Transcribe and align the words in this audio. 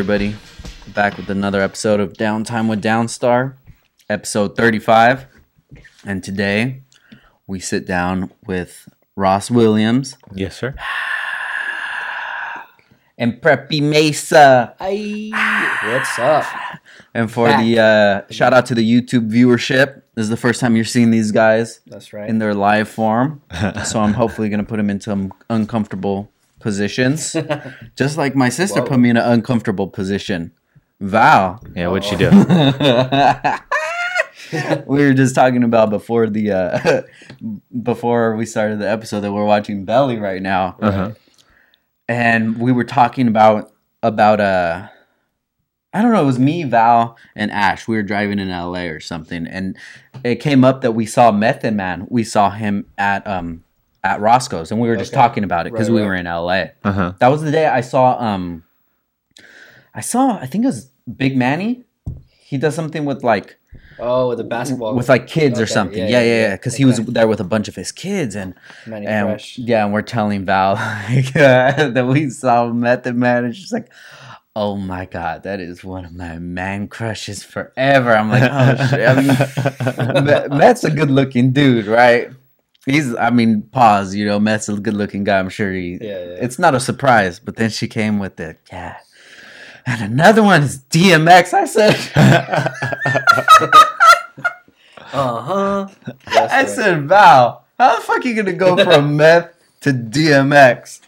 up, 0.00 0.08
everybody? 0.08 0.34
Back 0.94 1.18
with 1.18 1.28
another 1.28 1.60
episode 1.60 2.00
of 2.00 2.14
Downtime 2.14 2.70
with 2.70 2.82
Downstar, 2.82 3.56
episode 4.08 4.56
35. 4.56 5.26
And 6.06 6.24
today 6.24 6.84
we 7.46 7.60
sit 7.60 7.86
down 7.86 8.32
with 8.46 8.88
Ross 9.14 9.50
Williams 9.50 10.16
Yes, 10.34 10.56
sir. 10.56 10.74
and 13.18 13.42
Preppy 13.42 13.82
Mesa. 13.82 14.74
Hey, 14.78 15.30
what's 15.84 16.18
up? 16.18 16.46
And 17.12 17.30
for 17.30 17.48
the 17.48 17.78
uh, 17.78 18.32
shout 18.32 18.54
out 18.54 18.64
to 18.66 18.74
the 18.74 19.02
YouTube 19.02 19.30
viewership. 19.30 20.02
This 20.14 20.24
is 20.24 20.30
the 20.30 20.38
first 20.38 20.60
time 20.60 20.76
you're 20.76 20.84
seeing 20.86 21.10
these 21.10 21.30
guys 21.30 21.80
That's 21.86 22.14
right. 22.14 22.28
in 22.28 22.38
their 22.38 22.54
live 22.54 22.88
form. 22.88 23.42
so 23.84 24.00
I'm 24.00 24.14
hopefully 24.14 24.48
going 24.48 24.60
to 24.60 24.66
put 24.66 24.78
them 24.78 24.88
into 24.88 25.10
some 25.10 25.34
uncomfortable 25.50 26.32
positions. 26.60 27.36
Just 27.96 28.16
like 28.16 28.36
my 28.36 28.48
sister 28.48 28.80
Whoa. 28.80 28.86
put 28.86 29.00
me 29.00 29.10
in 29.10 29.16
an 29.16 29.30
uncomfortable 29.30 29.88
position. 29.88 30.52
Val. 31.00 31.62
Yeah, 31.74 31.88
what'd 31.88 32.04
she 32.04 32.16
do? 32.16 32.30
we 34.86 35.04
were 35.04 35.14
just 35.14 35.34
talking 35.34 35.62
about 35.62 35.90
before 35.90 36.28
the 36.28 36.50
uh 36.50 37.02
before 37.82 38.36
we 38.36 38.44
started 38.44 38.78
the 38.78 38.88
episode 38.88 39.20
that 39.20 39.32
we're 39.32 39.44
watching 39.44 39.84
Belly 39.84 40.18
right 40.18 40.42
now. 40.42 40.76
Uh-huh. 40.80 41.12
And 42.08 42.58
we 42.58 42.72
were 42.72 42.84
talking 42.84 43.28
about 43.28 43.72
about 44.02 44.40
uh 44.40 44.88
I 45.92 46.02
don't 46.02 46.12
know, 46.12 46.22
it 46.22 46.26
was 46.26 46.38
me, 46.38 46.62
Val, 46.64 47.16
and 47.34 47.50
Ash. 47.50 47.88
We 47.88 47.96
were 47.96 48.02
driving 48.02 48.38
in 48.38 48.48
LA 48.48 48.82
or 48.84 49.00
something, 49.00 49.46
and 49.46 49.76
it 50.22 50.36
came 50.36 50.64
up 50.64 50.82
that 50.82 50.92
we 50.92 51.04
saw 51.04 51.32
Method 51.32 51.74
Man. 51.74 52.06
We 52.08 52.22
saw 52.22 52.50
him 52.50 52.86
at 52.96 53.26
um 53.26 53.64
at 54.02 54.20
Roscoe's, 54.20 54.70
and 54.70 54.80
we 54.80 54.88
were 54.88 54.96
just 54.96 55.12
Okay. 55.12 55.20
talking 55.20 55.44
about 55.44 55.66
it 55.66 55.72
because 55.72 55.88
Right, 55.88 55.94
we 55.96 56.00
right. 56.02 56.06
were 56.08 56.14
in 56.14 56.26
LA. 56.26 56.64
Uh-huh. 56.84 57.12
That 57.18 57.28
was 57.28 57.42
the 57.42 57.50
day 57.50 57.66
I 57.66 57.80
saw 57.82 58.18
um 58.18 58.64
I 59.94 60.00
saw 60.00 60.38
I 60.40 60.46
think 60.46 60.64
it 60.64 60.68
was 60.68 60.90
Big 61.16 61.36
Manny. 61.36 61.84
He 62.40 62.56
does 62.58 62.74
something 62.74 63.04
with 63.04 63.22
like 63.22 63.56
oh, 63.98 64.28
with 64.28 64.38
the 64.38 64.44
basketball. 64.44 64.94
with 64.94 65.08
like 65.08 65.26
kids 65.26 65.60
or 65.60 65.66
something. 65.66 65.98
yeah, 65.98 66.04
Yeah, 66.08 66.20
yeah, 66.20 66.24
yeah, 66.24 66.34
yeah. 66.42 66.48
yeah. 66.48 66.56
Because 66.56 66.76
he 66.76 66.84
was 66.84 66.98
there 66.98 67.28
with 67.28 67.40
a 67.40 67.44
bunch 67.44 67.68
of 67.68 67.76
his 67.76 67.92
kids 67.92 68.34
and 68.34 68.54
Manny 68.86 69.06
and 69.06 69.28
Fresh. 69.28 69.58
yeah, 69.58 69.84
and 69.84 69.92
we're 69.92 70.02
telling 70.02 70.44
Val 70.44 70.74
like, 71.10 71.32
that 71.34 72.06
we 72.06 72.30
saw 72.30 72.66
Method 72.72 73.14
Man, 73.16 73.44
and 73.44 73.54
she's 73.54 73.70
like, 73.72 73.92
"Oh 74.56 74.76
my 74.76 75.04
god, 75.04 75.42
that 75.44 75.60
is 75.60 75.84
one 75.84 76.04
of 76.04 76.12
my 76.14 76.38
man 76.38 76.88
crushes 76.88 77.42
forever." 77.44 78.16
I'm 78.16 78.30
like, 78.30 78.42
"Oh 78.50 78.86
shit!" 78.88 79.08
I 79.08 79.14
mean, 79.20 80.24
Me- 80.50 80.56
Matt's 80.58 80.82
a 80.84 80.90
good 80.90 81.10
looking 81.10 81.52
dude, 81.52 81.86
right? 81.86 82.30
He's, 82.86 83.14
I 83.14 83.30
mean, 83.30 83.62
pause. 83.62 84.14
You 84.14 84.26
know, 84.26 84.38
Matt's 84.40 84.68
a 84.68 84.74
good 84.76 84.94
looking 84.94 85.24
guy. 85.24 85.38
I'm 85.38 85.48
sure 85.50 85.72
he. 85.72 85.98
Yeah, 86.00 86.00
yeah. 86.00 86.38
It's 86.40 86.58
not 86.58 86.74
a 86.74 86.80
surprise, 86.80 87.38
but 87.38 87.56
then 87.56 87.70
she 87.70 87.88
came 87.88 88.18
with 88.18 88.40
it. 88.40 88.58
Yeah. 88.72 88.96
And 89.86 90.12
another 90.12 90.42
one 90.42 90.62
is 90.62 90.78
DMX. 90.90 91.54
I 91.54 91.64
said, 91.64 91.96
Uh 95.12 95.40
huh. 95.40 95.88
I 96.26 96.64
said, 96.66 97.08
Val, 97.08 97.64
how 97.78 97.96
the 97.96 98.02
fuck 98.02 98.24
are 98.24 98.28
you 98.28 98.34
gonna 98.34 98.52
go 98.52 98.76
from 98.84 99.16
meth 99.16 99.52
to 99.80 99.92
DMX? 99.92 101.00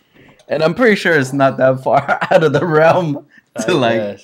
And 0.48 0.62
I'm 0.62 0.74
pretty 0.74 0.96
sure 0.96 1.18
it's 1.18 1.32
not 1.32 1.56
that 1.58 1.82
far 1.82 2.18
out 2.30 2.42
of 2.42 2.52
the 2.52 2.66
realm 2.66 3.26
to 3.60 3.74
like 3.74 4.20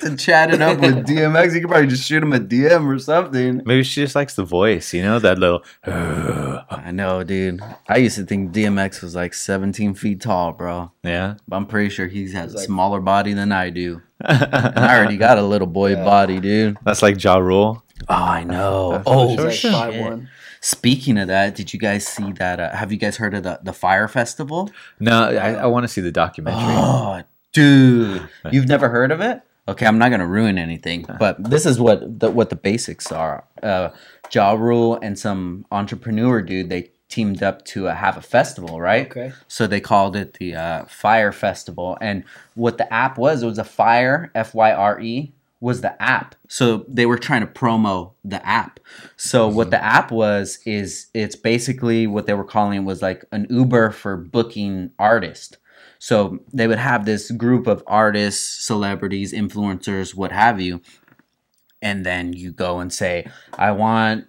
to 0.00 0.16
chat 0.16 0.52
it 0.52 0.60
up 0.60 0.80
with 0.80 1.06
DMX. 1.06 1.54
You 1.54 1.60
could 1.60 1.70
probably 1.70 1.86
just 1.88 2.06
shoot 2.06 2.22
him 2.22 2.32
a 2.32 2.38
DM 2.40 2.86
or 2.86 2.98
something. 2.98 3.62
Maybe 3.64 3.82
she 3.82 4.02
just 4.02 4.14
likes 4.14 4.34
the 4.34 4.44
voice, 4.44 4.92
you 4.92 5.02
know, 5.02 5.18
that 5.18 5.38
little. 5.38 5.62
I 5.84 6.90
know, 6.92 7.22
dude. 7.22 7.60
I 7.88 7.96
used 7.98 8.16
to 8.16 8.24
think 8.24 8.52
DMX 8.52 9.02
was 9.02 9.14
like 9.14 9.34
17 9.34 9.94
feet 9.94 10.20
tall, 10.20 10.52
bro. 10.52 10.90
yeah. 11.02 11.34
But 11.48 11.56
I'm 11.56 11.66
pretty 11.66 11.88
sure 11.90 12.06
he 12.06 12.30
has 12.32 12.54
a 12.54 12.56
like- 12.58 12.66
smaller 12.66 13.00
body 13.00 13.32
than 13.34 13.52
I 13.52 13.70
do. 13.70 14.02
And 14.24 14.54
I 14.78 14.98
already 14.98 15.16
got 15.16 15.38
a 15.38 15.42
little 15.42 15.66
boy 15.66 15.90
Yeah. 15.92 16.04
body, 16.04 16.40
dude. 16.40 16.76
That's 16.84 17.02
like 17.02 17.22
Ja 17.22 17.36
Rule. 17.36 17.82
Oh, 18.08 18.14
I 18.14 18.44
know. 18.44 18.92
That's 18.92 19.04
Oh, 19.06 19.36
Sure, 19.36 19.44
like 19.46 19.54
five 19.60 19.92
shit. 19.94 20.02
one. 20.02 20.28
Speaking 20.60 21.18
of 21.18 21.28
that, 21.28 21.54
did 21.56 21.72
you 21.72 21.78
guys 21.80 22.06
see 22.06 22.30
that? 22.32 22.60
Uh, 22.60 22.70
have 22.70 22.92
you 22.92 22.98
guys 22.98 23.16
heard 23.16 23.34
of 23.34 23.42
the, 23.42 23.58
the 23.64 23.72
Fyre 23.72 24.06
Festival? 24.08 24.70
No, 25.00 25.24
I, 25.28 25.54
I 25.54 25.66
want 25.66 25.82
to 25.84 25.88
see 25.88 26.00
the 26.00 26.12
documentary. 26.12 26.62
Oh, 26.64 27.22
dude, 27.52 28.28
you've 28.50 28.68
never 28.68 28.88
heard 28.88 29.10
of 29.10 29.20
it? 29.20 29.40
Okay, 29.68 29.86
I'm 29.86 29.98
not 29.98 30.10
gonna 30.10 30.26
ruin 30.26 30.58
anything, 30.58 31.06
but 31.18 31.42
this 31.50 31.66
is 31.66 31.80
what 31.80 32.20
the, 32.20 32.30
what 32.30 32.50
the 32.50 32.56
basics 32.56 33.12
are. 33.12 33.44
Uh, 33.62 33.90
Ja 34.32 34.52
Rule 34.52 34.98
and 35.02 35.18
some 35.18 35.66
entrepreneur 35.70 36.42
dude 36.42 36.68
they 36.68 36.90
teamed 37.08 37.42
up 37.42 37.64
to 37.66 37.88
uh, 37.88 37.94
have 37.94 38.16
a 38.16 38.22
festival, 38.22 38.80
right? 38.80 39.06
Okay. 39.06 39.32
So 39.46 39.66
they 39.66 39.80
called 39.80 40.16
it 40.16 40.34
the 40.34 40.56
uh, 40.56 40.84
Fyre 40.86 41.32
Festival, 41.32 41.98
and 42.00 42.24
what 42.54 42.78
the 42.78 42.92
app 42.92 43.18
was, 43.18 43.42
it 43.42 43.46
was 43.46 43.58
a 43.58 43.64
Fyre 43.64 44.30
F 44.34 44.54
Y 44.54 44.72
R 44.72 45.00
E 45.00 45.32
was 45.62 45.80
the 45.80 46.02
app. 46.02 46.34
So 46.48 46.84
they 46.88 47.06
were 47.06 47.16
trying 47.16 47.42
to 47.42 47.46
promo 47.46 48.12
the 48.24 48.44
app. 48.44 48.80
So 49.16 49.46
what 49.46 49.70
the 49.70 49.82
app 49.82 50.10
was 50.10 50.58
is 50.66 51.06
it's 51.14 51.36
basically 51.36 52.08
what 52.08 52.26
they 52.26 52.34
were 52.34 52.44
calling 52.44 52.84
was 52.84 53.00
like 53.00 53.24
an 53.30 53.46
Uber 53.48 53.92
for 53.92 54.16
booking 54.16 54.90
artists. 54.98 55.56
So 56.02 56.40
they 56.52 56.66
would 56.66 56.80
have 56.80 57.04
this 57.04 57.30
group 57.30 57.68
of 57.68 57.84
artists, 57.86 58.66
celebrities, 58.66 59.32
influencers, 59.32 60.16
what 60.16 60.32
have 60.32 60.60
you, 60.60 60.80
and 61.80 62.04
then 62.04 62.32
you 62.32 62.50
go 62.50 62.80
and 62.80 62.92
say, 62.92 63.28
"I 63.56 63.70
want 63.70 64.24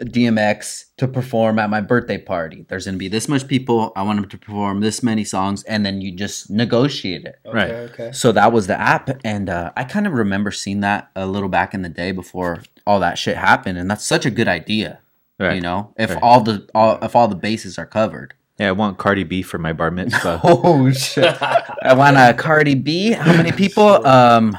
DMX 0.00 0.84
to 0.96 1.08
perform 1.08 1.58
at 1.58 1.70
my 1.70 1.80
birthday 1.80 2.18
party. 2.18 2.64
There's 2.68 2.84
going 2.84 2.94
to 2.94 2.98
be 3.00 3.08
this 3.08 3.28
much 3.28 3.48
people. 3.48 3.92
I 3.96 4.02
want 4.02 4.20
him 4.20 4.28
to 4.28 4.38
perform 4.38 4.78
this 4.78 5.02
many 5.02 5.24
songs, 5.24 5.64
and 5.64 5.84
then 5.84 6.00
you 6.00 6.12
just 6.14 6.50
negotiate 6.50 7.24
it. 7.24 7.40
Okay. 7.44 7.56
Right. 7.56 7.70
Okay. 7.90 8.12
So 8.12 8.30
that 8.30 8.52
was 8.52 8.68
the 8.68 8.80
app, 8.80 9.10
and 9.24 9.50
uh, 9.50 9.72
I 9.76 9.82
kind 9.82 10.06
of 10.06 10.12
remember 10.12 10.52
seeing 10.52 10.82
that 10.82 11.10
a 11.16 11.26
little 11.26 11.48
back 11.48 11.74
in 11.74 11.82
the 11.82 11.88
day 11.88 12.12
before 12.12 12.62
all 12.86 13.00
that 13.00 13.18
shit 13.18 13.36
happened, 13.36 13.76
and 13.76 13.90
that's 13.90 14.06
such 14.06 14.24
a 14.24 14.30
good 14.30 14.46
idea. 14.46 15.00
Right. 15.40 15.56
You 15.56 15.62
know, 15.62 15.94
if 15.96 16.10
Right. 16.10 16.22
all 16.22 16.42
the 16.42 16.68
all, 16.76 16.96
if 17.02 17.16
all 17.16 17.26
the 17.26 17.34
bases 17.34 17.76
are 17.76 17.86
covered. 17.86 18.34
Yeah, 18.58 18.68
I 18.68 18.72
want 18.72 18.98
Cardi 18.98 19.24
B 19.24 19.42
for 19.42 19.58
my 19.58 19.72
bar 19.72 19.90
mitzvah. 19.90 20.40
Oh 20.44 20.90
shit! 20.92 21.24
I 21.40 21.94
want 21.94 22.16
a 22.16 22.34
Cardi 22.34 22.74
B. 22.74 23.12
How 23.12 23.32
many 23.36 23.52
people? 23.52 24.04
Um, 24.06 24.58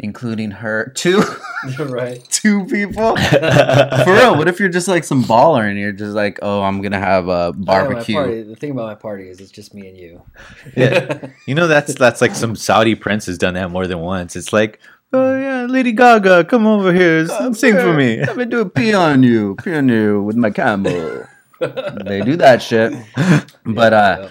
including 0.00 0.50
her, 0.50 0.90
two, 0.96 1.22
right. 1.78 2.24
two 2.30 2.64
people. 2.66 3.16
For 3.16 4.04
real, 4.14 4.36
what 4.36 4.48
if 4.48 4.58
you're 4.58 4.68
just 4.70 4.88
like 4.88 5.04
some 5.04 5.22
baller 5.22 5.68
and 5.68 5.78
you're 5.78 5.92
just 5.92 6.14
like, 6.14 6.38
oh, 6.42 6.62
I'm 6.62 6.80
gonna 6.82 6.98
have 6.98 7.28
a 7.28 7.52
Yeah, 7.56 7.64
barbecue. 7.64 8.14
party, 8.16 8.42
the 8.42 8.56
thing 8.56 8.70
about 8.72 8.86
my 8.86 8.94
party 8.94 9.28
is 9.28 9.40
it's 9.40 9.50
just 9.52 9.74
me 9.74 9.88
and 9.88 9.96
you. 9.96 10.22
yeah. 10.76 11.28
You 11.46 11.54
know, 11.54 11.68
that's 11.68 11.94
that's 11.94 12.20
like 12.20 12.34
some 12.34 12.56
Saudi 12.56 12.94
prince 12.94 13.26
has 13.26 13.38
done 13.38 13.54
that 13.54 13.70
more 13.70 13.86
than 13.86 14.00
once. 14.00 14.34
It's 14.36 14.52
like, 14.52 14.80
oh 15.12 15.38
yeah, 15.38 15.66
Lady 15.66 15.92
Gaga, 15.92 16.44
come 16.46 16.66
over 16.66 16.92
here, 16.92 17.26
s- 17.30 17.60
sing 17.60 17.74
for 17.74 17.92
me. 17.92 18.20
Let 18.24 18.36
me 18.36 18.44
do 18.46 18.60
a 18.62 18.68
pee 18.68 18.92
on 18.94 19.22
you, 19.22 19.54
pee 19.62 19.74
on 19.74 19.88
you 19.88 20.22
with 20.22 20.36
my 20.36 20.50
camel. 20.50 21.26
They 21.60 22.22
do 22.22 22.36
that 22.36 22.62
shit. 22.62 22.92
But 23.64 23.92
uh, 23.92 24.28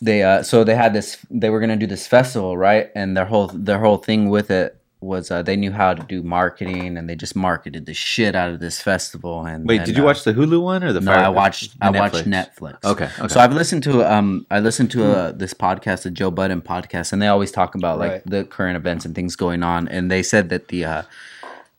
they 0.00 0.22
uh, 0.22 0.42
so 0.42 0.64
they 0.64 0.74
had 0.74 0.92
this. 0.94 1.18
They 1.30 1.50
were 1.50 1.60
gonna 1.60 1.76
do 1.76 1.86
this 1.86 2.06
festival, 2.06 2.56
right? 2.56 2.90
And 2.94 3.16
their 3.16 3.24
whole 3.26 3.48
their 3.48 3.78
whole 3.78 3.98
thing 3.98 4.30
with 4.30 4.50
it 4.50 4.76
was 5.00 5.30
uh, 5.30 5.42
they 5.42 5.56
knew 5.56 5.72
how 5.72 5.94
to 5.94 6.02
do 6.04 6.22
marketing, 6.22 6.96
and 6.96 7.08
they 7.08 7.16
just 7.16 7.34
marketed 7.36 7.86
the 7.86 7.94
shit 7.94 8.34
out 8.34 8.50
of 8.50 8.60
this 8.60 8.80
festival. 8.80 9.44
And 9.44 9.66
Wait, 9.66 9.78
then, 9.78 9.86
did 9.86 9.96
you 9.96 10.04
uh, 10.04 10.06
watch 10.06 10.24
the 10.24 10.32
Hulu 10.32 10.62
one 10.62 10.84
or 10.84 10.92
the? 10.92 11.00
No, 11.00 11.12
Fyre- 11.12 11.24
I 11.24 11.28
watched. 11.28 11.74
I 11.80 11.90
watched 11.90 12.24
Netflix. 12.24 12.84
Okay, 12.84 13.08
okay. 13.18 13.28
So 13.28 13.40
I've 13.40 13.52
listened 13.52 13.82
to 13.84 14.02
um 14.10 14.46
I 14.50 14.60
listened 14.60 14.90
to 14.92 15.04
uh, 15.04 15.32
this 15.32 15.54
podcast, 15.54 16.02
the 16.02 16.10
Joe 16.10 16.30
Budden 16.30 16.62
podcast, 16.62 17.12
and 17.12 17.20
they 17.20 17.28
always 17.28 17.50
talk 17.50 17.74
about 17.74 17.98
like 17.98 18.12
Right. 18.12 18.26
the 18.26 18.44
current 18.44 18.76
events 18.76 19.04
and 19.04 19.14
things 19.14 19.36
going 19.36 19.62
on. 19.62 19.88
And 19.88 20.10
they 20.10 20.22
said 20.22 20.48
that 20.50 20.68
the 20.68 20.84
uh, 20.84 21.02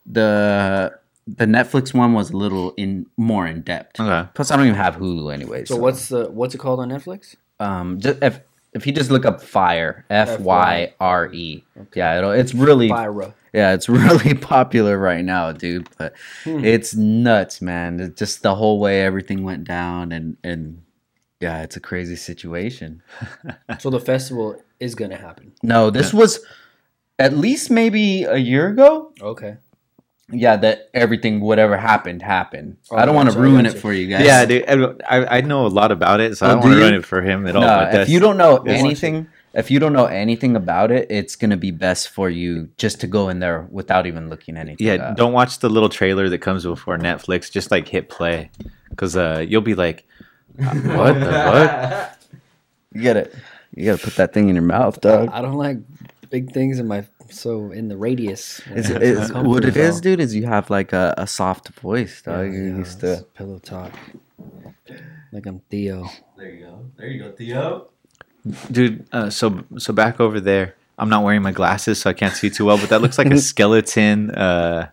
the 0.06 0.98
the 1.26 1.46
Netflix 1.46 1.94
one 1.94 2.12
was 2.12 2.30
a 2.30 2.36
little 2.36 2.72
in 2.76 3.06
more 3.16 3.46
in 3.46 3.62
depth. 3.62 3.98
Okay. 4.00 4.28
Plus, 4.34 4.50
I 4.50 4.56
don't 4.56 4.66
even 4.66 4.76
have 4.78 4.96
Hulu 4.96 5.32
anyway. 5.32 5.64
So 5.64 5.76
what's 5.76 6.08
the 6.08 6.30
what's 6.30 6.54
it 6.54 6.58
called 6.58 6.80
on 6.80 6.88
Netflix? 6.90 7.36
um 7.60 8.00
just 8.00 8.20
if 8.22 8.40
if 8.72 8.86
you 8.86 8.92
just 8.92 9.10
look 9.10 9.24
up 9.24 9.40
Fyre 9.40 10.04
F 10.10 10.40
Y 10.40 10.92
R 10.98 11.32
E 11.32 11.62
yeah 11.94 12.18
it'll, 12.18 12.32
it's 12.32 12.52
really 12.52 12.88
Fyra. 12.88 13.32
yeah 13.52 13.72
it's 13.74 13.88
really 14.02 14.34
popular 14.34 14.98
right 14.98 15.24
now 15.24 15.52
dude 15.52 15.88
but 15.96 16.14
Hmm. 16.42 16.64
it's 16.64 16.96
nuts 16.96 17.62
man 17.62 18.00
it's 18.00 18.18
just 18.18 18.42
the 18.42 18.56
whole 18.56 18.80
way 18.80 19.02
everything 19.02 19.44
went 19.44 19.62
down 19.68 20.10
and 20.10 20.36
and 20.42 20.82
yeah 21.40 21.62
it's 21.62 21.76
a 21.76 21.80
crazy 21.80 22.16
situation 22.16 23.00
So 23.78 23.88
the 23.88 24.00
festival 24.00 24.60
is 24.80 24.96
gonna 24.96 25.16
happen. 25.16 25.52
no 25.62 25.90
this 25.90 26.12
was 26.12 26.40
at 27.20 27.36
least 27.36 27.70
maybe 27.70 28.24
a 28.24 28.36
year 28.36 28.66
ago 28.66 29.12
Okay. 29.22 29.58
Yeah 30.30 30.56
that 30.56 30.88
everything 30.94 31.40
whatever 31.40 31.76
happened 31.76 32.22
happened 32.22 32.76
Oh, 32.90 32.96
i 32.96 33.04
don't 33.04 33.14
want 33.14 33.30
to 33.30 33.38
ruin 33.38 33.66
it 33.66 33.78
for 33.78 33.92
you 33.92 34.06
guys 34.08 34.24
Yeah, 34.24 34.44
dude, 34.46 34.64
I, 35.08 35.38
I 35.38 35.40
know 35.42 35.66
a 35.66 35.68
lot 35.68 35.92
about 35.92 36.20
it, 36.20 36.38
so 36.38 36.46
I 36.46 36.50
Oh, 36.50 36.52
don't 36.54 36.62
do 36.62 36.68
want 36.68 36.78
to 36.78 36.80
ruin 36.80 36.94
it 36.94 37.04
for 37.04 37.20
him 37.20 37.46
at 37.46 37.54
all. 37.56 37.62
no, 37.62 37.88
but 37.92 38.00
if 38.02 38.08
you 38.08 38.20
don't 38.20 38.36
know 38.38 38.58
that's- 38.58 38.82
anything 38.82 39.26
if 39.52 39.70
you 39.70 39.78
don't 39.78 39.92
know 39.92 40.06
anything 40.06 40.56
about 40.56 40.90
it 40.90 41.10
it's 41.10 41.36
gonna 41.36 41.56
be 41.58 41.70
best 41.70 42.08
for 42.08 42.30
you 42.30 42.68
just 42.78 43.00
to 43.02 43.06
go 43.06 43.28
in 43.28 43.38
there 43.38 43.68
without 43.70 44.06
even 44.06 44.28
looking 44.30 44.56
anything 44.56 44.86
yeah, 44.86 44.94
up. 45.10 45.16
don't 45.16 45.32
watch 45.34 45.58
the 45.58 45.68
little 45.68 45.90
trailer 45.90 46.28
that 46.30 46.38
comes 46.38 46.64
before 46.64 46.96
Netflix. 46.98 47.50
Just 47.52 47.70
like 47.70 47.86
hit 47.86 48.08
play, 48.08 48.50
because 48.90 49.16
uh, 49.16 49.44
you'll 49.46 49.60
be 49.60 49.74
like, 49.76 50.04
"Uh, 50.58 50.74
"What 50.98 51.12
the 51.20 51.26
fuck?" 51.46 52.18
you 52.94 53.02
get 53.02 53.16
it 53.16 53.34
You 53.76 53.84
gotta 53.84 54.02
put 54.02 54.16
that 54.16 54.32
thing 54.32 54.48
in 54.48 54.54
your 54.56 54.64
mouth, 54.64 55.00
dog. 55.00 55.28
I 55.32 55.40
don't 55.42 55.54
like 55.58 55.78
big 56.30 56.50
things 56.52 56.78
in 56.80 56.88
my 56.88 57.02
so 57.30 57.70
in 57.72 57.88
the 57.88 57.96
radius. 57.96 58.60
It's, 58.66 58.88
it's, 58.90 59.32
what 59.32 59.64
it 59.64 59.76
is, 59.76 60.00
dude, 60.00 60.20
is 60.20 60.34
you 60.34 60.46
have 60.46 60.70
like 60.70 60.92
a, 60.92 61.14
a 61.18 61.26
soft 61.26 61.68
voice, 61.80 62.22
Yeah. 62.26 62.42
You're 62.42 62.68
yeah, 62.68 62.76
used 62.76 63.00
to. 63.00 63.26
pillow 63.34 63.58
talk. 63.58 63.92
Like 65.32 65.46
I'm 65.46 65.60
Theo. 65.70 66.08
There 66.36 66.48
you 66.50 66.64
go. 66.66 66.84
There 66.96 67.08
you 67.08 67.22
go, 67.22 67.32
Theo. 67.32 67.88
Dude, 68.70 69.06
uh, 69.12 69.30
so 69.30 69.64
so 69.78 69.92
back 69.92 70.20
over 70.20 70.38
there, 70.38 70.74
I'm 70.98 71.08
not 71.08 71.24
wearing 71.24 71.42
my 71.42 71.52
glasses, 71.52 72.00
so 72.00 72.10
I 72.10 72.12
can't 72.12 72.34
see 72.34 72.50
too 72.50 72.66
well. 72.66 72.78
But 72.78 72.90
that 72.90 73.00
looks 73.02 73.18
like 73.18 73.28
a 73.28 73.38
skeleton, 73.52 74.30
uh, 74.30 74.90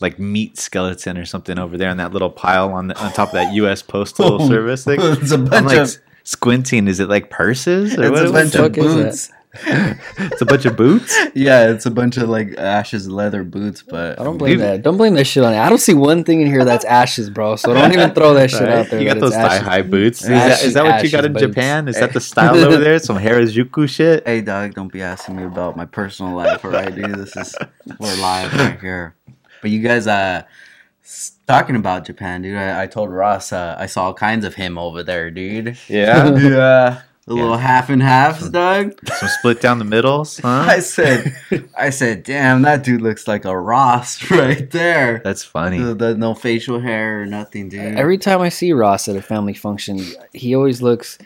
like 0.00 0.18
meat 0.18 0.56
skeleton 0.58 1.18
or 1.18 1.24
something 1.26 1.58
over 1.58 1.76
there 1.76 1.90
on 1.90 1.96
that 1.98 2.12
little 2.12 2.30
pile 2.30 2.72
on 2.72 2.88
the, 2.88 2.98
on 3.04 3.12
top 3.12 3.28
of 3.30 3.34
that 3.34 3.52
U.S. 3.54 3.82
Postal 3.82 4.38
Service 4.48 4.84
thing. 4.84 4.98
It's 5.00 5.32
a 5.32 5.34
I'm 5.34 5.44
bunch 5.46 5.66
like 5.66 5.78
of. 5.78 5.96
squinting. 6.24 6.86
Is 6.88 7.00
it 7.00 7.08
like 7.08 7.28
purses 7.28 7.98
or 7.98 8.04
It's 8.04 8.10
what? 8.12 8.26
a 8.28 8.32
bunch 8.32 8.54
of 8.54 8.60
fuck 8.62 8.72
that? 8.74 8.80
boots. 8.80 9.30
It's 9.54 10.40
a 10.40 10.46
bunch 10.46 10.64
of 10.64 10.76
boots. 10.76 11.14
Yeah, 11.34 11.70
it's 11.70 11.84
a 11.84 11.90
bunch 11.90 12.16
of 12.16 12.28
like 12.28 12.56
Ash's 12.56 13.08
leather 13.08 13.44
boots, 13.44 13.82
but 13.82 14.18
I 14.18 14.24
don't 14.24 14.38
blame 14.38 14.52
Dude. 14.54 14.60
that. 14.62 14.82
Don't 14.82 14.96
blame 14.96 15.14
that 15.14 15.26
shit 15.26 15.44
on 15.44 15.52
it. 15.52 15.58
I 15.58 15.68
don't 15.68 15.78
see 15.78 15.92
one 15.94 16.24
thing 16.24 16.40
in 16.40 16.46
here 16.46 16.64
that's 16.64 16.84
ashes, 16.86 17.28
bro. 17.28 17.56
So 17.56 17.74
don't 17.74 17.92
even 17.92 18.14
throw 18.14 18.32
that 18.34 18.50
shit 18.50 18.62
Right? 18.62 18.70
out 18.70 18.88
there. 18.90 19.00
You 19.00 19.06
got 19.06 19.20
those 19.20 19.34
thigh 19.34 19.58
high 19.58 19.82
boots. 19.82 20.22
Is, 20.22 20.30
Ashes- 20.30 20.58
that, 20.60 20.66
is 20.68 20.74
that 20.74 20.84
what 20.84 21.04
you 21.04 21.10
got 21.10 21.24
in 21.26 21.32
boots. 21.34 21.42
Japan? 21.46 21.88
Is 21.88 21.96
that 22.00 22.12
the 22.14 22.20
style 22.32 22.56
over 22.56 22.78
there? 22.78 22.98
Some 22.98 23.18
Harajuku 23.18 23.88
shit. 23.88 24.26
Hey, 24.26 24.40
dog, 24.40 24.74
don't 24.74 24.92
be 24.92 25.02
asking 25.02 25.36
me 25.36 25.44
about 25.44 25.76
my 25.76 25.84
personal 25.84 26.34
life, 26.34 26.64
all 26.64 26.70
right, 26.70 26.94
dude? 26.94 27.14
This 27.14 27.36
is 27.36 27.54
we're 27.98 28.16
live 28.22 28.52
right 28.54 28.80
here. 28.80 29.14
But 29.60 29.70
you 29.70 29.80
guys, 29.80 30.06
uh, 30.06 30.44
talking 31.46 31.76
about 31.76 32.06
Japan, 32.06 32.40
dude. 32.42 32.56
I, 32.56 32.84
I 32.84 32.86
told 32.86 33.10
Ross 33.10 33.52
uh, 33.52 33.76
I 33.78 33.86
saw 33.86 34.04
all 34.06 34.14
kinds 34.14 34.44
of 34.46 34.54
him 34.54 34.78
over 34.78 35.02
there, 35.02 35.30
dude. 35.30 35.76
Yeah, 35.88 36.36
Yeah, 36.38 37.02
a 37.28 37.32
little 37.34 37.56
half 37.56 37.88
and 37.88 38.02
halves, 38.02 38.50
dog. 38.50 38.94
some 39.18 39.28
split 39.28 39.60
down 39.60 39.78
the 39.78 39.84
middles, 39.84 40.38
huh? 40.42 40.64
I 40.68 40.80
said, 40.80 41.36
I 41.78 41.90
said, 41.90 42.24
damn, 42.24 42.62
that 42.62 42.82
dude 42.82 43.00
looks 43.00 43.28
like 43.28 43.44
a 43.44 43.56
Ross 43.56 44.28
right 44.30 44.68
there. 44.70 45.20
That's 45.24 45.44
funny. 45.44 45.78
The, 45.78 45.94
the- 45.94 46.16
no 46.16 46.34
facial 46.34 46.80
hair 46.80 47.22
or 47.22 47.26
nothing, 47.26 47.68
dude. 47.68 47.96
Every 47.96 48.18
time 48.18 48.40
I 48.40 48.48
see 48.48 48.72
Ross 48.72 49.08
at 49.08 49.16
a 49.16 49.22
family 49.22 49.54
function, 49.54 50.00
he 50.32 50.54
always 50.54 50.82
looks. 50.82 51.18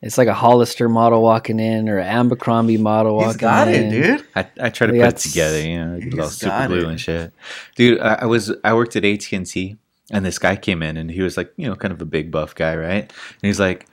It's 0.00 0.16
like 0.16 0.28
a 0.28 0.34
Hollister 0.34 0.88
model 0.88 1.22
walking 1.22 1.58
in 1.58 1.88
or 1.88 1.98
an 1.98 2.06
Abercrombie 2.06 2.76
model 2.76 3.16
walking 3.16 3.28
He's 3.30 3.36
got 3.36 3.66
in. 3.68 3.92
it, 3.92 4.02
dude. 4.18 4.26
I, 4.36 4.46
I 4.60 4.70
try 4.70 4.86
to 4.86 4.96
Yeah, 4.96 5.06
put 5.06 5.14
it 5.14 5.28
together, 5.28 5.60
you 5.60 5.78
know, 5.84 5.98
He's 6.00 6.14
a 6.18 6.30
super 6.30 6.50
got 6.50 6.68
glue 6.68 6.78
it. 6.80 6.88
and 6.90 7.00
shit. 7.00 7.32
Dude, 7.74 7.98
I, 8.00 8.14
I 8.22 8.26
was 8.26 8.52
I 8.62 8.74
worked 8.74 8.94
at 8.94 9.04
AT 9.04 9.32
and 9.32 9.44
T, 9.44 9.76
and 10.12 10.24
this 10.24 10.38
guy 10.38 10.54
came 10.54 10.84
in, 10.84 10.96
and 10.96 11.10
he 11.10 11.20
was 11.20 11.36
like, 11.36 11.52
you 11.56 11.66
know, 11.68 11.74
kind 11.74 11.90
of 11.92 12.00
a 12.00 12.04
big 12.04 12.30
buff 12.30 12.54
guy, 12.54 12.76
right? 12.76 13.02
And 13.02 13.12
he's 13.42 13.58
like, 13.58 13.88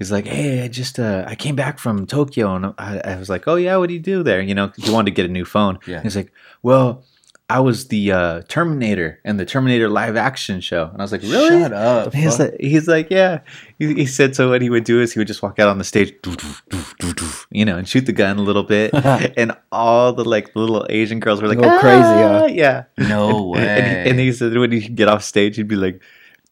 he's 0.00 0.10
like, 0.10 0.26
hey, 0.26 0.64
I 0.64 0.68
just 0.68 0.98
uh, 0.98 1.24
I 1.28 1.36
came 1.36 1.54
back 1.54 1.78
from 1.78 2.06
Tokyo, 2.06 2.56
and 2.56 2.74
I, 2.78 3.00
I 3.04 3.16
was 3.16 3.28
like, 3.28 3.46
oh 3.46 3.54
yeah, 3.54 3.76
what 3.76 3.88
do 3.88 3.94
you 3.94 4.00
do 4.00 4.24
there? 4.24 4.40
You 4.40 4.54
know, 4.54 4.72
he 4.76 4.90
wanted 4.90 5.12
to 5.12 5.14
get 5.14 5.26
a 5.26 5.32
new 5.32 5.44
phone. 5.44 5.78
Yeah. 5.86 6.02
He's 6.02 6.16
like, 6.16 6.32
well. 6.64 7.04
I 7.52 7.58
was 7.58 7.88
the 7.88 8.12
uh, 8.12 8.42
Terminator 8.46 9.18
and 9.24 9.40
the 9.40 9.44
Terminator 9.44 9.88
live 9.88 10.14
action 10.14 10.60
show, 10.60 10.84
and 10.84 11.02
I 11.02 11.02
was 11.02 11.10
like, 11.10 11.22
"Really?" 11.22 11.62
Shut 11.62 11.72
up. 11.72 12.14
He's 12.14 12.38
like, 12.38 12.54
he's 12.60 12.86
like, 12.86 13.10
yeah. 13.10 13.40
He, 13.76 13.92
he 13.92 14.06
said 14.06 14.36
so. 14.36 14.50
What 14.50 14.62
he 14.62 14.70
would 14.70 14.84
do 14.84 15.00
is 15.00 15.12
he 15.12 15.18
would 15.18 15.26
just 15.26 15.42
walk 15.42 15.58
out 15.58 15.68
on 15.68 15.78
the 15.78 15.82
stage, 15.82 16.14
you 17.50 17.64
know, 17.64 17.76
and 17.76 17.88
shoot 17.88 18.06
the 18.06 18.12
gun 18.12 18.38
a 18.38 18.42
little 18.42 18.62
bit, 18.62 18.94
and 19.36 19.50
all 19.72 20.12
the 20.12 20.24
like 20.24 20.54
little 20.54 20.86
Asian 20.90 21.18
girls 21.18 21.42
were 21.42 21.48
like, 21.48 21.58
Go 21.58 21.80
crazy, 21.80 22.04
"Ah," 22.04 22.38
huh? 22.38 22.46
yeah. 22.46 22.84
No 22.98 23.48
way. 23.48 23.66
And, 23.66 23.86
he, 23.86 24.10
and 24.10 24.20
he 24.20 24.32
said 24.32 24.56
when 24.56 24.70
he 24.70 24.88
get 24.88 25.08
off 25.08 25.24
stage, 25.24 25.56
he'd 25.56 25.66
be 25.66 25.74
like, 25.74 26.00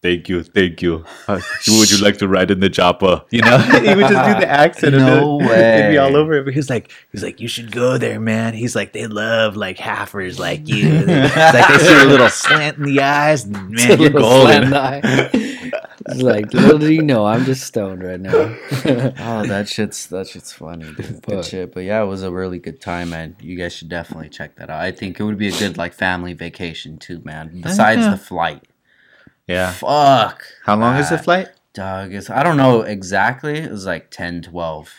"Thank 0.01 0.29
you, 0.29 0.43
thank 0.43 0.81
you. 0.81 1.03
Uh, 1.27 1.39
would 1.67 1.91
you 1.91 1.97
like 2.03 2.17
to 2.17 2.27
ride 2.27 2.51
in 2.51 2.59
the 2.59 2.69
chopper?" 2.69 3.23
You 3.31 3.41
know, 3.41 3.57
he 3.57 3.95
would 3.95 4.07
just 4.07 4.09
do 4.09 4.39
the 4.39 4.47
accent. 4.49 4.95
No 4.95 5.39
and 5.39 5.49
then 5.49 5.79
It'd 5.79 5.91
be 5.91 5.97
all 5.97 6.15
over 6.15 6.33
it. 6.33 6.45
But 6.45 6.53
he's 6.53 6.69
like, 6.69 6.91
he's 7.11 7.23
like, 7.23 7.39
you 7.39 7.47
should 7.47 7.71
go 7.71 7.97
there, 7.97 8.19
man. 8.19 8.53
He's 8.53 8.75
like, 8.75 8.93
they 8.93 9.07
love 9.07 9.55
like 9.55 9.77
halfers 9.77 10.39
like 10.39 10.67
you. 10.67 10.89
It's 11.09 11.35
like 11.35 11.67
they 11.67 11.77
see 11.85 12.01
a 12.01 12.05
little 12.05 12.29
slant 12.29 12.77
in 12.77 12.83
the 12.83 13.01
eyes, 13.01 13.45
and 13.45 13.73
It's 13.73 13.87
man, 13.87 13.99
you're 13.99 14.09
little 14.11 14.41
slant 14.41 14.71
golden. 14.71 14.73
eye. 14.73 15.29
It's 16.07 16.21
like 16.21 16.53
little 16.53 16.79
do 16.79 16.91
you 16.91 17.01
know, 17.01 17.25
I'm 17.25 17.45
just 17.45 17.63
stoned 17.63 18.03
right 18.03 18.19
now. 18.19 18.31
Oh, 18.31 19.45
that 19.45 19.67
shit's 19.67 20.07
that 20.07 20.27
shit's 20.27 20.51
funny, 20.51 20.91
dude. 20.93 21.21
Good 21.21 21.45
shit. 21.45 21.73
But 21.73 21.81
yeah, 21.81 22.01
it 22.01 22.05
was 22.07 22.23
a 22.23 22.31
really 22.31 22.59
good 22.59 22.81
time, 22.81 23.11
man. 23.11 23.35
You 23.41 23.55
guys 23.57 23.73
should 23.73 23.89
definitely 23.89 24.29
check 24.29 24.55
that 24.55 24.69
out. 24.69 24.79
I 24.79 24.91
think 24.91 25.19
it 25.19 25.23
would 25.23 25.37
be 25.37 25.49
a 25.49 25.51
good 25.51 25.77
like 25.77 25.93
family 25.93 26.33
vacation 26.33 26.97
too, 26.97 27.21
man. 27.23 27.61
Besides 27.61 28.01
yeah. 28.01 28.11
the 28.11 28.17
flight. 28.17 28.68
Yeah. 29.49 29.71
Fuck. 29.71 30.43
How 30.63 30.77
long 30.77 30.97
is 30.97 31.09
the 31.09 31.17
flight? 31.17 31.49
Dog 31.73 32.13
is 32.13 32.29
I 32.29 32.43
don't 32.43 32.57
know 32.57 32.81
exactly. 32.81 33.57
It 33.57 33.71
was 33.71 33.85
like 33.85 34.11
10, 34.11 34.43
12. 34.43 34.93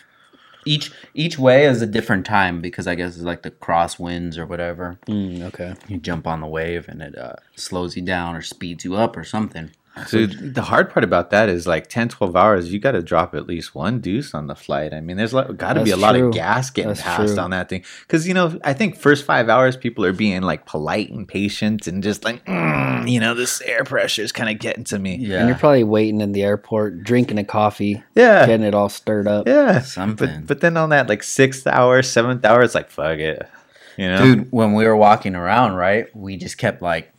Each 0.66 0.92
each 1.14 1.38
way 1.38 1.66
is 1.66 1.80
a 1.80 1.86
different 1.86 2.26
time 2.26 2.60
because 2.60 2.86
I 2.88 2.96
guess 2.96 3.14
it's 3.14 3.24
like 3.24 3.42
the 3.42 3.52
crosswinds 3.52 4.36
or 4.36 4.46
whatever. 4.46 4.98
Mm, 5.06 5.42
okay. 5.44 5.74
You 5.86 5.98
jump 5.98 6.26
on 6.26 6.40
the 6.40 6.48
wave 6.48 6.88
and 6.88 7.00
it 7.00 7.16
uh, 7.16 7.36
slows 7.54 7.96
you 7.96 8.02
down 8.02 8.34
or 8.34 8.42
speeds 8.42 8.84
you 8.84 8.96
up 8.96 9.16
or 9.16 9.24
something. 9.24 9.70
Dude, 10.08 10.54
the 10.54 10.62
hard 10.62 10.90
part 10.90 11.04
about 11.04 11.30
that 11.30 11.48
is 11.48 11.66
like 11.66 11.88
10, 11.88 12.08
12 12.10 12.36
hours, 12.36 12.72
you 12.72 12.78
got 12.78 12.92
to 12.92 13.02
drop 13.02 13.34
at 13.34 13.46
least 13.46 13.74
one 13.74 14.00
deuce 14.00 14.34
on 14.34 14.46
the 14.46 14.54
flight. 14.54 14.94
I 14.94 15.00
mean, 15.00 15.16
there's 15.16 15.32
got 15.32 15.46
to 15.48 15.82
be 15.84 15.90
a 15.90 15.96
That's 15.96 15.98
lot 16.00 16.16
of 16.16 16.32
gas 16.32 16.70
getting 16.70 16.88
That's 16.90 17.02
passed 17.02 17.34
true. 17.34 17.42
on 17.42 17.50
that 17.50 17.68
thing. 17.68 17.84
Because, 18.02 18.26
you 18.26 18.34
know, 18.34 18.58
I 18.64 18.72
think 18.72 18.96
first 18.96 19.24
five 19.24 19.48
hours, 19.48 19.76
people 19.76 20.04
are 20.04 20.12
being 20.12 20.42
like 20.42 20.66
polite 20.66 21.10
and 21.10 21.26
patient 21.26 21.86
and 21.86 22.02
just 22.02 22.24
like, 22.24 22.44
mm, 22.46 23.10
you 23.10 23.20
know, 23.20 23.34
this 23.34 23.60
air 23.62 23.84
pressure 23.84 24.22
is 24.22 24.32
kind 24.32 24.50
of 24.50 24.58
getting 24.58 24.84
to 24.84 24.98
me. 24.98 25.16
Yeah. 25.16 25.38
And 25.40 25.48
you're 25.48 25.58
probably 25.58 25.84
waiting 25.84 26.20
in 26.20 26.32
the 26.32 26.42
airport, 26.42 27.02
drinking 27.02 27.38
a 27.38 27.44
coffee, 27.44 28.02
Yeah. 28.14 28.46
getting 28.46 28.66
it 28.66 28.74
all 28.74 28.88
stirred 28.88 29.26
up. 29.26 29.46
Yeah. 29.48 29.80
Something. 29.80 30.40
But, 30.40 30.46
but 30.46 30.60
then 30.60 30.76
on 30.76 30.90
that 30.90 31.08
like 31.08 31.22
sixth 31.22 31.66
hour, 31.66 32.02
seventh 32.02 32.44
hour, 32.44 32.62
it's 32.62 32.74
like, 32.74 32.90
fuck 32.90 33.18
it. 33.18 33.48
You 33.96 34.08
know? 34.08 34.22
Dude, 34.22 34.52
when 34.52 34.72
we 34.74 34.86
were 34.86 34.96
walking 34.96 35.34
around, 35.34 35.74
right, 35.74 36.06
we 36.16 36.36
just 36.36 36.56
kept 36.58 36.80
like 36.80 37.12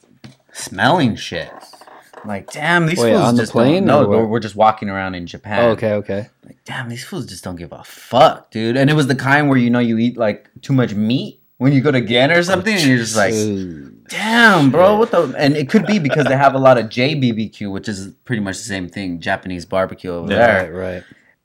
smelling 0.51 1.15
shit. 1.15 1.51
Like, 2.25 2.51
damn, 2.51 2.85
these 2.85 2.99
Wait, 2.99 3.11
fools 3.11 3.21
on 3.23 3.35
the 3.35 3.41
just 3.43 3.51
plane 3.51 3.85
Don't, 3.85 4.03
no, 4.03 4.07
we're, 4.09 4.25
we're 4.25 4.39
just 4.39 4.55
walking 4.55 4.89
around 4.89 5.15
in 5.15 5.25
Japan. 5.27 5.63
Oh, 5.65 5.69
okay, 5.71 5.93
okay. 5.93 6.29
Like, 6.45 6.57
damn, 6.65 6.87
these 6.89 7.03
fools 7.03 7.25
just 7.25 7.43
don't 7.43 7.55
give 7.55 7.71
a 7.71 7.83
fuck, 7.83 8.51
dude. 8.51 8.77
And 8.77 8.89
it 8.89 8.93
was 8.93 9.07
the 9.07 9.15
kind 9.15 9.49
where 9.49 9.57
you 9.57 9.69
know 9.69 9.79
you 9.79 9.97
eat 9.97 10.17
like 10.17 10.49
too 10.61 10.73
much 10.73 10.93
meat 10.93 11.41
when 11.57 11.73
you 11.73 11.81
go 11.81 11.91
to 11.91 12.01
Ghana 12.01 12.37
or 12.37 12.43
something, 12.43 12.73
and 12.73 12.83
you're 12.83 12.97
just 12.97 13.15
like, 13.15 13.33
damn, 14.09 14.71
bro, 14.71 14.97
what 14.97 15.11
the? 15.11 15.33
And 15.37 15.55
it 15.55 15.69
could 15.69 15.85
be 15.85 15.99
because 15.99 16.25
they 16.25 16.35
have 16.37 16.53
a 16.53 16.59
lot 16.59 16.77
of 16.77 16.85
JBBQ, 16.87 17.71
which 17.71 17.87
is 17.87 18.07
pretty 18.25 18.41
much 18.41 18.57
the 18.57 18.63
same 18.63 18.87
thing, 18.89 19.19
Japanese 19.19 19.65
barbecue 19.65 20.11
over 20.11 20.31
Yeah. 20.31 20.63
there. 20.63 20.73
Right, 20.73 20.93
right. 20.95 21.03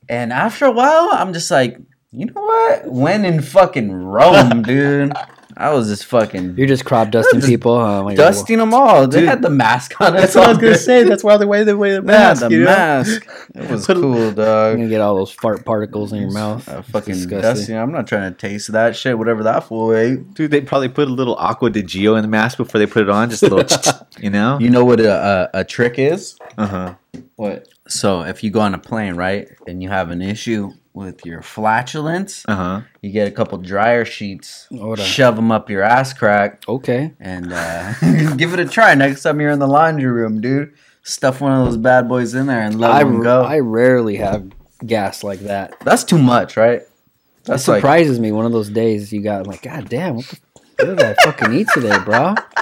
And 0.09 0.31
after 0.31 0.65
a 0.65 0.71
while, 0.71 1.09
I'm 1.11 1.33
just 1.33 1.51
like, 1.51 1.77
you 2.11 2.25
know 2.27 2.41
what? 2.41 2.85
When 2.91 3.25
in 3.25 3.41
fucking 3.41 3.91
Rome, 3.91 4.61
dude. 4.63 5.13
I 5.59 5.73
was 5.73 5.87
just 5.89 6.05
fucking 6.05 6.55
You're 6.55 6.67
just 6.67 6.85
crop 6.85 7.09
dusting 7.09 7.39
just 7.39 7.49
people, 7.49 7.79
huh? 7.79 8.03
When 8.03 8.15
you're- 8.15 8.23
dusting 8.27 8.59
them 8.59 8.73
all. 8.75 9.07
They 9.07 9.21
Dude, 9.21 9.29
had 9.29 9.41
the 9.41 9.49
mask 9.49 9.99
on. 9.99 10.13
That's 10.13 10.35
what 10.35 10.45
I 10.45 10.49
was 10.49 10.57
going 10.59 10.73
to 10.73 10.79
say. 10.79 11.03
That's 11.03 11.23
why 11.23 11.35
the 11.37 11.47
way 11.47 11.63
they 11.63 11.73
wear 11.73 11.95
the 11.95 12.01
They 12.05 12.13
had 12.13 12.19
mask. 12.29 12.41
the 12.43 12.51
you 12.51 12.59
know? 12.59 12.65
mask. 12.65 13.27
It 13.55 13.71
was 13.71 13.87
Put- 13.87 13.97
cool, 13.97 14.17
You're 14.17 14.31
dog. 14.33 14.77
gonna 14.77 14.87
get 14.87 15.01
all 15.01 15.15
those 15.15 15.31
fart 15.31 15.65
particles 15.65 16.13
in 16.13 16.21
your 16.21 16.31
mouth. 16.31 16.69
Uh, 16.69 16.83
fucking 16.83 17.15
Disgusting. 17.15 17.41
dusting. 17.41 17.77
I'm 17.77 17.91
not 17.91 18.05
trying 18.07 18.31
to 18.31 18.37
taste 18.37 18.71
that 18.71 18.95
shit. 18.95 19.17
Whatever 19.17 19.41
that 19.43 19.63
fool 19.63 19.95
ate. 19.95 20.33
Dude, 20.35 20.51
they 20.51 20.61
probably 20.61 20.89
put 20.89 21.07
a 21.07 21.11
little 21.11 21.39
Acqua 21.39 21.71
di 21.71 21.81
Gio 21.81 22.15
in 22.17 22.21
the 22.21 22.27
mask 22.27 22.57
before 22.57 22.77
they 22.79 22.85
put 22.85 23.01
it 23.03 23.09
on. 23.09 23.29
Just 23.31 23.41
a 23.43 23.47
little, 23.55 24.07
you 24.19 24.29
know? 24.29 24.59
You 24.59 24.69
know 24.69 24.85
what 24.85 24.99
a, 24.99 25.49
a, 25.55 25.61
a 25.61 25.63
trick 25.63 25.97
is? 25.97 26.37
Uh 26.57 26.67
huh. 26.67 26.93
What? 27.35 27.67
So 27.87 28.21
if 28.21 28.43
you 28.43 28.51
go 28.51 28.59
on 28.59 28.73
a 28.75 28.77
plane, 28.79 29.15
right, 29.15 29.47
and 29.67 29.81
you 29.81 29.89
have 29.89 30.11
an 30.11 30.21
issue 30.21 30.71
with 30.97 31.25
your 31.25 31.41
flatulence, 31.41 32.43
Uh 32.47 32.55
huh. 32.55 32.81
you 33.01 33.11
get 33.11 33.27
a 33.27 33.31
couple 33.31 33.57
dryer 33.59 34.03
sheets, 34.03 34.67
Hold 34.77 34.99
shove 34.99 35.35
them 35.35 35.51
up 35.51 35.69
your 35.69 35.83
ass 35.83 36.11
crack, 36.13 36.63
Okay. 36.67 37.13
and 37.19 37.53
uh, 37.53 37.93
give 38.35 38.53
it 38.53 38.59
a 38.59 38.65
try 38.65 38.95
next 38.95 39.21
time 39.23 39.39
you're 39.39 39.51
in 39.51 39.59
the 39.59 39.67
laundry 39.67 40.11
room, 40.11 40.41
dude. 40.41 40.73
Stuff 41.03 41.39
one 41.39 41.53
of 41.53 41.65
those 41.65 41.77
bad 41.77 42.09
boys 42.09 42.33
in 42.35 42.47
there 42.47 42.61
and 42.61 42.79
let 42.79 42.91
I, 42.91 43.03
them 43.03 43.21
go. 43.23 43.43
I 43.43 43.59
rarely 43.59 44.17
have 44.17 44.51
gas 44.85 45.23
like 45.23 45.39
that. 45.41 45.75
That's 45.85 46.03
too 46.03 46.17
much, 46.17 46.57
right? 46.57 46.81
That 46.81 47.53
That's 47.53 47.67
like 47.67 47.77
surprises 47.77 48.19
me. 48.19 48.33
One 48.33 48.45
of 48.45 48.51
those 48.51 48.69
days 48.69 49.13
you 49.13 49.21
got 49.21 49.47
like, 49.47 49.61
God 49.61 49.87
damn, 49.87 50.15
what, 50.17 50.25
the, 50.25 50.37
what 50.85 50.85
did 50.97 51.01
I 51.01 51.13
fucking 51.23 51.53
eat 51.53 51.67
today, 51.73 51.97
bro? 52.03 52.35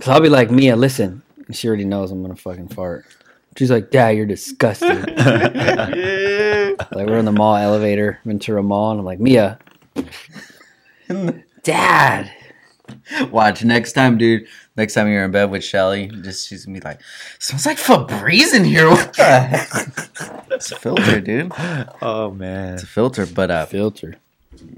Cause 0.00 0.08
I'll 0.08 0.20
be 0.20 0.30
like, 0.30 0.50
Mia, 0.50 0.76
listen. 0.76 1.22
And 1.46 1.54
she 1.54 1.68
already 1.68 1.84
knows 1.84 2.10
I'm 2.10 2.22
gonna 2.22 2.36
fucking 2.36 2.68
fart. 2.68 3.04
She's 3.58 3.70
like, 3.70 3.90
Dad, 3.90 4.16
you're 4.16 4.24
disgusting. 4.24 4.88
like 6.92 7.06
we're 7.06 7.18
in 7.18 7.24
the 7.24 7.32
mall 7.32 7.56
elevator, 7.56 8.18
Ventura 8.24 8.62
Mall, 8.62 8.90
and 8.92 9.00
I'm 9.00 9.06
like, 9.06 9.20
Mia, 9.20 9.58
Dad. 11.62 12.30
Watch 13.30 13.64
next 13.64 13.92
time, 13.92 14.18
dude. 14.18 14.46
Next 14.76 14.94
time 14.94 15.08
you're 15.08 15.24
in 15.24 15.30
bed 15.30 15.50
with 15.50 15.62
Shelly, 15.64 16.08
just 16.22 16.48
she's 16.48 16.66
gonna 16.66 16.78
be 16.78 16.84
like, 16.84 17.00
"Smells 17.38 17.66
like 17.66 17.78
Febreze 17.78 18.54
in 18.54 18.64
here." 18.64 18.88
What 18.90 19.14
the 19.14 19.40
heck? 19.40 20.48
It's 20.50 20.72
a 20.72 20.76
filter, 20.76 21.20
dude. 21.20 21.52
Oh 22.02 22.30
man. 22.30 22.74
It's 22.74 22.82
a 22.82 22.86
filter, 22.86 23.26
but 23.26 23.50
uh, 23.50 23.66
Filter. 23.66 24.16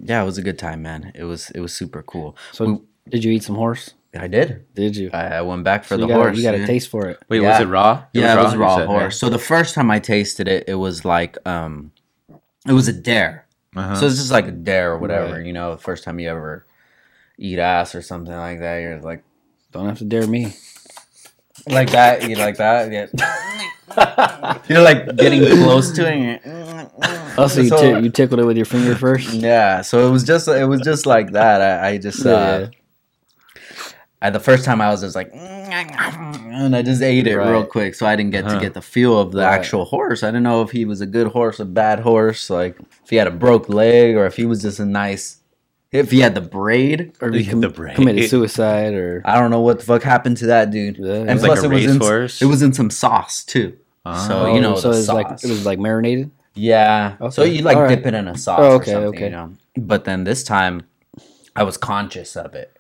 yeah, 0.03 0.23
it 0.23 0.25
was 0.27 0.39
a 0.39 0.43
good 0.43 0.59
time, 0.59 0.83
man. 0.83 1.13
It 1.15 1.25
was 1.25 1.51
it 1.51 1.61
was 1.61 1.73
super 1.75 2.03
cool. 2.03 2.37
So 2.53 2.65
We- 2.67 2.81
did 3.11 3.25
you 3.25 3.33
eat 3.33 3.43
some 3.45 3.57
horse? 3.57 3.95
I 4.17 4.29
did. 4.29 4.67
Did 4.75 4.97
you? 4.97 5.11
I, 5.13 5.37
I 5.37 5.43
went 5.43 5.65
back 5.65 5.85
for 5.85 5.95
So 5.95 5.97
the 5.97 6.03
you 6.03 6.09
got 6.09 6.15
horse. 6.17 6.37
You 6.37 6.43
got 6.45 6.55
a 6.55 6.67
taste 6.67 6.89
for 6.89 7.09
it. 7.09 7.19
Wait, 7.29 7.43
Yeah. 7.43 7.51
was 7.53 7.61
it 7.61 7.67
raw? 7.71 8.05
yeah, 8.13 8.39
it 8.39 8.43
was 8.43 8.55
raw 8.57 8.85
horse. 8.87 9.03
yeah. 9.03 9.09
So 9.11 9.29
the 9.29 9.39
first 9.39 9.75
time 9.75 9.91
I 9.91 9.99
tasted 9.99 10.47
it, 10.49 10.65
it 10.69 10.75
was 10.77 11.05
like 11.05 11.37
um, 11.47 11.93
It 12.67 12.73
was 12.73 12.89
a 12.89 12.93
dare. 12.93 13.47
Uh-huh. 13.77 13.97
So 13.97 14.07
it's 14.07 14.17
just 14.17 14.31
like 14.31 14.47
a 14.47 14.53
dare 14.53 14.93
or 14.93 14.99
whatever. 14.99 15.35
Right. 15.35 15.47
You 15.47 15.53
know, 15.53 15.73
the 15.73 15.83
first 15.83 16.05
time 16.05 16.19
you 16.21 16.29
ever 16.31 16.65
eat 17.39 17.59
ass 17.59 17.95
or 17.95 18.03
something 18.03 18.33
like 18.35 18.61
that, 18.61 18.79
you're 18.79 19.01
like 19.01 19.25
Don't 19.73 19.87
have 19.89 19.99
to 19.99 20.05
dare 20.05 20.27
me. 20.27 20.55
like 21.69 21.91
that. 21.91 22.29
You 22.29 22.37
like 22.37 22.57
that? 22.59 22.93
Yeah. 22.93 23.07
you're 24.69 24.83
like 24.83 25.17
getting 25.17 25.45
close 25.63 25.93
to 25.93 26.03
it. 26.09 26.43
Also, 27.37 27.63
you, 27.63 27.69
So- 27.69 27.81
ti- 27.99 28.05
you 28.05 28.11
tickled 28.11 28.39
it 28.41 28.45
with 28.45 28.57
your 28.57 28.67
finger 28.67 28.95
first. 28.95 29.33
Yeah, 29.35 29.83
so 29.83 30.07
it 30.07 30.11
was 30.11 30.23
just 30.25 30.47
it 30.49 30.67
was 30.67 30.81
just 30.83 31.05
like 31.07 31.33
that. 31.33 31.61
I, 31.61 31.89
I 31.91 31.99
just 31.99 32.25
uh, 32.25 32.69
I, 34.25 34.31
the 34.31 34.41
first 34.41 34.65
time 34.65 34.81
I 34.81 34.89
was 34.89 35.03
just 35.03 35.15
like, 35.15 35.31
and 35.35 36.75
I 36.75 36.83
just 36.83 37.03
ate 37.03 37.27
it 37.27 37.37
real 37.37 37.65
quick, 37.65 37.95
so 37.95 38.07
I 38.07 38.17
didn't 38.17 38.31
get 38.33 38.45
Uh-huh. 38.45 38.55
to 38.55 38.61
get 38.61 38.73
the 38.75 38.81
feel 38.81 39.19
of 39.21 39.33
the 39.33 39.43
Right. 39.43 39.53
actual 39.55 39.85
horse. 39.85 40.23
I 40.23 40.29
didn't 40.29 40.45
know 40.45 40.63
if 40.63 40.71
he 40.71 40.85
was 40.85 41.01
a 41.01 41.07
good 41.07 41.29
horse, 41.29 41.61
a 41.61 41.65
bad 41.65 42.01
horse, 42.01 42.49
like 42.49 42.77
if 43.05 43.11
he 43.11 43.17
had 43.17 43.27
a 43.27 43.31
broke 43.31 43.69
leg 43.69 44.17
or 44.17 44.25
if 44.27 44.37
he 44.37 44.47
was 44.47 44.63
just 44.63 44.81
a 44.81 44.87
nice, 44.87 45.39
if 45.93 46.11
he 46.11 46.21
had 46.21 46.35
the 46.35 46.41
braid. 46.41 47.13
Or 47.21 47.31
The 47.31 47.45
com- 47.45 47.61
braid. 47.61 47.97
committed 47.97 48.31
suicide, 48.31 48.95
or 48.95 49.21
I 49.27 49.39
don't 49.39 49.51
know 49.51 49.61
what 49.61 49.79
the 49.81 49.85
fuck 49.85 50.03
happened 50.03 50.39
to 50.39 50.47
that 50.47 50.71
dude. 50.71 50.97
Yeah, 50.99 51.13
and 51.29 51.41
like 51.43 51.51
plus, 51.51 51.63
a 51.63 51.67
it 51.67 51.69
was 51.75 51.85
in 51.85 51.99
racehorse? 51.99 52.41
it 52.43 52.47
was 52.47 52.63
in 52.63 52.73
some 52.73 52.91
sauce 52.91 53.45
too. 53.45 53.75
So 54.07 54.47
Oh, 54.47 54.55
you 54.55 54.61
know 54.61 54.75
so 54.77 54.93
the 54.93 54.99
it's 54.99 55.09
like 55.09 55.27
it 55.31 55.49
was 55.51 55.65
like 55.67 55.79
marinated. 55.79 56.31
Yeah. 56.55 57.17
So 57.31 57.43
you 57.43 57.63
like 57.63 57.77
Alright. 57.77 57.97
dip 57.99 58.07
it 58.07 58.15
in 58.15 58.29
a 58.29 58.37
sauce 58.39 58.59
Oh, 58.61 58.71
or 58.71 58.75
okay, 58.77 58.93
something, 58.93 59.09
okay. 59.17 59.25
you 59.25 59.31
know. 59.31 59.53
But 59.77 60.05
then 60.05 60.25
this 60.25 60.45
time, 60.45 60.83
I 61.57 61.63
was 61.65 61.77
conscious 61.77 62.37
of 62.37 62.55
it 62.55 62.74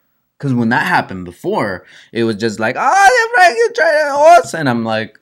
because 0.45 0.55
when 0.55 0.69
that 0.69 0.87
happened 0.87 1.25
before, 1.25 1.87
it 2.13 2.25
was 2.25 2.37
just 2.37 2.61
like, 2.61 2.77
oh, 2.79 2.81
yeah, 2.83 3.43
right, 3.47 3.57
you 3.57 3.73
try 3.75 3.91
that 3.93 4.13
horse, 4.15 4.53
and 4.55 4.69
I'm 4.69 4.85
like, 4.85 5.19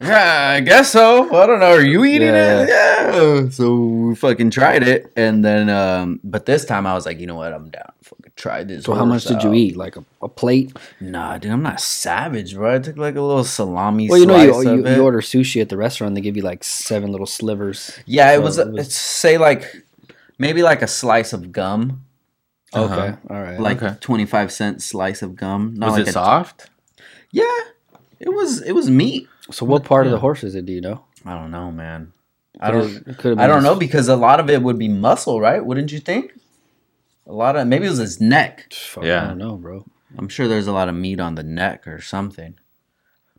yeah, 0.00 0.54
I 0.56 0.60
guess 0.60 0.90
so. 0.90 1.24
I 1.34 1.46
don't 1.46 1.58
know. 1.60 1.72
Are 1.72 1.82
you 1.82 2.04
eating 2.04 2.28
Yeah. 2.28 2.62
it? 2.62 2.68
Yeah. 2.68 3.48
So 3.50 3.74
we 3.76 4.14
fucking 4.14 4.50
tried 4.50 4.82
it, 4.82 5.12
and 5.16 5.44
then, 5.44 5.68
um, 5.68 6.20
but 6.24 6.46
this 6.46 6.64
time 6.64 6.86
I 6.86 6.94
was 6.94 7.04
like, 7.06 7.18
you 7.20 7.26
know 7.26 7.34
what? 7.34 7.52
I'm 7.52 7.68
down. 7.70 7.92
Fucking 8.04 8.32
try 8.36 8.62
this. 8.64 8.84
So 8.84 8.94
how 8.94 9.04
much 9.04 9.24
horse 9.24 9.34
did 9.34 9.42
you 9.42 9.52
eat? 9.52 9.76
Like 9.76 9.96
a, 9.96 10.04
a 10.22 10.28
plate? 10.28 10.74
Nah, 11.00 11.36
dude, 11.38 11.50
I'm 11.52 11.62
not 11.62 11.80
savage, 11.80 12.54
bro. 12.54 12.76
I 12.76 12.78
took 12.78 12.96
like 12.96 13.16
a 13.16 13.20
little 13.20 13.44
salami. 13.44 14.08
Well, 14.08 14.18
you 14.18 14.26
know, 14.26 14.40
you, 14.40 14.76
you, 14.76 14.88
you 14.88 15.02
order 15.02 15.20
sushi 15.20 15.60
at 15.60 15.68
the 15.68 15.76
restaurant, 15.76 16.14
they 16.14 16.20
give 16.22 16.36
you 16.36 16.42
like 16.42 16.62
seven 16.64 17.10
little 17.12 17.26
slivers. 17.26 17.98
Yeah, 18.06 18.32
it 18.32 18.36
So 18.36 18.42
was, 18.42 18.58
it 18.58 18.68
was- 18.72 18.86
It's 18.86 18.94
say 18.96 19.36
like 19.38 19.84
maybe 20.38 20.62
like 20.62 20.80
a 20.82 20.88
slice 20.88 21.32
of 21.34 21.52
gum, 21.52 22.04
Uh-huh. 22.72 22.94
Okay, 22.94 23.16
all 23.28 23.42
right. 23.42 23.58
like 23.60 23.82
Okay. 23.82 23.96
twenty 24.00 24.26
five 24.26 24.52
cent 24.52 24.80
slice 24.82 25.22
of 25.22 25.34
gum. 25.36 25.74
Not 25.76 25.86
was 25.90 25.92
like 25.98 26.02
it 26.02 26.08
a- 26.10 26.12
soft? 26.12 26.70
Yeah, 27.32 27.44
it 28.18 28.28
was. 28.30 28.60
It 28.62 28.72
was 28.72 28.88
meat. 28.90 29.28
so 29.50 29.66
what 29.66 29.84
part 29.84 30.06
of 30.06 30.12
the 30.12 30.18
horse 30.20 30.44
is 30.44 30.54
it? 30.54 30.66
Do 30.66 30.72
you 30.72 30.80
know? 30.80 31.04
I 31.24 31.34
don't 31.34 31.50
know, 31.50 31.70
man. 31.70 32.12
I 32.60 32.70
don't. 32.70 33.38
I 33.38 33.46
don't 33.46 33.62
know 33.62 33.74
because 33.74 34.08
a 34.08 34.16
lot 34.16 34.38
of 34.40 34.48
it 34.50 34.62
would 34.62 34.78
be 34.78 34.88
muscle, 34.88 35.40
right? 35.40 35.64
Wouldn't 35.64 35.90
you 35.92 35.98
think? 36.00 36.32
A 37.26 37.32
lot 37.32 37.56
of 37.56 37.66
maybe 37.66 37.86
it 37.86 37.90
was 37.90 37.98
his 37.98 38.20
neck. 38.20 38.72
Fuck, 38.72 39.04
Yeah. 39.04 39.24
I 39.24 39.28
don't 39.28 39.38
know, 39.38 39.56
bro. 39.56 39.84
I'm 40.18 40.28
sure 40.28 40.48
there's 40.48 40.66
a 40.66 40.72
lot 40.72 40.88
of 40.88 40.94
meat 40.96 41.20
on 41.20 41.36
the 41.36 41.44
neck 41.44 41.86
or 41.86 42.00
something. 42.00 42.54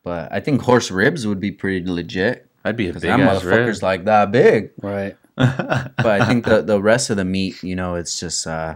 But 0.04 0.32
I 0.32 0.40
think 0.40 0.62
horse 0.62 0.90
ribs 0.90 1.28
would 1.28 1.40
be 1.42 1.52
pretty 1.52 1.86
legit 1.86 2.48
I'd 2.64 2.78
be 2.78 2.86
a 2.86 2.90
because 2.90 3.02
big 3.02 3.12
that 3.12 3.20
ass 3.20 3.44
rib. 3.44 3.76
like 3.84 4.06
that 4.06 4.32
big. 4.32 4.72
Right. 4.82 5.18
but 5.36 6.06
I 6.06 6.26
think 6.26 6.46
the 6.46 6.62
the 6.62 6.82
rest 6.82 7.10
of 7.10 7.18
the 7.18 7.26
meat, 7.26 7.62
you 7.64 7.76
know, 7.76 7.96
it's 7.96 8.20
just 8.20 8.48
uh 8.48 8.76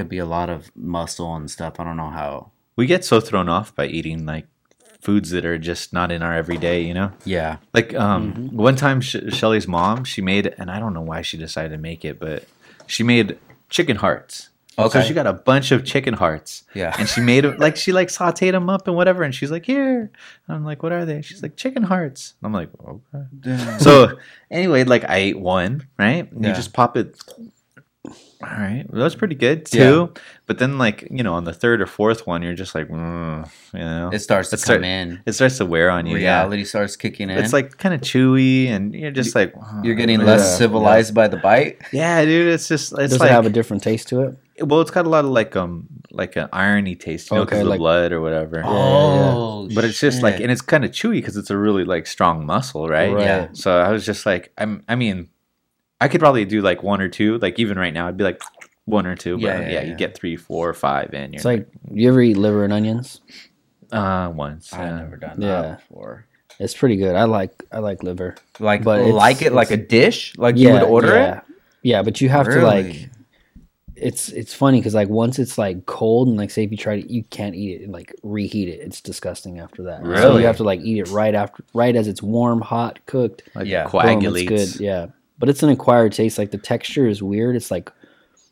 could 0.00 0.08
be 0.08 0.18
a 0.18 0.24
lot 0.26 0.48
of 0.48 0.70
muscle 0.74 1.34
and 1.36 1.50
stuff. 1.50 1.78
I 1.78 1.84
don't 1.84 1.96
know 1.98 2.08
how. 2.10 2.50
we 2.76 2.86
get 2.86 3.04
so 3.04 3.20
thrown 3.20 3.48
off 3.50 3.74
by 3.74 3.86
eating 3.86 4.24
like 4.24 4.46
foods 5.00 5.30
that 5.30 5.44
are 5.44 5.58
just 5.58 5.92
not 5.92 6.10
in 6.10 6.22
our 6.22 6.34
everyday, 6.34 6.82
you 6.82 6.94
know? 6.94 7.12
Yeah. 7.26 7.56
Like 7.74 7.94
um, 7.94 8.32
Mm-hmm. 8.32 8.56
one 8.56 8.76
time, 8.76 9.00
Sh- 9.02 9.16
Shelly's 9.30 9.68
mom, 9.68 10.04
she 10.04 10.22
made, 10.22 10.54
and 10.58 10.70
I 10.70 10.78
don't 10.78 10.94
know 10.94 11.02
why 11.02 11.20
she 11.22 11.36
decided 11.36 11.70
to 11.72 11.78
make 11.78 12.04
it, 12.04 12.18
but 12.18 12.44
she 12.86 13.02
made 13.02 13.38
chicken 13.68 13.96
hearts. 13.96 14.48
Okay. 14.78 15.00
So 15.02 15.06
she 15.06 15.12
got 15.12 15.26
a 15.26 15.32
bunch 15.34 15.72
of 15.72 15.84
chicken 15.84 16.14
hearts. 16.14 16.64
Yeah. 16.74 16.94
And 16.98 17.06
she 17.06 17.20
made 17.20 17.44
them 17.44 17.58
like 17.58 17.76
she 17.76 17.92
like 17.92 18.08
sauteed 18.08 18.52
them 18.52 18.70
up 18.70 18.88
and 18.88 18.96
whatever. 18.96 19.22
And 19.22 19.34
she's 19.34 19.50
like, 19.50 19.66
here. 19.66 20.10
And 20.46 20.56
I'm 20.56 20.64
like, 20.64 20.82
what 20.82 20.92
are 20.92 21.04
they? 21.04 21.20
She's 21.20 21.42
like, 21.42 21.56
chicken 21.56 21.82
hearts. 21.82 22.32
And 22.40 22.46
I'm 22.48 22.52
like, 22.54 22.70
okay. 23.44 23.78
So 23.78 24.16
anyway, 24.50 24.84
like 24.84 25.04
I 25.08 25.16
ate 25.16 25.38
one, 25.38 25.86
right? 25.98 26.26
Yeah. 26.32 26.48
You 26.48 26.54
just 26.54 26.72
pop 26.72 26.96
it. 26.96 27.20
All 28.42 28.48
right, 28.48 28.84
well, 28.88 28.98
that 29.00 29.04
was 29.04 29.14
pretty 29.16 29.34
good 29.34 29.66
too. 29.66 30.14
But 30.46 30.58
then, 30.58 30.78
like 30.78 31.06
you 31.10 31.22
know, 31.22 31.34
on 31.34 31.44
the 31.44 31.52
third 31.52 31.82
or 31.82 31.86
fourth 31.86 32.26
one, 32.26 32.42
you're 32.42 32.54
just 32.54 32.74
like, 32.74 32.88
mm, 32.88 33.46
you 33.74 33.78
know, 33.80 34.10
it 34.12 34.20
starts 34.20 34.48
to 34.50 34.56
It 34.56 34.58
come 34.60 34.64
start- 34.64 34.84
in. 34.84 35.20
it 35.26 35.32
starts 35.32 35.58
to 35.58 35.66
wear 35.66 35.90
on 35.90 36.06
you. 36.06 36.16
Yeah, 36.16 36.40
Reality 36.40 36.64
starts 36.64 36.96
kicking 36.96 37.28
in. 37.28 37.36
it's 37.38 37.52
like 37.52 37.76
kind 37.76 37.94
of 37.94 38.00
chewy, 38.00 38.68
and 38.68 38.94
you're 38.94 39.10
just 39.10 39.34
like, 39.34 39.52
oh, 39.60 39.80
you're 39.84 39.94
getting 39.94 40.20
yeah. 40.20 40.26
less 40.26 40.56
civilized 40.56 41.14
by 41.14 41.28
the 41.28 41.36
bite. 41.36 41.82
Yeah, 41.92 42.24
dude, 42.24 42.48
it's 42.52 42.66
just 42.66 42.92
it's 42.92 43.12
Does 43.12 43.20
like 43.20 43.30
it 43.30 43.32
have 43.34 43.44
a 43.46 43.50
different 43.50 43.82
taste 43.82 44.08
to 44.08 44.22
it? 44.22 44.38
well, 44.66 44.80
it's 44.82 44.90
got 44.90 45.06
a 45.06 45.08
lot 45.08 45.24
of 45.24 45.30
like 45.30 45.54
um 45.56 45.86
like 46.10 46.36
an 46.36 46.48
irony 46.52 46.94
taste, 46.94 47.30
you 47.30 47.36
know, 47.36 47.42
Okay, 47.42 47.50
because 47.56 47.62
of 47.62 47.68
like- 47.68 47.76
the 47.76 47.78
blood 47.78 48.12
or 48.12 48.20
whatever. 48.22 48.62
Oh, 48.64 49.68
but 49.74 49.84
it's 49.84 50.00
just 50.00 50.22
like, 50.22 50.40
and 50.40 50.50
it's 50.50 50.60
kind 50.62 50.84
of 50.84 50.90
chewy 50.92 51.12
because 51.14 51.36
it's 51.36 51.50
a 51.50 51.56
really 51.58 51.84
like 51.84 52.06
strong 52.06 52.46
muscle, 52.46 52.88
right? 52.88 53.12
Right. 53.12 53.22
Yeah. 53.22 53.48
So 53.52 53.78
I 53.78 53.90
was 53.90 54.04
just 54.06 54.24
like, 54.26 54.52
I'm, 54.58 54.82
I 54.88 54.96
mean, 54.96 55.28
I 56.00 56.08
could 56.08 56.20
probably 56.20 56.44
do 56.44 56.62
like 56.62 56.82
one 56.82 57.00
or 57.00 57.08
two. 57.08 57.38
Like 57.38 57.58
even 57.58 57.78
right 57.78 57.92
now, 57.92 58.08
I'd 58.08 58.16
be 58.16 58.24
like 58.24 58.42
one 58.86 59.06
or 59.06 59.14
two. 59.16 59.36
But 59.36 59.42
Yeah, 59.42 59.60
yeah, 59.60 59.66
yeah, 59.68 59.72
yeah. 59.82 59.82
you 59.90 59.94
get 59.96 60.14
three, 60.16 60.36
four, 60.36 60.68
or 60.68 60.74
five 60.74 61.12
in. 61.14 61.32
You're 61.32 61.38
It's 61.38 61.44
like 61.44 61.68
you 61.92 62.08
ever 62.08 62.20
eat 62.22 62.36
liver 62.36 62.64
and 62.64 62.72
onions? 62.72 63.20
uh, 63.92 64.30
once. 64.34 64.72
I've 64.72 64.80
yeah. 64.80 64.96
never 64.98 65.16
done 65.16 65.40
Yeah. 65.40 65.62
that 65.62 65.78
before. 65.88 66.26
It's 66.58 66.74
pretty 66.74 66.96
good. 66.96 67.16
I 67.16 67.24
like 67.24 67.64
I 67.72 67.78
like 67.78 68.02
liver. 68.02 68.36
Like, 68.58 68.84
But 68.84 69.06
like 69.06 69.42
it 69.42 69.52
like 69.52 69.70
a 69.70 69.76
dish, 69.76 70.36
like 70.36 70.56
you 70.56 70.70
would 70.72 70.82
order 70.82 71.14
yeah. 71.14 71.38
it. 71.38 71.44
Yeah, 71.82 72.02
but 72.02 72.20
you 72.20 72.28
have 72.28 72.46
to 72.46 72.60
like. 72.62 73.08
It's 73.96 74.30
it's 74.30 74.54
funny 74.54 74.78
because 74.80 74.94
like 74.94 75.08
once 75.10 75.38
it's 75.38 75.58
like 75.58 75.84
cold 75.84 76.28
and 76.28 76.36
like 76.38 76.50
say 76.50 76.64
if 76.64 76.70
you 76.70 76.76
try 76.78 77.00
to 77.02 77.12
you 77.12 77.22
can't 77.24 77.54
eat 77.54 77.80
it 77.80 77.84
and 77.84 77.92
like 77.92 78.14
reheat 78.22 78.68
it 78.68 78.80
it's 78.80 79.00
disgusting 79.02 79.58
after 79.58 79.82
that. 79.82 80.02
So 80.22 80.38
you 80.38 80.46
have 80.46 80.56
to 80.58 80.64
like 80.64 80.80
eat 80.80 80.98
it 81.00 81.08
right 81.08 81.34
after 81.34 81.62
right 81.74 81.94
as 81.94 82.08
it's 82.08 82.22
warm, 82.22 82.62
hot, 82.62 82.98
cooked. 83.06 83.42
Like 83.54 83.66
Yeah. 83.66 83.82
yeah. 83.82 83.82
Boom, 83.84 83.90
coagulates. 83.90 84.50
it's 84.50 84.76
good. 84.78 84.84
Yeah, 84.84 85.06
but 85.40 85.48
it's 85.48 85.62
an 85.64 85.70
acquired 85.70 86.12
taste. 86.12 86.38
Like 86.38 86.52
the 86.52 86.58
texture 86.58 87.08
is 87.08 87.20
weird. 87.22 87.56
It's 87.56 87.70
like 87.72 87.90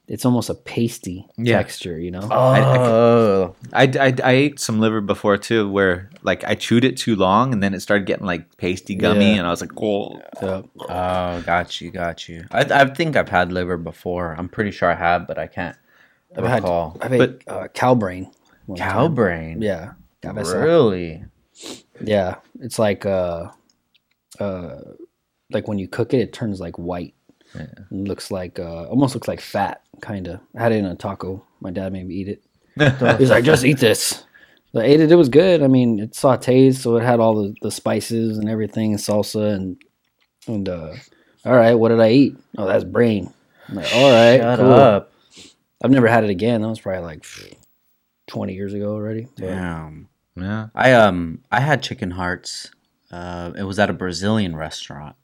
it's 0.08 0.24
almost 0.24 0.48
a 0.48 0.54
pasty 0.54 1.26
Yeah. 1.36 1.58
texture. 1.58 2.00
You 2.00 2.10
know. 2.10 2.26
I- 2.30 2.60
I- 2.60 2.78
Oh, 2.78 3.54
I, 3.74 3.82
I, 3.84 4.14
I 4.24 4.32
ate 4.32 4.58
some 4.58 4.80
liver 4.80 5.00
before 5.02 5.36
too, 5.36 5.70
where 5.70 6.08
like 6.22 6.42
I 6.44 6.54
chewed 6.54 6.84
it 6.84 6.96
too 6.96 7.14
long 7.14 7.52
and 7.52 7.62
then 7.62 7.74
it 7.74 7.80
started 7.80 8.06
getting 8.06 8.26
like 8.26 8.56
pasty 8.56 8.94
gummy, 8.96 9.32
Yeah. 9.32 9.38
and 9.38 9.46
I 9.46 9.50
was 9.50 9.60
like, 9.60 9.72
oh, 9.80 10.20
Yeah. 10.42 10.62
oh, 10.88 11.42
got 11.42 11.80
you, 11.80 11.90
got 11.92 12.26
you. 12.28 12.44
I, 12.50 12.60
I 12.62 12.86
think 12.86 13.16
I've 13.16 13.28
had 13.28 13.52
liver 13.52 13.76
before. 13.76 14.34
I'm 14.38 14.48
pretty 14.48 14.70
sure 14.72 14.90
I 14.90 14.94
have, 14.94 15.26
but 15.28 15.38
I 15.38 15.46
can't 15.46 15.76
I've 16.36 16.44
had 16.44 16.62
recall. 16.62 16.96
I've 17.02 17.12
ate 17.12 17.42
uh, 17.46 17.68
cow 17.68 17.94
brain. 17.94 18.30
Cow 18.76 19.02
time. 19.04 19.14
brain. 19.14 19.62
Yeah. 19.62 19.92
Cabeza. 20.22 20.58
Really? 20.58 21.24
Yeah, 22.02 22.36
it's 22.60 22.78
like 22.78 23.04
uh, 23.06 23.50
uh, 24.40 24.76
like 25.50 25.68
when 25.68 25.78
you 25.78 25.88
cook 25.88 26.14
it, 26.14 26.20
it 26.20 26.32
turns 26.32 26.60
like 26.60 26.76
white. 26.78 27.14
Yeah. 27.54 27.62
It 27.62 27.90
looks 27.90 28.30
like 28.30 28.58
uh, 28.58 28.84
almost 28.86 29.14
looks 29.14 29.28
like 29.28 29.40
fat, 29.40 29.82
kind 30.00 30.28
of. 30.28 30.40
I 30.56 30.62
had 30.62 30.72
it 30.72 30.76
in 30.76 30.84
a 30.84 30.94
taco. 30.94 31.44
My 31.60 31.70
dad 31.70 31.92
made 31.92 32.06
me 32.06 32.14
eat 32.14 32.28
it. 32.28 32.42
He's 33.18 33.30
like, 33.30 33.44
just 33.44 33.64
eat 33.64 33.78
this. 33.78 34.24
So 34.72 34.80
I 34.80 34.84
ate 34.84 35.00
it. 35.00 35.10
It 35.10 35.16
was 35.16 35.30
good. 35.30 35.62
I 35.62 35.66
mean, 35.66 35.98
it 35.98 36.12
sautés, 36.12 36.74
so 36.76 36.96
it 36.96 37.02
had 37.02 37.20
all 37.20 37.42
the, 37.42 37.54
the 37.62 37.70
spices 37.70 38.36
and 38.38 38.48
everything, 38.50 38.92
and 38.92 39.00
salsa, 39.00 39.54
and 39.54 39.80
and 40.46 40.68
uh, 40.68 40.92
all 41.46 41.56
right, 41.56 41.74
what 41.74 41.88
did 41.88 42.00
I 42.00 42.10
eat? 42.10 42.36
Oh, 42.58 42.66
that's 42.66 42.84
brain. 42.84 43.32
I'm 43.68 43.76
like, 43.76 43.94
all 43.94 44.10
right, 44.10 44.38
Shut 44.40 44.58
cool. 44.58 44.72
up. 44.72 45.12
I've 45.82 45.90
never 45.90 46.06
had 46.08 46.24
it 46.24 46.30
again. 46.30 46.60
That 46.60 46.68
was 46.68 46.80
probably 46.80 47.02
like 47.02 47.24
twenty 48.26 48.54
years 48.54 48.74
ago 48.74 48.92
already. 48.92 49.28
But 49.36 49.46
Damn. 49.46 50.08
yeah. 50.36 50.68
I 50.74 50.92
um 50.92 51.42
I 51.50 51.60
had 51.60 51.82
chicken 51.82 52.10
hearts. 52.10 52.70
Uh, 53.10 53.52
it 53.56 53.62
was 53.62 53.78
at 53.78 53.88
a 53.88 53.94
Brazilian 53.94 54.54
restaurant. 54.54 55.16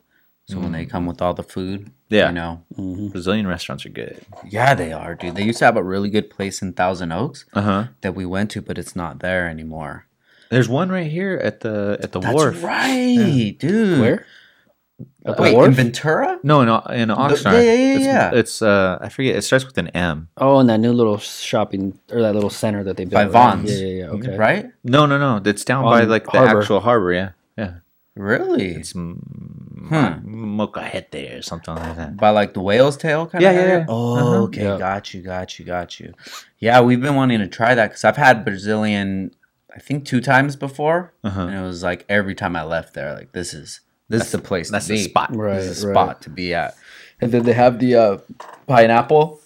So 0.46 0.58
when 0.58 0.72
they 0.72 0.84
come 0.84 1.06
with 1.06 1.22
all 1.22 1.32
the 1.32 1.42
food, 1.42 1.90
Yeah. 2.10 2.28
you 2.28 2.34
know, 2.34 2.62
mhm. 2.78 3.10
Brazilian 3.12 3.46
restaurants 3.46 3.86
are 3.86 3.90
good. 3.90 4.20
yeah, 4.48 4.74
they 4.74 4.92
are, 4.92 5.14
dude. 5.14 5.36
They 5.36 5.42
used 5.42 5.58
to 5.60 5.64
have 5.64 5.76
a 5.78 5.82
really 5.82 6.10
good 6.10 6.28
place 6.28 6.60
in 6.60 6.74
Thousand 6.74 7.12
Oaks 7.12 7.46
Uh 7.54 7.62
huh. 7.62 7.84
that 8.02 8.14
we 8.14 8.26
went 8.26 8.50
to, 8.52 8.60
but 8.60 8.76
it's 8.76 8.94
not 8.94 9.20
there 9.20 9.48
anymore. 9.48 10.06
There's 10.50 10.68
one 10.68 10.90
right 10.90 11.10
here 11.10 11.40
at 11.42 11.60
the 11.60 11.98
at 12.02 12.12
the 12.12 12.20
That's 12.20 12.34
wharf. 12.34 12.62
right, 12.62 13.56
dude. 13.58 14.00
where? 14.00 14.26
At 15.24 15.36
the 15.38 15.42
Wait, 15.42 15.50
in 15.52 15.56
wharf? 15.56 15.74
Ventura? 15.74 16.38
No, 16.44 16.60
in, 16.60 16.68
O- 16.68 16.82
in 16.92 17.08
Oxnard. 17.08 17.52
yeah, 17.54 17.60
yeah, 17.62 17.72
yeah, 17.72 17.96
It's, 17.96 18.04
yeah. 18.04 18.30
it's 18.34 18.62
uh 18.62 18.98
I 19.00 19.08
forget. 19.08 19.34
It 19.36 19.42
starts 19.42 19.64
with 19.64 19.78
an 19.78 19.88
M. 19.88 20.28
Oh, 20.36 20.58
and 20.60 20.68
that 20.68 20.78
new 20.78 20.92
little 20.92 21.16
shopping 21.18 21.98
or 22.12 22.20
that 22.20 22.34
little 22.34 22.50
center 22.50 22.84
that 22.84 22.98
they 22.98 23.04
built 23.06 23.14
By 23.14 23.22
right? 23.24 23.32
Vons. 23.32 23.72
Yeah, 23.72 23.86
yeah, 23.86 24.04
yeah. 24.04 24.10
Okay. 24.10 24.36
Right? 24.36 24.66
No, 24.84 25.06
no, 25.06 25.16
no. 25.18 25.40
It's 25.44 25.64
down 25.64 25.84
by 25.84 26.02
On 26.02 26.08
like 26.10 26.24
the 26.24 26.30
harbor. 26.32 26.60
actual 26.60 26.80
harbor. 26.80 27.12
Yeah, 27.12 27.30
yeah. 27.56 27.72
Really? 28.14 28.74
It's 28.76 28.92
mm, 28.92 29.18
Hmm. 29.88 30.60
Mocajete 30.60 31.38
or 31.38 31.42
something 31.42 31.74
like 31.74 31.96
that. 31.96 32.16
By 32.16 32.30
like 32.30 32.54
the 32.54 32.60
whale's 32.60 32.96
tail 32.96 33.26
kind 33.26 33.42
Yeah, 33.42 33.50
of 33.50 33.56
yeah, 33.56 33.62
area? 33.62 33.78
yeah. 33.80 33.84
Oh, 33.88 34.16
Uh-huh. 34.16 34.42
okay. 34.44 34.62
Yeah. 34.64 34.78
Got 34.78 35.14
you, 35.14 35.22
got 35.22 35.58
you, 35.58 35.64
got 35.64 36.00
you. 36.00 36.14
Yeah, 36.58 36.80
we've 36.80 37.00
been 37.00 37.14
wanting 37.14 37.40
to 37.40 37.48
try 37.48 37.74
that 37.74 37.88
because 37.90 38.04
I've 38.04 38.16
had 38.16 38.44
Brazilian, 38.44 39.34
I 39.74 39.80
think 39.80 40.04
two 40.06 40.20
times 40.20 40.56
before. 40.56 41.12
Uh-huh. 41.24 41.42
And 41.42 41.54
it 41.54 41.62
was 41.62 41.82
like 41.82 42.04
every 42.08 42.34
time 42.34 42.56
I 42.56 42.62
left 42.64 42.94
there, 42.94 43.14
like, 43.14 43.32
this 43.32 43.52
is. 43.54 43.80
this 44.08 44.26
is 44.26 44.32
the 44.32 44.38
place. 44.38 44.70
That's 44.70 44.86
to 44.86 44.92
the 44.92 44.98
be. 44.98 45.04
spot. 45.08 45.34
Right, 45.34 45.56
This 45.56 45.66
is 45.78 45.82
the 45.82 45.88
right. 45.88 45.94
spot 45.94 46.22
to 46.22 46.30
be 46.30 46.54
at. 46.54 46.74
And 47.20 47.32
then 47.32 47.44
they 47.44 47.52
have 47.54 47.78
the 47.78 47.94
uh, 47.94 48.18
pineapple. 48.66 49.40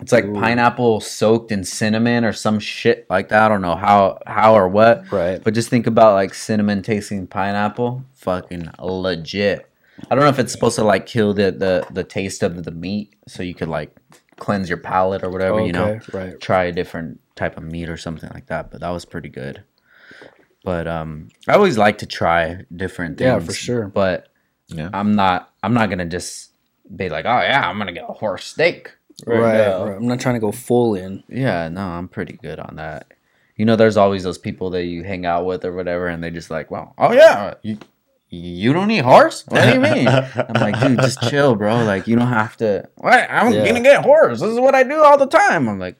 It's 0.00 0.12
like 0.12 0.24
Ooh. 0.24 0.34
pineapple 0.34 1.00
soaked 1.00 1.52
in 1.52 1.64
cinnamon 1.64 2.24
or 2.24 2.32
some 2.32 2.58
shit 2.58 3.06
like 3.10 3.28
that. 3.28 3.42
I 3.42 3.48
don't 3.48 3.62
know 3.62 3.76
how 3.76 4.18
how 4.26 4.54
or 4.54 4.68
what. 4.68 5.10
Right. 5.12 5.42
But 5.42 5.54
just 5.54 5.68
think 5.68 5.86
about 5.86 6.14
like 6.14 6.34
cinnamon 6.34 6.82
tasting 6.82 7.26
pineapple. 7.26 8.04
Fucking 8.14 8.70
legit. 8.78 9.66
I 10.10 10.14
don't 10.14 10.24
know 10.24 10.30
if 10.30 10.38
it's 10.38 10.52
supposed 10.52 10.76
to 10.76 10.84
like 10.84 11.06
kill 11.06 11.34
the 11.34 11.50
the, 11.50 11.86
the 11.92 12.04
taste 12.04 12.42
of 12.42 12.64
the 12.64 12.70
meat, 12.70 13.14
so 13.28 13.42
you 13.42 13.54
could 13.54 13.68
like 13.68 13.94
cleanse 14.36 14.68
your 14.68 14.78
palate 14.78 15.22
or 15.22 15.30
whatever. 15.30 15.60
You 15.60 15.72
know, 15.72 16.00
right. 16.12 16.40
try 16.40 16.64
a 16.64 16.72
different 16.72 17.20
type 17.36 17.56
of 17.56 17.64
meat 17.64 17.88
or 17.88 17.96
something 17.96 18.30
like 18.32 18.46
that. 18.46 18.70
But 18.70 18.80
that 18.80 18.90
was 18.90 19.04
pretty 19.04 19.28
good. 19.28 19.62
But 20.64 20.86
um, 20.86 21.28
I 21.48 21.54
always 21.54 21.78
like 21.78 21.98
to 21.98 22.06
try 22.06 22.64
different 22.74 23.18
things. 23.18 23.26
Yeah, 23.26 23.38
for 23.38 23.52
sure. 23.52 23.88
But 23.88 24.28
Yeah. 24.68 24.90
I'm 24.92 25.14
not. 25.14 25.52
I'm 25.62 25.74
not 25.74 25.90
gonna 25.90 26.06
just 26.06 26.52
be 26.94 27.08
like, 27.08 27.26
oh 27.26 27.40
yeah, 27.40 27.68
I'm 27.68 27.78
gonna 27.78 27.92
get 27.92 28.08
a 28.08 28.12
horse 28.12 28.44
steak. 28.46 28.92
Right, 29.26 29.52
now." 29.58 29.84
right. 29.86 29.96
I'm 29.96 30.06
not 30.06 30.20
trying 30.20 30.34
to 30.36 30.40
go 30.40 30.52
full 30.52 30.94
in. 30.94 31.22
Yeah, 31.28 31.68
no, 31.68 31.80
I'm 31.82 32.08
pretty 32.08 32.34
good 32.34 32.58
on 32.58 32.76
that. 32.76 33.12
You 33.56 33.66
know, 33.66 33.76
there's 33.76 33.96
always 33.96 34.22
those 34.22 34.38
people 34.38 34.70
that 34.70 34.84
you 34.84 35.02
hang 35.02 35.26
out 35.26 35.44
with 35.44 35.64
or 35.64 35.72
whatever, 35.72 36.06
and 36.08 36.22
they 36.24 36.30
just 36.30 36.50
like, 36.50 36.70
well, 36.70 36.94
oh 36.96 37.12
yeah, 37.12 37.54
you, 37.62 37.76
you 38.30 38.72
don't 38.72 38.90
eat 38.90 39.04
horse? 39.04 39.44
What 39.48 39.64
do 39.64 39.74
you 39.74 39.80
mean? 39.80 40.08
I'm 40.08 40.54
like, 40.54 40.80
dude, 40.80 40.98
just 41.00 41.20
chill, 41.28 41.54
bro. 41.56 41.84
Like, 41.84 42.06
you 42.06 42.16
don't 42.16 42.28
have 42.28 42.56
to. 42.58 42.88
What? 42.96 43.26
I'm 43.30 43.52
Yeah. 43.52 43.66
gonna 43.66 43.80
get 43.82 44.02
horse. 44.04 44.40
This 44.40 44.50
is 44.50 44.58
what 44.60 44.74
I 44.74 44.82
do 44.82 45.02
all 45.02 45.18
the 45.18 45.26
time. 45.26 45.68
I'm 45.68 45.78
like, 45.78 45.96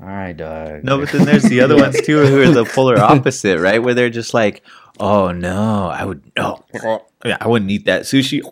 all 0.00 0.08
right, 0.08 0.36
dog. 0.36 0.82
No, 0.84 0.98
but 0.98 1.10
then 1.10 1.26
there's 1.26 1.44
the 1.44 1.60
other 1.60 1.76
ones 1.76 2.00
too 2.02 2.18
who 2.26 2.42
are 2.42 2.52
the 2.52 2.64
polar 2.74 2.98
opposite, 2.98 3.60
right? 3.60 3.82
Where 3.82 3.94
they're 3.94 4.10
just 4.10 4.34
like, 4.34 4.62
"Oh 4.98 5.30
no, 5.32 5.86
I 5.88 6.04
would 6.04 6.22
no, 6.36 6.64
yeah, 7.24 7.36
I 7.40 7.46
wouldn't 7.48 7.70
eat 7.70 7.84
that 7.86 8.02
sushi," 8.02 8.42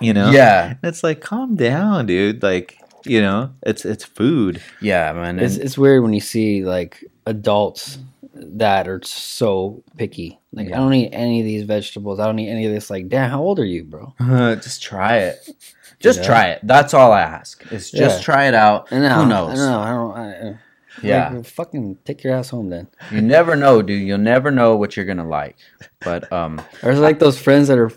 you 0.00 0.12
know? 0.12 0.30
yeah, 0.30 0.66
And 0.68 0.78
it's 0.84 1.02
like, 1.02 1.20
calm 1.20 1.56
down, 1.56 2.06
dude. 2.06 2.42
Like, 2.42 2.78
you 3.04 3.20
know, 3.20 3.52
it's 3.64 3.84
it's 3.84 4.04
food. 4.04 4.62
yeah, 4.80 5.12
man. 5.12 5.38
It's, 5.38 5.54
and- 5.56 5.64
it's 5.64 5.76
weird 5.78 6.02
when 6.02 6.12
you 6.12 6.20
see 6.20 6.64
like 6.64 7.04
adults 7.26 7.98
that 8.34 8.88
are 8.88 9.00
so 9.04 9.82
picky. 9.96 10.38
Like 10.52 10.68
Yeah. 10.68 10.76
I 10.76 10.78
don't 10.78 10.94
eat 10.94 11.10
any 11.12 11.40
of 11.40 11.46
these 11.46 11.64
vegetables. 11.64 12.18
I 12.18 12.26
don't 12.26 12.38
eat 12.38 12.48
any 12.50 12.66
of 12.66 12.72
this. 12.72 12.90
Like, 12.90 13.08
damn, 13.08 13.30
how 13.30 13.40
old 13.42 13.58
are 13.58 13.64
you, 13.64 13.84
bro? 13.84 14.14
just 14.20 14.82
try 14.82 15.18
it. 15.18 15.48
Just 16.00 16.20
Yeah. 16.20 16.26
try 16.26 16.46
it. 16.50 16.60
That's 16.62 16.94
all 16.94 17.12
I 17.12 17.20
ask. 17.20 17.64
Is 17.72 17.90
just 17.90 18.18
Yeah. 18.18 18.24
try 18.24 18.46
it 18.48 18.54
out. 18.54 18.88
I 18.90 18.98
know, 18.98 19.08
Who 19.14 19.20
I 19.22 19.28
knows? 19.28 19.58
know. 19.58 19.78
I 19.80 19.90
don't. 19.90 20.16
I, 20.16 20.32
uh, 20.50 20.54
Yeah. 21.02 21.30
like, 21.34 21.44
fucking 21.46 21.98
take 22.04 22.24
your 22.24 22.34
ass 22.34 22.50
home 22.50 22.70
then. 22.70 22.88
You 23.10 23.20
never 23.22 23.54
know, 23.56 23.82
dude. 23.82 24.02
You'll 24.06 24.18
never 24.18 24.50
know 24.50 24.76
what 24.76 24.96
you're 24.96 25.06
gonna 25.06 25.28
like. 25.28 25.56
But 26.00 26.30
um, 26.32 26.60
Or 26.82 26.90
it's 26.90 27.00
like 27.00 27.18
those 27.18 27.38
friends 27.38 27.68
that 27.68 27.78
are 27.78 27.90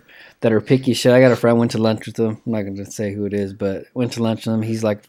that 0.45 0.53
are 0.53 0.61
picky 0.61 0.93
shit. 0.93 1.11
I 1.11 1.21
got 1.21 1.31
a 1.31 1.35
friend 1.35 1.57
went 1.57 1.71
to 1.71 1.79
lunch 1.79 2.05
with 2.05 2.19
him. 2.19 2.39
I'm 2.45 2.51
not 2.51 2.61
gonna 2.61 2.85
say 2.85 3.11
who 3.11 3.25
it 3.25 3.33
is, 3.33 3.51
but 3.51 3.85
went 3.95 4.13
to 4.13 4.21
lunch 4.21 4.45
with 4.45 4.53
him. 4.53 4.61
He's 4.61 4.83
like 4.83 5.01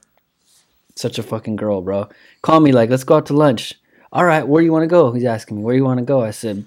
such 0.95 1.19
a 1.19 1.23
fucking 1.23 1.57
girl, 1.57 1.83
bro. 1.83 2.09
Call 2.40 2.61
me 2.61 2.73
like, 2.73 2.88
let's 2.88 3.05
go 3.05 3.16
out 3.16 3.26
to 3.26 3.35
lunch. 3.35 3.75
All 4.14 4.25
right, 4.25 4.49
where 4.49 4.62
do 4.62 4.64
you 4.64 4.73
want 4.73 4.85
to 4.85 4.87
go? 4.87 5.12
He's 5.12 5.26
asking 5.26 5.59
me, 5.59 5.62
where 5.62 5.75
do 5.75 5.76
you 5.76 5.85
want 5.85 5.99
to 5.99 6.07
go? 6.07 6.23
I 6.23 6.31
said, 6.31 6.64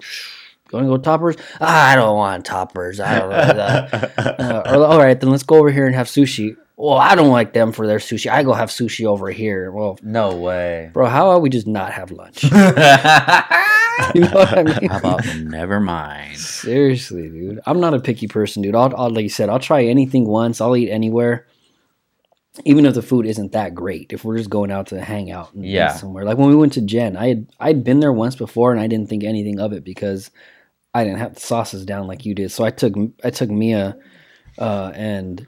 want 0.71 0.85
to 0.85 0.88
go 0.88 0.97
toppers? 0.97 1.35
Ah, 1.59 1.89
I 1.89 1.95
don't 1.95 2.15
want 2.15 2.45
toppers. 2.45 2.99
I 2.99 3.17
don't 3.17 3.29
know. 3.31 3.88
Uh, 4.39 4.61
or, 4.67 4.85
all 4.85 4.99
right, 4.99 5.19
then 5.19 5.31
let's 5.31 5.41
go 5.41 5.55
over 5.55 5.71
here 5.71 5.88
and 5.88 5.95
have 5.95 6.05
sushi. 6.05 6.55
Well, 6.81 6.98
I 6.98 7.13
don't 7.15 7.29
like 7.31 7.51
them 7.51 7.74
for 7.74 7.85
their 7.85 7.98
sushi. 8.00 8.31
I 8.31 8.42
go 8.42 8.53
have 8.53 8.70
sushi 8.70 9.05
over 9.05 9.29
here. 9.29 9.70
Well, 9.70 10.00
no 10.01 10.37
way. 10.37 10.89
bro, 10.94 11.07
how 11.07 11.29
about 11.29 11.42
we 11.42 11.50
just 11.50 11.68
not 11.68 11.92
have 11.92 12.09
lunch? 12.09 12.42
you 14.15 14.22
know 14.22 14.29
what 14.31 14.57
I 14.57 14.63
mean? 14.63 14.89
about 14.89 15.25
never 15.35 15.81
mind? 15.81 16.37
Seriously, 16.37 17.27
dude. 17.29 17.59
I'm 17.65 17.81
not 17.81 17.94
a 17.94 18.00
picky 18.00 18.27
person, 18.27 18.61
dude. 18.61 18.75
I'll, 18.75 18.96
I'll 18.96 19.09
like 19.09 19.24
you 19.24 19.29
said, 19.29 19.50
I'll 19.50 19.59
try 19.59 19.83
anything 19.83 20.25
once. 20.25 20.61
I'll 20.61 20.77
eat 20.77 20.89
anywhere, 20.89 21.46
even 22.63 22.85
if 22.85 22.94
the 22.94 23.01
food 23.01 23.25
isn't 23.25 23.51
that 23.51 23.75
great. 23.75 24.13
If 24.13 24.24
we're 24.24 24.37
just 24.37 24.50
going 24.50 24.72
out 24.72 24.87
to 24.87 25.01
hang 25.01 25.31
out, 25.31 25.53
and 25.53 25.65
Yeah. 25.65 25.89
somewhere. 25.89 26.24
Like 26.24 26.37
when 26.37 26.48
we 26.48 26.55
went 26.55 26.72
to 26.74 26.81
Gen, 26.81 27.18
I 27.18 27.27
had 27.27 27.48
I'd 27.59 27.83
been 27.83 28.00
there 28.00 28.13
once 28.13 28.37
before, 28.37 28.72
and 28.72 28.79
I 28.79 28.87
didn't 28.87 29.09
think 29.09 29.25
anything 29.25 29.59
of 29.59 29.74
it 29.74 29.83
because 29.83 30.31
I 30.94 31.03
didn't 31.03 31.20
have 31.20 31.33
the 31.35 31.42
sauces 31.42 31.85
down 31.85 32.07
like 32.07 32.25
you 32.25 32.33
did. 32.33 32.51
So 32.53 32.63
I 32.63 32.72
took 32.72 32.94
I 33.22 33.31
took 33.31 33.50
Mia, 33.50 33.98
uh, 34.57 34.94
and 34.96 35.46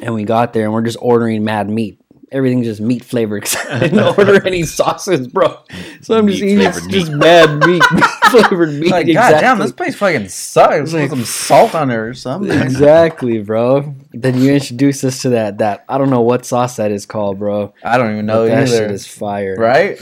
and 0.00 0.14
we 0.14 0.24
got 0.24 0.52
there, 0.52 0.64
and 0.64 0.72
we're 0.72 0.82
just 0.82 0.98
ordering 1.00 1.44
mad 1.44 1.68
meat. 1.68 1.98
Everything's 2.30 2.64
just 2.66 2.80
meat 2.80 3.04
flavored. 3.04 3.42
'cause 3.44 3.56
I 3.68 3.78
didn't 3.80 3.98
order 4.18 4.46
any 4.46 4.62
sauces, 4.62 5.26
bro. 5.28 5.58
So 6.00 6.16
I'm 6.16 6.26
just 6.28 6.40
Meat 6.40 6.52
eating 6.52 6.70
flavored 6.72 6.90
just 6.90 7.12
mad 7.12 7.58
meat, 7.66 7.82
meat 7.92 8.04
flavored 8.30 8.70
meat. 8.72 8.90
Like, 8.90 9.06
exactly. 9.06 9.34
goddamn, 9.42 9.58
this 9.58 9.72
place 9.72 9.94
fucking 9.96 10.28
sucks. 10.28 10.94
Like- 10.94 11.10
Put 11.10 11.16
some 11.18 11.24
salt 11.26 11.74
on 11.74 11.90
it 11.90 11.96
or 11.96 12.14
something. 12.14 12.58
exactly, 12.58 13.42
bro. 13.42 13.94
Then 14.12 14.40
you 14.40 14.52
introduce 14.54 15.04
us 15.04 15.20
to 15.22 15.28
that 15.30 15.58
that 15.58 15.84
I 15.90 15.98
don't 15.98 16.08
know 16.08 16.22
what 16.22 16.46
sauce 16.46 16.76
that 16.76 16.90
is 16.90 17.04
called, 17.04 17.38
bro. 17.38 17.74
I 17.84 17.98
don't 17.98 18.12
even 18.12 18.24
know 18.24 18.44
But 18.48 18.54
that 18.54 18.68
shit 18.70 18.90
is 18.90 19.06
fire, 19.06 19.54
right? 19.56 20.00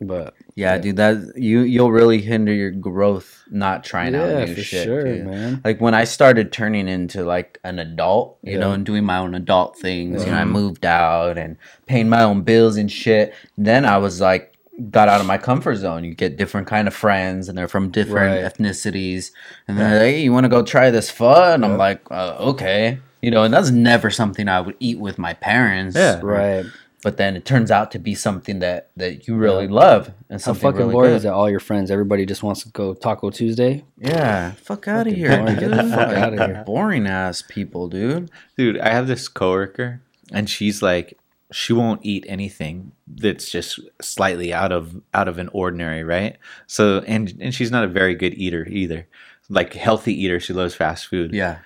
But 0.00 0.32
Yeah, 0.56 0.78
dude. 0.78 0.96
That 0.96 1.34
you 1.36 1.60
you'll 1.60 1.92
really 1.92 2.20
hinder 2.22 2.52
your 2.52 2.70
growth 2.70 3.44
not 3.50 3.84
trying 3.84 4.14
out 4.14 4.28
yeah, 4.28 4.44
new 4.46 4.54
for 4.54 4.62
shit. 4.62 4.84
sure, 4.84 5.04
dude. 5.04 5.26
man. 5.26 5.60
like 5.64 5.80
when 5.82 5.94
I 5.94 6.04
started 6.04 6.50
turning 6.50 6.88
into 6.88 7.24
like 7.24 7.60
an 7.62 7.78
adult, 7.78 8.38
you 8.42 8.54
Yeah. 8.54 8.60
know, 8.60 8.72
and 8.72 8.84
doing 8.84 9.04
my 9.04 9.18
own 9.18 9.34
adult 9.34 9.78
things, 9.78 10.24
you 10.24 10.30
know, 10.32 10.38
I 10.38 10.44
moved 10.46 10.84
out 10.86 11.36
and 11.38 11.56
paying 11.86 12.08
my 12.08 12.22
own 12.22 12.40
bills 12.42 12.76
and 12.78 12.90
shit. 12.90 13.34
Then 13.58 13.84
I 13.84 13.98
was 13.98 14.20
like 14.20 14.54
got 14.90 15.08
out 15.08 15.20
of 15.20 15.26
my 15.26 15.38
comfort 15.38 15.76
zone. 15.76 16.04
You 16.04 16.14
get 16.14 16.36
different 16.36 16.66
kind 16.66 16.86
of 16.88 16.94
friends 16.94 17.48
and 17.48 17.56
they're 17.56 17.68
from 17.68 17.90
different 17.90 18.42
Right. 18.42 18.52
ethnicities. 18.52 19.30
And 19.68 19.78
they're 19.78 19.90
like, 19.90 20.00
hey, 20.00 20.20
you 20.22 20.32
want 20.32 20.44
to 20.44 20.50
go 20.50 20.62
try 20.62 20.90
this 20.90 21.10
pho? 21.10 21.52
And 21.54 21.64
I'm 21.64 21.78
like, 21.78 22.00
uh, 22.10 22.36
okay. 22.40 22.98
You 23.22 23.30
know, 23.30 23.42
and 23.42 23.52
that's 23.54 23.70
never 23.70 24.10
something 24.10 24.48
I 24.48 24.60
would 24.60 24.76
eat 24.80 24.98
with 24.98 25.18
my 25.18 25.32
parents. 25.32 25.96
Yeah. 25.96 26.20
Right. 26.22 26.66
But 27.06 27.18
then 27.18 27.36
it 27.36 27.44
turns 27.44 27.70
out 27.70 27.92
to 27.92 28.00
be 28.00 28.16
something 28.16 28.58
that, 28.58 28.90
that 28.96 29.28
you 29.28 29.36
really 29.36 29.68
love 29.68 30.08
and 30.28 30.40
How 30.40 30.46
something 30.46 30.62
fucking 30.62 30.78
really 30.80 30.92
bored 30.92 31.06
good. 31.06 31.16
is 31.18 31.22
that 31.22 31.34
all 31.34 31.48
your 31.48 31.60
friends, 31.60 31.88
everybody 31.92 32.26
just 32.26 32.42
wants 32.42 32.64
to 32.64 32.68
go 32.70 32.94
Taco 32.94 33.30
Tuesday? 33.30 33.84
Yeah, 33.96 34.50
fuck 34.54 34.88
out 34.88 35.06
of 35.06 35.12
Fucking 35.12 35.16
here, 35.16 35.36
boring. 35.36 35.54
dude. 35.54 35.70
Get 35.70 35.70
the 35.70 35.90
fuck 35.96 36.08
outta 36.08 36.46
here. 36.46 36.62
Boring 36.66 37.06
ass 37.06 37.44
people, 37.46 37.86
dude. 37.86 38.28
Dude, 38.56 38.80
I 38.80 38.88
have 38.88 39.06
this 39.06 39.28
coworker, 39.28 40.00
and 40.32 40.50
she's 40.50 40.82
like, 40.82 41.16
she 41.52 41.72
won't 41.72 42.00
eat 42.04 42.24
anything 42.28 42.90
that's 43.06 43.48
just 43.52 43.78
slightly 44.02 44.52
out 44.52 44.72
of 44.72 45.00
out 45.14 45.28
of 45.28 45.38
an 45.38 45.48
ordinary, 45.52 46.02
right? 46.02 46.36
So, 46.66 47.04
and 47.06 47.32
and 47.40 47.54
she's 47.54 47.70
not 47.70 47.84
a 47.84 47.86
very 47.88 48.16
good 48.16 48.34
eater 48.34 48.66
either. 48.68 49.06
Like 49.48 49.74
healthy 49.74 50.12
eater, 50.24 50.40
she 50.40 50.52
loves 50.52 50.74
fast 50.74 51.06
food. 51.06 51.32
Yeah. 51.32 51.58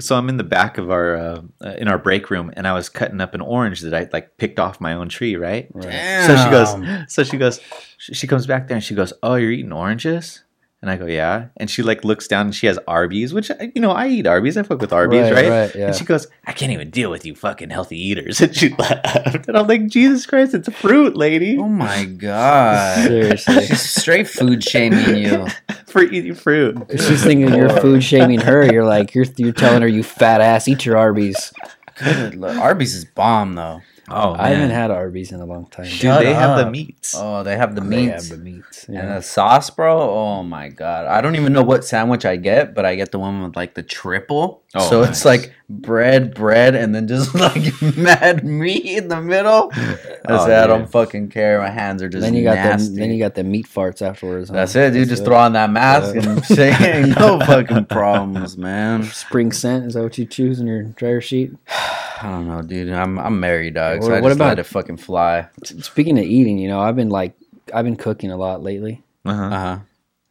So 0.00 0.16
I'm 0.16 0.28
in 0.28 0.36
the 0.36 0.44
back 0.44 0.78
of 0.78 0.90
our 0.90 1.16
uh, 1.16 1.42
uh, 1.64 1.74
in 1.78 1.88
our 1.88 1.98
break 1.98 2.30
room, 2.30 2.52
and 2.56 2.66
I 2.66 2.72
was 2.72 2.88
cutting 2.88 3.20
up 3.20 3.34
an 3.34 3.40
orange 3.40 3.80
that 3.80 3.94
I 3.94 4.08
like 4.12 4.36
picked 4.38 4.58
off 4.58 4.80
my 4.80 4.94
own 4.94 5.08
tree, 5.08 5.36
right? 5.36 5.68
Right. 5.72 6.26
So 6.26 6.36
she 6.36 6.50
goes, 6.50 7.12
so 7.12 7.24
she 7.24 7.36
goes, 7.36 7.60
she, 7.98 8.14
she 8.14 8.26
comes 8.26 8.46
back 8.46 8.68
there 8.68 8.76
and 8.76 8.84
she 8.84 8.94
goes, 8.94 9.12
"Oh, 9.22 9.34
you're 9.34 9.50
eating 9.50 9.72
oranges?" 9.72 10.43
And 10.84 10.90
I 10.90 10.98
go, 10.98 11.06
"Yeah." 11.06 11.46
And 11.56 11.70
she 11.70 11.82
like 11.82 12.04
looks 12.04 12.28
down 12.28 12.44
and 12.44 12.54
she 12.54 12.66
has 12.66 12.78
Arby's, 12.86 13.32
which 13.32 13.50
uh, 13.50 13.54
you 13.74 13.80
know 13.80 13.90
I 13.92 14.06
eat 14.08 14.26
Arby's. 14.26 14.58
I 14.58 14.64
fuck 14.64 14.82
with 14.82 14.92
Arby's, 14.92 15.30
Right, 15.30 15.32
right? 15.32 15.48
right, 15.48 15.74
yeah. 15.74 15.86
And 15.86 15.96
she 15.96 16.04
goes, 16.04 16.26
"I 16.46 16.52
can't 16.52 16.72
even 16.72 16.90
deal 16.90 17.10
with 17.10 17.24
you 17.24 17.34
fucking 17.34 17.70
healthy 17.70 17.98
eaters." 17.98 18.38
And 18.42 18.54
she 18.54 18.68
laughed, 18.78 19.48
and 19.48 19.56
I'm 19.56 19.66
like, 19.66 19.86
"Jesus 19.86 20.26
Christ, 20.26 20.52
it's 20.52 20.68
a 20.68 20.72
fruit, 20.72 21.16
lady, 21.16 21.56
Oh 21.56 21.70
my 21.70 22.04
god. 22.04 23.06
Seriously. 23.06 23.66
She's 23.66 23.80
straight 23.80 24.28
food 24.28 24.62
shaming 24.62 25.16
you. 25.16 25.46
for 25.86 26.02
eating 26.02 26.34
fruit." 26.34 26.76
She's 26.90 27.24
thinking 27.24 27.54
you're 27.54 27.70
food 27.70 28.04
shaming 28.04 28.40
her. 28.42 28.70
You're 28.70 28.84
like 28.84 29.14
you're 29.14 29.24
you're 29.38 29.52
telling 29.52 29.80
her 29.80 29.88
you 29.88 30.02
fat 30.02 30.42
ass 30.42 30.68
eat 30.68 30.84
your 30.84 30.98
Arby's. 30.98 31.50
Good 31.96 32.34
lord. 32.34 32.58
Arby's 32.58 32.94
is 32.94 33.06
bomb 33.06 33.54
though. 33.54 33.80
Oh 34.08 34.34
I 34.38 34.48
haven't 34.50 34.70
had 34.70 34.90
Arby's 34.90 35.32
in 35.32 35.40
a 35.40 35.46
long 35.46 35.66
time. 35.66 35.84
dude, 35.86 35.92
Shut 35.94 36.20
they 36.22 36.34
have 36.34 36.58
the 36.58 36.70
meats. 36.70 37.14
Oh, 37.16 37.42
they 37.42 37.56
have 37.56 37.74
the 37.74 37.80
They 37.80 37.86
meats. 38.06 38.28
have 38.28 38.38
the 38.38 38.44
meats. 38.44 38.84
And 38.88 38.96
the 39.10 39.20
sauce, 39.22 39.70
bro. 39.70 39.98
Oh 40.00 40.42
my 40.42 40.68
god. 40.68 41.06
I 41.06 41.20
don't 41.20 41.36
even 41.36 41.52
know 41.52 41.62
what 41.62 41.84
sandwich 41.84 42.24
I 42.24 42.36
get, 42.36 42.74
but 42.74 42.84
I 42.84 42.96
get 42.96 43.12
the 43.12 43.18
one 43.18 43.42
with 43.42 43.56
like 43.56 43.74
the 43.74 43.82
triple. 43.82 44.62
Oh, 44.74 44.88
so 44.90 45.00
nice. 45.00 45.10
it's 45.10 45.24
like 45.24 45.52
bread, 45.68 46.34
bread, 46.34 46.74
and 46.74 46.94
then 46.94 47.08
just 47.08 47.34
like 47.34 47.80
mad 47.96 48.44
meat 48.44 48.84
in 48.84 49.08
the 49.08 49.20
middle. 49.20 49.70
I 49.74 49.98
Oh, 50.28 50.46
said 50.46 50.64
I 50.64 50.66
don't 50.66 50.90
fucking 50.90 51.28
care. 51.28 51.58
My 51.60 51.70
hands 51.70 52.02
are 52.02 52.08
just 52.08 52.22
then 52.22 52.34
you 52.34 52.44
got 52.44 52.54
nasty. 52.56 52.94
the 52.94 53.00
then 53.00 53.10
you 53.12 53.18
got 53.18 53.34
the 53.34 53.44
meat 53.44 53.66
farts 53.66 54.00
afterwards. 54.02 54.48
huh? 54.50 54.54
That's 54.56 54.74
it, 54.76 54.90
dude. 54.92 55.02
That's 55.02 55.10
Just 55.10 55.24
throw 55.24 55.36
on 55.36 55.52
that 55.54 55.70
mask 55.70 56.14
Yeah. 56.14 56.28
and 56.30 56.44
say 56.44 57.12
no 57.18 57.38
fucking 57.46 57.86
problems, 57.86 58.56
man. 58.58 59.04
spring 59.04 59.52
scent. 59.52 59.86
Is 59.86 59.94
that 59.94 60.02
what 60.02 60.16
you 60.18 60.26
choose 60.26 60.60
in 60.60 60.66
your 60.66 60.82
dryer 60.84 61.20
sheet? 61.20 61.52
I 61.68 62.30
don't 62.30 62.46
know, 62.48 62.62
dude. 62.62 62.90
I'm 62.90 63.18
I'm 63.18 63.38
married, 63.40 63.74
dog. 63.74 64.02
So 64.02 64.08
What- 64.08 64.18
I 64.18 64.20
what 64.20 64.28
just 64.30 64.36
about- 64.38 64.48
let 64.48 64.58
it 64.58 64.64
fucking 64.64 64.96
fly. 64.98 65.48
Speaking 65.64 66.18
of 66.18 66.24
eating, 66.24 66.58
you 66.58 66.68
know, 66.68 66.80
I've 66.80 66.96
been 66.96 67.10
like 67.10 67.34
I've 67.72 67.84
been 67.84 67.96
cooking 67.96 68.30
a 68.30 68.36
lot 68.36 68.62
lately. 68.62 69.02
Uh-huh. 69.24 69.42
Uh 69.44 69.58
huh. 69.58 69.78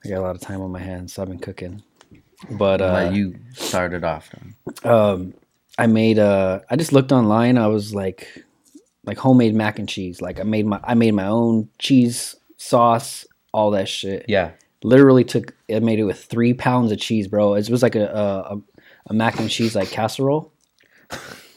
I 0.06 0.10
got 0.10 0.18
a 0.20 0.22
lot 0.22 0.36
of 0.36 0.42
time 0.42 0.62
on 0.62 0.72
my 0.72 0.80
hands, 0.80 1.14
so 1.14 1.22
I've 1.22 1.30
been 1.30 1.40
cooking. 1.40 1.82
But 2.52 2.82
uh, 2.82 3.10
you 3.14 3.36
started 3.54 4.04
off. 4.04 4.30
Um, 4.84 5.34
I 5.78 5.88
made 5.88 6.20
uh, 6.20 6.60
I 6.70 6.76
just 6.76 6.94
looked 6.94 7.12
online. 7.12 7.58
I 7.58 7.68
was 7.68 7.94
like, 7.94 8.44
like 9.06 9.18
homemade 9.18 9.56
mac 9.56 9.80
and 9.80 9.88
cheese. 9.90 10.22
Like 10.22 10.40
I 10.40 10.44
made 10.44 10.66
my 10.66 10.80
I 10.84 10.94
made 10.94 11.14
my 11.14 11.28
own 11.28 11.70
cheese 11.80 12.36
sauce, 12.58 13.26
all 13.54 13.72
that 13.72 13.88
shit. 13.90 14.26
Yeah. 14.28 14.52
Literally 14.84 15.24
took 15.24 15.54
it 15.68 15.82
made 15.82 16.00
it 16.00 16.04
with 16.04 16.24
three 16.26 16.54
pounds 16.54 16.92
of 16.92 17.00
cheese, 17.00 17.28
bro. 17.28 17.54
It 17.56 17.70
was 17.70 17.82
like 17.82 17.96
a 17.96 18.06
a, 18.06 18.62
a 19.08 19.14
mac 19.14 19.40
and 19.40 19.50
cheese 19.50 19.76
like 19.76 19.90
casserole. 19.90 20.52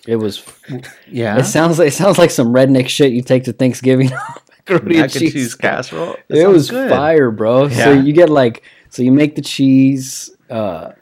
It 0.07 0.17
was. 0.17 0.45
Yeah. 1.09 1.39
It 1.39 1.45
sounds 1.45 1.79
like 1.79 1.89
it 1.89 1.93
sounds 1.95 2.19
like 2.19 2.31
some 2.31 2.49
redneck 2.53 2.89
shit 2.89 3.13
you 3.13 3.23
take 3.23 3.45
to 3.45 3.53
Thanksgiving. 3.53 4.11
Macaroni 4.69 4.97
Mac 4.97 5.15
and 5.15 5.31
cheese 5.31 5.55
casserole. 5.55 6.17
That 6.29 6.39
It 6.39 6.49
was 6.49 6.71
good. 6.71 6.91
fire, 6.91 7.31
bro. 7.31 7.69
So 7.69 7.93
you 7.93 8.13
get 8.13 8.29
like 8.29 8.63
so 8.91 9.03
you 9.03 9.13
make 9.13 9.37
the 9.37 9.43
cheese, 9.43 10.31
uh, 10.51 10.93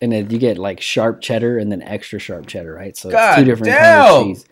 and 0.00 0.12
then 0.12 0.30
you 0.30 0.38
get 0.38 0.58
like 0.58 0.80
sharp 0.80 1.20
cheddar 1.20 1.58
and 1.58 1.70
then 1.70 1.82
extra 1.82 2.18
sharp 2.18 2.46
cheddar, 2.46 2.72
right? 2.74 2.96
So 2.96 3.10
it's 3.10 3.36
two 3.36 3.44
different 3.44 3.72
kinds 3.74 4.10
of 4.10 4.24
cheese. 4.26 4.46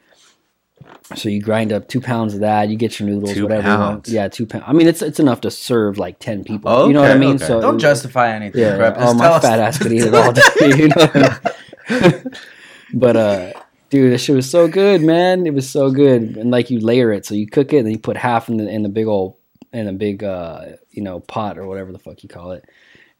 So 1.17 1.29
you 1.29 1.41
grind 1.43 1.73
up 1.73 1.89
two 1.89 2.01
pounds 2.01 2.35
of 2.35 2.41
that. 2.41 2.69
You 2.69 2.77
get 2.77 2.99
your 3.01 3.09
noodles, 3.09 3.33
Two 3.35 3.45
whatever. 3.45 3.63
pounds. 3.63 4.13
Yeah, 4.13 4.29
two 4.29 4.47
pounds. 4.47 4.65
I 4.67 4.73
mean, 4.73 4.87
it's 4.87 5.03
it's 5.03 5.19
enough 5.19 5.41
to 5.43 5.51
serve 5.51 5.99
like 5.99 6.19
ten 6.19 6.45
people. 6.45 6.71
Oh, 6.71 6.87
you 6.87 6.93
know 6.95 7.01
what 7.03 7.11
I 7.11 7.19
mean? 7.19 7.37
okay. 7.37 7.47
So 7.47 7.61
Don't 7.61 7.77
it- 7.77 7.81
justify 7.81 8.35
anything, 8.35 8.61
Yeah. 8.61 8.77
bro. 8.77 8.95
oh, 8.97 9.15
my 9.15 9.27
us- 9.27 9.43
fat 9.43 9.59
ass 9.59 9.79
could 9.79 9.93
eat 9.93 10.03
it 10.05 10.15
all 10.15 10.33
day. 10.61 10.77
You 10.77 10.89
know. 10.89 12.21
but 12.95 13.17
uh, 13.17 13.53
dude, 13.91 14.13
this 14.13 14.23
shit 14.23 14.37
was 14.37 14.49
so 14.49 14.69
good, 14.69 15.03
man. 15.03 15.47
It 15.47 15.55
was 15.55 15.69
so 15.69 15.91
good, 15.91 16.37
and 16.37 16.51
like 16.51 16.71
you 16.71 16.81
layer 16.81 17.13
it, 17.13 17.27
so 17.27 17.35
you 17.35 17.47
cook 17.47 17.73
it, 17.73 17.79
and 17.79 17.87
then 17.87 17.93
you 17.93 17.99
put 17.99 18.17
half 18.17 18.49
in 18.49 18.59
the 18.59 18.69
in 18.69 18.83
the 18.83 18.89
big 18.89 19.07
old 19.07 19.37
in 19.73 19.87
a 19.89 19.93
big 19.93 20.25
uh 20.25 20.65
you 20.91 21.03
know 21.03 21.21
pot 21.21 21.59
or 21.59 21.67
whatever 21.67 21.93
the 21.93 21.99
fuck 21.99 22.23
you 22.23 22.29
call 22.29 22.53
it. 22.53 22.65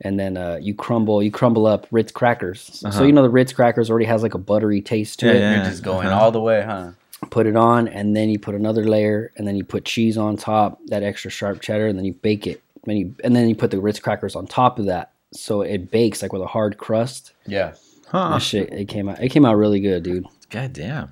And 0.01 0.19
then 0.19 0.37
uh, 0.37 0.59
you 0.63 0.75
crumble, 0.75 1.23
you 1.23 1.31
crumble 1.31 1.67
up 1.67 1.87
Ritz 1.91 2.13
crackers. 2.13 2.71
So 2.73 2.89
Uh-huh. 2.89 3.05
you 3.05 3.13
know 3.13 3.23
the 3.23 3.29
Ritz 3.31 3.53
crackers 3.53 3.91
already 3.91 4.07
has 4.07 4.23
like 4.23 4.35
a 4.35 4.39
buttery 4.39 4.81
taste 4.81 5.19
to 5.21 5.27
Yeah, 5.27 5.33
it. 5.33 5.39
yeah. 5.41 5.55
You're 5.57 5.65
just 5.71 5.83
going 5.83 6.07
Uh-huh. 6.07 6.21
all 6.21 6.31
the 6.31 6.41
way, 6.41 6.63
huh? 6.63 6.91
Put 7.31 7.47
it 7.49 7.57
on, 7.57 7.89
and 7.89 8.15
then 8.15 8.29
you 8.29 8.39
put 8.39 8.55
another 8.55 8.85
layer, 8.85 9.33
and 9.37 9.45
then 9.47 9.57
you 9.57 9.65
put 9.65 9.85
cheese 9.85 10.17
on 10.17 10.37
top, 10.37 10.79
that 10.87 11.03
extra 11.03 11.33
sharp 11.33 11.61
cheddar, 11.61 11.89
and 11.89 11.99
then 11.99 12.05
you 12.05 12.13
bake 12.15 12.47
it. 12.47 12.63
And, 12.87 12.97
you, 12.97 13.15
and 13.25 13.35
then 13.35 13.49
you 13.49 13.57
put 13.57 13.73
the 13.73 13.81
Ritz 13.81 13.99
crackers 13.99 14.37
on 14.37 14.47
top 14.47 14.79
of 14.79 14.87
that, 14.87 15.11
so 15.33 15.63
it 15.63 15.91
bakes 15.91 16.23
like 16.23 16.33
with 16.33 16.43
a 16.43 16.47
hard 16.47 16.79
crust. 16.79 17.33
Yeah. 17.45 17.73
Huh. 18.07 18.31
That 18.35 18.39
shit, 18.43 18.73
it 18.73 18.87
came 18.87 19.09
out. 19.09 19.21
It 19.21 19.31
came 19.31 19.45
out 19.45 19.57
really 19.57 19.81
good, 19.81 20.05
dude. 20.05 20.27
God 20.49 20.73
damn. 20.73 21.11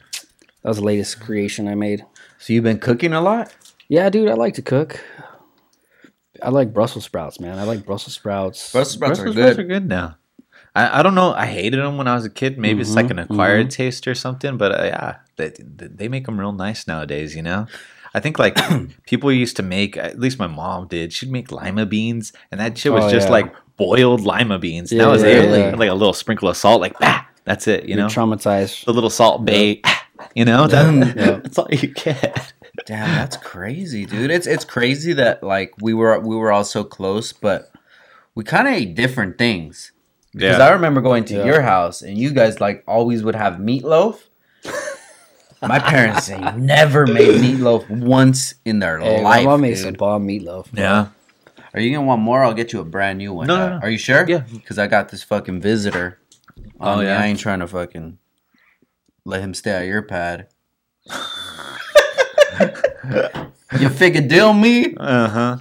That 0.62 0.68
was 0.70 0.76
the 0.78 0.84
latest 0.84 1.18
creation 1.20 1.66
I 1.66 1.74
made. 1.74 2.04
So 2.38 2.52
you've 2.52 2.64
been 2.64 2.78
cooking 2.78 3.12
a 3.12 3.20
lot? 3.20 3.52
Yeah, 3.88 4.08
dude, 4.08 4.28
I 4.28 4.34
like 4.34 4.54
to 4.54 4.62
cook. 4.62 5.00
I 6.42 6.50
like 6.50 6.72
Brussels 6.72 7.04
sprouts, 7.04 7.40
man. 7.40 7.58
I 7.58 7.64
like 7.64 7.84
Brussels 7.84 8.14
sprouts. 8.14 8.72
Brussels 8.72 8.94
sprouts 8.94 9.18
Brussels 9.20 9.36
are 9.36 9.40
sprouts 9.40 9.56
good. 9.56 9.64
are 9.64 9.68
good 9.68 9.88
now. 9.88 10.16
I, 10.74 11.00
I 11.00 11.02
don't 11.02 11.14
know. 11.14 11.32
I 11.32 11.46
hated 11.46 11.78
them 11.80 11.96
when 11.96 12.06
I 12.08 12.14
was 12.14 12.24
a 12.24 12.30
kid. 12.30 12.58
Maybe 12.58 12.80
it's 12.82 12.94
like 12.94 13.10
an 13.10 13.16
Mhm, 13.16 13.30
acquired 13.30 13.70
taste 13.70 14.06
or 14.06 14.14
something. 14.14 14.56
But 14.58 14.72
uh, 14.80 14.84
yeah, 14.84 15.16
they, 15.36 15.52
they 15.58 16.08
make 16.08 16.26
them 16.26 16.38
real 16.38 16.52
nice 16.52 16.86
nowadays. 16.86 17.34
You 17.34 17.42
know. 17.42 17.66
I 18.14 18.20
think 18.20 18.38
like 18.38 18.56
people 19.06 19.32
used 19.32 19.56
to 19.56 19.62
make. 19.62 19.96
At 19.96 20.18
least 20.18 20.38
my 20.38 20.46
mom 20.46 20.86
did. 20.88 21.12
She'd 21.12 21.30
make 21.30 21.50
lima 21.50 21.86
beans, 21.86 22.32
and 22.50 22.60
that 22.60 22.76
shit 22.78 22.92
was 22.92 23.04
Oh, 23.04 23.10
just 23.10 23.26
yeah. 23.28 23.32
like 23.32 23.54
boiled 23.76 24.20
lima 24.22 24.58
beans. 24.58 24.92
Yeah, 24.92 25.04
that 25.04 25.10
was 25.10 25.22
yeah, 25.22 25.28
it. 25.28 25.70
yeah. 25.72 25.76
Like 25.76 25.90
a 25.90 25.94
little 25.94 26.12
sprinkle 26.14 26.48
of 26.48 26.56
salt. 26.56 26.80
Like 26.80 26.98
bah, 26.98 27.22
that's 27.44 27.66
it. 27.68 27.84
You 27.84 27.90
You're 27.90 27.98
know, 27.98 28.06
traumatized. 28.08 28.84
the 28.84 28.92
little 28.92 29.10
salt 29.10 29.44
bay. 29.44 29.82
You 30.34 30.44
know, 30.46 30.62
Yeah. 30.62 30.66
that, 30.90 31.16
Yeah. 31.16 31.30
that's 31.42 31.58
all 31.58 31.68
you 31.70 31.88
get. 31.88 32.52
Damn, 32.86 33.08
that's 33.16 33.36
crazy, 33.36 34.06
dude. 34.06 34.30
It's 34.30 34.46
it's 34.46 34.64
crazy 34.64 35.12
that 35.14 35.42
like 35.42 35.74
we 35.80 35.92
were 35.92 36.18
we 36.20 36.36
were 36.36 36.52
all 36.52 36.64
so 36.64 36.84
close, 36.84 37.32
but 37.32 37.70
we 38.34 38.44
kind 38.44 38.68
of 38.68 38.74
ate 38.74 38.94
different 38.94 39.38
things. 39.38 39.92
Because 40.32 40.60
I 40.60 40.70
remember 40.70 41.00
going 41.00 41.24
to 41.26 41.34
Yeah. 41.34 41.44
your 41.46 41.62
house 41.62 42.02
and 42.02 42.16
you 42.18 42.30
guys 42.30 42.60
like 42.60 42.84
always 42.86 43.22
would 43.24 43.34
have 43.34 43.54
meatloaf. 43.54 44.20
My 45.62 45.78
parents 45.78 46.28
ain't 46.30 46.58
never 46.58 47.06
made 47.06 47.40
meatloaf 47.40 47.88
once 47.88 48.54
in 48.64 48.78
their 48.78 49.00
Hey, 49.00 49.16
my 49.22 49.30
life. 49.30 49.44
mom 49.44 49.60
made 49.62 49.74
dude. 49.74 49.78
some 49.84 49.94
bomb 49.94 50.28
meatloaf. 50.28 50.70
bro. 50.70 50.82
yeah. 50.82 51.06
Are 51.74 51.80
you 51.80 51.94
gonna 51.94 52.06
want 52.06 52.20
more? 52.22 52.44
I'll 52.44 52.54
get 52.54 52.72
you 52.72 52.80
a 52.80 52.84
brand 52.84 53.18
new 53.18 53.32
one. 53.32 53.46
No, 53.48 53.56
no, 53.56 53.66
Uh, 53.66 53.68
no. 53.70 53.78
Are 53.82 53.90
you 53.90 53.98
sure? 53.98 54.24
Yeah. 54.28 54.44
Because 54.52 54.78
I 54.78 54.86
got 54.86 55.08
this 55.08 55.22
fucking 55.22 55.60
visitor. 55.60 56.18
Oh, 56.78 56.96
Oh 56.96 57.00
yeah. 57.00 57.14
yeah? 57.14 57.20
I 57.22 57.26
ain't 57.26 57.38
trying 57.40 57.60
to 57.60 57.66
fucking 57.66 58.18
let 59.24 59.40
him 59.40 59.54
stay 59.54 59.70
at 59.72 59.86
your 59.86 60.02
pad. 60.02 60.48
you 63.80 63.88
figure 63.88 64.20
deal 64.20 64.52
me? 64.52 64.94
Uh 64.96 65.28
huh. 65.28 65.56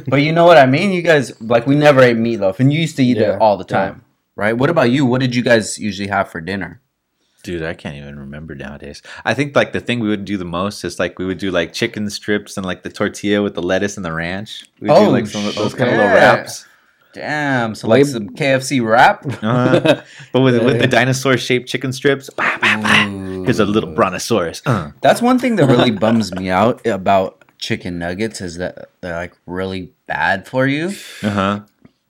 But 0.08 0.22
you 0.22 0.32
know 0.32 0.44
what 0.44 0.56
I 0.58 0.66
mean? 0.66 0.92
You 0.92 1.02
guys 1.02 1.40
like 1.40 1.66
we 1.66 1.74
never 1.74 2.00
ate 2.02 2.16
meatloaf, 2.16 2.60
and 2.60 2.72
you 2.72 2.80
used 2.80 2.96
to 2.96 3.04
eat 3.04 3.16
Yeah, 3.16 3.34
it 3.34 3.40
all 3.40 3.56
the 3.56 3.64
yeah. 3.68 3.76
time, 3.90 4.04
right? 4.36 4.52
What 4.56 4.70
about 4.70 4.90
you? 4.90 5.04
What 5.06 5.20
did 5.20 5.34
you 5.34 5.42
guys 5.42 5.78
usually 5.78 6.08
have 6.08 6.30
for 6.30 6.40
dinner? 6.40 6.80
Dude, 7.42 7.62
I 7.62 7.72
can't 7.72 7.96
even 7.96 8.18
remember 8.18 8.54
nowadays. 8.54 9.00
I 9.24 9.32
think 9.32 9.56
like 9.56 9.72
the 9.72 9.80
thing 9.80 10.00
we 10.00 10.08
would 10.08 10.26
do 10.26 10.36
the 10.36 10.44
most 10.44 10.84
is 10.84 10.98
like 10.98 11.18
we 11.18 11.24
would 11.24 11.38
do 11.38 11.50
like 11.50 11.72
chicken 11.72 12.08
strips 12.10 12.56
and 12.58 12.66
like 12.66 12.82
the 12.82 12.90
tortilla 12.90 13.42
with 13.42 13.54
the 13.54 13.62
lettuce 13.62 13.96
and 13.96 14.04
the 14.04 14.12
ranch. 14.12 14.66
We 14.78 14.88
would 14.88 14.96
do 14.96 15.06
Oh, 15.06 15.10
like 15.10 15.26
some 15.26 15.46
of 15.46 15.54
those 15.54 15.72
kind 15.74 15.88
of 15.90 15.96
little 15.96 16.12
wraps. 16.12 16.66
Damn, 17.12 17.74
so 17.74 17.88
Way- 17.88 17.98
like 18.04 18.06
some 18.12 18.28
KFC 18.30 18.80
wrap. 18.86 19.26
Uh-huh. 19.26 20.02
but 20.32 20.40
with 20.40 20.62
with 20.64 20.78
the 20.80 20.86
dinosaur 20.86 21.36
shaped 21.36 21.68
chicken 21.68 21.92
strips, 21.92 22.30
bah, 22.30 22.58
bah, 22.60 22.80
bah. 22.82 23.06
here's 23.44 23.58
a 23.58 23.64
little 23.66 23.92
brontosaurus. 23.94 24.62
Uh. 24.64 24.92
That's 25.00 25.20
one 25.20 25.38
thing 25.38 25.56
that 25.56 25.66
really 25.66 25.90
bums 26.04 26.32
me 26.34 26.50
out 26.50 26.86
about 26.86 27.42
chicken 27.58 27.98
nuggets 27.98 28.40
is 28.40 28.56
that 28.58 28.90
they're 29.00 29.16
like 29.16 29.34
really 29.46 29.92
bad 30.06 30.46
for 30.48 30.66
you 30.66 30.86
Uh-huh. 31.22 31.60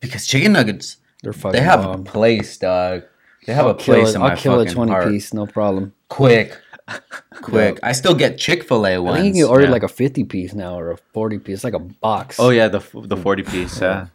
because 0.01 0.27
chicken 0.27 0.53
nuggets 0.53 0.99
They're 1.23 1.33
fucking 1.33 1.53
they 1.53 1.61
have 1.65 1.83
bomb. 1.83 2.01
a 2.01 2.05
place, 2.05 2.57
dog. 2.59 3.03
They 3.47 3.55
have 3.55 3.65
I'll 3.67 3.73
a 3.73 3.75
place 3.75 4.15
in 4.15 4.21
I'll 4.23 4.29
my 4.29 4.37
kill 4.37 4.55
a 4.61 4.65
fucking 4.65 4.75
20 4.75 4.93
heart. 4.93 5.09
piece, 5.09 5.33
no 5.33 5.47
problem. 5.47 5.95
Quick, 6.09 6.57
quick. 7.41 7.79
I 7.83 7.93
still 7.93 8.15
get 8.15 8.37
Chick 8.39 8.65
Fil 8.65 8.87
A 8.87 8.95
I 8.95 8.99
ones. 8.99 9.19
I 9.19 9.23
think 9.23 9.35
you 9.37 9.45
can 9.45 9.51
order 9.51 9.65
yeah. 9.65 9.71
like 9.71 9.83
a 9.83 9.89
50 9.89 10.25
piece 10.25 10.53
now 10.55 10.79
or 10.79 10.91
a 10.91 10.97
40 11.15 11.39
piece. 11.39 11.55
It's 11.57 11.65
like 11.65 11.73
a 11.75 11.79
box. 11.79 12.37
Oh 12.39 12.51
yeah, 12.51 12.69
the 12.69 12.81
the 12.95 13.17
forty 13.17 13.43
piece. 13.43 13.81
Yeah. 13.81 14.07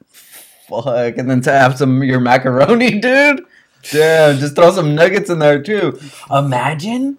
Fuck, 0.68 1.18
and 1.18 1.30
then 1.30 1.42
to 1.42 1.52
have 1.52 1.78
some 1.78 2.04
your 2.04 2.20
macaroni, 2.20 3.00
dude. 3.00 3.42
Damn, 3.92 4.40
just 4.40 4.56
throw 4.56 4.72
some 4.72 4.96
nuggets 4.96 5.30
in 5.30 5.40
there 5.40 5.62
too. 5.62 6.00
Imagine 6.32 7.18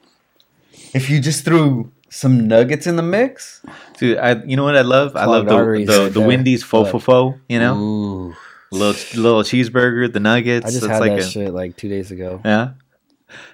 if 0.94 1.08
you 1.08 1.20
just 1.20 1.44
threw 1.44 1.92
some 2.08 2.48
nuggets 2.48 2.86
in 2.86 2.96
the 2.96 3.02
mix. 3.02 3.62
Dude, 3.98 4.18
I 4.18 4.42
you 4.44 4.56
know 4.56 4.64
what 4.64 4.76
I 4.76 4.80
love? 4.82 5.14
I 5.14 5.26
love 5.26 5.46
Clogged 5.46 5.86
the 5.86 5.92
the, 5.92 6.08
the 6.08 6.18
there. 6.20 6.26
Wendy's 6.28 6.64
fo 6.64 6.84
fo 6.84 6.98
fo. 6.98 7.38
You 7.48 7.60
know, 7.60 7.76
Ooh. 7.76 8.34
little 8.72 9.20
little 9.22 9.42
cheeseburger, 9.42 10.12
the 10.12 10.18
nuggets. 10.20 10.66
I 10.66 10.70
just 10.70 10.82
it's 10.82 10.86
had 10.92 10.98
like 11.00 11.12
that 11.12 11.20
a, 11.20 11.30
shit 11.30 11.52
like 11.54 11.76
two 11.76 11.88
days 11.88 12.10
ago. 12.10 12.40
Yeah, 12.44 12.70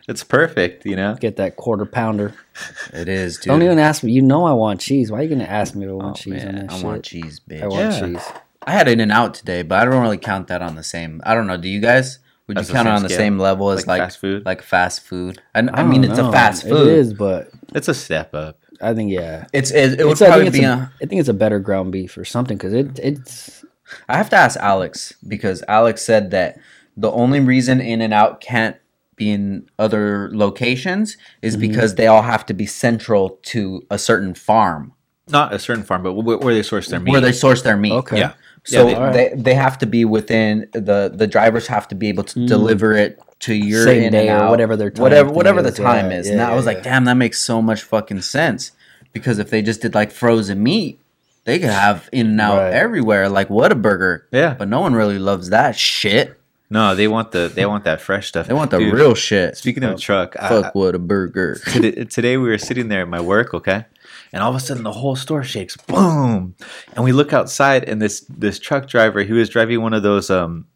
it's 0.08 0.24
perfect. 0.24 0.86
You 0.86 0.96
know. 0.96 1.14
Get 1.20 1.36
that 1.36 1.56
quarter 1.56 1.84
pounder. 1.86 2.34
It 2.92 3.08
is, 3.08 3.38
dude. 3.38 3.46
Don't 3.46 3.62
even 3.62 3.78
ask 3.78 4.02
me. 4.02 4.12
You 4.12 4.20
know 4.20 4.44
I 4.44 4.52
want 4.52 4.78
cheese. 4.80 5.10
Why 5.10 5.20
are 5.20 5.22
you 5.22 5.28
gonna 5.30 5.44
ask 5.44 5.74
me 5.74 5.84
if 5.86 5.90
I 5.90 5.92
Oh, 5.94 5.96
want 5.98 6.16
cheese 6.16 6.44
man, 6.44 6.68
I 6.68 6.76
shit? 6.76 6.84
want 6.84 7.02
cheese, 7.04 7.40
bitch. 7.48 7.62
I 7.62 7.66
want 7.66 7.92
Yeah. 7.92 8.00
cheese. 8.00 8.32
I 8.66 8.72
had 8.72 8.88
In 8.88 9.00
and 9.00 9.12
Out 9.12 9.34
today, 9.34 9.62
but 9.62 9.78
I 9.80 9.84
don't 9.84 10.00
really 10.02 10.18
count 10.18 10.48
that 10.48 10.62
on 10.62 10.74
the 10.76 10.82
same. 10.84 11.20
I 11.24 11.34
don't 11.34 11.46
know. 11.46 11.56
Do 11.56 11.68
you 11.68 11.80
guys? 11.80 12.18
Would 12.48 12.56
That's 12.56 12.68
you 12.68 12.74
count 12.74 12.88
it 12.88 12.90
same 12.90 12.96
on 12.96 13.02
the 13.02 13.08
same 13.10 13.38
level 13.38 13.70
as 13.70 13.86
Like 13.86 13.86
like 13.86 14.00
fast 14.08 14.18
food? 14.18 14.44
Like 14.44 14.62
fast 14.62 15.00
food. 15.02 15.40
And 15.54 15.70
I, 15.70 15.80
I 15.80 15.82
mean, 15.84 16.02
don't 16.02 16.10
it's 16.10 16.18
a 16.20 16.30
fast 16.32 16.62
food. 16.64 16.88
It 16.88 16.94
is, 16.98 17.14
but 17.14 17.50
It's 17.74 17.88
a 17.88 17.94
step 17.94 18.34
up. 18.34 18.58
I 18.80 18.94
think 18.94 19.12
yeah. 19.12 19.46
It's 19.52 19.70
it, 19.70 20.00
it 20.00 20.04
would 20.04 20.12
It's- 20.12 20.22
I, 20.22 20.26
probably 20.26 20.44
think 20.50 20.54
it's 20.56 20.58
be. 20.60 20.64
a, 20.64 20.72
A, 20.72 20.92
I 21.02 21.06
think 21.06 21.20
it's 21.20 21.28
a 21.28 21.34
better 21.34 21.60
ground 21.60 21.92
beef 21.92 22.16
or 22.18 22.24
something 22.24 22.56
because 22.56 22.72
it 22.72 22.98
it's 22.98 23.64
I 24.08 24.16
have 24.16 24.28
to 24.30 24.36
ask 24.36 24.58
Alex 24.58 25.12
because 25.26 25.62
Alex 25.68 26.02
said 26.02 26.30
that 26.32 26.58
the 26.96 27.10
only 27.12 27.38
reason 27.40 27.80
In 27.80 28.00
and 28.00 28.12
Out 28.12 28.40
can't 28.40 28.76
be 29.14 29.30
in 29.30 29.68
other 29.78 30.30
locations 30.32 31.16
is 31.42 31.54
Mm-hmm. 31.56 31.60
because 31.70 31.94
they 31.94 32.06
all 32.08 32.22
have 32.22 32.44
to 32.46 32.54
be 32.54 32.66
central 32.66 33.38
to 33.44 33.86
a 33.90 33.98
certain 33.98 34.34
farm 34.34 34.94
Not 35.28 35.52
a 35.54 35.58
certain 35.60 35.84
farm, 35.84 36.02
but 36.02 36.14
where, 36.14 36.38
where 36.38 36.54
they 36.54 36.62
source 36.64 36.88
their 36.88 36.98
meat. 37.00 37.12
where 37.12 37.20
they 37.20 37.32
source 37.32 37.62
their 37.62 37.76
meat. 37.76 37.92
okay. 37.92 38.18
Yeah. 38.18 38.32
So 38.64 38.86
Yeah, 38.88 39.10
they- 39.12 39.28
they, 39.34 39.34
they 39.42 39.54
have 39.54 39.78
to 39.78 39.86
be 39.86 40.04
within 40.04 40.68
the 40.72 41.10
the 41.14 41.26
drivers 41.26 41.66
have 41.66 41.88
to 41.88 41.94
be 41.94 42.08
able 42.08 42.24
to 42.24 42.46
deliver 42.46 42.92
it 42.92 43.18
to 43.40 43.54
your 43.54 43.82
Mm. 43.82 43.84
Same 43.84 44.02
in 44.04 44.12
day 44.12 44.28
and 44.28 44.40
or 44.40 44.44
out, 44.44 44.50
whatever 44.50 44.76
their 44.76 44.90
time 44.90 45.02
whatever 45.02 45.28
thing 45.30 45.36
whatever 45.36 45.62
the 45.62 45.68
is. 45.70 45.74
time 45.76 46.10
Yeah, 46.10 46.18
is. 46.18 46.26
yeah, 46.26 46.32
and 46.34 46.42
I 46.42 46.50
yeah, 46.50 46.56
was 46.56 46.64
like, 46.66 46.82
damn, 46.84 47.04
that 47.06 47.14
makes 47.16 47.40
so 47.40 47.60
much 47.60 47.82
fucking 47.82 48.20
sense. 48.22 48.70
Because 49.12 49.38
if 49.38 49.50
they 49.50 49.62
just 49.62 49.82
did 49.82 49.94
like 49.94 50.10
frozen 50.12 50.62
meat, 50.62 50.98
they 51.44 51.58
could 51.58 51.70
have 51.70 52.08
in 52.12 52.28
and 52.28 52.40
out 52.40 52.58
Right. 52.58 52.72
everywhere, 52.72 53.28
like 53.28 53.48
Whataburger. 53.48 54.22
Yeah. 54.30 54.54
But 54.56 54.68
no 54.68 54.80
one 54.80 54.94
really 54.94 55.18
loves 55.18 55.50
that 55.50 55.74
shit. 55.76 56.38
No, 56.70 56.94
they 56.94 57.08
want 57.08 57.32
the 57.32 57.50
they 57.54 57.66
want 57.66 57.84
that 57.84 58.00
fresh 58.00 58.28
stuff. 58.28 58.46
They 58.46 58.54
want 58.54 58.70
the 58.70 58.78
Dude, 58.78 58.94
real 58.94 59.14
shit. 59.14 59.56
Speaking 59.58 59.82
of 59.82 60.00
truck, 60.00 60.36
I- 60.40 60.48
Fuck 60.48 60.72
Whataburger. 60.74 61.60
today, 61.72 62.04
today 62.04 62.36
we 62.38 62.48
were 62.48 62.56
sitting 62.58 62.88
there 62.88 63.02
at 63.02 63.08
my 63.08 63.20
work, 63.20 63.52
okay, 63.54 63.84
and 64.32 64.42
all 64.42 64.50
of 64.50 64.56
a 64.56 64.60
sudden 64.60 64.82
the 64.82 64.92
whole 64.92 65.16
store 65.16 65.42
shakes, 65.42 65.76
boom, 65.76 66.54
and 66.94 67.04
we 67.04 67.12
look 67.12 67.32
outside, 67.32 67.84
and 67.84 68.00
this 68.00 68.20
this 68.28 68.58
truck 68.58 68.88
driver, 68.88 69.22
he 69.22 69.32
was 69.32 69.48
driving 69.48 69.82
one 69.82 69.94
of 69.94 70.02
those 70.02 70.30
um, 70.30 70.66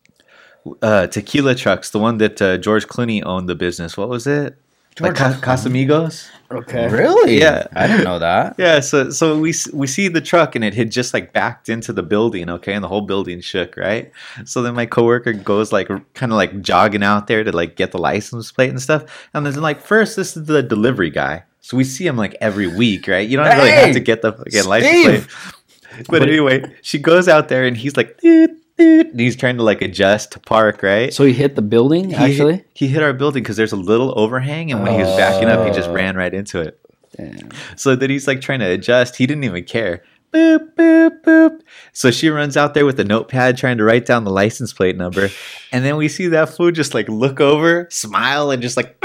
uh, 0.83 1.07
tequila 1.07 1.55
trucks, 1.55 1.91
the 1.91 1.99
one 1.99 2.19
that 2.19 2.41
uh, 2.43 2.59
George 2.59 2.87
Clooney 2.87 3.23
owned 3.25 3.49
the 3.49 3.55
business. 3.55 3.97
What 3.97 4.09
was 4.09 4.27
it? 4.27 4.59
Like 4.99 5.15
George 5.15 5.41
Ca- 5.43 5.55
Casamigos? 5.55 6.27
Okay. 6.51 6.89
Really? 6.89 7.39
Yeah. 7.39 7.67
I 7.75 7.87
didn't 7.87 8.05
know 8.05 8.19
that. 8.19 8.55
Yeah, 8.59 8.81
so 8.81 9.11
so 9.11 9.39
we 9.39 9.53
we 9.75 9.87
see 9.87 10.09
the 10.09 10.23
truck 10.23 10.55
and 10.55 10.65
it 10.65 10.73
had 10.75 10.91
just 10.91 11.13
like 11.13 11.35
backed 11.35 11.69
into 11.69 11.93
the 11.93 12.03
building, 12.03 12.49
okay, 12.49 12.73
and 12.73 12.83
the 12.83 12.89
whole 12.89 13.03
building 13.03 13.43
shook, 13.43 13.77
right? 13.77 14.11
So 14.47 14.63
then 14.63 14.75
my 14.75 14.87
coworker 14.87 15.35
goes 15.35 15.71
like 15.73 15.89
kind 16.15 16.33
of 16.33 16.37
like 16.37 16.63
jogging 16.63 17.03
out 17.03 17.27
there 17.27 17.45
to 17.45 17.53
like 17.53 17.77
get 17.77 17.93
the 17.93 17.99
license 17.99 18.51
plate 18.53 18.71
and 18.71 18.81
stuff, 18.81 19.29
and 19.35 19.45
then 19.45 19.61
like 19.61 19.81
first 19.81 20.17
this 20.17 20.35
is 20.37 20.47
the 20.47 20.63
delivery 20.63 21.11
guy, 21.11 21.45
so 21.67 21.77
we 21.77 21.83
see 21.83 22.07
him 22.07 22.17
like 22.17 22.37
every 22.41 22.69
week, 22.69 23.09
right? 23.09 23.29
You 23.29 23.37
don't 23.39 23.49
really 23.57 23.73
have 23.73 23.93
to 23.95 23.99
get 23.99 24.23
the 24.23 24.33
fucking 24.33 24.65
license 24.67 25.03
plate. 25.05 25.27
But 26.09 26.23
anyway, 26.23 26.63
she 26.83 26.99
goes 27.01 27.27
out 27.27 27.49
there 27.49 27.65
and 27.65 27.77
he's 27.77 27.97
like, 27.97 28.19
"Doot, 28.21 28.51
dude. 28.79 29.07
And 29.09 29.19
he's 29.19 29.35
trying 29.35 29.57
to 29.57 29.65
like 29.65 29.83
adjust 29.83 30.31
to 30.33 30.39
park, 30.39 30.83
right? 30.85 31.13
So 31.13 31.25
he 31.25 31.33
hit 31.33 31.57
the 31.57 31.63
building. 31.63 32.11
He 32.11 32.15
Actually, 32.15 32.53
hit, 32.57 32.71
he 32.75 32.87
hit 32.87 33.03
our 33.03 33.13
building 33.13 33.43
because 33.43 33.57
there's 33.57 33.73
a 33.73 33.77
little 33.77 34.17
overhang, 34.17 34.71
and 34.71 34.81
when 34.83 34.93
he 34.93 34.99
was 34.99 35.09
backing 35.17 35.49
up, 35.49 35.67
he 35.67 35.73
just 35.73 35.89
Oh. 35.89 35.95
ran 35.95 36.15
right 36.15 36.33
into 36.33 36.61
it. 36.61 36.79
Damn. 37.17 37.49
So 37.75 37.97
then 37.97 38.11
he's 38.11 38.29
like 38.29 38.41
trying 38.43 38.61
to 38.61 38.67
adjust. 38.71 39.17
He 39.17 39.27
didn't 39.27 39.43
even 39.45 39.65
care. 39.65 40.05
Boop, 40.33 40.75
boop, 40.75 41.23
boop. 41.23 41.61
So 41.93 42.11
she 42.11 42.29
runs 42.29 42.57
out 42.57 42.75
there 42.75 42.85
with 42.85 43.01
a 43.01 43.05
notepad 43.05 43.57
trying 43.57 43.79
to 43.79 43.85
write 43.85 44.05
down 44.07 44.25
the 44.25 44.31
license 44.31 44.73
plate 44.73 44.97
number. 44.97 45.31
And 45.73 45.83
then 45.85 45.97
we 45.97 46.09
see 46.09 46.29
that 46.29 46.51
fool 46.51 46.71
just 46.73 46.93
like 46.95 47.09
look 47.09 47.41
over, 47.41 47.89
smile, 47.91 48.51
and 48.51 48.61
just 48.61 48.77
like 48.77 49.01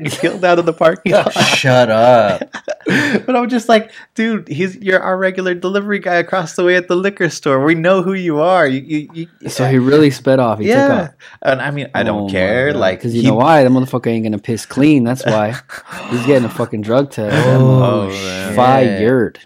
Killed 0.10 0.44
out 0.44 0.58
of 0.58 0.66
the 0.66 0.72
parking 0.72 1.12
lot. 1.12 1.32
Shut 1.32 1.90
up. 1.90 2.40
but 2.86 3.36
I'm 3.36 3.48
just 3.48 3.68
like, 3.68 3.92
dude, 4.14 4.48
he's 4.48 4.76
you're 4.76 5.00
our 5.00 5.16
regular 5.16 5.54
delivery 5.54 5.98
guy 5.98 6.16
across 6.16 6.56
the 6.56 6.64
way 6.64 6.76
at 6.76 6.88
the 6.88 6.96
liquor 6.96 7.28
store. 7.28 7.64
We 7.64 7.74
know 7.74 8.02
who 8.02 8.12
you 8.14 8.40
are. 8.40 8.66
You, 8.66 8.80
you, 8.80 9.26
you 9.42 9.48
So 9.50 9.66
he 9.68 9.78
really 9.78 10.10
sped 10.10 10.38
off. 10.40 10.58
He 10.58 10.66
took 10.66 10.74
yeah. 10.76 11.02
off. 11.02 11.10
And 11.42 11.60
I 11.62 11.70
mean, 11.70 11.88
I 11.94 12.00
Oh 12.02 12.04
don't 12.04 12.24
my 12.26 12.30
care. 12.30 12.74
Like, 12.74 12.98
because 12.98 13.14
you 13.14 13.22
he- 13.22 13.28
know 13.28 13.34
why 13.36 13.62
the 13.64 13.70
motherfucker 13.70 14.08
ain't 14.08 14.24
gonna 14.24 14.38
piss 14.38 14.66
clean. 14.66 15.04
That's 15.04 15.24
why 15.24 15.52
he's 16.10 16.26
getting 16.26 16.44
a 16.44 16.50
fucking 16.50 16.82
drug 16.82 17.10
test. 17.10 17.34
Oh, 17.48 18.10
that 18.10 18.52
Oh, 18.52 18.54
fired. 18.56 19.38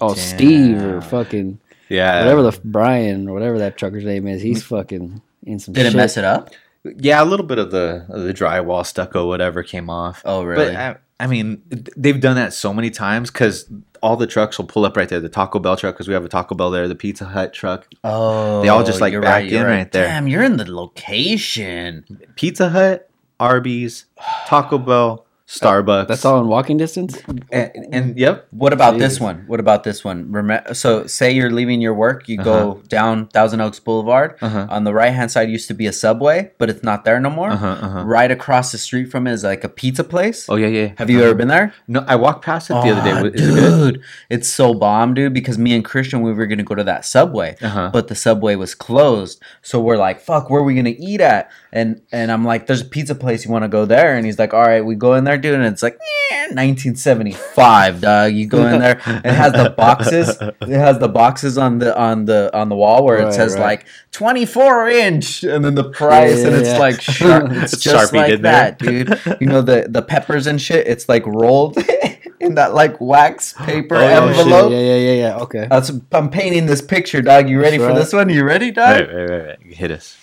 Oh, 0.00 0.14
Steve 0.14 0.82
or 0.82 1.00
fucking 1.02 1.60
yeah, 1.90 2.20
whatever 2.20 2.42
the 2.42 2.58
Brian 2.64 3.28
or 3.28 3.34
whatever 3.34 3.58
that 3.58 3.76
trucker's 3.76 4.04
name 4.04 4.26
is. 4.26 4.40
He's 4.40 4.62
fucking 4.62 5.20
in 5.44 5.58
some. 5.58 5.74
Did 5.74 5.84
it 5.86 5.90
shit. 5.90 5.96
mess 5.96 6.16
it 6.16 6.24
up? 6.24 6.50
Yeah, 6.84 7.22
a 7.22 7.24
little 7.24 7.46
bit 7.46 7.58
of 7.58 7.70
the 7.70 8.06
of 8.08 8.22
the 8.22 8.34
drywall 8.34 8.84
stucco, 8.84 9.26
whatever, 9.26 9.62
came 9.62 9.88
off. 9.88 10.22
Oh, 10.24 10.42
really? 10.42 10.72
But 10.72 10.76
I, 10.76 10.96
I 11.20 11.26
mean, 11.26 11.62
they've 11.96 12.20
done 12.20 12.36
that 12.36 12.52
so 12.52 12.74
many 12.74 12.90
times 12.90 13.30
because 13.30 13.70
all 14.02 14.16
the 14.16 14.26
trucks 14.26 14.58
will 14.58 14.66
pull 14.66 14.84
up 14.84 14.96
right 14.96 15.08
there. 15.08 15.20
The 15.20 15.28
Taco 15.28 15.58
Bell 15.58 15.76
truck, 15.76 15.94
because 15.94 16.08
we 16.08 16.14
have 16.14 16.24
a 16.24 16.28
Taco 16.28 16.54
Bell 16.54 16.70
there. 16.70 16.86
The 16.88 16.94
Pizza 16.94 17.24
Hut 17.24 17.52
truck, 17.52 17.88
oh, 18.02 18.60
They 18.62 18.68
all 18.68 18.84
just, 18.84 19.00
like, 19.00 19.18
back 19.20 19.48
you're 19.48 19.62
in 19.62 19.66
right 19.66 19.90
there. 19.90 20.08
Damn, 20.08 20.28
you're 20.28 20.42
in 20.42 20.56
the 20.56 20.70
location. 20.70 22.04
Pizza 22.36 22.68
Hut, 22.68 23.08
Arby's, 23.40 24.06
Taco 24.46 24.76
Bell, 24.78 25.23
Starbucks. 25.46 26.08
That's 26.08 26.24
all 26.24 26.40
in 26.40 26.48
walking 26.48 26.78
distance. 26.78 27.20
And, 27.52 27.70
and 27.92 28.18
yep, 28.18 28.46
What 28.50 28.72
about 28.72 28.98
this 28.98 29.20
one? 29.20 29.44
What 29.46 29.60
about 29.60 29.84
this 29.84 30.02
one? 30.02 30.32
Rem- 30.32 30.74
so, 30.74 31.06
say 31.06 31.32
you're 31.32 31.50
leaving 31.50 31.82
your 31.82 31.92
work, 31.92 32.28
you 32.30 32.38
go 32.38 32.80
down 32.88 33.26
Thousand 33.28 33.60
Oaks 33.60 33.78
Boulevard. 33.78 34.36
uh-huh, 34.40 34.68
On 34.70 34.84
the 34.84 34.94
right 34.94 35.12
hand 35.12 35.30
side 35.30 35.50
used 35.50 35.68
to 35.68 35.74
be 35.74 35.86
a 35.86 35.92
Subway, 35.92 36.50
but 36.56 36.70
it's 36.70 36.82
not 36.82 37.04
there 37.04 37.20
no 37.20 37.28
more. 37.28 37.50
uh-huh, 37.50 37.66
uh-huh. 37.66 38.04
Right 38.04 38.30
across 38.30 38.72
the 38.72 38.78
street 38.78 39.10
from 39.10 39.26
it 39.26 39.32
is 39.32 39.44
like 39.44 39.64
a 39.64 39.68
pizza 39.68 40.02
place. 40.02 40.48
Oh 40.48 40.56
yeah, 40.56 40.68
yeah. 40.68 40.92
Have 40.96 41.10
you 41.10 41.18
Uh-huh. 41.18 41.26
ever 41.28 41.34
been 41.34 41.48
there? 41.48 41.74
No, 41.88 42.02
I 42.08 42.16
walked 42.16 42.42
past 42.42 42.70
it 42.70 42.74
the 42.74 42.90
other 42.90 43.02
day. 43.02 43.12
Aw, 43.12 43.22
Was- 43.22 43.34
Is 43.34 43.48
it 43.48 43.60
good? 43.60 43.94
dude, 43.94 44.02
it's 44.30 44.48
so 44.48 44.72
bomb, 44.72 45.12
dude. 45.12 45.34
Because 45.34 45.58
me 45.58 45.74
and 45.74 45.84
Christian, 45.84 46.22
we 46.22 46.32
were 46.32 46.46
gonna 46.46 46.62
go 46.62 46.74
to 46.74 46.84
that 46.84 47.04
Subway, 47.04 47.56
Uh-huh. 47.60 47.90
but 47.92 48.08
the 48.08 48.14
Subway 48.14 48.54
was 48.56 48.74
closed. 48.74 49.42
So 49.60 49.78
we're 49.78 49.98
like, 49.98 50.20
"Fuck, 50.20 50.48
where 50.48 50.60
are 50.62 50.64
we 50.64 50.74
gonna 50.74 50.94
eat 50.98 51.20
at?" 51.20 51.50
And 51.70 52.00
and 52.12 52.32
I'm 52.32 52.46
like, 52.46 52.66
"There's 52.66 52.80
a 52.80 52.86
pizza 52.86 53.14
place. 53.14 53.44
You 53.44 53.50
want 53.52 53.64
to 53.64 53.68
go 53.68 53.84
there?" 53.84 54.16
And 54.16 54.24
he's 54.24 54.38
like, 54.38 54.54
"All 54.54 54.62
right, 54.62 54.82
we 54.84 54.94
go 54.94 55.12
in 55.14 55.24
there, 55.24 55.33
dude." 55.36 55.54
And 55.54 55.64
it's 55.64 55.82
like, 55.82 55.98
eh, 56.32 56.46
1975, 56.54 58.00
dog. 58.00 58.32
You 58.32 58.46
go 58.46 58.66
in 58.66 58.80
there. 58.80 58.98
It 59.06 59.24
has 59.34 59.52
the 59.52 59.70
boxes. 59.76 60.36
It 60.40 60.68
has 60.68 60.98
the 60.98 61.08
boxes 61.08 61.58
on 61.58 61.78
the 61.78 61.96
on 61.98 62.24
the 62.24 62.50
on 62.56 62.68
the 62.68 62.76
wall 62.76 63.04
where 63.04 63.18
it 63.18 63.32
says 63.34 63.54
right. 63.54 63.62
like 63.62 63.86
24 64.12 64.88
inch, 64.88 65.42
and 65.44 65.64
then 65.64 65.74
the 65.74 65.90
price, 65.90 66.40
Yeah, 66.40 66.46
and 66.48 66.56
it's 66.56 66.68
yeah. 66.70 66.78
like 66.78 67.00
sharp. 67.00 67.50
It's 67.52 67.72
It's 67.74 67.82
just 67.82 68.12
Sharpie 68.12 68.16
like 68.16 68.32
in 68.32 68.42
there. 68.42 68.52
that, 68.52 68.78
dude. 68.78 69.20
You 69.40 69.46
know 69.46 69.62
the 69.62 69.86
the 69.88 70.02
peppers 70.02 70.46
and 70.46 70.60
shit. 70.60 70.86
It's 70.86 71.08
like 71.08 71.26
rolled 71.26 71.76
in 72.40 72.54
that 72.56 72.74
like 72.74 73.00
wax 73.00 73.52
paper 73.54 73.96
Oh, 73.96 73.98
Oh, 74.00 74.28
shit. 74.32 74.38
envelope. 74.38 74.72
Yeah, 74.72 74.78
yeah, 74.78 74.96
yeah, 74.96 75.12
yeah. 75.12 75.36
Okay. 75.38 75.66
That's 75.68 75.90
I'm 76.12 76.30
painting 76.30 76.66
this 76.66 76.82
picture, 76.82 77.22
dog. 77.22 77.48
You 77.48 77.60
ready 77.60 77.78
That's 77.78 77.88
for 77.88 77.92
right. 77.94 77.98
this 77.98 78.12
one? 78.12 78.28
You 78.28 78.44
ready, 78.44 78.70
dog? 78.70 79.00
Right, 79.00 79.14
right, 79.14 79.30
right, 79.30 79.46
right. 79.46 79.58
Hit 79.74 79.90
us. 79.90 80.16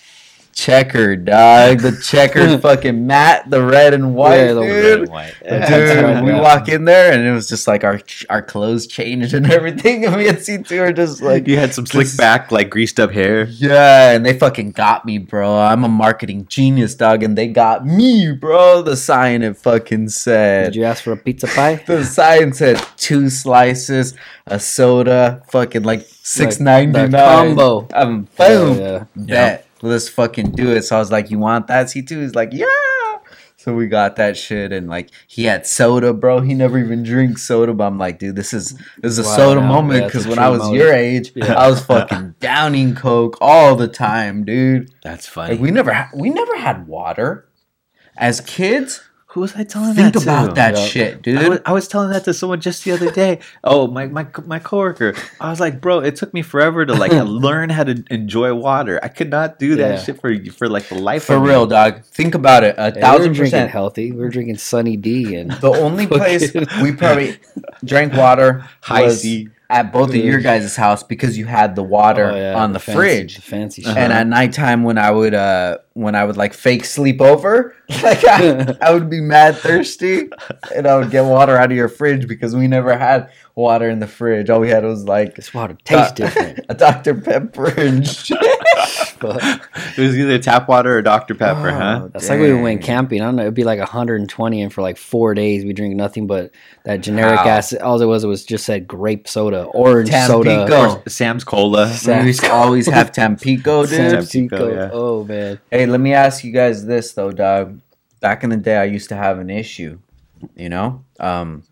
Checker, 0.54 1.16
dog. 1.16 1.80
The 1.80 1.98
checkered 2.04 2.60
fucking 2.62 3.06
mat, 3.06 3.48
the 3.48 3.64
red 3.64 3.94
and 3.94 4.14
white, 4.14 4.36
Yeah, 4.36 4.52
the 4.52 4.60
Red 4.60 4.82
dude. 4.82 5.00
and 5.00 5.08
white. 5.10 5.34
Dude, 5.42 6.24
we 6.24 6.32
walk 6.32 6.68
in 6.68 6.84
there 6.84 7.12
and 7.12 7.26
it 7.26 7.32
was 7.32 7.48
just 7.48 7.66
like 7.66 7.84
our 7.84 8.00
our 8.30 8.42
clothes 8.42 8.86
changed 8.86 9.34
and 9.34 9.46
everything, 9.50 10.04
and 10.04 10.16
me 10.16 10.28
and 10.28 10.38
C 10.38 10.58
two 10.58 10.80
are 10.82 10.92
just 10.92 11.22
like, 11.22 11.48
you 11.48 11.56
had 11.56 11.72
some 11.74 11.86
slick 11.86 12.06
this- 12.06 12.16
back, 12.16 12.52
like 12.52 12.68
greased 12.70 13.00
up 13.00 13.10
hair. 13.12 13.44
yeah, 13.44 14.10
and 14.12 14.24
they 14.26 14.38
fucking 14.38 14.72
got 14.72 15.04
me, 15.04 15.18
bro. 15.18 15.56
I'm 15.58 15.84
a 15.84 15.88
marketing 15.88 16.46
genius, 16.48 16.94
dog, 16.94 17.22
and 17.22 17.36
they 17.36 17.48
got 17.48 17.86
me, 17.86 18.32
bro. 18.32 18.82
The 18.82 18.96
sign 18.96 19.42
it 19.42 19.56
fucking 19.56 20.10
said. 20.10 20.66
Did 20.66 20.76
you 20.76 20.84
ask 20.84 21.02
for 21.02 21.12
a 21.12 21.16
pizza 21.16 21.46
pie? 21.46 21.76
The 21.86 22.04
sign 22.04 22.52
said 22.52 22.76
two 22.96 23.30
slices, 23.30 24.14
a 24.46 24.60
soda, 24.60 25.42
fucking 25.50 25.82
like 25.82 26.02
six 26.22 26.60
ninety 26.60 26.92
nine 26.92 27.10
the 27.10 27.18
combo. 27.18 27.88
Um, 27.94 28.28
boom. 28.36 28.78
Yeah, 28.78 29.04
Bet. 29.16 29.61
Let's 29.82 30.08
fucking 30.08 30.52
do 30.52 30.70
it. 30.70 30.82
So 30.82 30.96
I 30.96 30.98
was 30.98 31.10
like, 31.12 31.30
"You 31.30 31.38
want 31.38 31.66
that?" 31.66 31.90
C 31.90 32.02
two 32.02 32.20
He's 32.20 32.34
like, 32.34 32.50
"Yeah." 32.52 32.66
So 33.56 33.72
we 33.74 33.86
got 33.86 34.16
that 34.16 34.36
shit, 34.36 34.72
and 34.72 34.88
like 34.88 35.10
he 35.28 35.44
had 35.44 35.66
soda, 35.66 36.12
bro. 36.12 36.40
He 36.40 36.52
never 36.52 36.78
even 36.78 37.04
drinks 37.04 37.42
soda, 37.42 37.72
but 37.72 37.84
I'm 37.86 37.96
like, 37.98 38.18
dude, 38.18 38.34
this 38.34 38.52
is 38.52 38.72
this 38.98 39.12
is 39.12 39.18
a 39.20 39.22
Wow, 39.22 39.36
soda 39.36 39.60
yeah, 39.60 39.68
moment 39.68 40.06
because 40.06 40.26
a 40.26 40.30
when 40.30 40.38
I 40.40 40.48
was 40.48 40.62
moment. 40.62 40.78
your 40.78 40.92
age, 40.92 41.30
Yeah. 41.36 41.52
I 41.54 41.68
was 41.70 41.84
fucking 41.86 42.34
downing 42.40 42.96
coke 42.96 43.38
all 43.40 43.76
the 43.76 43.86
time, 43.86 44.44
dude. 44.44 44.90
That's 45.04 45.26
funny. 45.28 45.52
Like 45.54 45.60
we 45.62 45.70
never 45.70 45.92
ha- 45.92 46.10
we 46.14 46.30
never 46.30 46.56
had 46.56 46.88
water 46.88 47.46
as 48.16 48.40
kids. 48.40 49.00
Who 49.32 49.40
was 49.40 49.54
I 49.56 49.64
telling 49.64 49.94
Think 49.94 50.12
that 50.12 50.20
to? 50.20 50.24
Think 50.26 50.40
about 50.40 50.54
that 50.56 50.74
Yeah. 50.76 50.84
shit, 50.86 51.22
dude. 51.22 51.38
I 51.38 51.48
was, 51.48 51.60
I 51.64 51.72
was 51.72 51.88
telling 51.88 52.10
that 52.10 52.24
to 52.24 52.34
someone 52.34 52.60
just 52.60 52.84
the 52.84 52.92
other 52.92 53.10
day. 53.10 53.38
Oh, 53.64 53.86
my, 53.86 54.06
my 54.06 54.26
my 54.44 54.58
coworker. 54.58 55.14
I 55.40 55.48
was 55.48 55.58
like, 55.60 55.80
bro, 55.80 56.00
it 56.00 56.16
took 56.16 56.34
me 56.34 56.42
forever 56.42 56.84
to 56.84 56.92
like 56.94 57.12
learn 57.46 57.70
how 57.70 57.84
to 57.84 58.04
enjoy 58.10 58.52
water. 58.54 59.00
I 59.02 59.08
could 59.08 59.30
not 59.30 59.58
do 59.58 59.76
that 59.76 59.90
Yeah. 59.90 60.02
shit 60.02 60.20
for 60.20 60.34
for 60.52 60.68
like 60.68 60.88
the 60.88 60.96
life 60.96 61.24
For 61.24 61.36
of 61.36 61.42
me. 61.42 61.46
For 61.48 61.50
real, 61.52 61.66
dog. 61.66 62.02
Think 62.04 62.34
about 62.34 62.64
it. 62.64 62.74
A 62.76 62.82
Yeah, 62.82 62.90
we 62.90 62.94
were 62.94 63.00
thousand 63.00 63.32
drinking 63.32 63.44
percent. 63.44 63.70
healthy. 63.70 64.12
We're 64.12 64.28
drinking 64.28 64.58
Sunny 64.58 64.96
D 64.98 65.34
and 65.36 65.50
The 65.52 65.70
only 65.70 66.06
place 66.18 66.52
we 66.82 66.92
probably 66.92 67.38
drank 67.84 68.12
water 68.14 68.68
High 68.82 69.02
was 69.02 69.22
C. 69.22 69.48
at 69.72 69.92
both 69.92 70.10
of 70.10 70.16
your 70.16 70.38
guys' 70.40 70.76
house 70.76 71.02
because 71.02 71.36
you 71.38 71.46
had 71.46 71.74
the 71.74 71.82
water 71.82 72.30
Oh, 72.30 72.36
yeah, 72.36 72.54
on 72.54 72.72
the, 72.72 72.78
fancy- 72.78 72.96
fridge. 72.98 73.34
the 73.36 73.42
fancy 73.42 73.82
shit. 73.82 73.96
And 73.96 74.12
at 74.12 74.26
nighttime 74.26 74.82
when 74.84 74.98
I 74.98 75.10
would 75.10 75.34
uh 75.34 75.78
when 75.94 76.14
I 76.14 76.24
would 76.24 76.36
like 76.36 76.54
fake 76.54 76.84
sleep 76.84 77.20
over, 77.20 77.74
like 78.02 78.24
I, 78.24 78.76
I 78.80 78.92
would 78.94 79.10
be 79.10 79.20
mad 79.20 79.56
thirsty 79.56 80.30
and 80.74 80.86
I 80.86 80.96
would 80.98 81.10
get 81.10 81.24
water 81.24 81.56
out 81.56 81.70
of 81.70 81.76
your 81.76 81.88
fridge 81.88 82.28
because 82.28 82.54
we 82.54 82.66
never 82.68 82.96
had 82.96 83.30
water 83.54 83.88
in 83.90 83.98
the 83.98 84.06
fridge. 84.06 84.48
All 84.50 84.60
we 84.60 84.68
had 84.70 84.84
was 84.84 85.04
like 85.04 85.34
This 85.36 85.52
water 85.52 85.76
tastes 85.84 86.12
different. 86.12 86.60
a 86.68 86.74
Dr. 86.74 87.14
Pepper 87.14 87.68
and 87.78 88.06
shit. 88.16 88.38
It 89.94 90.00
was 90.00 90.16
either 90.18 90.38
tap 90.38 90.68
water 90.68 90.96
or 90.96 91.02
Dr 91.02 91.34
Pepper, 91.34 91.70
huh? 91.70 92.00
Oh, 92.04 92.08
That's 92.08 92.28
like 92.30 92.40
we 92.40 92.54
went 92.54 92.82
camping. 92.82 93.20
I 93.20 93.26
don't 93.26 93.36
know. 93.36 93.42
It'd 93.42 93.52
be 93.54 93.62
like 93.64 93.78
120, 93.78 94.62
and 94.62 94.72
for 94.72 94.80
like 94.80 94.96
four 94.96 95.34
days, 95.34 95.64
we 95.66 95.72
drink 95.74 95.94
nothing 95.96 96.26
but 96.26 96.50
that 96.84 97.02
generic 97.02 97.36
Wow. 97.44 97.50
ass. 97.50 97.74
All 97.74 98.00
it 98.00 98.06
was, 98.06 98.24
it 98.24 98.26
was 98.28 98.44
just 98.46 98.64
said 98.64 98.88
grape 98.88 99.28
soda, 99.28 99.64
orange 99.64 100.10
soda. 100.10 100.66
Tampico. 100.66 101.02
Sam's 101.08 101.44
Cola. 101.44 101.88
Sam- 101.92 102.24
we 102.24 102.34
always 102.48 102.86
have 102.86 103.12
Tampico, 103.20 103.84
dude. 103.84 104.10
Tampico, 104.28 104.72
yeah. 104.72 104.90
Oh 104.92 105.24
man, 105.24 105.60
Hey, 105.70 105.84
let 105.86 106.00
me 106.00 106.14
ask 106.14 106.42
you 106.42 106.52
guys 106.52 106.86
this 106.86 107.12
though, 107.12 107.30
dog. 107.32 107.80
Back 108.20 108.44
in 108.44 108.50
the 108.50 108.56
day, 108.56 108.76
I 108.76 108.84
used 108.84 109.08
to 109.10 109.16
have 109.16 109.38
an 109.40 109.50
issue. 109.50 109.98
You 110.56 110.68
know, 110.70 111.04
um, 111.20 111.64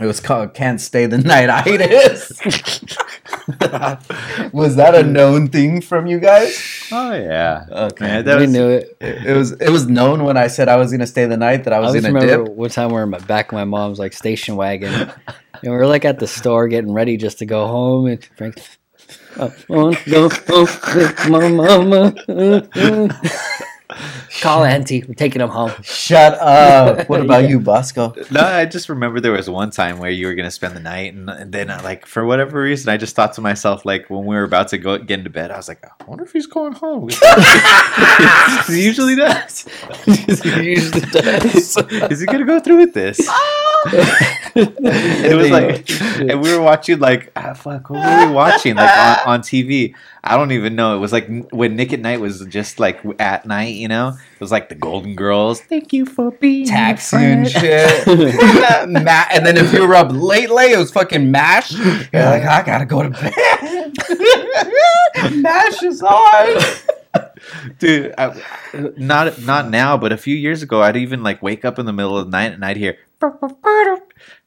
it 0.00 0.06
was 0.06 0.20
called 0.20 0.54
"Can't 0.54 0.80
Stay 0.80 1.06
the 1.06 1.18
Night" 1.18 1.48
I 1.50 1.62
hate 1.62 1.80
itis. 1.80 2.40
was 4.52 4.76
that 4.76 4.94
a 4.94 5.02
known 5.02 5.48
thing 5.48 5.80
from 5.80 6.06
you 6.06 6.18
guys? 6.20 6.88
Oh 6.90 7.12
yeah. 7.14 7.66
Okay. 7.70 8.06
Man, 8.06 8.24
that 8.24 8.36
we 8.36 8.42
was, 8.42 8.52
knew 8.52 8.68
it. 8.68 8.96
It, 9.00 9.26
it 9.26 9.36
was 9.36 9.52
it 9.52 9.70
was 9.70 9.86
known 9.86 10.24
when 10.24 10.36
I 10.36 10.46
said 10.46 10.68
I 10.68 10.76
was 10.76 10.90
gonna 10.90 11.06
stay 11.06 11.26
the 11.26 11.36
night 11.36 11.64
that 11.64 11.72
I 11.72 11.76
I 11.76 11.80
was 11.80 11.92
just 11.92 12.06
gonna 12.06 12.20
remember 12.20 12.44
dip. 12.44 12.54
one 12.54 12.70
time 12.70 12.88
we 12.88 12.94
were 12.94 13.02
in 13.02 13.10
my 13.10 13.18
back 13.20 13.52
of 13.52 13.56
my 13.56 13.64
mom's 13.64 13.98
like 13.98 14.12
station 14.12 14.56
wagon, 14.56 14.92
and 14.92 15.12
we 15.62 15.70
were 15.70 15.86
like 15.86 16.04
at 16.04 16.18
the 16.18 16.26
store 16.26 16.68
getting 16.68 16.92
ready 16.92 17.16
just 17.16 17.38
to 17.38 17.46
go 17.46 17.66
home, 17.66 18.06
and 18.06 18.24
Frank. 18.36 18.56
I 19.38 19.50
wanna 19.68 19.96
go 20.08 20.28
home 20.28 20.68
with 20.94 21.28
my 21.28 21.48
mama. 21.48 22.14
Call 24.40 24.64
auntie. 24.64 25.04
We're 25.06 25.14
taking 25.14 25.42
him 25.42 25.50
home. 25.50 25.72
Shut 25.82 26.34
up. 26.40 27.08
What 27.08 27.20
about 27.24 27.42
Yeah. 27.42 27.50
you, 27.50 27.60
Bosco? 27.60 28.14
No, 28.30 28.40
I 28.40 28.64
just 28.64 28.88
remember 28.88 29.20
there 29.20 29.32
was 29.32 29.50
one 29.50 29.70
time 29.70 29.98
where 29.98 30.10
you 30.10 30.26
were 30.26 30.34
gonna 30.34 30.50
spend 30.50 30.74
the 30.74 30.80
night, 30.80 31.12
and, 31.14 31.28
and 31.28 31.52
then 31.52 31.68
uh, 31.70 31.80
like 31.84 32.06
for 32.06 32.24
whatever 32.24 32.60
reason, 32.62 32.88
I 32.88 32.96
just 32.96 33.14
thought 33.14 33.34
to 33.34 33.40
myself 33.40 33.84
like 33.84 34.08
when 34.08 34.24
we 34.24 34.34
were 34.34 34.44
about 34.44 34.68
to 34.68 34.78
go 34.78 34.96
get 34.98 35.18
into 35.18 35.30
bed, 35.30 35.50
I 35.50 35.56
was 35.56 35.68
like, 35.68 35.84
I 35.84 36.04
wonder 36.06 36.24
if 36.24 36.32
he's 36.32 36.46
going 36.46 36.72
home. 36.72 37.08
he 38.68 38.82
usually 38.84 39.16
does. 39.16 39.66
he 40.04 40.62
usually 40.70 41.00
does. 41.10 41.76
Is 42.10 42.20
he 42.20 42.26
gonna 42.26 42.44
go 42.46 42.58
through 42.60 42.78
with 42.78 42.94
this? 42.94 43.20
it 44.54 45.36
was 45.36 45.50
like, 45.50 45.90
and 46.20 46.40
we 46.40 46.54
were 46.56 46.62
watching 46.62 46.98
like, 46.98 47.32
ah, 47.36 47.52
fuck, 47.54 47.90
what 47.90 48.00
were 48.20 48.26
we 48.28 48.32
watching 48.32 48.76
like 48.76 49.26
on, 49.26 49.34
on 49.34 49.40
TV? 49.40 49.94
I 50.24 50.36
don't 50.36 50.52
even 50.52 50.76
know. 50.76 50.96
It 50.96 51.00
was 51.00 51.12
like 51.12 51.28
when 51.50 51.76
Nick 51.76 51.92
at 51.92 52.00
Night 52.00 52.20
was 52.20 52.44
just 52.46 52.78
like 52.80 53.00
at 53.18 53.44
night, 53.46 53.74
you 53.74 53.88
know. 53.88 54.16
It 54.34 54.40
was 54.40 54.50
like 54.50 54.68
the 54.68 54.74
Golden 54.74 55.14
Girls. 55.14 55.60
Thank 55.60 55.92
you 55.92 56.04
for 56.04 56.30
being 56.32 56.66
taxi 56.66 57.16
and 57.16 57.48
shit. 57.48 58.06
Ma- 58.06 59.26
and 59.30 59.46
then 59.46 59.56
if 59.56 59.72
you 59.72 59.86
were 59.86 59.94
up 59.94 60.10
late, 60.10 60.50
late, 60.50 60.72
it 60.72 60.78
was 60.78 60.90
fucking 60.90 61.30
mash. 61.30 61.72
You're 61.72 62.24
like, 62.24 62.42
I 62.44 62.62
gotta 62.64 62.84
go 62.86 63.02
to 63.02 63.10
bed. 63.10 63.92
mash 65.42 65.82
is 65.82 66.02
on. 66.02 66.62
dude. 67.78 68.14
I, 68.18 68.42
not 68.96 69.40
not 69.42 69.70
now, 69.70 69.96
but 69.96 70.12
a 70.12 70.16
few 70.16 70.34
years 70.34 70.62
ago, 70.62 70.82
I'd 70.82 70.96
even 70.96 71.22
like 71.22 71.42
wake 71.42 71.64
up 71.64 71.78
in 71.78 71.86
the 71.86 71.92
middle 71.92 72.18
of 72.18 72.26
the 72.26 72.30
night 72.30 72.52
and 72.52 72.64
I'd 72.64 72.76
hear, 72.76 72.96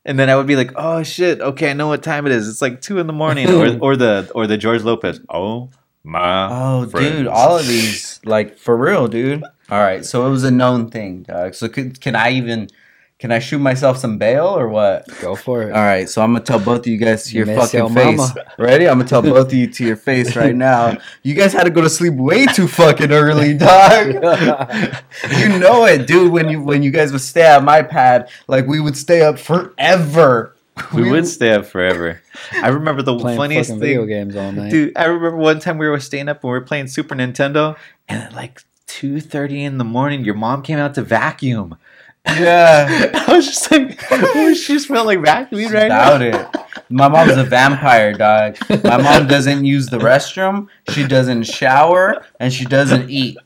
and 0.06 0.20
then 0.20 0.30
I 0.30 0.36
would 0.36 0.48
be 0.48 0.56
like, 0.56 0.72
oh 0.76 1.04
shit, 1.04 1.42
okay, 1.42 1.72
I 1.72 1.74
know 1.74 1.88
what 1.88 2.04
time 2.04 2.26
it 2.26 2.32
is. 2.32 2.48
It's 2.48 2.62
like 2.62 2.82
two 2.82 3.00
in 3.00 3.08
the 3.08 3.14
morning, 3.14 3.50
or 3.50 3.78
or 3.82 3.96
the 3.96 4.32
or 4.36 4.46
the 4.48 4.58
George 4.58 4.84
Lopez. 4.84 5.20
Oh 5.30 5.70
my. 6.04 6.48
Oh, 6.52 6.88
friends. 6.88 7.12
dude, 7.12 7.28
all 7.28 7.58
of 7.58 7.68
these, 7.68 8.20
like 8.24 8.58
for 8.58 8.78
real, 8.78 9.08
dude. 9.08 9.44
All 9.70 9.80
right, 9.80 10.06
so 10.06 10.28
it 10.28 10.30
was 10.30 10.44
a 10.44 10.52
known 10.52 10.90
thing, 10.90 11.24
dog. 11.24 11.56
So 11.56 11.68
could, 11.68 12.00
can 12.00 12.16
I 12.16 12.32
even, 12.32 12.70
can 13.18 13.32
I 13.32 13.40
shoot 13.40 13.60
myself 13.60 13.98
some 13.98 14.18
bail 14.18 14.46
or 14.46 14.68
what? 14.68 15.08
Go 15.22 15.36
for 15.36 15.64
it. 15.64 15.72
All 15.72 15.84
right, 15.84 16.08
so 16.08 16.22
I'm 16.22 16.34
gonna 16.34 16.44
tell 16.44 16.60
both 16.60 16.82
of 16.82 16.88
you 16.88 16.98
guys 16.98 17.24
to 17.30 17.36
your 17.36 17.46
miss 17.46 17.72
fucking 17.72 17.80
your 17.80 17.90
face. 17.90 18.18
mama. 18.18 18.46
Ready? 18.60 18.88
I'm 18.88 18.98
gonna 19.00 19.10
tell 19.10 19.22
both 19.22 19.48
of 19.48 19.54
you 19.54 19.68
to 19.68 19.86
your 19.86 19.96
face 19.96 20.36
right 20.36 20.56
now. 20.56 20.98
You 21.24 21.34
guys 21.34 21.54
had 21.54 21.64
to 21.64 21.72
go 21.72 21.82
to 21.82 21.90
sleep 21.90 22.14
way 22.14 22.46
too 22.46 22.68
fucking 22.68 23.12
early, 23.12 23.54
dog. 23.58 24.08
you 24.14 25.60
know 25.60 25.86
it, 25.86 26.06
dude. 26.06 26.32
When 26.32 26.50
you 26.50 26.62
when 26.62 26.84
you 26.84 26.92
guys 26.92 27.12
would 27.12 27.22
stay 27.22 27.44
at 27.44 27.64
my 27.64 27.82
pad, 27.82 28.30
like 28.48 28.68
we 28.68 28.80
would 28.80 28.98
stay 28.98 29.22
up 29.22 29.40
forever. 29.40 30.56
We 30.94 31.10
would 31.10 31.26
stay 31.26 31.54
up 31.54 31.66
forever. 31.66 32.22
I 32.52 32.68
remember 32.68 33.02
the 33.02 33.18
funniest 33.18 33.70
thing. 33.70 33.80
video 33.80 34.06
games 34.06 34.36
all 34.36 34.52
night. 34.52 34.72
Dude, 34.72 34.92
I 34.98 35.06
remember 35.06 35.38
one 35.38 35.62
time 35.62 35.78
we 35.78 35.88
were 35.88 36.02
staying 36.02 36.28
up 36.28 36.44
and 36.44 36.52
we 36.52 36.60
were 36.60 36.66
playing 36.66 36.88
Super 36.88 37.16
Nintendo, 37.16 37.78
and 38.10 38.34
like 38.36 38.62
two 38.88 39.20
thirty 39.22 39.64
in 39.64 39.78
the 39.78 39.84
morning, 39.84 40.24
your 40.26 40.36
mom 40.36 40.62
came 40.62 40.78
out 40.78 40.94
to 40.96 41.02
vacuum. 41.02 41.78
Yeah. 42.28 43.12
I 43.28 43.36
was 43.36 43.46
just 43.46 43.70
like, 43.72 44.00
oh, 44.12 44.54
she 44.56 44.74
just 44.74 44.88
felt 44.88 45.06
like 45.06 45.20
vacuuming 45.20 45.72
right 45.74 45.86
About 45.86 46.22
now. 46.22 46.50
it. 46.52 46.62
My 46.90 47.08
mom's 47.08 47.38
a 47.38 47.44
vampire, 47.58 48.14
dog. 48.14 48.58
My 48.84 48.98
mom 48.98 49.28
doesn't 49.28 49.66
use 49.66 49.88
the 49.88 49.98
restroom. 49.98 50.68
She 50.90 51.08
doesn't 51.08 51.44
shower, 51.44 52.26
and 52.40 52.52
she 52.52 52.66
doesn't 52.66 53.10
eat. 53.10 53.38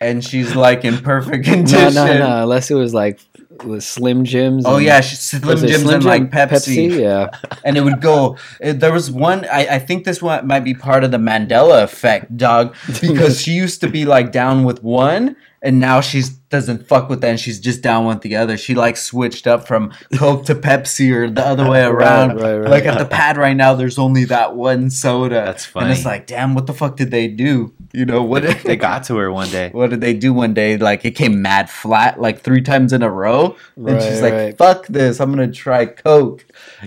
And 0.00 0.24
she's 0.24 0.54
like 0.54 0.84
in 0.84 0.98
perfect 0.98 1.44
condition. 1.44 1.94
no, 1.94 2.06
no, 2.06 2.18
no. 2.18 2.42
Unless 2.42 2.70
it 2.70 2.74
was 2.74 2.92
like 2.92 3.20
with 3.62 3.84
Slim 3.84 4.24
Jims. 4.24 4.64
Oh 4.66 4.76
and- 4.76 4.84
yeah, 4.84 5.00
Slim 5.00 5.58
Jims 5.58 5.82
Slim 5.82 5.94
and 5.96 6.04
like 6.04 6.22
Jim? 6.22 6.30
Pepsi. 6.30 7.00
Yeah. 7.00 7.30
and 7.64 7.76
it 7.76 7.82
would 7.82 8.00
go. 8.00 8.36
It, 8.60 8.80
there 8.80 8.92
was 8.92 9.10
one. 9.10 9.44
I, 9.46 9.66
I 9.76 9.78
think 9.78 10.04
this 10.04 10.20
one 10.20 10.46
might 10.46 10.64
be 10.64 10.74
part 10.74 11.04
of 11.04 11.10
the 11.10 11.18
Mandela 11.18 11.82
effect, 11.84 12.36
dog, 12.36 12.74
because 13.00 13.40
she 13.42 13.52
used 13.52 13.80
to 13.82 13.88
be 13.88 14.04
like 14.04 14.32
down 14.32 14.64
with 14.64 14.82
one, 14.82 15.36
and 15.64 15.80
now 15.80 16.02
she's 16.02 16.28
doesn't 16.50 16.86
fuck 16.86 17.08
with 17.08 17.22
that, 17.22 17.30
and 17.30 17.40
she's 17.40 17.58
just 17.58 17.82
down 17.82 18.04
with 18.06 18.20
the 18.20 18.36
other. 18.36 18.56
She 18.56 18.74
like 18.74 18.96
switched 18.96 19.46
up 19.46 19.66
from 19.66 19.92
Coke 20.14 20.44
to 20.46 20.54
Pepsi 20.54 21.10
or 21.10 21.28
the 21.28 21.44
other 21.44 21.68
way 21.68 21.82
around. 21.84 22.36
right, 22.36 22.58
right. 22.58 22.70
Like 22.70 22.84
at 22.84 22.98
the 22.98 23.06
pad 23.06 23.36
right 23.38 23.56
now, 23.56 23.74
there's 23.74 23.98
only 23.98 24.24
that 24.26 24.54
one 24.54 24.90
soda. 24.90 25.36
That's 25.36 25.64
funny 25.64 25.86
And 25.86 25.92
it's 25.92 26.04
like, 26.04 26.26
damn, 26.26 26.54
what 26.54 26.66
the 26.66 26.74
fuck 26.74 26.96
did 26.96 27.10
they 27.10 27.26
do? 27.28 27.72
You 27.92 28.04
know 28.04 28.22
what? 28.22 28.42
Did, 28.42 28.58
They 28.58 28.76
got 28.76 29.04
to 29.04 29.16
her 29.16 29.32
one 29.32 29.48
day. 29.48 29.70
What 29.72 29.90
did 29.90 30.00
they 30.02 30.14
do 30.14 30.32
one 30.32 30.54
day? 30.54 30.76
Like 30.76 31.04
it 31.04 31.12
came 31.12 31.40
mad 31.42 31.70
flat, 31.70 32.20
like 32.20 32.42
three 32.42 32.60
times 32.60 32.92
in 32.92 33.02
a 33.02 33.10
row, 33.10 33.56
and 33.76 34.00
she's 34.02 34.20
like, 34.20 34.32
right. 34.34 34.56
"Fuck 34.56 34.86
this! 34.86 35.20
I'm 35.20 35.30
gonna 35.30 35.50
try 35.50 35.86
Coke." 35.86 36.44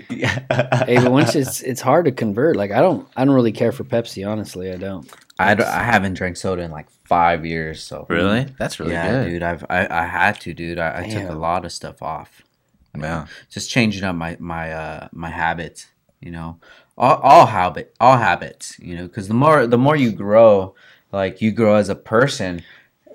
Hey, 0.08 0.98
but 1.02 1.12
once 1.12 1.36
it's 1.36 1.62
it's 1.62 1.82
hard 1.82 2.06
to 2.06 2.12
convert. 2.12 2.56
Like 2.56 2.72
I 2.72 2.80
don't 2.80 3.08
I 3.18 3.26
don't 3.26 3.34
really 3.34 3.52
care 3.52 3.72
for 3.72 3.84
Pepsi. 3.84 4.28
Honestly, 4.30 4.72
I 4.72 4.78
don't. 4.78 5.12
I, 5.39 5.56
d- 5.56 5.63
I 5.63 5.84
haven't 5.84 6.15
drank 6.15 6.38
soda 6.38 6.63
in 6.63 6.71
like 6.71 6.89
five 7.04 7.45
years, 7.45 7.84
so 7.84 8.06
really? 8.10 8.47
That's 8.58 8.80
really 8.80 8.93
yeah, 8.93 9.23
good. 9.23 9.30
dude. 9.30 9.43
I've 9.43 9.63
I, 9.69 9.88
I 9.89 10.06
had 10.06 10.39
to, 10.41 10.54
dude. 10.54 10.80
I, 10.80 11.04
I 11.04 11.10
took 11.10 11.30
a 11.30 11.36
lot 11.36 11.65
of 11.65 11.71
stuff 11.71 12.02
off. 12.02 12.43
Yeah. 12.97 13.28
Just 13.50 13.69
changing 13.69 14.04
up 14.04 14.15
my 14.15 14.38
my 14.39 14.71
uh 14.71 15.08
my 15.12 15.30
habits, 15.30 15.88
you 16.19 16.32
know, 16.32 16.60
all, 16.97 17.17
all 17.17 17.45
habit 17.45 17.95
all 18.00 18.17
habits, 18.17 18.78
you 18.80 18.95
know, 18.95 19.04
because 19.04 19.28
the 19.28 19.34
more 19.34 19.67
the 19.67 19.78
more 19.78 19.95
you 19.95 20.12
grow, 20.12 20.73
like 21.12 21.41
you 21.41 21.52
grow 21.52 21.76
as 21.76 21.89
a 21.89 21.95
person. 21.95 22.63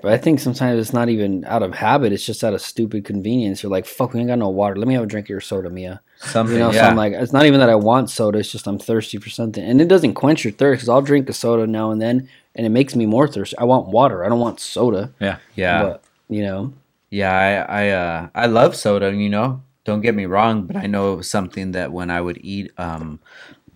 But 0.01 0.13
I 0.13 0.19
think 0.19 0.41
sometimes 0.41 0.81
it's 0.81 0.93
not 0.93 1.09
even 1.09 1.45
out 1.45 1.63
of 1.63 1.75
habit. 1.75 2.13
It's 2.13 2.27
just 2.27 2.43
out 2.43 2.55
of 2.55 2.61
stupid 2.61 3.05
convenience. 3.05 3.63
You're 3.63 3.71
like, 3.71 3.87
fuck, 3.87 4.13
we 4.13 4.21
ain't 4.21 4.29
got 4.29 4.39
no 4.39 4.49
water. 4.49 4.75
Let 4.75 4.89
me 4.89 4.95
have 4.95 5.05
a 5.05 5.07
drink 5.07 5.27
of 5.27 5.31
your 5.31 5.41
soda, 5.41 5.71
Mia. 5.71 6.01
Something, 6.25 6.55
You 6.55 6.63
know, 6.63 6.73
so. 6.73 6.81
I'm 6.81 6.97
like, 6.97 7.13
it's 7.15 7.33
not 7.33 7.47
even 7.47 7.59
that 7.61 7.69
I 7.69 7.75
want 7.75 8.09
soda. 8.09 8.39
It's 8.39 8.51
just 8.53 8.67
I'm 8.69 8.79
thirsty 8.79 9.19
for 9.19 9.29
something, 9.29 9.63
and 9.63 9.81
it 9.81 9.89
doesn't 9.89 10.15
quench 10.15 10.45
your 10.45 10.53
thirst. 10.53 10.79
Because 10.79 10.89
I'll 10.89 11.03
drink 11.03 11.29
a 11.29 11.33
soda 11.33 11.67
now 11.67 11.91
and 11.91 12.01
then, 12.01 12.29
and 12.55 12.65
it 12.65 12.71
makes 12.71 12.95
me 12.95 13.07
more 13.07 13.27
thirsty. 13.27 13.59
I 13.59 13.65
want 13.65 13.89
water. 13.89 14.25
I 14.25 14.29
don't 14.29 14.39
want 14.39 14.61
soda. 14.61 15.13
Yeah. 15.21 15.39
yeah, 15.57 15.83
But 15.83 16.05
you 16.29 16.43
know, 16.43 16.73
Yeah, 17.11 17.33
I 17.69 17.83
I 17.83 17.91
uh 17.91 18.29
I 18.35 18.47
love 18.47 18.77
soda, 18.77 19.13
you 19.13 19.29
know. 19.29 19.63
Don't 19.85 20.01
get 20.01 20.15
me 20.15 20.27
wrong, 20.27 20.63
but 20.67 20.77
I 20.77 20.87
know 20.87 21.13
it 21.13 21.17
was 21.17 21.29
something 21.29 21.73
that 21.73 21.91
when 21.93 22.09
I 22.09 22.21
would 22.21 22.39
eat, 22.41 22.71
um, 22.79 23.19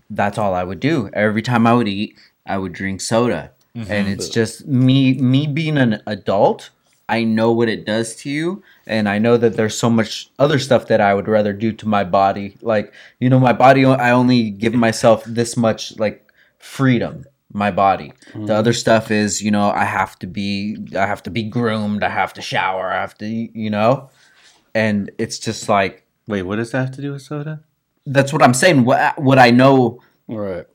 that's 0.08 0.38
all 0.38 0.54
I 0.54 0.62
would 0.62 0.78
do. 0.78 1.10
Every 1.12 1.42
time 1.42 1.66
I 1.66 1.74
would 1.74 1.88
eat, 1.88 2.16
I 2.46 2.58
would 2.58 2.72
drink 2.72 3.00
soda, 3.00 3.50
and 3.74 4.06
it's 4.08 4.28
just 4.28 4.66
me 4.66 5.14
me 5.14 5.48
being 5.48 5.76
an 5.76 6.00
adult. 6.06 6.70
I 7.08 7.24
know 7.24 7.52
what 7.52 7.68
it 7.68 7.86
does 7.86 8.16
to 8.16 8.30
you, 8.30 8.62
and 8.86 9.08
I 9.08 9.18
know 9.18 9.36
that 9.36 9.56
there's 9.56 9.78
so 9.78 9.88
much 9.88 10.30
other 10.38 10.58
stuff 10.58 10.88
that 10.88 11.00
I 11.00 11.14
would 11.14 11.28
rather 11.28 11.52
do 11.52 11.72
to 11.72 11.88
my 11.88 12.04
body. 12.04 12.56
Like 12.62 12.92
you 13.20 13.30
know, 13.30 13.38
my 13.38 13.52
body. 13.52 13.84
I 13.84 14.10
only 14.10 14.50
give 14.50 14.74
myself 14.74 15.24
this 15.24 15.56
much 15.56 15.98
like 15.98 16.30
freedom. 16.58 17.24
My 17.52 17.70
body. 17.70 18.12
The 18.32 18.38
mm. 18.38 18.50
other 18.50 18.74
stuff 18.74 19.10
is, 19.10 19.40
you 19.40 19.50
know, 19.50 19.70
I 19.70 19.84
have 19.84 20.18
to 20.18 20.26
be, 20.26 20.76
I 20.94 21.06
have 21.06 21.22
to 21.22 21.30
be 21.30 21.44
groomed. 21.44 22.02
I 22.02 22.10
have 22.10 22.34
to 22.34 22.42
shower. 22.42 22.92
I 22.92 23.00
have 23.00 23.16
to, 23.18 23.26
you 23.26 23.70
know, 23.70 24.10
and 24.74 25.10
it's 25.16 25.38
just 25.38 25.66
like 25.68 26.04
Wait, 26.26 26.42
what 26.42 26.56
does 26.56 26.72
that 26.72 26.80
have 26.80 26.94
to 26.96 27.00
do 27.00 27.12
with 27.12 27.22
soda? 27.22 27.62
that's 28.06 28.32
what 28.32 28.42
I'm 28.42 28.54
saying. 28.54 28.84
What 28.84 29.20
what 29.20 29.38
I 29.38 29.50
know 29.50 30.00
right? 30.28 30.66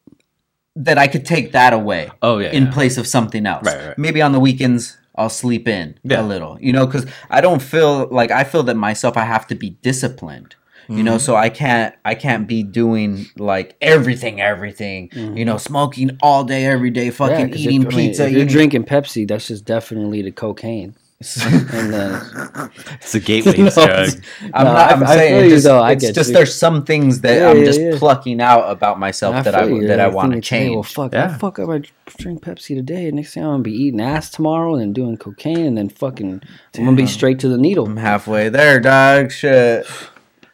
that 0.76 0.98
I 0.98 1.08
could 1.08 1.26
take 1.26 1.54
that 1.54 1.74
away 1.74 2.12
Oh 2.22 2.38
yeah. 2.38 2.52
in 2.52 2.72
place 2.72 2.98
of 2.98 3.08
something 3.08 3.46
else. 3.46 3.66
Right, 3.66 3.88
right. 3.88 3.98
Maybe 3.98 4.22
on 4.22 4.34
the 4.34 4.40
weekends 4.40 4.98
I'll 5.22 5.30
sleep 5.44 5.68
in 5.68 5.98
Yeah. 6.04 6.22
a 6.22 6.24
little, 6.34 6.58
you 6.60 6.74
know, 6.74 6.86
because 6.86 7.06
I 7.30 7.40
don't 7.42 7.62
feel 7.62 8.08
like 8.20 8.32
I 8.32 8.44
feel 8.44 8.64
that 8.64 8.76
myself. 8.76 9.18
I 9.18 9.26
have 9.26 9.46
to 9.48 9.56
be 9.56 9.70
disciplined, 9.82 10.56
you 10.90 10.96
Mm-hmm. 10.96 11.04
know, 11.06 11.18
so 11.20 11.36
I 11.36 11.50
can't 11.50 11.94
I 12.04 12.16
can't 12.16 12.48
be 12.48 12.64
doing 12.64 13.26
like 13.38 13.76
everything, 13.82 14.42
everything, 14.42 15.10
you 15.40 15.46
know, 15.46 15.58
smoking 15.58 16.18
all 16.22 16.44
day, 16.44 16.66
every 16.66 16.90
day, 16.90 17.10
fucking 17.12 17.48
Mm-hmm. 17.50 17.54
Yeah, 17.56 17.70
eating 17.70 17.82
if, 17.84 17.94
I 17.94 17.96
mean, 17.98 18.08
pizza. 18.10 18.24
if 18.26 18.32
you're 18.32 18.42
eating- 18.42 18.54
drinking 18.58 18.84
Pepsi, 18.86 19.28
that's 19.28 19.48
just 19.48 19.64
definitely 19.66 20.22
the 20.24 20.32
cocaine. 20.32 20.96
and 21.46 21.94
then 21.94 22.14
uh, 22.14 22.68
It's 23.02 23.16
a 23.16 23.20
gateway 23.20 23.54
No, 23.58 23.70
drug. 23.70 24.10
I'm 24.54 24.66
No, 24.66 24.74
not. 24.74 24.76
I- 24.78 24.94
I'm 24.94 25.04
I 25.04 25.16
saying 25.16 25.50
just, 25.50 25.64
though. 25.66 25.86
It's 25.86 26.12
just 26.12 26.30
you. 26.30 26.34
there's 26.36 26.56
some 26.56 26.84
things 26.84 27.22
that 27.22 27.40
Yeah, 27.40 27.50
I'm 27.50 27.60
yeah, 27.60 27.66
just 27.66 27.80
yeah. 27.82 27.98
plucking 27.98 28.42
out 28.42 28.70
about 28.70 29.00
myself 29.00 29.44
that 29.46 29.56
I 29.56 29.68
feel 29.68 29.82
you, 29.82 29.88
that 29.88 30.00
I 30.00 30.08
want 30.08 30.30
to 30.32 30.36
think 30.36 30.40
it's, 30.44 30.50
hey, 30.50 30.60
change. 30.66 30.74
well, 30.76 30.84
fuck, 30.84 31.14
yeah. 31.14 31.38
fuck 31.38 31.60
up. 31.60 31.70
I 31.70 31.82
drink 32.18 32.42
Pepsi 32.44 32.76
today. 32.76 33.10
Next 33.12 33.34
thing 33.34 33.44
I'm 33.44 33.52
gonna 33.52 33.64
be 33.64 33.72
eating 33.74 34.02
ass 34.02 34.30
tomorrow, 34.30 34.76
and 34.76 34.94
doing 34.96 35.18
cocaine, 35.18 35.66
and 35.66 35.78
then 35.78 35.90
fucking 35.90 36.42
I'm 36.78 36.86
gonna 36.86 36.96
be 36.98 37.08
straight 37.08 37.40
to 37.40 37.48
the 37.48 37.58
needle. 37.58 37.86
I'm 37.86 37.98
halfway 37.98 38.50
there, 38.50 38.80
dog. 38.80 39.32
Shit, 39.32 39.86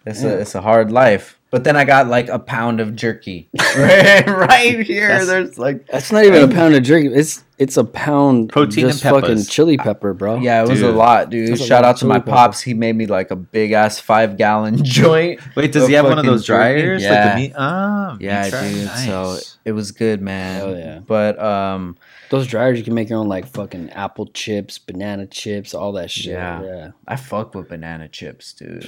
it's 0.06 0.23
a 0.23 0.39
it's 0.39 0.56
a 0.56 0.62
hard 0.62 0.91
life. 0.91 1.37
But 1.58 1.63
then 1.63 1.76
I 1.76 1.86
got 1.86 2.08
like 2.08 2.30
a 2.30 2.38
pound 2.38 2.80
of 2.80 2.96
jerky 2.96 3.50
right, 3.76 4.28
right 4.28 4.80
here. 4.86 5.08
That's- 5.08 5.26
There's 5.28 5.58
like 5.58 5.88
That's 5.88 6.12
not 6.12 6.24
even 6.24 6.43
a 6.50 6.54
pound 6.54 6.76
of 6.76 6.84
jerky. 6.84 7.08
It's 7.08 7.43
it's 7.58 7.76
a 7.78 7.84
pound 7.84 8.50
Protein 8.50 8.86
just 8.88 9.04
and 9.04 9.15
fucking 9.20 9.43
chili 9.46 9.78
pepper, 9.80 10.13
bro. 10.13 10.36
yeah, 10.38 10.62
it 10.63 10.70
was 10.70 10.84
a 10.84 10.91
lot, 10.91 11.32
dude. 11.32 11.50
A 11.54 11.58
Shout 11.58 11.82
lot 11.82 11.89
out 11.89 11.98
to 11.98 12.06
my 12.06 12.15
chili 12.15 12.26
pepper. 12.26 12.32
pops. 12.32 12.62
He 12.62 12.76
made 12.76 12.96
me 12.96 13.08
like 13.08 13.32
a 13.32 13.36
big 13.36 13.72
ass 13.72 14.00
five 14.00 14.38
gallon 14.38 14.78
joint. 14.84 15.39
Wait, 15.56 15.72
does 15.72 15.88
he 15.88 15.93
have 15.96 16.06
one 16.06 16.13
of 16.13 16.17
fucking 16.20 16.30
those 16.32 16.46
jerky. 16.46 16.58
dryers? 16.82 17.02
Yeah. 17.04 17.10
Like 17.26 17.34
the 17.34 17.41
meat? 17.41 17.54
Ah, 17.58 18.17
yeah, 18.19 18.44
meat 18.44 18.50
dryer. 18.52 18.71
dude. 18.71 18.90
So 18.92 19.40
it 19.65 19.71
was 19.71 19.92
good, 19.92 20.21
man. 20.21 20.60
Hell 20.60 20.77
yeah. 20.77 21.00
But 21.00 21.42
um, 21.42 21.98
Those 22.29 22.46
dryers 22.46 22.77
you 22.77 22.84
can 22.84 22.94
make 22.94 23.10
your 23.10 23.17
own 23.17 23.27
like 23.27 23.48
fucking 23.48 23.90
apple 23.90 24.27
chips, 24.27 24.77
banana 24.77 25.25
chips, 25.25 25.73
all 25.73 25.94
that 25.94 26.12
shit. 26.12 26.34
Yeah. 26.34 26.62
Yeah. 26.63 26.92
I 27.08 27.15
fuck 27.15 27.56
with 27.56 27.69
banana 27.69 28.08
chips, 28.08 28.54
dude. 28.54 28.88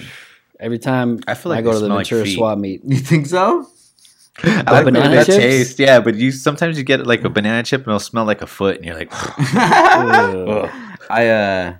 Every 0.60 0.80
time 0.80 1.20
I 1.28 1.34
feel 1.36 1.52
like 1.52 1.60
I 1.60 1.62
go 1.62 1.72
to 1.72 1.80
the 1.80 1.86
smell 1.86 1.98
like 1.98 2.08
Ventura 2.08 2.28
swap 2.36 2.58
meet, 2.58 2.82
You 2.86 2.98
think 2.98 3.28
so? 3.28 3.68
I 4.44 4.72
like 4.72 4.86
banana 4.86 5.16
chips? 5.26 5.38
taste. 5.38 5.80
Yeah, 5.80 6.00
but 6.00 6.16
you 6.16 6.32
sometimes 6.32 6.78
you 6.78 6.84
get 6.84 7.06
like 7.06 7.24
a 7.26 7.30
banana 7.30 7.64
chip 7.64 7.82
and 7.82 7.88
it'll 7.88 8.00
smell 8.00 8.26
like 8.26 8.42
a 8.42 8.48
foot, 8.48 8.78
and 8.78 8.86
you're 8.86 8.96
like, 8.96 9.12
I 11.10 11.28
uh, 11.28 11.76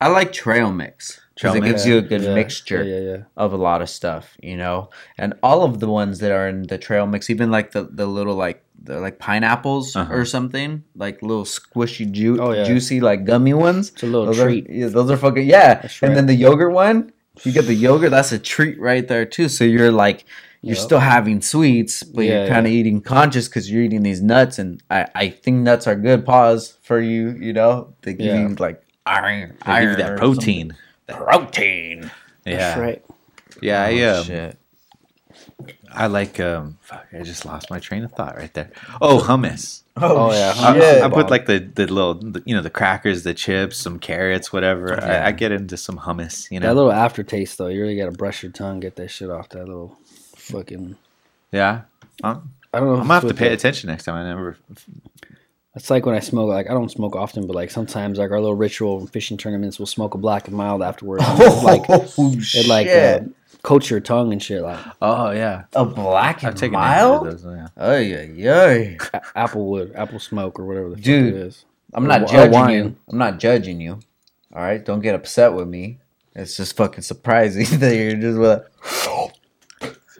I 0.00 0.08
like 0.08 0.32
trail 0.32 0.72
mix 0.72 1.20
because 1.34 1.54
it 1.54 1.62
gives 1.64 1.86
you 1.86 1.98
a 1.98 2.02
good 2.02 2.22
Yeah, 2.22 2.34
mixture 2.34 2.82
Yeah, 2.84 2.98
yeah, 2.98 3.22
of 3.36 3.52
a 3.52 3.56
lot 3.56 3.82
of 3.82 3.88
stuff, 3.90 4.36
you 4.42 4.56
know. 4.56 4.90
And 5.18 5.34
all 5.42 5.62
of 5.62 5.78
the 5.80 5.88
ones 5.88 6.18
that 6.20 6.32
are 6.32 6.48
in 6.48 6.64
the 6.64 6.78
trail 6.78 7.06
mix, 7.06 7.30
even 7.30 7.50
like 7.50 7.72
the 7.72 7.84
the 7.84 8.06
little 8.06 8.34
like 8.34 8.64
they're 8.82 9.00
like 9.00 9.18
pineapples 9.18 9.94
Uh-huh. 9.94 10.14
or 10.14 10.24
something, 10.24 10.82
like 10.96 11.22
little 11.22 11.44
squishy, 11.44 12.10
ju- 12.10 12.40
Oh, 12.40 12.64
juicy, 12.64 13.00
like 13.00 13.24
gummy 13.24 13.52
ones. 13.54 13.90
It's 13.90 14.02
a 14.02 14.06
little 14.06 14.26
Those 14.26 14.38
treat. 14.40 14.68
Are, 14.68 14.72
yeah, 14.72 14.88
those 14.88 15.10
are 15.10 15.16
fucking 15.18 15.46
yeah. 15.46 15.86
And 16.02 16.16
then 16.16 16.26
the 16.26 16.34
yogurt 16.34 16.72
one, 16.72 17.12
you 17.44 17.52
get 17.52 17.66
the 17.66 17.74
yogurt. 17.74 18.10
That's 18.10 18.32
a 18.32 18.38
treat 18.38 18.78
right 18.80 19.06
there 19.06 19.24
too. 19.24 19.48
So 19.48 19.64
you're 19.64 19.92
like, 19.92 20.24
you're 20.62 20.76
Yep. 20.76 20.84
still 20.84 20.98
having 20.98 21.40
sweets, 21.40 22.02
but 22.02 22.24
Yeah, 22.24 22.40
you're 22.44 22.48
kind 22.48 22.66
of 22.66 22.72
eating 22.72 23.00
conscious 23.00 23.48
because 23.48 23.70
you're 23.70 23.82
eating 23.82 24.02
these 24.02 24.20
nuts. 24.20 24.58
And 24.58 24.82
I, 24.90 25.06
I 25.14 25.28
think 25.30 25.58
nuts 25.58 25.86
are 25.86 25.96
good. 25.96 26.26
Pause 26.26 26.76
for 26.82 27.00
you. 27.00 27.30
You 27.30 27.52
know, 27.54 27.94
they 28.02 28.12
give 28.12 28.26
Yeah. 28.26 28.48
you 28.48 28.54
like 28.56 28.82
iron, 29.06 29.50
They 29.50 29.54
give 29.56 29.58
iron 29.66 29.90
you 29.90 29.96
that 29.96 30.18
protein. 30.18 30.76
something. 31.08 31.24
Protein. 31.26 32.10
Yeah, 32.44 32.56
That's 32.56 32.80
right. 32.80 33.04
yeah. 33.62 33.82
I 33.84 34.00
Oh, 34.02 34.18
um, 34.20 34.24
shit. 34.26 34.58
I 35.92 36.06
like 36.06 36.38
um. 36.40 36.78
Fuck, 36.82 37.06
I 37.12 37.22
just 37.22 37.44
lost 37.44 37.70
my 37.70 37.78
train 37.80 38.04
of 38.04 38.12
thought 38.12 38.36
right 38.36 38.52
there. 38.54 38.70
Oh, 39.00 39.18
hummus. 39.18 39.82
Oh, 39.96 40.32
yeah, 40.32 40.54
I. 40.56 41.04
I 41.04 41.08
put 41.08 41.30
like 41.30 41.46
the 41.46 41.58
the 41.58 41.86
little, 41.86 42.14
the, 42.14 42.42
you 42.46 42.54
know, 42.54 42.62
the 42.62 42.70
crackers, 42.70 43.22
the 43.22 43.34
chips, 43.34 43.76
some 43.76 43.98
carrots, 43.98 44.52
whatever. 44.52 44.98
Yeah. 44.98 45.24
I, 45.24 45.26
I 45.28 45.32
get 45.32 45.52
into 45.52 45.76
some 45.76 45.98
hummus. 45.98 46.50
You 46.50 46.60
know. 46.60 46.68
That 46.68 46.74
little 46.74 46.92
aftertaste 46.92 47.58
though, 47.58 47.68
you 47.68 47.82
really 47.82 47.96
gotta 47.96 48.12
brush 48.12 48.42
your 48.42 48.52
tongue, 48.52 48.80
get 48.80 48.96
that 48.96 49.08
shit 49.10 49.30
off 49.30 49.48
that 49.50 49.66
little 49.66 49.98
fucking. 50.36 50.96
yeah. 51.52 51.82
I'm, 52.22 52.50
I 52.72 52.78
don't 52.78 52.88
know. 52.88 52.94
I'm 53.00 53.08
gonna 53.08 53.14
have 53.14 53.28
to 53.28 53.34
pay 53.34 53.48
the- 53.48 53.54
attention 53.54 53.88
next 53.88 54.04
time. 54.04 54.14
I 54.14 54.24
never. 54.24 54.56
It's 55.76 55.88
like 55.88 56.04
when 56.04 56.14
I 56.14 56.20
smoke. 56.20 56.48
Like 56.48 56.68
I 56.68 56.72
don't 56.72 56.90
smoke 56.90 57.14
often, 57.14 57.46
but 57.46 57.54
like 57.54 57.70
sometimes, 57.70 58.18
like 58.18 58.30
our 58.30 58.40
little 58.40 58.56
ritual 58.56 59.06
fishing 59.06 59.36
tournaments, 59.36 59.78
we'll 59.78 59.86
smoke 59.86 60.14
a 60.14 60.18
black 60.18 60.48
and 60.48 60.56
mild 60.56 60.82
afterwards. 60.82 61.22
like 61.62 61.82
oh, 61.88 62.08
it, 62.18 62.66
like 62.66 62.88
uh, 62.88 63.20
coats 63.62 63.90
your 63.90 64.00
tongue 64.00 64.32
and 64.32 64.42
shit. 64.42 64.62
Like 64.62 64.78
Oh 65.02 65.30
yeah. 65.30 65.64
a 65.74 65.84
black 65.84 66.42
I've 66.44 66.60
and 66.62 66.72
mild. 66.72 67.26
those. 67.26 67.44
Yeah. 67.44 67.68
Oh 67.76 67.98
yeah, 67.98 68.22
yeah. 68.22 68.94
applewood, 69.36 69.94
apple 69.94 70.18
smoke, 70.18 70.58
or 70.58 70.64
whatever 70.66 70.90
the 70.90 70.96
fuck 70.96 71.04
Dude. 71.04 71.34
it 71.34 71.40
is. 71.40 71.64
I'm 71.92 72.04
Or 72.04 72.08
not 72.08 72.28
judging 72.28 72.52
wine. 72.52 72.74
you. 72.74 72.96
I'm 73.08 73.18
not 73.18 73.38
judging 73.38 73.80
you. 73.80 73.98
All 74.54 74.62
right, 74.62 74.84
don't 74.84 75.00
get 75.00 75.14
upset 75.14 75.52
with 75.54 75.68
me. 75.68 75.98
It's 76.34 76.56
just 76.56 76.76
fucking 76.76 77.02
surprising 77.02 77.66
that 77.80 77.94
you're 77.96 78.14
just 78.16 78.38
like, 78.38 78.62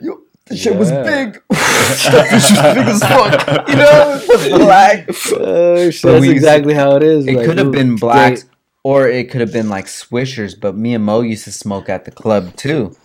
yo, 0.00 0.20
this 0.46 0.60
shit 0.60 0.76
was 0.76 0.90
big. 0.90 1.40
this 1.50 2.00
shit 2.02 2.32
was 2.32 2.50
big 2.50 2.86
as 2.88 3.00
fuck. 3.00 3.68
You 3.68 3.76
know, 3.76 4.20
it 4.22 4.28
was 4.28 4.48
black. 4.58 5.08
Oh 5.38 5.90
shit! 5.90 6.02
That's 6.10 6.20
we 6.20 6.30
exactly 6.30 6.74
how 6.74 6.96
it 6.96 7.02
is. 7.02 7.26
It 7.26 7.34
like, 7.36 7.46
could 7.46 7.58
have 7.58 7.70
been 7.72 7.90
they- 7.94 8.00
blacks, 8.00 8.46
or 8.82 9.08
it 9.08 9.30
could 9.30 9.40
have 9.40 9.52
been 9.52 9.68
like 9.68 9.86
swishers. 9.86 10.58
But 10.58 10.76
me 10.76 10.94
and 10.94 11.04
Mo 11.04 11.20
used 11.20 11.44
to 11.44 11.52
smoke 11.52 11.88
at 11.88 12.04
the 12.04 12.10
club 12.10 12.56
too. 12.56 12.96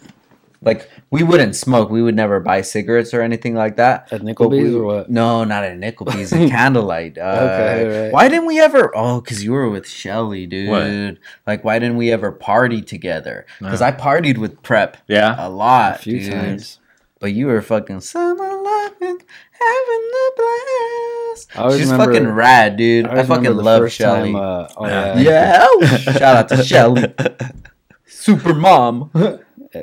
Like 0.65 0.89
we 1.11 1.21
wouldn't 1.23 1.55
smoke. 1.55 1.89
We 1.91 2.01
would 2.01 2.15
never 2.15 2.39
buy 2.39 2.61
cigarettes 2.61 3.13
or 3.13 3.21
anything 3.21 3.53
like 3.53 3.77
that. 3.77 4.11
At 4.11 4.19
But 4.19 4.23
we- 4.23 4.33
Nickelbees 4.33 4.75
or 4.75 4.83
what? 4.83 5.09
No, 5.09 5.43
not 5.45 5.63
at 5.63 5.77
Nickelbees. 5.79 6.33
at 6.43 6.49
Candlelight. 6.49 7.17
Uh, 7.17 7.21
Okay, 7.53 8.03
right. 8.05 8.11
Why 8.11 8.27
didn't 8.27 8.47
we 8.47 8.59
ever? 8.59 8.91
Oh, 8.97 9.21
because 9.21 9.43
you 9.43 9.51
were 9.53 9.69
with 9.69 9.87
Shelly, 9.87 10.47
dude. 10.47 10.69
What? 10.69 11.17
Like, 11.47 11.63
why 11.63 11.77
didn't 11.79 11.97
we 11.97 12.11
ever 12.11 12.31
party 12.31 12.81
together? 12.81 13.45
Because 13.59 13.79
No. 13.81 13.85
I 13.87 13.91
partied 13.91 14.37
with 14.39 14.61
Prep 14.63 14.97
Yeah. 15.07 15.35
a 15.37 15.47
lot, 15.49 15.97
A 15.97 15.99
few 15.99 16.19
dude. 16.19 16.31
times. 16.33 16.79
But 17.19 17.31
you 17.33 17.47
were 17.47 17.61
fucking 17.61 18.01
summer 18.01 18.61
loving, 18.61 18.99
having 18.99 20.03
the 20.11 20.31
blast. 20.35 21.47
I 21.55 21.61
always 21.61 21.77
She's 21.79 21.91
remember- 21.91 22.13
fucking 22.13 22.27
rad, 22.29 22.75
dude. 22.77 23.05
I, 23.05 23.09
always 23.11 23.27
fucking 23.27 23.43
the 23.43 23.51
love 23.53 23.81
first 23.81 23.95
Shelly. 23.97 24.33
time, 24.33 24.35
uh, 24.35 24.67
oh 24.77 24.87
Yeah. 24.87 25.17
yeah. 25.19 25.67
yeah, 25.79 25.97
shout 25.97 26.21
out 26.21 26.49
to 26.49 26.63
Shelly, 26.63 27.13
super 28.05 28.53
mom. 28.53 29.11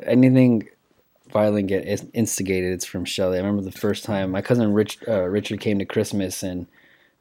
Anything 0.05 0.69
violent 1.33 1.69
get 1.69 1.87
instigated, 2.13 2.73
it's 2.73 2.85
from 2.85 3.05
Shelly. 3.05 3.39
I 3.39 3.41
remember 3.41 3.63
the 3.63 3.73
first 3.73 4.05
time 4.05 4.31
my 4.31 4.43
cousin 4.43 4.73
Rich 4.73 4.99
uh, 5.09 5.23
Richard 5.23 5.61
came 5.61 5.79
to 5.79 5.85
Christmas, 5.85 6.43
and 6.43 6.67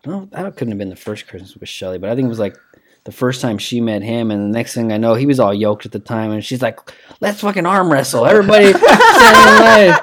I 0.06 0.10
don't 0.10 0.32
that 0.32 0.56
couldn't 0.56 0.72
have 0.72 0.78
been 0.78 0.90
the 0.90 0.96
first 0.96 1.28
Christmas 1.28 1.56
with 1.56 1.70
Shelly, 1.70 1.98
but 1.98 2.10
I 2.10 2.16
think 2.16 2.26
it 2.26 2.30
was 2.30 2.40
like 2.40 2.58
the 3.04 3.12
first 3.12 3.42
time 3.42 3.58
she 3.58 3.82
met 3.82 4.04
him, 4.04 4.30
and 4.30 4.42
the 4.42 4.58
next 4.58 4.76
thing 4.76 4.92
I 4.92 4.98
know, 4.98 5.16
he 5.16 5.26
was 5.26 5.40
all 5.40 5.54
yoked 5.54 5.86
at 5.86 5.92
the 5.92 6.00
time, 6.00 6.32
and 6.32 6.44
she's 6.44 6.62
like, 6.62 6.80
"Let's 7.20 7.42
fucking 7.42 7.66
arm 7.66 7.92
wrestle, 7.92 8.26
everybody!" 8.26 8.74
line." 8.74 9.98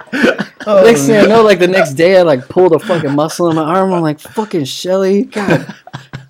next 0.84 1.06
thing 1.06 1.16
I 1.16 1.26
know, 1.26 1.42
like 1.42 1.60
the 1.60 1.68
next 1.68 1.94
day, 1.94 2.18
I 2.18 2.22
like 2.22 2.48
pulled 2.48 2.74
a 2.74 2.78
fucking 2.78 3.14
muscle 3.14 3.48
in 3.50 3.56
my 3.56 3.62
arm. 3.62 3.92
I'm 3.92 4.02
like, 4.02 4.18
"Fucking 4.18 4.64
Shelly, 4.64 5.24
God, 5.24 5.74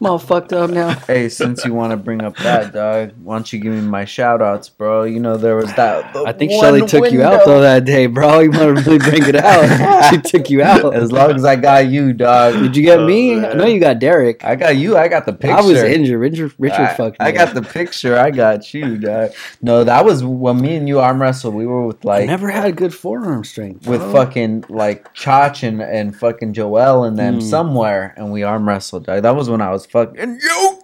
I'm 0.01 0.07
all 0.07 0.19
fucked 0.19 0.53
up 0.53 0.71
now." 0.71 0.95
Hey, 1.09 1.29
since 1.29 1.65
you 1.65 1.73
want 1.75 1.91
to 1.93 1.97
bring 1.97 2.23
up 2.23 2.37
that, 2.39 2.73
dog, 2.73 3.13
why 3.23 3.37
don't 3.37 3.53
you 3.53 3.59
give 3.59 3.73
me 3.73 3.81
my 3.81 4.05
shout 4.05 4.43
outs, 4.43 4.69
bro? 4.69 5.05
You 5.05 5.21
know, 5.21 5.37
there 5.37 5.57
was 5.57 5.73
that. 5.75 6.15
I 6.17 6.33
think 6.33 6.53
one 6.53 6.61
Shelly 6.61 6.87
took 6.87 7.11
you 7.11 7.23
out 7.23 7.45
though 7.47 7.61
that 7.61 7.85
day, 7.85 8.07
bro. 8.07 8.41
You 8.49 8.51
want 8.51 8.79
to 8.79 8.83
really 8.85 8.99
bring 8.99 9.23
it 9.27 9.37
out? 9.37 10.11
she 10.11 10.19
took 10.21 10.51
you 10.51 10.63
out. 10.63 10.95
As 10.95 11.11
long 11.13 11.33
as 11.33 11.45
I 11.45 11.57
got 11.57 11.87
you, 11.89 12.13
dog. 12.13 12.55
Did 12.55 12.77
you 12.77 12.83
get 12.83 13.01
me? 13.03 13.35
Oh, 13.37 13.51
I 13.51 13.55
know 13.55 13.67
you 13.67 13.81
got 13.81 13.99
Derek. 13.99 14.45
I 14.45 14.55
got 14.57 14.77
you. 14.77 14.97
I 14.97 15.09
got 15.09 15.27
the 15.27 15.33
picture. 15.33 15.57
I 15.57 15.61
was 15.61 15.83
injured. 15.83 16.21
Richard, 16.21 16.55
Richard 16.59 16.81
I, 16.81 16.95
fucked 16.95 17.19
me. 17.21 17.27
I 17.27 17.33
got 17.33 17.55
the 17.55 17.63
picture. 17.63 18.17
I 18.19 18.31
got 18.31 18.73
you, 18.75 18.97
dog. 18.99 19.33
No, 19.63 19.83
that 19.85 20.05
was 20.05 20.23
when 20.25 20.61
me 20.61 20.77
and 20.77 20.87
you 20.89 21.01
arm 21.01 21.21
wrestled. 21.21 21.55
We 21.55 21.67
were 21.67 21.87
with 21.87 22.05
I 22.05 22.09
like 22.21 22.27
never 22.27 22.51
had 22.51 22.77
good 22.77 22.95
forearm 22.95 23.45
strength. 23.45 23.87
with 23.87 24.01
bro. 24.01 24.13
fucking 24.13 24.65
like 24.69 25.13
Chach 25.15 25.67
and, 25.67 25.81
and 25.83 26.15
fucking 26.15 26.53
Joel 26.53 27.05
and 27.05 27.19
them 27.19 27.39
Mm. 27.39 27.43
somewhere, 27.43 28.15
and 28.17 28.31
we 28.33 28.43
arm 28.43 28.69
wrestled. 28.69 29.07
Dog. 29.07 29.23
That 29.23 29.35
was 29.37 29.51
when 29.51 29.61
I 29.61 29.71
was 29.71 29.87
fucking 29.91 30.41
yo. 30.43 30.83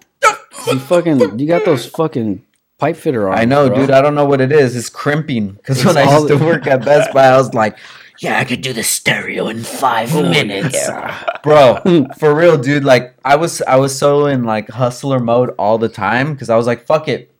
You 0.66 0.78
fucking, 0.78 1.38
you 1.38 1.46
got 1.46 1.64
those 1.66 1.84
fucking 1.86 2.44
pipe 2.78 2.96
fitter 2.96 3.28
arms. 3.28 3.40
I 3.40 3.44
know, 3.44 3.68
bro. 3.68 3.76
dude. 3.78 3.90
I 3.90 4.00
don't 4.00 4.14
know 4.14 4.24
what 4.24 4.40
it 4.40 4.50
is. 4.50 4.74
It's 4.74 4.88
crimping. 4.88 5.52
Because 5.52 5.84
when 5.84 5.96
I 5.98 6.10
used 6.10 6.28
to 6.28 6.36
work 6.44 6.66
at 6.66 6.84
Best 6.84 7.12
Buy, 7.12 7.26
I 7.26 7.36
was 7.36 7.52
like, 7.52 7.76
yeah, 8.20 8.38
I 8.38 8.44
could 8.44 8.62
do 8.62 8.72
the 8.72 8.82
stereo 8.82 9.48
in 9.48 9.62
five 9.62 10.14
minutes, 10.14 10.74
yeah. 10.74 11.22
bro. 11.42 11.80
For 12.18 12.34
real, 12.34 12.56
dude. 12.56 12.84
Like 12.84 13.14
I 13.24 13.36
was, 13.36 13.60
I 13.62 13.76
was 13.76 13.96
so 13.98 14.26
in 14.26 14.44
like 14.44 14.70
hustler 14.70 15.20
mode 15.20 15.50
all 15.58 15.76
the 15.76 15.88
time 15.90 16.32
because 16.32 16.48
I 16.48 16.56
was 16.56 16.66
like, 16.66 16.86
fuck 16.86 17.08
it. 17.08 17.30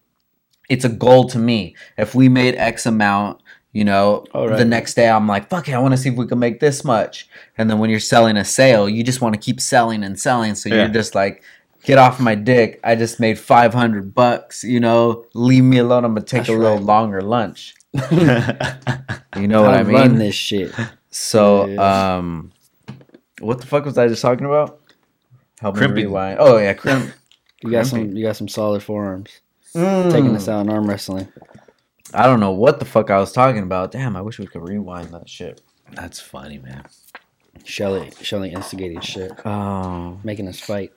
It's 0.68 0.84
a 0.84 0.88
goal 0.90 1.28
to 1.28 1.38
me. 1.38 1.76
If 1.96 2.14
we 2.14 2.28
made 2.28 2.56
X 2.56 2.84
amount, 2.86 3.40
you 3.72 3.84
know, 3.84 4.24
All 4.32 4.48
right. 4.48 4.56
the 4.58 4.64
next 4.64 4.94
day 4.94 5.08
I'm 5.08 5.26
like, 5.26 5.48
fuck 5.48 5.68
it, 5.68 5.72
I 5.72 5.78
want 5.78 5.92
to 5.92 5.98
see 5.98 6.08
if 6.10 6.14
we 6.16 6.26
can 6.26 6.38
make 6.38 6.60
this 6.60 6.84
much. 6.84 7.28
And 7.58 7.68
then 7.70 7.78
when 7.78 7.90
you're 7.90 7.98
selling 8.00 8.36
a 8.36 8.44
sale, 8.44 8.88
you 8.88 9.02
just 9.02 9.20
want 9.20 9.34
to 9.34 9.40
keep 9.40 9.60
selling 9.60 10.04
and 10.04 10.18
selling. 10.18 10.54
So 10.54 10.68
Yeah. 10.68 10.76
you're 10.84 10.88
just 10.88 11.14
like, 11.14 11.42
get 11.84 11.98
off 11.98 12.18
my 12.20 12.34
dick. 12.34 12.80
I 12.84 12.94
just 12.96 13.20
made 13.20 13.38
500 13.38 14.14
bucks, 14.14 14.64
you 14.64 14.80
know, 14.80 15.26
leave 15.34 15.64
me 15.64 15.78
alone. 15.78 16.04
I'm 16.04 16.14
going 16.14 16.24
to 16.24 16.30
take 16.30 16.46
That's 16.46 16.50
a 16.50 16.58
little 16.58 16.78
longer 16.78 17.20
lunch. 17.22 17.74
You 19.36 19.48
know 19.48 19.62
what 19.62 19.74
I 19.74 19.78
I 19.80 19.82
run 19.82 20.10
mean? 20.10 20.18
this 20.18 20.34
shit. 20.36 20.72
So, 21.10 21.66
Yeah. 21.66 22.16
um, 22.16 22.52
what 23.40 23.60
the 23.60 23.66
fuck 23.66 23.84
was 23.84 23.98
I 23.98 24.06
just 24.06 24.22
talking 24.22 24.46
about? 24.46 24.80
Help 25.60 25.74
me 25.74 25.78
Crimping. 25.80 26.04
rewind. 26.06 26.38
Oh, 26.40 26.56
yeah, 26.58 26.72
crimp. 26.74 27.12
You 27.62 27.70
got 27.72 27.86
some, 27.86 28.16
you 28.16 28.24
got 28.24 28.36
some 28.36 28.46
solid 28.46 28.82
forearms. 28.82 29.40
Mm. 29.74 30.12
Taking 30.12 30.36
us 30.36 30.48
out 30.48 30.60
in 30.60 30.70
arm 30.70 30.88
wrestling. 30.88 31.26
I 32.12 32.26
don't 32.26 32.38
know 32.38 32.52
what 32.52 32.78
the 32.78 32.84
fuck 32.84 33.10
I 33.10 33.18
was 33.18 33.32
talking 33.32 33.64
about. 33.64 33.90
Damn, 33.90 34.14
I 34.16 34.20
wish 34.20 34.38
we 34.38 34.46
could 34.46 34.68
rewind 34.68 35.08
that 35.12 35.28
shit. 35.28 35.60
That's 35.94 36.20
funny, 36.20 36.58
man. 36.58 36.84
Shelly, 37.64 38.12
Shelly 38.22 38.52
instigated 38.52 39.02
shit, 39.02 39.32
Oh, 39.44 40.20
making 40.22 40.46
us 40.46 40.60
fight. 40.60 40.92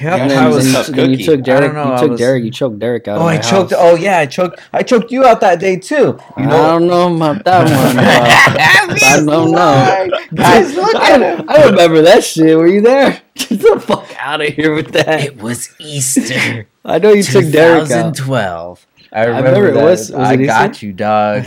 Yeah, 0.00 0.14
And 0.16 0.24
I 0.24 0.28
then, 0.28 0.50
was. 0.50 0.64
then, 0.64 0.74
tough 0.74 0.88
you, 0.88 0.94
then 0.94 1.10
you 1.10 1.24
took 1.24 1.42
Derek. 1.42 1.62
I 1.62 1.66
don't 1.66 1.74
know, 1.74 1.84
you 1.86 1.92
I 1.94 2.00
took 2.00 2.10
was- 2.10 2.20
Derek. 2.20 2.44
You 2.44 2.50
choked 2.50 2.78
Derek 2.78 3.08
out. 3.08 3.18
Oh, 3.18 3.20
of 3.22 3.26
I 3.26 3.38
choked. 3.38 3.70
house. 3.72 3.80
Oh, 3.82 3.94
yeah, 3.96 4.18
I 4.18 4.26
choked. 4.26 4.60
I 4.72 4.82
choked 4.82 5.10
you 5.12 5.24
out 5.24 5.40
that 5.40 5.60
day 5.60 5.76
too. 5.78 6.18
You 6.38 6.44
I 6.44 6.46
don't 6.46 6.86
know 6.86 7.14
about 7.14 7.44
that 7.44 7.62
one. 7.64 7.96
bro. 7.96 8.96
I 9.08 9.16
don't 9.24 9.50
know. 9.52 10.18
Guys, 10.34 10.74
look 10.74 10.94
at 10.94 11.22
I, 11.22 11.36
him. 11.36 11.48
I 11.50 11.64
remember 11.66 12.02
that 12.02 12.24
shit. 12.24 12.56
Were 12.56 12.66
you 12.66 12.80
there? 12.80 13.22
Get 13.34 13.48
the 13.60 13.80
fuck 13.84 14.06
out 14.18 14.40
of 14.40 14.48
here 14.48 14.74
with 14.74 14.92
that. 14.92 15.24
It 15.24 15.42
was 15.42 15.68
Easter. 15.78 16.66
I 16.84 16.98
know 16.98 17.12
you 17.12 17.22
took 17.22 17.50
Derek 17.50 17.90
out. 17.90 18.14
2012. 18.16 18.86
I 19.12 19.24
remember 19.26 19.48
remember, 19.48 19.68
it 19.68 19.74
that. 19.74 19.84
was- 19.84 20.10
was 20.10 20.28
I 20.28 20.32
it 20.34 20.46
got 20.46 20.70
Easter? 20.72 20.86
you, 20.86 20.92
dog. 20.92 21.46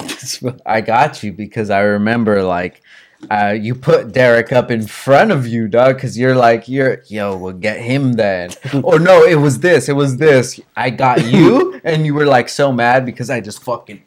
I 0.66 0.82
got 0.82 1.24
you 1.24 1.32
because 1.34 1.70
I 1.70 1.82
remember 1.82 2.42
like 2.44 2.82
uh, 3.30 3.55
you 3.59 3.76
put 3.76 4.13
Derek 4.13 4.53
up 4.53 4.72
in 4.72 4.88
front 4.88 5.32
of 5.32 5.45
you, 5.45 5.67
dog, 5.67 5.95
because 5.95 6.17
you're 6.17 6.36
like 6.36 6.70
you're 6.70 7.03
yo, 7.07 7.36
we'll 7.36 7.53
get 7.53 7.82
him 7.82 8.13
then. 8.13 8.51
or 8.84 8.97
no, 8.99 9.24
it 9.24 9.36
was 9.36 9.59
this, 9.59 9.89
it 9.89 9.93
was 9.93 10.17
this. 10.17 10.59
I 10.76 10.89
got 10.89 11.26
you, 11.26 11.82
and 11.84 12.05
you 12.05 12.13
were 12.13 12.26
like 12.26 12.47
so 12.47 12.72
mad 12.72 13.05
because 13.05 13.30
I 13.30 13.41
just 13.41 13.61
fucking 13.61 14.01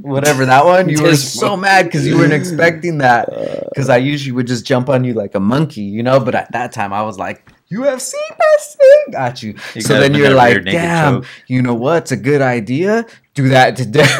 whatever 0.00 0.44
that 0.44 0.64
one. 0.64 0.88
You 0.90 1.02
were 1.02 1.16
so 1.16 1.56
mad 1.56 1.86
because 1.86 2.06
you 2.06 2.18
weren't 2.18 2.34
expecting 2.34 2.98
that. 2.98 3.28
Because 3.70 3.88
I 3.88 3.96
usually 3.96 4.32
would 4.32 4.46
just 4.46 4.66
jump 4.66 4.90
on 4.90 5.02
you 5.02 5.14
like 5.14 5.34
a 5.34 5.40
monkey, 5.40 5.82
you 5.82 6.02
know. 6.02 6.20
But 6.20 6.34
at 6.34 6.52
that 6.52 6.72
time, 6.72 6.92
I 6.92 7.02
was 7.02 7.18
like. 7.18 7.48
UFC 7.70 8.12
best 8.38 8.76
thing, 8.76 9.12
got 9.12 9.42
you. 9.42 9.54
You 9.74 9.80
so 9.80 9.98
then 9.98 10.12
you're 10.12 10.34
like, 10.34 10.62
damn, 10.62 11.22
choke. 11.22 11.30
you 11.46 11.62
know 11.62 11.72
what's 11.72 12.12
a 12.12 12.18
good 12.18 12.42
idea? 12.42 13.06
Do 13.32 13.48
that 13.48 13.76
to 13.76 13.86
Derek. 13.86 14.10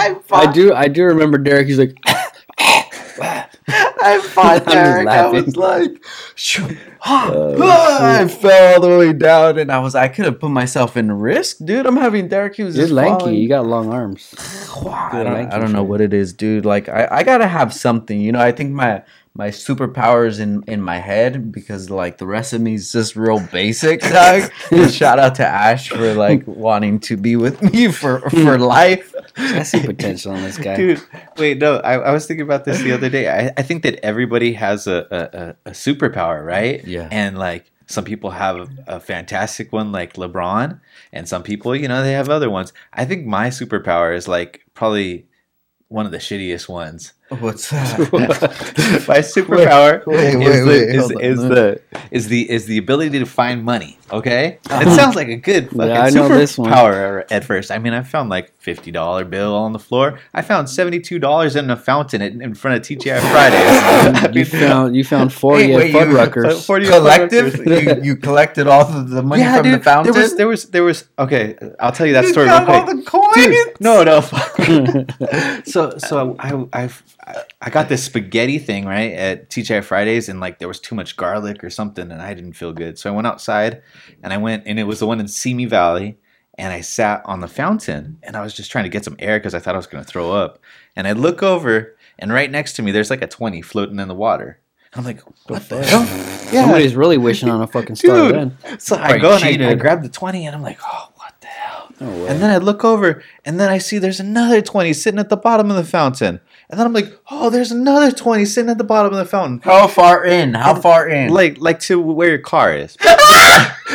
I 0.00 0.16
I 0.32 0.52
do. 0.52 0.74
I 0.74 0.88
do 0.88 1.04
remember 1.04 1.38
Derek. 1.38 1.68
He's 1.68 1.78
like, 1.78 1.96
I 2.06 2.13
I 2.13 2.13
fought 2.13 2.13
I'm 4.36 4.58
just 4.60 4.66
Derek. 4.66 5.08
I 5.08 5.28
was 5.28 5.56
like, 5.56 6.04
I 7.06 8.22
uh, 8.24 8.28
fell 8.28 8.74
all 8.74 8.80
the 8.80 8.98
way 8.98 9.12
down, 9.12 9.58
and 9.58 9.70
I 9.72 9.78
was 9.78 9.94
I 9.94 10.08
could 10.08 10.24
have 10.26 10.40
put 10.40 10.50
myself 10.50 10.96
in 10.96 11.10
risk, 11.12 11.58
dude. 11.64 11.86
I'm 11.86 11.96
having 11.96 12.28
Derek. 12.28 12.56
He 12.56 12.64
was 12.64 12.76
You're 12.76 12.84
just 12.84 12.94
lanky. 12.94 13.18
falling. 13.20 13.34
You 13.36 13.48
got 13.48 13.66
long 13.66 13.92
arms. 13.92 14.34
I 14.84 15.22
don't, 15.22 15.52
I 15.52 15.58
don't 15.58 15.72
know 15.72 15.82
what 15.82 16.00
it 16.00 16.12
is, 16.12 16.32
dude. 16.32 16.66
Like 16.66 16.88
I, 16.88 17.08
I 17.10 17.22
gotta 17.22 17.46
have 17.46 17.72
something. 17.72 18.20
You 18.20 18.32
know, 18.32 18.40
I 18.40 18.52
think 18.52 18.72
my 18.72 19.02
my 19.36 19.48
superpowers 19.48 20.38
in 20.38 20.62
in 20.68 20.80
my 20.80 20.98
head 20.98 21.50
because 21.50 21.90
like 21.90 22.18
the 22.18 22.26
rest 22.26 22.52
of 22.52 22.60
me 22.60 22.74
is 22.74 22.92
just 22.92 23.16
real 23.16 23.40
basic. 23.40 24.00
Dog. 24.12 24.50
And 24.70 24.92
shout 24.92 25.18
out 25.18 25.34
to 25.36 25.46
Ash 25.46 25.88
for 25.88 26.14
like 26.14 26.46
wanting 26.46 27.00
to 27.00 27.16
be 27.16 27.34
with 27.34 27.60
me 27.60 27.90
for 27.90 28.20
for 28.30 28.58
life. 28.78 29.12
I 29.36 29.64
see 29.64 29.80
potential 29.80 30.34
in 30.34 30.42
this 30.42 30.56
guy. 30.56 30.76
Dude, 30.76 31.02
wait, 31.36 31.58
no, 31.58 31.78
I, 31.78 31.94
I 31.94 32.12
was 32.12 32.26
thinking 32.26 32.44
about 32.44 32.64
this 32.64 32.80
the 32.82 32.92
other 32.92 33.08
day. 33.08 33.28
I, 33.28 33.52
I 33.56 33.62
think 33.62 33.82
that 33.82 33.98
everybody 34.04 34.52
has 34.52 34.86
a, 34.86 35.06
a, 35.10 35.38
a, 35.38 35.70
a 35.70 35.72
superpower, 35.72 36.46
right? 36.46 36.84
Yeah. 36.86 37.08
And 37.10 37.36
like 37.36 37.72
some 37.86 38.04
people 38.04 38.30
have 38.30 38.70
a 38.86 39.00
fantastic 39.00 39.72
one 39.72 39.90
like 39.90 40.14
LeBron, 40.14 40.80
and 41.12 41.28
some 41.28 41.42
people, 41.42 41.74
you 41.74 41.88
know, 41.88 42.02
they 42.02 42.12
have 42.12 42.28
other 42.28 42.48
ones. 42.48 42.72
I 42.92 43.04
think 43.04 43.26
my 43.26 43.48
superpower 43.48 44.16
is 44.16 44.28
like 44.28 44.64
probably 44.74 45.26
one 45.88 46.06
of 46.06 46.12
the 46.12 46.18
shittiest 46.18 46.68
ones. 46.68 47.12
What's 47.30 47.70
that? 47.70 47.98
my 49.08 49.18
superpower 49.18 50.04
wait, 50.06 50.34
is, 50.34 50.36
wait, 50.36 50.60
the, 50.64 50.94
is, 50.94 51.10
is 51.10 51.38
the 51.48 51.80
is 52.10 52.28
the 52.28 52.50
is 52.50 52.66
the 52.66 52.78
ability 52.78 53.18
to 53.18 53.24
find 53.26 53.64
money. 53.64 53.98
Okay, 54.12 54.58
uh-huh. 54.68 54.82
it 54.90 54.94
sounds 54.94 55.16
like 55.16 55.28
a 55.28 55.36
good 55.36 55.70
fucking 55.70 55.88
Yeah, 55.88 56.02
I 56.02 56.10
know 56.10 56.28
this 56.28 56.58
one. 56.58 56.70
superpower 56.70 57.24
at 57.30 57.42
first. 57.42 57.70
I 57.70 57.78
mean, 57.78 57.94
I 57.94 58.02
found 58.02 58.28
like 58.28 58.54
fifty 58.60 58.90
dollar 58.90 59.24
bill 59.24 59.54
on 59.56 59.72
the 59.72 59.78
floor. 59.78 60.20
I 60.34 60.42
found 60.42 60.68
seventy 60.68 61.00
two 61.00 61.18
dollars 61.18 61.56
in 61.56 61.70
a 61.70 61.76
fountain 61.76 62.20
in, 62.20 62.42
in 62.42 62.54
front 62.54 62.76
of 62.76 62.82
TGI 62.98 63.18
Fridays. 63.32 64.36
you 64.36 64.44
found 64.44 64.94
you 64.94 65.02
found 65.02 65.32
forty 65.32 65.64
Hey, 65.64 65.72
at 65.72 65.78
wait, 65.78 65.92
you- 65.92 65.98
Fuddruckers. 66.00 66.66
40 66.66 66.86
Collective? 66.86 67.66
You, 67.66 68.02
you 68.02 68.16
collected 68.16 68.66
all 68.66 68.82
of 68.82 69.08
the 69.08 69.22
money 69.22 69.42
yeah, 69.42 69.56
from 69.56 69.64
dude. 69.64 69.80
the 69.80 69.84
fountain. 69.84 70.12
There 70.12 70.22
was 70.22 70.36
there 70.36 70.46
was 70.48 70.64
there 70.66 70.84
was 70.84 71.08
okay. 71.18 71.56
I'll 71.80 71.90
tell 71.92 72.06
you 72.06 72.12
that 72.12 72.24
You 72.24 72.32
story 72.32 72.46
real 72.46 72.58
got 72.58 72.68
all 72.68 72.84
quick. 72.84 72.96
the 72.98 73.10
coins. 73.10 73.34
Dude, 73.34 73.80
no, 73.80 74.02
no. 74.04 74.20
fuck. 74.20 75.66
so 75.66 75.96
so 75.98 76.36
I 76.38 76.84
I 76.84 76.88
I 77.60 77.70
got 77.70 77.88
this 77.88 78.04
spaghetti 78.04 78.58
thing 78.58 78.84
right 78.84 79.12
at 79.12 79.48
TGI 79.48 79.82
Fridays, 79.82 80.28
and 80.28 80.40
like 80.40 80.58
there 80.58 80.68
was 80.68 80.80
too 80.80 80.94
much 80.94 81.16
garlic 81.16 81.64
or 81.64 81.70
something, 81.70 82.10
and 82.10 82.20
I 82.20 82.34
didn't 82.34 82.52
feel 82.52 82.72
good. 82.72 82.98
So 82.98 83.10
I 83.10 83.14
went 83.14 83.26
outside, 83.26 83.82
and 84.22 84.32
I 84.32 84.36
went, 84.36 84.64
and 84.66 84.78
it 84.78 84.84
was 84.84 85.00
the 85.00 85.06
one 85.06 85.20
in 85.20 85.28
Simi 85.28 85.64
Valley, 85.64 86.18
and 86.58 86.72
I 86.72 86.82
sat 86.82 87.22
on 87.24 87.40
the 87.40 87.48
fountain, 87.48 88.18
and 88.22 88.36
I 88.36 88.42
was 88.42 88.52
just 88.52 88.70
trying 88.70 88.84
to 88.84 88.90
get 88.90 89.04
some 89.04 89.16
air 89.18 89.38
because 89.38 89.54
I 89.54 89.58
thought 89.58 89.74
I 89.74 89.78
was 89.78 89.86
gonna 89.86 90.04
throw 90.04 90.32
up, 90.32 90.58
and 90.96 91.06
I 91.06 91.12
look 91.12 91.42
over, 91.42 91.96
and 92.18 92.32
right 92.32 92.50
next 92.50 92.74
to 92.74 92.82
me 92.82 92.92
there's 92.92 93.10
like 93.10 93.22
a 93.22 93.26
twenty 93.26 93.62
floating 93.62 93.98
in 93.98 94.08
the 94.08 94.14
water. 94.14 94.60
I'm 94.96 95.04
like, 95.04 95.20
what 95.48 95.68
the 95.68 95.82
hell? 95.84 96.30
Yeah, 96.52 96.64
Somebody's 96.64 96.94
really 96.94 97.18
wishing 97.18 97.48
on 97.48 97.62
a 97.62 97.66
fucking 97.66 97.96
star 97.96 98.30
Dude. 98.30 98.34
then. 98.62 98.78
so 98.78 98.96
I 98.96 99.18
go 99.18 99.34
and 99.34 99.42
I, 99.64 99.70
I 99.70 99.74
grab 99.74 100.02
the 100.02 100.08
20 100.08 100.46
and 100.46 100.54
I'm 100.54 100.62
like, 100.62 100.78
oh, 100.84 101.10
what 101.16 101.34
the 101.40 101.48
hell? 101.48 101.92
No. 101.98 102.26
And 102.26 102.40
then 102.40 102.50
I 102.50 102.58
look 102.58 102.84
over 102.84 103.24
and 103.44 103.58
then 103.58 103.70
I 103.70 103.78
see 103.78 103.98
there's 103.98 104.20
another 104.20 104.62
20 104.62 104.92
sitting 104.92 105.18
at 105.18 105.30
the 105.30 105.36
bottom 105.36 105.68
of 105.68 105.76
the 105.76 105.82
fountain. 105.82 106.40
And 106.70 106.80
then 106.80 106.86
I'm 106.86 106.92
like, 106.92 107.18
oh, 107.30 107.50
there's 107.50 107.70
another 107.70 108.10
20 108.10 108.44
sitting 108.46 108.70
at 108.70 108.78
the 108.78 108.84
bottom 108.84 109.12
of 109.12 109.18
the 109.18 109.26
fountain. 109.26 109.60
How 109.62 109.86
far 109.86 110.24
in? 110.24 110.54
How 110.54 110.74
far 110.74 111.08
in? 111.08 111.32
Like 111.32 111.58
like 111.60 111.78
to 111.80 112.00
where 112.00 112.30
your 112.30 112.38
car 112.38 112.74
is. 112.74 112.96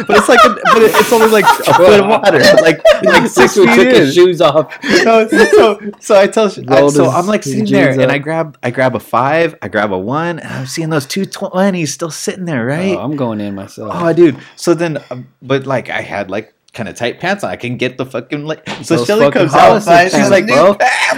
but 0.07 0.17
it's 0.17 0.29
like 0.29 0.39
a, 0.45 0.49
but 0.49 0.81
it's 0.83 1.11
only 1.11 1.29
like 1.29 1.45
a 1.45 1.73
foot 1.73 1.99
of 1.99 2.07
water. 2.07 2.39
Like 2.61 2.81
like 3.03 3.29
six 3.29 3.55
feet 3.55 3.73
took 3.73 3.87
his 3.87 4.15
in. 4.17 4.23
shoes 4.23 4.41
off. 4.41 4.77
No, 5.09 5.27
so 5.27 5.79
so 5.99 6.19
I 6.19 6.27
tell 6.27 6.45
I, 6.45 6.87
so 6.89 7.09
I'm 7.09 7.25
like 7.25 7.43
sitting 7.43 7.65
there 7.65 7.99
and. 7.99 8.11
I 8.11 8.17
grab 8.17 8.57
I 8.61 8.71
grab 8.71 8.95
a 8.95 8.99
five, 8.99 9.55
I 9.61 9.67
grab 9.67 9.91
a 9.91 9.97
one, 9.97 10.39
and 10.39 10.47
I'm 10.47 10.65
seeing 10.65 10.89
those 10.89 11.05
two 11.05 11.25
twenties 11.25 11.93
still 11.93 12.11
sitting 12.11 12.45
there, 12.45 12.65
right? 12.65 12.95
Oh, 12.97 13.01
I'm 13.01 13.15
going 13.15 13.39
in 13.39 13.55
myself. 13.55 13.91
Oh, 13.95 14.11
dude. 14.13 14.37
So 14.55 14.73
then, 14.73 15.03
um, 15.09 15.27
but 15.41 15.65
like, 15.65 15.89
I 15.89 16.01
had 16.01 16.29
like 16.29 16.53
kind 16.73 16.87
of 16.87 16.95
tight 16.95 17.19
pants 17.19 17.43
on. 17.43 17.49
I 17.49 17.55
can 17.55 17.77
get 17.77 17.97
the 17.97 18.05
fucking 18.05 18.45
like. 18.45 18.67
So 18.83 18.97
Those 18.97 19.07
Shelly 19.07 19.31
comes 19.31 19.53
out. 19.53 19.81
Hollister 19.81 20.17
She's 20.17 20.29
like, 20.29 20.47
bro. 20.47 20.77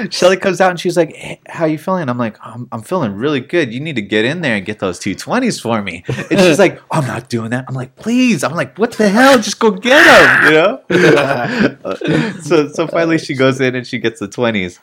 Shelly 0.09 0.37
comes 0.37 0.61
out 0.61 0.71
and 0.71 0.79
she's 0.79 0.97
like, 0.97 1.15
hey, 1.15 1.39
"How 1.47 1.65
you 1.65 1.77
feeling?" 1.77 2.09
I'm 2.09 2.17
like, 2.17 2.37
I'm, 2.41 2.67
"I'm 2.71 2.81
feeling 2.81 3.13
really 3.13 3.39
good. 3.39 3.73
You 3.73 3.79
need 3.79 3.95
to 3.95 4.01
get 4.01 4.25
in 4.25 4.41
there 4.41 4.55
and 4.55 4.65
get 4.65 4.79
those 4.79 4.99
two 4.99 5.15
twenties 5.15 5.59
for 5.59 5.81
me." 5.81 6.03
And 6.07 6.39
she's 6.39 6.59
like, 6.59 6.79
oh, 6.79 6.85
"I'm 6.91 7.07
not 7.07 7.29
doing 7.29 7.51
that." 7.51 7.65
I'm 7.67 7.75
like, 7.75 7.95
"Please." 7.95 8.43
I'm 8.43 8.55
like, 8.55 8.77
"What 8.77 8.93
the 8.93 9.09
hell? 9.09 9.37
Just 9.37 9.59
go 9.59 9.71
get 9.71 10.03
them," 10.03 10.81
you 10.89 11.11
know. 11.11 12.35
so 12.41 12.69
so 12.69 12.87
finally 12.87 13.17
she 13.17 13.35
goes 13.35 13.59
in 13.59 13.75
and 13.75 13.85
she 13.85 13.99
gets 13.99 14.19
the 14.19 14.27
twenties. 14.27 14.79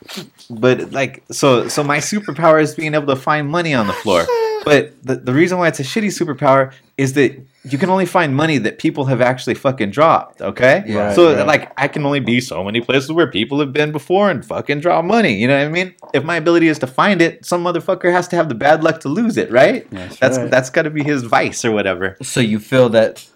But 0.49 0.91
like, 0.91 1.23
so 1.31 1.67
so 1.67 1.83
my 1.83 1.97
superpower 1.97 2.61
is 2.61 2.75
being 2.75 2.93
able 2.93 3.07
to 3.07 3.15
find 3.15 3.49
money 3.49 3.73
on 3.73 3.87
the 3.87 3.93
floor. 3.93 4.25
But 4.65 5.01
the, 5.01 5.15
the 5.15 5.31
reason 5.33 5.57
why 5.57 5.69
it's 5.69 5.79
a 5.79 5.83
shitty 5.83 6.07
superpower 6.07 6.73
is 6.97 7.13
that 7.13 7.41
you 7.65 7.77
can 7.77 7.89
only 7.89 8.05
find 8.05 8.35
money 8.35 8.57
that 8.57 8.79
people 8.79 9.05
have 9.05 9.21
actually 9.21 9.55
fucking 9.55 9.91
dropped. 9.91 10.41
Okay, 10.41 10.83
Yeah, 10.87 11.13
so 11.13 11.35
right. 11.35 11.45
like 11.45 11.71
I 11.77 11.87
can 11.87 12.05
only 12.05 12.19
be 12.21 12.39
so 12.39 12.63
many 12.63 12.79
places 12.81 13.11
where 13.11 13.27
people 13.29 13.59
have 13.59 13.73
been 13.73 13.91
before 13.91 14.29
and 14.29 14.45
fucking 14.45 14.79
drop 14.79 15.03
money. 15.03 15.33
You 15.35 15.47
know 15.47 15.57
what 15.57 15.65
I 15.65 15.69
mean? 15.69 15.93
If 16.13 16.23
my 16.23 16.37
ability 16.37 16.67
is 16.69 16.79
to 16.79 16.87
find 16.87 17.21
it, 17.21 17.45
some 17.45 17.63
motherfucker 17.63 18.11
has 18.11 18.27
to 18.29 18.35
have 18.37 18.47
the 18.49 18.55
bad 18.55 18.83
luck 18.83 19.01
to 19.01 19.09
lose 19.09 19.35
it, 19.37 19.51
right? 19.51 19.89
That's 19.91 20.17
that's 20.17 20.37
right. 20.37 20.49
that's 20.49 20.69
got 20.69 20.83
to 20.83 20.89
be 20.89 21.03
his 21.03 21.23
vice 21.23 21.65
or 21.65 21.71
whatever. 21.71 22.15
so 22.21 22.39
you 22.39 22.59
feel 22.59 22.89
that 22.89 23.27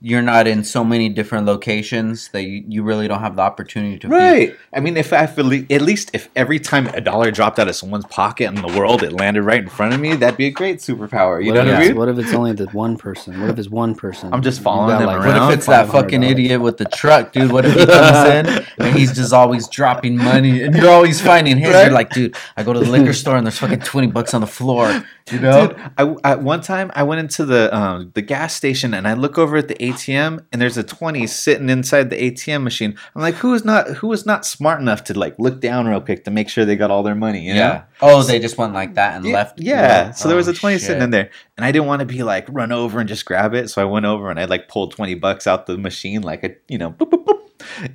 you're 0.00 0.22
not 0.22 0.46
in 0.46 0.62
so 0.62 0.84
many 0.84 1.08
different 1.08 1.44
locations 1.44 2.28
that 2.28 2.44
you, 2.44 2.64
you 2.68 2.82
really 2.84 3.08
don't 3.08 3.18
have 3.18 3.34
the 3.34 3.42
opportunity 3.42 3.98
to 3.98 4.08
be 4.08 4.14
Right. 4.14 4.56
I 4.72 4.78
mean, 4.78 4.96
if 4.96 5.12
I 5.12 5.26
feel 5.26 5.52
at 5.52 5.82
least 5.82 6.10
if 6.12 6.28
every 6.36 6.60
time 6.60 6.86
a 6.88 7.00
dollar 7.00 7.32
dropped 7.32 7.58
out 7.58 7.68
of 7.68 7.74
someone's 7.74 8.04
pocket 8.06 8.46
in 8.46 8.54
the 8.54 8.68
world, 8.78 9.02
it 9.02 9.12
landed 9.12 9.42
right 9.42 9.60
in 9.60 9.68
front 9.68 9.92
of 9.92 10.00
me, 10.00 10.14
that'd 10.14 10.36
be 10.36 10.46
a 10.46 10.50
great 10.50 10.78
superpower. 10.78 11.44
You 11.44 11.52
what, 11.52 11.64
know 11.64 11.72
what 11.72 11.82
I 11.82 11.86
mean? 11.86 11.96
what 11.96 12.08
if 12.08 12.18
it's 12.18 12.32
only 12.32 12.52
the 12.52 12.66
one 12.66 12.96
person? 12.96 13.40
What 13.40 13.50
if 13.50 13.58
it's 13.58 13.68
one 13.68 13.96
person? 13.96 14.32
I'm 14.32 14.42
just 14.42 14.60
following 14.60 14.90
got, 14.90 14.98
them 14.98 15.06
like, 15.06 15.18
What 15.18 15.50
if 15.50 15.58
it's 15.58 15.66
that 15.66 15.88
fucking 15.88 16.22
idiot 16.22 16.60
with 16.60 16.76
the 16.76 16.84
truck, 16.84 17.32
dude? 17.32 17.50
What 17.50 17.64
if 17.64 17.74
he 17.74 17.84
comes 17.84 18.28
in 18.28 18.64
and 18.78 18.96
he's 18.96 19.12
just 19.12 19.32
always 19.32 19.66
dropping 19.68 20.16
money 20.16 20.62
and 20.62 20.76
you're 20.76 20.90
always 20.90 21.20
finding 21.20 21.56
his? 21.56 21.74
Right? 21.74 21.84
You're 21.84 21.92
like, 21.92 22.10
dude, 22.10 22.36
I 22.56 22.62
go 22.62 22.72
to 22.72 22.78
the 22.78 22.90
liquor 22.90 23.12
store 23.12 23.36
and 23.36 23.44
there's 23.44 23.58
fucking 23.58 23.80
20 23.80 24.06
bucks 24.08 24.32
on 24.32 24.42
the 24.42 24.46
floor. 24.46 25.04
You 25.30 25.38
know? 25.38 25.68
Dude, 25.68 25.76
I, 25.98 26.14
at 26.24 26.42
one 26.42 26.60
time 26.60 26.92
I 26.94 27.02
went 27.02 27.20
into 27.20 27.44
the 27.44 27.74
um, 27.76 28.10
the 28.14 28.22
gas 28.22 28.54
station 28.54 28.94
and 28.94 29.06
I 29.08 29.14
look 29.14 29.38
over 29.38 29.56
at 29.56 29.68
the 29.68 29.71
ATM 29.74 30.44
and 30.52 30.60
there's 30.60 30.76
a 30.76 30.82
twenty 30.82 31.26
sitting 31.26 31.68
inside 31.68 32.10
the 32.10 32.16
ATM 32.16 32.62
machine. 32.62 32.96
I'm 33.14 33.22
like, 33.22 33.34
who 33.36 33.54
is 33.54 33.64
not 33.64 33.88
who 33.88 34.12
is 34.12 34.26
not 34.26 34.44
smart 34.46 34.80
enough 34.80 35.04
to 35.04 35.18
like 35.18 35.34
look 35.38 35.60
down 35.60 35.86
real 35.86 36.00
quick 36.00 36.24
to 36.24 36.30
make 36.30 36.48
sure 36.48 36.64
they 36.64 36.76
got 36.76 36.90
all 36.90 37.02
their 37.02 37.14
money? 37.14 37.40
You 37.46 37.54
know? 37.54 37.60
yeah. 37.60 37.82
Oh, 38.00 38.22
they 38.22 38.38
just 38.38 38.58
went 38.58 38.72
like 38.74 38.94
that 38.94 39.16
and 39.16 39.24
Yeah, 39.24 39.32
left. 39.34 39.60
yeah. 39.60 40.10
So 40.12 40.28
there 40.28 40.36
was 40.36 40.48
Oh, 40.48 40.52
a 40.52 40.54
twenty 40.54 40.78
sitting 40.78 41.02
in 41.02 41.10
there, 41.10 41.30
and 41.56 41.64
I 41.64 41.72
didn't 41.72 41.86
want 41.86 42.00
to 42.00 42.06
be 42.06 42.22
like 42.22 42.46
run 42.50 42.72
over 42.72 42.98
and 43.00 43.08
just 43.08 43.24
grab 43.24 43.54
it. 43.54 43.68
So 43.70 43.80
I 43.82 43.84
went 43.84 44.06
over 44.06 44.30
and 44.30 44.38
I 44.40 44.44
like 44.46 44.68
pulled 44.68 44.92
twenty 44.92 45.14
bucks 45.14 45.46
out 45.46 45.66
the 45.66 45.78
machine, 45.78 46.22
like 46.22 46.44
a 46.44 46.54
you 46.68 46.78
know, 46.78 46.90
boop, 46.90 47.10
boop, 47.10 47.24
boop. 47.24 47.38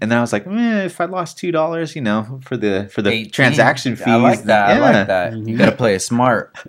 and 0.02 0.10
then 0.12 0.18
I 0.18 0.22
was 0.22 0.32
like, 0.32 0.48
eh, 0.48 0.86
if 0.86 1.02
I 1.02 1.06
lost 1.06 1.38
two 1.38 1.52
dollars, 1.52 1.96
you 1.96 2.02
know, 2.02 2.40
for 2.44 2.56
the 2.58 2.90
for 2.92 3.02
the 3.02 3.12
18. 3.12 3.32
transaction 3.32 3.96
fees, 3.96 4.08
I 4.08 4.16
like 4.16 4.44
that. 4.44 4.70
I 4.70 4.80
like 4.80 5.08
that. 5.08 5.34
You 5.38 5.58
gotta 5.58 5.76
play 5.76 5.96
it 5.96 6.00
smart. 6.02 6.56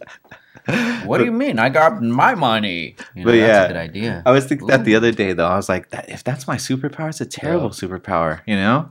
What 1.05 1.19
do 1.19 1.25
you 1.25 1.33
mean? 1.33 1.59
I 1.59 1.69
got 1.69 2.03
my 2.03 2.35
money. 2.35 2.97
You 3.15 3.25
know, 3.25 3.31
But 3.31 3.39
that's 3.39 3.41
yeah, 3.49 3.65
a 3.65 3.69
good 3.69 3.77
idea. 3.77 4.23
I 4.27 4.31
was 4.33 4.45
thinking 4.47 4.67
that 4.69 4.85
the 4.85 4.95
other 4.97 5.13
day 5.13 5.33
though. 5.33 5.47
I 5.47 5.57
was 5.57 5.69
like, 5.69 5.91
that, 5.91 6.09
if 6.11 6.23
that's 6.25 6.47
my 6.47 6.57
superpower, 6.57 7.09
it's 7.09 7.21
a 7.21 7.27
terrible 7.27 7.71
superpower, 7.71 8.41
you 8.47 8.55
know? 8.57 8.91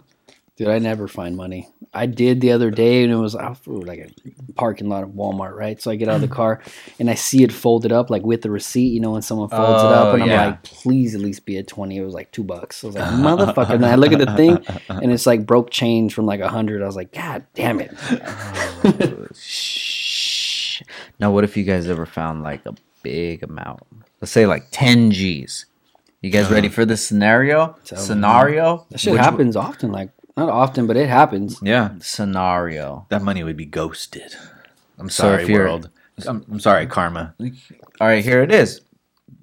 Dude, 0.55 0.69
I 0.69 0.80
never 0.80 1.07
find 1.07 1.38
money. 1.38 1.69
I 1.93 2.07
did 2.07 2.41
the 2.41 2.51
other 2.51 2.71
day, 2.71 3.03
and 3.03 3.13
it 3.13 3.15
was 3.15 3.36
out 3.36 3.59
for 3.59 3.73
like 3.73 3.99
a 3.99 4.53
parking 4.53 4.89
lot 4.89 5.03
of 5.03 5.09
Walmart, 5.11 5.53
right? 5.53 5.80
So 5.80 5.91
I 5.91 5.95
get 5.97 6.07
out 6.09 6.15
of 6.15 6.21
the 6.21 6.28
car, 6.41 6.61
and 6.99 7.11
I 7.11 7.13
see 7.13 7.43
it 7.43 7.51
folded 7.53 7.91
up, 7.91 8.09
like 8.09 8.23
with 8.23 8.41
the 8.41 8.49
receipt. 8.49 8.88
You 8.91 8.99
know, 8.99 9.11
when 9.11 9.21
someone 9.21 9.49
folds 9.49 9.84
it 9.84 9.91
up, 9.91 10.07
Oh, 10.07 10.13
and 10.15 10.23
I'm 10.23 10.30
like, 10.30 10.63
"Please, 10.63 11.13
at 11.13 11.21
least 11.21 11.45
be 11.45 11.57
a 11.57 11.63
20. 11.63 11.95
It 11.97 12.03
was 12.03 12.15
like 12.15 12.32
two 12.32 12.43
bucks. 12.43 12.84
I 12.84 12.88
was 12.88 12.95
like, 12.95 13.05
"Motherfucker!" 13.11 13.69
And 13.75 13.84
then 13.84 13.91
I 13.91 13.95
look 13.97 14.11
at 14.11 14.17
the 14.17 14.36
thing, 14.36 14.57
and 14.89 15.11
it's 15.11 15.28
like 15.28 15.45
broke 15.45 15.69
change 15.69 16.15
from 16.15 16.25
like 16.25 16.39
a 16.39 16.49
hundred. 16.49 16.82
I 16.82 16.88
was 16.88 16.95
like, 16.95 17.13
"God 17.13 17.45
damn 17.53 17.80
it!" 17.80 17.93
Oh, 18.09 19.28
Shh. 19.36 20.06
Now, 21.20 21.32
what 21.32 21.43
if 21.43 21.57
you 21.57 21.63
guys 21.63 21.88
ever 21.88 22.05
found 22.05 22.43
like 22.43 22.65
a 22.65 22.76
big 23.03 23.43
amount? 23.43 23.82
Let's 24.22 24.32
say 24.32 24.45
like 24.45 24.68
10 24.72 25.11
G's. 25.11 25.65
You 26.22 26.30
guys 26.32 26.49
ready 26.49 26.70
for 26.70 26.84
this 26.86 27.05
scenario? 27.05 27.76
Tell 27.86 27.99
me. 27.99 28.03
Scenario? 28.05 28.86
That 28.89 28.99
shit 28.99 29.13
Which- 29.13 29.22
happens 29.22 29.55
often. 29.55 29.91
Like 29.91 30.09
not 30.36 30.49
often, 30.49 30.86
but 30.88 30.97
it 30.97 31.09
happens. 31.09 31.59
Yeah, 31.63 31.91
Scenario. 31.99 33.05
that 33.09 33.22
money 33.24 33.43
would 33.43 33.57
be 33.57 33.65
ghosted. 33.65 34.36
I'm 34.99 35.09
sorry, 35.09 35.43
if 35.43 35.49
you're- 35.49 35.63
world. 35.63 35.89
I'm, 36.28 36.43
I'm 36.51 36.59
sorry, 36.59 36.88
karma. 36.88 37.36
All 38.01 38.07
right, 38.07 38.24
here 38.24 38.41
it 38.41 38.51
is. 38.51 38.82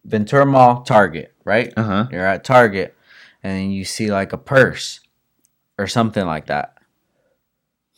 Ventura 0.04 0.44
Mall, 0.44 0.82
Target, 0.82 1.32
right? 1.44 1.72
Uh 1.76 1.82
huh. 1.84 2.06
You're 2.10 2.26
at 2.26 2.42
Target 2.44 2.96
and 3.42 3.72
you 3.72 3.84
see 3.84 4.10
like 4.10 4.32
a 4.32 4.36
purse 4.38 5.00
or 5.78 5.86
something 5.86 6.26
like 6.26 6.46
that. 6.46 6.76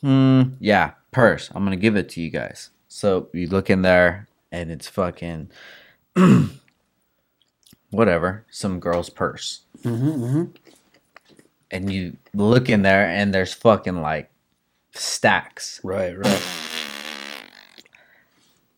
Hmm, 0.02 0.42
yeah, 0.60 0.92
purse. 1.10 1.50
I'm 1.54 1.64
going 1.64 1.76
to 1.76 1.80
give 1.80 1.96
it 1.96 2.08
to 2.10 2.20
you 2.20 2.30
guys. 2.30 2.70
So 2.96 3.28
you 3.34 3.46
look 3.48 3.68
in 3.68 3.82
there 3.82 4.26
and 4.50 4.70
it's 4.70 4.88
fucking 4.88 5.50
whatever, 7.90 8.46
some 8.50 8.80
girl's 8.80 9.10
purse. 9.10 9.60
Mm-hmm, 9.82 10.08
mm-hmm. 10.08 10.44
And 11.70 11.92
you 11.92 12.16
look 12.32 12.70
in 12.70 12.80
there 12.80 13.06
and 13.06 13.34
there's 13.34 13.52
fucking 13.52 14.00
like 14.00 14.30
stacks. 14.94 15.78
Right, 15.84 16.16
right. 16.18 16.42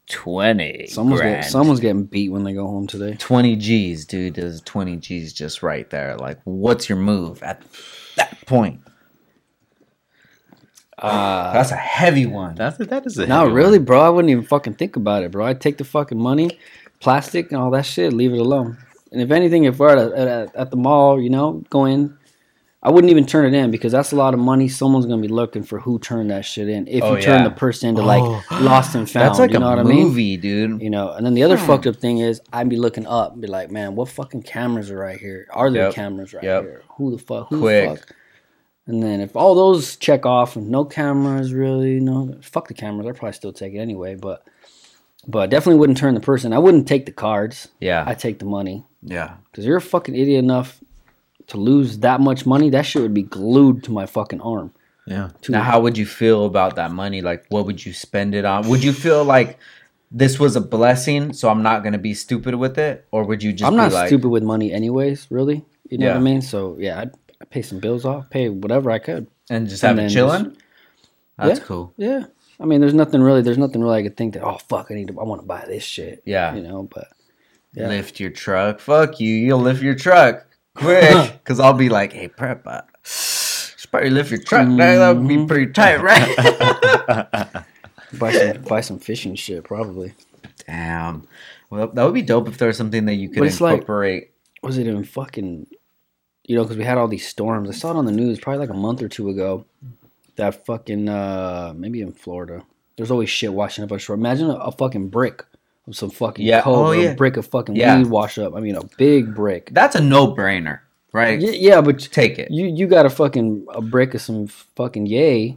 20 0.08 0.88
Someone's 0.88 1.20
grand. 1.20 1.42
get, 1.44 1.50
someone's 1.52 1.78
getting 1.78 2.02
beat 2.02 2.30
when 2.30 2.42
they 2.42 2.54
go 2.54 2.66
home 2.66 2.88
today. 2.88 3.14
20 3.14 3.54
G's, 3.54 4.04
dude. 4.04 4.34
There's 4.34 4.60
20 4.62 4.96
G's 4.96 5.32
just 5.32 5.62
right 5.62 5.88
there. 5.90 6.16
Like, 6.16 6.40
what's 6.42 6.88
your 6.88 6.98
move 6.98 7.40
at 7.44 7.62
that 8.16 8.36
point? 8.46 8.80
Uh, 10.98 11.52
That's 11.52 11.70
a 11.70 11.76
heavy 11.76 12.26
one. 12.26 12.54
That's 12.54 12.76
that 12.78 13.06
is 13.06 13.18
a 13.18 13.26
no, 13.26 13.46
really, 13.46 13.78
one. 13.78 13.84
bro. 13.84 14.00
I 14.00 14.08
wouldn't 14.08 14.30
even 14.30 14.44
fucking 14.44 14.74
think 14.74 14.96
about 14.96 15.22
it, 15.22 15.30
bro. 15.30 15.46
I'd 15.46 15.60
take 15.60 15.78
the 15.78 15.84
fucking 15.84 16.18
money, 16.18 16.58
plastic, 17.00 17.52
and 17.52 17.60
all 17.60 17.70
that 17.70 17.86
shit. 17.86 18.12
Leave 18.12 18.32
it 18.32 18.38
alone. 18.40 18.78
And 19.12 19.20
if 19.22 19.30
anything, 19.30 19.64
if 19.64 19.78
we're 19.78 19.90
at, 19.96 19.98
a, 19.98 20.18
at, 20.18 20.56
at 20.56 20.70
the 20.70 20.76
mall, 20.76 21.20
you 21.20 21.30
know, 21.30 21.64
go 21.70 21.84
in. 21.84 22.16
I 22.80 22.90
wouldn't 22.90 23.10
even 23.10 23.26
turn 23.26 23.52
it 23.52 23.58
in 23.58 23.72
because 23.72 23.90
that's 23.90 24.12
a 24.12 24.16
lot 24.16 24.34
of 24.34 24.40
money. 24.40 24.68
Someone's 24.68 25.04
gonna 25.04 25.20
be 25.20 25.26
looking 25.26 25.64
for 25.64 25.80
who 25.80 25.98
turned 25.98 26.30
that 26.30 26.44
shit 26.44 26.68
in. 26.68 26.86
If 26.86 27.02
Oh, 27.02 27.16
you 27.16 27.22
turn 27.22 27.38
yeah. 27.40 27.48
the 27.48 27.54
person 27.54 27.88
into 27.88 28.02
like 28.02 28.22
lost 28.60 28.94
and 28.94 29.10
found, 29.10 29.26
That's 29.26 29.40
like 29.40 29.50
you 29.50 29.56
a 29.56 29.60
know 29.60 29.70
what 29.70 29.80
I 29.80 29.82
mean? 29.82 30.06
movie, 30.06 30.36
dude. 30.36 30.80
You 30.80 30.88
know, 30.88 31.10
and 31.10 31.26
then 31.26 31.34
the 31.34 31.42
other 31.42 31.56
fucked 31.58 31.88
up 31.88 31.96
thing 31.96 32.18
is 32.18 32.40
I'd 32.52 32.68
be 32.68 32.76
looking 32.76 33.04
up 33.04 33.32
and 33.32 33.42
be 33.42 33.48
like, 33.48 33.72
man, 33.72 33.96
what 33.96 34.08
fucking 34.10 34.44
cameras 34.44 34.92
are 34.92 34.96
right 34.98 35.18
here? 35.18 35.48
Are 35.50 35.72
there 35.72 35.86
Yep. 35.86 35.94
cameras 35.94 36.32
right 36.32 36.44
Yep. 36.44 36.62
here? 36.62 36.82
Who 36.90 37.10
the 37.10 37.18
fuck? 37.18 37.48
Who 37.48 37.58
Quick. 37.58 37.90
the 37.90 37.96
fuck? 37.96 38.14
And 38.88 39.02
then 39.02 39.20
if 39.20 39.36
all 39.36 39.54
those 39.54 39.96
check 39.96 40.24
off 40.26 40.56
and 40.56 40.70
no 40.70 40.84
cameras 40.84 41.52
really, 41.52 42.00
no 42.00 42.34
fuck 42.42 42.68
the 42.68 42.74
cameras, 42.74 43.06
I'd 43.06 43.16
probably 43.16 43.34
still 43.34 43.52
take 43.52 43.74
it 43.74 43.78
anyway, 43.78 44.16
but 44.16 44.44
but 45.26 45.50
definitely 45.50 45.78
wouldn't 45.78 45.98
turn 45.98 46.14
the 46.14 46.20
person. 46.20 46.54
I 46.54 46.58
wouldn't 46.58 46.88
take 46.88 47.04
the 47.04 47.12
cards. 47.12 47.68
Yeah. 47.80 48.02
I 48.06 48.14
take 48.14 48.38
the 48.38 48.46
money. 48.46 48.84
yeah. 49.02 49.34
Because 49.50 49.66
you're 49.66 49.76
a 49.76 49.80
fucking 49.82 50.14
idiot 50.14 50.42
enough 50.42 50.80
to 51.48 51.58
lose 51.58 51.98
that 51.98 52.20
much 52.20 52.46
money, 52.46 52.70
that 52.70 52.82
shit 52.82 53.02
would 53.02 53.14
be 53.14 53.22
glued 53.22 53.84
to 53.84 53.92
my 53.92 54.06
fucking 54.06 54.40
arm. 54.40 54.72
Yeah. 55.06 55.30
To 55.42 55.52
Now, 55.52 55.62
how 55.62 55.80
would 55.80 55.98
you 55.98 56.06
feel 56.06 56.46
about 56.46 56.76
that 56.76 56.90
money? 56.90 57.20
Like, 57.20 57.44
what 57.48 57.66
would 57.66 57.84
you 57.84 57.92
spend 57.92 58.34
it 58.34 58.44
on? 58.44 58.68
Would 58.68 58.82
you 58.82 58.92
feel 58.92 59.24
like 59.24 59.58
this 60.10 60.38
was 60.38 60.56
a 60.56 60.60
blessing, 60.60 61.32
so 61.32 61.48
I'm 61.48 61.62
not 61.62 61.82
gonna 61.82 61.98
be 61.98 62.14
stupid 62.14 62.54
with 62.54 62.78
it, 62.78 63.06
or 63.10 63.24
would 63.24 63.42
you 63.42 63.52
just? 63.52 63.70
I'm 63.70 63.76
not 63.76 63.92
like, 63.92 64.08
stupid 64.08 64.28
with 64.28 64.42
money 64.42 64.72
anyways, 64.72 65.26
really. 65.30 65.64
You 65.90 65.98
know 65.98 66.08
what 66.08 66.16
I 66.16 66.20
mean? 66.20 66.42
So 66.42 66.76
yeah, 66.78 67.00
I'd, 67.00 67.12
Pay 67.50 67.62
some 67.62 67.78
bills 67.80 68.04
off, 68.04 68.28
pay 68.30 68.48
whatever 68.48 68.90
I 68.90 68.98
could. 68.98 69.26
and 69.50 69.68
just 69.68 69.82
and 69.84 69.90
have 69.90 69.98
it 69.98 70.08
then 70.08 70.10
chilling. 70.10 70.56
That's 71.38 71.60
Yeah. 71.60 71.64
cool. 71.66 71.92
Yeah. 71.96 72.24
I 72.60 72.64
mean, 72.64 72.80
there's 72.80 72.94
nothing 72.94 73.22
really. 73.22 73.42
There's 73.42 73.56
nothing 73.58 73.80
really 73.82 74.00
I 74.00 74.02
could 74.02 74.16
think 74.16 74.34
that. 74.34 74.42
Oh 74.44 74.58
fuck, 74.68 74.90
I 74.90 74.94
need 74.94 75.08
to. 75.08 75.20
I 75.20 75.22
want 75.24 75.40
to 75.40 75.46
buy 75.46 75.64
this 75.66 75.84
shit. 75.84 76.22
Yeah. 76.26 76.54
You 76.54 76.62
know, 76.62 76.82
but 76.92 77.08
Yeah. 77.74 77.88
Lift 77.88 78.18
your 78.18 78.30
truck. 78.30 78.80
Fuck 78.80 79.20
you. 79.20 79.34
You'll 79.34 79.60
lift 79.60 79.82
your 79.82 79.94
truck 79.94 80.46
quick, 80.74 81.32
because 81.44 81.60
I'll 81.60 81.74
be 81.74 81.88
like, 81.88 82.12
hey, 82.12 82.26
prep. 82.28 82.66
Uh, 82.66 82.82
should 83.04 83.90
probably 83.90 84.10
lift 84.10 84.30
your 84.32 84.42
truck. 84.42 84.66
That 84.76 85.16
would 85.16 85.28
be 85.28 85.36
Mhm. 85.36 85.46
pretty 85.48 85.72
tight, 85.72 86.02
right? 86.02 87.64
buy 88.18 88.32
some 88.32 88.62
buy 88.62 88.80
some 88.80 88.98
fishing 88.98 89.34
shit 89.36 89.64
probably. 89.64 90.12
Damn. 90.66 91.26
Well, 91.70 91.88
that 91.88 92.04
would 92.04 92.14
be 92.14 92.22
dope 92.22 92.48
if 92.48 92.58
there 92.58 92.68
was 92.68 92.76
something 92.76 93.04
that 93.06 93.14
you 93.14 93.28
could 93.28 93.44
it's 93.44 93.60
like- 93.60 93.74
incorporate. 93.74 94.32
Was 94.62 94.76
it 94.76 94.86
in 94.88 95.04
fucking? 95.04 95.68
You 96.48 96.56
know, 96.56 96.62
because 96.64 96.76
we 96.78 96.84
had 96.84 96.98
all 96.98 97.06
these 97.08 97.28
storms. 97.28 97.68
I 97.68 97.72
saw 97.72 97.90
it 97.92 97.96
on 97.96 98.06
the 98.06 98.10
news 98.12 98.40
probably 98.40 98.58
like 98.60 98.70
a 98.70 98.74
month 98.80 99.02
or 99.02 99.08
two 99.08 99.28
ago. 99.28 99.64
That 100.36 100.64
fucking 100.66 101.08
uh 101.08 101.74
maybe 101.76 102.00
in 102.00 102.12
Florida. 102.12 102.64
There's 102.96 103.10
always 103.12 103.28
shit 103.30 103.52
washing 103.52 103.84
up 103.84 103.92
on 103.92 103.98
shore. 103.98 104.16
Imagine 104.16 104.50
a, 104.50 104.54
a 104.54 104.72
fucking 104.72 105.08
brick 105.10 105.44
of 105.86 105.94
some 105.94 106.10
fucking 106.10 106.44
Yeah. 106.44 106.62
coke 106.62 106.76
Oh, 106.76 106.86
or 106.88 106.96
yeah. 106.96 107.10
a 107.10 107.14
brick 107.14 107.36
of 107.36 107.46
fucking 107.46 107.76
Yeah. 107.76 107.98
weed 107.98 108.06
wash 108.08 108.38
up. 108.38 108.54
I 108.56 108.60
mean, 108.60 108.74
a 108.76 108.84
big 108.96 109.34
brick. 109.34 109.70
That's 109.72 109.94
a 109.94 110.00
no-brainer, 110.00 110.80
right? 111.12 111.38
Yeah, 111.40 111.50
yeah, 111.50 111.80
but 111.80 111.98
Take 112.00 112.38
it. 112.38 112.50
you 112.50 112.66
you 112.66 112.86
got 112.86 113.04
a 113.06 113.10
fucking 113.10 113.66
a 113.70 113.80
brick 113.82 114.14
of 114.14 114.20
some 114.22 114.46
fucking 114.46 115.06
yay. 115.06 115.56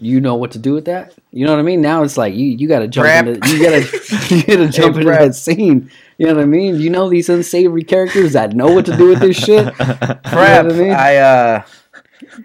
You 0.00 0.20
know 0.20 0.34
what 0.34 0.50
to 0.52 0.58
do 0.58 0.72
with 0.74 0.86
that. 0.86 1.14
You 1.30 1.46
know 1.46 1.52
what 1.52 1.60
I 1.60 1.62
mean. 1.62 1.80
Now 1.80 2.02
it's 2.02 2.16
like 2.18 2.34
you 2.34 2.46
you 2.46 2.66
got 2.68 2.80
to 2.80 2.88
jump 2.88 3.04
Prep. 3.06 3.26
into 3.26 3.56
you 3.56 3.62
got 3.62 3.70
to 3.82 4.34
you 4.34 4.42
got 4.42 4.56
to 4.56 4.68
jump 4.68 4.96
into 4.96 5.08
that 5.10 5.34
scene. 5.34 5.90
You 6.18 6.26
know 6.26 6.34
what 6.34 6.42
I 6.42 6.46
mean. 6.46 6.80
You 6.80 6.90
know 6.90 7.08
these 7.08 7.28
unsavory 7.28 7.84
characters 7.84 8.32
that 8.34 8.54
know 8.54 8.72
what 8.72 8.86
to 8.86 8.96
do 8.96 9.08
with 9.08 9.20
this 9.20 9.36
shit. 9.36 9.72
Prep. 9.74 10.24
what 10.24 10.36
I 10.36 10.62
mean? 10.62 10.90
I 10.92 11.16
uh 11.16 11.64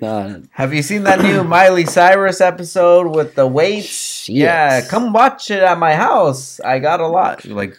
Nah, 0.01 0.37
have 0.51 0.73
you 0.73 0.83
seen 0.83 1.03
that 1.03 1.21
new 1.21 1.43
Miley 1.43 1.85
Cyrus 1.85 2.41
episode 2.41 3.15
with 3.15 3.33
the 3.35 3.47
weights? 3.47 3.87
Shit. 3.87 4.35
Yeah, 4.35 4.81
come 4.87 5.13
watch 5.13 5.49
it 5.49 5.63
at 5.63 5.79
my 5.79 5.95
house. 5.95 6.59
I 6.59 6.79
got 6.79 6.99
a 6.99 7.07
lot. 7.07 7.45
Like 7.45 7.77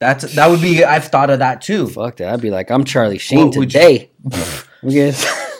that's 0.00 0.34
that 0.34 0.48
would 0.48 0.60
be 0.60 0.82
I've 0.84 1.06
thought 1.06 1.30
of 1.30 1.38
that 1.38 1.62
too. 1.62 1.88
fuck 1.88 2.16
that. 2.16 2.32
I'd 2.32 2.40
be 2.40 2.50
like, 2.50 2.70
I'm 2.70 2.84
Charlie 2.84 3.18
Sheen 3.18 3.46
What 3.46 3.56
would 3.56 3.72
you- 3.74 3.80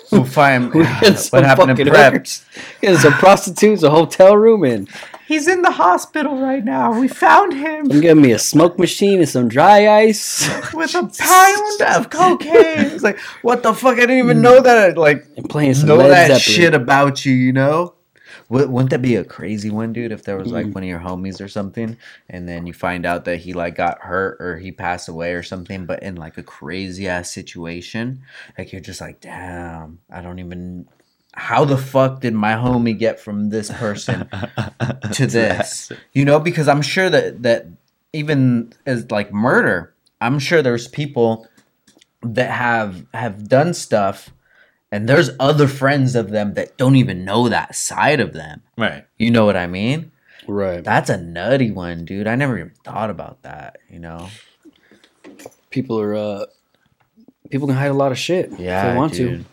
today. 0.08 0.18
we 0.22 0.22
get 0.22 0.22
We'll 0.22 0.24
find 0.24 0.74
we 0.74 0.82
get 0.84 1.28
what 1.30 1.44
happened 1.44 1.76
to 1.76 1.76
fucking 1.76 1.92
Prep. 1.92 2.12
hookers. 2.12 2.44
Get 2.80 2.98
some 2.98 3.12
prostitutes, 3.14 3.82
a 3.82 3.90
hotel 3.90 4.36
room, 4.36 4.64
and 4.64 4.88
He's 5.26 5.48
in 5.48 5.62
the 5.62 5.72
hospital 5.72 6.40
right 6.40 6.64
now. 6.64 7.00
We 7.00 7.08
found 7.08 7.52
him 7.52 7.90
I'm 7.90 8.00
getting 8.00 8.22
me 8.22 8.30
a 8.30 8.38
smoke 8.38 8.78
machine 8.78 9.18
and 9.18 9.28
some 9.28 9.48
dry 9.48 9.88
ice. 10.02 10.48
with 10.72 10.94
a 10.94 11.02
pound 11.18 11.96
of 11.96 12.10
cocaine. 12.10 12.92
It's 12.92 13.02
like, 13.02 13.18
what 13.42 13.64
the 13.64 13.74
fuck? 13.74 13.96
I 13.96 14.02
didn't 14.02 14.18
even 14.18 14.38
mm. 14.38 14.42
know 14.42 14.60
that. 14.60 14.96
Like, 14.96 15.26
and 15.36 15.50
playing 15.50 15.74
some 15.74 15.88
know 15.88 15.96
Led 15.96 16.10
that 16.10 16.26
Zeppelin. 16.28 16.40
shit 16.40 16.74
about 16.74 17.24
you, 17.24 17.32
you 17.32 17.52
know? 17.52 17.95
Wou- 18.48 18.68
Wouldn't 18.68 18.90
that 18.90 19.02
be 19.02 19.16
a 19.16 19.24
crazy 19.24 19.70
one, 19.70 19.92
dude? 19.92 20.12
If 20.12 20.24
there 20.24 20.36
was 20.36 20.52
like 20.52 20.66
mm-hmm. 20.66 20.72
one 20.72 20.82
of 20.84 20.88
your 20.88 21.00
homies 21.00 21.40
or 21.40 21.48
something, 21.48 21.96
and 22.28 22.48
then 22.48 22.66
you 22.66 22.72
find 22.72 23.04
out 23.04 23.24
that 23.24 23.38
he 23.38 23.52
like 23.52 23.74
got 23.74 24.00
hurt 24.00 24.40
or 24.40 24.58
he 24.58 24.72
passed 24.72 25.08
away 25.08 25.32
or 25.34 25.42
something, 25.42 25.86
but 25.86 26.02
in 26.02 26.16
like 26.16 26.38
a 26.38 26.42
crazy 26.42 27.08
ass 27.08 27.30
situation, 27.30 28.22
like 28.56 28.72
you're 28.72 28.80
just 28.80 29.00
like, 29.00 29.20
damn, 29.20 29.98
I 30.10 30.22
don't 30.22 30.38
even. 30.38 30.88
How 31.34 31.66
the 31.66 31.76
fuck 31.76 32.20
did 32.20 32.32
my 32.32 32.52
homie 32.52 32.98
get 32.98 33.20
from 33.20 33.50
this 33.50 33.70
person 33.70 34.26
to 35.12 35.26
this? 35.26 35.92
You 36.14 36.24
know, 36.24 36.40
because 36.40 36.66
I'm 36.66 36.80
sure 36.80 37.10
that 37.10 37.42
that 37.42 37.66
even 38.12 38.72
as 38.86 39.10
like 39.10 39.32
murder, 39.32 39.94
I'm 40.20 40.38
sure 40.38 40.62
there's 40.62 40.88
people 40.88 41.46
that 42.22 42.50
have 42.50 43.06
have 43.12 43.48
done 43.48 43.74
stuff 43.74 44.30
and 44.92 45.08
there's 45.08 45.30
other 45.40 45.68
friends 45.68 46.14
of 46.14 46.30
them 46.30 46.54
that 46.54 46.76
don't 46.76 46.96
even 46.96 47.24
know 47.24 47.48
that 47.48 47.74
side 47.74 48.20
of 48.20 48.32
them. 48.32 48.62
Right. 48.76 49.04
You 49.18 49.30
know 49.30 49.44
what 49.44 49.56
I 49.56 49.66
mean? 49.66 50.12
Right. 50.46 50.82
That's 50.82 51.10
a 51.10 51.16
nutty 51.16 51.70
one, 51.70 52.04
dude. 52.04 52.26
I 52.26 52.36
never 52.36 52.58
even 52.58 52.72
thought 52.84 53.10
about 53.10 53.42
that, 53.42 53.78
you 53.90 53.98
know? 53.98 54.28
people 55.76 56.00
are 56.00 56.14
uh 56.14 56.46
people 57.50 57.68
can 57.68 57.76
hide 57.76 57.90
a 57.90 57.94
lot 57.94 58.10
of 58.10 58.18
shit 58.18 58.50
yeah, 58.50 58.56
if 58.56 58.60
Yeah, 58.60 58.90
they 58.90 58.96
want 58.96 59.12
dude. 59.12 59.44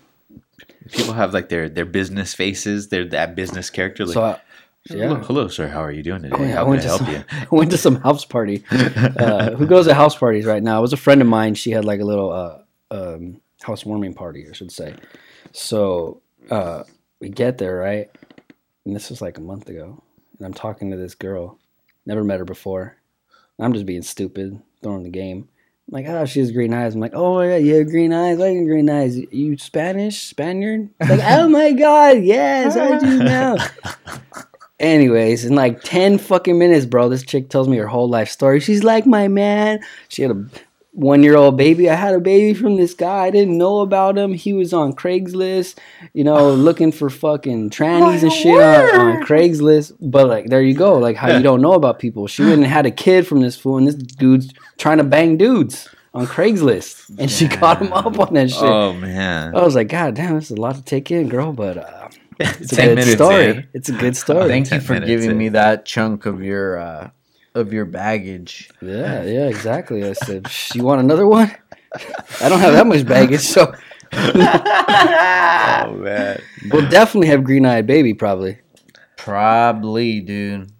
People 0.91 1.13
have 1.13 1.33
like 1.33 1.49
their 1.49 1.67
their 1.69 1.85
business 1.85 2.33
faces. 2.33 2.89
They're 2.89 3.07
that 3.09 3.35
business 3.35 3.69
character. 3.69 4.05
Like, 4.05 4.13
So 4.13 4.23
I, 4.23 4.39
hello, 4.87 5.17
yeah. 5.17 5.23
hello, 5.23 5.47
sir. 5.47 5.67
How 5.67 5.83
are 5.83 5.91
you 5.91 6.03
doing 6.03 6.23
today? 6.23 6.35
Oh, 6.37 6.43
yeah, 6.43 6.51
I 6.51 6.55
How 6.55 6.63
can 6.63 6.67
I 6.67 6.69
went 6.69 6.81
to 6.83 6.87
help 6.87 7.01
some, 7.01 7.13
you? 7.13 7.23
I 7.31 7.47
went 7.51 7.71
to 7.71 7.77
some 7.77 7.95
house 7.95 8.25
party. 8.25 8.63
Uh, 8.71 9.51
who 9.51 9.65
goes 9.65 9.87
to 9.87 9.93
house 9.93 10.15
parties 10.17 10.45
right 10.45 10.63
now? 10.63 10.79
It 10.79 10.81
was 10.81 10.93
a 10.93 10.97
friend 10.97 11.21
of 11.21 11.27
mine. 11.27 11.55
She 11.55 11.71
had 11.71 11.85
like 11.85 11.99
a 11.99 12.05
little 12.05 12.31
uh, 12.31 12.57
um, 12.91 13.41
housewarming 13.63 14.13
party, 14.13 14.45
I 14.49 14.53
should 14.53 14.71
say. 14.71 14.95
So 15.51 16.21
uh, 16.49 16.83
we 17.19 17.29
get 17.29 17.57
there, 17.57 17.77
right? 17.77 18.09
And 18.85 18.95
this 18.95 19.09
was 19.09 19.21
like 19.21 19.37
a 19.37 19.41
month 19.41 19.69
ago. 19.69 20.03
And 20.37 20.45
I'm 20.45 20.53
talking 20.53 20.91
to 20.91 20.97
this 20.97 21.15
girl. 21.15 21.57
Never 22.05 22.23
met 22.23 22.39
her 22.39 22.45
before. 22.45 22.97
I'm 23.59 23.73
just 23.73 23.85
being 23.85 24.01
stupid, 24.01 24.61
throwing 24.81 25.03
the 25.03 25.09
game. 25.09 25.47
I'm 25.87 25.93
like, 25.93 26.07
oh, 26.07 26.25
she 26.25 26.39
has 26.39 26.51
green 26.51 26.73
eyes. 26.73 26.95
I'm 26.95 27.01
like, 27.01 27.13
oh 27.13 27.35
my 27.35 27.47
god, 27.47 27.55
you 27.55 27.75
have 27.75 27.87
green 27.87 28.13
eyes. 28.13 28.39
I 28.39 28.49
have 28.49 28.65
green 28.65 28.89
eyes. 28.89 29.17
You 29.17 29.57
Spanish, 29.57 30.21
Spaniard? 30.21 30.89
Like, 30.99 31.19
oh 31.23 31.47
my 31.47 31.71
god, 31.71 32.23
yes, 32.23 32.75
I 32.75 32.99
do 32.99 33.19
now. 33.19 33.57
Anyways, 34.79 35.45
in 35.45 35.55
like 35.55 35.81
10 35.83 36.17
fucking 36.17 36.57
minutes, 36.57 36.85
bro, 36.85 37.07
this 37.07 37.23
chick 37.23 37.49
tells 37.49 37.67
me 37.67 37.77
her 37.77 37.87
whole 37.87 38.09
life 38.09 38.29
story. 38.29 38.59
She's 38.59 38.83
like, 38.83 39.05
my 39.05 39.27
man, 39.27 39.79
she 40.09 40.23
had 40.23 40.31
a 40.31 40.45
one 40.93 41.23
year 41.23 41.35
old 41.35 41.57
baby. 41.57 41.89
I 41.89 41.95
had 41.95 42.13
a 42.13 42.19
baby 42.19 42.53
from 42.57 42.77
this 42.77 42.93
guy. 42.93 43.25
I 43.25 43.31
didn't 43.31 43.57
know 43.57 43.79
about 43.79 44.17
him. 44.17 44.33
He 44.33 44.53
was 44.53 44.73
on 44.73 44.93
Craigslist, 44.93 45.77
you 46.13 46.23
know, 46.23 46.51
looking 46.53 46.91
for 46.91 47.09
fucking 47.09 47.71
trannies 47.71 48.21
and 48.21 48.31
shit 48.31 48.61
on, 48.61 48.99
on. 48.99 49.23
Craigslist. 49.23 49.93
But 49.99 50.27
like, 50.27 50.47
there 50.47 50.61
you 50.61 50.75
go. 50.75 50.97
Like, 50.97 51.17
how 51.17 51.35
you 51.35 51.43
don't 51.43 51.61
know 51.61 51.73
about 51.73 51.99
people. 51.99 52.27
She 52.27 52.43
went 52.43 52.55
and 52.55 52.65
had 52.65 52.85
a 52.85 52.91
kid 52.91 53.27
from 53.27 53.41
this 53.41 53.57
fool, 53.57 53.77
and 53.77 53.87
this 53.87 53.95
dude's 53.95 54.53
trying 54.77 54.99
to 54.99 55.03
bang 55.03 55.37
dudes 55.37 55.89
on 56.13 56.27
Craigslist. 56.27 57.17
And 57.19 57.29
she 57.29 57.47
caught 57.47 57.81
him 57.81 57.91
up 57.91 58.19
on 58.19 58.33
that 58.35 58.51
shit. 58.51 58.61
Oh 58.63 58.93
man. 58.93 59.55
I 59.55 59.61
was 59.63 59.75
like, 59.75 59.89
God 59.89 60.15
damn, 60.15 60.35
this 60.35 60.45
is 60.45 60.57
a 60.57 60.61
lot 60.61 60.75
to 60.75 60.83
take 60.83 61.09
in, 61.11 61.27
girl. 61.27 61.53
But 61.53 61.77
uh, 61.77 62.09
it's 62.39 62.73
a 62.73 62.75
good 62.75 62.95
minutes 62.95 63.13
story. 63.13 63.45
in. 63.45 63.67
It's 63.73 63.89
a 63.89 63.93
good 63.93 64.15
story. 64.15 64.47
Thank 64.47 64.71
you 64.71 64.79
for 64.79 64.93
minutes 64.93 65.09
giving 65.09 65.31
in. 65.31 65.37
me 65.37 65.49
that 65.49 65.85
chunk 65.85 66.25
of 66.25 66.43
your 66.43 66.77
uh 66.77 67.09
of 67.55 67.73
your 67.73 67.85
baggage. 67.85 68.69
Yeah, 68.81 69.23
yeah, 69.35 69.47
exactly. 69.47 70.03
I 70.03 70.13
said, 70.13 70.47
you 70.73 70.83
want 70.83 71.01
another 71.01 71.27
one? 71.27 71.51
I 72.41 72.49
don't 72.49 72.59
have 72.59 72.73
that 72.73 72.87
much 72.87 73.05
baggage, 73.05 73.41
so 73.41 73.73
Oh 74.13 75.95
man. 75.97 76.41
we'll 76.71 76.89
definitely 76.89 77.27
have 77.27 77.43
green 77.43 77.65
eyed 77.65 77.87
baby 77.87 78.13
probably. 78.13 78.59
Probably, 79.17 80.19
dude. 80.19 80.71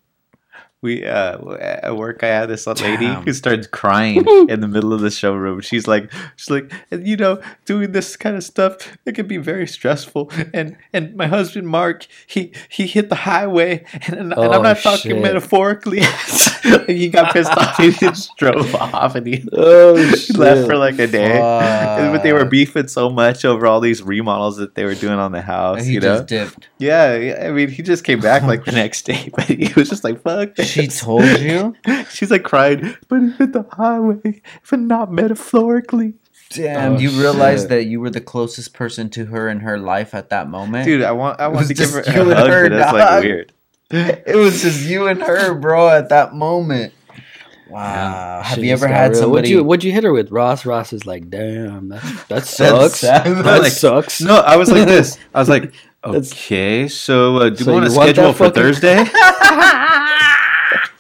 We 0.84 1.04
uh 1.06 1.40
at 1.56 1.96
work 1.98 2.24
I 2.24 2.28
had 2.28 2.50
this 2.50 2.68
lady 2.68 3.08
Damn. 3.08 3.24
who 3.24 3.34
started 3.34 3.72
crying 3.72 4.18
in 4.50 4.60
the 4.62 4.68
middle 4.68 4.94
of 4.94 5.02
the 5.02 5.10
showroom. 5.10 5.62
She's 5.62 5.88
like 5.88 6.12
she's 6.36 6.52
like 6.52 6.72
you 6.92 7.16
know 7.18 7.42
doing 7.66 7.92
this 7.94 8.16
kind 8.16 8.36
of 8.36 8.44
stuff 8.44 8.96
it 9.06 9.16
can 9.16 9.26
be 9.28 9.38
very 9.38 9.66
stressful 9.66 10.30
and 10.54 10.78
and 10.94 11.16
my 11.16 11.26
husband 11.28 11.68
Mark 11.68 12.06
he 12.28 12.54
he 12.70 12.86
hit 12.86 13.10
the 13.10 13.16
highway 13.16 13.84
and, 14.08 14.18
and, 14.20 14.34
Oh, 14.38 14.52
I'm 14.52 14.62
not 14.62 14.78
talking 14.78 15.12
shit. 15.12 15.22
metaphorically. 15.22 16.02
he 16.88 17.10
got 17.10 17.34
pissed 17.34 17.52
off. 17.52 17.78
He 17.78 17.92
just 17.92 18.36
drove 18.38 18.76
off 18.76 19.16
and 19.16 19.26
he 19.26 19.44
Oh 19.54 19.96
he 19.96 20.34
left 20.34 20.68
for 20.68 20.76
like 20.76 21.00
a 21.00 21.08
day. 21.08 21.40
And- 21.42 22.14
But 22.14 22.24
they 22.24 22.34
were 22.34 22.46
beefing 22.46 22.88
so 22.90 23.10
much 23.10 23.46
over 23.46 23.66
all 23.66 23.80
these 23.80 24.04
remodels 24.04 24.58
that 24.58 24.76
they 24.76 24.84
were 24.84 24.96
doing 24.96 25.18
on 25.20 25.32
the 25.32 25.42
house. 25.42 25.86
he 25.86 25.94
you 25.94 26.00
know, 26.02 26.24
dipped. 26.24 26.68
yeah, 26.78 27.16
yeah, 27.16 27.48
I 27.48 27.52
mean, 27.52 27.70
he 27.70 27.82
just 27.82 28.04
came 28.04 28.20
back 28.20 28.44
like 28.44 28.66
the 28.66 28.72
next 28.74 29.04
day, 29.04 29.30
but 29.36 29.46
he 29.46 29.72
was 29.76 29.90
just 29.90 30.04
like, 30.04 30.22
"Fuck." 30.22 30.56
This. 30.76 31.00
She 31.00 31.06
told 31.06 31.24
you? 31.40 31.76
She's 32.10 32.32
like 32.32 32.44
crying, 32.44 32.96
but 33.08 33.22
he 33.22 33.30
hit 33.32 33.54
the 33.54 33.66
highway, 33.72 34.42
but 34.70 34.80
not 34.80 35.12
metaphorically, 35.12 36.14
Damn, 36.52 36.94
Oh, 36.96 37.00
you 37.00 37.10
realized 37.12 37.64
shit. 37.64 37.70
that 37.70 37.84
you 37.86 38.00
were 38.00 38.10
the 38.12 38.22
closest 38.22 38.74
person 38.74 39.10
to 39.12 39.26
her 39.26 39.50
in 39.50 39.62
her 39.62 39.78
life 39.80 40.14
at 40.14 40.30
that 40.30 40.50
moment? 40.50 40.86
dude. 40.86 41.02
I 41.04 41.12
want, 41.12 41.40
I 41.40 41.48
want 41.48 41.68
to 41.68 41.74
give 41.74 41.90
her 41.92 42.02
just 42.04 42.10
a 42.10 42.14
you 42.14 42.30
and 42.30 42.34
hug, 42.40 42.50
her, 42.50 42.70
but 42.70 42.76
that's 42.78 42.92
dog. 42.92 43.00
like 43.00 43.24
weird. 43.24 43.54
It 43.92 44.36
was 44.36 44.62
just 44.62 44.86
you 44.86 45.08
and 45.08 45.22
her, 45.22 45.54
bro, 45.56 45.90
at 45.90 46.10
that 46.10 46.34
moment. 46.34 46.94
Wow. 47.70 48.42
Have 48.44 48.64
you 48.64 48.72
ever 48.72 48.88
had 48.88 49.12
real. 49.12 49.22
somebody 49.22 49.32
What'd 49.32 49.50
you, 49.50 49.64
what'd 49.64 49.84
you 49.84 49.92
hit 49.92 50.04
her 50.04 50.14
with? 50.14 50.32
Ross. 50.32 50.64
Ross 50.66 50.94
is 50.94 51.08
like, 51.08 51.30
damn, 51.32 51.90
that, 51.90 52.26
that 52.30 52.46
sucks. 52.46 53.00
sad. 53.00 53.26
that 53.26 53.62
Like, 53.62 53.72
sucks. 53.72 54.22
No, 54.22 54.36
I 54.36 54.58
was 54.58 54.70
like 54.70 54.88
this. 54.88 55.18
I 55.34 55.40
was 55.40 55.50
like, 55.50 55.74
okay, 56.06 56.88
so 56.88 57.38
uh, 57.38 57.50
do 57.50 57.64
So 57.64 57.66
we 57.72 57.74
want 57.74 57.86
to 57.88 57.92
you 57.92 57.98
want 57.98 58.10
schedule 58.10 58.34
for 58.34 58.46
fucking- 58.46 58.62
Thursday? 58.62 59.04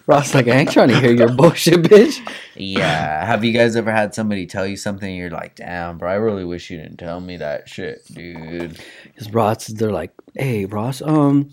Ross 0.05 0.33
like, 0.33 0.47
I 0.47 0.51
ain't 0.51 0.71
trying 0.71 0.89
to 0.89 0.99
hear 0.99 1.13
your 1.13 1.31
bullshit, 1.35 1.81
bitch. 1.83 2.19
Yeah. 2.55 3.25
Have 3.25 3.43
you 3.45 3.53
guys 3.53 3.75
ever 3.75 3.91
had 3.91 4.13
somebody 4.13 4.45
tell 4.45 4.67
you 4.67 4.75
something 4.75 5.07
and 5.07 5.17
you're 5.17 5.29
like, 5.29 5.55
damn, 5.55 5.97
bro, 5.97 6.11
I 6.11 6.15
really 6.15 6.43
wish 6.43 6.69
you 6.69 6.77
didn't 6.77 6.97
tell 6.97 7.21
me 7.21 7.37
that 7.37 7.69
shit, 7.69 8.05
dude. 8.13 8.79
Because 9.03 9.31
Ross, 9.31 9.67
they're 9.67 9.91
like, 9.91 10.11
hey, 10.35 10.65
Ross, 10.65 11.01
um, 11.01 11.51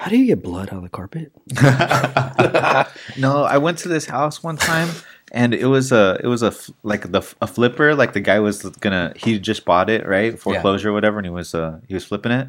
how 0.00 0.08
do 0.08 0.16
you 0.16 0.24
get 0.24 0.42
blood 0.42 0.70
on 0.70 0.82
the 0.82 0.88
carpet? 0.88 1.30
no, 3.18 3.44
I 3.44 3.58
went 3.58 3.76
to 3.80 3.88
this 3.88 4.06
house 4.06 4.42
one 4.42 4.56
time, 4.56 4.88
and 5.30 5.52
it 5.52 5.66
was 5.66 5.92
a 5.92 6.18
it 6.24 6.26
was 6.26 6.42
a 6.42 6.54
like 6.82 7.12
the 7.12 7.20
a 7.42 7.46
flipper. 7.46 7.94
Like 7.94 8.14
the 8.14 8.20
guy 8.20 8.40
was 8.40 8.62
gonna 8.62 9.12
he 9.14 9.38
just 9.38 9.66
bought 9.66 9.90
it 9.90 10.06
right 10.06 10.38
foreclosure 10.38 10.88
or 10.88 10.94
whatever, 10.94 11.18
and 11.18 11.26
he 11.26 11.30
was 11.30 11.54
uh 11.54 11.80
he 11.86 11.92
was 11.92 12.06
flipping 12.06 12.32
it. 12.32 12.48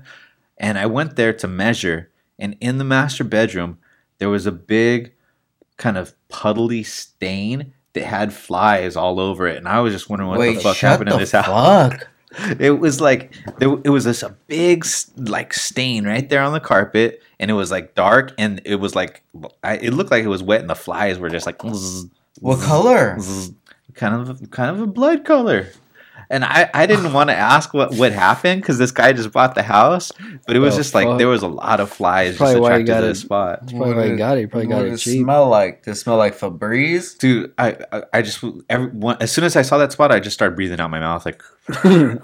And 0.59 0.78
I 0.78 0.86
went 0.86 1.18
there 1.18 1.34
to 1.34 1.47
measure, 1.49 2.09
and 2.39 2.55
in 2.62 2.78
the 2.78 2.86
master 2.86 3.26
bedroom 3.26 3.80
there 4.22 4.30
was 4.30 4.46
a 4.46 4.52
big 4.52 5.14
kind 5.78 5.98
of 5.98 6.14
puddly 6.30 6.86
stain 6.86 7.74
that 7.94 8.04
had 8.04 8.32
flies 8.32 8.96
all 8.96 9.20
over 9.20 9.48
it, 9.48 9.58
and 9.58 9.68
I 9.68 9.80
was 9.82 9.94
just 9.94 10.12
wondering 10.12 10.30
what 10.30 10.38
Wait, 10.38 10.54
the 10.58 10.62
fuck 10.62 10.78
happened 10.78 11.10
the 11.10 11.16
in 11.16 11.20
this 11.20 11.32
house. 11.32 11.46
fuck? 11.92 12.08
It 12.60 12.80
was 12.80 13.02
like 13.02 13.34
there, 13.58 13.74
it 13.84 13.90
was 13.90 14.06
this 14.06 14.22
a 14.24 14.30
big 14.48 14.86
like 15.18 15.54
stain 15.54 16.06
right 16.06 16.30
there 16.30 16.42
on 16.44 16.54
the 16.54 16.60
carpet, 16.62 17.22
and 17.40 17.50
it 17.52 17.56
was 17.56 17.72
like 17.72 17.94
dark, 17.96 18.34
and 18.38 18.62
it 18.64 18.76
was 18.76 18.96
like 18.96 19.24
I, 19.64 19.78
it 19.78 19.92
looked 19.92 20.12
like 20.12 20.24
it 20.24 20.28
was 20.30 20.42
wet, 20.44 20.62
and 20.62 20.70
the 20.70 20.76
flies 20.76 21.18
were 21.20 21.30
just 21.30 21.46
like 21.48 21.60
zzz, 21.62 22.06
What 22.40 22.60
zzz, 22.60 22.66
color? 22.66 23.18
zzz, 23.20 23.52
kind 23.96 24.30
of 24.30 24.50
kind 24.52 24.70
of 24.74 24.82
a 24.82 24.88
blood 24.88 25.26
color. 25.26 25.68
And 26.32 26.46
I, 26.46 26.70
I 26.74 26.86
didn't 26.86 27.12
want 27.18 27.30
to 27.30 27.36
ask 27.36 27.74
what 27.74 27.94
what 27.96 28.14
happened 28.14 28.62
because 28.62 28.78
this 28.78 28.92
guy 28.92 29.12
just 29.14 29.32
bought 29.32 29.54
the 29.54 29.64
house, 29.64 30.12
but 30.48 30.56
it 30.56 30.60
was 30.60 30.74
Oh, 30.74 30.78
just 30.78 30.96
like 30.96 31.06
fuck. 31.08 31.18
there 31.20 31.28
was 31.28 31.44
a 31.44 31.48
lot 31.48 31.80
of 31.82 31.92
flies 31.92 32.30
just 32.30 32.38
Probably 32.40 32.60
why 32.62 32.70
you 32.70 32.74
attracted 32.84 32.88
got 32.88 33.00
to 33.02 33.06
it. 33.06 33.10
the 33.10 33.16
spot. 33.16 33.60
That's 33.62 33.74
probably 33.74 33.94
why 33.96 34.06
you 34.06 34.18
got 34.18 34.38
it. 34.38 34.42
You 34.42 34.48
probably 34.48 34.68
got 34.68 34.78
what 34.78 34.86
it 34.88 34.90
does 34.92 35.04
cheap. 35.04 35.22
smell 35.24 35.50
like? 35.50 35.84
Does 35.84 35.98
it 35.98 36.02
smell 36.02 36.18
like 36.18 36.38
Febreze? 36.38 37.18
Dude, 37.18 37.54
I 37.58 37.76
I, 37.92 38.04
I 38.14 38.22
just 38.22 38.44
every 38.70 38.88
one, 38.88 39.18
as 39.20 39.32
soon 39.32 39.44
as 39.44 39.56
I 39.56 39.62
saw 39.62 39.78
that 39.78 39.92
spot, 39.92 40.12
I 40.12 40.20
just 40.22 40.34
started 40.34 40.56
breathing 40.56 40.80
out 40.80 40.90
my 40.90 41.00
mouth 41.02 41.26
like 41.26 41.44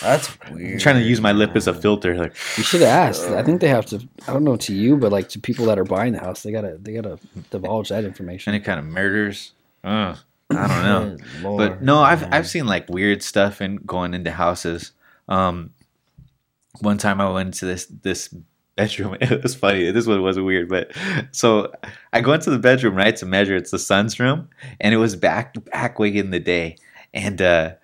That's 0.00 0.30
weird. 0.52 0.78
trying 0.80 0.94
to 0.96 1.02
use 1.02 1.20
my 1.20 1.32
lip 1.32 1.56
as 1.56 1.66
a 1.66 1.74
filter. 1.74 2.14
Like 2.16 2.34
You 2.56 2.62
should 2.62 2.80
have 2.82 2.90
asked. 2.90 3.24
I 3.28 3.42
think 3.42 3.60
they 3.60 3.68
have 3.68 3.86
to. 3.86 4.00
I 4.28 4.32
don't 4.32 4.44
know 4.44 4.56
to 4.56 4.72
you, 4.72 4.96
but 4.96 5.10
like 5.10 5.28
to 5.30 5.40
people 5.40 5.66
that 5.66 5.78
are 5.78 5.84
buying 5.84 6.12
the 6.12 6.20
house, 6.20 6.42
they 6.44 6.52
gotta 6.52 6.78
they 6.80 6.92
gotta 6.94 7.18
divulge 7.50 7.88
that 7.88 8.04
information. 8.04 8.54
any 8.54 8.62
kind 8.62 8.78
of 8.78 8.84
murders. 8.86 9.52
Ugh, 9.82 10.16
I 10.50 10.66
don't 10.66 10.82
know. 10.82 11.56
But 11.56 11.82
no, 11.82 11.98
I've. 11.98 12.24
I've 12.32 12.48
seen 12.48 12.66
like 12.66 12.88
weird 12.88 13.22
stuff 13.22 13.60
in 13.60 13.76
going 13.76 14.14
into 14.14 14.30
houses. 14.30 14.92
Um, 15.28 15.70
one 16.80 16.98
time 16.98 17.20
I 17.20 17.30
went 17.30 17.54
to 17.54 17.66
this 17.66 17.86
this 17.86 18.34
bedroom. 18.76 19.16
It 19.20 19.42
was 19.42 19.54
funny. 19.54 19.90
This 19.90 20.06
one 20.06 20.22
wasn't 20.22 20.46
weird, 20.46 20.68
but 20.68 20.92
so 21.32 21.72
I 22.12 22.20
go 22.20 22.32
into 22.32 22.50
the 22.50 22.58
bedroom 22.58 22.94
right 22.94 23.16
to 23.16 23.26
measure. 23.26 23.56
It's 23.56 23.70
the 23.70 23.78
son's 23.78 24.18
room, 24.18 24.48
and 24.80 24.94
it 24.94 24.98
was 24.98 25.16
back 25.16 25.54
back 25.66 25.98
way 25.98 26.16
in 26.16 26.30
the 26.30 26.40
day. 26.40 26.76
And 27.12 27.40
uh, 27.42 27.74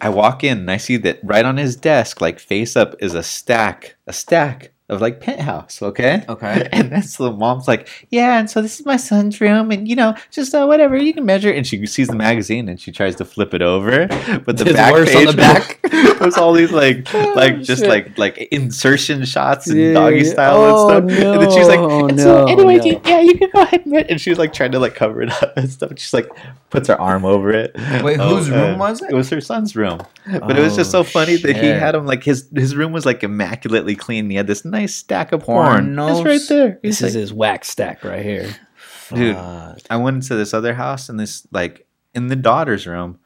I 0.00 0.08
walk 0.08 0.44
in 0.44 0.58
and 0.58 0.70
I 0.70 0.76
see 0.76 0.96
that 0.98 1.20
right 1.22 1.44
on 1.44 1.56
his 1.56 1.76
desk, 1.76 2.20
like 2.20 2.38
face 2.38 2.76
up, 2.76 2.94
is 3.00 3.14
a 3.14 3.22
stack 3.22 3.96
a 4.06 4.12
stack 4.12 4.72
of 4.88 5.00
like 5.00 5.20
penthouse. 5.20 5.82
Okay. 5.82 6.24
Okay. 6.28 6.68
And 6.72 6.90
then 6.92 7.02
so 7.02 7.24
the 7.24 7.32
mom's 7.32 7.68
like, 7.68 7.88
yeah, 8.10 8.38
and 8.38 8.48
so 8.48 8.62
this 8.62 8.78
is 8.80 8.86
my 8.86 8.96
son's 8.96 9.40
room, 9.40 9.70
and 9.70 9.86
you 9.88 9.94
know, 9.96 10.14
just 10.30 10.54
uh, 10.54 10.64
whatever 10.66 10.96
you 10.96 11.12
can 11.12 11.24
measure. 11.26 11.50
And 11.52 11.66
she 11.66 11.84
sees 11.86 12.08
the 12.08 12.14
magazine 12.16 12.68
and 12.68 12.80
she 12.80 12.90
tries 12.92 13.16
to 13.16 13.24
flip 13.24 13.52
it 13.54 13.62
over, 13.62 14.06
but 14.46 14.56
the 14.56 14.64
It's 14.66 14.72
back 14.72 14.92
worse 14.92 15.14
on 15.14 15.26
the 15.26 15.32
back. 15.34 15.78
was 16.20 16.36
all 16.38 16.52
these 16.52 16.72
like, 16.72 17.06
Oh, 17.14 17.32
like 17.36 17.60
just 17.62 17.82
shit. 17.82 17.88
like 17.88 18.18
like 18.18 18.38
insertion 18.50 19.24
shots 19.24 19.66
and 19.68 19.78
Yeah, 19.80 19.92
doggy 19.94 20.24
style 20.24 20.56
Oh, 20.58 20.96
and 20.98 21.10
stuff. 21.10 21.24
And 21.34 21.42
then 21.42 21.50
she's 21.50 21.68
like, 21.68 21.80
no, 21.80 22.06
and 22.08 22.18
so 22.20 22.44
no, 22.46 22.52
anyway, 22.52 22.76
no. 22.76 22.84
you- 22.84 23.00
yeah, 23.04 23.20
you 23.20 23.34
can 23.38 23.50
go 23.52 23.62
ahead 23.62 23.84
and, 23.86 23.94
and 23.96 24.20
she's 24.20 24.38
like 24.38 24.52
trying 24.52 24.72
to 24.72 24.78
like 24.78 24.94
cover 24.94 25.22
it 25.22 25.30
up 25.42 25.56
and 25.56 25.68
stuff. 25.70 25.92
She's 25.96 26.12
like 26.14 26.28
puts 26.70 26.88
her 26.88 27.00
arm 27.00 27.24
over 27.24 27.50
it. 27.50 27.74
Wait, 28.02 28.18
Oh, 28.20 28.36
whose 28.36 28.50
room 28.50 28.78
was 28.78 29.00
it? 29.02 29.10
It 29.10 29.14
was 29.14 29.28
her 29.30 29.40
son's 29.40 29.74
room. 29.76 30.00
But 30.26 30.58
it 30.58 30.60
was 30.62 30.76
just 30.76 30.90
so 30.90 31.00
Oh, 31.00 31.04
funny 31.04 31.36
that 31.36 31.56
he 31.56 31.66
had 31.66 31.94
him 31.94 32.04
like 32.06 32.22
his 32.24 32.48
his 32.54 32.74
room 32.76 32.92
was 32.92 33.06
like 33.06 33.22
immaculately 33.22 33.94
clean. 33.96 34.28
He 34.30 34.36
had 34.36 34.46
this 34.46 34.64
nice 34.64 34.77
stack 34.86 35.32
of 35.32 35.42
porn. 35.42 35.94
Pornos? 35.94 36.18
It's 36.18 36.26
right 36.26 36.48
there. 36.48 36.78
He's 36.82 36.98
This 36.98 37.08
is 37.08 37.14
his 37.14 37.32
wax 37.32 37.68
stack 37.68 38.04
right 38.04 38.24
here. 38.24 38.48
Dude, 39.12 39.36
Fuck. 39.36 39.78
I 39.90 39.96
went 39.96 40.16
into 40.16 40.34
this 40.34 40.52
other 40.52 40.74
house 40.74 41.08
and 41.08 41.18
this 41.18 41.46
like 41.50 41.86
in 42.14 42.28
the 42.28 42.36
daughter's 42.36 42.86
room, 42.86 43.18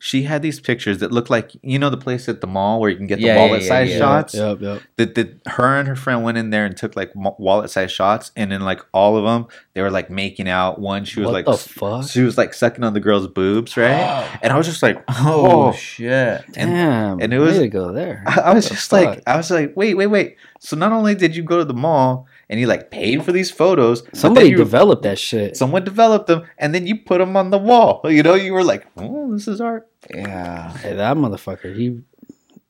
she 0.00 0.22
had 0.22 0.42
these 0.42 0.60
pictures 0.60 0.98
that 0.98 1.10
looked 1.10 1.28
like 1.30 1.50
you 1.62 1.78
know 1.78 1.90
the 1.90 1.96
place 1.96 2.28
at 2.28 2.40
the 2.40 2.46
mall 2.46 2.80
where 2.80 2.88
you 2.90 2.96
can 2.96 3.06
get 3.06 3.16
the 3.16 3.26
Yeah, 3.26 3.34
yeah, 3.36 3.46
wallet 3.46 3.62
yeah, 3.62 3.68
size 3.68 3.90
yeah. 3.90 3.98
shots. 3.98 4.34
Yep, 4.34 4.60
yep. 4.60 4.82
That 4.96 5.14
that 5.16 5.40
her 5.48 5.76
and 5.78 5.88
her 5.88 5.96
friend 5.96 6.22
went 6.22 6.38
in 6.38 6.50
there 6.50 6.64
and 6.64 6.76
took 6.76 6.94
like 6.96 7.10
wallet 7.14 7.70
size 7.70 7.90
shots, 7.90 8.30
and 8.36 8.52
in 8.52 8.60
like 8.62 8.80
all 8.92 9.16
of 9.16 9.24
them, 9.24 9.46
they 9.74 9.82
were 9.82 9.90
like 9.90 10.10
making 10.10 10.48
out. 10.48 10.80
One, 10.80 11.04
she 11.04 11.20
was 11.20 11.26
what 11.26 11.32
like, 11.32 11.44
the 11.46 11.56
fuck? 11.56 12.08
she 12.08 12.22
was 12.22 12.38
like 12.38 12.54
sucking 12.54 12.84
on 12.84 12.94
the 12.94 13.00
girl's 13.00 13.26
boobs, 13.28 13.76
right? 13.76 14.38
and 14.42 14.52
I 14.52 14.56
was 14.56 14.66
just 14.66 14.82
like, 14.82 15.02
Oh, 15.08 15.68
oh. 15.68 15.72
shit. 15.72 16.08
and- 16.56 16.70
Damn, 16.70 17.20
and 17.20 17.32
it 17.34 17.38
was- 17.38 17.58
to 17.58 17.68
go 17.68 17.92
there. 17.92 18.22
I, 18.26 18.40
I 18.40 18.54
was 18.54 18.64
What 18.66 18.68
the 18.70 18.74
just 18.76 18.92
like. 18.92 19.22
I 19.26 19.36
was 19.36 19.50
like, 19.50 19.76
wait, 19.76 19.94
wait, 19.94 20.06
wait. 20.06 20.36
So 20.60 20.76
not 20.76 20.92
only 20.92 21.14
did 21.14 21.34
you 21.36 21.42
go 21.42 21.58
to 21.58 21.64
the 21.64 21.74
mall 21.74 22.26
and 22.50 22.58
you 22.60 22.66
like 22.66 22.90
paid 22.90 23.24
for 23.24 23.32
these 23.32 23.50
photos, 23.50 24.02
Somebody 24.12 24.48
you, 24.50 24.56
developed 24.56 25.02
that 25.02 25.18
shit. 25.18 25.56
someone 25.56 25.84
developed 25.84 26.26
them, 26.28 26.44
and 26.58 26.74
then 26.74 26.86
you 26.86 26.96
put 26.96 27.18
them 27.18 27.36
on 27.36 27.50
the 27.50 27.58
wall. 27.58 28.00
You 28.08 28.22
know, 28.22 28.34
you 28.34 28.52
were 28.52 28.64
like, 28.64 28.86
oh, 28.96 29.32
this 29.32 29.46
is 29.48 29.60
art. 29.60 29.88
Yeah. 30.14 30.76
Hey, 30.78 30.94
that 30.94 31.16
motherfucker. 31.16 31.74
He 31.76 32.00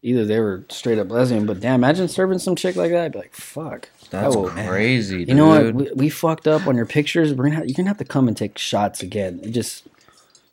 either 0.03 0.25
they 0.25 0.39
were 0.41 0.65
straight 0.71 0.99
up 0.99 1.11
lesbian, 1.11 1.45
but 1.47 1.61
damn, 1.61 1.75
imagine 1.77 2.09
serving 2.09 2.39
some 2.39 2.55
chick 2.57 2.77
like 2.77 2.91
that. 2.93 3.05
I'd 3.07 3.13
be 3.13 3.19
like, 3.19 3.35
fuck. 3.35 3.89
That's 4.11 4.35
will- 4.35 4.49
crazy, 4.49 5.19
dude. 5.19 5.29
You 5.29 5.35
know 5.35 5.49
what? 5.49 5.75
We, 5.75 5.91
we 5.95 6.09
fucked 6.09 6.47
up 6.49 6.67
on 6.67 6.77
your 6.77 6.87
pictures. 6.87 7.33
We're 7.35 7.45
gonna 7.45 7.57
have, 7.57 7.67
you're 7.67 7.75
gonna 7.77 7.89
have 7.89 7.99
to 7.99 8.05
come 8.05 8.29
and 8.29 8.37
take 8.37 8.59
shots 8.59 9.03
again. 9.03 9.41
It 9.43 9.51
just 9.51 9.87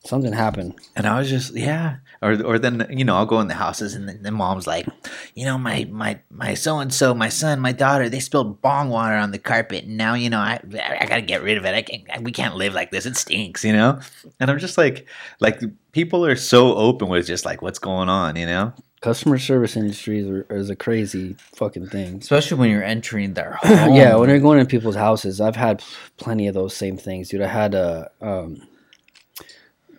something 0.04 0.34
happened. 0.34 0.76
And 0.96 1.08
I 1.08 1.18
was 1.20 1.30
just, 1.30 1.56
yeah. 1.56 1.98
Or, 2.22 2.42
or 2.44 2.60
then 2.60 2.88
you 2.90 3.04
know 3.04 3.16
I'll 3.16 3.26
go 3.26 3.40
in 3.40 3.48
the 3.48 3.56
houses 3.56 3.94
and 3.94 4.08
then 4.08 4.24
the 4.24 4.32
mom's 4.32 4.68
like, 4.68 4.88
you 5.34 5.46
know 5.46 5.58
my 5.58 5.88
my 5.92 6.20
my 6.30 6.54
so 6.54 6.80
and 6.80 6.94
so 6.94 7.14
my 7.14 7.30
son 7.30 7.60
my 7.60 7.72
daughter 7.72 8.10
they 8.10 8.20
spilled 8.20 8.62
bong 8.62 8.90
water 8.90 9.16
on 9.16 9.32
the 9.32 9.40
carpet 9.40 9.86
and 9.86 9.98
now 9.98 10.14
you 10.14 10.30
know 10.30 10.40
I 10.40 10.60
I 10.74 11.06
gotta 11.08 11.22
get 11.22 11.44
rid 11.44 11.58
of 11.58 11.66
it 11.66 11.76
I 11.76 11.82
can't 11.82 12.24
we 12.24 12.32
can't 12.32 12.56
live 12.56 12.74
like 12.74 12.92
this 12.92 13.06
it 13.06 13.18
stinks 13.18 13.64
you 13.64 13.74
know 13.74 14.00
and 14.40 14.50
I'm 14.50 14.60
just 14.60 14.78
like 14.78 15.08
like 15.40 15.62
people 15.92 16.26
are 16.26 16.36
so 16.36 16.76
open 16.76 17.10
with 17.10 17.28
just 17.28 17.46
like 17.46 17.62
what's 17.62 17.80
going 17.80 18.10
on 18.10 18.36
you 18.36 18.46
know 18.46 18.74
Customer 19.06 19.38
service 19.38 19.78
industries 19.78 20.28
are, 20.28 20.48
is 20.50 20.72
a 20.72 20.76
crazy 20.76 21.36
fucking 21.54 21.90
thing. 21.90 22.16
Especially 22.16 22.58
when 22.58 22.72
you're 22.72 22.84
entering 22.84 23.36
their 23.36 23.52
home. 23.62 23.94
yeah, 23.94 24.16
when 24.16 24.30
you're 24.30 24.40
going 24.40 24.58
in 24.58 24.66
people's 24.66 24.96
houses, 24.96 25.40
I've 25.40 25.56
had 25.56 25.84
plenty 26.18 26.48
of 26.48 26.56
those 26.56 26.76
same 26.76 26.98
things, 26.98 27.30
dude. 27.30 27.44
I 27.44 27.48
had 27.48 27.76
a 27.76 28.10
um, 28.20 28.68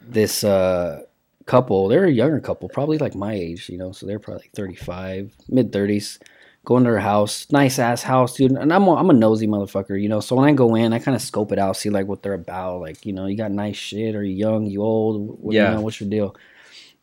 this 0.02 0.42
uh, 0.42 1.02
couple. 1.46 1.88
They're 1.88 2.04
a 2.04 2.10
younger 2.10 2.40
couple, 2.40 2.68
probably 2.68 2.98
like 2.98 3.14
my 3.14 3.32
age, 3.34 3.68
you 3.68 3.78
know. 3.78 3.92
So 3.92 4.06
they're 4.06 4.18
probably 4.18 4.42
like 4.44 4.52
35, 4.52 5.32
mid 5.48 5.72
30s. 5.72 6.18
Going 6.64 6.82
to 6.82 6.90
their 6.90 6.98
house, 6.98 7.46
nice 7.52 7.78
ass 7.78 8.02
house, 8.02 8.34
dude. 8.34 8.50
And 8.50 8.72
I'm 8.72 8.88
a, 8.88 8.94
I'm 8.96 9.08
a 9.08 9.12
nosy 9.12 9.46
motherfucker, 9.46 10.02
you 10.02 10.08
know. 10.08 10.18
So 10.18 10.34
when 10.34 10.48
I 10.48 10.52
go 10.52 10.74
in, 10.74 10.92
I 10.92 10.98
kind 10.98 11.14
of 11.14 11.22
scope 11.22 11.52
it 11.52 11.60
out, 11.60 11.76
see 11.76 11.90
like 11.90 12.08
what 12.08 12.24
they're 12.24 12.34
about. 12.34 12.80
Like, 12.80 13.06
you 13.06 13.12
know, 13.12 13.26
you 13.26 13.36
got 13.36 13.52
nice 13.52 13.76
shit. 13.76 14.16
Are 14.16 14.24
you 14.24 14.34
young? 14.34 14.66
You 14.66 14.82
old? 14.82 15.38
What, 15.40 15.54
Yeah. 15.54 15.68
You 15.70 15.74
know, 15.76 15.80
what's 15.82 16.00
your 16.00 16.10
deal? 16.10 16.34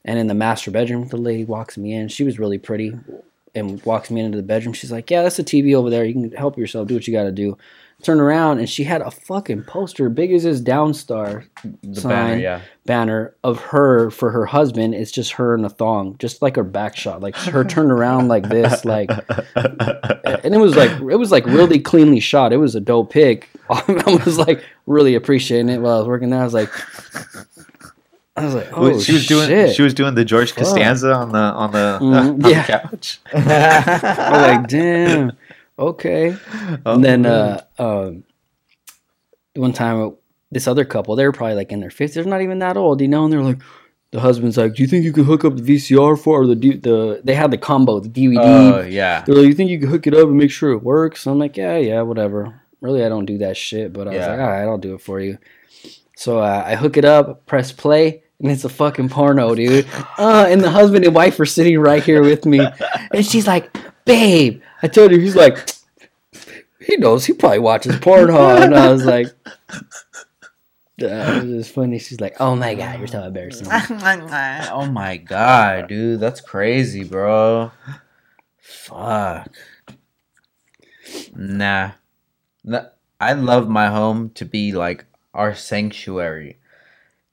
And 0.04 0.20
in 0.20 0.28
the 0.28 0.34
master 0.34 0.70
bedroom, 0.70 1.08
the 1.08 1.16
lady 1.16 1.46
walks 1.46 1.78
me 1.78 1.94
in. 1.94 2.10
She 2.10 2.26
was 2.26 2.40
really 2.40 2.58
pretty. 2.58 2.94
and 3.56 3.82
walks 3.86 4.12
me 4.12 4.20
into 4.20 4.36
the 4.36 4.44
bedroom. 4.44 4.74
She's 4.74 4.92
like, 4.92 5.10
"Yeah, 5.10 5.22
that's 5.24 5.38
the 5.38 5.44
TV 5.44 5.76
over 5.76 5.90
there. 5.90 6.04
You 6.04 6.14
can 6.14 6.32
help 6.32 6.58
yourself. 6.58 6.88
Do 6.90 6.96
what 6.96 7.08
you 7.08 7.14
got 7.14 7.24
to 7.24 7.32
do." 7.32 7.58
Turn 8.04 8.20
around 8.20 8.60
and 8.60 8.70
she 8.70 8.84
had 8.84 9.02
a 9.02 9.10
fucking 9.10 9.64
poster 9.64 10.10
big 10.10 10.32
as 10.34 10.44
this 10.44 10.60
Downstar 10.62 11.46
The 11.84 12.02
sign 12.02 12.10
banner, 12.12 12.38
yeah. 12.42 12.62
banner 12.86 13.34
of 13.44 13.60
her 13.62 14.10
for 14.12 14.30
her 14.32 14.46
husband. 14.46 14.94
It's 14.94 15.12
just 15.12 15.32
her 15.34 15.56
in 15.56 15.64
a 15.64 15.70
thong, 15.70 16.18
just 16.20 16.42
like 16.42 16.56
her 16.58 16.64
back 16.64 16.96
shot, 16.98 17.22
like 17.22 17.36
her 17.36 17.64
turned 17.74 17.92
around 17.92 18.28
like 18.28 18.50
this, 18.50 18.84
like, 18.86 19.10
and 19.56 20.54
it 20.54 20.60
was 20.60 20.76
like 20.76 20.92
it 20.92 21.18
was 21.18 21.32
like 21.32 21.46
really 21.46 21.80
cleanly 21.80 22.20
shot. 22.20 22.52
It 22.54 22.58
was 22.58 22.76
a 22.76 22.82
dope 22.82 23.12
pic. 23.12 23.50
I 23.70 24.20
was 24.26 24.38
like 24.38 24.64
really 24.86 25.16
appreciating 25.16 25.70
it 25.70 25.80
while 25.80 25.96
I 25.96 26.00
was 26.00 26.08
working 26.08 26.30
there. 26.30 26.42
I 26.42 26.44
was 26.44 26.54
like, 26.54 26.70
I 28.36 28.46
was 28.46 28.56
like, 28.56 28.68
oh 28.74 28.82
Well, 28.82 29.00
she 29.00 29.14
was 29.14 29.28
doing 29.28 29.48
shit. 29.48 29.76
she 29.76 29.82
was 29.84 29.94
doing 29.94 30.16
the 30.16 30.26
George 30.26 30.52
Fuck. 30.52 30.66
Costanza 30.66 31.14
on 31.14 31.32
the 31.32 31.38
on 31.38 31.72
the, 31.72 32.00
Mhm, 32.02 32.04
on 32.26 32.40
the 32.40 32.64
couch. 32.68 33.20
I 33.34 34.30
was 34.32 34.42
like, 34.42 34.68
damn, 34.68 35.32
okay. 35.90 36.36
Oh, 36.86 36.96
And 36.96 37.04
then 37.04 37.26
uh, 37.26 37.62
um, 37.80 38.24
one 39.56 39.74
time, 39.74 40.16
this 40.52 40.68
other 40.68 40.86
couple, 40.86 41.16
they 41.16 41.26
were 41.26 41.32
probably 41.32 41.56
like 41.56 41.72
in 41.72 41.80
their 41.80 41.90
fifties. 41.90 42.16
They're 42.16 42.26
not 42.26 42.42
even 42.42 42.60
that 42.60 42.78
old, 42.78 43.02
you 43.02 43.08
know. 43.08 43.24
And 43.26 43.34
they're 43.34 43.42
like, 43.42 43.60
the 44.12 44.20
husband's 44.20 44.58
like, 44.58 44.76
"Do 44.76 44.84
you 44.84 44.88
think 44.88 45.04
you 45.04 45.12
could 45.12 45.26
hook 45.26 45.44
up 45.44 45.56
the 45.56 45.64
VCR 45.64 46.16
for 46.20 46.42
or 46.42 46.48
the 46.48 46.56
D- 46.56 46.78
the?" 46.78 47.22
They 47.24 47.34
had 47.34 47.50
the 47.52 47.58
combo, 47.58 48.00
the 48.00 48.10
DVD. 48.10 48.38
Oh 48.40 48.82
yeah. 48.82 49.24
they're 49.26 49.36
like, 49.36 49.48
"You 49.48 49.54
think 49.56 49.72
you 49.72 49.80
could 49.80 49.90
hook 49.90 50.06
it 50.08 50.14
up 50.14 50.28
and 50.28 50.38
make 50.38 50.52
sure 50.52 50.72
it 50.72 50.84
works?" 50.84 51.26
I'm 51.26 51.40
like, 51.40 51.58
"Yeah, 51.58 51.78
yeah, 51.78 52.02
whatever." 52.02 52.62
Really, 52.82 53.04
I 53.04 53.10
don't 53.10 53.26
do 53.26 53.40
that 53.40 53.58
shit, 53.58 53.92
but 53.94 54.08
I 54.08 54.12
was 54.12 54.20
like, 54.28 54.40
"All 54.40 54.48
right, 54.48 54.64
I'll 54.64 54.78
do 54.78 54.94
it 54.94 55.02
for 55.02 55.20
you." 55.20 55.38
So 56.16 56.40
uh, 56.40 56.64
I 56.66 56.76
hook 56.76 56.98
it 56.98 57.06
up, 57.06 57.46
press 57.48 57.72
play, 57.72 58.22
and 58.40 58.52
it's 58.52 58.64
a 58.66 58.70
fucking 58.70 59.10
porno, 59.10 59.56
dude. 59.56 59.88
Uh, 60.20 60.46
and 60.48 60.62
the 60.62 60.70
husband 60.70 61.04
and 61.06 61.16
wife 61.16 61.40
are 61.40 61.46
sitting 61.46 61.80
right 61.80 62.04
here 62.04 62.22
with 62.22 62.46
me, 62.46 62.60
and 63.14 63.26
she's 63.26 63.48
like, 63.48 63.76
"Babe," 64.06 64.62
I 64.82 64.88
told 64.88 65.12
her, 65.12 65.18
he's 65.18 65.36
like, 65.36 65.70
"He 66.80 66.98
knows. 66.98 67.26
He 67.26 67.34
probably 67.34 67.60
watches 67.60 67.98
porn, 67.98 68.30
huh?" 68.30 68.60
And 68.64 68.76
I 68.76 68.92
was 68.92 69.06
like. 69.06 69.28
Uh, 71.02 71.08
it 71.08 71.48
was 71.48 71.66
just 71.66 71.76
funny. 71.76 71.98
She's 71.98 72.22
like, 72.22 72.36
"Oh 72.40 72.56
my 72.56 72.76
god, 72.76 73.00
you're 73.00 73.08
so 73.08 73.24
embarrassing." 73.24 73.68
oh 73.72 74.88
my 74.92 75.18
god, 75.18 75.88
dude, 75.88 76.20
that's 76.20 76.40
crazy, 76.40 77.04
bro. 77.04 77.72
Fuck. 78.62 79.52
Nah. 81.36 81.92
Nah, 82.64 82.86
I 83.20 83.34
love 83.34 83.68
my 83.68 83.90
home 83.90 84.30
to 84.36 84.46
be 84.46 84.72
like 84.72 85.06
our 85.34 85.56
sanctuary. 85.56 86.58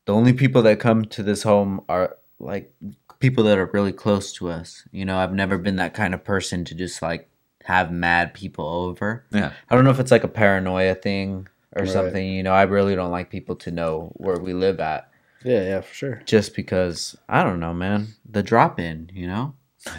The 0.07 0.15
only 0.15 0.33
people 0.33 0.63
that 0.63 0.81
come 0.81 1.05
to 1.07 1.23
this 1.23 1.43
home 1.43 1.85
are 1.89 2.17
like 2.39 2.73
people 3.21 3.45
that 3.45 3.59
are 3.59 3.71
really 3.73 3.93
close 3.93 4.33
to 4.35 4.49
us. 4.49 4.83
You 4.91 5.05
know, 5.05 5.19
I've 5.19 5.33
never 5.33 5.57
been 5.59 5.77
that 5.77 5.95
kind 5.95 6.15
of 6.15 6.25
person 6.25 6.65
to 6.67 6.75
just 6.75 7.01
like 7.03 7.29
have 7.65 7.93
mad 7.93 8.35
people 8.35 8.67
over. 8.67 9.25
Yeah. 9.31 9.53
I 9.69 9.75
don't 9.75 9.85
know 9.85 9.91
if 9.91 10.01
it's 10.01 10.11
like 10.11 10.25
a 10.25 10.29
paranoia 10.29 10.95
thing 10.95 11.47
or 11.77 11.83
Right. 11.85 11.91
something. 11.93 12.27
You 12.27 12.43
know, 12.43 12.53
I 12.55 12.63
really 12.63 12.95
don't 12.97 13.11
like 13.13 13.31
people 13.31 13.55
to 13.57 13.71
know 13.71 14.11
where 14.15 14.39
we 14.41 14.55
live 14.55 14.81
at 14.81 15.11
Yeah, 15.45 15.63
yeah, 15.63 15.81
for 15.83 15.95
sure. 15.95 16.23
just 16.25 16.57
because 16.57 17.17
I 17.29 17.45
don't 17.45 17.61
know, 17.61 17.75
man. 17.75 18.09
The 18.29 18.43
drop 18.43 18.81
in, 18.81 19.11
you 19.15 19.27
know. 19.27 19.55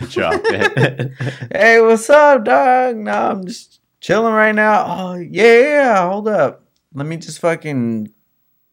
Drop 0.09 0.41
it. 0.45 1.11
Hey, 1.51 1.80
what's 1.82 2.09
up, 2.09 2.43
dog? 2.45 2.97
No, 2.97 3.11
I'm 3.32 3.45
just 3.47 3.80
chilling 3.99 4.34
right 4.34 4.53
now. 4.53 4.86
Oh 4.88 5.15
yeah, 5.15 6.07
hold 6.09 6.28
up. 6.28 6.63
Let 6.93 7.07
me 7.07 7.17
just 7.17 7.39
fucking 7.39 8.11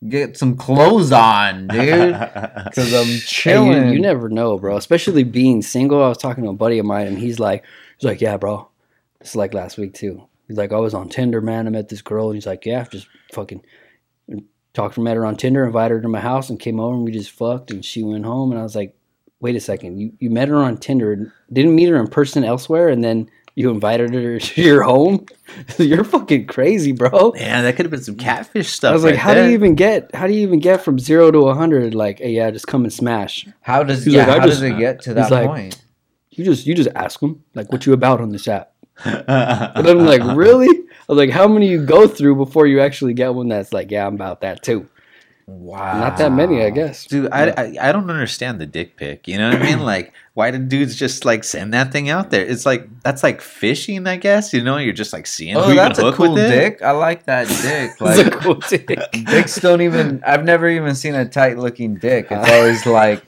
get 0.07 0.37
some 0.37 0.57
clothes 0.57 1.11
on, 1.13 1.69
dude. 1.69 2.15
Because 2.69 2.93
I'm 2.95 3.07
Hey, 3.07 3.13
you- 3.15 3.21
chilling. 3.21 3.93
you, 3.93 4.01
never 4.01 4.29
know, 4.29 4.59
bro. 4.59 4.77
Especially 4.77 5.25
being 5.25 5.63
single. 5.63 6.03
I 6.03 6.09
was 6.09 6.19
talking 6.19 6.45
to 6.45 6.51
a 6.51 6.55
buddy 6.55 6.79
of 6.79 6.87
mine, 6.87 7.07
and 7.07 7.19
he's 7.19 7.39
like, 7.41 7.65
he's 7.99 8.07
like, 8.07 8.21
yeah, 8.21 8.37
bro. 8.37 8.69
It's 9.21 9.35
like 9.35 9.55
last 9.55 9.79
week 9.79 9.95
too. 9.95 10.23
He's 10.47 10.57
like, 10.57 10.73
I 10.73 10.77
was 10.79 10.95
on 10.95 11.09
Tinder, 11.09 11.41
man. 11.41 11.67
I 11.67 11.71
met 11.71 11.89
this 11.89 12.03
girl, 12.03 12.27
and 12.29 12.37
he's 12.37 12.47
like, 12.47 12.65
yeah, 12.67 12.85
just 12.85 13.09
fucking 13.33 13.65
talked 14.75 14.95
to 14.95 15.01
her, 15.01 15.05
met 15.05 15.17
her 15.17 15.27
on 15.27 15.37
Tinder, 15.37 15.65
invited 15.65 15.95
her 15.95 16.01
to 16.03 16.09
my 16.09 16.21
house, 16.21 16.51
and 16.51 16.61
came 16.61 16.79
over, 16.79 16.95
and 16.95 17.05
we 17.05 17.11
just 17.13 17.31
fucked, 17.31 17.71
and 17.71 17.85
she 17.85 18.03
went 18.03 18.25
home, 18.25 18.51
and 18.53 18.61
I 18.61 18.63
was 18.63 18.77
like, 18.77 18.95
wait 19.41 19.57
a 19.57 19.61
second, 19.61 19.99
you 19.99 20.13
you 20.21 20.31
met 20.31 20.49
her 20.49 20.57
on 20.57 20.77
Tinder, 20.79 21.33
didn't 21.53 21.75
meet 21.75 21.89
her 21.89 21.97
in 21.97 22.07
person 22.09 22.45
elsewhere, 22.45 22.89
and 22.89 23.03
then 23.03 23.29
you 23.59 23.71
invited 23.71 24.15
her 24.15 24.39
to 24.49 24.63
your 24.63 24.83
home? 24.83 25.27
You're 25.79 26.05
fucking 26.05 26.47
crazy, 26.47 26.93
bro. 26.93 27.33
Man, 27.35 27.65
that 27.65 27.75
could 27.77 27.87
have 27.87 27.91
been 27.91 28.03
some 28.03 28.17
catfish 28.17 28.69
stuff. 28.69 28.91
I 28.91 28.95
was 28.95 29.03
like, 29.05 29.13
right 29.13 29.19
how 29.21 29.35
do 29.35 29.45
you 29.45 29.51
even 29.51 29.75
get? 29.75 30.15
How 30.15 30.27
do 30.27 30.33
you 30.33 30.41
even 30.43 30.61
get 30.61 30.83
from 30.85 30.99
zero 30.99 31.31
to 31.31 31.49
a 31.49 31.55
hundred? 31.55 31.95
Like, 31.95 32.19
hey, 32.19 32.31
yeah, 32.33 32.51
just 32.51 32.67
come 32.67 32.85
and 32.85 32.93
smash. 32.93 33.47
how 33.61 33.83
does 33.83 34.05
He's 34.05 34.15
yeah? 34.15 34.27
like, 34.27 34.41
how 34.41 34.47
just- 34.47 34.61
does 34.61 34.71
it 34.71 34.79
get 34.79 35.03
to 35.03 35.15
that 35.15 35.31
like- 35.31 35.47
point? 35.47 35.83
You 36.31 36.45
just 36.45 36.67
you 36.67 36.75
just 36.77 36.91
ask 36.95 37.19
them 37.19 37.43
like, 37.55 37.73
what 37.73 37.85
you 37.85 37.93
about 37.93 38.21
on 38.21 38.31
this 38.31 38.47
app? 38.47 38.73
But 39.05 39.29
I'm 39.29 40.07
like, 40.07 40.23
really? 40.37 40.69
I 40.69 41.13
was 41.13 41.19
like, 41.19 41.31
how 41.31 41.49
many 41.49 41.69
you 41.69 41.85
go 41.85 42.07
through 42.07 42.37
before 42.37 42.67
you 42.69 42.81
actually 42.81 43.15
get 43.15 43.35
one 43.35 43.49
that's 43.49 43.73
like, 43.73 43.91
yeah, 43.91 44.07
I'm 44.07 44.15
about 44.15 44.43
that 44.43 44.63
too. 44.63 44.89
Wow, 45.51 45.99
Not 45.99 46.19
that 46.19 46.31
many, 46.31 46.63
I 46.63 46.69
guess. 46.69 47.07
Dude, 47.07 47.33
I, 47.33 47.49
I 47.57 47.89
I 47.89 47.93
don't 47.93 48.11
understand 48.11 48.61
the 48.61 48.67
dick 48.67 48.97
pic. 48.99 49.27
You 49.27 49.39
know 49.39 49.49
what 49.49 49.63
I 49.63 49.65
mean? 49.65 49.81
Like, 49.89 50.13
why 50.35 50.51
did 50.51 50.69
dudes 50.69 50.95
just 50.95 51.25
like 51.25 51.43
send 51.43 51.73
that 51.73 51.91
thing 51.91 52.11
out 52.11 52.31
there? 52.31 52.45
It's 52.45 52.67
like 52.67 52.87
that's 53.03 53.23
like 53.23 53.41
fishing, 53.41 54.07
I 54.07 54.17
guess. 54.19 54.53
You 54.53 54.63
know, 54.63 54.77
you're 54.77 54.93
just 54.93 55.15
like 55.15 55.27
seeing 55.27 55.57
Oh, 55.57 55.63
who 55.63 55.71
you 55.73 55.79
can 55.79 55.89
that's 55.89 55.99
a 56.01 56.03
hook 56.03 56.17
cool 56.17 56.35
dick. 56.35 56.83
I 56.83 56.91
like 56.91 57.25
that 57.25 57.49
dick. 57.63 57.93
It's 57.93 58.01
Like 58.01 58.27
a 58.27 58.31
cool 58.37 58.57
dick. 58.57 58.89
dicks 59.25 59.57
don't 59.59 59.81
even. 59.81 60.23
I've 60.23 60.45
never 60.45 60.69
even 60.69 60.95
seen 60.95 61.15
a 61.15 61.25
tight 61.27 61.57
looking 61.57 61.95
dick. 61.95 62.27
It's 62.31 62.51
always 62.53 62.85
like 62.85 63.25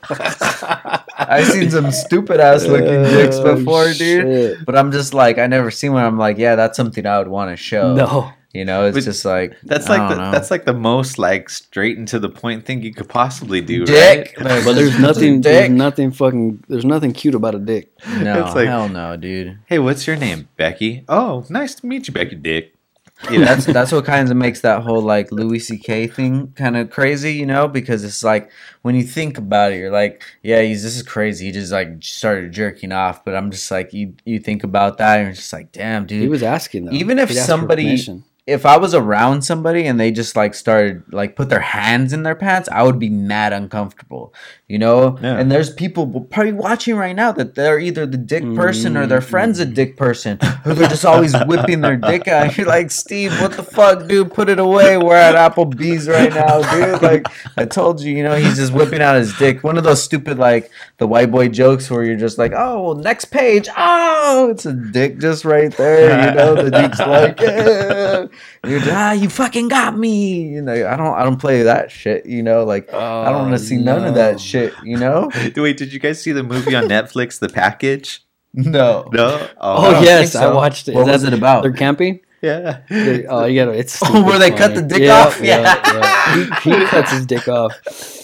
I've 1.17 1.47
seen 1.47 1.71
some 1.71 1.91
stupid 1.91 2.39
ass 2.39 2.65
looking 2.65 3.01
dicks 3.03 3.37
Oh, 3.37 3.55
before, 3.55 3.91
dude. 3.93 4.63
But 4.65 4.75
I'm 4.77 4.91
just 4.91 5.15
like 5.15 5.39
I 5.39 5.47
never 5.47 5.71
seen 5.71 5.93
one. 5.93 6.05
I'm 6.05 6.19
like, 6.19 6.37
yeah, 6.37 6.55
that's 6.55 6.77
something 6.77 7.03
I 7.07 7.17
would 7.17 7.29
want 7.29 7.49
to 7.49 7.55
show. 7.57 7.95
No, 7.95 8.31
You 8.53 8.65
know, 8.65 8.85
it's 8.85 8.95
But 8.97 9.03
just 9.05 9.23
like 9.23 9.55
That's 9.63 9.87
like 9.87 10.01
the, 10.09 10.15
don't 10.15 10.25
know. 10.25 10.31
that's 10.31 10.51
like 10.51 10.65
the 10.65 10.73
most 10.73 11.17
like 11.17 11.49
straight 11.49 11.97
and 11.97 12.07
to 12.09 12.19
the 12.19 12.27
point 12.29 12.65
thing 12.65 12.81
you 12.83 12.93
could 12.93 13.07
possibly 13.07 13.61
do, 13.61 13.85
dick. 13.85 14.35
right? 14.39 14.63
but 14.65 14.73
there's 14.73 14.99
nothing. 14.99 15.39
There's 15.41 15.69
nothing 15.69 16.11
fucking. 16.11 16.63
There's 16.67 16.83
nothing 16.85 17.13
cute 17.13 17.33
about 17.35 17.55
a 17.55 17.59
dick. 17.59 17.91
No, 18.19 18.45
It's 18.45 18.55
like- 18.55 18.67
hell 18.67 18.89
no, 18.89 19.15
dude. 19.15 19.57
Hey, 19.67 19.79
what's 19.79 20.05
your 20.05 20.17
name, 20.17 20.49
Becky? 20.57 21.05
Oh, 21.07 21.45
nice 21.49 21.75
to 21.75 21.85
meet 21.85 22.07
you, 22.07 22.13
Becky 22.13 22.35
Dick. 22.35 22.73
You 23.31 23.37
know? 23.37 23.45
That's 23.45 23.65
that's 23.67 23.91
what 23.91 24.03
kind 24.05 24.27
of 24.31 24.35
makes 24.35 24.61
that 24.61 24.81
whole 24.81 24.99
like 25.01 25.31
Louis 25.31 25.59
C.K. 25.59 26.07
thing 26.07 26.53
kind 26.55 26.75
of 26.75 26.89
crazy, 26.89 27.33
you 27.33 27.45
know, 27.45 27.67
because 27.67 28.03
it's 28.03 28.23
like 28.23 28.49
when 28.81 28.95
you 28.95 29.03
think 29.03 29.37
about 29.37 29.73
it, 29.73 29.77
you're 29.77 29.91
like, 29.91 30.23
yeah, 30.41 30.63
he's 30.63 30.81
this 30.81 30.95
is 30.97 31.03
crazy. 31.03 31.45
He 31.45 31.51
just 31.51 31.71
like 31.71 32.01
started 32.01 32.51
jerking 32.51 32.91
off, 32.91 33.23
but 33.23 33.35
I'm 33.35 33.51
just 33.51 33.69
like, 33.69 33.93
you 33.93 34.15
you 34.25 34.39
think 34.39 34.63
about 34.63 34.97
that, 34.97 35.19
and 35.19 35.27
you're 35.27 35.35
just 35.35 35.53
like, 35.53 35.71
damn, 35.71 36.07
dude. 36.07 36.19
He 36.23 36.27
was 36.29 36.41
asking 36.41 36.85
though. 36.85 36.93
Even 36.93 37.19
if 37.19 37.29
He'd 37.29 37.35
for 37.37 37.41
somebody- 37.43 37.83
permission. 37.83 38.23
If 38.47 38.65
I 38.65 38.77
was 38.77 38.95
around 38.95 39.43
somebody 39.43 39.85
and 39.85 39.99
they 39.99 40.09
just 40.09 40.35
like 40.35 40.55
started 40.55 41.03
like 41.13 41.35
put 41.35 41.49
their 41.49 41.59
hands 41.59 42.11
in 42.11 42.23
their 42.23 42.33
pants, 42.33 42.67
I 42.71 42.81
would 42.81 42.97
be 42.97 43.09
mad 43.09 43.53
uncomfortable, 43.53 44.33
you 44.67 44.79
know. 44.79 45.19
Yeah. 45.21 45.37
And 45.37 45.51
there's 45.51 45.71
people 45.71 46.21
probably 46.21 46.53
watching 46.53 46.95
right 46.95 47.15
now 47.15 47.31
that 47.33 47.53
they're 47.53 47.79
either 47.79 48.07
the 48.07 48.17
dick 48.17 48.43
person 48.55 48.97
or 48.97 49.05
their 49.05 49.21
friend's 49.21 49.59
a 49.59 49.65
dick 49.65 49.95
person, 49.95 50.39
or 50.65 50.73
they're 50.73 50.89
just 50.89 51.05
always 51.05 51.35
whipping 51.45 51.81
their 51.81 51.97
dick 51.97 52.27
out. 52.27 52.57
You're 52.57 52.65
like, 52.77 52.89
Steve, 52.89 53.31
what 53.39 53.53
the 53.53 53.63
fuck, 53.63 54.07
dude? 54.07 54.33
Put 54.33 54.49
it 54.49 54.57
away. 54.57 54.97
We're 54.97 55.15
at 55.15 55.35
Applebee's 55.35 56.07
right 56.07 56.33
now, 56.33 56.61
dude. 56.71 57.01
Like 57.11 57.25
I 57.57 57.65
told 57.65 58.01
you, 58.01 58.15
you 58.15 58.23
know, 58.23 58.35
he's 58.35 58.57
just 58.57 58.73
whipping 58.73 59.01
out 59.01 59.15
his 59.15 59.35
dick. 59.37 59.63
One 59.63 59.77
of 59.77 59.83
those 59.83 60.03
stupid 60.03 60.37
like 60.37 60.69
the 60.97 61.07
white 61.07 61.31
boy 61.31 61.47
jokes 61.49 61.89
where 61.89 62.03
you're 62.03 62.15
just 62.15 62.37
like, 62.37 62.53
oh, 62.55 62.83
well, 62.83 62.95
next 62.95 63.25
page. 63.25 63.67
Oh, 63.75 64.49
it's 64.51 64.65
a 64.65 64.73
dick 64.73 65.19
just 65.19 65.45
right 65.45 65.75
there. 65.77 66.29
You 66.29 66.35
know, 66.35 66.55
the 66.55 66.69
dude's 66.69 66.99
like, 66.99 67.39
yeah. 67.39 68.27
You're 68.65 68.79
just, 68.79 68.91
ah, 68.91 69.11
you 69.13 69.29
fucking 69.29 69.67
got 69.67 69.97
me. 69.97 70.41
You 70.49 70.61
know, 70.61 70.73
I 70.73 70.95
don't, 70.95 71.13
I 71.15 71.23
don't 71.23 71.39
play 71.39 71.63
that 71.63 71.91
shit. 71.91 72.25
You 72.25 72.43
know, 72.43 72.63
like 72.63 72.93
I 72.93 73.25
don't 73.31 73.49
want 73.49 73.53
to 73.53 73.59
see 73.59 73.77
none 73.77 74.05
of 74.05 74.15
that 74.15 74.39
shit. 74.39 74.73
You 74.83 74.97
know, 74.97 75.29
Wait, 75.55 75.77
did 75.77 75.93
you 75.93 75.99
guys 75.99 76.21
see 76.21 76.31
the 76.31 76.43
movie 76.43 76.75
on 76.75 76.83
Netflix, 76.85 77.39
The 77.39 77.49
Package? 77.49 78.23
no. 78.53 79.09
No. 79.13 79.47
Oh, 79.59 79.95
I 79.95 80.01
yes, 80.03 80.33
think 80.33 80.43
I 80.43 80.53
watched 80.53 80.87
it. 80.89 80.95
What 80.95 81.07
Is 81.07 81.13
was 81.13 81.21
that- 81.23 81.33
it 81.33 81.37
about? 81.37 81.63
They're 81.63 81.71
camping. 81.71 82.19
Yeah. 82.41 82.81
They- 82.89 83.25
oh, 83.25 83.45
you 83.45 83.61
gotta. 83.61 83.77
It's 83.77 83.99
Oh, 84.03 84.23
where 84.25 84.39
they 84.39 84.51
cut 84.51 84.75
the 84.75 84.81
dick 84.81 85.01
Yeah, 85.01 85.25
off? 85.25 85.39
Yeah, 85.41 85.61
Yeah. 85.61 85.93
yeah. 85.93 86.59
He, 86.61 86.71
he 86.79 86.85
cuts 86.93 87.11
his 87.11 87.25
dick 87.25 87.47
off. 87.47 87.71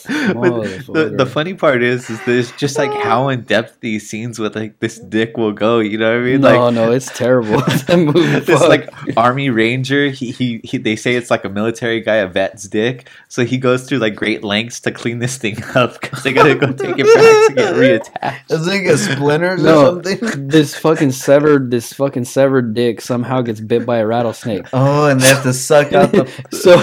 But 0.08 0.86
the, 0.88 1.14
the 1.18 1.26
funny 1.26 1.54
part 1.54 1.84
is, 1.84 2.10
is 2.10 2.24
there's 2.26 2.52
just 2.54 2.78
like 2.78 2.94
how 3.04 3.28
in 3.28 3.42
depth 3.42 3.82
these 3.82 4.10
scenes 4.10 4.40
with 4.40 4.56
like 4.56 4.80
this 4.80 5.00
dick 5.00 5.36
will 5.36 5.52
go. 5.52 5.80
You 5.80 5.98
know 5.98 6.12
what 6.12 6.22
I 6.22 6.24
mean? 6.32 6.40
no, 6.42 6.66
like 6.66 6.74
no, 6.76 6.92
it's 6.94 7.16
terrible. 7.18 7.60
that 7.88 7.98
movie. 7.98 8.40
this 8.40 8.62
like 8.62 8.90
army 9.18 9.50
ranger. 9.50 10.08
He, 10.10 10.32
he 10.32 10.62
he. 10.64 10.78
They 10.78 10.96
say 10.96 11.16
it's 11.16 11.30
like 11.30 11.44
a 11.44 11.50
military 11.50 12.00
guy, 12.00 12.16
a 12.16 12.28
vet's 12.28 12.70
dick. 12.70 13.10
So 13.28 13.44
he 13.44 13.58
goes 13.58 13.84
through 13.84 13.98
like 13.98 14.16
great 14.16 14.46
lengths 14.46 14.80
to 14.82 14.92
clean 14.92 15.20
this 15.20 15.38
thing 15.38 15.62
up 15.76 16.00
because 16.00 16.24
they 16.24 16.32
gotta 16.32 16.56
go 16.56 16.72
take 16.72 16.96
it 16.98 17.06
back 17.06 17.48
to 17.50 17.54
get 17.56 17.76
reattached. 17.76 18.48
Does 18.48 18.66
it 18.66 18.84
get 18.84 18.98
splinters 19.00 19.62
No. 19.62 19.98
or 19.98 20.04
something? 20.04 20.48
this 20.48 20.74
fucking 20.74 21.12
severed, 21.12 21.70
this 21.70 21.92
fucking 21.92 22.24
severed 22.24 22.74
dick 22.74 23.02
somehow 23.02 23.42
gets 23.42 23.60
bit 23.60 23.86
by 23.86 23.98
a 23.98 24.06
rattlesnake. 24.08 24.66
Oh, 24.74 25.08
and 25.08 25.20
they 25.20 25.28
have 25.28 25.44
to 25.44 25.54
suck 25.54 25.94
out 25.94 26.12
the. 26.12 26.26
so 26.52 26.78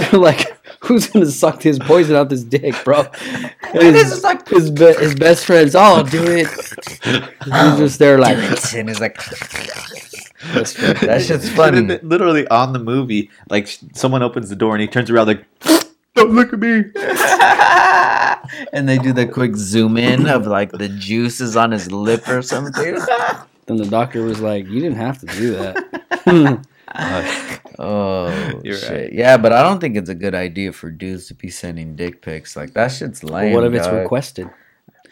they're 0.00 0.20
like 0.20 0.56
Who's 0.82 1.08
gonna 1.08 1.26
suck 1.26 1.62
his 1.62 1.78
poison 1.78 2.16
out 2.16 2.30
this 2.30 2.42
dick, 2.42 2.74
bro? 2.84 3.04
This 3.72 4.02
His, 4.02 4.12
is 4.14 4.24
like 4.24 4.48
his, 4.48 4.70
be- 4.70 4.94
his 4.94 5.14
best 5.14 5.44
friends, 5.44 5.76
oh, 5.76 6.02
do 6.02 6.24
it. 6.24 6.48
He's 7.04 7.78
just 7.78 7.98
there 8.00 8.18
like, 8.18 8.36
and 8.74 8.88
he's 8.88 8.98
like 9.00 9.16
That's 10.52 10.72
funny. 10.72 11.06
that 11.06 11.22
shit's 11.22 11.48
funny. 11.50 11.82
Literally 12.02 12.48
on 12.48 12.72
the 12.72 12.80
movie, 12.80 13.30
like 13.48 13.68
someone 13.92 14.22
opens 14.24 14.48
the 14.48 14.56
door 14.56 14.74
and 14.74 14.80
he 14.80 14.88
turns 14.88 15.08
around 15.10 15.28
like, 15.28 15.44
"Don't 16.16 16.32
look 16.32 16.52
at 16.52 16.58
me." 16.58 16.84
and 18.72 18.88
they 18.88 18.98
do 18.98 19.12
the 19.12 19.26
quick 19.26 19.54
zoom 19.54 19.96
in 19.96 20.26
of 20.26 20.46
like 20.48 20.72
the 20.72 20.88
juices 20.88 21.56
on 21.56 21.70
his 21.70 21.92
lip 21.92 22.26
or 22.28 22.42
something. 22.42 22.98
Then 23.70 23.76
the 23.76 23.86
doctor 23.90 24.22
was 24.22 24.40
like, 24.40 24.66
you 24.66 24.80
didn't 24.80 24.96
have 24.98 25.18
to 25.20 25.26
do 25.26 25.52
that. 25.56 26.66
oh 27.78 28.60
You're 28.64 28.76
shit! 28.76 28.90
right. 28.90 29.12
Yeah, 29.12 29.36
but 29.36 29.52
I 29.52 29.62
don't 29.62 29.80
think 29.80 29.96
it's 29.96 30.10
a 30.10 30.14
good 30.14 30.34
idea 30.34 30.72
for 30.72 30.90
dudes 30.90 31.26
to 31.28 31.34
be 31.34 31.50
sending 31.50 31.96
dick 31.96 32.22
pics. 32.22 32.56
Like 32.56 32.74
that 32.74 32.88
shit's 32.92 33.20
But 33.20 33.30
lame. 33.30 33.52
what 33.54 33.64
if 33.64 33.72
it's 33.74 33.88
requested? 33.88 34.50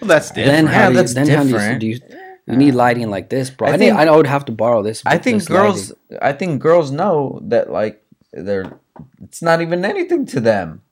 Well, 0.00 0.08
that's 0.08 0.30
Then 0.32 0.44
different. 0.64 0.68
how 0.68 0.80
Yeah, 0.80 0.86
do 0.88 0.92
you, 0.92 0.96
that's 0.98 1.14
then 1.14 1.28
how 1.28 1.42
do 1.42 1.48
you, 1.48 1.54
different. 1.54 1.80
do 1.80 1.86
you, 1.86 2.00
you 2.46 2.56
need 2.56 2.74
lighting 2.74 3.10
like 3.10 3.28
this, 3.30 3.50
bro? 3.50 3.68
I 3.68 3.72
I, 3.72 3.78
think 3.78 3.96
think- 3.96 4.08
I 4.10 4.16
would 4.16 4.26
have 4.26 4.44
to 4.46 4.52
borrow 4.52 4.82
this. 4.82 5.02
I 5.06 5.18
think 5.18 5.38
this 5.38 5.48
girls. 5.48 5.90
lighting. 6.10 6.18
I 6.22 6.32
think 6.32 6.62
girls 6.62 6.90
know 6.90 7.40
that 7.44 7.70
like 7.70 8.02
they're. 8.32 8.78
It's 9.22 9.42
not 9.42 9.60
even 9.62 9.84
anything 9.84 10.26
to 10.26 10.40
them. 10.40 10.82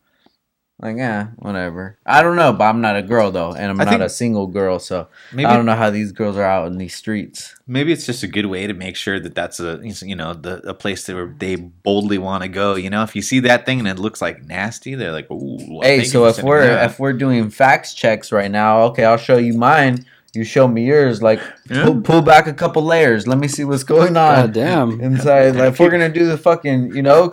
Like 0.79 0.99
yeah, 0.99 1.29
whatever. 1.37 1.99
I 2.05 2.23
don't 2.23 2.37
know, 2.37 2.53
but 2.53 2.65
I'm 2.65 2.83
not 2.83 2.97
a 2.97 3.03
girl 3.03 3.31
though, 3.31 3.55
and 3.55 3.71
I'm 3.71 3.81
I 3.81 3.85
not 3.85 4.03
a 4.03 4.11
single 4.11 4.47
girl, 4.47 4.79
so 4.79 5.09
maybe 5.33 5.47
I 5.47 5.57
don't 5.57 5.65
know 5.65 5.75
how 5.75 5.89
these 5.89 6.13
girls 6.13 6.37
are 6.37 6.43
out 6.43 6.67
in 6.67 6.77
these 6.77 6.95
streets. 6.95 7.57
maybe 7.67 7.93
it's 7.93 8.05
just 8.05 8.23
a 8.23 8.27
good 8.27 8.45
way 8.45 8.67
to 8.67 8.75
make 8.75 8.95
sure 8.95 9.19
that 9.19 9.35
that's 9.35 9.59
a 9.59 9.81
you 9.83 10.15
know 10.15 10.35
the 10.35 10.59
a 10.69 10.75
place 10.75 11.07
that 11.07 11.15
where 11.15 11.35
they 11.39 11.57
boldly 11.57 12.19
want 12.19 12.43
to 12.43 12.51
go. 12.51 12.75
You 12.75 12.91
know, 12.91 13.03
if 13.05 13.17
you 13.17 13.23
see 13.23 13.41
that 13.41 13.65
thing 13.65 13.79
and 13.79 13.89
it 13.89 13.99
looks 13.99 14.21
like 14.21 14.45
nasty, 14.45 14.95
they're 14.95 15.13
like, 15.13 15.31
"Ooh." 15.31 15.81
hey, 15.81 16.05
so 16.05 16.27
if 16.27 16.43
we're 16.43 16.69
if 16.85 16.99
we're 16.99 17.15
doing 17.15 17.49
facts 17.49 17.95
checks 17.95 18.31
right 18.31 18.51
now, 18.51 18.83
okay, 18.89 19.05
I'll 19.05 19.17
show 19.17 19.39
you 19.39 19.55
mine. 19.55 20.05
You 20.37 20.45
show 20.45 20.69
me 20.69 20.85
yours. 20.85 21.23
Like 21.23 21.41
Yeah. 21.71 21.85
pull, 21.85 22.01
pull 22.03 22.23
back 22.23 22.47
a 22.47 22.53
couple 22.53 22.83
layers. 22.83 23.27
Let 23.27 23.39
me 23.39 23.49
see 23.49 23.65
what's 23.65 23.83
going 23.85 24.15
God 24.15 24.45
on 24.45 24.53
damn. 24.53 25.01
inside. 25.09 25.57
Like 25.57 25.73
if 25.73 25.81
we're 25.81 25.91
gonna 25.91 26.09
do 26.09 26.27
the 26.27 26.39
fucking, 26.39 26.95
you 26.95 27.03
know, 27.03 27.33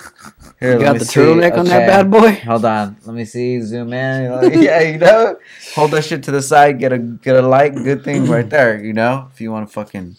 here. 0.60 0.74
You 0.74 0.80
got 0.80 1.00
the 1.00 1.06
see. 1.06 1.20
turtleneck 1.20 1.58
on 1.58 1.66
that 1.66 1.88
bad 1.88 2.10
boy? 2.10 2.32
Hold 2.46 2.66
on. 2.66 2.98
Let 3.06 3.16
me 3.16 3.26
see. 3.26 3.62
Zoom 3.62 3.92
in. 3.94 4.32
Like, 4.32 4.54
yeah, 4.62 4.82
you 4.82 4.98
know, 4.98 5.38
hold 5.76 5.92
that 5.92 6.06
shit 6.06 6.24
to 6.24 6.32
the 6.32 6.42
side. 6.42 6.80
Get 6.80 6.94
a 6.94 6.98
get 6.98 7.36
a 7.36 7.42
light. 7.42 7.76
Good 7.76 8.04
thing 8.04 8.26
right 8.30 8.50
there. 8.50 8.84
You 8.84 8.94
know, 8.94 9.30
if 9.34 9.42
you 9.42 9.52
want 9.52 9.68
to 9.68 9.74
fucking. 9.74 10.16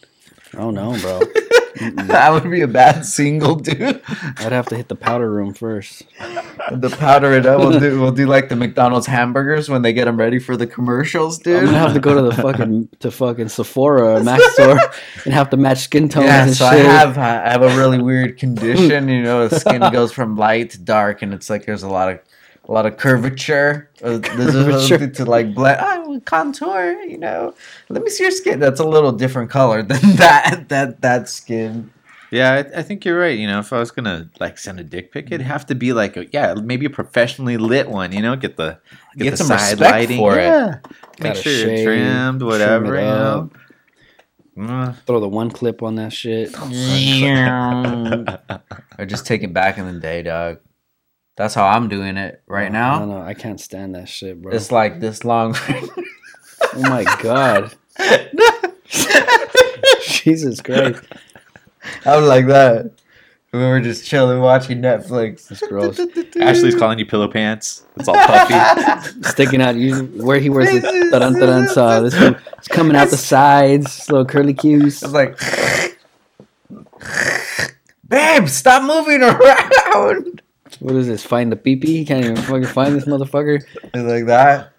Oh 0.57 0.71
no, 0.71 0.99
bro. 1.01 1.21
that 2.07 2.31
would 2.31 2.49
be 2.51 2.61
a 2.61 2.69
bad 2.69 3.05
single, 3.05 3.57
dude. 3.57 4.01
I'd 4.39 4.53
have 4.53 4.67
to 4.67 4.77
hit 4.77 4.89
the 4.89 4.95
powder 4.95 5.29
room 5.31 5.55
first. 5.55 6.05
The 6.71 6.89
powder 6.89 7.33
it 7.33 7.47
up. 7.47 7.59
We'll 7.59 7.81
do. 7.81 8.01
We'll 8.01 8.13
do 8.13 8.27
like 8.27 8.49
the 8.49 8.57
McDonald's 8.57 9.07
hamburgers 9.07 9.69
when 9.69 9.83
they 9.83 9.93
get 9.93 10.05
them 10.05 10.17
ready 10.17 10.39
for 10.39 10.57
the 10.57 10.67
commercials, 10.67 11.39
dude. 11.39 11.59
I'm 11.59 11.65
gonna 11.67 11.79
have 11.79 11.95
to 11.95 12.01
go 12.01 12.15
to 12.15 12.23
the 12.23 12.35
fucking 12.43 12.91
to 13.01 13.11
fucking 13.11 13.49
Sephora 13.49 14.21
or 14.21 14.23
Mac 14.23 14.41
store 14.53 14.79
and 15.25 15.35
have 15.35 15.51
to 15.51 15.57
match 15.57 15.79
skin 15.79 16.09
tones 16.09 16.27
Yeah, 16.27 16.45
and 16.45 16.55
so 16.55 16.71
shit. 16.71 16.87
I 16.87 16.93
have 16.93 17.19
I 17.19 17.51
have 17.51 17.63
a 17.63 17.77
really 17.77 18.01
weird 18.01 18.39
condition. 18.39 19.09
You 19.09 19.23
know, 19.23 19.49
the 19.49 19.59
skin 19.59 19.81
goes 19.93 20.13
from 20.13 20.37
light 20.37 20.71
to 20.71 20.81
dark, 20.81 21.23
and 21.23 21.35
it's 21.35 21.51
like 21.51 21.67
there's 21.67 21.83
a 21.83 21.89
lot 21.89 22.11
of 22.11 22.21
a 22.69 22.73
lot 22.73 22.87
of 22.87 22.97
curvature. 22.97 23.91
Uh, 24.03 24.19
There's 24.19 24.55
a 24.55 24.65
Curvature. 24.65 25.09
to 25.09 25.25
like 25.25 25.55
blend, 25.55 25.79
oh, 25.83 26.21
contour. 26.25 27.01
You 27.03 27.19
know, 27.19 27.55
let 27.89 28.03
me 28.03 28.11
see 28.11 28.25
your 28.25 28.31
skin. 28.31 28.61
That's 28.61 28.81
a 28.81 28.87
little 28.87 29.13
different 29.13 29.51
color 29.51 29.83
than 29.83 30.17
that 30.17 30.69
that 30.69 31.01
that 31.03 31.29
skin. 31.29 31.91
Yeah, 32.31 32.65
I, 32.75 32.81
I 32.81 32.83
think 32.83 33.05
you're 33.05 33.19
right. 33.19 33.39
You 33.39 33.47
know, 33.47 33.61
if 33.61 33.73
I 33.73 33.79
was 33.79 33.91
gonna 33.93 34.29
like 34.41 34.59
send 34.59 34.81
a 34.81 34.85
dick 34.85 35.13
pic, 35.13 35.27
it'd 35.27 35.43
have 35.43 35.67
to 35.67 35.75
be 35.75 35.93
like, 35.93 36.17
a, 36.17 36.27
yeah, 36.33 36.55
maybe 36.55 36.87
a 36.87 36.91
professionally 36.91 37.57
lit 37.59 37.89
one. 37.89 38.13
You 38.13 38.23
know, 38.23 38.35
get 38.35 38.57
the 38.57 38.79
get, 39.17 39.25
Get 39.25 39.31
the 39.33 39.37
some 39.37 39.59
side 39.59 39.79
lighting 39.79 40.19
for 40.19 40.39
it. 40.39 40.43
yeah. 40.45 40.79
Make 41.21 41.35
Gotta 41.35 41.43
sure 41.43 41.53
shave, 41.53 41.79
you're 41.79 41.85
trimmed, 41.95 42.41
trim 42.41 42.49
whatever. 42.49 42.97
it 42.97 43.01
You 43.03 43.07
know. 43.07 43.51
Mm. 44.57 44.97
Throw 45.05 45.21
the 45.21 45.29
one 45.29 45.51
clip 45.51 45.83
on 45.83 45.97
that 45.97 46.13
shit. 46.13 46.55
or 48.99 49.07
just 49.07 49.27
take 49.27 49.43
it 49.43 49.53
back 49.53 49.79
in 49.79 49.87
the 49.93 50.01
day, 50.01 50.23
dog. 50.23 50.59
That's 51.37 51.55
how 51.55 51.67
I'm 51.67 51.89
doing 51.89 52.17
it 52.17 52.43
right 52.47 52.71
now. 52.71 53.01
No, 53.01 53.19
no, 53.19 53.21
I 53.21 53.35
can't 53.35 53.61
stand 53.61 53.95
that 53.97 54.09
shit, 54.09 54.41
bro. 54.41 54.53
It's 54.55 54.71
like 54.71 55.01
this 55.01 55.25
long. 55.25 55.57
oh 55.69 56.81
my 56.81 57.05
god. 57.21 57.75
Jesus 60.03 60.61
Christ. 60.61 61.03
I'm 62.07 62.25
like 62.25 62.47
that. 62.47 62.93
We 63.53 63.61
were 63.61 63.81
just 63.81 64.05
chilling, 64.05 64.41
watching 64.41 64.81
Netflix. 64.81 65.49
That's 65.49 65.61
gross. 65.69 66.01
Ashley's 66.41 66.75
calling 66.75 66.99
you 66.99 67.07
pillow 67.07 67.29
pants. 67.29 67.85
It's 67.97 68.09
all 68.09 68.17
puffy. 68.17 69.23
Sticking 69.29 69.63
out 69.63 69.77
you 69.77 70.05
where 70.25 70.41
he 70.41 70.51
wears 70.51 70.71
the 70.73 70.81
dun 71.11 71.35
dun 71.35 71.41
dun 71.41 71.69
so 71.69 72.03
this 72.03 72.19
one- 72.21 72.37
it's 72.59 72.67
coming 72.69 72.97
out 72.97 73.11
the 73.11 73.17
sides, 73.17 74.11
little 74.11 74.25
curly 74.27 74.55
cues. 74.55 75.03
I 75.05 75.07
was 75.07 75.15
like, 75.15 75.39
babe, 78.09 78.49
stop 78.49 78.83
moving 78.83 79.23
around. 79.23 80.43
What 80.81 80.95
is 80.97 81.07
this? 81.07 81.25
Find 81.25 81.51
the 81.53 81.57
pee 81.57 81.77
pee? 81.77 82.05
Can't 82.05 82.25
even 82.25 82.37
fucking 82.37 82.67
find 82.67 82.95
this 82.95 83.05
motherfucker. 83.07 83.63
Like 83.95 84.27
that, 84.27 84.73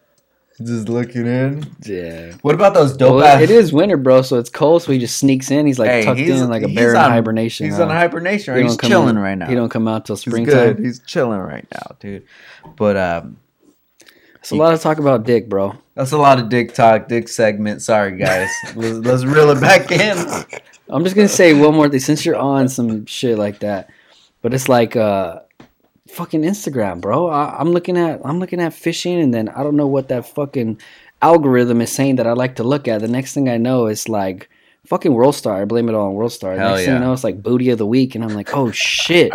just 0.62 0.88
looking 0.90 1.26
in. 1.26 1.66
Yeah. 1.84 2.34
What 2.42 2.56
about 2.56 2.74
those 2.74 2.96
dope 2.96 3.16
Well, 3.18 3.26
ass? 3.26 3.42
it 3.42 3.50
is 3.52 3.74
winter, 3.74 3.98
bro, 3.98 4.22
so 4.22 4.38
it's 4.40 4.50
cold, 4.50 4.84
so 4.84 4.92
he 4.92 5.00
just 5.00 5.18
sneaks 5.18 5.52
in. 5.52 5.66
He's 5.66 5.80
like 5.80 5.90
Hey, 5.90 6.04
tucked 6.06 6.20
he's- 6.20 6.40
in 6.42 6.50
like 6.50 6.64
a 6.64 6.68
he's 6.68 6.76
bear 6.76 6.92
in 6.92 6.98
on- 6.98 7.12
hibernation. 7.12 7.66
He's 7.68 7.78
huh? 7.78 7.84
on 7.84 7.90
hibernation. 7.90 8.56
He 8.56 8.62
Right? 8.62 8.70
He's 8.70 8.78
chilling 8.78 9.16
in- 9.16 9.20
right 9.20 9.36
now. 9.38 9.48
He 9.48 9.56
don't 9.56 9.70
come 9.70 9.88
out 9.88 10.06
till 10.06 10.18
springtime. 10.18 10.54
good. 10.76 10.80
He's 10.80 11.00
chilling 11.00 11.40
right 11.40 11.68
now, 11.74 11.96
dude. 12.00 12.24
But 12.78 12.98
um, 12.98 13.38
It's 14.36 14.52
a 14.52 14.56
lot 14.56 14.74
of 14.74 14.82
talk 14.82 14.98
about 15.00 15.24
dick, 15.26 15.50
bro. 15.50 15.76
that's 15.96 16.12
a 16.12 16.18
lot 16.18 16.40
of 16.40 16.50
dick 16.50 16.74
talk, 16.74 17.08
dick 17.08 17.28
segment. 17.28 17.82
Sorry, 17.82 18.18
guys. 18.18 18.50
let's, 18.76 18.98
let's 19.00 19.24
reel 19.26 19.50
it 19.52 19.60
back 19.62 19.92
in. 19.92 20.18
I'm 20.88 21.04
just 21.04 21.16
gonna 21.16 21.28
say 21.28 21.54
one 21.54 21.74
more 21.74 21.90
thing 21.90 22.00
since 22.00 22.24
you're 22.26 22.36
on 22.36 22.70
some 22.70 23.08
shit 23.08 23.40
like 23.40 23.60
that, 23.60 23.90
but 24.44 24.54
it's 24.54 24.70
like 24.70 24.96
uh, 24.96 25.40
fucking 26.16 26.42
Instagram, 26.42 27.02
bro. 27.02 27.28
I, 27.28 27.58
I'm 27.60 27.72
looking 27.72 27.98
at 27.98 28.22
I'm 28.24 28.40
looking 28.40 28.62
at 28.62 28.74
fishing, 28.74 29.20
and 29.20 29.34
then 29.34 29.50
I 29.50 29.64
don't 29.64 29.76
know 29.76 29.88
what 29.88 30.08
that 30.10 30.28
fucking 30.28 30.80
algorithm 31.22 31.82
is 31.82 31.92
saying 31.92 32.16
that 32.18 32.28
I 32.28 32.34
like 32.34 32.56
to 32.56 32.64
look 32.64 32.88
at. 32.88 33.02
The 33.02 33.08
next 33.08 33.34
thing 33.34 33.50
I 33.50 33.58
know, 33.58 33.88
it's 33.88 34.08
like 34.08 34.50
fucking 34.86 35.14
World 35.14 35.36
Star. 35.36 35.62
I 35.62 35.66
blame 35.66 35.90
it 35.90 35.96
all 35.96 36.08
on 36.08 36.14
World 36.14 36.32
Star. 36.32 36.56
The 36.56 36.62
Hell 36.62 36.72
next 36.72 36.86
thing. 36.86 36.96
I 36.96 37.00
know, 37.00 37.14
it's 37.14 37.24
like 37.24 37.44
booty 37.44 37.70
of 37.70 37.78
the 37.78 37.86
week, 37.86 38.16
and 38.16 38.24
I'm 38.24 38.34
like, 38.34 38.56
oh 38.56 38.72
shit. 38.72 39.32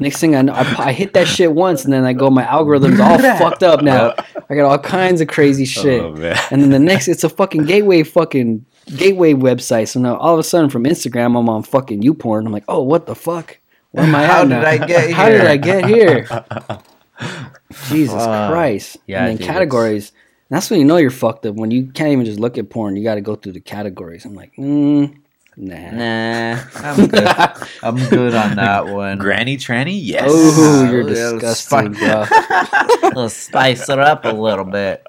Next 0.00 0.18
thing 0.20 0.34
I 0.34 0.42
know, 0.42 0.54
I, 0.54 0.88
I 0.88 0.92
hit 0.92 1.12
that 1.14 1.28
shit 1.28 1.52
once, 1.52 1.84
and 1.84 1.92
then 1.92 2.04
I 2.04 2.12
go, 2.12 2.30
my 2.30 2.44
algorithm's 2.44 2.98
all 2.98 3.18
fucked 3.38 3.62
up 3.62 3.82
now. 3.82 4.14
I 4.48 4.54
got 4.54 4.64
all 4.64 4.78
kinds 4.78 5.20
of 5.20 5.28
crazy 5.28 5.64
oh, 5.64 5.82
shit. 5.82 6.02
Oh 6.02 6.12
man. 6.12 6.38
And 6.50 6.62
then 6.62 6.70
the 6.70 6.78
next, 6.78 7.08
it's 7.08 7.24
a 7.24 7.28
fucking 7.28 7.64
gateway 7.64 8.02
fucking 8.02 8.64
gateway 8.96 9.34
website. 9.34 9.88
So 9.88 10.00
now 10.00 10.16
all 10.16 10.32
of 10.32 10.40
a 10.40 10.42
sudden 10.42 10.70
from 10.70 10.84
Instagram, 10.84 11.38
I'm 11.38 11.48
on 11.48 11.62
fucking 11.62 12.02
YouPorn. 12.02 12.46
I'm 12.46 12.52
like, 12.52 12.64
oh, 12.68 12.82
what 12.82 13.06
the 13.06 13.14
fuck? 13.14 13.58
Where 13.92 14.04
am 14.06 14.14
I 14.14 14.26
How 14.26 14.44
at 14.44 14.48
did? 14.48 14.64
I 14.64 14.78
get 14.78 15.10
here? 15.10 15.16
How 15.16 15.30
did 15.30 15.44
here? 15.44 15.46
I 15.46 15.56
get 15.58 15.84
here? 15.84 16.28
Jesus 17.82 18.12
Uh, 18.14 18.38
Christ. 18.46 18.98
yeah, 19.06 19.26
and 19.26 19.28
then 19.28 19.38
dude, 19.38 19.46
categories. 19.46 20.12
That's 20.50 20.70
when 20.70 20.80
you 20.80 20.86
know 20.86 20.98
you're 20.98 21.10
fucked 21.10 21.46
up. 21.46 21.56
When 21.56 21.70
you 21.70 21.86
can't 21.92 22.10
even 22.12 22.24
just 22.26 22.40
look 22.40 22.58
at 22.58 22.70
porn, 22.70 22.96
you 22.96 23.04
got 23.04 23.16
to 23.16 23.20
go 23.22 23.36
through 23.36 23.52
the 23.52 23.60
categories. 23.60 24.24
I'm 24.24 24.34
like, 24.34 24.54
mm, 24.56 25.16
nah. 25.56 25.90
Nah, 25.90 26.60
I'm 26.82 27.08
good. 27.08 27.36
I'm 27.82 28.06
good 28.08 28.34
on 28.34 28.56
that 28.56 28.88
one. 28.88 29.18
Granny 29.18 29.56
tranny, 29.58 29.98
yes. 30.02 30.56
Oh, 30.56 30.82
you're 30.84 31.04
Yeah, 31.04 31.32
disgusting, 31.32 31.92
bro. 31.94 32.26
Let's 33.14 33.34
spice 33.34 33.88
it 33.88 33.98
up 33.98 34.24
a 34.24 34.30
little 34.30 34.64
bit. 34.64 35.06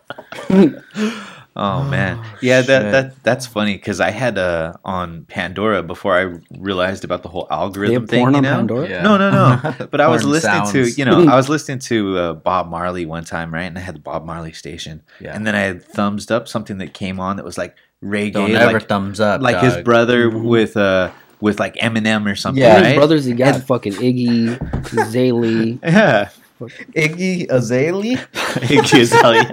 Oh 1.55 1.83
man, 1.83 2.19
yeah, 2.41 2.61
that 2.61 2.81
shit. 2.81 2.91
that 2.91 3.23
that's 3.23 3.45
funny 3.45 3.73
because 3.75 3.99
I 3.99 4.09
had 4.09 4.39
uh 4.39 4.73
on 4.83 5.25
Pandora 5.25 5.83
before 5.83 6.17
I 6.17 6.39
realized 6.59 7.03
about 7.03 7.21
the 7.21 7.29
whole 7.29 7.45
They 7.49 7.55
algorithm 7.55 8.01
have 8.01 8.09
thing. 8.09 8.21
porn 8.21 8.33
you 8.33 8.37
on 8.37 8.43
know? 8.43 8.55
Pandora? 8.55 8.89
Yeah. 8.89 9.03
No, 9.03 9.17
no, 9.17 9.29
no. 9.29 9.87
But 9.91 10.01
I 10.01 10.07
was 10.07 10.23
Porn 10.23 10.31
listening 10.33 10.65
to 10.71 10.89
you 10.99 11.05
know 11.05 11.27
I 11.31 11.35
was 11.35 11.49
listening 11.49 11.79
to 11.79 12.17
uh, 12.17 12.33
Bob 12.33 12.69
Marley 12.69 13.05
one 13.05 13.23
time, 13.23 13.53
right? 13.53 13.63
And 13.65 13.77
I 13.77 13.81
had 13.81 13.93
the 13.95 13.99
Bob 13.99 14.25
Marley 14.25 14.53
station, 14.53 15.03
Yeah. 15.21 15.35
and 15.35 15.45
then 15.45 15.53
I 15.53 15.59
had 15.59 15.83
thumbs 15.83 16.31
up 16.31 16.47
something 16.47 16.79
that 16.79 16.95
came 16.95 17.19
on 17.19 17.35
that 17.37 17.45
was 17.45 17.57
like 17.57 17.75
reggae, 18.03 18.33
Don't 18.33 18.51
ever 18.55 18.73
like 18.79 18.87
thumbs 18.89 19.19
up. 19.19 19.41
like 19.41 19.59
his 19.59 19.75
dog. 19.75 19.85
brother 19.85 20.31
Mhm. 20.31 20.43
with 20.45 20.75
uh 20.75 21.11
with 21.39 21.59
like 21.59 21.75
Eminem 21.75 22.25
or 22.31 22.35
something, 22.35 22.63
Yeah. 22.63 22.83
His 22.83 22.95
brothers, 22.95 23.25
he 23.25 23.33
got 23.33 23.55
And- 23.55 23.63
fucking 23.63 23.93
Iggy, 23.93 24.57
Zaylee. 25.11 25.79
Yeah, 25.83 26.29
Iggy 26.95 27.49
Azalea, 27.49 28.17
Iggy 28.69 29.01
Azalea. 29.01 29.49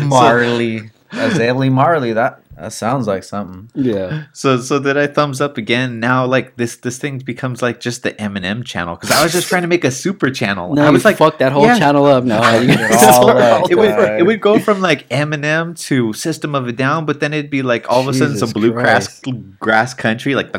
Marley. 0.06 0.90
Azalea 1.16 1.70
Marley. 1.70 2.12
That 2.12 2.40
that 2.56 2.72
sounds 2.72 3.06
like 3.06 3.24
something. 3.24 3.70
Yeah. 3.74 4.26
So 4.32 4.60
so 4.60 4.78
then 4.78 4.96
I 4.96 5.06
thumbs 5.06 5.40
up 5.40 5.58
again. 5.58 5.98
Now 5.98 6.24
like 6.24 6.56
this 6.56 6.76
this 6.76 6.98
thing 6.98 7.18
becomes 7.18 7.62
like 7.62 7.80
just 7.80 8.02
the 8.02 8.12
Eminem 8.12 8.64
channel 8.64 8.94
because 8.94 9.10
I 9.10 9.22
was 9.22 9.32
just 9.32 9.48
trying 9.48 9.62
to 9.62 9.68
make 9.68 9.84
a 9.84 9.90
super 9.90 10.30
channel. 10.30 10.74
No, 10.74 10.84
I 10.84 10.90
was 10.90 11.04
like 11.04 11.16
fuck 11.16 11.38
that 11.38 11.52
whole 11.52 11.66
yeah. 11.66 11.78
channel 11.78 12.06
up. 12.06 12.24
No, 12.24 12.38
I 12.38 12.58
it 12.62 13.02
all 13.02 13.28
up. 13.28 13.70
It 13.70 13.76
would 13.76 14.20
it 14.20 14.22
would 14.24 14.40
go 14.40 14.58
from 14.58 14.80
like 14.80 15.08
Eminem 15.08 15.76
to 15.88 16.12
System 16.12 16.54
of 16.54 16.68
a 16.68 16.72
Down, 16.72 17.06
but 17.06 17.20
then 17.20 17.32
it'd 17.32 17.50
be 17.50 17.62
like 17.62 17.90
all 17.90 18.00
of 18.00 18.08
a 18.08 18.14
sudden 18.14 18.36
some 18.38 18.50
blue 18.50 18.72
grass 18.72 19.20
grass 19.58 19.94
country 19.94 20.34
like, 20.34 20.52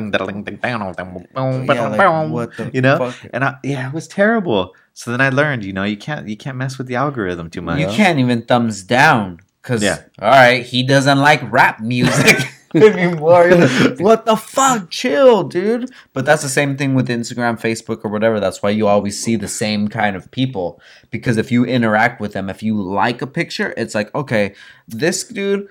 yeah, 1.75 1.87
like 1.87 2.31
what 2.31 2.57
the 2.57 2.71
you 2.73 2.81
know 2.81 2.97
fuck? 2.97 3.29
and 3.33 3.43
I, 3.43 3.57
yeah 3.63 3.87
it 3.87 3.93
was 3.93 4.07
terrible. 4.07 4.75
So 4.97 5.11
then 5.11 5.19
I 5.19 5.27
learned, 5.27 5.65
you 5.65 5.73
know, 5.73 5.83
you 5.83 5.97
can't 5.97 6.27
you 6.27 6.37
can't 6.37 6.55
mess 6.55 6.77
with 6.77 6.87
the 6.87 6.95
algorithm 6.95 7.49
too 7.49 7.61
much. 7.61 7.79
You 7.79 7.87
can't 7.87 8.17
even 8.17 8.43
thumbs 8.43 8.81
down 8.81 9.41
because 9.65 9.81
Yeah. 9.81 10.03
all 10.21 10.29
right, 10.29 10.63
he 10.63 10.83
doesn't 10.83 11.17
like 11.17 11.41
rap 11.51 11.79
music 11.79 12.37
anymore. 12.75 13.49
Like, 13.51 13.99
what 13.99 14.25
the 14.25 14.35
fuck? 14.35 14.91
Chill, 14.91 15.43
dude. 15.43 15.89
But 16.13 16.25
that's 16.25 16.43
the 16.43 16.49
same 16.49 16.77
thing 16.77 16.93
with 16.93 17.07
Instagram, 17.07 17.59
Facebook, 17.59 18.03
or 18.03 18.09
whatever. 18.11 18.39
That's 18.39 18.61
why 18.61 18.69
you 18.69 18.87
always 18.87 19.19
see 19.21 19.37
the 19.37 19.47
same 19.47 19.87
kind 19.87 20.15
of 20.15 20.29
people 20.29 20.79
because 21.09 21.37
if 21.37 21.51
you 21.51 21.65
interact 21.65 22.19
with 22.21 22.33
them, 22.33 22.49
if 22.49 22.61
you 22.61 22.79
like 22.79 23.21
a 23.21 23.27
picture, 23.27 23.73
it's 23.77 23.95
like 23.95 24.13
okay, 24.13 24.53
this 24.87 25.23
dude 25.23 25.67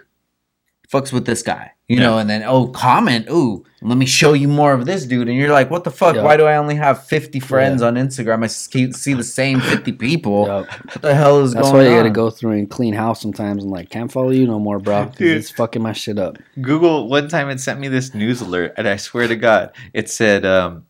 fucks 0.95 1.12
with 1.12 1.26
this 1.26 1.42
guy. 1.42 1.72
You 1.86 2.01
know, 2.01 2.16
and 2.16 2.30
then 2.30 2.42
oh, 2.45 2.68
comment, 2.68 3.26
ooh, 3.30 3.62
let 3.82 3.99
me 3.99 4.07
show 4.07 4.32
you 4.32 4.49
more 4.49 4.72
of 4.72 4.86
this 4.86 5.05
dude, 5.05 5.28
and 5.28 5.36
you're 5.36 5.53
like, 5.53 5.70
what 5.70 5.84
the 5.84 5.90
fuck? 5.90 6.16
Yeah. 6.16 6.22
Why 6.22 6.38
do 6.38 6.45
I 6.47 6.57
only 6.57 6.76
have 6.76 7.05
50 7.05 7.40
friends 7.40 7.82
on 7.82 7.97
Instagram? 7.97 8.42
I 8.42 8.47
see 8.47 8.90
see 8.92 9.12
the 9.12 9.22
same 9.22 9.61
50 9.61 9.92
people. 9.92 10.47
Yup. 10.47 10.66
What 10.66 11.03
the 11.03 11.14
hell 11.14 11.40
is 11.42 11.53
That's 11.53 11.64
going 11.70 11.74
on? 11.74 11.78
That's 11.80 11.88
why 11.90 11.95
you 11.95 12.01
gotta 12.01 12.11
go 12.11 12.30
through 12.30 12.53
and 12.53 12.70
clean 12.70 12.95
house 12.95 13.20
sometimes 13.20 13.64
and 13.64 13.70
like 13.70 13.90
can't 13.90 14.11
follow 14.11 14.30
you 14.30 14.47
no 14.47 14.59
more, 14.59 14.78
bro. 14.78 15.05
'cause 15.05 15.16
Dude. 15.16 15.36
It's 15.36 15.51
fucking 15.51 15.82
my 15.82 15.92
shit 15.92 16.18
up. 16.18 16.38
Google 16.59 17.07
one 17.11 17.28
time 17.28 17.51
it 17.51 17.61
sent 17.61 17.78
me 17.80 17.88
this 17.88 18.14
news 18.14 18.40
alert, 18.40 18.72
and 18.78 18.88
I 18.88 18.97
swear 18.97 19.28
to 19.28 19.36
God, 19.36 19.70
it 19.92 20.09
said, 20.09 20.47
um, 20.47 20.84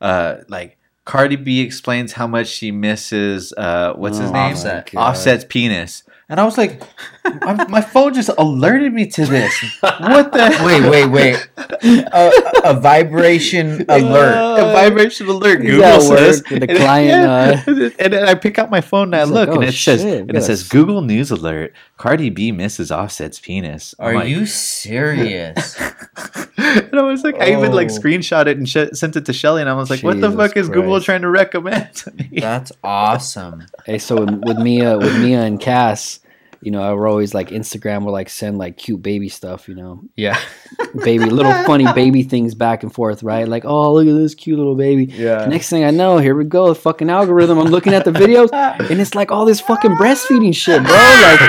uh, 0.00 0.36
like 0.48 0.78
Cardi 1.04 1.36
B 1.36 1.60
explains 1.60 2.12
how 2.14 2.26
much 2.26 2.46
she 2.48 2.70
misses, 2.70 3.52
uh, 3.58 3.92
what's 3.96 4.16
his 4.16 4.30
Oh 4.30 4.32
name? 4.32 4.42
my 4.44 4.50
Offset. 4.52 4.94
Offset's 4.96 5.44
penis. 5.44 6.04
And 6.30 6.38
I 6.38 6.44
was 6.44 6.58
like, 6.58 6.82
my, 7.40 7.66
my 7.68 7.80
phone 7.80 8.12
just 8.12 8.28
alerted 8.36 8.92
me 8.92 9.06
to 9.06 9.24
this. 9.24 9.54
What 9.80 10.30
the? 10.32 10.60
Wait, 10.66 10.90
wait, 10.90 11.06
wait. 11.06 11.48
a, 12.12 12.30
a 12.64 12.78
vibration 12.78 13.82
alert. 13.88 14.34
A 14.60 14.72
vibration 14.74 15.26
alert. 15.28 15.62
Google 15.62 15.84
at 15.84 16.02
says. 16.02 16.42
work, 16.42 16.48
the 16.60 16.68
and- 16.68 16.78
client, 16.78 17.08
yeah. 17.08 17.62
uh, 17.66 17.90
and 17.98 18.12
then 18.12 18.28
I 18.28 18.34
pick 18.34 18.58
up 18.58 18.68
my 18.70 18.82
phone 18.82 19.14
and 19.14 19.16
I 19.16 19.24
look, 19.24 19.48
like, 19.48 19.56
and 19.56 19.64
"Oh, 19.64 19.68
it 19.68 19.72
says, 19.72 20.04
and 20.04 20.34
it 20.36 20.42
says 20.42 20.68
Google 20.68 21.00
News 21.00 21.30
alert: 21.30 21.72
Cardi 21.96 22.28
B 22.28 22.52
misses 22.52 22.90
Offset's 22.92 23.40
penis. 23.40 23.94
I'm 23.98 24.06
Are 24.08 24.14
like- 24.16 24.28
you 24.28 24.44
serious? 24.44 25.80
and 26.92 27.00
I 27.00 27.02
was 27.04 27.24
like, 27.24 27.40
I 27.40 27.52
even 27.52 27.72
like 27.72 27.88
Oh. 27.90 27.98
screenshot 27.98 28.46
it 28.46 28.56
and 28.58 28.68
sh- 28.68 28.92
sent 28.98 29.16
it 29.16 29.24
to 29.26 29.32
Shelly, 29.32 29.60
and 29.60 29.70
I 29.70 29.74
was 29.74 29.90
like, 29.90 30.02
"What 30.02 30.20
the 30.20 30.28
Jesus 30.28 30.36
fuck 30.46 30.56
is 30.56 30.68
Google 30.68 31.00
trying 31.00 31.22
to 31.22 31.30
recommend 31.30 31.94
to 31.96 32.12
me?" 32.14 32.28
That's 32.40 32.72
awesome. 32.84 33.66
Hey, 33.86 33.98
so 33.98 34.16
with, 34.24 34.30
with 34.44 34.58
Mia, 34.58 34.98
with 34.98 35.16
Mia 35.20 35.42
and 35.42 35.60
Cass, 35.60 36.20
you 36.60 36.72
know, 36.72 36.82
I 36.82 36.92
would 36.92 37.06
always 37.06 37.34
like 37.34 37.50
Instagram 37.50 38.04
will 38.04 38.12
like 38.12 38.28
send 38.28 38.58
like 38.58 38.76
cute 38.76 39.00
baby 39.00 39.28
stuff, 39.28 39.68
you 39.68 39.76
know, 39.76 40.02
Yeah. 40.16 40.36
baby 41.04 41.26
little 41.26 41.52
funny 41.64 41.86
baby 41.94 42.24
things 42.24 42.54
back 42.56 42.82
and 42.82 42.92
forth, 42.92 43.22
right? 43.22 43.46
Like, 43.46 43.64
oh 43.64 43.92
look 43.94 44.08
at 44.08 44.14
this 44.18 44.34
cute 44.34 44.58
little 44.58 44.74
baby. 44.74 45.04
Yeah. 45.04 45.46
Next 45.46 45.70
thing 45.70 45.84
I 45.84 45.90
know, 45.90 46.18
here 46.18 46.34
we 46.34 46.44
go, 46.44 46.74
fucking 46.74 47.10
algorithm. 47.10 47.58
I'm 47.58 47.68
looking 47.68 47.94
at 47.94 48.04
the 48.04 48.10
videos, 48.10 48.48
and 48.52 49.00
it's 49.00 49.14
like 49.14 49.30
all 49.30 49.44
this 49.44 49.60
fucking 49.60 49.92
breastfeeding 49.92 50.52
shit, 50.54 50.82
bro. 50.82 50.92
Like, 50.92 51.40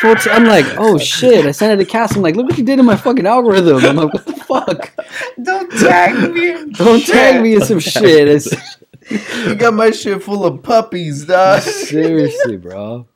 full 0.00 0.14
t- 0.16 0.30
I'm 0.30 0.44
like, 0.44 0.66
oh 0.78 0.98
shit. 0.98 1.46
I 1.46 1.50
sent 1.52 1.80
it 1.80 1.84
to 1.84 1.90
Cass. 1.90 2.16
I'm 2.16 2.22
like, 2.22 2.36
look 2.36 2.48
what 2.48 2.58
you 2.58 2.64
did 2.64 2.78
in 2.78 2.84
my 2.84 2.96
fucking 2.96 3.26
algorithm. 3.26 3.84
I'm 3.84 3.96
like, 3.96 4.12
what 4.14 4.26
the 4.26 4.32
fuck? 4.34 4.94
Don't 5.42 5.70
tag 5.72 6.32
me. 6.34 6.50
in 6.52 6.70
Don't 6.72 7.04
tag 7.04 7.42
me 7.42 7.54
in 7.54 7.62
some 7.64 7.80
shit. 7.80 8.28
It's 8.28 8.54
You 9.46 9.54
got 9.54 9.74
my 9.74 9.90
shit 9.92 10.22
full 10.22 10.44
of 10.44 10.62
puppies, 10.62 11.26
dog. 11.26 11.62
seriously, 11.62 12.56
bro. 12.56 13.06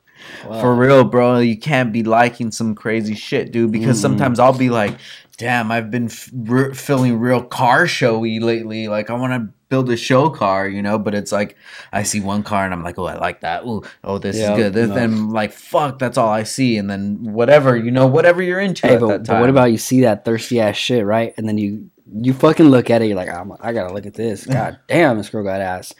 Wow. 0.47 0.61
For 0.61 0.73
real, 0.75 1.03
bro. 1.03 1.39
You 1.39 1.57
can't 1.57 1.91
be 1.91 2.03
liking 2.03 2.51
some 2.51 2.75
crazy 2.75 3.13
shit, 3.15 3.51
dude. 3.51 3.71
Because 3.71 3.97
Mm. 3.97 4.01
sometimes 4.01 4.39
I'll 4.39 4.57
be 4.57 4.69
like, 4.69 4.95
damn, 5.37 5.69
I've 5.71 5.91
been 5.91 6.05
f- 6.05 6.29
re- 6.33 6.73
feeling 6.73 7.19
real 7.19 7.43
car 7.43 7.87
showy 7.87 8.39
lately. 8.39 8.87
Like, 8.87 9.09
I 9.09 9.13
want 9.15 9.33
to 9.33 9.53
build 9.71 9.89
a 9.89 9.97
show 9.97 10.29
car, 10.29 10.67
you 10.67 10.83
know? 10.83 10.99
But 10.99 11.15
it's 11.15 11.31
like, 11.31 11.55
I 11.91 12.03
see 12.03 12.19
one 12.19 12.43
car 12.43 12.65
and 12.65 12.73
I'm 12.73 12.83
like, 12.83 12.99
oh, 12.99 13.05
I 13.05 13.15
like 13.17 13.41
that. 13.41 13.63
Ooh, 13.63 13.81
oh, 14.03 14.19
this 14.19 14.37
Yeah, 14.37 14.51
is 14.51 14.57
good. 14.57 14.73
Then, 14.73 14.89
no. 14.89 14.95
then 14.95 15.13
I'm 15.13 15.29
like, 15.31 15.53
fuck, 15.53 15.97
that's 15.97 16.17
all 16.19 16.29
I 16.29 16.43
see. 16.43 16.77
And 16.77 16.87
then 16.87 17.17
whatever, 17.23 17.75
you 17.75 17.89
know, 17.89 18.05
whatever 18.05 18.43
you're 18.43 18.59
into 18.59 18.85
Hey, 18.85 18.95
at 18.95 18.99
but, 18.99 19.07
that 19.07 19.27
but 19.27 19.39
what 19.41 19.49
about 19.49 19.71
you 19.71 19.79
see 19.79 20.01
that 20.01 20.25
thirsty 20.25 20.59
ass 20.59 20.75
shit, 20.75 21.03
right? 21.03 21.33
And 21.37 21.47
then 21.47 21.57
you 21.57 21.89
you 22.13 22.33
fucking 22.33 22.65
look 22.67 22.89
at 22.89 23.01
it, 23.01 23.05
you're 23.07 23.15
like, 23.15 23.29
I'm, 23.29 23.53
I 23.61 23.71
gotta 23.71 23.93
look 23.93 24.05
at 24.05 24.13
this. 24.13 24.45
God 24.59 24.77
damn, 24.87 25.17
this 25.17 25.29
girl 25.29 25.43
got 25.43 25.61
ass. 25.61 25.95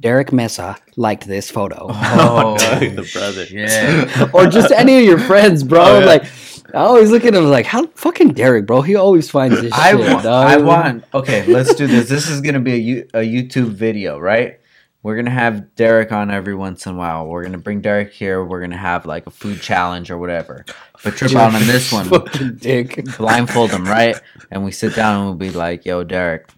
Derek 0.00 0.32
Mesa 0.32 0.76
liked 0.96 1.26
this 1.26 1.50
photo. 1.50 1.88
Oh, 1.90 2.56
no, 2.60 2.78
the 2.78 3.10
brother. 3.12 3.44
shit. 3.46 4.34
or 4.34 4.46
just 4.46 4.72
any 4.72 4.98
of 4.98 5.04
your 5.04 5.18
friends, 5.18 5.64
bro. 5.64 5.82
Oh, 5.82 5.98
yeah. 6.00 6.06
Like 6.06 6.24
I 6.72 6.78
always 6.78 7.10
look 7.10 7.24
at 7.26 7.34
him 7.34 7.50
like, 7.50 7.66
how 7.66 7.86
fucking 7.88 8.32
Derek, 8.32 8.66
bro? 8.66 8.80
He 8.80 8.94
always 8.94 9.28
finds 9.30 9.60
this 9.60 9.72
I 9.74 9.90
shit. 9.90 10.00
want. 10.00 10.26
I 10.26 10.56
want. 10.56 11.04
Okay, 11.12 11.44
let's 11.46 11.74
do 11.74 11.86
this. 11.86 12.08
This 12.08 12.30
is 12.30 12.40
gonna 12.40 12.60
be 12.60 13.00
a, 13.00 13.20
a 13.20 13.22
YouTube 13.22 13.72
video, 13.72 14.18
right? 14.18 14.58
We're 15.02 15.16
gonna 15.16 15.30
have 15.30 15.74
Derek 15.74 16.12
on 16.12 16.30
every 16.30 16.54
once 16.54 16.86
in 16.86 16.94
a 16.94 16.96
while. 16.96 17.26
We're 17.26 17.42
gonna 17.44 17.58
bring 17.58 17.82
Derek 17.82 18.12
here. 18.12 18.42
We're 18.42 18.60
gonna 18.60 18.78
have 18.78 19.04
like 19.04 19.26
a 19.26 19.30
food 19.30 19.60
challenge 19.60 20.10
or 20.10 20.16
whatever. 20.16 20.64
But 21.04 21.16
trip 21.16 21.34
out 21.34 21.54
on 21.54 21.66
this 21.66 21.92
one, 21.92 22.06
fucking 22.06 22.56
dick. 22.56 23.04
blindfold 23.18 23.70
him, 23.70 23.84
right? 23.84 24.18
And 24.50 24.64
we 24.64 24.72
sit 24.72 24.94
down 24.94 25.16
and 25.16 25.24
we'll 25.26 25.34
be 25.34 25.50
like, 25.50 25.84
"Yo, 25.84 26.04
Derek, 26.04 26.48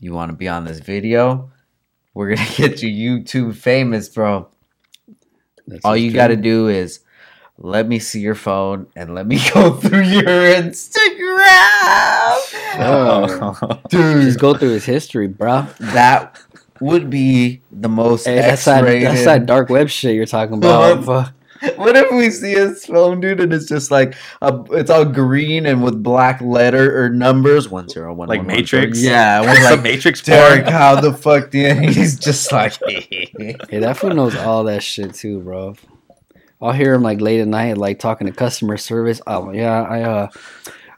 you 0.00 0.12
want 0.12 0.30
to 0.30 0.36
be 0.36 0.48
on 0.48 0.64
this 0.64 0.80
video? 0.80 1.52
We're 2.12 2.34
gonna 2.34 2.48
get 2.56 2.82
you 2.82 3.20
YouTube 3.20 3.54
famous, 3.54 4.08
bro. 4.08 4.48
That's 5.68 5.84
All 5.84 5.96
you 5.96 6.10
got 6.10 6.28
to 6.28 6.36
do 6.36 6.66
is." 6.66 7.03
Let 7.58 7.86
me 7.86 7.98
see 8.00 8.20
your 8.20 8.34
phone 8.34 8.86
and 8.96 9.14
let 9.14 9.26
me 9.26 9.38
go 9.54 9.72
through 9.72 10.02
your 10.02 10.22
Instagram. 10.24 11.00
Oh. 12.76 13.80
Dude, 13.88 14.22
just 14.22 14.40
go 14.40 14.54
through 14.54 14.70
his 14.70 14.84
history, 14.84 15.28
bro. 15.28 15.66
that 15.78 16.40
would 16.80 17.08
be 17.08 17.60
the 17.70 17.88
most 17.88 18.26
Hey, 18.26 18.36
that's 18.36 18.64
that, 18.64 18.82
that's 18.84 19.24
that 19.24 19.46
dark 19.46 19.68
web 19.70 19.88
shit 19.88 20.16
you're 20.16 20.26
talking 20.26 20.56
about. 20.56 21.06
What? 21.06 21.32
What 21.78 21.96
if 21.96 22.10
we 22.10 22.30
see 22.30 22.52
his 22.54 22.84
phone, 22.84 23.20
dude, 23.20 23.38
and 23.40 23.52
it's 23.52 23.66
just 23.66 23.92
like 23.92 24.16
a, 24.42 24.60
it's 24.72 24.90
all 24.90 25.04
green 25.04 25.66
and 25.66 25.84
with 25.84 26.02
black 26.02 26.40
letter 26.40 27.04
or 27.04 27.08
numbers 27.10 27.68
one 27.68 27.88
zero 27.88 28.12
one 28.12 28.28
Like 28.28 28.38
one, 28.40 28.48
one, 28.48 28.56
Matrix? 28.56 28.98
three. 28.98 29.08
Yeah, 29.08 29.40
It's 29.42 29.60
we're 29.60 29.68
a 29.68 29.70
like 29.74 29.82
Matrix 29.82 30.20
Derek, 30.22 30.66
how 30.66 31.00
the 31.00 31.12
fuck 31.14 31.50
did 31.50 31.78
he's 31.94 32.18
just 32.18 32.50
like 32.50 32.74
Hey, 32.84 33.56
that 33.70 33.96
fool 33.96 34.10
knows 34.10 34.34
all 34.34 34.64
that 34.64 34.82
shit 34.82 35.14
too, 35.14 35.40
bro. 35.40 35.76
I'll 36.64 36.72
hear 36.72 36.94
him 36.94 37.02
like 37.02 37.20
late 37.20 37.40
at 37.40 37.48
night, 37.48 37.76
like 37.78 37.98
talking 37.98 38.26
to 38.26 38.32
customer 38.32 38.76
service. 38.76 39.20
Oh 39.26 39.52
yeah, 39.52 39.82
I 39.82 40.02
uh, 40.02 40.28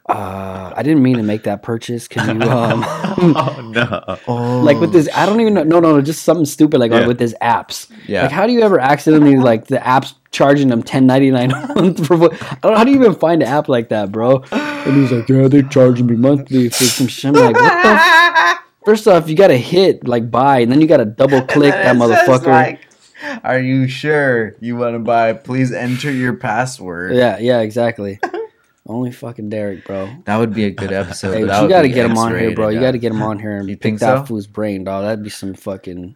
uh, 0.09 0.73
I 0.77 0.83
didn't 0.85 1.03
mean 1.03 1.17
to 1.17 1.23
make 1.25 1.43
that 1.45 1.63
purchase. 1.65 2.07
Can 2.07 2.41
you 2.41 2.49
um, 2.49 2.85
oh 2.89 3.71
no! 3.75 4.19
oh, 4.29 4.61
like 4.61 4.79
with 4.79 4.93
this? 4.93 5.09
I 5.15 5.27
don't 5.27 5.41
even 5.41 5.55
know. 5.55 5.65
No, 5.65 5.81
no, 5.81 5.97
no, 5.97 6.01
just 6.01 6.23
something 6.23 6.47
stupid 6.47 6.79
like 6.79 6.93
Yeah. 6.93 7.07
with 7.09 7.19
his 7.19 7.35
apps. 7.43 7.91
yeah. 8.07 8.23
Like, 8.23 8.31
how 8.31 8.47
do 8.47 8.53
you 8.53 8.63
ever 8.63 8.79
accidentally 8.79 9.37
like 9.37 9.67
the 9.67 9.85
app's 9.85 10.15
charging 10.31 10.69
them 10.69 10.83
ten 10.83 11.07
ninety 11.07 11.31
nine 11.33 11.51
a 11.51 11.75
month 11.75 12.07
for 12.07 12.17
what? 12.17 12.35
I 12.41 12.57
don't 12.63 12.73
know. 12.73 12.79
How 12.79 12.85
do 12.85 12.93
you 12.93 13.01
even 13.01 13.15
find 13.17 13.43
an 13.43 13.49
app 13.49 13.69
like 13.69 13.89
that, 13.89 14.13
bro? 14.13 14.45
And 14.53 14.95
he's 14.97 15.11
like, 15.11 15.29
yeah, 15.29 15.49
they're 15.49 15.63
charging 15.63 16.07
me 16.07 16.15
monthly 16.15 16.69
for 16.69 16.85
some 16.85 17.09
shit. 17.09 17.25
I'm 17.25 17.35
like, 17.35 17.57
what 17.57 17.83
the? 17.83 17.89
F-? 17.89 18.59
First 18.85 19.09
off, 19.09 19.29
you 19.29 19.35
gotta 19.35 19.57
hit 19.57 20.07
like 20.07 20.31
buy, 20.31 20.61
and 20.61 20.71
then 20.71 20.81
you 20.81 20.87
gotta 20.87 21.05
double 21.05 21.43
click 21.43 21.73
that 21.73 21.87
And 21.87 22.01
then 22.01 22.09
motherfucker. 22.09 22.47
like, 22.47 22.86
Are 23.45 23.59
you 23.59 23.89
sure 23.89 24.55
you 24.61 24.77
want 24.77 24.95
to 24.95 24.99
buy? 24.99 25.33
Please 25.33 25.73
enter 25.73 26.11
your 26.11 26.35
password. 26.35 27.15
Yeah, 27.15 27.39
yeah, 27.39 27.61
exactly. 27.61 28.19
Only 28.89 29.11
fucking 29.11 29.49
Derek, 29.49 29.85
bro. 29.85 30.09
That 30.27 30.37
would 30.37 30.55
be 30.55 30.65
a 30.65 30.71
good 30.71 30.93
episode. 30.93 31.33
Hey, 31.33 31.41
you 31.41 31.47
got 31.47 31.83
to 31.83 31.89
get 31.89 32.07
him 32.07 32.17
on 32.17 32.39
here, 32.39 32.55
bro. 32.55 32.69
You 32.69 32.79
got 32.79 32.93
to 32.93 32.99
uh, 32.99 33.01
get 33.01 33.13
him 33.13 33.23
on 33.23 33.39
here 33.39 33.57
and 33.57 33.69
You 33.69 33.77
pick 33.77 33.99
that 33.99 34.21
so? 34.21 34.25
fool's 34.27 34.47
brain, 34.47 34.85
dog. 34.85 35.03
That'd 35.03 35.25
be 35.25 35.31
some 35.31 35.55
fucking, 35.55 36.15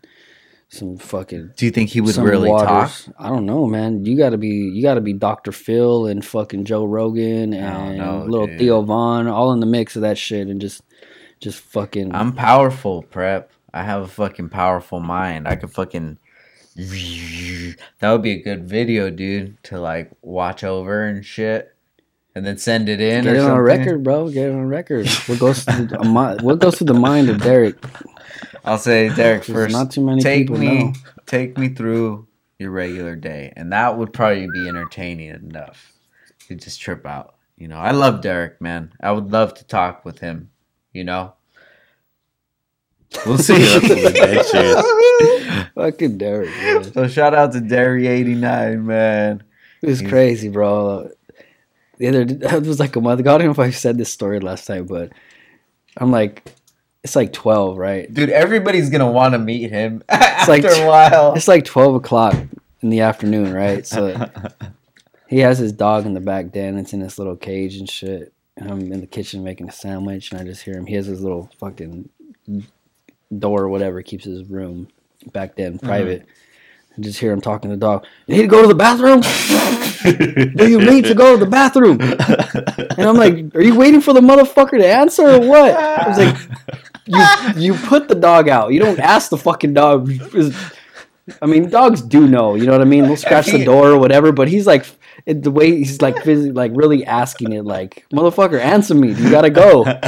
some 0.69 0.97
fucking. 0.97 1.55
Do 1.57 1.65
you 1.65 1.73
think 1.73 1.91
he 1.91 2.01
would 2.01 2.17
really 2.17 2.49
talk? 2.49 2.93
I 3.19 3.29
don't 3.29 3.45
know, 3.45 3.67
man. 3.67 4.05
You 4.05 4.17
got 4.17 4.31
to 4.31 4.39
be, 4.39 4.49
you 4.49 4.83
got 4.83 4.95
to 4.95 5.01
be 5.01 5.13
Dr. 5.13 5.51
Phil 5.51 6.07
and 6.07 6.25
fucking 6.25 6.65
Joe 6.65 6.85
Rogan 6.85 7.53
and 7.55 7.99
know, 7.99 8.25
little 8.25 8.47
dude. 8.47 8.59
Theo 8.61 8.83
Von, 8.83 9.27
all 9.27 9.53
in 9.53 9.59
the 9.59 9.67
mix 9.67 9.97
of 9.97 10.03
that 10.03 10.17
shit, 10.17 10.47
and 10.47 10.61
just, 10.61 10.83
just 11.41 11.59
fucking. 11.59 12.15
I'm 12.15 12.33
powerful, 12.33 13.03
prep. 13.03 13.51
I 13.75 13.83
have 13.83 14.03
a 14.03 14.09
fucking 14.09 14.51
powerful 14.51 15.01
mind. 15.01 15.49
I 15.49 15.57
could 15.57 15.73
fucking. 15.73 16.19
That 18.01 18.13
would 18.13 18.23
be 18.23 18.33
a 18.33 18.43
good 18.43 18.69
video, 18.69 19.11
dude, 19.11 19.63
to 19.65 19.81
like 19.81 20.11
watch 20.23 20.65
over 20.65 21.05
and 21.05 21.25
shit, 21.25 21.75
and 22.35 22.47
then 22.47 22.59
send 22.59 22.89
it 22.89 23.01
in. 23.01 23.25
Get 23.25 23.37
it 23.37 23.41
on 23.41 23.59
record, 23.59 24.03
bro. 24.03 24.29
Get 24.31 24.49
it 24.49 24.53
on 24.55 24.67
record. 24.67 25.09
What 25.27 25.39
goes 25.39 25.65
through 25.65 25.89
a 25.99 26.05
mi- 26.05 26.43
what 26.43 26.59
goes 26.59 26.79
through 26.79 26.87
the 26.89 26.95
mind 26.95 27.29
of 27.29 27.43
Derek? 27.43 27.77
I'll 28.65 28.79
say, 28.79 29.09
Derek, 29.15 29.45
first. 29.45 29.73
not 29.73 29.91
too 29.91 30.05
many 30.05 30.21
take 30.23 30.43
people 30.49 30.59
me, 30.59 30.85
know. 30.85 30.93
take 31.27 31.57
me 31.59 31.69
through 31.71 32.27
your 32.59 32.71
regular 32.71 33.17
day, 33.17 33.53
and 33.57 33.73
that 33.73 33.97
would 33.97 34.13
probably 34.13 34.49
be 34.53 34.69
entertaining 34.69 35.29
enough 35.31 35.93
to 36.49 36.55
just 36.55 36.81
trip 36.81 37.07
out. 37.07 37.37
you 37.57 37.69
know, 37.69 37.79
I 37.79 37.93
love 37.93 38.21
Derek, 38.23 38.61
man. 38.61 38.93
I 39.01 39.13
would 39.13 39.31
love 39.33 39.55
to 39.55 39.65
talk 39.65 40.05
with 40.05 40.19
him. 40.19 40.51
You 40.93 41.05
know, 41.05 41.35
we'll 43.27 43.39
see. 43.39 43.55
Fucking 45.75 46.19
Derek, 46.19 46.51
man. 46.51 46.93
so 46.93 47.09
shout 47.09 47.35
out 47.35 47.53
to 47.53 47.61
Derry 47.61 48.07
eighty 48.07 48.35
nine, 48.35 48.87
man. 48.87 49.43
It 49.83 49.89
was 49.89 50.03
crazy, 50.03 50.49
bro. 50.49 51.11
The 51.99 52.09
other, 52.09 52.21
it 52.57 52.67
was 52.67 52.81
like 52.81 52.97
a 52.97 53.01
month 53.01 53.21
ago. 53.21 53.35
I 53.35 53.39
don't 53.39 53.47
know 53.47 53.53
if 53.53 53.59
I 53.59 53.71
said 53.71 53.99
this 53.99 54.13
story 54.13 54.41
last 54.41 54.67
time, 54.67 54.87
but 54.87 55.13
I'm 55.97 56.11
like, 56.11 56.55
it's 57.03 57.17
like 57.17 57.33
12, 57.33 57.79
right? 57.79 58.13
Dude, 58.13 58.31
everybody's 58.31 58.91
gonna 58.91 59.11
want 59.11 59.33
to 59.33 59.39
meet 59.39 59.71
him 59.71 60.03
after 60.09 60.53
like- 60.53 60.65
a 60.65 60.87
while. 60.87 61.35
It's 61.35 61.49
like 61.49 61.65
12 61.65 61.97
o'clock 61.97 62.35
in 62.81 62.91
the 62.91 63.01
afternoon, 63.01 63.53
right? 63.53 63.87
So 63.87 64.31
he 65.29 65.39
has 65.41 65.59
his 65.59 65.73
dog 65.73 66.07
in 66.07 66.15
the 66.15 66.21
back 66.21 66.53
den. 66.53 66.79
It's 66.79 66.93
in 66.93 67.01
this 67.01 67.19
little 67.19 67.37
cage 67.37 67.77
and 67.77 67.89
shit. 67.89 68.33
And 68.57 68.71
I'm 68.71 68.93
in 68.93 69.01
the 69.01 69.07
kitchen 69.07 69.43
making 69.45 69.69
a 69.69 69.73
sandwich, 69.73 70.33
and 70.33 70.41
I 70.41 70.45
just 70.45 70.63
hear 70.63 70.75
him. 70.75 70.87
He 70.87 70.95
has 70.95 71.07
his 71.07 71.23
little 71.23 71.51
fucking 71.59 72.09
door 73.37 73.63
or 73.63 73.69
whatever, 73.69 74.03
keeps 74.03 74.25
his 74.25 74.45
room 74.45 74.89
back 75.33 75.57
then 75.57 75.75
mm-hmm. 75.75 75.87
private. 75.87 76.27
I 76.97 77.01
just 77.01 77.19
hear 77.21 77.33
him 77.33 77.41
talking 77.41 77.71
to 77.71 77.77
the 77.77 77.81
dog. 77.81 78.05
You 78.27 78.37
need 78.37 78.43
to 78.43 78.49
go 78.49 78.63
to 78.63 78.69
the 78.69 78.75
bathroom? 78.75 79.21
Do 80.57 80.69
you 80.69 80.81
need 80.81 81.05
to 81.05 81.15
go 81.15 81.39
to 81.39 81.45
the 81.45 81.51
bathroom? 81.51 82.01
And 82.01 83.09
I'm 83.09 83.17
like, 83.17 83.55
are 83.55 83.63
you 83.63 83.77
waiting 83.77 84.01
for 84.01 84.13
the 84.13 84.21
motherfucker 84.21 84.79
to 84.79 84.87
answer 84.87 85.29
or 85.29 85.41
what? 85.41 85.75
I 85.75 86.09
was 86.09 86.19
like, 86.19 86.37
you 87.07 87.75
you 87.75 87.75
put 87.75 88.09
the 88.09 88.15
dog 88.15 88.49
out. 88.49 88.73
You 88.73 88.81
don't 88.81 88.99
ask 88.99 89.31
the 89.31 89.37
fucking 89.37 89.75
dog. 89.75 90.11
I 91.43 91.47
mean, 91.47 91.71
dogs 91.71 92.03
do 92.03 92.27
know. 92.27 92.55
You 92.55 92.67
know 92.67 92.73
what 92.73 92.81
I 92.81 92.87
mean? 92.87 93.05
They'll 93.05 93.17
scratch 93.17 93.47
the 93.47 93.65
door 93.65 93.91
or 93.91 93.99
whatever. 93.99 94.33
But 94.33 94.49
he's 94.49 94.67
like, 94.67 94.87
it, 95.27 95.43
the 95.43 95.51
way 95.51 95.77
he's 95.77 96.01
like, 96.01 96.23
physically, 96.23 96.53
like 96.53 96.73
really 96.75 97.05
asking 97.05 97.53
it, 97.53 97.65
like, 97.65 98.07
motherfucker, 98.13 98.59
answer 98.61 98.95
me. 98.95 99.13
You 99.13 99.31
gotta 99.31 99.51
go. 99.51 99.85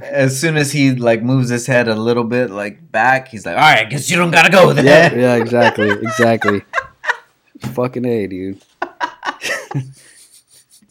Like, 0.00 0.10
as 0.10 0.38
soon 0.40 0.56
as 0.56 0.72
he 0.72 0.94
like 0.94 1.22
moves 1.22 1.48
his 1.48 1.66
head 1.66 1.88
a 1.88 1.94
little 1.94 2.24
bit 2.24 2.50
like 2.50 2.90
back, 2.92 3.28
he's 3.28 3.44
like, 3.46 3.54
"All 3.56 3.60
right, 3.62 3.86
I 3.86 3.88
guess 3.88 4.10
you 4.10 4.16
don't 4.16 4.30
gotta 4.30 4.50
go 4.50 4.72
then." 4.72 4.84
yeah, 4.84 5.14
yeah, 5.14 5.34
exactly, 5.36 5.90
exactly. 6.02 6.62
Fucking 7.60 8.04
a, 8.04 8.26
dude. 8.26 8.62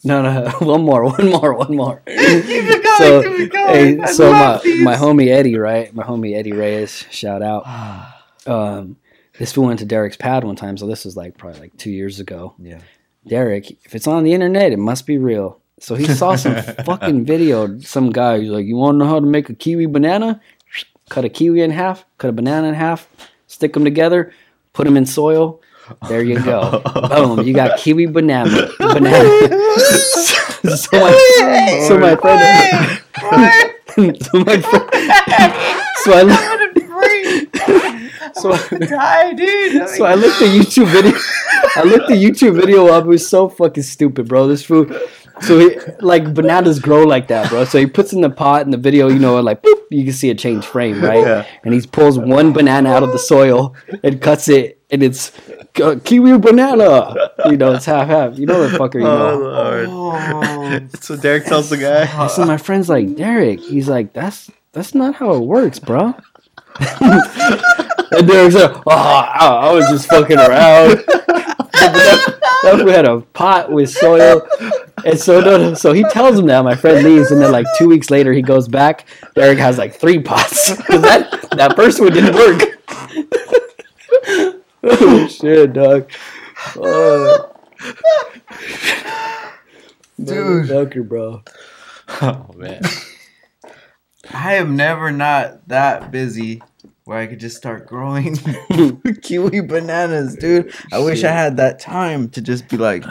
no, 0.04 0.22
no, 0.22 0.50
one 0.60 0.82
more, 0.82 1.04
one 1.04 1.28
more, 1.30 1.54
one 1.54 1.74
more. 1.76 2.02
Keep 2.06 2.16
it 2.16 2.82
going, 2.82 2.96
So, 2.98 3.22
keep 3.22 3.40
it 3.40 3.52
going. 3.52 3.68
hey, 3.68 4.00
I 4.00 4.06
so 4.06 4.30
my 4.32 4.60
these. 4.62 4.84
my 4.84 4.96
homie 4.96 5.28
Eddie, 5.28 5.56
right? 5.56 5.92
My 5.94 6.02
homie 6.04 6.36
Eddie 6.36 6.52
Reyes, 6.52 7.04
shout 7.10 7.42
out. 7.42 7.64
Um, 8.46 8.96
this 9.40 9.50
fool 9.52 9.64
went 9.64 9.80
to 9.80 9.84
Derek's 9.84 10.16
pad 10.16 10.44
one 10.44 10.54
time, 10.54 10.76
so 10.76 10.86
this 10.86 11.04
was 11.04 11.16
like 11.16 11.36
probably 11.36 11.58
like 11.58 11.76
two 11.76 11.90
years 11.90 12.20
ago. 12.20 12.54
yeah. 12.60 12.78
Derek, 13.26 13.72
if 13.84 13.96
it's 13.96 14.06
on 14.06 14.22
the 14.22 14.32
internet, 14.34 14.70
it 14.70 14.78
must 14.78 15.04
be 15.04 15.18
real. 15.18 15.60
So 15.78 15.94
he 15.94 16.06
saw 16.06 16.36
some 16.36 16.56
fucking 16.84 17.24
video. 17.24 17.78
Some 17.80 18.10
guy 18.10 18.38
who's 18.38 18.50
like, 18.50 18.66
"You 18.66 18.76
want 18.76 18.94
to 18.94 18.98
know 18.98 19.06
how 19.06 19.20
to 19.20 19.26
make 19.26 19.48
a 19.50 19.54
kiwi 19.54 19.86
banana? 19.86 20.40
Cut 21.08 21.24
a 21.24 21.28
kiwi 21.28 21.60
in 21.62 21.70
half, 21.70 22.04
cut 22.18 22.30
a 22.30 22.32
banana 22.32 22.68
in 22.68 22.74
half, 22.74 23.08
stick 23.46 23.74
them 23.74 23.84
together, 23.84 24.32
put 24.72 24.84
them 24.84 24.96
in 24.96 25.06
soil. 25.06 25.60
There 26.08 26.22
you 26.22 26.42
go. 26.42 26.82
Boom! 27.08 27.46
You 27.46 27.54
got 27.54 27.78
kiwi 27.78 28.06
banana. 28.06 28.68
Banana. 28.78 29.22
so 30.76 30.98
my, 30.98 31.84
so 31.86 31.98
my 31.98 32.16
friend. 32.16 32.98
so 34.20 34.38
my 34.44 34.60
friend. 34.60 34.90
So 36.02 36.12
I. 36.12 36.56
So 38.34 38.52
I, 38.52 38.78
Die, 38.78 39.32
dude. 39.32 39.88
so 39.88 40.04
I 40.04 40.14
looked 40.14 40.38
the 40.40 40.46
YouTube 40.46 40.88
video. 40.88 41.18
I 41.76 41.82
looked 41.84 42.08
the 42.08 42.14
YouTube 42.14 42.60
video 42.60 42.88
up. 42.88 43.04
It 43.04 43.08
was 43.08 43.26
so 43.26 43.48
fucking 43.48 43.82
stupid, 43.82 44.28
bro. 44.28 44.46
This 44.46 44.62
food. 44.62 44.94
So 45.42 45.58
he, 45.58 45.76
like 46.00 46.32
bananas 46.32 46.78
grow 46.78 47.04
like 47.04 47.28
that, 47.28 47.50
bro. 47.50 47.64
So 47.64 47.78
he 47.78 47.86
puts 47.86 48.12
in 48.12 48.20
the 48.22 48.30
pot 48.30 48.62
in 48.62 48.70
the 48.70 48.76
video, 48.78 49.08
you 49.08 49.18
know, 49.18 49.38
like 49.40 49.62
boop, 49.62 49.82
you 49.90 50.04
can 50.04 50.12
see 50.14 50.30
it 50.30 50.38
change 50.38 50.64
frame, 50.64 51.02
right? 51.02 51.20
Yeah. 51.20 51.46
And 51.64 51.74
he 51.74 51.86
pulls 51.86 52.18
one 52.18 52.52
banana 52.52 52.90
out 52.90 53.02
of 53.02 53.12
the 53.12 53.18
soil 53.18 53.74
and 54.02 54.20
cuts 54.20 54.48
it, 54.48 54.80
and 54.90 55.02
it's 55.02 55.32
kiwi 55.74 56.38
banana. 56.38 57.14
You 57.46 57.56
know, 57.58 57.72
it's 57.74 57.84
half 57.84 58.08
half. 58.08 58.38
You 58.38 58.46
know 58.46 58.66
the 58.66 58.78
fucker, 58.78 58.94
you 58.94 59.06
Oh, 59.06 59.38
know. 59.38 59.38
Lord. 59.38 59.86
Oh, 59.88 60.88
so 61.00 61.16
Derek 61.16 61.44
tells 61.44 61.68
the 61.68 61.76
guy. 61.76 62.26
So 62.28 62.44
my 62.46 62.56
friend's 62.56 62.88
like, 62.88 63.14
Derek. 63.16 63.60
He's 63.60 63.88
like, 63.88 64.12
that's 64.14 64.50
that's 64.72 64.94
not 64.94 65.14
how 65.16 65.34
it 65.34 65.40
works, 65.40 65.78
bro. 65.78 66.14
And 68.12 68.26
Derek's 68.26 68.54
like, 68.54 68.76
oh, 68.86 68.90
I, 68.90 69.68
I 69.68 69.72
was 69.72 69.88
just 69.88 70.08
fucking 70.08 70.38
around. 70.38 71.04
Then 72.62 72.84
we 72.84 72.90
had 72.90 73.06
a 73.06 73.20
pot 73.20 73.70
with 73.70 73.90
soil, 73.90 74.46
and 75.04 75.18
so 75.18 75.40
no, 75.40 75.56
no, 75.56 75.74
so 75.74 75.92
he 75.92 76.02
tells 76.04 76.38
him 76.38 76.46
that. 76.46 76.64
My 76.64 76.74
friend 76.74 77.04
leaves, 77.04 77.30
and 77.30 77.40
then 77.40 77.52
like 77.52 77.66
two 77.78 77.88
weeks 77.88 78.10
later, 78.10 78.32
he 78.32 78.42
goes 78.42 78.66
back. 78.66 79.06
Derek 79.34 79.58
has 79.58 79.78
like 79.78 79.94
three 79.94 80.20
pots 80.20 80.76
because 80.76 81.02
that 81.02 81.50
that 81.52 81.76
first 81.76 82.00
one 82.00 82.12
didn't 82.12 82.34
work. 82.34 82.62
oh 84.82 85.28
shit, 85.28 85.72
dog. 85.74 86.10
Oh. 86.76 87.52
Dude. 90.18 90.66
Motherfucker, 90.66 91.08
bro. 91.08 91.42
Oh 92.22 92.50
man. 92.56 92.82
I 94.32 94.54
am 94.54 94.76
never 94.76 95.10
not 95.12 95.66
that 95.68 96.10
busy 96.10 96.62
where 97.04 97.18
I 97.18 97.26
could 97.26 97.40
just 97.40 97.56
start 97.56 97.86
growing 97.86 98.36
kiwi 99.22 99.60
bananas, 99.60 100.36
dude. 100.36 100.72
I 100.92 100.98
wish 100.98 101.22
I 101.24 101.30
had 101.30 101.56
that 101.58 101.78
time 101.78 102.28
to 102.30 102.40
just 102.40 102.68
be 102.68 102.76
like, 102.76 103.04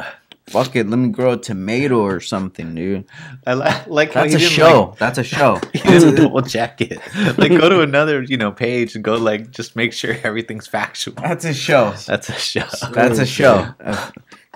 fuck 0.48 0.76
it, 0.76 0.88
let 0.90 0.98
me 0.98 1.10
grow 1.10 1.32
a 1.32 1.38
tomato 1.38 2.00
or 2.02 2.20
something, 2.20 2.76
dude. 2.76 3.06
I 3.48 3.54
li- 3.54 3.72
like 3.88 4.12
how 4.14 4.24
That's 4.24 4.36
a 4.36 4.40
show. 4.40 4.88
Like, 4.90 5.00
That's 5.00 5.18
a 5.18 5.24
show. 5.36 5.62
he 5.74 5.80
didn't 5.80 6.16
double 6.16 6.42
check 6.42 6.82
it. 6.82 7.00
Like 7.38 7.52
go 7.52 7.70
to 7.70 7.80
another, 7.82 8.22
you 8.22 8.36
know, 8.38 8.52
page 8.52 8.96
and 8.96 9.04
go 9.04 9.16
like 9.16 9.52
just 9.52 9.76
make 9.78 9.94
sure 9.94 10.16
everything's 10.24 10.68
factual. 10.76 11.16
That's 11.16 11.46
a 11.46 11.54
show. 11.54 11.94
That's 12.06 12.28
a 12.30 12.34
show. 12.34 12.66
That's 12.92 13.20
a 13.20 13.26
show. 13.26 13.74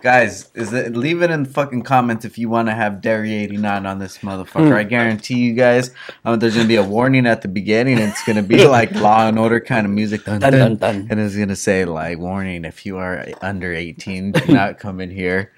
Guys, 0.02 0.50
is 0.54 0.72
it 0.72 0.96
leave 0.96 1.22
it 1.22 1.30
in 1.30 1.44
the 1.44 1.50
fucking 1.50 1.82
comments 1.82 2.24
if 2.24 2.38
you 2.38 2.50
want 2.50 2.68
to 2.70 2.74
have 2.74 3.02
Dairy 3.02 3.34
89 3.34 3.86
on 3.86 4.00
this 4.00 4.20
motherfucker. 4.20 4.74
I 4.76 4.84
guarantee 4.84 5.40
you 5.40 5.54
guys, 5.54 5.92
um, 6.24 6.40
there's 6.40 6.56
gonna 6.56 6.68
be 6.68 6.78
a 6.78 6.84
warning 6.84 7.26
at 7.28 7.42
the 7.42 7.48
beginning. 7.48 7.98
It's 7.98 8.24
gonna 8.24 8.44
be 8.44 8.68
like 8.68 8.92
Law 8.92 9.28
and 9.28 9.38
Order 9.38 9.60
kind 9.60 9.86
of 9.86 9.92
music, 9.92 10.24
dun, 10.26 10.40
Dun, 10.40 10.52
dun, 10.54 10.76
dun, 10.78 11.08
and 11.10 11.20
it's 11.20 11.36
gonna 11.36 11.56
say 11.56 11.86
like 11.86 12.18
warning 12.18 12.66
if 12.66 12.86
you 12.86 12.98
are 12.98 13.26
under 13.42 13.74
18, 13.74 14.32
do 14.32 14.54
not 14.54 14.80
come 14.80 15.00
in 15.02 15.12
here. 15.12 15.52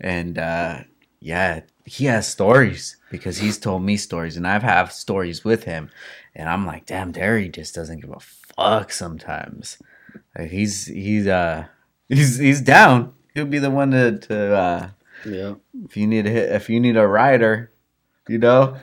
And 0.00 0.38
uh, 0.38 0.80
yeah, 1.20 1.60
he 1.84 2.06
has 2.06 2.28
stories 2.28 2.96
because 3.10 3.38
he's 3.38 3.58
told 3.58 3.82
me 3.82 3.96
stories, 3.96 4.36
and 4.36 4.46
I've 4.46 4.62
have 4.62 4.92
stories 4.92 5.44
with 5.44 5.64
him, 5.64 5.90
and 6.34 6.48
I'm 6.48 6.66
like, 6.66 6.86
damn, 6.86 7.12
Dairy 7.12 7.48
just 7.48 7.74
doesn't 7.74 8.00
give 8.00 8.10
a 8.10 8.20
fuck 8.20 8.92
sometimes. 8.92 9.78
Like 10.36 10.50
he's 10.50 10.86
he's 10.86 11.26
uh 11.26 11.66
he's 12.08 12.38
he's 12.38 12.60
down. 12.60 13.14
He'll 13.34 13.46
be 13.46 13.58
the 13.58 13.70
one 13.70 13.90
to 13.90 14.18
to 14.18 14.54
uh, 14.54 14.88
Yeah, 15.24 15.54
if 15.84 15.96
you 15.96 16.06
need 16.06 16.26
a 16.26 16.30
hit, 16.30 16.52
if 16.52 16.70
you 16.70 16.80
need 16.80 16.96
a 16.96 17.06
rider, 17.06 17.72
you 18.28 18.38
know, 18.38 18.76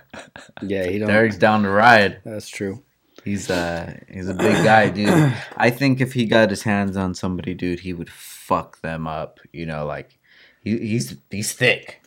yeah, 0.61 0.85
he 0.85 0.99
don't. 0.99 1.07
Derek's 1.07 1.37
down 1.37 1.63
to 1.63 1.69
ride. 1.69 2.21
That's 2.23 2.49
true. 2.49 2.83
He's 3.23 3.49
uh 3.49 3.97
he's 4.09 4.27
a 4.27 4.33
big 4.33 4.63
guy, 4.63 4.89
dude. 4.89 5.33
I 5.55 5.69
think 5.69 6.01
if 6.01 6.13
he 6.13 6.25
got 6.25 6.49
his 6.49 6.63
hands 6.63 6.97
on 6.97 7.13
somebody, 7.13 7.53
dude, 7.53 7.81
he 7.81 7.93
would 7.93 8.09
fuck 8.09 8.81
them 8.81 9.07
up. 9.07 9.39
You 9.53 9.65
know, 9.65 9.85
like 9.85 10.17
he, 10.63 10.77
he's 10.79 11.17
he's 11.29 11.53
thick. 11.53 12.01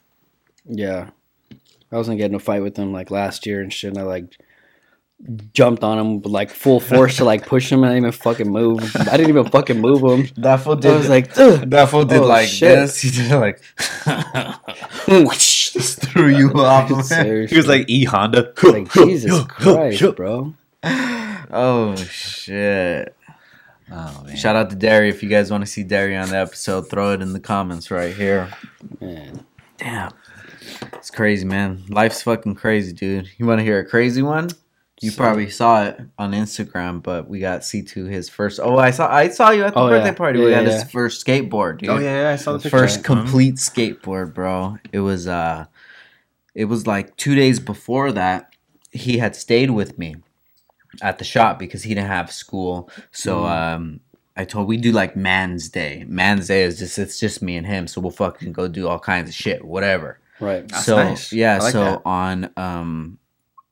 Yeah. 0.66 1.10
I 1.92 1.98
was 1.98 2.08
gonna 2.08 2.18
get 2.18 2.30
in 2.30 2.34
a 2.34 2.40
fight 2.40 2.62
with 2.62 2.76
him 2.76 2.92
like 2.92 3.10
last 3.10 3.46
year 3.46 3.60
and 3.60 3.72
shit. 3.72 3.90
And 3.90 3.98
I 3.98 4.02
like 4.02 4.36
jumped 5.52 5.82
on 5.82 5.98
him 5.98 6.20
with 6.20 6.30
like 6.32 6.50
full 6.50 6.80
force 6.80 7.16
to 7.16 7.24
like 7.24 7.46
push 7.46 7.70
him. 7.70 7.82
And 7.82 7.92
I 7.92 7.94
didn't 7.94 8.08
even 8.08 8.12
fucking 8.12 8.50
move. 8.50 8.96
I 8.96 9.16
didn't 9.16 9.28
even 9.28 9.46
fucking 9.46 9.80
move 9.80 10.02
him. 10.02 10.28
That 10.36 10.56
fool 10.56 10.78
I 10.84 10.96
was 10.96 11.08
like, 11.08 11.36
Ugh. 11.38 11.70
that 11.70 11.88
fool 11.88 12.04
did 12.04 12.22
oh, 12.22 12.26
like 12.26 12.48
shit. 12.48 12.76
this. 12.76 13.00
He 13.00 13.10
did 13.10 13.30
like 13.32 13.62
whoosh, 15.08 15.70
just 15.72 16.02
threw 16.02 16.28
you 16.28 16.52
off. 16.54 17.10
man. 17.10 17.48
He 17.48 17.56
was 17.56 17.66
like 17.66 17.88
E 17.88 18.04
Honda. 18.04 18.52
like 18.62 18.92
Jesus 18.92 19.44
Christ, 19.44 20.16
bro. 20.16 20.54
Oh 20.82 21.94
shit. 21.96 23.16
Oh 23.90 24.22
man. 24.26 24.36
Shout 24.36 24.56
out 24.56 24.70
to 24.70 24.76
Derry. 24.76 25.08
If 25.08 25.22
you 25.22 25.28
guys 25.28 25.50
want 25.50 25.64
to 25.64 25.70
see 25.70 25.82
Derry 25.82 26.16
on 26.16 26.28
the 26.28 26.38
episode, 26.38 26.88
throw 26.90 27.12
it 27.12 27.22
in 27.22 27.32
the 27.32 27.40
comments 27.40 27.90
right 27.90 28.14
here. 28.14 28.50
Man. 29.00 29.44
Damn. 29.78 30.12
It's 30.94 31.10
crazy, 31.10 31.44
man. 31.44 31.82
Life's 31.88 32.22
fucking 32.22 32.54
crazy, 32.54 32.92
dude. 32.92 33.28
You 33.36 33.46
want 33.46 33.58
to 33.58 33.64
hear 33.64 33.78
a 33.78 33.84
crazy 33.84 34.22
one? 34.22 34.48
You 35.04 35.10
So- 35.10 35.16
probably 35.22 35.50
saw 35.50 35.84
it 35.84 36.00
on 36.18 36.32
Instagram, 36.32 37.02
but 37.02 37.28
we 37.28 37.38
got 37.38 37.60
C2 37.60 38.06
his 38.08 38.28
first. 38.28 38.58
Oh, 38.62 38.78
I 38.78 38.90
saw 38.90 39.12
I 39.12 39.28
saw 39.28 39.50
you 39.50 39.64
at 39.64 39.74
the 39.74 39.80
Oh, 39.80 39.88
birthday 39.88 40.08
yeah. 40.08 40.14
party. 40.14 40.38
Yeah, 40.38 40.44
we 40.46 40.50
got 40.52 40.64
yeah, 40.64 40.72
his 40.72 40.90
first 40.90 41.24
skateboard, 41.26 41.78
dude. 41.78 41.90
Oh 41.90 41.98
yeah, 41.98 42.22
yeah, 42.22 42.30
I 42.30 42.36
saw 42.36 42.52
the 42.52 42.58
picture. 42.60 42.78
First 42.78 43.00
Mhm. 43.00 43.04
complete 43.04 43.54
skateboard, 43.56 44.32
bro. 44.34 44.78
It 44.92 45.00
was 45.00 45.26
uh 45.28 45.66
it 46.54 46.66
was 46.66 46.86
like 46.86 47.16
2 47.16 47.34
days 47.34 47.60
before 47.60 48.12
that 48.12 48.54
he 48.92 49.18
had 49.18 49.34
stayed 49.36 49.70
with 49.72 49.98
me 49.98 50.16
at 51.02 51.18
the 51.18 51.24
shop 51.24 51.58
because 51.58 51.82
he 51.82 51.94
didn't 51.94 52.06
have 52.08 52.32
school. 52.32 52.88
So 53.12 53.42
Mm. 53.42 53.50
um 53.74 54.00
I 54.36 54.44
told 54.44 54.66
we 54.68 54.76
do 54.78 54.90
like 54.90 55.14
man's 55.16 55.68
day. 55.68 56.04
Man's 56.08 56.48
day 56.48 56.62
is 56.62 56.78
just 56.78 56.98
it's 56.98 57.20
just 57.20 57.42
me 57.42 57.56
and 57.56 57.66
him, 57.66 57.86
so 57.86 58.00
we'll 58.00 58.10
fucking 58.10 58.52
go 58.52 58.68
do 58.68 58.88
all 58.88 58.98
kinds 58.98 59.28
of 59.28 59.34
shit, 59.34 59.64
whatever. 59.64 60.18
Right. 60.40 60.66
That's 60.66 60.84
so 60.86 60.96
nice. 60.96 61.32
yeah, 61.32 61.58
like 61.58 61.72
so 61.72 61.84
that. 61.84 62.02
on 62.06 62.50
um 62.56 63.18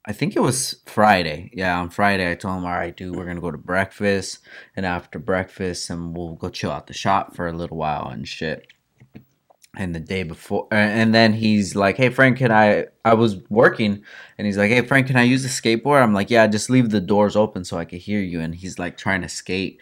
I 0.05 0.13
think 0.13 0.35
it 0.35 0.41
was 0.41 0.81
Friday. 0.87 1.51
Yeah, 1.55 1.79
on 1.79 1.91
Friday 1.91 2.31
I 2.31 2.35
told 2.35 2.59
him, 2.59 2.65
All 2.65 2.73
right, 2.73 2.97
dude, 2.97 3.15
we're 3.15 3.25
gonna 3.27 3.41
go 3.41 3.51
to 3.53 3.59
breakfast 3.59 4.41
and 4.77 4.85
after 4.85 5.19
breakfast 5.19 5.91
and 5.91 6.17
we'll 6.17 6.35
go 6.35 6.49
chill 6.49 6.73
out 6.73 6.89
the 6.89 6.93
shop 6.93 7.37
for 7.37 7.47
a 7.47 7.53
little 7.53 7.77
while 7.77 8.09
and 8.09 8.27
shit. 8.27 8.67
And 9.75 9.95
the 9.95 10.01
day 10.01 10.23
before 10.23 10.67
and 10.71 11.15
then 11.15 11.33
he's 11.33 11.75
like, 11.75 11.97
Hey 11.97 12.11
Frank, 12.11 12.37
can 12.39 12.53
I 12.53 12.87
I 13.05 13.15
was 13.15 13.37
working 13.49 14.03
and 14.37 14.47
he's 14.47 14.59
like, 14.59 14.71
Hey 14.71 14.83
Frank, 14.83 15.07
can 15.07 15.17
I 15.17 15.23
use 15.23 15.43
the 15.45 15.49
skateboard? 15.49 16.03
I'm 16.03 16.13
like, 16.13 16.31
Yeah, 16.31 16.47
just 16.47 16.69
leave 16.69 16.91
the 16.91 17.01
doors 17.01 17.37
open 17.37 17.65
so 17.65 17.79
I 17.79 17.85
can 17.87 17.99
hear 17.99 18.21
you 18.21 18.41
and 18.41 18.55
he's 18.55 18.79
like 18.79 18.99
trying 18.99 19.23
to 19.23 19.29
skate. 19.31 19.81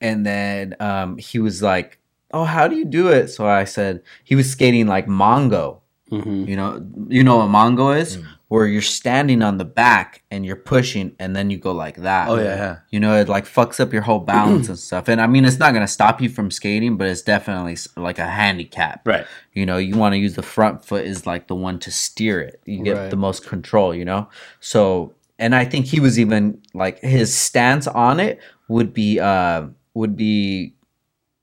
And 0.00 0.26
then 0.26 0.74
um 0.80 1.18
he 1.18 1.38
was 1.38 1.62
like, 1.62 1.98
Oh, 2.32 2.44
how 2.44 2.66
do 2.68 2.74
you 2.74 2.84
do 2.84 3.08
it? 3.08 3.28
So 3.28 3.46
I 3.46 3.64
said 3.64 4.02
he 4.24 4.34
was 4.34 4.50
skating 4.50 4.86
like 4.86 5.06
Mongo. 5.06 5.80
hmm 6.10 6.44
You 6.46 6.56
know, 6.56 6.84
you 7.08 7.22
know 7.22 7.36
what 7.36 7.48
Mongo 7.48 7.96
is, 7.96 8.16
Mm. 8.16 8.26
Where 8.48 8.66
you're 8.66 8.80
standing 8.80 9.42
on 9.42 9.58
the 9.58 9.64
back 9.64 10.22
and 10.30 10.44
you're 10.44 10.56
pushing, 10.56 11.14
and 11.18 11.36
then 11.36 11.50
you 11.50 11.58
go 11.58 11.72
like 11.72 11.96
that. 11.96 12.28
Oh 12.28 12.36
yeah, 12.36 12.56
yeah. 12.56 12.76
You 12.90 12.98
know, 12.98 13.14
it 13.20 13.28
like 13.28 13.44
fucks 13.44 13.78
up 13.78 13.92
your 13.92 14.02
whole 14.02 14.20
balance 14.20 14.68
and 14.68 14.78
stuff. 14.78 15.06
And 15.08 15.20
I 15.20 15.26
mean, 15.26 15.44
it's 15.44 15.58
not 15.58 15.74
gonna 15.74 15.86
stop 15.86 16.20
you 16.22 16.28
from 16.30 16.50
skating, 16.50 16.96
but 16.96 17.08
it's 17.08 17.20
definitely 17.22 17.76
like 17.96 18.18
a 18.18 18.26
handicap. 18.26 19.06
Right. 19.06 19.26
You 19.52 19.66
know, 19.66 19.76
you 19.76 19.96
want 19.96 20.14
to 20.14 20.18
use 20.18 20.34
the 20.34 20.42
front 20.42 20.84
foot 20.84 21.04
is 21.04 21.26
like 21.26 21.46
the 21.48 21.54
one 21.54 21.78
to 21.80 21.90
steer 21.90 22.40
it. 22.40 22.60
You 22.64 22.82
get 22.82 22.96
Right. 22.96 23.10
the 23.10 23.16
most 23.16 23.46
control. 23.46 23.94
You 23.94 24.04
know, 24.06 24.28
so 24.60 25.14
and 25.38 25.54
I 25.54 25.64
think 25.66 25.86
he 25.86 26.00
was 26.00 26.18
even 26.18 26.62
like 26.74 27.00
his 27.00 27.34
stance 27.36 27.86
on 27.86 28.18
it 28.18 28.40
would 28.68 28.94
be 28.94 29.20
uh 29.20 29.66
would 29.94 30.16
be. 30.16 30.74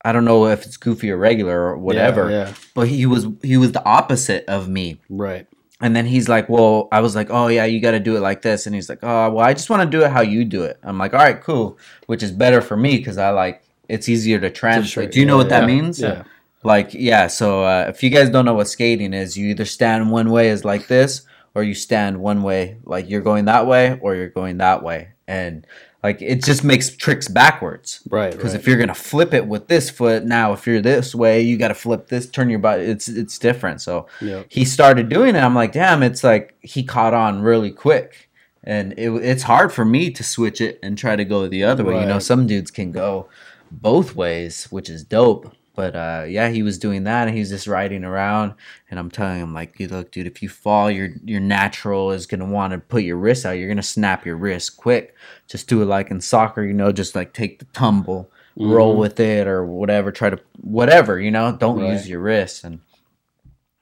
I 0.03 0.11
don't 0.11 0.26
know 0.26 0.45
if 0.45 0.68
it's 0.68 0.77
goofy 0.77 1.10
or 1.10 1.18
regular 1.18 1.60
or 1.60 1.77
whatever, 1.80 2.30
Yeah, 2.30 2.48
yeah. 2.49 2.53
but 2.76 2.88
he 2.88 3.07
was 3.07 3.26
he 3.41 3.57
was 3.57 3.72
the 3.72 3.84
opposite 3.86 4.45
of 4.48 4.68
me. 4.69 4.99
Right. 5.10 5.48
And 5.81 5.93
then 5.95 6.06
he's 6.06 6.30
like, 6.30 6.47
"Well, 6.47 6.88
I 6.91 7.02
was 7.02 7.15
like, 7.15 7.27
oh 7.30 7.47
yeah, 7.47 7.65
you 7.65 7.81
got 7.81 7.91
to 7.91 7.99
do 7.99 8.15
it 8.15 8.22
like 8.22 8.41
this." 8.41 8.65
And 8.65 8.73
he's 8.73 8.88
like, 8.89 8.99
"Oh, 9.03 9.30
well, 9.31 9.45
I 9.45 9.53
just 9.53 9.69
want 9.69 9.84
to 9.84 9.97
do 9.97 10.03
it 10.06 10.11
how 10.11 10.22
you 10.22 10.45
do 10.45 10.64
it." 10.64 10.80
I'm 10.84 10.97
like, 10.97 11.14
"All 11.14 11.19
right, 11.19 11.41
cool," 11.41 11.77
which 12.07 12.23
is 12.23 12.31
better 12.31 12.61
for 12.61 12.77
me 12.77 12.97
because 12.97 13.18
I 13.18 13.31
like 13.31 13.61
it's 13.89 14.07
easier 14.07 14.39
to 14.39 14.49
translate. 14.49 15.11
Do 15.11 15.19
you 15.19 15.26
know 15.26 15.34
Yeah, 15.34 15.38
what 15.38 15.49
that 15.49 15.65
means? 15.65 15.99
Yeah. 15.99 16.23
Like, 16.64 16.93
yeah. 16.93 17.27
So 17.27 17.64
uh, 17.64 17.85
if 17.89 18.02
you 18.03 18.10
guys 18.10 18.30
don't 18.30 18.45
know 18.45 18.53
what 18.56 18.68
skating 18.69 19.14
is, 19.14 19.38
you 19.38 19.49
either 19.49 19.65
stand 19.65 20.11
one 20.11 20.31
way 20.31 20.49
is 20.49 20.64
like 20.65 20.88
this, 20.88 21.22
or 21.53 21.64
you 21.64 21.73
stand 21.76 22.19
one 22.19 22.41
way 22.41 22.77
like 22.85 23.10
you're 23.10 23.22
going 23.22 23.45
that 23.45 23.68
way, 23.68 23.99
or 24.02 24.15
you're 24.15 24.30
going 24.30 24.57
that 24.60 24.81
way, 24.81 25.10
and 25.27 25.68
like 26.06 26.22
it 26.22 26.44
just 26.44 26.64
makes 26.64 26.95
tricks 26.95 27.27
backwards. 27.27 28.02
Right. 28.07 28.32
Because 28.32 28.52
right. 28.52 28.60
if 28.60 28.68
you're 28.68 28.77
gonna 28.77 28.94
flip 28.94 29.34
it 29.34 29.48
with 29.48 29.68
this 29.68 29.90
foot, 29.90 30.23
now 30.23 30.53
if 30.53 30.68
you're 30.68 30.80
this 30.80 31.15
way, 31.15 31.41
you 31.41 31.57
got 31.57 31.69
to 31.69 31.73
flip 31.73 32.10
this, 32.10 32.30
turn 32.30 32.48
your 32.48 32.60
body. 32.60 32.84
It's 32.84 33.07
it's 33.07 33.40
different. 33.40 33.82
So 33.82 34.06
Yeah. 34.22 34.44
he 34.48 34.65
started 34.65 35.10
doing 35.10 35.36
it. 35.36 35.40
I'm 35.40 35.56
like, 35.56 35.72
damn, 35.72 36.03
it's 36.03 36.23
like 36.23 36.56
he 36.61 36.84
caught 36.84 37.15
on 37.15 37.41
really 37.41 37.72
quick, 37.72 38.30
and 38.64 38.94
it, 38.99 39.10
it's 39.10 39.44
hard 39.44 39.73
for 39.73 39.84
me 39.84 40.11
to 40.11 40.23
switch 40.23 40.61
it 40.61 40.77
and 40.84 40.95
try 40.95 41.15
to 41.15 41.26
go 41.26 41.48
the 41.48 41.64
other 41.64 41.84
way. 41.84 41.99
You 41.99 42.06
know, 42.06 42.19
some 42.19 42.45
dudes 42.45 42.69
can 42.69 42.91
go 42.91 43.27
both 43.72 44.15
ways, 44.15 44.65
which 44.65 44.90
is 44.90 45.03
dope. 45.03 45.56
But 45.76 45.95
uh, 45.95 46.26
yeah, 46.27 46.49
he 46.49 46.64
was 46.64 46.77
doing 46.77 47.03
that, 47.03 47.27
and 47.27 47.34
he 47.35 47.39
was 47.41 47.49
just 47.49 47.68
riding 47.68 48.03
around. 48.03 48.53
And 48.89 48.99
I'm 48.99 49.11
telling 49.11 49.39
him, 49.41 49.53
like, 49.53 49.76
"Dude, 49.77 49.91
look, 49.91 50.11
dude, 50.11 50.27
if 50.27 50.41
you 50.41 50.49
fall, 50.49 50.89
your 50.89 51.10
your 51.23 51.39
natural 51.41 52.11
is 52.11 52.26
gonna 52.26 52.45
want 52.45 52.72
to 52.73 52.80
put 52.80 53.03
your 53.03 53.18
wrist 53.18 53.45
out. 53.45 53.52
You're 53.52 53.68
gonna 53.69 53.84
snap 53.84 54.26
your 54.26 54.35
wrist 54.38 54.77
quick. 54.77 55.15
Just 55.47 55.68
do 55.68 55.81
it 55.81 55.85
like 55.85 56.11
in 56.11 56.22
soccer, 56.22 56.64
you 56.64 56.73
know, 56.73 56.91
just 56.91 57.15
like 57.15 57.34
take 57.34 57.60
the 57.60 57.65
tumble, 57.73 58.30
roll 58.57 58.95
Mhm. 58.95 58.99
with 58.99 59.19
it, 59.19 59.47
or 59.47 59.65
whatever. 59.65 60.11
Try 60.11 60.30
to 60.30 60.39
whatever, 60.61 61.19
you 61.19 61.31
know. 61.31 61.56
Don't 61.60 61.80
Right. 61.80 61.91
use 61.91 62.07
your 62.10 62.19
wrist." 62.22 62.64
And 62.64 62.80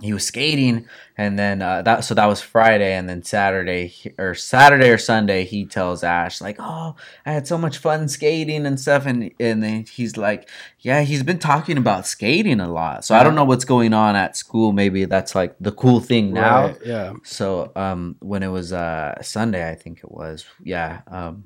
he 0.02 0.12
was 0.12 0.26
skating 0.26 0.86
and 1.18 1.38
then 1.38 1.62
uh, 1.62 1.82
that 1.84 2.04
so 2.04 2.16
that 2.16 2.26
was 2.26 2.42
friday 2.42 2.94
and 2.96 3.08
then 3.08 3.22
saturday 3.22 3.94
or 4.18 4.34
saturday 4.34 4.90
or 4.90 4.98
sunday 4.98 5.46
he 5.46 5.66
tells 5.66 6.04
ash 6.04 6.42
like 6.42 6.56
oh 6.60 6.96
i 7.26 7.32
had 7.32 7.46
so 7.48 7.58
much 7.58 7.78
fun 7.78 8.08
skating 8.10 8.66
and 8.66 8.80
stuff 8.80 9.06
and 9.06 9.32
and 9.40 9.62
then 9.64 9.86
he's 9.86 10.18
like 10.18 10.50
yeah 10.80 11.02
he's 11.02 11.22
been 11.24 11.38
talking 11.40 11.78
about 11.78 12.08
skating 12.08 12.60
a 12.60 12.68
lot. 12.72 13.06
So 13.06 13.16
i 13.16 13.24
don't 13.24 13.36
know 13.36 13.46
what's 13.46 13.66
going 13.66 13.94
on 13.94 14.16
at 14.16 14.36
school. 14.36 14.72
Maybe 14.74 15.06
that's 15.06 15.36
like 15.36 15.56
the 15.60 15.72
cool 15.72 16.00
thing 16.00 16.34
now. 16.34 16.66
Right, 16.68 16.78
Yeah. 16.86 17.14
so 17.24 17.72
um 17.76 18.16
when 18.20 18.42
it 18.44 18.50
was 18.50 18.74
uh 18.74 19.22
sunday 19.22 19.70
i 19.70 19.76
think 19.76 20.00
it 20.00 20.12
was 20.12 20.44
yeah 20.64 21.02
um 21.08 21.46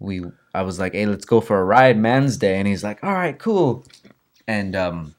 we 0.00 0.22
i 0.54 0.62
was 0.62 0.78
like 0.78 0.92
hey 0.92 1.06
let's 1.06 1.24
go 1.24 1.40
for 1.40 1.58
a 1.60 1.64
ride 1.64 1.96
man's 1.98 2.36
day 2.36 2.58
and 2.58 2.68
he's 2.68 2.84
like 2.84 3.02
all 3.04 3.14
right 3.14 3.38
cool. 3.38 3.84
And 4.48 4.76
um 4.76 5.14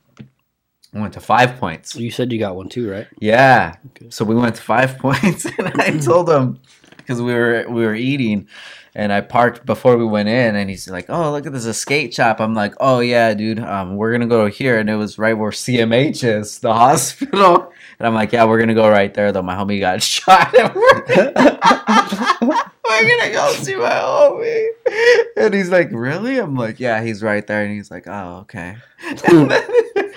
I 0.93 0.99
went 1.01 1.13
to 1.13 1.19
five 1.19 1.57
points 1.59 1.95
You 1.95 2.09
said 2.11 2.31
you 2.31 2.39
got 2.39 2.55
one 2.55 2.69
too, 2.69 2.89
right? 2.89 3.07
yeah. 3.19 3.75
Okay. 3.91 4.09
So 4.09 4.25
we 4.25 4.35
went 4.35 4.55
to 4.55 4.61
Five 4.61 4.97
Points, 4.99 5.45
and 5.45 5.67
I 5.81 5.97
told 5.97 6.29
him 6.29 6.59
because 6.97 7.21
we 7.21 7.33
were 7.33 7.65
we 7.69 7.85
were 7.85 7.93
eating, 7.95 8.47
and 8.95 9.11
I 9.13 9.21
parked 9.21 9.65
before 9.65 9.97
we 9.97 10.05
went 10.05 10.29
in, 10.29 10.55
and 10.55 10.69
he's 10.69 10.89
like, 10.89 11.05
"Oh, 11.09 11.31
look 11.31 11.45
at 11.45 11.53
this, 11.53 11.65
a 11.65 11.73
skate 11.73 12.13
shop." 12.13 12.39
I'm 12.39 12.53
like, 12.53 12.73
"Oh 12.79 12.99
yeah, 13.01 13.33
dude. 13.33 13.59
Um, 13.59 13.95
we're 13.97 14.11
gonna 14.11 14.27
go 14.27 14.47
here," 14.47 14.79
and 14.79 14.89
it 14.89 14.95
was 14.95 15.17
right 15.19 15.37
where 15.37 15.51
CMH 15.51 16.23
is, 16.23 16.59
the 16.59 16.73
hospital. 16.83 17.71
And 17.99 18.07
I'm 18.07 18.13
like, 18.13 18.31
"Yeah, 18.31 18.45
we're 18.45 18.59
gonna 18.59 18.73
go 18.73 18.89
right 18.89 19.13
there, 19.13 19.31
though. 19.31 19.41
My 19.43 19.55
homie 19.55 19.79
got 19.79 20.01
shot, 20.15 20.53
and 20.57 20.73
we're, 20.73 21.03
we're 22.41 23.17
gonna 23.19 23.31
go 23.31 23.51
see 23.53 23.75
my 23.75 23.89
homie." 23.89 24.67
And 25.37 25.53
he's 25.53 25.69
like, 25.69 25.89
"Really?" 25.91 26.39
I'm 26.39 26.55
like, 26.55 26.79
"Yeah, 26.79 27.03
he's 27.03 27.21
right 27.23 27.45
there," 27.45 27.63
and 27.63 27.71
he's 27.73 27.91
like, 27.91 28.07
"Oh, 28.07 28.39
okay." 28.41 28.75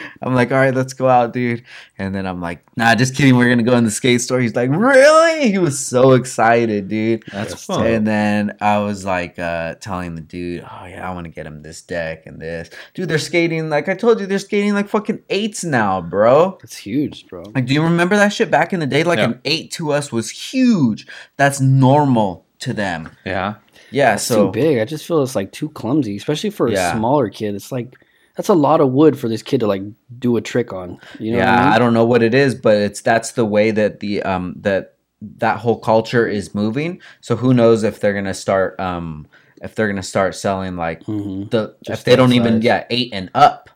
And 0.00 0.10
then 0.20 0.28
I'm 0.28 0.34
like, 0.34 0.50
all 0.52 0.58
right, 0.58 0.74
let's 0.74 0.92
go 0.92 1.08
out, 1.08 1.32
dude. 1.32 1.62
And 1.98 2.14
then 2.14 2.26
I'm 2.26 2.40
like, 2.40 2.64
nah, 2.76 2.94
just 2.94 3.14
kidding. 3.14 3.36
We're 3.36 3.48
gonna 3.48 3.62
go 3.62 3.76
in 3.76 3.84
the 3.84 3.90
skate 3.90 4.20
store. 4.20 4.40
He's 4.40 4.54
like, 4.56 4.70
really? 4.70 5.50
He 5.50 5.58
was 5.58 5.78
so 5.78 6.12
excited, 6.12 6.88
dude. 6.88 7.24
That's 7.32 7.64
fun. 7.64 7.86
And 7.86 8.06
then 8.06 8.56
I 8.60 8.78
was 8.78 9.04
like, 9.04 9.38
uh, 9.38 9.74
telling 9.76 10.14
the 10.14 10.20
dude, 10.20 10.62
oh 10.62 10.84
yeah, 10.86 11.08
I 11.08 11.14
want 11.14 11.24
to 11.26 11.30
get 11.30 11.46
him 11.46 11.62
this 11.62 11.82
deck 11.82 12.26
and 12.26 12.40
this. 12.40 12.70
Dude, 12.94 13.08
they're 13.08 13.18
skating 13.18 13.68
like 13.70 13.88
I 13.88 13.94
told 13.94 14.20
you, 14.20 14.26
they're 14.26 14.38
skating 14.38 14.74
like 14.74 14.88
fucking 14.88 15.22
eights 15.30 15.64
now, 15.64 16.00
bro. 16.00 16.58
That's 16.60 16.76
huge, 16.76 17.26
bro. 17.28 17.42
Like, 17.54 17.66
do 17.66 17.74
you 17.74 17.82
remember 17.82 18.16
that 18.16 18.32
shit 18.32 18.50
back 18.50 18.72
in 18.72 18.80
the 18.80 18.86
day? 18.86 19.04
Like 19.04 19.18
Yeah. 19.18 19.26
an 19.26 19.40
eight 19.44 19.70
to 19.72 19.92
us 19.92 20.10
was 20.12 20.30
huge. 20.30 21.06
That's 21.36 21.60
normal 21.60 22.44
to 22.60 22.72
them. 22.72 23.10
yeah. 23.24 23.54
Yeah. 23.92 24.14
It's 24.14 24.22
so 24.22 24.46
too 24.46 24.52
big. 24.52 24.78
I 24.78 24.84
just 24.84 25.04
feel 25.06 25.22
it's 25.22 25.34
like 25.34 25.50
too 25.50 25.68
clumsy, 25.70 26.16
especially 26.16 26.50
for 26.50 26.68
a 26.68 26.72
Yeah. 26.72 26.92
smaller 26.94 27.28
kid. 27.28 27.54
It's 27.56 27.72
like 27.72 27.96
that's 28.40 28.48
a 28.48 28.54
lot 28.54 28.80
of 28.80 28.90
wood 28.92 29.18
for 29.18 29.28
this 29.28 29.42
kid 29.42 29.60
to 29.60 29.66
like 29.66 29.82
do 30.18 30.38
a 30.38 30.40
trick 30.40 30.72
on. 30.72 30.98
You 31.18 31.32
know? 31.32 31.38
yeah, 31.38 31.68
I 31.70 31.74
I, 31.74 31.78
don't 31.78 31.92
know 31.92 32.06
what 32.06 32.22
it 32.22 32.32
is, 32.32 32.54
but 32.54 32.78
it's 32.78 33.02
that's 33.02 33.32
the 33.32 33.44
way 33.44 33.70
that 33.70 34.00
the 34.00 34.22
um 34.22 34.54
that 34.60 34.94
that 35.20 35.58
whole 35.58 35.78
culture 35.78 36.26
is 36.26 36.54
moving. 36.54 37.02
So 37.20 37.36
who 37.36 37.52
knows 37.52 37.82
if 37.82 38.00
they're 38.00 38.14
gonna 38.14 38.32
start 38.32 38.80
um 38.80 39.26
if 39.60 39.74
they're 39.74 39.88
gonna 39.88 40.02
start 40.02 40.34
selling 40.34 40.76
like 40.76 41.04
Mhm. 41.04 41.50
the 41.50 41.76
Just 41.84 42.00
if 42.00 42.04
they 42.06 42.16
don't 42.16 42.30
that 42.30 42.36
even 42.36 42.54
size. 42.54 42.64
yeah 42.64 42.84
eight 42.88 43.10
and 43.12 43.28
up. 43.34 43.68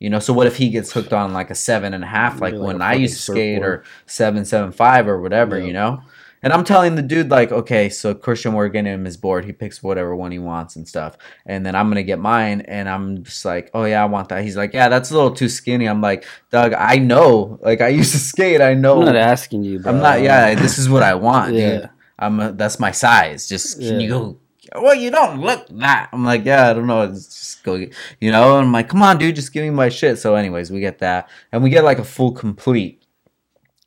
You 0.00 0.10
know, 0.10 0.18
so 0.18 0.32
what 0.32 0.48
if 0.48 0.56
he 0.56 0.70
gets 0.70 0.90
hooked 0.90 1.12
on 1.12 1.32
like 1.32 1.50
a 1.50 1.54
seven 1.54 1.94
and 1.94 2.02
a 2.02 2.06
half, 2.08 2.40
like 2.40 2.54
Maybe 2.54 2.62
like 2.62 2.66
when 2.66 2.82
I 2.82 2.94
used 2.94 3.14
to 3.26 3.32
skate, 3.32 3.62
or 3.62 3.84
seven, 4.06 4.44
seven, 4.46 4.72
five, 4.72 5.06
or 5.06 5.20
whatever, 5.20 5.58
Yeah. 5.58 5.66
you 5.66 5.72
know? 5.74 6.00
And 6.42 6.52
I'm 6.52 6.64
telling 6.64 6.94
the 6.94 7.02
dude, 7.02 7.30
like, 7.30 7.52
okay, 7.52 7.88
so 7.90 8.14
Christian, 8.14 8.54
we're 8.54 8.68
getting 8.68 8.92
him 8.92 9.04
his 9.04 9.16
board. 9.16 9.44
He 9.44 9.52
picks 9.52 9.82
whatever 9.82 10.16
one 10.16 10.32
he 10.32 10.38
wants 10.38 10.76
and 10.76 10.88
stuff. 10.88 11.18
And 11.44 11.66
then 11.66 11.74
I'm 11.74 11.86
going 11.88 11.96
to 11.96 12.02
get 12.02 12.18
mine. 12.18 12.62
And 12.62 12.88
I'm 12.88 13.24
just 13.24 13.44
like, 13.44 13.70
oh, 13.74 13.84
yeah, 13.84 14.02
I 14.02 14.06
want 14.06 14.30
that. 14.30 14.42
He's 14.42 14.56
like, 14.56 14.72
yeah, 14.72 14.88
that's 14.88 15.10
a 15.10 15.14
little 15.14 15.32
too 15.34 15.48
skinny. 15.50 15.86
I'm 15.86 16.00
like, 16.00 16.24
Doug, 16.50 16.72
I 16.72 16.96
know. 16.96 17.58
Like, 17.62 17.80
I 17.82 17.88
used 17.88 18.12
to 18.12 18.18
skate. 18.32 18.60
I 18.60 18.72
know. 18.74 19.00
I'm 19.00 19.04
not 19.06 19.16
asking 19.16 19.64
you, 19.64 19.80
bro. 19.80 19.92
I'm 19.92 20.00
not, 20.00 20.22
yeah, 20.22 20.54
this 20.54 20.78
is 20.78 20.88
what 20.88 21.02
I 21.02 21.14
want, 21.14 21.54
Yeah. 21.54 21.78
dude. 21.80 21.90
I'm 22.18 22.38
a, 22.40 22.52
that's 22.52 22.78
my 22.78 22.90
size. 22.90 23.48
Just 23.48 23.78
can 23.80 23.98
you 24.00 24.08
go? 24.08 24.38
Well, 24.76 24.94
you 24.94 25.10
don't 25.10 25.40
look 25.40 25.66
that. 25.70 26.10
I'm 26.12 26.24
like, 26.24 26.44
yeah, 26.44 26.70
I 26.70 26.74
don't 26.74 26.86
know. 26.86 27.02
It's 27.02 27.26
just 27.26 27.64
go, 27.64 27.74
you 27.74 28.30
know. 28.30 28.58
And 28.58 28.66
I'm 28.66 28.72
like, 28.72 28.88
come 28.90 29.02
on, 29.02 29.18
dude, 29.18 29.34
just 29.36 29.52
give 29.52 29.64
me 29.64 29.70
my 29.70 29.88
shit. 29.88 30.18
So, 30.18 30.34
anyways, 30.36 30.70
we 30.70 30.80
get 30.80 30.98
that, 30.98 31.28
and 31.50 31.62
we 31.62 31.70
get 31.70 31.82
like 31.82 31.98
a 31.98 32.04
full 32.04 32.32
complete. 32.32 32.99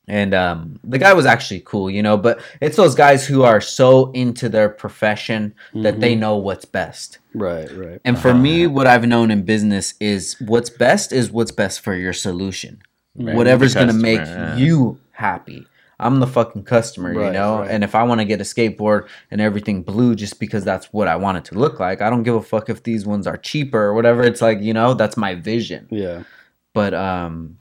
And 0.06 0.34
um, 0.34 0.78
the 0.84 0.98
guy 0.98 1.14
was 1.14 1.24
actually 1.24 1.60
cool, 1.60 1.90
you 1.90 2.02
know. 2.02 2.16
But 2.16 2.40
it's 2.60 2.76
those 2.76 2.94
guys 2.94 3.26
who 3.26 3.42
are 3.42 3.60
so 3.60 4.10
into 4.12 4.48
their 4.48 4.68
profession 4.68 5.54
that 5.74 6.00
they 6.00 6.14
know 6.14 6.36
what's 6.36 6.66
best. 6.66 7.18
Right, 7.32 7.70
right. 7.72 8.00
And 8.04 8.18
for 8.18 8.34
me, 8.34 8.66
what 8.66 8.86
I've 8.86 9.06
known 9.06 9.30
in 9.30 9.44
business 9.44 9.94
is 10.00 10.36
what's 10.40 10.68
best 10.68 11.12
is 11.12 11.30
what's 11.30 11.52
best 11.52 11.80
for 11.80 11.94
your 11.94 12.12
solution. 12.12 12.82
Right. 13.16 13.34
Whatever's 13.34 13.74
gonna 13.74 13.92
make 13.92 14.20
yeah. 14.20 14.56
you 14.56 14.98
happy. 15.12 15.66
I'm 15.98 16.20
the 16.20 16.26
fucking 16.26 16.64
customer, 16.64 17.12
you 17.12 17.30
know. 17.30 17.60
right. 17.60 17.70
And 17.70 17.84
if 17.84 17.94
I 17.94 18.02
want 18.02 18.20
to 18.20 18.24
get 18.24 18.40
a 18.40 18.44
skateboard 18.44 19.08
and 19.30 19.40
everything 19.40 19.82
blue 19.82 20.14
just 20.14 20.40
because 20.40 20.64
that's 20.64 20.92
what 20.92 21.06
I 21.06 21.16
want 21.16 21.38
it 21.38 21.44
to 21.46 21.54
look 21.54 21.78
like, 21.78 22.02
I 22.02 22.10
don't 22.10 22.24
give 22.24 22.34
a 22.34 22.42
fuck 22.42 22.68
if 22.68 22.82
these 22.82 23.06
ones 23.06 23.26
are 23.26 23.36
cheaper 23.36 23.80
or 23.80 23.94
whatever. 23.94 24.22
It's 24.22 24.42
like 24.42 24.60
you 24.60 24.74
know, 24.74 24.94
that's 24.94 25.16
my 25.16 25.34
vision. 25.34 25.86
Yeah. 25.90 26.24
But 26.72 26.94
um, 26.94 27.58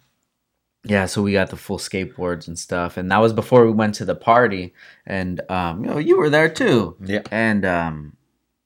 yeah. 0.84 1.06
So 1.06 1.22
we 1.22 1.34
got 1.34 1.50
the 1.50 1.58
full 1.58 1.78
skateboards 1.78 2.48
and 2.48 2.58
stuff, 2.58 2.98
and 2.98 3.12
that 3.12 3.18
was 3.20 3.34
before 3.34 3.66
we 3.66 3.72
went 3.72 3.96
to 3.96 4.06
the 4.06 4.16
party. 4.16 4.74
And 5.06 5.42
um, 5.50 5.84
you 5.84 5.90
know, 5.92 5.98
you 5.98 6.18
were 6.18 6.30
there 6.30 6.50
too. 6.50 6.96
Yeah. 7.04 7.22
And 7.32 7.66
um, 7.66 8.18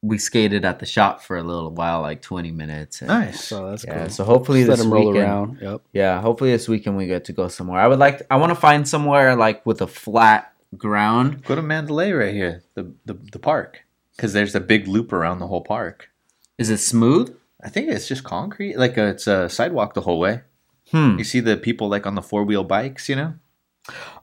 we 0.02 0.18
skated 0.18 0.64
at 0.65 0.80
the 0.80 0.85
shop 0.85 1.22
for 1.23 1.38
a 1.38 1.44
little 1.44 1.72
while, 1.72 2.02
like 2.02 2.22
20 2.22 2.52
minutes. 2.52 3.02
and- 3.02 3.07
Nice. 3.10 3.44
So 3.44 3.69
that's 3.69 3.84
Yeah, 3.85 3.99
cool. 4.02 4.10
so 4.10 4.23
hopefully 4.23 4.60
Just 4.61 4.69
let 4.69 4.76
this 4.77 4.84
them 4.85 4.94
roll 4.94 5.07
weekend, 5.11 5.26
around. 5.27 5.57
Yep. 5.61 5.81
yeah, 5.94 6.22
hopefully 6.22 6.52
this 6.52 6.68
weekend 6.69 6.98
we 6.98 7.07
get 7.07 7.26
to 7.26 7.34
go 7.34 7.48
somewhere. 7.48 7.80
I 7.81 7.88
would 7.88 7.99
like, 7.99 8.22
I 8.30 8.35
want 8.38 8.52
to 8.52 8.56
find 8.56 8.88
somewhere 8.88 9.35
like 9.35 9.65
with 9.65 9.81
a 9.81 9.88
flat 9.88 10.53
ground. 10.77 11.44
Go 11.44 11.56
to 11.56 11.61
Mandalay 11.64 12.11
right 12.11 12.34
here, 12.34 12.64
the 12.76 12.91
the, 13.06 13.14
the 13.31 13.39
park, 13.39 13.84
because 14.15 14.34
there's 14.34 14.53
a 14.56 14.60
big 14.60 14.88
loop 14.88 15.11
around 15.14 15.39
the 15.39 15.48
whole 15.48 15.64
park. 15.64 16.10
Is 16.57 16.69
it 16.69 16.77
smooth? 16.77 17.35
I 17.64 17.69
think 17.69 17.89
it's 17.89 18.07
just 18.07 18.23
concrete, 18.23 18.77
like 18.77 18.98
uh 18.98 19.03
it's 19.14 19.26
a 19.27 19.49
sidewalk 19.49 19.94
the 19.95 20.02
whole 20.02 20.19
way. 20.19 20.41
Hmm. 20.91 21.18
You 21.18 21.23
see 21.23 21.39
the 21.39 21.57
people 21.57 21.89
like 21.89 22.05
on 22.07 22.15
the 22.15 22.22
four 22.22 22.43
wheel 22.43 22.64
bikes, 22.64 23.09
you 23.09 23.15
know? 23.15 23.34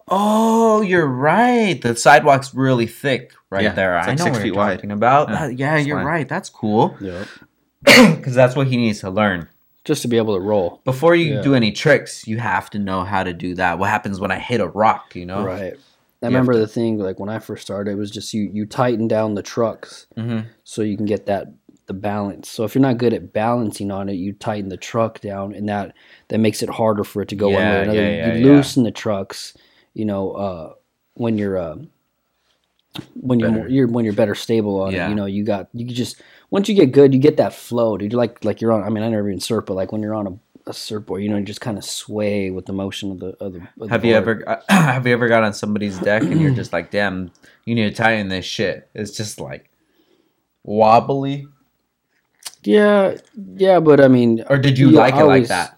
Oh, 0.09 0.82
you're 0.82 1.07
right. 1.07 1.81
The 1.81 1.97
sidewalk's 1.97 2.55
really 2.55 2.86
thick 2.86 3.32
right 3.51 3.62
Yeah, 3.65 3.73
there. 3.73 3.97
it's 3.99 4.07
I 4.09 4.11
know 4.15 4.24
six 4.24 4.35
what 4.35 4.43
feet 4.43 4.49
you're 4.49 4.57
wide. 4.57 4.74
talking 4.77 4.93
about. 4.93 5.31
Yeah, 5.31 5.45
Uh, 5.45 5.49
Yeah, 5.49 5.77
you're 5.78 5.97
fine. 5.99 6.07
right. 6.07 6.28
That's 6.28 6.51
cool 6.51 6.97
Yep. 7.01 7.27
because 7.85 8.35
that's 8.35 8.55
what 8.57 8.66
he 8.66 8.77
needs 8.77 9.01
to 9.01 9.11
learn. 9.11 9.49
Just 9.85 10.03
to 10.03 10.09
be 10.09 10.16
able 10.16 10.35
to 10.35 10.41
roll. 10.41 10.81
Before 10.85 11.15
you 11.15 11.35
Yeah. 11.35 11.41
do 11.43 11.55
any 11.55 11.70
tricks, 11.73 12.27
you 12.27 12.39
have 12.39 12.70
to 12.70 12.78
know 12.78 13.05
how 13.05 13.23
to 13.23 13.32
do 13.35 13.55
that. 13.57 13.78
What 13.78 13.91
happens 13.91 14.19
when 14.20 14.31
I 14.31 14.39
hit 14.39 14.61
a 14.61 14.69
rock? 14.69 15.15
You 15.15 15.27
know. 15.27 15.45
Right. 15.45 15.74
I 16.23 16.27
have 16.27 16.32
remember 16.32 16.55
to- 16.55 16.59
the 16.61 16.66
thing 16.66 16.99
like 16.99 17.19
when 17.20 17.28
I 17.28 17.39
first 17.39 17.62
started, 17.62 17.91
it 17.91 17.97
was 17.99 18.11
just 18.11 18.32
you 18.32 18.49
you 18.53 18.65
tighten 18.66 19.09
down 19.09 19.35
the 19.35 19.43
trucks 19.43 20.07
hmm 20.16 20.41
so 20.65 20.81
you 20.82 20.97
can 20.97 21.05
get 21.07 21.27
that 21.27 21.49
the 21.86 21.93
balance. 21.93 22.49
So 22.49 22.65
if 22.65 22.74
you're 22.74 22.81
not 22.81 22.97
good 22.97 23.12
at 23.12 23.35
balancing 23.35 23.91
on 23.91 24.09
it, 24.09 24.15
you 24.15 24.32
tighten 24.32 24.70
the 24.70 24.78
truck 24.78 25.20
down, 25.20 25.53
and 25.55 25.69
that 25.69 25.95
that 26.29 26.39
makes 26.39 26.63
it 26.63 26.71
harder 26.71 27.05
for 27.05 27.23
it 27.23 27.29
to 27.29 27.37
go 27.37 27.51
one 27.51 27.67
way 27.69 27.79
or 27.79 27.83
another. 27.83 28.03
yeah, 28.03 28.11
yeah, 28.17 28.35
you 28.35 28.41
yeah. 28.41 28.43
loosen 28.43 28.85
the 28.85 28.91
trucks, 28.91 29.55
you 29.95 30.05
know, 30.05 30.33
uh, 30.33 30.73
when 31.15 31.39
you're 31.39 31.59
uh, 31.59 31.77
when 33.21 33.41
you're, 33.41 33.51
Better. 33.51 33.59
more, 33.59 33.69
you're 33.69 33.89
when 33.89 34.05
you're 34.05 34.15
better 34.15 34.35
stable 34.35 34.81
on 34.81 34.95
Yeah. 34.95 35.07
it. 35.07 35.11
You 35.11 35.15
know, 35.17 35.27
you 35.27 35.45
got 35.45 35.69
you 35.73 35.87
just 35.87 36.23
once 36.51 36.69
you 36.69 36.75
get 36.75 36.93
good, 36.93 37.13
you 37.15 37.21
get 37.21 37.37
that 37.39 37.55
flow, 37.55 37.97
dude. 37.97 38.13
You're 38.13 38.19
like 38.19 38.45
like 38.45 38.61
you're 38.61 38.73
on. 38.73 38.83
I 38.85 38.89
mean, 38.91 39.05
I 39.05 39.09
never 39.09 39.29
even 39.29 39.41
surf, 39.41 39.65
but 39.67 39.75
like 39.75 39.93
when 39.93 40.03
you're 40.03 40.15
on 40.15 40.27
a, 40.27 40.71
a 40.71 40.73
surfboard, 40.73 41.23
you 41.23 41.29
know, 41.29 41.37
you 41.37 41.45
just 41.45 41.61
kind 41.61 41.79
of 41.79 41.85
sway 41.85 42.51
with 42.51 42.67
the 42.67 42.73
motion 42.73 43.11
of 43.13 43.21
the 43.21 43.29
of 43.45 43.53
the. 43.55 43.69
Of 43.81 43.81
the 43.81 43.89
Have 43.91 44.05
you 44.05 44.15
board. 44.15 44.45
ever 44.45 44.63
have 44.69 45.07
you 45.07 45.13
ever 45.13 45.29
got 45.29 45.45
on 45.45 45.53
somebody's 45.55 45.99
deck 45.99 46.23
and 46.23 46.41
you're 46.41 46.51
just 46.55 46.73
like, 46.73 46.91
damn, 46.91 47.33
you 47.65 47.75
need 47.75 47.85
to 47.85 48.03
tighten 48.03 48.29
this 48.29 48.45
shit? 48.45 48.89
It's 48.95 49.13
just 49.13 49.41
like 49.41 49.71
wobbly. 50.63 51.49
Yeah, 52.63 53.17
yeah, 53.57 53.81
but 53.81 54.01
I 54.01 54.09
mean, 54.09 54.45
Or 54.49 54.57
did 54.59 54.79
you 54.79 54.91
Yeah, 54.91 55.01
like 55.01 55.15
I 55.15 55.21
it 55.21 55.25
like 55.25 55.49
that? 55.49 55.74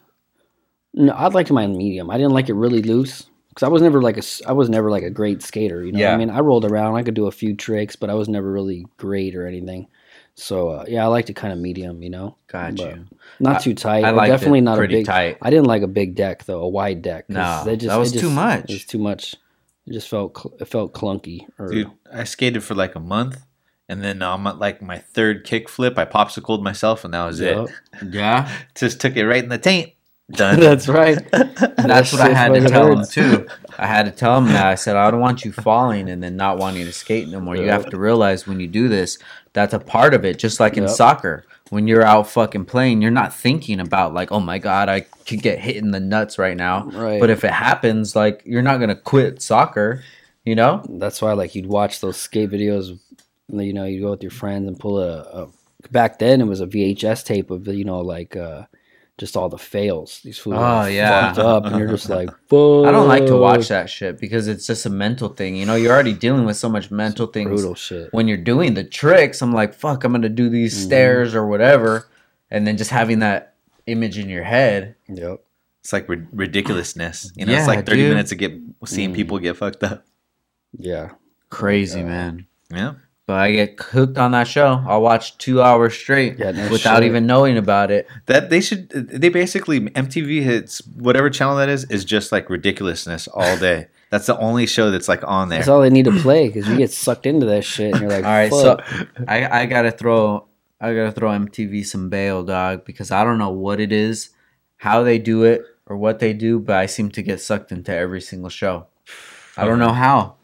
No, 0.97 1.12
I 1.12 1.28
liked 1.28 1.51
mine 1.51 1.77
medium. 1.77 2.10
I 2.10 2.16
didn't 2.16 2.32
like 2.32 2.48
it 2.48 2.55
really 2.55 2.82
loose 2.82 3.27
because 3.51 3.62
I 3.62 3.68
was 3.68 3.82
never 3.82 4.01
like 4.02 4.16
a 4.16 4.18
s- 4.24 4.43
I 4.47 4.52
was 4.52 4.68
never 4.68 4.90
like 4.90 5.02
a 5.02 5.10
great 5.10 5.43
skater. 5.43 5.85
You 5.85 5.93
know, 5.93 5.98
Yeah. 6.01 6.14
I 6.14 6.16
mean, 6.16 6.31
I 6.31 6.40
rolled 6.40 6.64
around, 6.64 6.97
I 6.97 7.02
could 7.02 7.14
do 7.14 7.27
a 7.27 7.31
few 7.32 7.55
tricks, 7.55 7.97
but 7.97 8.09
I 8.10 8.14
was 8.14 8.28
never 8.28 8.51
really 8.51 8.86
great 8.97 9.36
or 9.36 9.47
anything. 9.47 9.89
So 10.35 10.68
uh, 10.70 10.85
yeah, 10.89 11.05
I 11.05 11.06
liked 11.09 11.31
it 11.31 11.35
kind 11.36 11.52
of 11.52 11.59
medium. 11.59 12.02
You 12.02 12.10
know, 12.10 12.36
Got 12.48 12.77
but 12.77 12.97
you. 12.97 13.05
not 13.40 13.56
I- 13.56 13.60
too 13.60 13.74
tight. 13.74 14.05
I 14.05 14.10
liked 14.10 14.31
definitely 14.31 14.59
it 14.60 14.62
not 14.62 14.82
a 14.82 14.89
big. 14.89 15.06
tight. 15.06 15.39
I 15.43 15.51
didn't 15.51 15.66
like 15.66 15.82
a 15.82 15.86
big 15.86 16.14
deck 16.14 16.44
though, 16.44 16.60
a 16.62 16.68
wide 16.68 17.02
deck. 17.02 17.28
No, 17.28 17.62
they 17.64 17.77
just, 17.77 17.89
that 17.89 17.97
was 17.98 18.14
it 18.14 18.20
too 18.20 18.31
much. 18.31 18.64
It 18.70 18.73
was 18.74 18.85
too 18.85 18.98
much. 18.98 19.35
It 19.86 19.93
just 19.93 20.09
felt 20.09 20.36
cl- 20.36 20.55
it 20.60 20.64
felt 20.66 20.93
clunky. 20.94 21.47
Or, 21.59 21.68
Dude, 21.68 21.90
I 22.12 22.24
skated 22.24 22.64
for 22.64 22.74
like 22.74 22.94
a 22.97 23.01
month, 23.01 23.44
and 23.89 24.02
then 24.02 24.20
I'm 24.23 24.47
at 24.47 24.59
like 24.59 24.82
my 24.82 24.98
third 24.98 25.44
kick 25.44 25.68
flip. 25.68 25.97
I 25.98 26.05
popsicled 26.06 26.62
myself, 26.62 27.05
and 27.05 27.14
that 27.14 27.24
was 27.24 27.39
Yup. 27.40 27.68
it. 27.68 28.14
Yeah, 28.14 28.51
Just 28.74 29.01
took 29.01 29.14
it 29.16 29.27
right 29.27 29.43
in 29.43 29.48
the 29.51 29.59
taint. 29.59 29.93
Done. 30.32 30.58
That's 30.58 30.88
right. 30.88 31.18
that's 31.30 32.12
what 32.12 32.20
I 32.20 32.34
had 32.34 32.52
to 32.54 32.60
fucking 32.60 32.72
tell 32.72 32.92
him 32.92 33.06
too. 33.06 33.46
I 33.78 33.86
had 33.86 34.06
to 34.06 34.10
tell 34.10 34.36
him 34.38 34.46
that 34.46 34.66
I 34.66 34.74
said 34.74 34.96
I 34.96 35.10
don't 35.10 35.20
want 35.20 35.44
you 35.44 35.52
falling 35.52 36.08
and 36.10 36.20
then 36.20 36.36
not 36.36 36.58
wanting 36.58 36.84
to 36.84 36.92
skate 36.92 37.28
no 37.28 37.38
more. 37.38 37.56
You 37.56 37.68
have 37.68 37.88
to 37.90 37.96
realize 37.96 38.46
when 38.46 38.58
you 38.58 38.66
do 38.66 38.88
this, 38.88 39.18
that's 39.52 39.72
a 39.72 39.78
part 39.78 40.14
of 40.14 40.24
it. 40.24 40.38
Just 40.38 40.58
like 40.58 40.76
in 40.76 40.82
Yep. 40.84 40.92
soccer, 40.92 41.44
when 41.70 41.86
you're 41.86 42.02
out 42.02 42.28
fucking 42.28 42.64
playing, 42.64 43.02
you're 43.02 43.12
not 43.12 43.32
thinking 43.34 43.78
about 43.78 44.14
like, 44.14 44.32
oh 44.32 44.40
my 44.40 44.58
god, 44.58 44.88
I 44.88 45.00
could 45.00 45.42
get 45.42 45.60
hit 45.60 45.76
in 45.76 45.92
the 45.92 46.00
nuts 46.00 46.38
right 46.38 46.56
now. 46.56 46.86
Right. 46.86 47.20
But 47.20 47.30
if 47.30 47.44
it 47.44 47.52
happens, 47.52 48.16
like 48.16 48.42
you're 48.44 48.62
not 48.62 48.80
gonna 48.80 48.96
quit 48.96 49.40
soccer. 49.40 50.02
You 50.44 50.54
know? 50.54 50.84
That's 50.88 51.20
why, 51.20 51.32
like, 51.32 51.56
you'd 51.56 51.66
watch 51.66 52.00
those 52.00 52.16
skate 52.16 52.50
videos. 52.50 52.98
You 53.48 53.72
know, 53.72 53.84
you 53.84 54.00
go 54.00 54.10
with 54.10 54.22
your 54.22 54.30
friends 54.30 54.68
and 54.68 54.78
pull 54.78 55.00
a, 55.00 55.22
a. 55.22 55.48
Back 55.90 56.20
then, 56.20 56.40
it 56.40 56.44
was 56.46 56.60
a 56.60 56.66
VHS 56.68 57.24
tape 57.24 57.50
of 57.50 57.66
you 57.66 57.84
know, 57.84 58.00
like, 58.00 58.36
uh 58.36 58.62
just 59.18 59.36
all 59.36 59.48
the 59.48 59.56
fails. 59.59 60.20
These 60.22 60.38
fools 60.38 60.56
Oh, 60.59 60.60
are 60.62 60.90
yeah. 60.90 61.28
fucked 61.28 61.38
up, 61.38 61.64
and 61.64 61.76
you're 61.78 61.88
just 61.88 62.09
like, 62.10 62.28
Fuck. 62.48 62.86
I 62.86 62.90
don't 62.90 63.09
like 63.09 63.26
to 63.26 63.36
watch 63.36 63.68
that 63.68 63.88
shit 63.88 64.18
because 64.20 64.47
it's 64.47 64.66
just 64.66 64.84
a 64.86 64.90
mental 64.90 65.28
thing. 65.30 65.56
You 65.56 65.64
know, 65.66 65.74
you're 65.74 65.93
already 65.93 66.12
dealing 66.12 66.44
with 66.44 66.56
so 66.56 66.68
much 66.68 66.90
mental 66.90 67.26
things 67.26 67.48
brutal 67.48 67.74
shit. 67.74 68.12
when 68.12 68.28
you're 68.28 68.36
doing 68.36 68.74
the 68.74 68.84
tricks. 68.84 69.40
I'm 69.40 69.52
like, 69.52 69.72
fuck, 69.74 70.05
I'm 70.05 70.12
gonna 70.12 70.28
do 70.28 70.48
these 70.51 70.74
Mhm. 70.78 70.84
stairs 70.86 71.34
or 71.34 71.47
whatever, 71.47 72.06
and 72.51 72.66
then 72.66 72.76
just 72.76 72.90
having 72.90 73.20
that 73.20 73.55
image 73.86 74.18
in 74.18 74.28
your 74.28 74.44
head. 74.44 74.97
Yep. 75.09 75.40
It's 75.82 75.93
like 75.93 76.09
rid- 76.09 76.26
ridiculousness. 76.32 77.32
You 77.36 77.47
know, 77.47 77.52
Yeah, 77.52 77.59
it's 77.60 77.68
like 77.68 77.86
30 77.86 78.02
dude. 78.02 78.09
minutes 78.10 78.32
of 78.32 78.38
get 78.38 78.52
seeing 78.84 79.12
Mm. 79.12 79.14
people 79.14 79.38
get 79.38 79.56
fucked 79.56 79.82
up. 79.84 80.05
Yeah. 80.76 81.10
Crazy, 81.48 82.01
Yeah. 82.01 82.05
man. 82.06 82.47
Yeah. 82.70 82.94
But 83.26 83.40
I 83.40 83.50
get 83.50 83.80
hooked 83.80 84.18
on 84.18 84.30
that 84.32 84.46
show. 84.46 84.84
I'll 84.86 85.02
watch 85.02 85.36
two 85.38 85.60
hours 85.60 85.94
straight 85.94 86.38
Yeah, 86.38 86.52
no 86.52 86.70
without 86.70 86.98
shit. 86.98 87.04
even 87.06 87.26
knowing 87.26 87.56
about 87.56 87.90
it. 87.90 88.06
That 88.26 88.50
they 88.50 88.60
should 88.60 88.88
they 88.90 89.28
basically 89.30 89.80
MTV 89.80 90.42
hits 90.42 90.78
whatever 90.96 91.28
channel 91.28 91.56
that 91.56 91.68
is 91.68 91.84
is 91.90 92.04
just 92.04 92.30
like 92.30 92.48
ridiculousness 92.48 93.26
all 93.28 93.56
day. 93.58 93.88
That's 94.10 94.26
the 94.26 94.38
only 94.38 94.66
show 94.66 94.92
that's 94.92 95.08
like 95.08 95.24
on 95.24 95.48
there. 95.48 95.58
That's 95.58 95.68
all 95.68 95.80
they 95.80 95.90
need 95.90 96.04
to 96.04 96.16
play 96.20 96.46
because 96.46 96.68
you 96.68 96.76
get 96.76 96.92
sucked 96.92 97.26
into 97.26 97.46
that 97.46 97.64
shit, 97.64 97.92
and 97.92 98.00
you're 98.00 98.10
like, 98.10 98.24
All 98.24 98.30
right, 98.30 98.48
Fuck. 98.50 98.86
so 98.86 99.06
I, 99.26 99.62
I 99.62 99.66
gotta 99.66 99.90
throw 99.90 100.46
I 100.80 100.94
gotta 100.94 101.10
throw 101.10 101.30
MTV 101.30 101.84
some 101.84 102.08
bail, 102.08 102.44
dog, 102.44 102.84
because 102.84 103.10
I 103.10 103.24
don't 103.24 103.38
know 103.38 103.50
what 103.50 103.80
it 103.80 103.90
is, 103.90 104.30
how 104.76 105.02
they 105.02 105.18
do 105.18 105.42
it, 105.42 105.64
or 105.86 105.96
what 105.96 106.20
they 106.20 106.32
do, 106.32 106.60
but 106.60 106.76
I 106.76 106.86
seem 106.86 107.10
to 107.10 107.22
get 107.22 107.40
sucked 107.40 107.72
into 107.72 107.92
every 107.92 108.20
single 108.20 108.50
show. 108.50 108.86
I 109.56 109.64
don't 109.64 109.80
know 109.80 109.92
how. 109.92 110.35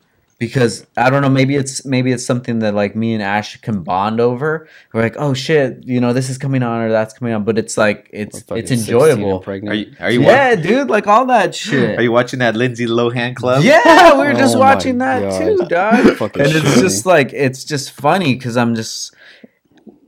Because 0.43 0.85
I 0.97 1.09
don't 1.09 1.23
know, 1.23 1.28
maybe 1.28 1.55
it's 1.55 1.85
maybe 1.85 2.10
it's 2.10 2.27
something 2.27 2.59
that 2.59 2.74
like 2.74 2.97
me 2.97 3.14
and 3.14 3.23
Ash 3.23 3.56
can 3.60 3.85
bond 3.85 4.19
over. 4.20 4.66
We're 4.93 5.02
like, 5.02 5.14
oh 5.16 5.35
shit, 5.35 5.85
you 5.86 6.01
know, 6.01 6.12
this 6.12 6.28
is 6.28 6.36
coming 6.36 6.64
on 6.64 6.81
or 6.82 6.90
that's 6.90 7.14
coming 7.16 7.32
on, 7.32 7.44
but 7.44 7.59
it's 7.59 7.77
like 7.78 8.10
it's 8.12 8.43
it's 8.51 8.73
enjoyable. 8.73 9.39
pregnant. 9.39 9.70
Are 9.73 9.77
you 9.77 9.94
are 10.01 10.10
you 10.10 10.20
wa- 10.23 10.31
Yeah, 10.32 10.56
dude, 10.56 10.90
like 10.90 11.06
all 11.06 11.27
that 11.27 11.55
shit. 11.55 11.97
are 11.97 12.02
you 12.02 12.10
watching 12.10 12.40
that 12.40 12.56
Lindsay 12.56 12.86
Lohan 12.86 13.36
club? 13.36 13.62
Yeah, 13.62 14.19
we 14.19 14.27
were 14.27 14.32
just 14.32 14.56
Oh 14.56 14.59
my 14.59 14.74
watching 14.74 14.98
that 14.98 15.20
God. 15.20 15.39
too, 15.39 15.59
dog. 15.69 16.32
And 16.35 16.51
it's 16.56 16.81
just 16.81 17.06
like 17.06 17.32
it's 17.32 17.62
just 17.62 17.93
funny 17.93 18.35
because 18.35 18.56
I'm 18.56 18.74
just 18.74 19.14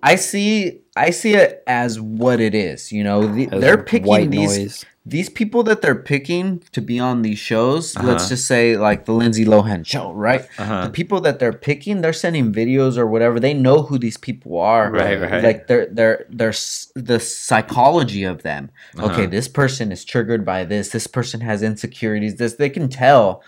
I 0.03 0.17
see 0.17 0.81
I 0.97 1.11
see 1.11 1.35
it 1.35 1.63
as 1.69 2.01
what 2.01 2.41
it 2.41 2.57
is. 2.57 2.91
You 2.91 3.05
know, 3.05 3.25
the, 3.33 3.47
they're 3.47 3.85
picking 3.85 4.31
these 4.31 4.59
noise. 4.59 4.85
These 5.07 5.29
people 5.29 5.63
that 5.65 5.83
they're 5.83 5.95
picking 5.95 6.61
to 6.73 6.81
be 6.81 6.99
on 6.99 7.21
these 7.21 7.39
shows. 7.39 7.95
Let's 7.97 8.23
Uh-huh. 8.25 8.29
just 8.31 8.47
say 8.47 8.77
like 8.79 9.05
the 9.05 9.13
Lindsay 9.13 9.45
Lohan 9.45 9.85
show, 9.85 10.13
right? 10.13 10.47
Uh-huh. 10.59 10.85
The 10.85 10.91
people 10.91 11.21
that 11.21 11.39
they're 11.39 11.53
picking, 11.53 12.01
they're 12.01 12.15
sending 12.15 12.53
videos 12.55 12.97
or 12.97 13.07
whatever. 13.07 13.39
They 13.39 13.53
know 13.53 13.83
who 13.83 13.99
these 13.99 14.17
people 14.17 14.59
are. 14.59 14.91
Right, 14.91 15.21
right. 15.21 15.45
Like 15.45 15.67
they're 15.67 15.87
they're 15.93 16.25
they're 16.31 16.49
s- 16.49 16.91
the 16.95 17.21
psychology 17.21 18.25
of 18.25 18.43
them. 18.43 18.71
Uh-huh. 18.97 19.07
Okay, 19.13 19.27
this 19.27 19.47
person 19.47 19.93
is 19.93 20.05
triggered 20.05 20.45
by 20.45 20.65
this. 20.65 20.89
This 20.91 21.07
person 21.07 21.41
has 21.43 21.63
insecurities. 21.63 22.37
This 22.37 22.55
they 22.55 22.71
can 22.71 22.89
tell 22.89 23.43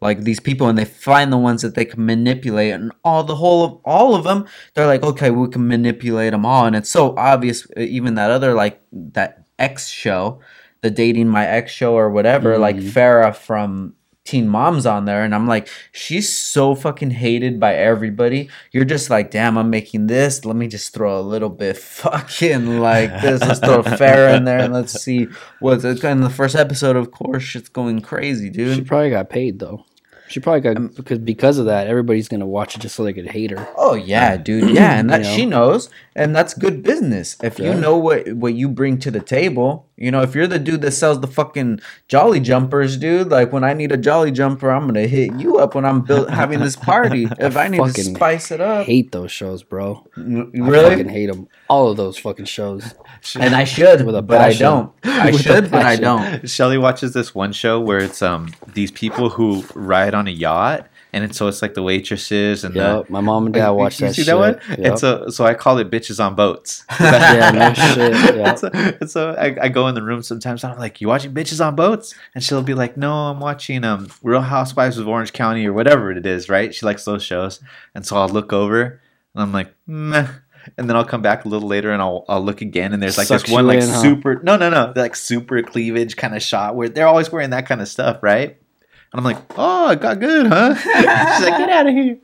like 0.00 0.20
these 0.22 0.40
people 0.40 0.66
and 0.68 0.78
they 0.78 0.84
find 0.86 1.30
the 1.32 1.36
ones 1.36 1.60
that 1.62 1.74
they 1.74 1.84
can 1.84 2.06
manipulate 2.06 2.72
and 2.72 2.90
all 3.04 3.22
the 3.22 3.36
whole 3.36 3.64
of 3.64 3.72
all 3.84 4.14
of 4.14 4.24
them 4.24 4.46
they're 4.72 4.86
like 4.86 5.02
okay 5.02 5.30
we 5.30 5.46
can 5.48 5.68
manipulate 5.68 6.30
them 6.32 6.46
all 6.46 6.64
and 6.64 6.74
it's 6.74 6.88
so 6.88 7.14
obvious 7.18 7.66
even 7.76 8.14
that 8.14 8.30
other 8.30 8.54
like 8.54 8.80
that 8.92 9.44
x 9.58 9.88
show 9.88 10.40
the 10.82 10.90
dating 10.90 11.28
my 11.28 11.46
ex 11.46 11.72
show 11.72 11.94
or 11.94 12.10
whatever 12.10 12.58
like 12.58 12.76
Mhm. 12.76 12.90
Farrah 12.92 13.34
from 13.34 13.94
teen 14.26 14.46
moms 14.46 14.84
on 14.86 15.06
there 15.06 15.24
and 15.24 15.34
i'm 15.34 15.46
like 15.48 15.66
she's 15.92 16.28
so 16.32 16.74
fucking 16.74 17.10
hated 17.10 17.58
by 17.58 17.74
everybody 17.74 18.48
you're 18.70 18.84
just 18.84 19.08
like 19.08 19.30
damn 19.30 19.56
i'm 19.56 19.70
making 19.70 20.06
this 20.08 20.44
let 20.44 20.54
me 20.54 20.68
just 20.68 20.92
throw 20.92 21.18
a 21.18 21.22
little 21.22 21.48
bit 21.48 21.76
fucking 21.78 22.78
like 22.80 23.10
this 23.22 23.40
let's 23.40 23.58
throw 23.60 23.82
Farrah 23.82 24.36
in 24.36 24.44
there 24.44 24.58
and 24.60 24.74
let's 24.74 24.92
see 25.02 25.26
what's 25.60 25.84
in 25.84 26.20
the 26.20 26.30
first 26.30 26.54
episode 26.54 26.96
of 26.96 27.10
course 27.10 27.56
it's 27.56 27.70
going 27.70 28.02
crazy 28.02 28.50
dude 28.50 28.76
She 28.76 28.84
probably 28.84 29.10
got 29.10 29.30
paid 29.30 29.58
though. 29.58 29.84
She 30.30 30.38
probably 30.38 30.60
got 30.60 30.76
um, 30.76 30.88
because 30.94 31.18
because 31.18 31.58
of 31.58 31.66
that, 31.66 31.88
everybody's 31.88 32.28
gonna 32.28 32.46
watch 32.46 32.76
it 32.76 32.80
just 32.80 32.94
so 32.94 33.02
they 33.02 33.12
could 33.12 33.26
hate 33.26 33.50
her. 33.50 33.68
Oh 33.76 33.94
yeah, 33.94 34.36
dude. 34.36 34.70
Yeah, 34.70 34.96
and 34.96 35.10
that 35.10 35.22
You 35.22 35.26
know? 35.26 35.36
she 35.36 35.44
knows, 35.46 35.90
and 36.14 36.36
that's 36.36 36.54
good 36.54 36.84
business. 36.84 37.36
If 37.42 37.58
you 37.58 37.74
know 37.74 37.96
what 37.98 38.32
what 38.34 38.54
you 38.54 38.68
bring 38.68 38.98
to 38.98 39.10
the 39.10 39.18
table, 39.18 39.88
you 39.96 40.12
know, 40.12 40.22
if 40.22 40.36
you're 40.36 40.46
the 40.46 40.60
dude 40.60 40.82
that 40.82 40.92
sells 40.92 41.20
the 41.20 41.26
fucking 41.26 41.80
jolly 42.06 42.38
jumpers, 42.38 42.96
dude. 42.96 43.28
Like 43.28 43.52
when 43.52 43.64
I 43.64 43.72
need 43.72 43.90
a 43.90 43.96
jolly 43.96 44.30
jumper, 44.30 44.70
I'm 44.70 44.86
gonna 44.86 45.08
hit 45.08 45.32
you 45.34 45.58
up 45.58 45.74
when 45.74 45.84
I'm 45.84 46.02
built 46.02 46.30
having 46.30 46.60
this 46.60 46.76
party. 46.76 47.26
If 47.40 47.56
I 47.56 47.66
need 47.66 47.82
to 47.82 48.04
spice 48.04 48.52
it 48.52 48.60
up, 48.60 48.86
Hate 48.86 49.10
those 49.10 49.32
shows, 49.32 49.64
bro. 49.64 50.06
N- 50.16 50.52
I 50.54 50.58
really, 50.58 50.90
fucking 50.90 51.08
hate 51.08 51.26
them. 51.26 51.48
All 51.68 51.90
of 51.90 51.96
those 51.96 52.16
fucking 52.18 52.44
shows. 52.44 52.94
And 53.38 53.54
I 53.54 53.64
should, 53.74 54.04
With 54.06 54.14
a 54.16 54.22
but 54.22 54.40
I 54.40 54.52
don't. 54.52 54.92
I 55.04 55.30
With 55.30 55.40
should, 55.42 55.70
but 55.70 55.84
I 55.84 55.96
don't. 55.96 56.48
Shelly 56.48 56.78
watches 56.78 57.12
this 57.12 57.34
one 57.34 57.52
show 57.52 57.80
where 57.80 57.98
it's 57.98 58.22
um 58.22 58.52
these 58.74 58.90
people 58.90 59.30
who 59.30 59.64
ride 59.74 60.14
on 60.14 60.26
a 60.28 60.30
yacht 60.30 60.86
and 61.12 61.24
it's, 61.24 61.36
so 61.36 61.48
it's 61.48 61.60
like 61.60 61.74
the 61.74 61.82
waitresses 61.82 62.62
and 62.62 62.72
the 62.72 63.04
my 63.08 63.20
mom 63.20 63.46
and 63.46 63.52
dad 63.54 63.66
You- 63.70 63.74
watched 63.74 64.00
you 64.00 64.06
that 64.06 64.14
see 64.14 64.22
shit. 64.22 64.26
that 64.26 64.38
one? 64.38 64.60
Yep. 64.68 64.78
And 64.78 64.96
so, 64.98 65.28
so 65.28 65.44
I 65.44 65.54
call 65.54 65.78
it 65.78 65.90
bitches 65.90 66.24
on 66.24 66.36
boats. 66.36 66.84
yeah, 67.00 67.50
no 67.50 67.74
shit. 67.74 68.12
Yeah. 68.36 68.50
And 68.50 68.58
so, 68.58 68.68
and 68.72 69.10
so 69.10 69.30
I, 69.34 69.56
I 69.64 69.68
go 69.70 69.88
in 69.88 69.96
the 69.96 70.02
room 70.04 70.22
sometimes. 70.22 70.62
And 70.62 70.72
I'm 70.72 70.78
like, 70.78 71.00
"You 71.00 71.08
watching 71.08 71.34
bitches 71.34 71.64
on 71.66 71.74
boats?" 71.74 72.14
And 72.36 72.44
she'll 72.44 72.62
be 72.62 72.74
like, 72.74 72.96
"No, 72.96 73.12
I'm 73.12 73.40
watching 73.40 73.82
um 73.82 74.06
Real 74.22 74.40
Housewives 74.40 74.98
of 74.98 75.08
Orange 75.08 75.32
County 75.32 75.66
or 75.66 75.72
whatever 75.72 76.12
it 76.12 76.24
is." 76.24 76.48
Right? 76.48 76.72
She 76.72 76.86
likes 76.86 77.04
those 77.04 77.24
shows. 77.24 77.58
And 77.92 78.06
so 78.06 78.16
I'll 78.16 78.28
look 78.28 78.52
over 78.52 79.00
and 79.34 79.42
I'm 79.42 79.52
like, 79.52 79.74
Meh. 79.88 80.28
And 80.78 80.88
then 80.88 80.96
I'll 80.96 81.04
come 81.04 81.22
back 81.22 81.44
a 81.44 81.48
little 81.48 81.68
later 81.68 81.90
and 81.92 82.00
I'll 82.02 82.24
I'll 82.28 82.42
look 82.44 82.60
again 82.60 82.92
and 82.92 83.02
there's 83.02 83.18
like 83.18 83.26
Sucks 83.28 83.44
this 83.44 83.52
one 83.52 83.66
like 83.66 83.80
in, 83.80 83.88
huh? 83.88 84.02
super 84.02 84.40
no 84.42 84.56
no 84.56 84.70
no 84.70 84.92
like 84.96 85.14
super 85.16 85.62
cleavage 85.62 86.16
kind 86.16 86.34
of 86.34 86.42
shot 86.42 86.74
where 86.76 86.88
they're 86.88 87.06
always 87.06 87.30
wearing 87.32 87.50
that 87.50 87.66
kind 87.66 87.80
of 87.80 87.88
stuff, 87.88 88.22
right? 88.22 88.56
And 89.12 89.18
I'm 89.18 89.24
like, 89.24 89.38
oh, 89.56 89.90
it 89.90 90.00
got 90.00 90.20
good, 90.20 90.46
huh? 90.46 90.74
She's 90.76 90.94
like, 90.94 91.58
get 91.58 91.68
out 91.68 91.86
of 91.88 91.94
here. 91.94 92.18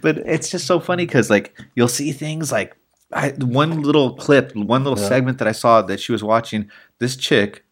But 0.00 0.18
it's 0.18 0.50
just 0.50 0.66
so 0.66 0.78
funny 0.80 1.04
because 1.06 1.28
like 1.30 1.58
you'll 1.74 1.88
see 1.88 2.12
things 2.12 2.50
like 2.52 2.76
I, 3.12 3.30
one 3.30 3.82
little 3.82 4.14
clip, 4.14 4.54
one 4.56 4.82
little 4.84 4.98
Yeah. 4.98 5.08
segment 5.08 5.38
that 5.38 5.48
I 5.48 5.52
saw 5.52 5.82
that 5.82 6.00
she 6.00 6.12
was 6.12 6.22
watching. 6.24 6.70
This 6.98 7.14
chick 7.16 7.64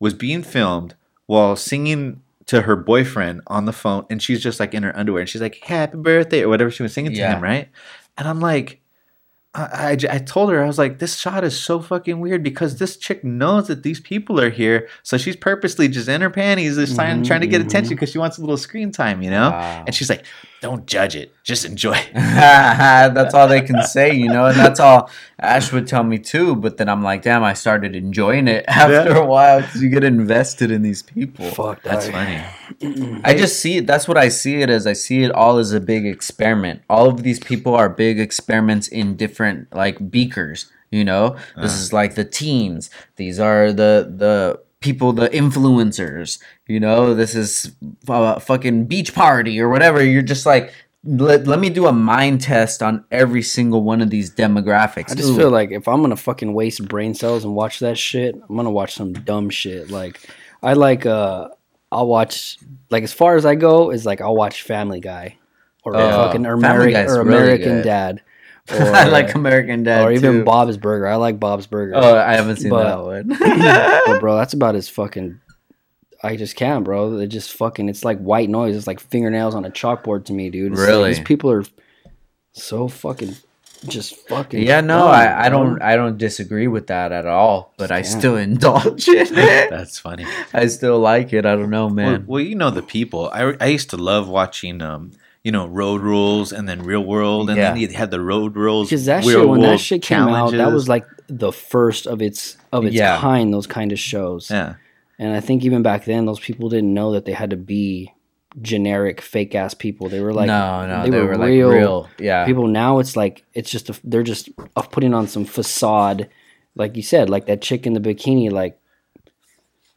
was 0.00 0.12
being 0.14 0.42
filmed 0.42 0.94
while 1.26 1.56
singing 1.56 2.20
to 2.46 2.62
her 2.62 2.76
boyfriend 2.76 3.40
on 3.46 3.64
the 3.64 3.72
phone, 3.72 4.04
and 4.10 4.20
she's 4.22 4.42
just 4.42 4.60
like 4.60 4.74
in 4.74 4.82
her 4.82 4.94
underwear, 4.98 5.20
and 5.20 5.28
she's 5.30 5.40
like 5.40 5.56
"Happy 5.62 5.96
Birthday" 5.96 6.42
or 6.42 6.48
whatever 6.50 6.70
she 6.70 6.82
was 6.82 6.92
singing 6.92 7.12
to 7.12 7.18
him, 7.36 7.42
right? 7.42 7.68
And 8.18 8.28
I'm 8.28 8.40
like. 8.40 8.80
I, 9.54 9.90
I, 10.10 10.14
I 10.14 10.18
told 10.18 10.50
her 10.50 10.62
I 10.62 10.66
was 10.66 10.78
like 10.78 10.98
this 10.98 11.16
shot 11.16 11.44
is 11.44 11.58
so 11.58 11.80
fucking 11.80 12.20
weird 12.20 12.42
because 12.42 12.78
this 12.78 12.96
chick 12.96 13.22
knows 13.22 13.68
that 13.68 13.82
these 13.82 14.00
people 14.00 14.40
are 14.40 14.48
here 14.50 14.88
so 15.02 15.18
she's 15.18 15.36
purposely 15.36 15.88
just 15.88 16.08
in 16.08 16.22
her 16.22 16.30
panties 16.30 16.76
just 16.76 16.94
trying, 16.94 17.20
Mhm, 17.22 17.26
trying 17.26 17.40
to 17.42 17.46
get 17.46 17.60
mhm. 17.60 17.66
attention 17.66 17.94
because 17.94 18.10
she 18.10 18.18
wants 18.18 18.38
a 18.38 18.40
little 18.40 18.56
screen 18.56 18.90
time 18.92 19.20
you 19.22 19.30
know 19.30 19.50
Wow. 19.50 19.84
and 19.86 19.94
she's 19.94 20.08
like 20.08 20.24
don't 20.62 20.86
judge 20.86 21.14
it 21.14 21.34
just 21.44 21.66
enjoy 21.66 21.92
it 21.92 22.14
that's 22.14 23.34
all 23.34 23.48
they 23.48 23.60
can 23.60 23.82
say, 23.82 24.14
you 24.14 24.28
know, 24.28 24.46
and 24.46 24.56
that's 24.56 24.80
all 24.80 25.10
Ash 25.38 25.72
would 25.72 25.86
tell 25.86 26.04
me 26.04 26.18
too. 26.18 26.54
But 26.54 26.76
then 26.76 26.88
I'm 26.88 27.02
like, 27.02 27.22
damn, 27.22 27.42
I 27.42 27.54
started 27.54 27.96
enjoying 27.96 28.48
it 28.48 28.64
after 28.68 29.16
a 29.16 29.26
while 29.26 29.60
because 29.60 29.82
you 29.82 29.88
get 29.88 30.04
invested 30.04 30.70
in 30.70 30.82
these 30.82 31.02
people. 31.02 31.50
Fuck, 31.50 31.82
that's 31.82 32.06
dog. 32.06 32.14
funny 32.14 33.20
I 33.24 33.34
just 33.34 33.60
see 33.60 33.78
it. 33.78 33.86
That's 33.86 34.08
what 34.08 34.16
I 34.16 34.28
see 34.28 34.62
it 34.62 34.70
as. 34.70 34.86
I 34.86 34.92
see 34.92 35.22
it 35.24 35.32
all 35.32 35.58
as 35.58 35.72
a 35.72 35.80
big 35.80 36.06
experiment. 36.06 36.82
All 36.88 37.08
of 37.08 37.22
these 37.22 37.38
people 37.38 37.74
are 37.74 37.88
big 37.88 38.18
experiments 38.18 38.88
in 38.88 39.16
different 39.16 39.74
like 39.74 40.10
beakers. 40.10 40.70
You 40.90 41.04
know, 41.04 41.30
this 41.30 41.40
uh-huh. 41.56 41.64
is 41.66 41.92
like 41.92 42.14
the 42.14 42.24
teens. 42.24 42.90
These 43.16 43.40
are 43.40 43.72
the 43.72 44.12
the 44.14 44.60
people, 44.80 45.12
the 45.12 45.28
influencers. 45.28 46.38
You 46.72 46.80
know, 46.80 47.14
this 47.14 47.34
is 47.34 47.70
a 48.08 48.40
fucking 48.40 48.86
beach 48.86 49.14
party 49.14 49.60
or 49.60 49.68
whatever. 49.68 50.02
You're 50.02 50.22
just 50.22 50.46
like. 50.46 50.72
Let, 51.04 51.48
let 51.48 51.58
me 51.58 51.68
do 51.68 51.88
a 51.88 51.92
mind 51.92 52.42
test 52.42 52.80
on 52.80 53.04
every 53.10 53.42
single 53.42 53.82
one 53.82 54.00
of 54.02 54.08
these 54.10 54.32
demographics. 54.32 55.10
I 55.10 55.14
just 55.16 55.30
Ooh. 55.30 55.36
feel 55.36 55.50
like 55.50 55.72
if 55.72 55.88
I'm 55.88 56.00
gonna 56.00 56.14
fucking 56.14 56.54
waste 56.54 56.86
brain 56.86 57.12
cells 57.14 57.44
and 57.44 57.56
watch 57.56 57.80
that 57.80 57.98
shit, 57.98 58.36
I'm 58.36 58.54
gonna 58.54 58.70
watch 58.70 58.94
some 58.94 59.12
dumb 59.12 59.50
shit. 59.50 59.90
Like 59.90 60.20
I 60.62 60.74
like 60.74 61.04
uh 61.04 61.48
I'll 61.90 62.06
watch 62.06 62.56
like 62.88 63.02
as 63.02 63.12
far 63.12 63.34
as 63.34 63.44
I 63.44 63.56
go 63.56 63.90
is 63.90 64.06
like 64.06 64.20
I'll 64.20 64.36
watch 64.36 64.62
Family 64.62 65.00
Guy 65.00 65.38
or 65.84 65.96
Oh, 65.96 66.08
fucking 66.08 66.46
or, 66.46 66.56
Ameri- 66.56 67.08
or 67.08 67.20
American. 67.20 67.82
Dad. 67.82 68.22
Or, 68.70 68.76
I 68.94 69.08
like 69.08 69.34
American 69.34 69.82
Dad 69.82 70.04
or 70.04 70.12
even 70.12 70.32
too. 70.32 70.44
Bob's 70.44 70.76
Burger. 70.76 71.08
I 71.08 71.16
like 71.16 71.40
Bob's 71.40 71.66
Burger. 71.66 71.94
Oh, 71.96 72.16
I 72.16 72.34
haven't 72.34 72.58
seen 72.58 72.70
But- 72.70 72.84
that 72.84 73.02
one. 73.02 73.36
but 74.06 74.20
bro, 74.20 74.36
that's 74.38 74.52
about 74.54 74.76
as 74.76 74.88
fucking. 74.88 75.40
I 76.22 76.36
just 76.36 76.54
can't, 76.56 76.84
bro. 76.84 77.18
It 77.18 77.26
just 77.28 77.52
fucking. 77.52 77.88
It's 77.88 78.04
like 78.04 78.18
white 78.18 78.48
noise. 78.48 78.76
It's 78.76 78.86
like 78.86 79.00
fingernails 79.00 79.54
on 79.54 79.64
a 79.64 79.70
chalkboard 79.70 80.24
to 80.26 80.32
me, 80.32 80.50
dude. 80.50 80.72
It's 80.72 80.80
like 80.80 80.88
Really? 80.88 81.14
these 81.14 81.20
people 81.24 81.50
are 81.50 81.64
so 82.52 82.86
fucking, 82.88 83.34
just 83.88 84.14
fucking. 84.28 84.62
Yeah, 84.62 84.80
no, 84.82 84.98
dumb, 85.00 85.08
I, 85.08 85.46
I 85.46 85.48
don't 85.48 85.82
I 85.82 85.96
don't 85.96 86.18
disagree 86.18 86.68
with 86.68 86.86
that 86.88 87.12
at 87.12 87.26
all. 87.26 87.72
But 87.76 87.90
I 87.90 88.02
Just 88.02 88.18
still 88.18 88.36
indulge 88.36 89.08
in 89.08 89.16
it. 89.30 89.70
that's 89.70 89.98
funny 89.98 90.24
I 90.54 90.66
still 90.66 90.98
like 91.00 91.32
it. 91.32 91.44
I 91.46 91.56
don't 91.56 91.70
know, 91.70 91.88
man. 91.88 92.24
well, 92.26 92.40
you 92.40 92.54
know 92.54 92.70
the 92.70 92.82
people. 92.82 93.28
I, 93.32 93.54
I 93.60 93.66
used 93.66 93.90
to 93.90 93.96
love 93.96 94.28
watching, 94.28 94.80
um, 94.82 95.12
you 95.42 95.50
know, 95.50 95.66
Road 95.66 96.02
Rules 96.02 96.52
and 96.52 96.68
then 96.68 96.82
Real 96.82 97.02
World, 97.04 97.50
and 97.50 97.58
then 97.58 97.76
Yeah. 97.76 97.88
you 97.88 97.96
had 97.96 98.10
the 98.12 98.20
Road 98.20 98.54
Rules. 98.54 98.88
Because 98.90 99.06
that 99.06 99.24
Real 99.24 99.40
shit, 99.40 99.48
when 99.48 99.60
that 99.62 99.80
shit 99.80 100.02
came 100.02 100.28
out, 100.28 100.52
that 100.52 100.72
was 100.72 100.88
like 100.88 101.06
the 101.28 101.52
first 101.52 102.06
of 102.06 102.22
its 102.22 102.56
of 102.72 102.84
its 102.84 102.94
Yeah. 102.94 103.18
kind. 103.18 103.52
Those 103.52 103.66
kind 103.66 103.90
of 103.90 103.98
shows, 103.98 104.50
yeah, 104.50 104.74
and 105.18 105.34
I 105.34 105.40
think 105.40 105.64
even 105.64 105.82
back 105.82 106.04
then, 106.04 106.26
those 106.26 106.40
people 106.40 106.68
didn't 106.68 106.92
know 106.92 107.12
that 107.12 107.24
they 107.24 107.32
had 107.32 107.50
to 107.50 107.56
be 107.56 108.12
generic, 108.60 109.20
fake 109.20 109.54
ass 109.54 109.72
people. 109.74 110.08
They 110.08 110.20
were 110.20 110.32
like, 110.34 110.46
no, 110.46 110.86
no, 110.86 111.04
they 111.04 111.10
they, 111.10 111.20
were 111.20 111.26
were, 111.28 111.36
like 111.38 111.48
real 111.48 111.68
real. 111.70 112.08
Yeah. 112.18 112.44
people 112.44 112.66
now 112.66 112.98
it's 112.98 113.16
like 113.16 113.44
it's 113.54 113.70
just 113.70 113.88
a, 113.88 113.98
they're 114.04 114.22
just 114.22 114.50
putting 114.90 115.14
on 115.14 115.26
some 115.26 115.44
facade 115.46 116.28
like 116.74 116.94
you 116.96 117.02
said 117.02 117.30
like 117.30 117.46
that 117.46 117.62
chick 117.62 117.86
in 117.86 117.92
the 117.94 118.00
bikini 118.00 118.50
like 118.50 118.78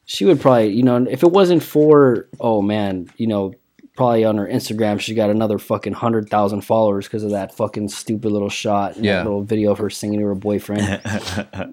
she 0.06 0.24
would 0.26 0.40
probably 0.40 0.70
you 0.70 0.84
know 0.84 1.06
if 1.10 1.24
it 1.24 1.32
wasn't 1.32 1.64
for 1.64 2.28
oh 2.40 2.62
man 2.62 3.10
you 3.18 3.28
know 3.28 3.54
probably 3.96 4.24
on 4.26 4.38
her 4.38 4.48
instagram 4.48 5.00
she 5.00 5.14
got 5.16 5.30
another 5.30 5.58
fucking 5.58 5.94
100000 5.94 6.62
followers 6.62 7.06
because 7.08 7.24
of 7.24 7.32
that 7.32 7.56
fucking 7.56 7.88
stupid 7.90 8.32
little 8.32 8.50
shot 8.50 8.96
and 8.96 9.06
Yeah. 9.06 9.24
little 9.24 9.44
video 9.44 9.72
of 9.72 9.78
her 9.80 9.90
singing 9.90 10.20
to 10.20 10.26
her 10.28 10.36
boyfriend 10.36 11.02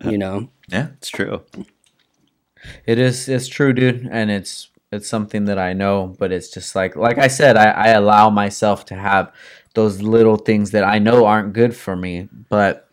you 0.04 0.18
know 0.18 0.48
yeah, 0.68 0.88
it's 0.96 1.10
true. 1.10 1.42
It 2.86 2.98
is 2.98 3.28
it's 3.28 3.48
true, 3.48 3.72
dude, 3.72 4.08
and 4.10 4.30
it's 4.30 4.68
it's 4.90 5.08
something 5.08 5.46
that 5.46 5.58
I 5.58 5.72
know, 5.72 6.14
but 6.18 6.32
it's 6.32 6.50
just 6.50 6.74
like 6.76 6.96
like 6.96 7.18
I 7.18 7.28
said, 7.28 7.56
I, 7.56 7.70
I 7.70 7.88
allow 7.88 8.30
myself 8.30 8.84
to 8.86 8.94
have 8.94 9.32
those 9.74 10.02
little 10.02 10.36
things 10.36 10.70
that 10.72 10.84
I 10.84 10.98
know 10.98 11.24
aren't 11.24 11.52
good 11.54 11.74
for 11.74 11.96
me, 11.96 12.28
but 12.50 12.88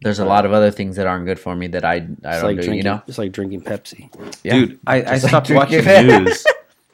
there's 0.00 0.18
a 0.18 0.24
lot 0.24 0.44
of 0.44 0.52
other 0.52 0.70
things 0.70 0.96
that 0.96 1.06
aren't 1.06 1.26
good 1.26 1.38
for 1.38 1.54
me 1.54 1.66
that 1.68 1.84
I 1.84 1.92
I 1.94 1.96
it's 1.96 2.06
don't 2.22 2.42
like 2.42 2.56
do, 2.56 2.62
drinking 2.62 2.74
you 2.78 2.82
know? 2.82 3.02
it's 3.06 3.18
like 3.18 3.32
drinking 3.32 3.62
pepsi 3.62 4.08
Yeah. 4.42 4.54
Dude, 4.54 4.80
I, 4.86 4.96
I 4.96 5.00
Just 5.02 5.24
like 5.24 5.30
stopped 5.30 5.50
watching 5.50 5.82
drinking. 5.82 6.24
news. 6.24 6.44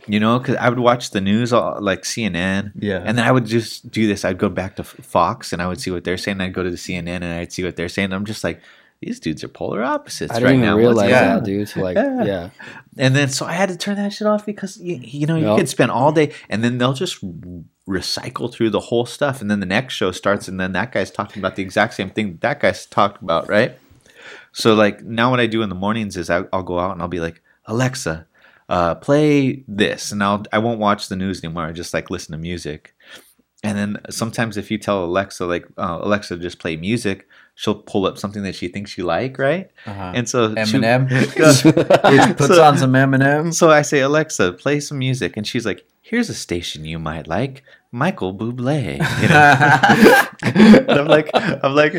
You 0.06 0.20
know, 0.20 0.38
because 0.38 0.56
I 0.56 0.68
would 0.70 0.78
watch 0.78 1.10
the 1.10 1.20
news, 1.20 1.52
all, 1.52 1.80
like 1.82 2.02
CNN, 2.02 2.72
Yeah. 2.76 3.02
and 3.04 3.16
then 3.18 3.26
I 3.26 3.30
would 3.30 3.44
just 3.44 3.90
do 3.90 4.06
this. 4.06 4.24
I'd 4.24 4.38
go 4.38 4.48
back 4.48 4.76
to 4.76 4.82
Fox, 4.84 5.52
and 5.52 5.60
I 5.60 5.66
would 5.68 5.80
see 5.82 5.90
what 5.90 6.04
they're 6.04 6.16
saying. 6.16 6.40
I'd 6.40 6.54
go 6.54 6.62
to 6.62 6.70
the 6.70 6.78
CNN, 6.78 7.16
and 7.16 7.24
I'd 7.26 7.52
see 7.52 7.62
what 7.62 7.76
they're 7.76 7.90
saying. 7.90 8.14
I'm 8.14 8.24
just 8.24 8.42
like, 8.42 8.60
these 9.00 9.20
dudes 9.20 9.44
are 9.44 9.48
polar 9.48 9.82
opposites 9.82 10.32
i 10.32 10.34
didn't 10.36 10.44
right 10.46 10.54
even 10.54 10.66
now. 10.66 10.76
Realize 10.76 11.10
Yeah. 11.10 11.34
that 11.36 11.44
dude 11.44 11.68
so 11.68 11.80
like 11.80 11.96
Yeah. 11.96 12.24
yeah 12.32 12.50
And 12.96 13.14
then 13.14 13.28
so 13.28 13.46
I 13.46 13.52
had 13.52 13.68
to 13.68 13.76
turn 13.76 13.96
that 13.96 14.12
shit 14.12 14.26
off 14.26 14.44
because 14.44 14.76
you, 14.80 14.96
you 15.00 15.26
know 15.26 15.36
you 15.36 15.46
Yep. 15.46 15.56
could 15.58 15.68
spend 15.68 15.90
all 15.92 16.10
day 16.12 16.32
and 16.50 16.64
then 16.64 16.78
they'll 16.78 16.94
just 16.94 17.22
recycle 17.88 18.52
through 18.52 18.70
the 18.70 18.80
whole 18.80 19.06
stuff 19.06 19.40
and 19.40 19.50
then 19.50 19.60
the 19.60 19.66
next 19.66 19.94
show 19.94 20.10
starts 20.10 20.48
and 20.48 20.58
then 20.60 20.72
that 20.72 20.92
guy's 20.92 21.10
talking 21.10 21.40
about 21.40 21.56
the 21.56 21.62
exact 21.62 21.94
same 21.94 22.10
thing 22.10 22.38
that 22.42 22.60
guy's 22.60 22.86
talked 22.86 23.22
about, 23.22 23.48
right? 23.48 23.78
So 24.52 24.74
like 24.74 25.02
now 25.02 25.30
what 25.30 25.40
I 25.40 25.46
do 25.46 25.62
in 25.62 25.68
the 25.68 25.74
mornings 25.74 26.16
is 26.16 26.28
I, 26.28 26.42
I'll 26.52 26.62
go 26.62 26.78
out 26.78 26.92
and 26.92 27.00
I'll 27.00 27.08
be 27.08 27.20
like 27.20 27.40
Alexa, 27.66 28.26
uh, 28.68 28.94
play 28.96 29.62
this, 29.68 30.10
and 30.12 30.22
I'll 30.22 30.42
I 30.52 30.58
won't 30.58 30.80
watch 30.80 31.08
the 31.08 31.16
news 31.16 31.42
anymore. 31.44 31.64
I 31.66 31.72
just 31.72 31.94
like 31.94 32.10
listen 32.10 32.32
to 32.32 32.38
music. 32.38 32.94
And 33.62 33.76
then 33.78 33.98
sometimes 34.10 34.56
if 34.56 34.70
you 34.70 34.78
tell 34.78 35.04
Alexa 35.04 35.44
like 35.46 35.66
uh, 35.78 35.98
Alexa 36.02 36.36
just 36.38 36.58
play 36.58 36.76
music, 36.76 37.28
she'll 37.60 37.74
pull 37.74 38.06
up 38.06 38.16
something 38.18 38.44
that 38.44 38.54
she 38.54 38.68
thinks 38.68 38.96
you 38.96 39.04
like, 39.04 39.36
right? 39.36 39.68
Uh-huh. 39.84 40.12
And 40.14 40.28
so 40.28 40.54
she- 40.54 40.78
Eminem. 40.78 41.10
Which 41.10 42.36
puts 42.38 42.54
So- 42.54 42.62
on 42.62 42.78
some 42.78 42.92
Eminem. 42.92 43.52
so 43.52 43.70
I 43.70 43.82
say, 43.82 43.98
Alexa, 44.00 44.52
play 44.52 44.78
some 44.78 44.98
music, 44.98 45.36
and 45.36 45.44
she's 45.46 45.66
like, 45.66 45.84
"Here's 46.00 46.30
a 46.30 46.34
station 46.34 46.84
you 46.84 46.98
might 47.00 47.26
like, 47.26 47.64
Michael 47.90 48.32
Bublé." 48.32 48.98
You 49.22 49.28
know? 49.28 50.24
I'm 51.00 51.08
like, 51.08 51.30
I'm 51.34 51.74
like, 51.74 51.94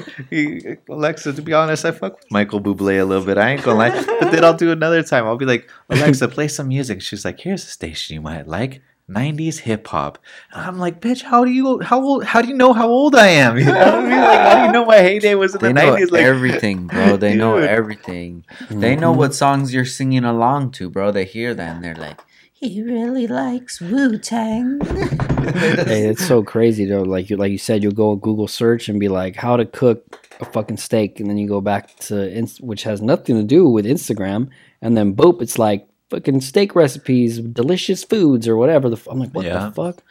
Alexa. 0.87 1.33
To 1.33 1.41
be 1.41 1.53
honest, 1.53 1.83
I 1.85 1.91
fuck 1.91 2.15
with 2.19 2.31
Michael 2.31 2.61
Bublé 2.61 2.99
a 3.01 3.05
little 3.05 3.25
bit. 3.25 3.37
I 3.37 3.49
ain't 3.51 3.63
gonna 3.63 3.77
lie. 3.79 3.91
But 4.19 4.31
then 4.31 4.43
I'll 4.45 4.55
do 4.55 4.71
another 4.71 5.03
time. 5.03 5.25
I'll 5.25 5.37
be 5.37 5.45
like, 5.45 5.69
Alexa, 5.89 6.27
play 6.29 6.47
some 6.47 6.69
music. 6.69 7.01
She's 7.01 7.25
like, 7.25 7.39
"Here's 7.41 7.63
a 7.63 7.67
station 7.79 8.13
you 8.15 8.21
might 8.21 8.47
like." 8.47 8.81
90s 9.09 9.59
hip 9.59 9.87
hop. 9.87 10.19
And 10.53 10.65
I'm 10.65 10.77
like, 10.79 11.01
bitch, 11.01 11.23
how 11.23 11.43
do 11.43 11.51
you 11.51 11.79
how 11.81 12.01
old 12.01 12.23
how 12.23 12.41
do 12.41 12.47
you 12.47 12.53
know 12.53 12.73
how 12.73 12.87
old 12.87 13.15
I 13.15 13.27
am? 13.27 13.57
You 13.59 13.65
know 13.65 13.73
what 13.73 13.95
I 13.95 14.01
mean? 14.01 14.19
Like, 14.21 14.39
how 14.39 14.55
do 14.55 14.65
you 14.65 14.71
know 14.71 14.85
my 14.85 14.97
heyday 14.97 15.35
was 15.35 15.55
in 15.55 15.61
They 15.61 15.67
the 15.69 15.73
know 15.73 15.95
90s? 15.95 16.11
Like 16.11 16.21
everything, 16.21 16.87
bro. 16.87 17.17
They 17.19 17.35
know 17.35 17.59
Dude. 17.59 17.69
everything. 17.69 18.45
They 18.69 18.95
know 18.95 19.11
mm-hmm. 19.11 19.19
what 19.19 19.35
songs 19.35 19.73
you're 19.73 19.85
singing 19.85 20.23
along 20.23 20.71
to, 20.73 20.89
bro. 20.89 21.11
They 21.11 21.25
hear 21.25 21.53
that 21.53 21.75
and 21.75 21.83
they're 21.83 21.95
like, 21.95 22.21
he 22.59 22.81
really 22.81 23.25
likes 23.25 23.79
Wu 23.79 24.17
Tang. 24.17 24.81
hey, 24.85 26.07
it's 26.07 26.27
so 26.27 26.43
crazy 26.43 26.83
though. 26.83 27.03
Like 27.03 27.29
you, 27.29 27.37
like 27.37 27.51
you 27.51 27.57
said, 27.57 27.81
you'll 27.81 27.93
go 27.93 28.17
Google 28.17 28.49
search 28.49 28.89
and 28.89 28.99
be 28.99 29.07
like, 29.07 29.37
"How 29.37 29.55
to 29.55 29.65
cook 29.65 30.27
a 30.41 30.45
fucking 30.45 30.75
steak," 30.75 31.21
and 31.21 31.29
then 31.29 31.37
you 31.37 31.47
go 31.47 31.61
back 31.61 31.95
to 32.07 32.29
Inst- 32.29 32.59
which 32.59 32.83
has 32.83 33.01
nothing 33.01 33.37
to 33.37 33.43
do 33.43 33.69
with 33.69 33.85
Instagram, 33.85 34.49
and 34.81 34.97
then 34.97 35.15
boop, 35.15 35.41
it's 35.41 35.57
like 35.57 35.87
fucking 36.09 36.41
steak 36.41 36.75
recipes, 36.75 37.39
delicious 37.39 38.03
foods 38.03 38.47
or 38.47 38.57
whatever. 38.57 38.89
The 38.89 38.95
f- 38.97 39.07
I'm 39.09 39.19
like, 39.19 39.31
what 39.31 39.45
Yeah. 39.45 39.65
the 39.65 39.71
fuck? 39.71 40.03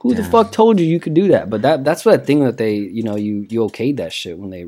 Who 0.00 0.14
the 0.14 0.22
fuck 0.22 0.52
told 0.52 0.78
you 0.78 0.86
you 0.86 1.00
could 1.00 1.14
do 1.14 1.26
that? 1.28 1.50
But 1.50 1.62
that 1.62 1.84
that's 1.84 2.04
that 2.04 2.24
thing 2.24 2.44
that 2.44 2.56
they, 2.56 2.74
you 2.76 3.02
know, 3.02 3.16
you 3.16 3.46
you 3.50 3.60
okayed 3.62 3.96
that 3.96 4.12
shit 4.12 4.38
when 4.38 4.50
they. 4.50 4.66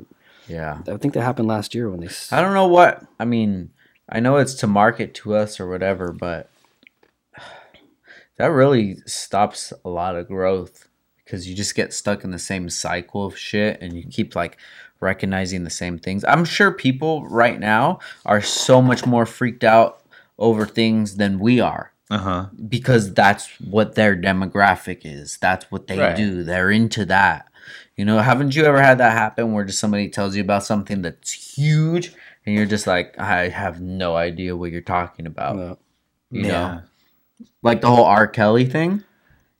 yeah. 0.48 0.78
I 0.88 0.96
think 0.96 1.14
that 1.14 1.22
happened 1.22 1.46
last 1.48 1.72
year 1.74 1.88
when 1.88 2.00
they. 2.00 2.08
I 2.32 2.40
don't 2.40 2.54
know 2.54 2.66
what. 2.66 3.04
I 3.20 3.24
mean, 3.24 3.70
I 4.08 4.18
know 4.18 4.38
it's 4.38 4.54
to 4.54 4.66
market 4.66 5.14
to 5.14 5.34
us 5.36 5.60
or 5.60 5.68
whatever, 5.68 6.10
but 6.12 6.50
that 8.38 8.46
really 8.46 8.96
stops 9.06 9.72
a 9.84 9.88
lot 9.88 10.16
of 10.16 10.26
growth 10.28 10.88
because 11.24 11.48
you 11.48 11.54
just 11.54 11.74
get 11.76 11.92
stuck 11.92 12.24
in 12.24 12.30
the 12.32 12.38
same 12.38 12.68
cycle 12.68 13.24
of 13.24 13.38
shit 13.38 13.80
and 13.80 13.92
you 13.92 14.04
keep 14.10 14.34
like 14.34 14.56
recognizing 14.98 15.64
the 15.64 15.70
same 15.70 15.98
things. 15.98 16.24
I'm 16.24 16.44
sure 16.44 16.72
people 16.72 17.24
right 17.28 17.58
now 17.58 18.00
are 18.26 18.42
so 18.42 18.82
much 18.82 19.06
more 19.06 19.26
freaked 19.26 19.64
out 19.64 19.99
over 20.40 20.66
things 20.66 21.16
than 21.16 21.38
we 21.38 21.60
are 21.60 21.92
Uh 22.10 22.18
huh. 22.18 22.46
because 22.68 23.14
that's 23.14 23.48
what 23.60 23.94
their 23.94 24.16
demographic 24.16 25.02
is. 25.04 25.38
That's 25.40 25.70
what 25.70 25.86
they 25.86 25.98
Right. 25.98 26.16
do. 26.16 26.42
They're 26.42 26.70
into 26.70 27.04
that. 27.06 27.46
You 27.96 28.04
know, 28.06 28.18
haven't 28.20 28.56
you 28.56 28.64
ever 28.64 28.80
had 28.82 28.98
that 28.98 29.12
happen 29.12 29.52
where 29.52 29.64
just 29.64 29.78
somebody 29.78 30.08
tells 30.08 30.34
you 30.34 30.42
about 30.42 30.64
something 30.64 31.02
that's 31.02 31.30
huge 31.58 32.14
and 32.46 32.54
you're 32.56 32.64
just 32.66 32.86
like, 32.86 33.18
I 33.18 33.48
have 33.50 33.80
no 33.82 34.16
idea 34.16 34.56
what 34.56 34.72
you're 34.72 34.80
talking 34.80 35.26
about. 35.26 35.56
No. 35.56 35.78
You 36.30 36.42
yeah. 36.46 36.50
know, 36.50 36.82
like 37.62 37.82
the 37.82 37.88
whole 37.88 38.04
R. 38.06 38.26
Kelly 38.26 38.64
thing. 38.64 39.04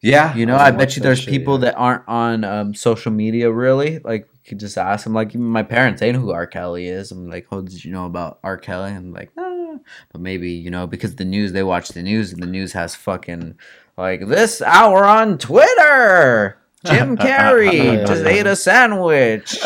Yeah. 0.01 0.35
You 0.35 0.47
know, 0.47 0.57
I 0.57 0.69
I 0.69 0.71
bet 0.71 0.97
you 0.97 1.03
there's 1.03 1.19
shit, 1.19 1.29
people 1.29 1.55
yeah. 1.59 1.67
that 1.67 1.77
aren't 1.77 2.09
on 2.09 2.45
um, 2.45 2.73
social 2.75 3.13
media 3.13 3.53
really. 3.53 3.99
Like, 3.99 4.23
you 4.25 4.30
could 4.47 4.59
just 4.61 4.79
ask 4.79 5.07
him. 5.07 5.15
Like, 5.15 5.29
even 5.31 5.43
my 5.43 5.63
parents, 5.63 6.01
they 6.01 6.13
know 6.13 6.21
who 6.21 6.31
R. 6.33 6.47
Kelly 6.47 6.87
is. 6.89 7.11
I'm 7.13 7.29
like, 7.29 7.47
oh, 7.53 7.61
did 7.63 7.85
you 7.85 7.93
know 7.93 8.07
about 8.07 8.39
R. 8.43 8.57
Kelly? 8.57 8.93
And 8.93 9.13
like, 9.13 9.31
ah. 9.39 9.77
But 10.13 10.21
maybe, 10.21 10.51
you 10.51 10.71
know, 10.71 10.87
because 10.87 11.17
the 11.17 11.25
news, 11.25 11.53
they 11.53 11.63
watch 11.63 11.89
the 11.89 12.03
news 12.03 12.33
and 12.33 12.43
the 12.43 12.47
news 12.47 12.73
has 12.73 12.95
fucking, 12.95 13.59
like, 13.97 14.27
this 14.29 14.61
hour 14.63 15.05
on 15.05 15.39
Twitter. 15.39 16.59
Jim 16.85 17.17
Carrey 17.19 17.73
Yeah, 17.99 18.05
just 18.05 18.23
yeah. 18.25 18.29
ate 18.31 18.47
a 18.47 18.57
sandwich. 18.57 19.59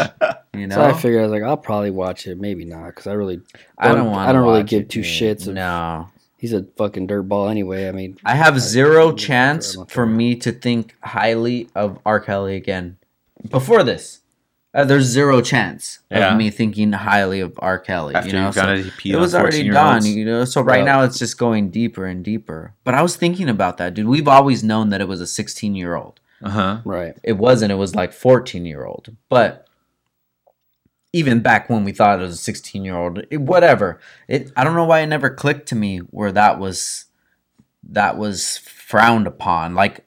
You 0.53 0.67
know? 0.67 0.75
So 0.77 0.83
I 0.83 0.93
figured 0.93 1.21
I 1.21 1.23
was 1.25 1.33
like, 1.33 1.43
I'll 1.43 1.57
probably 1.57 1.91
watch 1.91 2.27
it, 2.27 2.39
maybe 2.41 2.65
not, 2.65 2.87
because 2.87 3.07
I 3.07 3.13
really, 3.13 3.41
I 3.79 3.89
don't 3.89 3.99
don't- 3.99 4.11
want 4.11 4.29
I 4.29 4.33
don't 4.33 4.43
really 4.43 4.63
give 4.65 4.83
it, 4.83 4.91
two 4.91 5.03
dude. 5.03 5.11
shits 5.11 5.47
of- 5.47 5.55
No. 5.55 6.09
he's 6.39 6.53
a 6.53 6.65
fucking 6.77 7.07
dirtball 7.09 7.51
anyway. 7.51 7.89
I 7.89 7.93
mean, 7.93 8.19
I 8.25 8.35
have 8.35 8.61
zero 8.61 9.11
I'm 9.11 9.17
chance 9.17 9.77
for 9.89 10.07
me 10.07 10.35
to 10.37 10.51
think 10.53 10.97
highly 11.03 11.69
of 11.75 11.99
R. 12.05 12.19
Kelly 12.21 12.57
again. 12.57 12.97
Before 13.49 13.83
this, 13.85 14.21
uh, 14.75 14.85
there's 14.85 15.05
zero 15.05 15.41
chance 15.41 16.01
Yeah. 16.11 16.33
of 16.33 16.37
me 16.39 16.51
thinking 16.51 16.93
highly 16.93 17.41
of 17.41 17.53
R. 17.61 17.79
Kelly. 17.79 18.15
After 18.15 18.29
you 18.29 18.35
know, 18.35 18.51
So 18.51 18.61
kind 18.63 18.81
of 18.81 18.87
peed 18.95 19.13
it 19.15 19.19
was 19.19 19.35
already 19.35 19.59
14-year-olds. 19.69 20.05
done. 20.07 20.15
You 20.17 20.25
know, 20.25 20.45
so 20.45 20.61
right 20.63 20.79
Well- 20.79 20.87
now 20.87 21.03
it's 21.03 21.19
just 21.19 21.39
going 21.39 21.71
deeper 21.71 22.07
and 22.07 22.25
deeper. 22.25 22.75
But 22.85 22.95
I 22.95 23.03
was 23.03 23.17
thinking 23.17 23.49
about 23.49 23.77
that, 23.79 23.95
dude. 23.95 24.09
We've 24.09 24.29
always 24.29 24.65
known 24.65 24.91
that 24.91 25.01
it 25.01 25.09
was 25.09 25.21
a 25.21 25.27
16 25.27 25.75
year 25.75 25.95
old. 25.95 26.21
Uh 26.43 26.51
huh. 26.51 26.79
right? 26.85 27.17
It 27.23 27.35
wasn't. 27.39 27.73
It 27.73 27.77
was 27.77 27.95
like 27.95 28.13
14 28.13 28.67
year 28.67 28.85
old. 28.85 29.17
But 29.31 29.67
even 31.13 31.41
back 31.41 31.71
when 31.71 31.85
we 31.85 31.93
thought 31.93 32.19
it 32.19 32.23
was 32.23 32.35
a 32.35 32.37
16 32.37 32.85
year 32.85 32.97
old, 32.97 33.23
whatever. 33.33 34.01
It. 34.29 34.51
I 34.57 34.65
don't 34.65 34.75
know 34.75 34.85
why 34.85 35.01
it 35.01 35.07
never 35.07 35.31
clicked 35.31 35.69
to 35.69 35.77
me 35.77 35.99
where 35.99 36.33
that 36.33 36.59
was 36.59 37.05
that 37.89 38.19
was 38.19 38.59
frowned 38.59 39.27
upon. 39.27 39.75
Like 39.75 40.05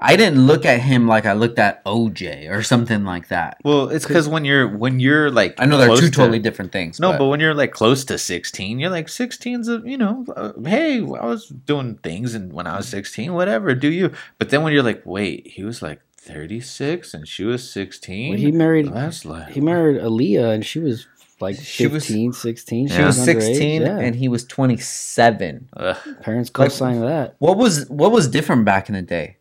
I 0.00 0.14
didn't 0.16 0.46
look 0.46 0.64
at 0.64 0.80
him 0.80 1.08
like 1.08 1.26
I 1.26 1.32
looked 1.32 1.58
at 1.58 1.84
OJ 1.84 2.48
or 2.50 2.62
something 2.62 3.04
like 3.04 3.28
that. 3.28 3.58
Well, 3.64 3.88
it's 3.88 4.06
because 4.06 4.28
when 4.28 4.44
you're 4.44 4.68
when 4.68 5.00
you're 5.00 5.28
like 5.30 5.56
I 5.58 5.64
know 5.66 5.76
they're 5.76 5.88
two 5.96 6.06
to- 6.06 6.10
totally 6.10 6.38
different 6.38 6.70
things. 6.70 7.00
No, 7.00 7.18
but 7.18 7.26
when 7.26 7.40
you're 7.40 7.54
like 7.54 7.72
close 7.72 8.04
to 8.04 8.16
16, 8.16 8.78
you're 8.78 8.90
like 8.90 9.08
16's 9.08 9.68
a, 9.68 9.82
you 9.84 9.98
know, 9.98 10.24
uh, 10.36 10.52
hey, 10.64 10.98
I 11.00 11.26
was 11.26 11.48
doing 11.48 11.96
things 11.96 12.34
and 12.34 12.52
when 12.52 12.68
I 12.68 12.76
was 12.76 12.86
16, 12.88 13.32
whatever, 13.34 13.74
do 13.74 13.88
you? 13.90 14.12
But 14.38 14.50
then 14.50 14.62
when 14.62 14.72
you're 14.72 14.84
like, 14.84 15.02
wait, 15.04 15.48
he 15.48 15.64
was 15.64 15.82
like 15.82 16.00
36 16.16 17.12
and 17.14 17.26
she 17.26 17.42
was 17.44 17.68
16. 17.68 18.30
Well, 18.30 18.38
he 18.38 18.52
married 18.52 18.92
That's 18.92 19.24
like 19.24 19.48
he 19.52 19.60
married 19.60 20.00
Aaliyah, 20.00 20.54
and 20.54 20.64
she 20.64 20.78
was 20.78 21.08
like 21.40 21.56
She 21.58 21.88
was- 21.88 22.06
15, 22.06 22.34
16. 22.34 22.86
she 22.88 23.02
was 23.02 23.18
Yeah. 23.18 23.34
underage, 23.34 23.42
16 23.42 23.82
yeah. 23.82 23.98
and 23.98 24.14
he 24.14 24.28
was 24.28 24.44
27. 24.44 25.68
ugh. 25.76 25.96
parents 26.22 26.50
like- 26.56 26.68
co-signed 26.70 27.02
that. 27.02 27.34
What 27.40 27.56
was 27.56 27.88
what 27.88 28.12
was 28.12 28.28
different 28.28 28.64
back 28.64 28.88
in 28.88 28.94
the 28.94 29.02
day? 29.02 29.37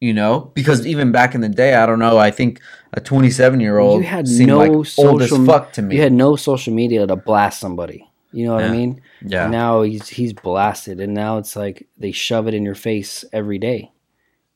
You 0.00 0.14
know, 0.14 0.50
because 0.54 0.86
even 0.86 1.12
back 1.12 1.34
in 1.34 1.42
the 1.42 1.48
day, 1.50 1.74
I 1.74 1.84
don't 1.84 1.98
know. 1.98 2.16
I 2.16 2.30
think 2.30 2.60
a 2.94 3.00
27 3.02 3.60
year 3.60 3.76
old 3.78 4.00
You 4.00 4.06
had 4.08 4.26
seemed 4.26 4.48
no 4.48 4.56
like 4.58 4.70
old 4.70 4.86
as 4.86 4.94
social- 5.28 5.44
fuck 5.44 5.72
to 5.74 5.82
me. 5.82 5.96
You 5.96 6.00
had 6.02 6.12
no 6.14 6.36
social 6.36 6.72
media 6.72 7.06
to 7.06 7.16
blast 7.16 7.60
somebody. 7.60 8.06
You 8.32 8.46
know 8.46 8.54
what 8.54 8.64
Yeah. 8.64 8.70
I 8.70 8.72
mean? 8.72 9.00
yeah, 9.26 9.46
Now 9.48 9.82
he's 9.82 10.08
he's 10.08 10.32
blasted, 10.32 11.00
and 11.00 11.12
now 11.12 11.36
it's 11.36 11.54
like 11.54 11.86
they 11.98 12.12
shove 12.12 12.48
it 12.48 12.54
in 12.54 12.62
your 12.64 12.74
face 12.76 13.24
every 13.32 13.58
day. 13.58 13.90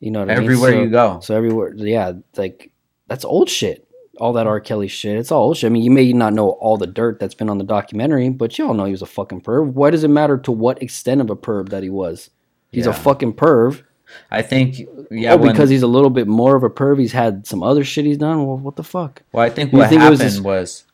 You 0.01 0.13
know 0.13 0.21
what 0.21 0.31
I 0.31 0.35
mean? 0.37 0.45
everywhere 0.45 0.73
So- 0.73 0.81
you 0.83 0.89
go. 0.91 1.19
So 1.23 1.37
everywhere, 1.37 1.75
yeah, 1.77 2.13
like 2.39 2.71
that's 3.09 3.25
old 3.27 3.51
shit. 3.51 3.87
All 4.21 4.33
that 4.35 4.47
R. 4.47 4.61
Kelly 4.61 4.89
shit, 4.89 5.19
it's 5.19 5.31
all 5.33 5.43
old 5.49 5.57
shit. 5.59 5.69
I 5.69 5.73
mean, 5.73 5.83
you 5.83 5.91
may 5.91 6.11
not 6.15 6.33
know 6.33 6.51
all 6.51 6.77
the 6.79 6.87
dirt 6.87 7.19
that's 7.21 7.35
been 7.35 7.51
on 7.51 7.59
the 7.59 7.65
documentary, 7.65 8.31
but 8.31 8.57
y'all 8.57 8.73
know 8.73 8.85
he 8.85 8.93
was 8.93 9.03
a 9.03 9.07
fucking 9.07 9.41
perv. 9.43 9.73
Why 9.75 9.91
does 9.91 10.05
it 10.05 10.09
matter 10.09 10.39
to 10.39 10.53
what 10.53 10.81
extent 10.83 11.21
of 11.21 11.29
a 11.31 11.37
perv 11.37 11.69
that 11.71 11.83
he 11.83 11.91
was? 11.91 12.31
He's 12.71 12.87
a 12.87 12.93
fucking 12.95 13.35
perv. 13.35 13.83
I 14.31 14.43
think 14.43 14.79
yeah, 15.11 15.33
oh, 15.35 15.37
when- 15.37 15.53
because 15.53 15.71
he's 15.71 15.83
a 15.83 15.87
little 15.87 16.11
bit 16.11 16.27
more 16.29 16.57
of 16.57 16.63
a 16.63 16.71
perv. 16.71 16.99
He's 17.01 17.13
had 17.13 17.47
some 17.47 17.63
other 17.63 17.85
shit 17.85 18.05
he's 18.05 18.19
done. 18.19 18.47
Well, 18.47 18.57
what 18.59 18.77
the 18.77 18.83
fuck? 18.85 19.23
well, 19.33 19.45
I 19.45 19.51
think 19.51 19.73
You 19.73 19.79
what 19.79 19.89
think 19.89 20.03
it 20.03 20.11
was 20.11 20.21
happened 20.21 20.37
this- 20.37 20.41
was 20.41 20.85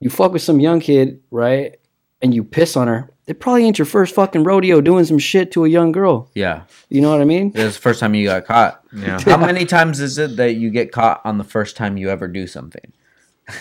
You 0.00 0.10
fuck 0.10 0.32
with 0.32 0.42
some 0.42 0.60
young 0.60 0.80
kid, 0.80 1.20
right? 1.30 1.78
And 2.22 2.34
you 2.34 2.44
piss 2.44 2.76
on 2.76 2.88
her. 2.88 3.10
It 3.26 3.38
probably 3.38 3.64
ain't 3.64 3.78
your 3.78 3.86
first 3.86 4.14
fucking 4.14 4.42
rodeo 4.44 4.80
doing 4.80 5.04
some 5.04 5.18
shit 5.18 5.52
to 5.52 5.64
a 5.64 5.68
young 5.68 5.92
girl. 5.92 6.28
yeah, 6.34 6.62
You 6.88 7.00
know 7.00 7.10
what 7.12 7.20
I 7.20 7.24
mean? 7.24 7.52
it 7.54 7.62
was 7.64 7.74
the 7.76 7.80
first 7.80 8.00
time 8.00 8.14
you 8.14 8.26
got 8.26 8.44
caught. 8.44 8.82
Yeah. 8.94 9.20
How 9.20 9.36
many 9.36 9.64
times 9.66 10.00
is 10.00 10.18
it 10.18 10.36
that 10.36 10.54
you 10.56 10.70
get 10.70 10.90
caught 10.90 11.20
on 11.24 11.38
the 11.38 11.44
first 11.44 11.76
time 11.76 11.96
you 11.96 12.08
ever 12.10 12.26
do 12.28 12.46
something? 12.46 12.92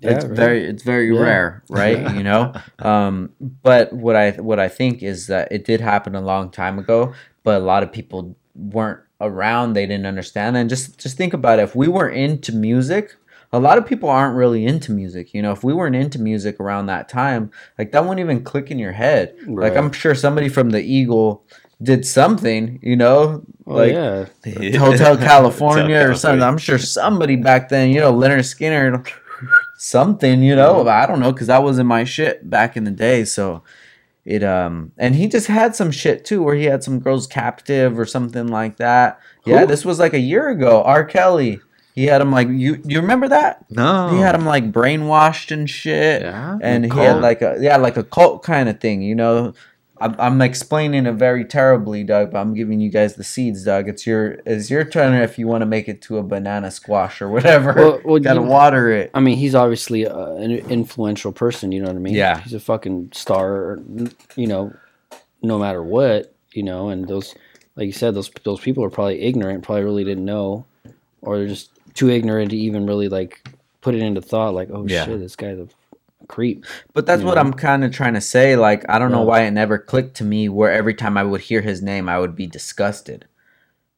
Yeah, 0.00 0.10
it's 0.10 0.24
right. 0.26 0.36
very 0.36 0.64
it's 0.66 0.82
very 0.82 1.14
Yeah. 1.14 1.20
rare, 1.22 1.62
right? 1.70 2.14
You 2.14 2.22
know. 2.22 2.52
Um, 2.80 3.30
but 3.62 3.92
what 3.94 4.14
I 4.14 4.32
what 4.32 4.58
I 4.60 4.68
think 4.68 5.02
is 5.02 5.26
that 5.28 5.50
it 5.50 5.64
did 5.64 5.80
happen 5.80 6.14
a 6.14 6.20
long 6.20 6.50
time 6.50 6.78
ago, 6.78 7.14
but 7.44 7.62
a 7.62 7.64
lot 7.64 7.82
of 7.82 7.90
people 7.92 8.36
weren't 8.56 9.00
around. 9.20 9.72
They 9.72 9.86
didn't 9.86 10.06
understand. 10.06 10.56
And 10.56 10.68
just 10.68 10.98
just 10.98 11.16
think 11.16 11.32
about 11.32 11.58
it. 11.58 11.62
If 11.62 11.76
we 11.76 11.88
were 11.88 12.08
into 12.08 12.52
music, 12.52 13.14
a 13.52 13.60
lot 13.60 13.78
of 13.78 13.86
people 13.86 14.08
aren't 14.08 14.36
really 14.36 14.66
into 14.66 14.92
music. 14.92 15.32
You 15.34 15.42
know, 15.42 15.52
if 15.52 15.62
we 15.62 15.72
weren't 15.72 15.96
into 15.96 16.18
music 16.18 16.58
around 16.60 16.86
that 16.86 17.08
time, 17.08 17.50
like 17.78 17.92
that 17.92 18.02
wouldn't 18.02 18.20
even 18.20 18.44
click 18.44 18.70
in 18.70 18.78
your 18.78 18.92
head. 18.92 19.34
Like 19.46 19.76
I'm 19.76 19.92
sure 19.92 20.14
somebody 20.14 20.48
from 20.48 20.70
the 20.70 20.82
Eagle 20.82 21.44
did 21.82 22.06
something. 22.06 22.78
You 22.82 22.96
know, 22.96 23.42
Oh 23.66 23.74
like 23.74 23.92
yeah. 23.92 24.26
Hotel 24.78 25.16
California 25.16 26.08
or 26.08 26.14
something. 26.14 26.42
I'm 26.42 26.58
sure 26.58 26.78
somebody 26.78 27.34
back 27.36 27.68
then, 27.68 27.90
you 27.90 27.98
know, 27.98 28.12
Lynyrd 28.12 28.40
Skynyrd, 28.40 29.10
something, 29.76 30.40
you 30.42 30.54
know. 30.54 30.84
but 30.84 30.94
I 30.94 31.06
don't 31.06 31.18
know 31.18 31.32
because 31.32 31.48
that 31.48 31.64
wasn't 31.64 31.88
my 31.88 32.04
shit 32.04 32.48
back 32.48 32.76
in 32.76 32.84
the 32.84 32.92
day. 32.92 33.24
So 33.24 33.64
it 34.26 34.42
um, 34.42 34.90
and 34.98 35.14
he 35.14 35.28
just 35.28 35.46
had 35.46 35.76
some 35.76 35.92
shit 35.92 36.24
too, 36.24 36.42
where 36.42 36.56
he 36.56 36.64
had 36.64 36.82
some 36.82 36.98
girls 36.98 37.28
captive 37.28 37.96
or 37.96 38.04
something 38.04 38.48
like 38.48 38.78
that. 38.78 39.20
Yeah, 39.46 39.64
this 39.64 39.84
was 39.84 40.00
like 40.00 40.14
a 40.14 40.18
year 40.18 40.48
ago. 40.48 40.82
R. 40.82 41.04
Kelly. 41.04 41.60
He 41.94 42.06
had 42.06 42.20
him 42.20 42.32
like 42.32 42.48
you. 42.48 42.82
You 42.84 43.00
remember 43.00 43.28
that? 43.28 43.64
No. 43.70 44.08
He 44.08 44.18
had 44.18 44.34
him 44.34 44.44
like 44.44 44.70
brainwashed 44.72 45.52
and 45.52 45.70
shit. 45.70 46.22
Yeah. 46.22 46.58
And 46.60 46.84
he 46.84 46.98
had 46.98 47.22
like 47.22 47.40
a 47.40 47.56
yeah, 47.60 47.76
like 47.76 47.96
a 47.96 48.02
cult 48.02 48.42
kind 48.42 48.68
of 48.68 48.80
thing. 48.80 49.00
You 49.00 49.14
know, 49.14 49.54
I'm, 49.98 50.14
I'm 50.18 50.42
explaining 50.42 51.06
it 51.06 51.12
very 51.14 51.44
terribly, 51.44 52.04
Doug. 52.04 52.32
But 52.32 52.40
I'm 52.40 52.52
giving 52.54 52.80
you 52.80 52.90
guys 52.90 53.14
the 53.14 53.24
seeds, 53.24 53.64
Doug. 53.64 53.88
It's 53.88 54.06
your 54.06 54.38
it's 54.44 54.70
your 54.70 54.84
turn 54.84 55.14
if 55.14 55.38
you 55.38 55.46
want 55.46 55.62
to 55.62 55.66
make 55.66 55.88
it 55.88 56.02
to 56.02 56.18
a 56.18 56.22
banana 56.22 56.70
squash 56.70 57.22
or 57.22 57.28
whatever. 57.28 57.72
Well- 57.74 58.00
well, 58.04 58.18
Gotta 58.20 58.40
you- 58.40 58.46
water 58.46 58.90
it. 58.90 59.10
I 59.14 59.20
mean, 59.20 59.38
he's 59.38 59.54
obviously 59.54 60.06
uh, 60.06 60.32
an 60.34 60.50
influential 60.50 61.32
person. 61.32 61.72
You 61.72 61.80
know 61.80 61.88
what 61.88 61.96
I 61.96 62.00
mean? 62.00 62.14
Yeah. 62.14 62.40
He's 62.40 62.52
a 62.54 62.60
fucking 62.60 63.10
star. 63.12 63.78
You 64.36 64.46
know, 64.46 64.74
no 65.42 65.58
matter 65.58 65.82
what. 65.82 66.32
You 66.52 66.62
know, 66.62 66.88
and 66.88 67.06
those, 67.06 67.34
like 67.76 67.86
you 67.86 67.92
said, 67.92 68.14
those 68.14 68.30
those 68.44 68.60
people 68.60 68.82
are 68.84 68.90
probably 68.90 69.20
ignorant. 69.22 69.62
Probably 69.62 69.84
really 69.84 70.04
didn't 70.04 70.24
know, 70.24 70.64
or 71.20 71.38
they're 71.38 71.48
just 71.48 71.70
too 71.94 72.08
ignorant 72.10 72.50
to 72.50 72.56
even 72.56 72.86
really 72.86 73.08
like 73.08 73.46
put 73.82 73.94
it 73.94 74.00
into 74.02 74.20
thought. 74.22 74.54
Like, 74.54 74.68
oh 74.72 74.86
Yeah. 74.88 75.04
shit, 75.04 75.20
this 75.20 75.36
guy's 75.36 75.58
a 75.58 75.68
creep. 76.28 76.64
But 76.92 77.06
that's 77.06 77.22
what 77.22 77.34
know? 77.34 77.40
I'm 77.40 77.52
kind 77.52 77.84
of 77.84 77.92
trying 77.92 78.14
to 78.14 78.20
say. 78.20 78.56
Like, 78.56 78.84
I 78.88 78.98
don't 78.98 79.12
know 79.12 79.22
why 79.22 79.42
it 79.42 79.50
never 79.50 79.78
clicked 79.78 80.16
to 80.16 80.24
me 80.24 80.48
where 80.48 80.72
every 80.72 80.94
time 80.94 81.16
I 81.16 81.22
would 81.22 81.40
hear 81.40 81.60
his 81.60 81.82
name, 81.82 82.08
I 82.08 82.18
would 82.18 82.36
be 82.36 82.46
disgusted 82.46 83.26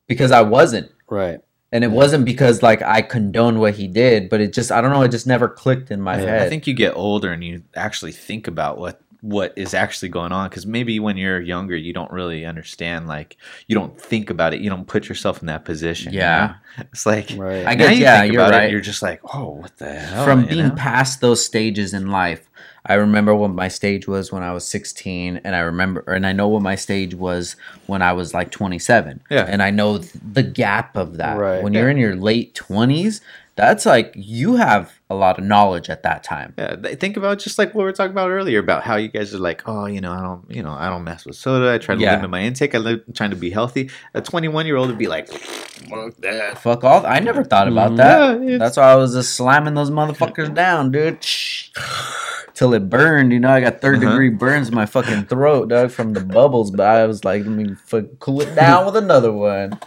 because 0.07 0.31
I 0.31 0.43
wasn't. 0.43 0.90
Right. 1.09 1.40
And 1.70 1.85
it 1.85 1.90
wasn't 1.90 2.24
because 2.24 2.62
like 2.62 2.81
I 2.81 3.03
condoned 3.03 3.61
what 3.61 3.74
he 3.74 3.89
did, 3.89 4.31
but 4.31 4.40
it 4.40 4.55
just 4.55 4.73
I 4.73 4.81
don't 4.81 4.90
know, 4.90 5.03
it 5.03 5.11
just 5.11 5.27
never 5.27 5.49
clicked 5.49 5.90
in 5.90 6.01
my 6.01 6.19
Yeah, 6.19 6.24
head. 6.27 6.47
I 6.47 6.49
think 6.49 6.66
you 6.66 6.74
get 6.74 6.97
older 6.97 7.31
and 7.31 7.45
you 7.45 7.62
actually 7.74 8.12
think 8.12 8.47
about 8.49 8.78
what 8.78 9.03
what 9.20 9.53
is 9.57 9.74
actually 9.74 10.09
going 10.09 10.31
on 10.31 10.49
because 10.49 10.65
maybe 10.65 11.01
when 11.01 11.16
you're 11.16 11.40
younger 11.40 11.77
you 11.77 11.93
don't 11.93 12.11
really 12.12 12.45
understand 12.47 13.09
like 13.09 13.36
you 13.66 13.74
don't 13.74 14.01
think 14.01 14.31
about 14.31 14.55
it 14.55 14.61
you 14.61 14.70
don't 14.70 14.86
put 14.86 15.09
yourself 15.09 15.40
in 15.40 15.47
that 15.47 15.65
position 15.65 16.12
you 16.12 16.20
Yeah. 16.20 16.55
know? 16.78 16.85
it's 16.93 17.05
like 17.05 17.32
Right. 17.36 17.66
I 17.66 17.74
guess- 17.74 17.97
you 17.97 18.03
yeah, 18.03 18.20
think 18.20 18.32
you're 18.32 18.43
about 18.43 18.55
it, 18.55 18.57
right. 18.59 18.70
you're 18.70 18.81
just 18.81 19.03
like 19.03 19.20
oh 19.35 19.51
what 19.51 19.77
the 19.78 19.93
hell 19.93 20.24
from 20.24 20.43
you 20.43 20.49
being 20.49 20.69
know? 20.69 20.74
past 20.77 21.20
those 21.20 21.45
stages 21.45 21.93
in 21.95 22.12
life 22.12 22.49
i 22.86 22.95
remember 22.95 23.35
what 23.35 23.51
my 23.51 23.66
stage 23.66 24.07
was 24.07 24.31
when 24.31 24.45
i 24.45 24.53
was 24.53 24.65
16 24.65 25.40
and 25.43 25.57
i 25.57 25.59
remember 25.61 26.01
and 26.07 26.24
i 26.24 26.32
know 26.32 26.47
what 26.47 26.62
my 26.62 26.77
stage 26.77 27.15
was 27.16 27.57
when 27.86 28.03
i 28.03 28.12
was 28.12 28.32
like 28.32 28.53
27 28.53 29.20
Yeah. 29.31 29.47
and 29.49 29.65
i 29.65 29.70
know 29.70 29.99
th- 29.99 30.12
the 30.32 30.45
gap 30.45 30.97
of 30.97 31.16
that 31.16 31.36
Right. 31.39 31.61
when 31.62 31.74
you're 31.74 31.90
in 31.90 31.97
your 31.99 32.15
late 32.15 32.55
20s 32.55 33.20
That's 33.59 33.85
like 33.85 34.12
you 34.16 34.55
have 34.56 34.93
a 35.10 35.14
lot 35.16 35.36
of 35.39 35.44
knowledge 35.44 35.90
at 35.90 36.05
that 36.05 36.22
time. 36.22 36.55
Yeah, 36.56 36.76
think 36.94 37.16
about 37.16 37.40
just 37.40 37.59
like 37.59 37.68
what 37.74 37.78
we 37.78 37.85
were 37.85 37.93
talking 37.93 38.12
about 38.12 38.30
earlier 38.30 38.60
about 38.60 38.85
how 38.85 38.94
you 38.97 39.09
guys 39.09 39.35
are 39.35 39.39
like, 39.39 39.62
oh, 39.66 39.86
you 39.86 40.01
know, 40.01 40.12
I 40.12 40.20
don't, 40.20 40.44
you 40.48 40.62
know, 40.62 40.70
I 40.72 40.89
don't 40.89 41.02
mess 41.02 41.26
with 41.26 41.35
soda. 41.35 41.72
I 41.72 41.78
try 41.78 41.97
to 41.97 42.01
Yeah. 42.01 42.14
limit 42.14 42.30
my 42.30 42.40
intake. 42.40 42.74
I 42.74 42.78
live 42.78 43.01
trying 43.14 43.30
to 43.30 43.36
be 43.36 43.51
healthy. 43.51 43.90
A 44.14 44.20
21 44.20 44.64
year 44.66 44.76
old 44.76 44.89
would 44.89 44.97
be 44.98 45.09
like, 45.09 45.26
fuck 45.28 46.14
that. 46.18 46.59
Fuck 46.59 46.85
all. 46.85 47.05
I 47.05 47.18
never 47.18 47.43
thought 47.43 47.66
about 47.68 47.93
Mhm. 47.93 47.97
that. 47.97 48.43
Yeah, 48.44 48.59
That's 48.59 48.76
why 48.76 48.85
I 48.93 48.94
was 48.94 49.12
just 49.14 49.35
slamming 49.35 49.74
those 49.74 49.90
motherfuckers 49.90 50.55
down, 50.55 50.93
dude. 50.93 51.18
Till 52.55 52.74
it 52.74 52.89
burned, 52.90 53.32
you 53.32 53.40
know. 53.40 53.51
I 53.51 53.60
got 53.60 53.80
3rd 53.80 53.98
Uh-huh. 54.02 54.10
degree 54.10 54.30
burns 54.30 54.68
in 54.68 54.74
my 54.74 54.86
fucking 54.86 55.24
throat, 55.26 55.68
dog, 55.68 55.90
from 55.90 56.12
the 56.12 56.20
bubbles. 56.20 56.70
But 56.70 56.80
I 56.86 57.06
was 57.06 57.24
like, 57.24 57.43
let 57.43 57.51
me 57.52 57.74
fuck 57.86 58.05
cool 58.20 58.40
it 58.40 58.55
down 58.55 58.86
with 58.86 58.97
another 58.97 59.32
one. 59.32 59.78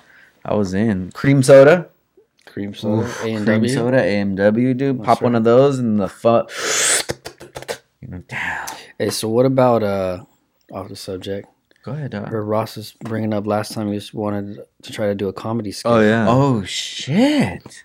I 0.46 0.56
was 0.56 0.74
in 0.74 1.12
cream 1.14 1.44
soda, 1.44 1.88
Cream 2.52 2.74
soda, 2.74 3.10
A 3.24 3.34
and 3.34 3.46
cream 3.46 3.66
soda, 3.70 4.04
A&W, 4.04 4.74
dude. 4.74 4.98
That's 5.00 5.06
Pop 5.06 5.22
one 5.22 5.36
of 5.36 5.46
those 5.46 5.80
and 5.80 5.98
the 5.98 6.10
fuck. 6.10 6.52
You 8.02 8.10
know, 8.10 8.24
damn. 8.28 8.68
Hey, 9.00 9.10
so 9.10 9.30
what 9.30 9.46
about 9.46 9.84
uh, 9.84 10.26
off 10.70 10.90
the 10.90 10.98
subject? 10.98 11.48
Go 11.84 11.94
ahead, 11.94 12.12
dog. 12.12 12.34
Or 12.34 12.44
Ross 12.44 12.76
is 12.76 12.94
bringing 13.00 13.34
up 13.34 13.48
last 13.48 13.72
time 13.72 13.88
he 13.88 13.94
just 13.98 14.14
wanted 14.14 14.60
to 14.84 14.92
try 14.92 15.08
to 15.08 15.16
do 15.16 15.30
a 15.30 15.34
comedy 15.34 15.72
skit. 15.72 15.90
Oh, 15.90 16.02
yeah. 16.02 16.26
Oh 16.28 16.64
shit! 16.64 17.84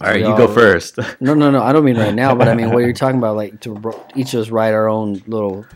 All 0.00 0.08
right, 0.08 0.20
you 0.20 0.36
go 0.36 0.48
first. 0.48 0.98
No, 1.20 1.34
no, 1.34 1.50
no. 1.50 1.62
I 1.62 1.72
don't 1.72 1.84
mean 1.84 1.98
right 1.98 2.14
now, 2.14 2.34
but 2.34 2.48
I 2.48 2.54
mean 2.54 2.70
what 2.70 2.78
you're 2.78 2.92
talking 2.94 3.18
about, 3.18 3.36
like 3.36 3.60
to 3.60 3.94
each 4.16 4.32
of 4.32 4.40
us 4.40 4.48
write 4.48 4.72
our 4.72 4.88
own 4.88 5.22
little 5.26 5.66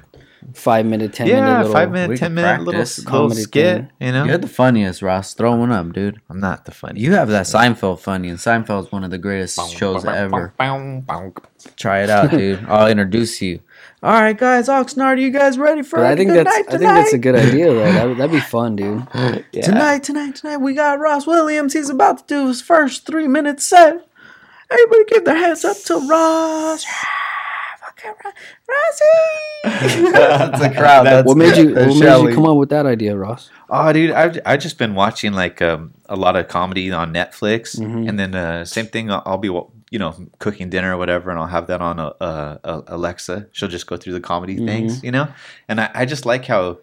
five 0.55 0.87
minute, 0.87 1.13
ten 1.13 1.27
minute 1.29 1.41
yeah, 1.41 1.57
little 1.59 1.73
five 1.73 1.91
minute, 1.91 2.19
ten 2.19 2.35
minute 2.35 2.59
little, 2.61 2.73
practice. 2.73 2.99
little 2.99 3.13
Comedy 3.29 3.41
skit. 3.43 3.77
thing. 3.77 3.91
You 4.01 4.13
know, 4.13 4.25
You're 4.25 4.39
the 4.39 4.49
funniest, 4.49 5.03
Ross. 5.03 5.35
Throw 5.35 5.55
one 5.57 5.73
up, 5.73 5.93
dude. 5.93 6.21
I'm 6.29 6.41
not 6.41 6.65
the 6.65 6.71
funny. 6.73 7.01
You 7.01 7.13
have 7.13 7.29
that 7.29 7.47
Seinfeld 7.47 8.01
funny, 8.01 8.29
and 8.29 8.39
Seinfeld's 8.39 8.91
one 8.93 9.05
of 9.05 9.11
the 9.11 9.19
greatest 9.19 9.59
shows 9.77 10.05
ever. 10.05 10.53
Try 11.77 12.01
it 12.03 12.11
out, 12.11 12.31
dude. 12.31 12.65
I'll 12.69 12.89
introduce 12.89 13.41
you. 13.41 13.61
All 14.03 14.13
right, 14.21 14.37
guys. 14.37 14.69
Oxnard, 14.69 15.01
are 15.01 15.17
you 15.17 15.31
guys 15.31 15.59
ready 15.59 15.83
for 15.83 15.97
But 15.99 16.07
I 16.07 16.13
a 16.13 16.17
think 16.17 16.31
good 16.33 16.47
that's 16.47 16.57
night 16.57 16.67
I 16.75 16.79
think 16.79 16.91
that's 16.91 17.13
a 17.13 17.19
good 17.19 17.37
idea 17.37 17.67
though. 17.67 17.93
That, 17.93 18.17
that'd 18.17 18.31
be 18.33 18.41
fun, 18.41 18.75
dude. 18.77 19.07
Yeah. 19.53 19.63
Tonight, 19.63 20.03
tonight, 20.03 20.35
tonight, 20.35 20.57
we 20.57 20.75
got 20.75 20.99
Ross 20.99 21.27
Williams. 21.27 21.73
He's 21.73 21.89
about 21.89 22.19
to 22.19 22.25
do 22.35 22.49
his 22.49 22.61
first 22.61 23.07
three 23.07 23.29
minute 23.29 23.61
set. 23.61 24.07
Everybody 24.71 25.05
give 25.07 25.25
their 25.25 25.37
hands 25.37 25.65
up 25.65 25.77
to 25.85 26.09
Ross. 26.09 26.85
Fucking 28.03 28.15
Ro- 28.25 28.75
Rossi. 28.75 30.13
That's 30.13 30.61
the 30.61 30.71
crowd. 30.71 31.07
That's 31.07 31.27
What 31.27 31.37
made 31.37 31.57
you 31.57 31.75
What 31.75 31.87
made 31.89 31.99
Shelley. 31.99 32.31
you 32.31 32.35
come 32.37 32.47
up 32.47 32.57
with 32.57 32.71
that 32.71 32.87
idea, 32.87 33.17
Ross? 33.17 33.51
Oh, 33.71 33.93
dude, 33.93 34.11
I've 34.11 34.39
I've 34.45 34.61
just 34.61 34.79
been 34.79 34.95
watching 34.95 35.33
like 35.33 35.63
um, 35.63 35.95
a 36.07 36.17
lot 36.17 36.37
of 36.37 36.49
comedy 36.49 36.91
on 36.91 37.13
Netflix, 37.13 37.79
Mhm. 37.79 38.09
and 38.09 38.19
then 38.19 38.35
uh, 38.35 38.65
same 38.65 38.87
thing. 38.87 39.11
I'll, 39.11 39.23
I'll 39.25 39.39
be 39.39 39.49
you 39.49 39.99
know 39.99 40.15
cooking 40.39 40.69
dinner 40.71 40.95
or 40.95 40.99
whatever, 40.99 41.31
and 41.31 41.39
I'll 41.39 41.47
have 41.47 41.67
that 41.69 41.81
on 41.81 42.01
uh, 42.01 42.13
uh, 42.21 42.83
Alexa. 42.89 43.47
She'll 43.53 43.69
just 43.69 43.87
go 43.87 43.97
through 43.97 44.15
the 44.15 44.21
comedy 44.21 44.57
Mm-hmm. 44.57 44.67
things, 44.67 45.03
you 45.05 45.11
know. 45.13 45.29
And 45.69 45.81
I, 45.81 45.91
I 45.95 46.05
just 46.05 46.27
like 46.27 46.45
how 46.47 46.79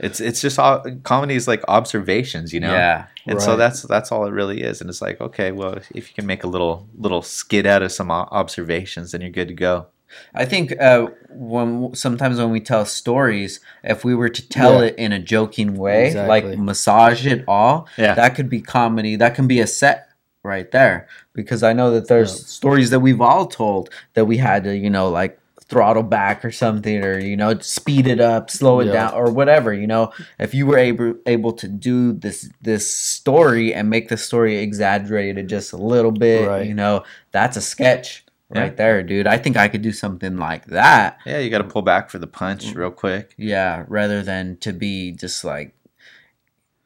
it's 0.00 0.20
it's 0.20 0.40
just 0.40 0.58
all 0.58 0.82
comedy 1.04 1.34
is 1.34 1.46
like 1.46 1.62
observations, 1.68 2.52
you 2.52 2.60
know. 2.60 2.72
Yeah. 2.72 3.06
And 3.26 3.40
so 3.40 3.56
that's 3.56 3.82
that's 3.82 4.10
all 4.10 4.26
it 4.26 4.30
really 4.32 4.62
is. 4.62 4.80
And 4.80 4.90
it's 4.90 5.00
like, 5.02 5.20
okay, 5.20 5.52
well, 5.52 5.74
if 5.94 6.08
you 6.08 6.14
can 6.14 6.26
make 6.26 6.42
a 6.44 6.48
little 6.48 6.88
little 6.98 7.22
skit 7.22 7.66
out 7.66 7.82
of 7.82 7.92
some 7.92 8.10
observations, 8.10 9.12
then 9.12 9.20
you're 9.20 9.30
good 9.30 9.48
to 9.48 9.54
go. 9.54 9.86
I 10.34 10.44
think 10.44 10.72
uh, 10.80 11.08
when 11.30 11.94
sometimes 11.94 12.38
when 12.38 12.50
we 12.50 12.60
tell 12.60 12.84
stories, 12.84 13.60
if 13.84 14.04
we 14.04 14.14
were 14.14 14.28
to 14.28 14.48
tell 14.48 14.80
Yeah. 14.80 14.88
it 14.88 14.94
in 14.96 15.12
a 15.12 15.18
joking 15.18 15.76
way, 15.76 16.06
Exactly. 16.08 16.28
like 16.50 16.58
massage 16.58 17.26
it 17.26 17.44
all, 17.48 17.88
Yeah. 17.96 18.14
that 18.14 18.34
could 18.34 18.48
be 18.48 18.60
comedy. 18.60 19.16
That 19.16 19.34
can 19.34 19.46
be 19.46 19.60
a 19.60 19.66
set 19.66 20.08
right 20.44 20.70
there. 20.72 21.06
Because 21.34 21.62
I 21.62 21.72
know 21.72 21.90
that 21.92 22.08
there's 22.08 22.32
Yeah. 22.38 22.44
stories 22.46 22.90
that 22.90 23.00
we've 23.00 23.20
all 23.20 23.46
told 23.46 23.90
that 24.14 24.24
we 24.26 24.38
had 24.38 24.64
to, 24.64 24.76
you 24.76 24.90
know, 24.90 25.08
like 25.08 25.38
throttle 25.68 26.02
back 26.02 26.44
or 26.44 26.50
something, 26.50 27.02
or 27.02 27.18
you 27.18 27.34
know, 27.36 27.58
speed 27.60 28.06
it 28.06 28.20
up, 28.20 28.50
slow 28.50 28.80
it 28.80 28.86
Yeah. 28.88 28.92
down, 28.92 29.14
or 29.14 29.30
whatever. 29.30 29.72
You 29.72 29.86
know, 29.86 30.12
if 30.38 30.52
you 30.52 30.66
were 30.66 30.76
able 30.76 31.14
able 31.24 31.52
to 31.54 31.66
do 31.68 32.12
this 32.12 32.50
this 32.60 32.86
story 32.90 33.72
and 33.72 33.88
make 33.88 34.08
the 34.10 34.18
story 34.18 34.58
exaggerated 34.58 35.48
just 35.48 35.72
a 35.72 35.78
little 35.78 36.10
bit, 36.10 36.46
Right. 36.46 36.66
you 36.66 36.74
know, 36.74 37.04
that's 37.30 37.56
a 37.56 37.62
sketch 37.62 38.22
Yeah. 38.54 38.60
right 38.62 38.76
there, 38.76 39.02
dude. 39.02 39.26
I 39.26 39.38
think 39.38 39.56
I 39.56 39.68
could 39.68 39.82
do 39.82 39.92
something 39.92 40.36
like 40.36 40.66
that. 40.66 41.18
Yeah, 41.26 41.38
you 41.38 41.50
got 41.50 41.58
to 41.58 41.64
pull 41.64 41.82
back 41.82 42.10
for 42.10 42.18
the 42.18 42.26
punch 42.26 42.74
real 42.74 42.90
quick. 42.90 43.34
Yeah, 43.38 43.84
rather 43.88 44.22
than 44.22 44.56
to 44.58 44.72
be 44.72 45.12
just 45.12 45.44
like 45.44 45.74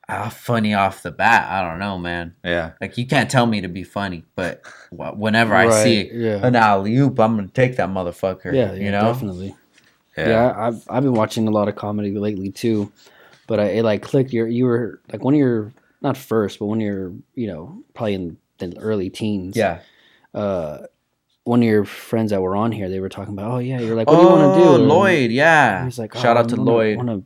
ah, 0.09 0.29
funny 0.29 0.75
off 0.75 1.03
the 1.03 1.11
bat. 1.11 1.51
I 1.51 1.69
don't 1.69 1.79
know, 1.79 1.99
man. 1.99 2.35
Yeah, 2.45 2.73
Like 2.81 2.97
you 2.99 3.07
can't 3.07 3.31
tell 3.31 3.47
me 3.47 3.61
to 3.63 3.69
be 3.69 3.83
funny, 3.83 4.25
but 4.35 4.63
wh- 4.91 5.17
whenever 5.19 5.55
I 5.55 5.71
see 5.83 6.11
yeah. 6.13 6.47
an 6.47 6.57
alley 6.57 6.97
oop, 6.97 7.19
I'm 7.19 7.37
gonna 7.37 7.49
take 7.49 7.77
that 7.77 7.89
motherfucker. 7.89 8.53
Yeah, 8.53 8.73
you 8.75 8.85
yeah, 8.85 8.91
know. 8.93 9.13
definitely. 9.13 9.55
yeah, 10.17 10.29
Yeah, 10.29 10.55
I've 10.57 10.85
I've 10.89 11.03
been 11.03 11.15
watching 11.15 11.49
a 11.49 11.51
lot 11.51 11.69
of 11.69 11.77
comedy 11.77 12.13
lately 12.17 12.51
too, 12.51 12.93
but 13.47 13.61
I, 13.61 13.65
it 13.65 13.83
like 13.85 14.03
clicked. 14.03 14.33
You 14.33 14.47
you 14.47 14.67
were 14.67 15.01
like 15.13 15.23
one 15.23 15.35
of 15.35 15.39
your 15.39 15.73
not 16.03 16.17
first, 16.17 16.59
but 16.59 16.67
when 16.67 16.81
you're 16.81 17.13
you 17.35 17.49
know 17.49 17.83
probably 17.95 18.15
in 18.15 18.37
the 18.59 18.79
early 18.79 19.11
teens. 19.11 19.57
Yeah. 19.57 19.81
Uh, 20.35 20.87
one 21.47 21.61
of 21.61 21.65
your 21.65 21.85
friends 21.85 22.33
that 22.33 22.43
were 22.43 22.57
on 22.57 22.73
here, 22.73 22.89
they 22.89 22.99
were 22.99 23.09
talking 23.09 23.33
about, 23.33 23.53
oh 23.53 23.59
yeah, 23.59 23.79
you're 23.79 23.95
like, 23.95 24.09
what 24.09 24.17
do 24.17 24.23
you 24.23 24.29
want 24.29 24.55
to 24.59 24.61
do? 24.65 24.69
Oh, 24.69 24.75
And 24.75 24.89
Lloyd. 24.89 25.31
Yeah. 25.31 25.85
He's 25.85 25.97
like, 25.97 26.13
shout 26.15 26.37
oh, 26.37 26.41
out 26.41 26.49
to 26.49 26.57
Lloyd. 26.57 26.95
I 26.95 26.97
wanna- 26.97 27.13
Lloyd. 27.13 27.23
Want 27.23 27.25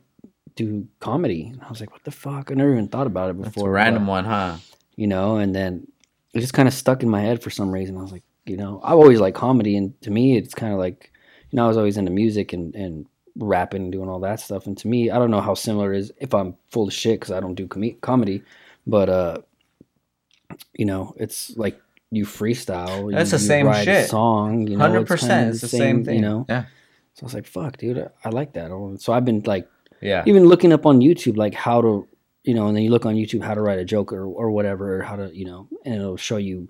to 0.57 0.63
do 0.63 0.87
comedy? 0.99 1.47
And 1.51 1.61
I 1.63 1.69
was 1.69 1.79
like, 1.79 1.91
what 1.91 2.03
the 2.03 2.11
fuck? 2.11 2.51
I 2.51 2.53
never 2.53 2.71
even 2.71 2.87
thought 2.87 3.07
about 3.07 3.31
it 3.31 3.41
That's 3.41 3.55
before. 3.55 3.69
a 3.69 3.71
random 3.71 4.05
but, 4.05 4.09
one, 4.11 4.25
huh? 4.25 4.57
You 4.95 5.07
know, 5.07 5.37
and 5.37 5.55
then 5.55 5.87
it 6.35 6.41
just 6.41 6.53
kind 6.53 6.67
of 6.67 6.73
stuck 6.75 7.01
in 7.01 7.09
my 7.09 7.19
head 7.21 7.41
for 7.41 7.49
some 7.49 7.71
reason. 7.71 7.97
I 7.97 8.01
was 8.03 8.11
like, 8.11 8.21
you 8.45 8.57
know, 8.57 8.79
I've 8.83 8.97
always 8.99 9.19
liked 9.19 9.37
comedy, 9.37 9.75
and 9.75 9.99
to 10.01 10.11
me, 10.11 10.37
it's 10.37 10.53
kind 10.53 10.71
of 10.71 10.77
like, 10.77 11.11
you 11.49 11.57
know, 11.57 11.65
I 11.65 11.67
was 11.67 11.77
always 11.77 11.97
into 11.97 12.11
music 12.11 12.53
and 12.53 12.75
and 12.75 13.07
rapping 13.37 13.81
and 13.83 13.91
doing 13.91 14.07
all 14.09 14.19
that 14.19 14.39
stuff. 14.39 14.67
And 14.67 14.77
to 14.77 14.87
me, 14.87 15.09
I 15.09 15.17
don't 15.17 15.31
know 15.31 15.41
how 15.41 15.55
similar 15.55 15.93
it 15.93 15.99
is 15.99 16.11
if 16.19 16.33
I'm 16.35 16.55
full 16.69 16.87
of 16.87 16.93
shit 16.93 17.19
because 17.19 17.31
I 17.31 17.39
don't 17.39 17.55
do 17.55 17.67
com- 17.67 17.97
comedy, 18.01 18.43
but 18.85 19.09
uh, 19.09 19.37
you 20.73 20.85
know, 20.85 21.13
it's 21.17 21.55
like 21.57 21.81
you 22.11 22.25
freestyle. 22.25 23.11
That's 23.11 23.31
you, 23.31 23.37
the 23.37 23.43
you 23.43 23.47
same 23.47 23.67
write 23.67 23.87
a 23.87 24.01
shit. 24.01 24.09
song. 24.09 24.67
You 24.67 24.77
know, 24.77 24.85
100%, 24.85 25.19
kinda 25.19 25.49
it's 25.49 25.61
the 25.61 25.67
same 25.67 26.03
thing. 26.05 26.15
You 26.15 26.21
know, 26.21 26.45
Yeah. 26.49 26.65
So 27.13 27.23
I 27.23 27.25
was 27.25 27.33
like, 27.33 27.45
fuck, 27.45 27.77
dude, 27.77 28.09
I, 28.23 28.29
like 28.29 28.53
that. 28.53 28.69
So 28.99 29.13
I've 29.13 29.25
been 29.25 29.41
like 29.45 29.67
Yeah. 30.01 30.23
even 30.25 30.45
looking 30.45 30.71
up 30.73 30.85
on 30.85 30.99
YouTube, 30.99 31.37
like 31.37 31.53
how 31.53 31.81
to, 31.81 32.07
you 32.43 32.53
know, 32.53 32.67
and 32.67 32.75
then 32.75 32.83
you 32.83 32.89
look 32.89 33.05
on 33.05 33.15
YouTube 33.15 33.43
how 33.43 33.53
to 33.53 33.61
write 33.61 33.79
a 33.79 33.85
joke 33.85 34.11
or, 34.13 34.25
or 34.25 34.51
whatever, 34.51 34.99
or 34.99 35.01
how 35.03 35.15
to, 35.15 35.35
you 35.35 35.45
know, 35.45 35.67
and 35.85 35.95
it'll 35.95 36.17
show 36.17 36.37
you 36.37 36.69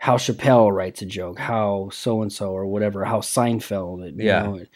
how 0.00 0.16
Chappelle 0.16 0.72
writes 0.74 1.02
a 1.02 1.06
joke, 1.06 1.38
how 1.38 1.88
so 1.92 2.22
and 2.22 2.32
so 2.32 2.50
or 2.52 2.66
whatever, 2.66 3.04
how 3.04 3.20
Seinfeld, 3.20 4.04
you 4.16 4.24
Yeah. 4.26 4.42
know, 4.42 4.66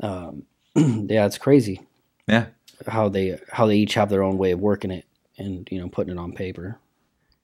um, 0.00 0.42
yeah, 1.08 1.26
it's 1.26 1.38
crazy 1.38 1.80
yeah. 2.26 2.46
how 2.86 3.08
they 3.08 3.38
how 3.50 3.66
they 3.66 3.76
each 3.76 3.94
have 3.94 4.10
their 4.10 4.22
own 4.22 4.36
way 4.38 4.52
of 4.52 4.60
working 4.60 4.90
it 4.90 5.04
and 5.38 5.66
you 5.70 5.78
know 5.80 5.88
putting 5.88 6.12
it 6.12 6.18
on 6.18 6.32
paper, 6.32 6.78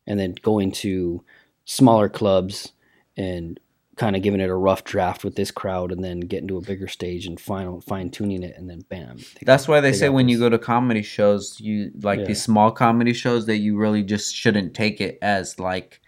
and 0.07 0.19
then 0.21 0.35
going 0.43 0.71
to 0.73 1.23
smaller 1.65 2.09
clubs 2.09 2.73
and 3.17 3.59
kind 3.97 4.17
of 4.17 4.23
giving 4.23 4.41
it 4.41 4.51
a 4.51 4.55
rough 4.55 4.83
draft 4.83 5.23
with 5.23 5.37
this 5.37 5.53
crowd, 5.53 5.93
and 5.93 6.03
then 6.03 6.19
getting 6.21 6.49
to 6.49 6.57
a 6.57 6.61
bigger 6.61 6.89
stage 6.89 7.27
and 7.27 7.41
final 7.41 7.81
fine 7.81 8.11
tuning 8.11 8.43
it, 8.43 8.57
and 8.57 8.69
then 8.69 8.81
bam. 8.89 9.19
That's 9.43 9.69
why 9.69 9.81
they 9.81 9.93
they 9.93 9.97
say 9.97 10.07
got 10.07 10.15
when 10.15 10.29
you 10.29 10.39
go 10.39 10.49
to 10.49 10.59
comedy 10.59 11.03
shows, 11.03 11.61
you 11.61 11.93
like 12.03 12.21
Yeah. 12.21 12.27
these 12.27 12.43
small 12.43 12.73
comedy 12.73 13.13
shows 13.13 13.47
that 13.47 13.59
you 13.59 13.77
really 13.77 14.03
just 14.03 14.35
shouldn't 14.35 14.75
take 14.75 15.01
it 15.01 15.19
as 15.23 15.61
like 15.61 16.01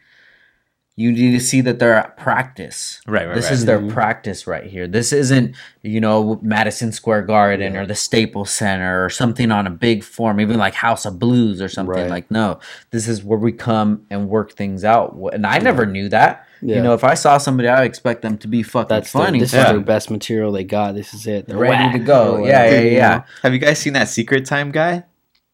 you 0.98 1.12
need 1.12 1.32
to 1.32 1.40
see 1.40 1.60
that 1.60 1.78
they're 1.78 1.94
at 1.94 2.16
practice. 2.16 3.02
Right, 3.06 3.26
right, 3.26 3.34
This 3.34 3.44
right. 3.44 3.52
is 3.52 3.64
their 3.66 3.78
Mhm. 3.80 3.90
practice 3.90 4.46
right 4.46 4.64
here. 4.64 4.86
This 4.88 5.12
isn't, 5.12 5.54
you 5.82 6.00
know, 6.00 6.38
Madison 6.42 6.90
Square 6.90 7.22
Garden 7.22 7.74
Yeah. 7.74 7.80
or 7.80 7.86
the 7.86 7.94
Staples 7.94 8.50
Center 8.50 9.04
or 9.04 9.10
something 9.10 9.52
on 9.52 9.66
a 9.66 9.70
big 9.70 10.02
form, 10.02 10.40
even 10.40 10.56
like 10.58 10.72
House 10.74 11.04
of 11.04 11.18
Blues 11.18 11.60
or 11.60 11.68
something. 11.68 11.94
Right. 11.94 12.08
Like, 12.10 12.30
no, 12.30 12.60
this 12.92 13.08
is 13.08 13.22
where 13.22 13.38
we 13.38 13.52
come 13.52 14.02
and 14.10 14.28
work 14.30 14.52
things 14.52 14.84
out. 14.84 15.14
And 15.34 15.46
I 15.46 15.58
never 15.58 15.84
knew 15.84 16.08
that. 16.08 16.46
Yeah. 16.62 16.76
You 16.76 16.82
know, 16.82 16.94
if 16.94 17.04
I 17.04 17.12
saw 17.12 17.36
somebody, 17.36 17.68
I 17.68 17.80
would 17.80 17.86
expect 17.86 18.22
them 18.22 18.38
to 18.38 18.48
be 18.48 18.62
fucking 18.62 18.88
That's 18.88 19.12
their- 19.12 19.22
funny. 19.26 19.40
this 19.40 19.52
Yeah. 19.52 19.64
is 19.66 19.70
their 19.72 19.80
best 19.80 20.10
material 20.10 20.50
they 20.50 20.64
got. 20.64 20.94
This 20.94 21.12
is 21.12 21.26
it. 21.26 21.46
They're 21.46 21.58
ready 21.58 21.92
to 21.92 21.98
whack 21.98 22.06
go. 22.06 22.36
or 22.36 22.46
Yeah, 22.46 22.64
whatever, 22.64 22.84
yeah, 22.86 22.90
yeah. 22.90 23.22
Have 23.42 23.52
you 23.52 23.58
guys 23.58 23.78
seen 23.78 23.92
that 23.92 24.08
Secret 24.08 24.46
Time 24.46 24.70
guy? 24.70 25.04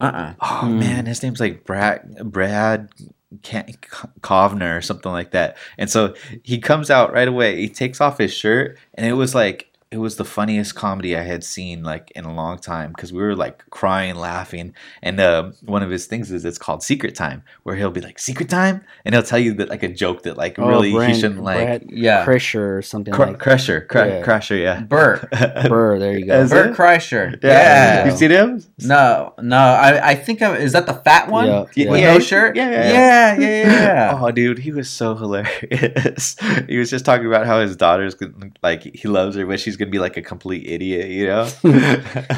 Uh-uh. 0.00 0.34
Oh 0.40 0.46
Hmm. 0.66 0.78
man, 0.78 1.06
his 1.06 1.20
name's 1.22 1.40
like 1.40 1.64
Brad 1.64 2.02
Brad 2.24 2.88
Can- 2.96 3.14
Kovner 3.40 4.76
or 4.76 4.82
something 4.82 5.12
like 5.12 5.30
that. 5.32 5.56
And 5.78 5.90
so 5.90 6.14
he 6.42 6.58
comes 6.58 6.90
out 6.90 7.12
right 7.12 7.28
away. 7.28 7.60
He 7.60 7.68
takes 7.68 8.00
off 8.00 8.18
his 8.18 8.32
shirt, 8.32 8.78
and 8.94 9.06
it 9.06 9.14
was 9.14 9.34
like 9.34 9.71
it 9.92 9.98
was 9.98 10.16
the 10.16 10.24
funniest 10.24 10.74
comedy 10.74 11.14
I 11.16 11.22
had 11.22 11.44
seen 11.44 11.82
like 11.82 12.10
in 12.16 12.24
a 12.24 12.34
long 12.34 12.58
time 12.58 12.92
because 12.92 13.12
we 13.12 13.20
were 13.20 13.36
like 13.36 13.68
crying, 13.70 14.14
laughing, 14.16 14.74
and 15.02 15.20
uh, 15.20 15.50
one 15.64 15.82
of 15.82 15.90
his 15.90 16.06
things 16.06 16.32
is 16.32 16.44
it's 16.46 16.56
called 16.58 16.82
Secret 16.82 17.14
Time, 17.14 17.42
where 17.62 17.76
he'll 17.76 17.90
be 17.90 18.00
like 18.00 18.18
Secret 18.18 18.48
Time, 18.48 18.82
and 19.04 19.14
he'll 19.14 19.22
tell 19.22 19.38
you 19.38 19.52
that 19.54 19.68
like 19.68 19.82
a 19.82 19.88
joke 19.88 20.22
that 20.22 20.36
like 20.38 20.58
Oh, 20.58 20.66
really 20.68 20.92
Brand- 20.92 21.12
he 21.14 21.20
shouldn't 21.20 21.42
like. 21.44 21.58
Brad 21.66 21.84
Yeah. 21.90 22.24
Kreischer 22.24 22.78
or 22.78 22.82
something 22.82 23.12
Cr- 23.12 23.26
like 23.26 23.38
Kreischer, 23.38 23.86
Cr- 23.86 23.98
Yeah. 23.98 24.22
Kreischer, 24.24 24.60
yeah. 24.62 24.80
Burr, 24.80 25.18
Burr. 25.68 25.98
There 25.98 26.18
you 26.18 26.24
go. 26.26 26.40
Is 26.40 26.50
Bert 26.50 26.70
it? 26.78 27.40
Yeah. 27.42 27.50
Yeah. 27.50 28.04
you 28.10 28.16
seen 28.16 28.30
him? 28.30 28.64
No, 28.78 29.34
no. 29.42 29.56
I, 29.58 30.10
I 30.10 30.14
think 30.14 30.40
of, 30.42 30.56
is 30.56 30.72
that 30.72 30.86
the 30.86 30.94
fat 30.94 31.28
one 31.28 31.46
Yeah, 31.46 31.60
with 31.90 32.00
yeah. 32.00 32.14
no 32.14 32.18
shirt? 32.18 32.56
Yeah, 32.56 32.70
yeah, 32.70 32.82
yeah, 32.92 33.36
yeah, 33.38 33.48
yeah. 33.64 33.82
yeah. 33.82 34.18
Oh, 34.22 34.30
dude, 34.30 34.58
he 34.58 34.72
was 34.72 34.88
so 34.88 35.14
hilarious. 35.14 36.36
he 36.68 36.78
was 36.78 36.88
just 36.90 37.04
talking 37.04 37.26
about 37.26 37.44
how 37.46 37.60
his 37.60 37.76
daughter's 37.76 38.14
gonna- 38.14 38.50
like 38.62 38.82
he 38.82 39.06
loves 39.08 39.36
her, 39.36 39.44
but 39.46 39.60
she's 39.60 39.76
gonna 39.84 39.90
be 39.90 39.98
like 39.98 40.16
a 40.16 40.22
complete 40.22 40.66
idiot, 40.66 41.08
you 41.10 41.26
know? 41.26 41.48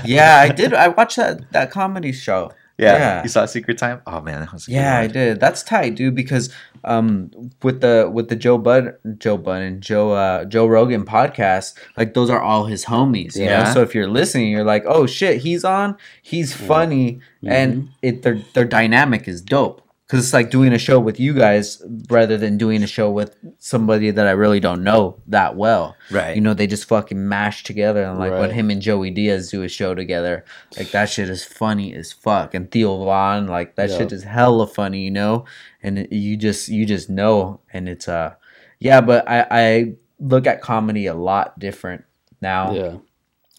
yeah, 0.05 0.39
I 0.45 0.49
did. 0.49 0.75
I 0.75 0.89
watched 0.89 1.17
that 1.17 1.51
that 1.53 1.71
comedy 1.71 2.13
show. 2.13 2.53
yeah. 2.79 2.97
Yeah. 2.99 3.23
You 3.23 3.29
saw 3.29 3.47
Secret 3.47 3.79
Time? 3.79 4.01
Oh 4.07 4.21
man, 4.21 4.41
that 4.41 4.53
was 4.53 4.67
a 4.67 4.71
good 4.71 4.77
Yeah, 4.77 4.99
I 4.99 5.07
did. 5.07 5.41
That's 5.41 5.63
tight, 5.63 5.95
dude. 5.95 6.15
Because 6.15 6.53
um, 6.83 7.31
with 7.63 7.81
the 7.81 8.11
with 8.13 8.29
the 8.29 8.37
Joe 8.37 8.59
Bud, 8.59 8.95
Joe 9.19 9.37
Bud 9.37 9.63
and 9.63 9.81
Joe 9.81 10.11
uh, 10.13 10.45
Joe 10.45 10.67
Rogan 10.67 11.05
podcast, 11.05 11.75
like 11.97 12.15
those 12.15 12.31
are 12.31 12.43
all 12.43 12.65
his 12.67 12.85
homies. 12.87 13.37
You 13.37 13.45
know, 13.47 13.51
Yeah. 13.63 13.73
so 13.73 13.83
if 13.83 13.95
you're 13.95 14.09
listening, 14.09 14.49
you're 14.51 14.65
like, 14.65 14.85
oh 14.87 15.07
shit, 15.07 15.39
he's 15.43 15.65
on. 15.65 15.97
He's 16.23 16.53
funny, 16.55 17.21
and 17.47 17.91
it 18.03 18.23
their 18.23 18.39
their 18.55 18.65
dynamic 18.65 19.29
is 19.29 19.41
dope. 19.41 19.83
Because 20.07 20.23
it's 20.23 20.35
like 20.35 20.51
doing 20.51 20.75
a 20.75 20.79
show 20.79 21.01
with 21.01 21.19
you 21.19 21.33
guys 21.33 21.83
rather 22.11 22.37
than 22.37 22.59
doing 22.59 22.83
a 22.83 22.87
show 22.87 23.11
with 23.11 23.35
somebody 23.59 24.11
that 24.11 24.27
I 24.27 24.33
really 24.33 24.61
don't 24.61 24.85
know 24.85 25.23
that 25.29 25.57
well. 25.57 25.97
Right. 26.11 26.35
You 26.37 26.43
know, 26.43 26.53
they 26.53 26.67
just 26.67 26.85
fucking 26.85 27.27
mash 27.27 27.63
together. 27.65 28.05
And 28.05 28.19
like 28.19 28.33
when 28.33 28.51
him 28.51 28.71
and 28.71 28.83
Joey 28.83 29.11
Diaz 29.11 29.51
do 29.51 29.63
a 29.63 29.69
show 29.69 29.95
together, 29.95 30.45
like 30.77 30.91
that 30.91 31.09
shit 31.09 31.31
is 31.31 31.43
funny 31.43 31.95
as 31.95 32.13
fuck. 32.13 32.53
And 32.53 32.71
Theo 32.71 33.03
Von, 33.03 33.47
like 33.47 33.77
that 33.77 33.89
Yeah. 33.89 33.97
shit 33.97 34.13
is 34.13 34.25
hella 34.25 34.67
funny, 34.67 35.05
you 35.05 35.11
know. 35.11 35.47
And 35.83 36.01
it- 36.01 36.13
you 36.13 36.37
just 36.37 36.69
you 36.69 36.85
just 36.85 37.09
know, 37.09 37.61
and 37.73 37.89
it's 37.89 38.07
uh, 38.07 38.35
yeah. 38.81 39.01
But 39.01 39.27
I 39.27 39.47
I 39.51 39.93
look 40.21 40.47
at 40.47 40.61
comedy 40.61 41.07
a 41.07 41.15
lot 41.15 41.59
different 41.59 42.05
now. 42.43 42.75
Yeah. 42.75 42.97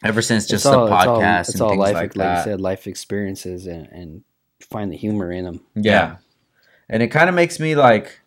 Ever 0.03 0.21
since 0.21 0.45
just 0.45 0.63
all- 0.67 0.85
the 0.87 0.93
it's 0.95 1.05
all- 1.07 1.19
podcast 1.19 1.39
It's 1.39 1.53
and 1.53 1.61
all 1.63 1.69
things 1.69 1.79
life, 1.79 1.93
like 1.95 2.15
like, 2.15 2.27
that. 2.27 2.37
you 2.45 2.51
said, 2.51 2.61
life 2.61 2.85
experiences 2.85 3.65
and, 3.65 3.87
and 3.87 4.21
find 4.61 4.91
the 4.91 4.97
humor 4.97 5.31
in 5.31 5.45
them. 5.45 5.61
Yeah. 5.73 6.17
And 6.89 7.01
it 7.01 7.07
kind 7.07 7.29
of 7.29 7.35
makes 7.35 7.59
me 7.59 7.75
like 7.75 8.19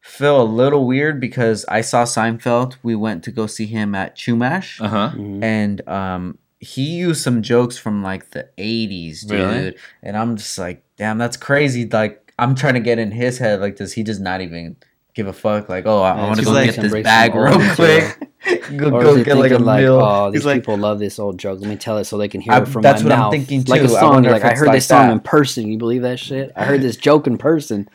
feel 0.00 0.40
a 0.40 0.44
little 0.44 0.86
weird 0.86 1.20
because 1.20 1.64
I 1.66 1.80
saw 1.80 2.04
Seinfeld. 2.04 2.76
We 2.82 2.94
went 2.94 3.22
to 3.24 3.30
go 3.30 3.46
see 3.46 3.66
him 3.66 3.94
at 3.94 4.16
Chumash. 4.16 4.80
Uh 4.80 4.88
huh. 4.88 5.10
And 5.42 5.86
um 5.88 6.38
he 6.58 6.82
used 6.82 7.22
some 7.22 7.42
jokes 7.42 7.76
from 7.76 8.04
like 8.04 8.30
the 8.30 8.48
80s, 8.56 9.26
dude. 9.26 9.30
Really? 9.40 9.76
And 10.00 10.16
I'm 10.16 10.36
just 10.36 10.56
like, 10.58 10.84
damn, 10.96 11.18
that's 11.18 11.36
crazy. 11.36 11.88
Like 11.88 12.32
I'm 12.38 12.54
trying 12.54 12.74
to 12.74 12.80
get 12.80 12.98
in 12.98 13.10
his 13.10 13.38
head 13.38 13.60
like 13.60 13.76
does 13.76 13.92
he 13.92 14.02
just 14.02 14.20
not 14.20 14.40
even 14.40 14.76
give 15.14 15.26
a 15.26 15.32
fuck 15.32 15.68
like, 15.68 15.86
"Oh, 15.86 16.02
I, 16.02 16.14
Yeah, 16.16 16.26
want 16.26 16.38
to 16.38 16.44
go 16.44 16.52
like 16.52 16.74
get 16.74 16.82
this 16.90 17.02
bag 17.02 17.34
real 17.34 17.58
quick." 17.74 18.28
go 18.76 18.90
go 18.90 19.22
get 19.22 19.36
like 19.36 19.52
a 19.52 19.58
like, 19.58 19.82
meal. 19.82 20.00
oh, 20.00 20.30
these 20.30 20.40
He's 20.40 20.46
like- 20.46 20.62
people 20.62 20.76
love 20.76 20.98
this 20.98 21.18
oh, 21.18 21.26
old 21.26 21.38
joke. 21.38 21.60
Let 21.60 21.68
me 21.68 21.76
tell 21.76 21.98
it 21.98 22.04
so 22.04 22.18
they 22.18 22.28
can 22.28 22.40
hear 22.40 22.52
I- 22.54 22.62
it 22.62 22.68
from 22.68 22.82
that's 22.82 23.02
my 23.02 23.08
what 23.10 23.12
I'm 23.12 23.18
mouth. 23.20 23.32
thinking, 23.32 23.64
Like 23.64 23.82
a 23.82 23.88
too. 23.88 23.96
I 23.96 24.18
Like 24.20 24.44
I 24.44 24.54
heard 24.54 24.66
like 24.68 24.76
this 24.76 24.86
song 24.86 25.06
that. 25.08 25.12
in 25.12 25.20
person. 25.20 25.68
You 25.68 25.78
believe 25.78 26.02
that 26.02 26.18
shit? 26.18 26.50
I 26.56 26.64
heard 26.64 26.82
this 26.82 26.96
joke 26.96 27.26
in 27.26 27.38
person. 27.38 27.88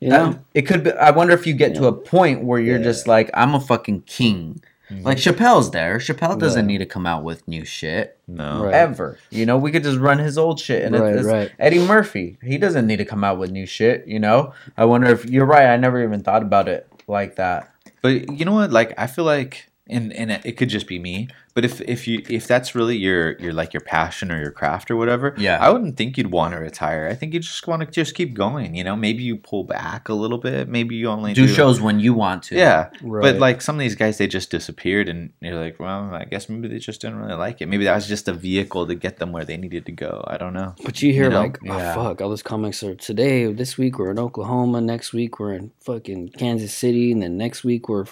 You 0.00 0.10
know? 0.10 0.30
That- 0.32 0.40
it 0.54 0.62
could 0.62 0.84
be. 0.84 0.92
I 0.92 1.10
wonder 1.10 1.32
if 1.32 1.46
you 1.46 1.54
get 1.54 1.74
to 1.76 1.86
a 1.86 1.92
point 1.92 2.44
where 2.44 2.60
you're 2.60 2.78
Yeah. 2.78 2.84
just 2.84 3.08
like, 3.08 3.30
I'm 3.34 3.54
a 3.54 3.60
fucking 3.60 4.02
king. 4.02 4.60
Mm-hmm. 4.90 5.04
Like 5.04 5.18
Chappelle's 5.18 5.70
there. 5.70 5.98
Chappelle 5.98 6.38
doesn't 6.38 6.64
Yeah. 6.68 6.72
need 6.72 6.78
to 6.78 6.86
come 6.86 7.06
out 7.06 7.22
with 7.24 7.46
new 7.46 7.64
shit 7.64 8.18
No. 8.26 8.64
Right. 8.64 8.74
ever. 8.74 9.18
You 9.30 9.44
know, 9.46 9.58
we 9.58 9.70
could 9.70 9.82
just 9.82 9.98
run 9.98 10.18
his 10.18 10.38
old 10.38 10.58
shit. 10.58 10.82
And 10.84 10.94
Right, 10.98 11.12
it's, 11.12 11.20
it's 11.20 11.26
right. 11.26 11.52
Eddie 11.58 11.80
Murphy, 11.86 12.38
he 12.42 12.56
doesn't 12.58 12.86
need 12.86 12.96
to 12.96 13.04
come 13.04 13.22
out 13.24 13.38
with 13.38 13.50
new 13.50 13.66
shit. 13.66 14.06
You 14.06 14.18
know, 14.18 14.54
I 14.76 14.86
wonder 14.86 15.08
if 15.08 15.26
you're 15.26 15.44
right. 15.46 15.66
I 15.66 15.76
never 15.76 16.02
even 16.02 16.22
thought 16.22 16.42
about 16.42 16.68
it 16.68 16.86
like 17.06 17.36
that. 17.36 17.70
But 18.00 18.30
you 18.38 18.44
know 18.44 18.52
what? 18.54 18.70
Like 18.70 18.94
I 18.98 19.06
feel 19.06 19.24
like, 19.24 19.67
and 19.88 20.12
and 20.12 20.30
it 20.30 20.56
could 20.56 20.68
just 20.68 20.86
be 20.86 20.98
me. 20.98 21.28
But 21.54 21.64
if 21.64 21.80
if 21.80 22.06
you 22.06 22.22
if 22.28 22.46
that's 22.46 22.74
really 22.76 22.96
your 22.96 23.36
your 23.38 23.52
like 23.52 23.72
your 23.74 23.80
passion 23.80 24.30
or 24.30 24.40
your 24.40 24.52
craft 24.52 24.90
or 24.92 24.96
whatever, 24.96 25.34
Yeah. 25.38 25.58
I 25.60 25.70
wouldn't 25.70 25.96
think 25.96 26.16
you'd 26.16 26.30
want 26.30 26.54
to 26.54 26.60
retire. 26.60 27.08
I 27.10 27.14
think 27.14 27.34
you 27.34 27.40
just 27.40 27.66
want 27.66 27.80
to 27.82 27.86
just 27.90 28.14
keep 28.14 28.34
going. 28.34 28.76
You 28.76 28.84
know, 28.84 28.94
maybe 28.94 29.24
you 29.24 29.36
pull 29.36 29.64
back 29.64 30.08
a 30.08 30.14
little 30.14 30.38
bit. 30.38 30.68
Maybe 30.68 30.94
you 30.94 31.08
only 31.08 31.32
Do 31.32 31.48
shows 31.48 31.80
when 31.80 31.98
you 31.98 32.14
want 32.14 32.44
to. 32.44 32.54
Yeah, 32.56 32.90
Right. 33.02 33.22
but 33.22 33.36
like 33.40 33.60
some 33.60 33.74
of 33.74 33.80
these 33.80 33.96
guys, 33.96 34.18
they 34.18 34.28
just 34.28 34.50
disappeared, 34.50 35.08
and 35.08 35.30
you're 35.40 35.56
like, 35.58 35.80
well, 35.80 36.14
I 36.14 36.24
guess 36.26 36.48
maybe 36.48 36.68
they 36.68 36.78
just 36.78 37.00
didn't 37.00 37.16
really 37.18 37.34
like 37.34 37.60
it. 37.60 37.66
Maybe 37.66 37.84
that 37.84 37.94
was 37.96 38.06
just 38.06 38.28
a 38.28 38.32
vehicle 38.32 38.86
to 38.86 38.94
get 38.94 39.16
them 39.18 39.32
where 39.32 39.44
they 39.44 39.56
needed 39.56 39.84
to 39.86 39.92
go. 39.92 40.22
I 40.28 40.36
don't 40.36 40.52
know. 40.52 40.74
But 40.84 41.02
you 41.02 41.12
hear 41.12 41.24
You 41.24 41.30
know? 41.30 41.40
like, 41.40 41.58
oh, 41.62 41.66
Yeah. 41.76 41.94
oh 41.96 42.04
fuck, 42.04 42.20
all 42.22 42.28
those 42.28 42.42
comics 42.44 42.82
are 42.84 42.94
today, 42.94 43.50
this 43.52 43.76
week 43.76 43.98
we're 43.98 44.12
in 44.12 44.18
Oklahoma, 44.20 44.80
next 44.80 45.12
week 45.12 45.40
we're 45.40 45.54
in 45.54 45.72
fucking 45.80 46.28
Kansas 46.38 46.72
City, 46.72 47.10
and 47.10 47.20
then 47.20 47.36
next 47.36 47.64
week 47.64 47.88
we're, 47.88 48.04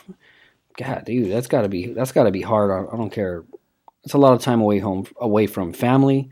God, 0.78 1.04
dude, 1.06 1.30
that's 1.32 1.46
gotta 1.46 1.68
be 1.68 1.86
that's 1.92 2.12
gotta 2.12 2.30
be 2.30 2.42
hard. 2.42 2.70
I, 2.70 2.92
I 2.92 2.96
don't 2.96 3.10
care. 3.10 3.44
It's 4.04 4.14
a 4.14 4.18
lot 4.18 4.34
of 4.34 4.40
time 4.42 4.60
away 4.60 4.78
home, 4.78 5.06
away 5.20 5.46
from 5.46 5.72
family. 5.72 6.30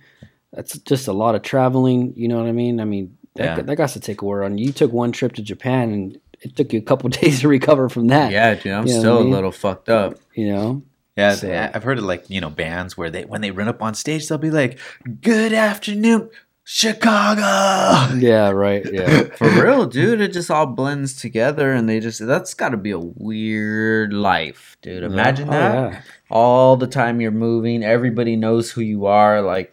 That's 0.53 0.79
just 0.79 1.09
a 1.09 1.13
lot 1.13 1.35
of 1.35 1.43
traveling. 1.43 2.13
You 2.17 2.29
know 2.29 2.39
what 2.39 2.47
I 2.47 2.53
mean? 2.53 2.79
I 2.81 2.85
mean, 2.85 3.17
that 3.35 3.57
Yeah. 3.59 3.63
that 3.63 3.77
got 3.77 3.89
to 3.91 4.01
take 4.01 4.23
a 4.23 4.25
wear 4.25 4.45
on 4.45 4.59
you. 4.59 4.67
You 4.67 4.73
took 4.73 4.93
one 4.93 5.11
trip 5.13 5.33
to 5.35 5.43
Japan, 5.43 5.93
and 5.93 6.19
it 6.41 6.55
took 6.57 6.73
you 6.73 6.79
a 6.79 6.83
couple 6.83 7.09
days 7.21 7.41
to 7.41 7.49
recover 7.49 7.89
from 7.89 8.09
that. 8.09 8.31
Yeah, 8.31 8.55
dude, 8.55 8.73
I'm 8.73 8.87
You 8.87 8.95
know 8.95 9.01
still 9.01 9.19
I 9.19 9.23
mean? 9.23 9.33
a 9.33 9.35
little 9.35 9.53
fucked 9.53 9.89
up. 9.89 10.19
You 10.35 10.53
know, 10.53 10.83
Yeah, 11.17 11.35
So- 11.35 11.71
I've 11.75 11.83
heard 11.83 11.99
of 11.99 12.05
like 12.05 12.29
you 12.31 12.41
know 12.41 12.51
bands 12.51 12.97
where 12.97 13.11
they 13.11 13.25
when 13.25 13.41
they 13.41 13.51
run 13.51 13.67
up 13.69 13.83
on 13.83 13.95
stage, 13.95 14.29
they'll 14.29 14.39
be 14.39 14.51
like, 14.51 14.79
"Good 15.23 15.53
afternoon, 15.53 16.29
Chicago." 16.65 18.15
yeah, 18.17 18.51
right, 18.51 18.85
yeah. 18.93 19.25
For 19.37 19.49
real, 19.65 19.87
dude, 19.87 20.21
it 20.21 20.33
just 20.33 20.51
all 20.51 20.67
blends 20.67 21.15
together, 21.21 21.73
and 21.73 21.89
they 21.89 22.01
just 22.01 22.25
that's 22.27 22.55
got 22.55 22.71
to 22.71 22.77
be 22.77 22.91
a 22.91 22.99
weird 22.99 24.13
life, 24.13 24.77
dude. 24.83 25.03
Imagine 25.05 25.49
Oh, 25.49 25.53
that. 25.53 25.93
yeah. 25.93 26.03
all 26.31 26.77
the 26.77 26.87
time 26.87 27.21
you're 27.21 27.31
moving 27.31 27.85
everybody 27.85 28.35
knows 28.37 28.71
who 28.71 28.81
you 28.81 29.07
are 29.07 29.41
like 29.43 29.73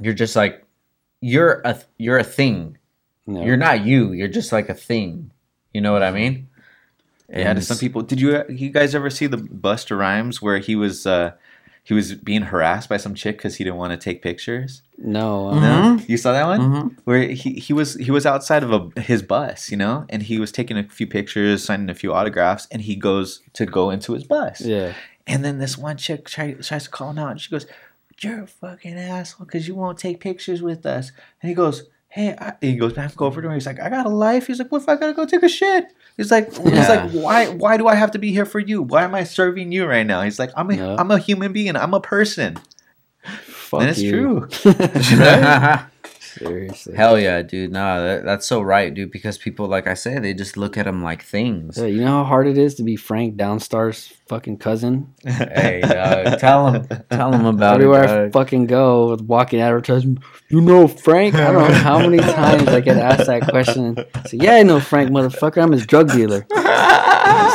you're 0.00 0.14
just 0.14 0.34
like 0.34 0.64
you're 1.20 1.60
a 1.64 1.78
you're 1.98 2.18
a 2.18 2.24
thing 2.24 2.78
No. 3.26 3.44
you're 3.44 3.56
not 3.56 3.84
you 3.84 4.12
you're 4.12 4.28
just 4.28 4.50
like 4.50 4.68
a 4.68 4.74
thing 4.74 5.30
you 5.74 5.80
know 5.80 5.92
what 5.92 6.02
i 6.02 6.10
mean 6.10 6.48
Yeah, 7.28 7.52
to 7.52 7.60
some 7.60 7.76
people. 7.78 8.00
Did 8.02 8.20
you 8.20 8.42
you 8.48 8.70
guys 8.70 8.94
ever 8.94 9.10
see 9.10 9.26
the 9.28 9.36
Busta 9.36 9.96
Rhymes 9.98 10.40
where 10.40 10.58
he 10.58 10.74
was 10.74 11.06
uh 11.06 11.32
he 11.88 11.94
was 11.94 12.14
being 12.14 12.42
harassed 12.42 12.88
by 12.88 12.98
some 12.98 13.14
chick 13.14 13.38
because 13.38 13.56
he 13.56 13.64
didn't 13.64 13.78
want 13.78 13.92
to 13.92 13.96
take 13.96 14.20
pictures? 14.22 14.82
no, 14.98 15.48
uh. 15.48 15.60
No, 15.60 16.00
you 16.06 16.16
saw 16.18 16.32
that 16.32 16.46
one 16.46 16.60
Mhm. 16.60 16.96
where 17.04 17.22
he, 17.28 17.50
he 17.54 17.72
was 17.72 17.94
he 17.94 18.10
was 18.10 18.26
outside 18.26 18.62
of 18.62 18.70
a, 18.72 19.00
his 19.00 19.22
bus, 19.22 19.70
you 19.70 19.76
know, 19.76 20.04
and 20.10 20.22
he 20.24 20.38
was 20.38 20.52
taking 20.52 20.76
a 20.76 20.84
few 20.98 21.06
pictures, 21.06 21.64
signing 21.64 21.88
a 21.88 21.94
few 21.94 22.12
autographs, 22.12 22.66
and 22.70 22.82
he 22.82 22.94
goes 22.96 23.40
to 23.54 23.64
go 23.64 23.90
into 23.90 24.12
his 24.12 24.24
bus, 24.24 24.60
yeah. 24.60 24.92
and 25.26 25.44
then 25.44 25.58
this 25.58 25.78
one 25.78 25.96
chick 25.96 26.26
try, 26.28 26.52
tries 26.54 26.84
to 26.84 26.90
call 26.90 27.10
him 27.10 27.18
out, 27.18 27.30
and 27.30 27.40
she 27.40 27.50
goes, 27.50 27.66
"You're 28.20 28.42
a 28.42 28.46
fucking 28.46 28.98
asshole 28.98 29.46
because 29.46 29.66
you 29.68 29.74
won't 29.74 29.98
take 29.98 30.20
pictures 30.20 30.60
with 30.62 30.84
us," 30.84 31.12
and 31.40 31.48
he 31.48 31.54
goes. 31.54 31.84
Hey, 32.10 32.34
I, 32.40 32.54
he 32.62 32.74
goes 32.76 32.94
back 32.94 33.20
over 33.20 33.42
to 33.42 33.48
her. 33.48 33.54
He's 33.54 33.66
like, 33.66 33.78
"I 33.78 33.90
got 33.90 34.06
a 34.06 34.08
life." 34.08 34.46
He's 34.46 34.58
like, 34.58 34.72
"What 34.72 34.80
if 34.80 34.88
I 34.88 34.96
gotta 34.96 35.12
go 35.12 35.26
take 35.26 35.42
a 35.42 35.48
shit?" 35.48 35.92
He's 36.18 36.30
like, 36.30 36.52
"He's 36.54 36.72
Yeah. 36.74 36.88
like, 36.88 37.10
why? 37.12 37.46
Why 37.48 37.76
do 37.78 37.86
I 37.88 37.94
have 37.94 38.10
to 38.10 38.18
be 38.18 38.32
here 38.32 38.44
for 38.44 38.58
you? 38.58 38.82
Why 38.82 39.04
am 39.04 39.14
I 39.14 39.24
serving 39.24 39.72
you 39.72 39.86
right 39.86 40.06
now?" 40.06 40.20
He's 40.22 40.38
like, 40.38 40.50
"I'm 40.56 40.70
a, 40.70 40.74
Yeah. 40.74 40.96
am 40.98 41.10
a 41.10 41.18
human 41.18 41.52
being. 41.54 41.74
I'm 41.76 41.94
a 41.94 42.00
person." 42.00 42.58
Fuck 43.46 43.80
and 43.82 43.88
it's 43.90 44.00
you. 44.00 44.10
true. 44.10 44.48
Seriously. 46.38 46.96
hell 46.96 47.18
yeah 47.18 47.42
dude 47.42 47.72
Nah, 47.72 48.00
that, 48.00 48.24
that's 48.24 48.46
so 48.46 48.60
right 48.60 48.92
dude 48.92 49.10
because 49.10 49.38
people 49.38 49.66
like 49.66 49.86
i 49.86 49.94
say 49.94 50.18
they 50.18 50.34
just 50.34 50.56
look 50.56 50.76
at 50.76 50.84
them 50.86 51.02
like 51.02 51.22
things 51.22 51.76
Yeah, 51.78 51.86
you 51.86 52.00
know 52.00 52.18
how 52.18 52.24
hard 52.24 52.46
it 52.46 52.56
is 52.58 52.74
to 52.76 52.82
be 52.82 52.96
Frank 52.96 53.36
Downstar's 53.36 54.12
fucking 54.28 54.58
cousin? 54.58 55.14
hey 55.24 55.80
dog, 55.82 56.38
tell 56.38 56.72
them 56.72 56.86
tell 57.10 57.30
them 57.30 57.46
about 57.46 57.74
Everywhere 57.76 58.02
it 58.02 58.04
Everywhere 58.04 58.26
I 58.26 58.30
fucking 58.30 58.66
go, 58.66 59.10
with 59.10 59.22
walking 59.22 59.60
advertisement, 59.60 60.18
you 60.48 60.60
know 60.60 60.86
Frank? 60.88 61.34
I 61.34 61.52
don't 61.52 61.68
know 61.70 61.74
how 61.78 61.98
many 61.98 62.18
times 62.18 62.68
I 62.68 62.80
get 62.80 62.96
asked 62.96 63.26
that 63.26 63.48
question. 63.48 63.96
So, 63.96 64.32
yeah, 64.36 64.54
I 64.56 64.62
know 64.62 64.80
Frank, 64.80 65.10
motherfucker. 65.10 65.62
I'm 65.62 65.72
his 65.72 65.86
drug 65.86 66.10
dealer. 66.12 66.46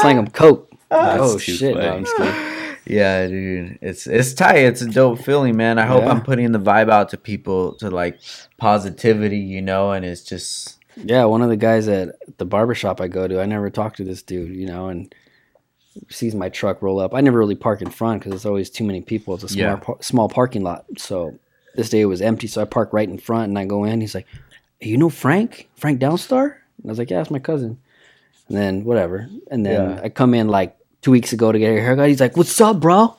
Slang 0.01 0.17
him 0.17 0.27
coke. 0.27 0.69
oh, 0.91 1.37
shit. 1.37 1.75
No. 1.75 1.95
I'm 1.95 2.03
just 2.05 2.17
kidding. 2.17 2.52
Yeah, 2.85 3.27
dude, 3.27 3.79
it's 3.81 4.07
it's 4.07 4.33
tight. 4.33 4.57
It's 4.57 4.81
a 4.81 4.89
dope 4.89 5.19
feeling, 5.19 5.55
man. 5.55 5.79
I 5.79 5.85
hope 5.85 6.03
Yeah. 6.03 6.09
I'm 6.11 6.21
putting 6.21 6.51
the 6.51 6.59
vibe 6.59 6.89
out 6.91 7.09
to 7.09 7.17
people 7.17 7.73
to 7.75 7.89
like 7.89 8.19
positivity, 8.57 9.37
you 9.39 9.61
know, 9.61 9.91
and 9.91 10.03
it's 10.05 10.23
just 10.23 10.79
Yeah, 10.97 11.25
one 11.25 11.41
of 11.41 11.49
the 11.49 11.55
guys 11.57 11.87
at 11.87 12.15
the 12.37 12.45
barbershop 12.45 12.99
I 13.01 13.07
go 13.07 13.27
to, 13.27 13.41
I 13.41 13.45
never 13.45 13.69
talked 13.69 13.97
to 13.97 14.03
this 14.03 14.21
dude, 14.21 14.55
you 14.55 14.65
know, 14.65 14.89
and 14.89 15.13
sees 16.09 16.35
my 16.35 16.49
truck 16.49 16.81
roll 16.81 16.99
up. 16.99 17.13
I 17.13 17.21
never 17.21 17.37
really 17.39 17.55
park 17.55 17.81
in 17.81 17.89
front 17.89 18.19
because 18.19 18.31
there's 18.31 18.45
always 18.45 18.69
too 18.69 18.83
many 18.83 19.01
people. 19.01 19.35
It's 19.35 19.43
a 19.43 19.49
small, 19.49 19.63
Yeah. 19.65 19.75
par- 19.77 19.97
small 20.01 20.27
parking 20.29 20.63
lot. 20.63 20.85
So 20.97 21.35
this 21.75 21.89
day 21.89 22.01
it 22.01 22.05
was 22.05 22.21
empty, 22.21 22.47
so 22.47 22.61
I 22.61 22.65
park 22.65 22.91
right 22.93 23.07
in 23.07 23.17
front 23.17 23.47
and 23.49 23.57
I 23.59 23.65
go 23.65 23.83
in. 23.85 24.01
He's 24.01 24.15
like, 24.15 24.27
hey, 24.79 24.89
"You 24.89 24.97
know 24.97 25.09
Frank? 25.09 25.69
Frank 25.75 25.99
Downstar?" 26.01 26.43
And 26.43 26.85
I 26.85 26.89
was 26.89 26.97
like, 26.99 27.09
"Yeah, 27.11 27.21
it's 27.21 27.31
my 27.31 27.39
cousin." 27.39 27.77
And 28.49 28.57
then 28.57 28.83
whatever. 28.83 29.29
And 29.49 29.65
then 29.65 29.91
Yeah. 29.91 30.01
I 30.03 30.09
come 30.09 30.33
in 30.33 30.47
like 30.49 30.75
two 31.03 31.11
weeks 31.11 31.31
ago 31.33 31.51
to 31.51 31.59
get 31.59 31.69
a 31.77 31.79
haircut. 31.79 32.07
He's 32.09 32.19
like, 32.19 32.35
"What's 32.35 32.59
up, 32.59 32.79
bro?" 32.79 33.15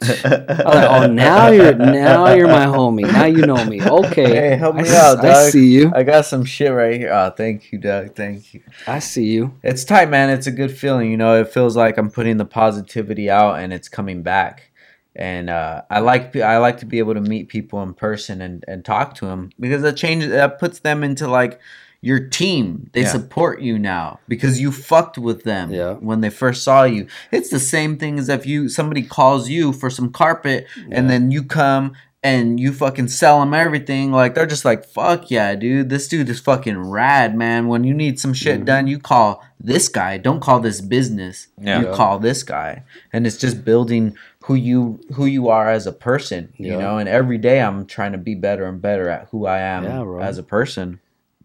like, 0.00 0.24
oh, 0.24 1.06
now 1.10 1.48
you're 1.50 1.74
now 1.74 2.32
you're 2.32 2.46
my 2.48 2.66
homie. 2.66 3.02
Now 3.10 3.24
you 3.24 3.46
know 3.46 3.64
me. 3.64 3.82
Okay, 3.82 4.50
Hey, 4.50 4.56
help 4.56 4.76
I 4.76 4.82
me 4.82 4.88
s- 4.88 4.94
out, 4.94 5.18
I 5.24 5.28
dog. 5.32 5.50
see 5.52 5.66
you. 5.66 5.90
I 5.94 6.02
got 6.04 6.24
some 6.26 6.44
shit 6.44 6.72
right 6.72 6.98
here. 7.00 7.12
Oh, 7.12 7.30
thank 7.30 7.72
you, 7.72 7.78
Doug. 7.78 8.14
Thank 8.14 8.54
you. 8.54 8.60
I 8.86 8.98
see 9.00 9.24
you. 9.26 9.54
It's 9.62 9.84
tight, 9.84 10.08
man. 10.08 10.30
It's 10.30 10.46
a 10.46 10.52
good 10.52 10.76
feeling. 10.76 11.10
You 11.10 11.16
know, 11.16 11.40
it 11.40 11.48
feels 11.48 11.76
like 11.76 11.96
I'm 11.98 12.10
putting 12.10 12.36
the 12.36 12.44
positivity 12.44 13.28
out 13.30 13.58
and 13.58 13.72
it's 13.72 13.88
coming 13.88 14.22
back. 14.22 14.70
And 15.16 15.50
uh, 15.50 15.82
I 15.90 15.98
like 15.98 16.36
I 16.36 16.58
like 16.58 16.78
to 16.78 16.86
be 16.86 17.00
able 17.00 17.14
to 17.14 17.20
meet 17.20 17.48
people 17.48 17.82
in 17.82 17.92
person 17.94 18.40
and, 18.40 18.64
and 18.68 18.84
talk 18.84 19.16
to 19.16 19.26
them 19.26 19.50
because 19.58 19.82
that 19.82 19.96
changes 19.96 20.30
that 20.30 20.60
puts 20.60 20.78
them 20.78 21.02
into 21.02 21.26
like 21.26 21.58
your 22.00 22.20
team. 22.20 22.90
They 22.92 23.02
Yeah. 23.02 23.08
support 23.08 23.60
you 23.60 23.78
now 23.78 24.20
because 24.28 24.60
you 24.60 24.70
fucked 24.70 25.18
with 25.18 25.42
them 25.44 25.70
Yeah. 25.72 25.94
when 25.94 26.20
they 26.20 26.30
first 26.30 26.62
saw 26.62 26.84
you. 26.84 27.06
It's 27.32 27.50
the 27.50 27.58
same 27.58 27.96
thing 27.96 28.18
as 28.18 28.28
if 28.28 28.46
you 28.46 28.68
somebody 28.68 29.02
calls 29.02 29.48
you 29.48 29.72
for 29.72 29.90
some 29.90 30.10
carpet 30.10 30.66
and 30.90 31.10
then 31.10 31.30
you 31.32 31.42
come 31.42 31.92
and 32.22 32.58
you 32.60 32.72
fucking 32.72 33.08
sell 33.08 33.40
them 33.40 33.54
everything. 33.54 34.12
Like 34.12 34.34
they're 34.34 34.46
just 34.46 34.64
like, 34.64 34.84
fuck 34.84 35.30
yeah, 35.30 35.54
dude. 35.56 35.88
This 35.88 36.06
dude 36.08 36.28
is 36.28 36.38
fucking 36.40 36.78
rad, 36.90 37.36
man. 37.36 37.66
When 37.68 37.82
you 37.84 37.94
need 37.94 38.18
some 38.20 38.32
shit 38.34 38.60
Mhm. 38.60 38.64
done, 38.64 38.86
you 38.86 38.98
call 38.98 39.42
this 39.60 39.88
guy. 39.88 40.18
Don't 40.18 40.40
call 40.40 40.60
this 40.60 40.80
business. 40.80 41.48
Yeah. 41.60 41.80
You 41.80 41.86
call 41.88 42.18
this 42.20 42.42
guy. 42.44 42.82
And 43.12 43.26
it's 43.26 43.36
just 43.36 43.64
building 43.64 44.14
who 44.44 44.54
you 44.54 45.00
who 45.14 45.26
you 45.26 45.48
are 45.48 45.68
as 45.68 45.86
a 45.86 45.92
person. 45.92 46.48
You 46.56 46.76
know, 46.76 46.98
and 46.98 47.08
every 47.08 47.38
day 47.38 47.60
I'm 47.60 47.86
trying 47.86 48.12
to 48.12 48.18
be 48.18 48.34
better 48.36 48.64
and 48.66 48.80
better 48.80 49.08
at 49.08 49.28
who 49.30 49.46
I 49.46 49.58
am 49.58 49.84
Yeah, 49.84 50.18
as 50.20 50.38
a 50.38 50.42
person. 50.44 51.00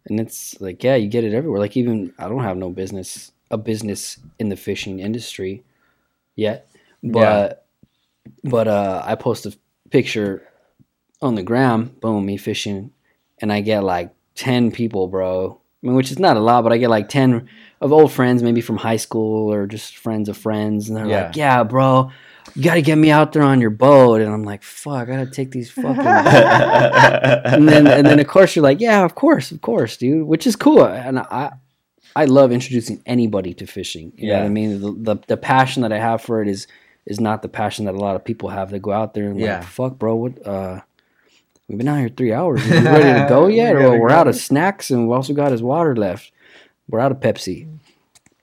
And 0.08 0.20
it's 0.20 0.60
like 0.62 0.84
yeah 0.84 0.96
you 0.96 1.08
get 1.08 1.24
it 1.24 1.34
everywhere. 1.34 1.60
Like 1.60 1.78
even 1.78 2.14
i 2.20 2.28
don't 2.28 2.44
have 2.44 2.58
no 2.58 2.70
business 2.70 3.32
a 3.52 3.58
business 3.58 4.18
in 4.40 4.50
the 4.50 4.56
fishing 4.58 5.00
industry 5.00 5.64
yet. 6.36 6.68
But 7.04 7.66
but 8.44 8.68
uh 8.68 9.02
i 9.06 9.16
post 9.16 9.46
a 9.46 9.56
picture 9.90 10.48
on 11.22 11.36
the 11.36 11.44
gram 11.44 11.96
boom 12.02 12.26
me 12.26 12.38
fishing 12.38 12.92
and 13.40 13.52
i 13.52 13.62
get 13.62 13.84
like 13.84 14.12
10 14.36 14.72
people 14.72 15.08
bro. 15.08 15.60
I 15.84 15.88
mean 15.88 15.96
which 15.96 16.12
is 16.12 16.20
not 16.20 16.38
a 16.38 16.40
lot 16.40 16.64
but 16.64 16.72
i 16.74 16.78
get 16.78 16.90
like 16.90 17.10
10 17.10 17.48
of 17.82 17.92
old 17.92 18.12
friends 18.12 18.42
maybe 18.42 18.62
from 18.62 18.78
high 18.78 18.96
school 18.98 19.52
or 19.54 19.68
just 19.68 19.98
friends 19.98 20.30
of 20.30 20.38
friends 20.38 20.88
and 20.90 20.98
they're 20.98 21.06
Yeah. 21.08 21.26
like 21.28 21.36
yeah 21.36 21.64
bro 21.64 22.12
you 22.56 22.64
gotta 22.64 22.82
get 22.82 22.98
me 22.98 23.10
out 23.12 23.32
there 23.34 23.42
on 23.44 23.60
your 23.62 23.70
boat 23.70 24.22
and 24.22 24.32
i'm 24.32 24.44
like 24.44 24.64
fuck 24.64 25.10
i 25.10 25.12
gotta 25.16 25.30
take 25.30 25.52
these 25.52 25.70
fucking 25.84 26.00
and 26.00 27.68
then 27.68 27.88
and 27.88 28.06
then 28.06 28.20
of 28.20 28.28
course 28.28 28.56
you're 28.56 28.64
like, 28.64 28.80
yeah, 28.80 29.04
of 29.04 29.16
course, 29.16 29.52
of 29.52 29.62
course, 29.62 29.98
dude, 29.98 30.26
which 30.28 30.46
is 30.48 30.56
cool. 30.56 30.84
And 30.86 31.20
I 31.20 31.52
I 32.16 32.26
love 32.26 32.52
introducing 32.52 33.02
anybody 33.06 33.54
to 33.56 33.66
fishing. 33.66 34.14
You 34.16 34.30
know 34.30 34.40
what 34.40 34.46
I 34.46 34.50
mean? 34.50 34.82
The, 34.82 34.92
the 35.16 35.22
the 35.28 35.38
passion 35.38 35.82
that 35.84 35.92
I 35.92 36.00
have 36.00 36.22
for 36.22 36.42
it 36.42 36.48
is 36.48 36.68
is 37.06 37.20
not 37.20 37.42
the 37.42 37.50
passion 37.50 37.86
that 37.86 37.96
a 37.96 37.98
lot 37.98 38.16
of 38.16 38.24
people 38.24 38.50
have. 38.50 38.70
They 38.72 38.80
go 38.80 38.92
out 38.92 39.14
there 39.14 39.26
and 39.30 39.40
Yeah. 39.40 39.58
like, 39.60 39.68
fuck, 39.68 39.98
bro, 39.98 40.16
what? 40.16 40.46
uh 40.48 40.82
We've 41.68 41.78
been 41.78 41.88
out 41.88 42.00
here 42.00 42.10
three 42.10 42.34
hours. 42.34 42.62
Are 42.66 42.70
we 42.70 42.86
ready 42.86 43.22
to 43.22 43.26
go 43.30 43.48
yet? 43.62 43.74
gotta 43.74 43.88
or 43.88 44.00
we're 44.00 44.10
go. 44.10 44.16
out 44.16 44.28
of 44.28 44.36
snacks 44.36 44.92
and 44.92 45.08
we 45.08 45.16
also 45.16 45.34
got 45.34 45.52
his 45.52 45.64
water 45.64 45.96
left. 45.96 46.32
We're 46.90 47.00
out 47.00 47.12
of 47.12 47.20
Pepsi. 47.20 47.68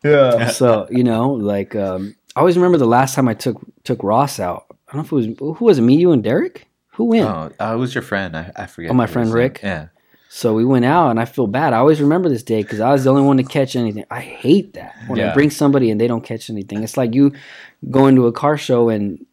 Yeah. 0.02 0.48
So 0.48 0.89
you 0.90 1.05
know, 1.05 1.31
like 1.32 1.77
um, 1.77 2.16
I 2.36 2.40
always 2.40 2.57
remember 2.57 2.78
the 2.78 2.86
last 2.86 3.15
time 3.15 3.28
I 3.28 3.35
took 3.35 3.61
took 3.85 4.02
Ross 4.02 4.39
out. 4.40 4.66
I 4.89 4.93
don't 4.97 5.11
know 5.12 5.19
if 5.19 5.27
it 5.27 5.40
was 5.40 5.57
who 5.59 5.65
was 5.65 5.78
it, 5.78 5.82
me, 5.82 5.97
you, 5.97 6.12
and 6.12 6.23
Derek. 6.23 6.66
Who 6.94 7.05
went? 7.05 7.27
Oh, 7.28 7.51
uh, 7.59 7.77
who's 7.77 7.94
your 7.94 8.02
friend? 8.02 8.36
I, 8.36 8.52
I 8.57 8.66
forget. 8.66 8.90
Oh, 8.90 8.94
my 8.94 9.07
friend 9.07 9.32
Rick? 9.32 9.61
Yeah. 9.62 9.89
So 10.28 10.55
we 10.55 10.65
went 10.65 10.85
out, 10.85 11.11
and 11.11 11.19
I 11.19 11.24
feel 11.24 11.47
bad. 11.48 11.73
I 11.73 11.78
always 11.78 12.01
remember 12.01 12.28
this 12.28 12.43
day 12.44 12.62
because 12.62 12.78
I 12.81 12.93
was 12.93 13.02
the 13.05 13.11
only 13.11 13.23
one 13.23 13.36
to 13.39 13.43
catch 13.43 13.74
anything. 13.74 14.05
I 14.11 14.20
hate 14.20 14.74
that 14.74 14.94
when 15.09 15.19
I 15.20 15.32
bring 15.35 15.51
somebody 15.51 15.90
and 15.90 16.01
they 16.01 16.07
don't 16.07 16.23
catch 16.24 16.51
anything. 16.51 16.85
It's 16.85 16.97
like 16.97 17.15
you 17.15 17.32
going 17.90 18.15
to 18.16 18.27
a 18.27 18.32
car 18.32 18.57
show 18.57 18.90
and 18.90 19.24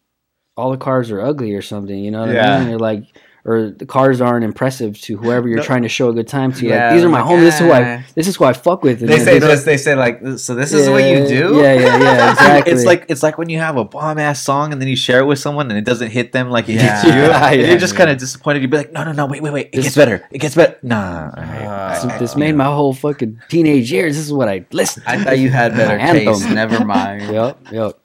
all 0.56 0.72
the 0.72 0.78
cars 0.78 1.11
are 1.11 1.22
ugly 1.22 1.53
or 1.53 1.61
something. 1.61 1.98
You 1.98 2.10
know 2.10 2.22
what 2.22 2.30
I 2.30 2.34
Yeah. 2.34 2.60
mean? 2.60 2.69
You're 2.69 2.80
like, 2.80 3.03
or 3.48 3.69
the 3.72 3.86
cars 3.86 4.19
aren't 4.19 4.44
impressive 4.44 4.99
to 5.02 5.15
whoever 5.18 5.48
you're 5.48 5.57
No. 5.57 5.64
trying 5.64 5.84
to 5.84 5.90
show 5.90 6.10
a 6.10 6.14
good 6.14 6.28
time 6.28 6.52
to. 6.52 6.65
Yeah, 6.68 6.88
like 6.88 6.95
these 6.95 7.03
are 7.06 7.10
my 7.10 7.22
like, 7.22 7.32
homies. 7.32 7.40
This 7.41 7.53
is 7.56 7.60
who 7.61 7.72
eh. 7.72 7.78
I. 7.98 8.06
This 8.14 8.28
is 8.28 8.36
who 8.36 8.44
I 8.44 8.52
fuck 8.53 8.84
with. 8.84 8.99
And 9.02 9.10
They 9.10 9.19
say 9.19 9.40
they- 9.40 9.48
this. 9.48 9.64
They 9.64 9.78
say 9.78 9.95
like, 9.95 10.19
so 10.38 10.53
this 10.53 10.74
is 10.74 10.90
what 10.90 11.03
you 11.06 11.26
do. 11.26 11.56
Yeah, 11.61 11.74
yeah, 11.74 11.98
yeah. 11.98 12.32
Exactly. 12.38 12.74
It's 12.74 12.84
like 12.86 13.06
it's 13.07 13.24
like 13.24 13.38
when 13.38 13.48
you 13.49 13.60
have 13.60 13.78
a 13.78 13.86
bomb 13.86 14.19
ass 14.19 14.41
song 14.44 14.74
and 14.74 14.82
then 14.82 14.90
you 14.90 14.98
share 14.98 15.19
it 15.22 15.26
with 15.26 15.40
someone 15.40 15.69
and 15.72 15.78
it 15.80 15.86
doesn't 15.86 16.11
hit 16.11 16.34
them 16.34 16.49
like 16.49 16.68
it 16.68 16.74
Yeah. 16.74 17.02
hits 17.02 17.03
you. 17.06 17.11
Yeah, 17.28 17.48
and 17.52 17.61
yeah, 17.61 17.68
you're 17.69 17.80
just 17.80 17.94
yeah. 17.94 17.98
kind 17.99 18.10
of 18.11 18.18
disappointed. 18.18 18.61
You'd 18.61 18.72
be 18.72 18.78
like, 18.78 18.91
no, 18.91 19.03
no, 19.06 19.14
no, 19.14 19.26
wait, 19.28 19.41
wait, 19.41 19.53
wait. 19.53 19.68
It 19.68 19.78
This- 19.78 19.86
gets 19.86 19.95
better. 19.95 20.28
It 20.30 20.40
gets 20.40 20.56
better. 20.56 20.76
Nah. 20.84 21.30
Uh, 21.30 22.07
this, 22.07 22.19
this 22.19 22.36
made 22.36 22.53
my 22.56 22.65
whole 22.65 22.94
fucking 22.94 23.40
teenage 23.48 23.91
years. 23.91 24.15
This 24.18 24.26
is 24.26 24.34
what 24.34 24.49
I 24.49 24.65
listened. 24.72 25.06
to. 25.06 25.11
I 25.11 25.24
thought 25.24 25.40
you 25.40 25.49
had 25.49 25.74
better 25.76 25.98
taste. 26.14 26.49
Never 26.49 26.84
mind. 26.84 27.32
Yep, 27.34 27.57
yep. 27.72 27.98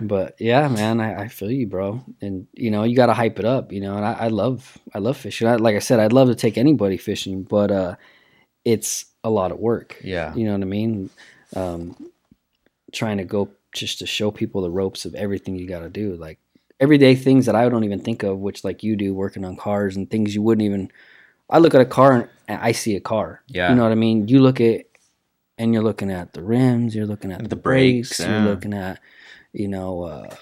But 0.00 0.36
yeah, 0.38 0.68
man, 0.68 1.00
I, 1.00 1.22
I 1.24 1.28
feel 1.28 1.50
you, 1.50 1.66
bro. 1.66 2.04
And 2.20 2.46
you 2.52 2.70
know, 2.70 2.84
you 2.84 2.96
got 2.96 3.06
to 3.06 3.14
hype 3.14 3.38
it 3.38 3.44
up, 3.44 3.72
you 3.72 3.80
know. 3.80 3.96
And 3.96 4.04
I, 4.04 4.12
I 4.12 4.28
love, 4.28 4.78
I 4.94 4.98
love 4.98 5.16
fishing. 5.16 5.48
I, 5.48 5.56
like 5.56 5.76
I 5.76 5.80
said, 5.80 6.00
I'd 6.00 6.12
love 6.12 6.28
to 6.28 6.34
take 6.34 6.58
anybody 6.58 6.96
fishing, 6.96 7.42
but 7.42 7.70
uh, 7.70 7.96
it's 8.64 9.06
a 9.24 9.30
lot 9.30 9.52
of 9.52 9.58
work. 9.58 9.98
Yeah. 10.02 10.34
You 10.34 10.44
know 10.44 10.52
what 10.52 10.62
I 10.62 10.64
mean? 10.64 11.10
Um, 11.54 12.10
trying 12.92 13.18
to 13.18 13.24
go 13.24 13.48
just 13.72 13.98
to 14.00 14.06
show 14.06 14.30
people 14.30 14.62
the 14.62 14.70
ropes 14.70 15.04
of 15.04 15.14
everything 15.14 15.56
you 15.56 15.66
got 15.66 15.80
to 15.80 15.88
do, 15.88 16.14
like 16.16 16.38
everyday 16.80 17.14
things 17.14 17.46
that 17.46 17.54
I 17.54 17.68
don't 17.68 17.84
even 17.84 18.00
think 18.00 18.22
of, 18.22 18.38
which 18.38 18.64
like 18.64 18.82
you 18.82 18.96
do, 18.96 19.14
working 19.14 19.44
on 19.44 19.56
cars 19.56 19.96
and 19.96 20.10
things 20.10 20.34
you 20.34 20.42
wouldn't 20.42 20.64
even. 20.64 20.90
I 21.48 21.58
look 21.58 21.74
at 21.74 21.80
a 21.80 21.86
car 21.86 22.30
and 22.48 22.60
I 22.60 22.72
see 22.72 22.96
a 22.96 23.00
car. 23.00 23.42
Yeah. 23.48 23.70
You 23.70 23.76
know 23.76 23.82
what 23.82 23.92
I 23.92 23.96
mean? 23.96 24.28
You 24.28 24.40
look 24.40 24.60
at, 24.60 24.86
and 25.58 25.74
you're 25.74 25.82
looking 25.82 26.10
at 26.10 26.32
the 26.32 26.42
rims, 26.42 26.94
you're 26.94 27.06
looking 27.06 27.30
at 27.30 27.42
the, 27.42 27.48
The 27.48 27.56
brakes, 27.56 28.18
brakes, 28.18 28.28
you're 28.28 28.40
looking 28.40 28.72
at, 28.72 28.98
you 29.52 29.68
know, 29.68 30.02
uh, 30.02 30.34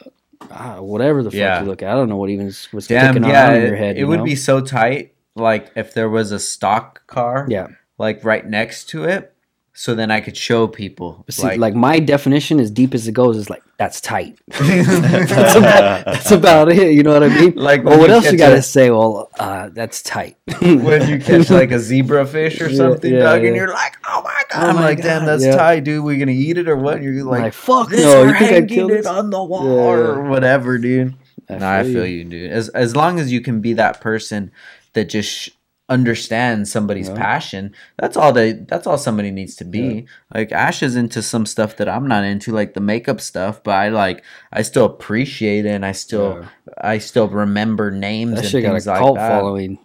ah, 0.50 0.80
whatever 0.80 1.22
the 1.22 1.30
fuck 1.30 1.38
Yeah. 1.38 1.60
you 1.62 1.66
look 1.66 1.82
at. 1.82 1.90
I 1.90 1.94
don't 1.94 2.08
know 2.08 2.16
what 2.16 2.30
even 2.30 2.46
was 2.72 2.86
Damn. 2.86 3.14
kicking 3.14 3.28
Yeah. 3.28 3.48
on 3.48 3.54
in 3.56 3.62
It, 3.62 3.66
your 3.66 3.76
head. 3.76 3.96
it 3.96 4.00
you 4.00 4.08
would 4.08 4.20
know? 4.20 4.24
be 4.24 4.36
so 4.36 4.60
tight. 4.60 5.14
Like 5.36 5.70
if 5.76 5.94
there 5.94 6.08
was 6.08 6.32
a 6.32 6.38
stock 6.38 7.06
car. 7.06 7.46
Yeah. 7.48 7.68
Like 7.98 8.24
right 8.24 8.46
next 8.46 8.88
to 8.90 9.04
it, 9.04 9.34
so 9.80 9.94
then 9.94 10.10
I 10.10 10.20
could 10.20 10.36
show 10.36 10.66
people. 10.66 11.24
See, 11.30 11.56
like, 11.56 11.74
my 11.74 12.00
definition, 12.00 12.60
as 12.60 12.70
deep 12.70 12.92
as 12.92 13.08
it 13.08 13.12
goes, 13.12 13.38
is 13.38 13.48
like 13.48 13.62
that's 13.78 13.98
tight. 13.98 14.38
that's, 14.48 15.56
about, 15.56 16.04
that's 16.04 16.30
about 16.30 16.68
it. 16.68 16.92
You 16.92 17.02
know 17.02 17.14
what 17.14 17.22
I 17.22 17.28
mean? 17.28 17.54
Like 17.54 17.82
well, 17.82 17.98
what 17.98 18.10
you 18.10 18.16
else 18.16 18.26
you 18.26 18.32
catch 18.32 18.38
got 18.40 18.52
a- 18.52 18.56
to 18.56 18.62
say? 18.62 18.90
Well, 18.90 19.30
uh, 19.38 19.70
that's 19.70 20.02
tight. 20.02 20.36
when 20.60 21.08
you 21.08 21.18
catch 21.18 21.48
like 21.48 21.70
a 21.70 21.78
zebra 21.78 22.26
fish 22.26 22.60
or 22.60 22.70
something, 22.70 23.10
yeah, 23.10 23.20
Doug, 23.20 23.42
and 23.42 23.56
you're 23.56 23.72
like, 23.72 23.96
"Oh 24.06 24.20
my 24.22 24.42
god!" 24.50 24.64
Oh 24.64 24.68
I'm 24.68 24.74
my 24.74 24.82
like, 24.82 25.00
"Damn, 25.00 25.24
that's 25.24 25.42
yeah. 25.42 25.56
tight, 25.56 25.84
dude. 25.84 26.04
We 26.04 26.18
gonna 26.18 26.32
eat 26.32 26.58
it 26.58 26.68
or 26.68 26.76
what?" 26.76 27.00
You're 27.00 27.24
like, 27.24 27.40
like, 27.40 27.54
fuck 27.54 27.88
"This 27.88 28.04
no, 28.04 28.24
you 28.24 28.38
think 28.38 28.52
I'd 28.52 28.68
kill 28.68 28.90
it 28.90 29.06
on 29.06 29.30
the 29.30 29.42
wall 29.42 29.64
Yeah, 29.64 29.92
or 29.92 30.28
whatever, 30.28 30.76
dude." 30.76 31.14
I 31.48 31.56
no, 31.56 31.70
I 31.70 31.84
feel 31.84 32.04
you, 32.04 32.24
dude. 32.24 32.50
As 32.50 32.68
as 32.68 32.94
long 32.94 33.18
as 33.18 33.32
you 33.32 33.40
can 33.40 33.62
be 33.62 33.72
that 33.72 34.02
person 34.02 34.52
that 34.92 35.08
just 35.08 35.52
understands 35.90 36.72
somebody's 36.72 37.08
Yeah. 37.08 37.16
passion, 37.16 37.74
that's 37.98 38.16
all 38.16 38.32
they. 38.32 38.52
That's 38.52 38.86
all 38.86 38.96
somebody 38.96 39.30
needs 39.30 39.56
to 39.56 39.64
be. 39.64 39.80
Yeah. 39.80 40.00
Like 40.34 40.52
Ash 40.52 40.82
is 40.82 40.96
into 40.96 41.20
some 41.20 41.44
stuff 41.44 41.76
that 41.76 41.88
I'm 41.88 42.06
not 42.08 42.24
into, 42.24 42.52
like 42.52 42.72
the 42.74 42.80
makeup 42.80 43.20
stuff. 43.20 43.62
But 43.62 43.72
I 43.72 43.88
like, 43.90 44.24
I 44.52 44.62
still 44.62 44.86
appreciate 44.86 45.66
it, 45.66 45.70
and 45.70 45.84
I 45.84 45.92
still, 45.92 46.46
I 46.80 46.96
still 46.98 47.28
remember 47.28 47.90
names 47.90 48.34
That 48.36 48.40
and 48.44 48.48
shit 48.48 48.62
got 48.62 48.70
a 48.70 48.90
like 48.90 48.98
cult 48.98 49.16
that. 49.16 49.28
following. 49.28 49.78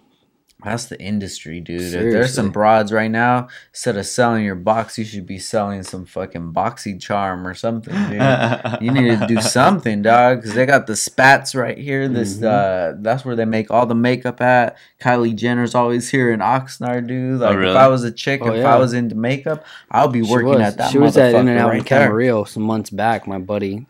That's 0.66 0.86
the 0.88 1.00
industry, 1.00 1.60
dude. 1.60 1.80
If 1.80 1.92
there's 1.92 2.34
some 2.34 2.50
broads 2.50 2.92
right 2.92 3.12
now. 3.12 3.50
Instead 3.72 3.98
of 3.98 4.06
selling 4.08 4.44
your 4.44 4.56
box, 4.56 4.98
you 4.98 5.06
should 5.06 5.28
be 5.28 5.38
selling 5.38 5.84
some 5.84 6.06
fucking 6.06 6.54
BoxyCharm 6.54 7.46
or 7.46 7.54
something, 7.54 7.94
dude. 8.10 8.82
you 8.82 8.90
need 8.92 9.20
to 9.20 9.28
do 9.28 9.40
something, 9.42 10.02
dog, 10.02 10.38
because 10.40 10.56
they 10.56 10.66
got 10.66 10.88
the 10.88 10.96
spats 10.96 11.54
right 11.54 11.78
here. 11.78 12.08
This, 12.08 12.38
Mhm. 12.38 12.46
uh, 12.46 12.98
that's 13.00 13.24
where 13.24 13.36
they 13.36 13.46
make 13.46 13.70
all 13.70 13.86
the 13.86 13.94
makeup 13.94 14.42
at. 14.42 14.76
Kylie 15.00 15.36
Jenner's 15.36 15.76
always 15.76 16.10
here 16.10 16.32
in 16.32 16.40
Oxnard, 16.40 17.06
dude. 17.06 17.42
Like, 17.42 17.52
if 17.54 17.58
really? 17.60 17.78
I 17.78 17.88
was 17.88 18.04
a 18.04 18.12
chick, 18.12 18.42
Oh, 18.44 18.52
if 18.52 18.62
yeah. 18.64 18.74
I 18.76 18.80
was 18.80 18.94
into 18.94 19.14
makeup, 19.14 19.64
I'll 19.92 20.08
be 20.08 20.26
She 20.26 20.32
working 20.32 20.50
was. 20.50 20.62
at 20.62 20.78
that. 20.78 20.92
She 20.92 20.98
was 20.98 21.16
at 21.16 21.36
In-N-Out 21.36 21.70
right 21.70 21.78
in. 21.80 21.84
Camarillo 21.86 22.48
some 22.48 22.64
months 22.64 22.90
back. 22.90 23.28
My 23.28 23.38
buddy, 23.38 23.86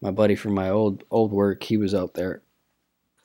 my 0.00 0.10
buddy 0.10 0.34
from 0.34 0.54
my 0.54 0.70
old 0.70 1.04
old 1.12 1.30
work, 1.30 1.62
he 1.62 1.76
was 1.76 1.94
out 1.94 2.14
there. 2.14 2.40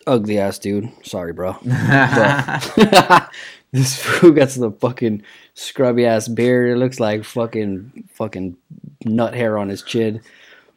Ugly 0.07 0.39
ass 0.39 0.59
dude. 0.59 0.91
Sorry, 1.03 1.33
bro. 1.33 1.55
But 1.65 3.29
this 3.71 4.01
fool 4.01 4.31
got 4.31 4.49
the 4.49 4.71
fucking 4.71 5.21
scrubby 5.53 6.05
ass 6.05 6.27
beard. 6.27 6.71
It 6.71 6.77
looks 6.77 6.99
like 6.99 7.23
fucking 7.23 8.09
fucking 8.13 8.57
nut 9.05 9.33
hair 9.35 9.57
on 9.57 9.69
his 9.69 9.83
chin. 9.83 10.21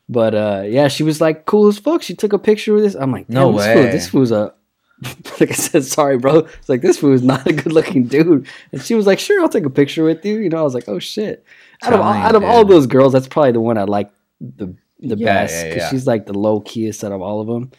But 0.09 0.35
uh, 0.35 0.63
yeah, 0.67 0.89
she 0.89 1.03
was 1.03 1.21
like 1.21 1.47
cool 1.47 1.69
as 1.69 1.79
fuck. 1.79 2.03
She 2.03 2.15
took 2.15 2.33
a 2.33 2.39
picture 2.39 2.75
with 2.75 2.85
this. 2.85 2.95
I'm 2.95 3.13
like, 3.13 3.29
No 3.29 3.47
"Damn, 3.47 3.57
this 3.57 3.67
way. 3.67 3.75
Fool, 3.75 3.93
this 3.93 4.09
fool's 4.09 4.31
a 4.33 4.55
like 5.41 5.51
I 5.51 5.55
said, 5.55 5.85
sorry, 5.85 6.19
bro. 6.19 6.39
It's 6.41 6.69
like 6.69 6.83
this 6.83 6.99
fool 6.99 7.13
is 7.13 7.23
not 7.23 7.47
a 7.47 7.53
good 7.53 7.73
looking 7.73 8.05
dude. 8.05 8.47
And 8.73 8.83
she 8.83 8.95
was 8.95 9.07
like, 9.07 9.19
sure, 9.19 9.41
I'll 9.41 9.49
take 9.49 9.65
a 9.65 9.71
picture 9.71 10.05
with 10.05 10.25
you. 10.25 10.39
You 10.39 10.49
know, 10.49 10.59
I 10.59 10.63
was 10.63 10.75
like, 10.75 10.89
oh 10.89 10.99
shit. 10.99 11.45
Out 11.83 11.93
of 11.93 12.01
all, 12.01 12.13
out 12.13 12.35
of 12.37 12.45
all 12.45 12.65
those 12.65 12.87
girls, 12.87 13.13
that's 13.13 13.27
probably 13.27 13.53
the 13.53 13.61
one 13.61 13.79
I 13.79 13.85
like 13.85 14.11
the 14.41 14.75
the 15.01 15.17
Yeah, 15.17 15.27
best 15.43 15.55
yeah, 15.55 15.69
because 15.71 15.83
yeah. 15.83 15.91
she's 15.91 16.07
like 16.07 16.27
the 16.27 16.39
low 16.39 16.61
keyest 16.61 17.03
out 17.03 17.11
of 17.13 17.21
all 17.23 17.41
of 17.41 17.49
them. 17.49 17.73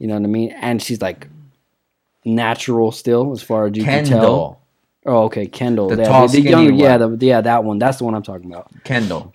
You 0.00 0.08
know 0.08 0.14
what 0.14 0.24
I 0.24 0.26
mean? 0.26 0.50
And 0.50 0.82
she's 0.82 1.00
like 1.00 1.28
natural 2.24 2.90
still, 2.90 3.30
as 3.30 3.42
far 3.42 3.66
as 3.66 3.76
you 3.76 3.84
can 3.84 4.04
tell. 4.04 4.60
Oh, 5.06 5.24
okay, 5.24 5.46
Kendall. 5.46 5.88
The 5.88 5.98
yeah, 5.98 6.08
tall, 6.08 6.26
the, 6.26 6.40
the 6.42 6.50
younger, 6.50 6.72
yeah, 6.72 6.96
the, 6.98 7.16
yeah, 7.20 7.40
that 7.42 7.64
one. 7.64 7.78
That's 7.78 7.98
the 7.98 8.04
one 8.04 8.14
I'm 8.14 8.22
talking 8.22 8.50
about. 8.50 8.70
Kendall. 8.84 9.32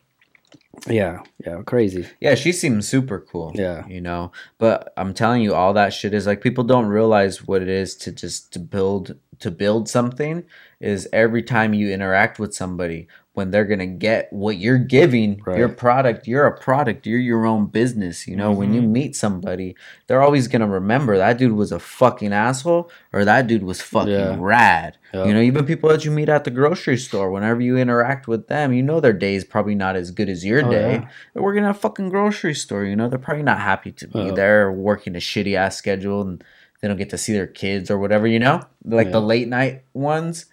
Yeah, 0.87 1.21
yeah, 1.45 1.61
crazy. 1.63 2.07
Yeah, 2.19 2.35
she 2.35 2.51
seems 2.51 2.87
super 2.87 3.19
cool. 3.19 3.51
Yeah. 3.55 3.87
You 3.87 4.01
know, 4.01 4.31
but 4.57 4.93
I'm 4.97 5.13
telling 5.13 5.41
you, 5.41 5.55
all 5.55 5.73
that 5.73 5.93
shit 5.93 6.13
is 6.13 6.27
like 6.27 6.41
people 6.41 6.63
don't 6.63 6.87
realize 6.87 7.47
what 7.47 7.61
it 7.61 7.69
is 7.69 7.95
to 7.97 8.11
just 8.11 8.51
to 8.53 8.59
build 8.59 9.15
to 9.39 9.51
build 9.51 9.89
something 9.89 10.43
is 10.79 11.07
every 11.11 11.43
time 11.43 11.73
you 11.73 11.91
interact 11.91 12.39
with 12.39 12.53
somebody 12.53 13.07
when 13.35 13.51
they're 13.51 13.65
gonna 13.65 13.85
get 13.85 14.31
what 14.33 14.57
you're 14.57 14.77
giving 14.77 15.41
your 15.55 15.69
product 15.69 16.27
you're 16.27 16.45
a 16.47 16.57
product 16.57 17.05
you're 17.05 17.19
your 17.19 17.45
own 17.45 17.67
business 17.67 18.27
you 18.27 18.35
know 18.35 18.51
when 18.51 18.73
you 18.73 18.81
mm-hmm. 18.81 18.93
meet 18.93 19.15
somebody 19.15 19.75
they're 20.07 20.21
always 20.21 20.47
gonna 20.47 20.67
remember 20.67 21.17
that 21.17 21.37
dude 21.37 21.53
was 21.53 21.71
a 21.71 21.79
fucking 21.79 22.33
asshole 22.33 22.89
or 23.13 23.23
that 23.23 23.47
dude 23.47 23.63
was 23.63 23.81
fucking 23.81 24.11
Yeah. 24.11 24.37
rad 24.39 24.97
Yeah. 25.13 25.25
you 25.25 25.33
know 25.33 25.41
even 25.41 25.65
people 25.65 25.89
that 25.89 26.03
you 26.03 26.11
meet 26.11 26.29
at 26.29 26.43
the 26.43 26.51
grocery 26.51 26.97
store 26.97 27.31
whenever 27.31 27.61
you 27.61 27.77
interact 27.77 28.27
with 28.27 28.47
them 28.47 28.73
you 28.73 28.81
know 28.83 28.99
their 28.99 29.13
day 29.13 29.35
is 29.35 29.43
probably 29.45 29.75
not 29.75 29.95
as 29.95 30.11
good 30.11 30.29
as 30.29 30.43
your 30.43 30.65
Oh, 30.65 30.71
day 30.71 30.93
yeah. 30.93 31.09
they're 31.33 31.43
working 31.43 31.63
at 31.63 31.71
a 31.71 31.73
fucking 31.73 32.09
grocery 32.09 32.55
store. 32.55 32.83
You 32.85 32.95
know, 32.95 33.07
they're 33.09 33.19
probably 33.19 33.43
not 33.43 33.59
happy 33.59 33.91
to 33.91 34.07
be 34.07 34.19
Yeah. 34.19 34.31
there, 34.31 34.71
working 34.71 35.15
a 35.15 35.19
shitty 35.19 35.55
ass 35.55 35.75
schedule, 35.75 36.21
and 36.21 36.43
they 36.81 36.87
don't 36.87 36.97
get 36.97 37.09
to 37.11 37.17
see 37.17 37.33
their 37.33 37.47
kids 37.47 37.91
or 37.91 37.97
whatever. 37.99 38.25
You 38.27 38.39
know, 38.39 38.61
like 38.83 39.11
the 39.11 39.21
late 39.21 39.47
night 39.47 39.83
ones. 39.93 40.45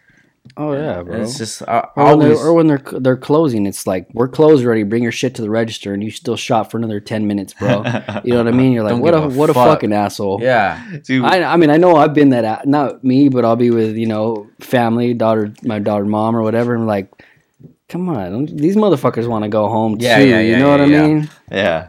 Oh 0.56 0.72
yeah, 0.74 1.02
bro. 1.02 1.22
It's 1.22 1.38
just 1.38 1.62
I, 1.62 1.88
or, 1.96 2.04
when 2.16 2.18
they're, 2.18 2.28
always. 2.32 2.44
or 2.44 2.52
when 2.52 2.66
they're 2.66 2.82
they're 3.00 3.16
closing, 3.16 3.64
it's 3.64 3.86
like 3.86 4.08
we're 4.12 4.28
closed 4.28 4.64
already. 4.64 4.82
Bring 4.82 5.02
your 5.02 5.12
shit 5.12 5.34
to 5.36 5.42
the 5.42 5.48
register, 5.48 5.94
and 5.94 6.02
you 6.02 6.10
still 6.10 6.36
shop 6.36 6.70
for 6.70 6.76
another 6.78 7.00
ten 7.00 7.26
minutes, 7.26 7.54
bro. 7.54 7.84
You 8.24 8.32
know 8.32 8.38
what 8.44 8.48
I 8.48 8.56
mean? 8.56 8.72
You're 8.72 8.82
like, 8.84 9.00
what 9.00 9.14
a, 9.14 9.18
a 9.22 9.28
what 9.28 9.50
a 9.50 9.54
fucking 9.54 9.92
asshole. 9.92 10.40
yeah, 10.42 10.84
Dude, 11.04 11.24
I, 11.24 11.42
I 11.44 11.56
mean, 11.56 11.70
I 11.70 11.76
know 11.76 11.96
I've 11.96 12.12
been 12.12 12.30
that, 12.30 12.66
not 12.66 13.02
me, 13.04 13.28
but 13.28 13.44
I'll 13.44 13.56
be 13.56 13.70
with, 13.70 13.96
you 13.96 14.06
know, 14.06 14.50
family, 14.60 15.14
daughter, 15.14 15.52
my 15.62 15.78
daughter, 15.78 16.04
mom, 16.04 16.36
or 16.36 16.42
whatever. 16.42 16.74
And 16.74 16.86
like, 16.86 17.08
come 17.88 18.08
on, 18.08 18.46
these 18.46 18.76
motherfuckers 18.76 19.28
want 19.28 19.44
to 19.44 19.48
go 19.48 19.68
home 19.68 19.96
Yeah, 20.00 20.18
too. 20.18 20.26
yeah, 20.28 20.40
you 20.40 20.52
yeah, 20.52 20.58
know 20.58 20.70
what 20.70 20.80
I 20.80 20.86
mean? 20.86 21.30
Yeah, 21.50 21.88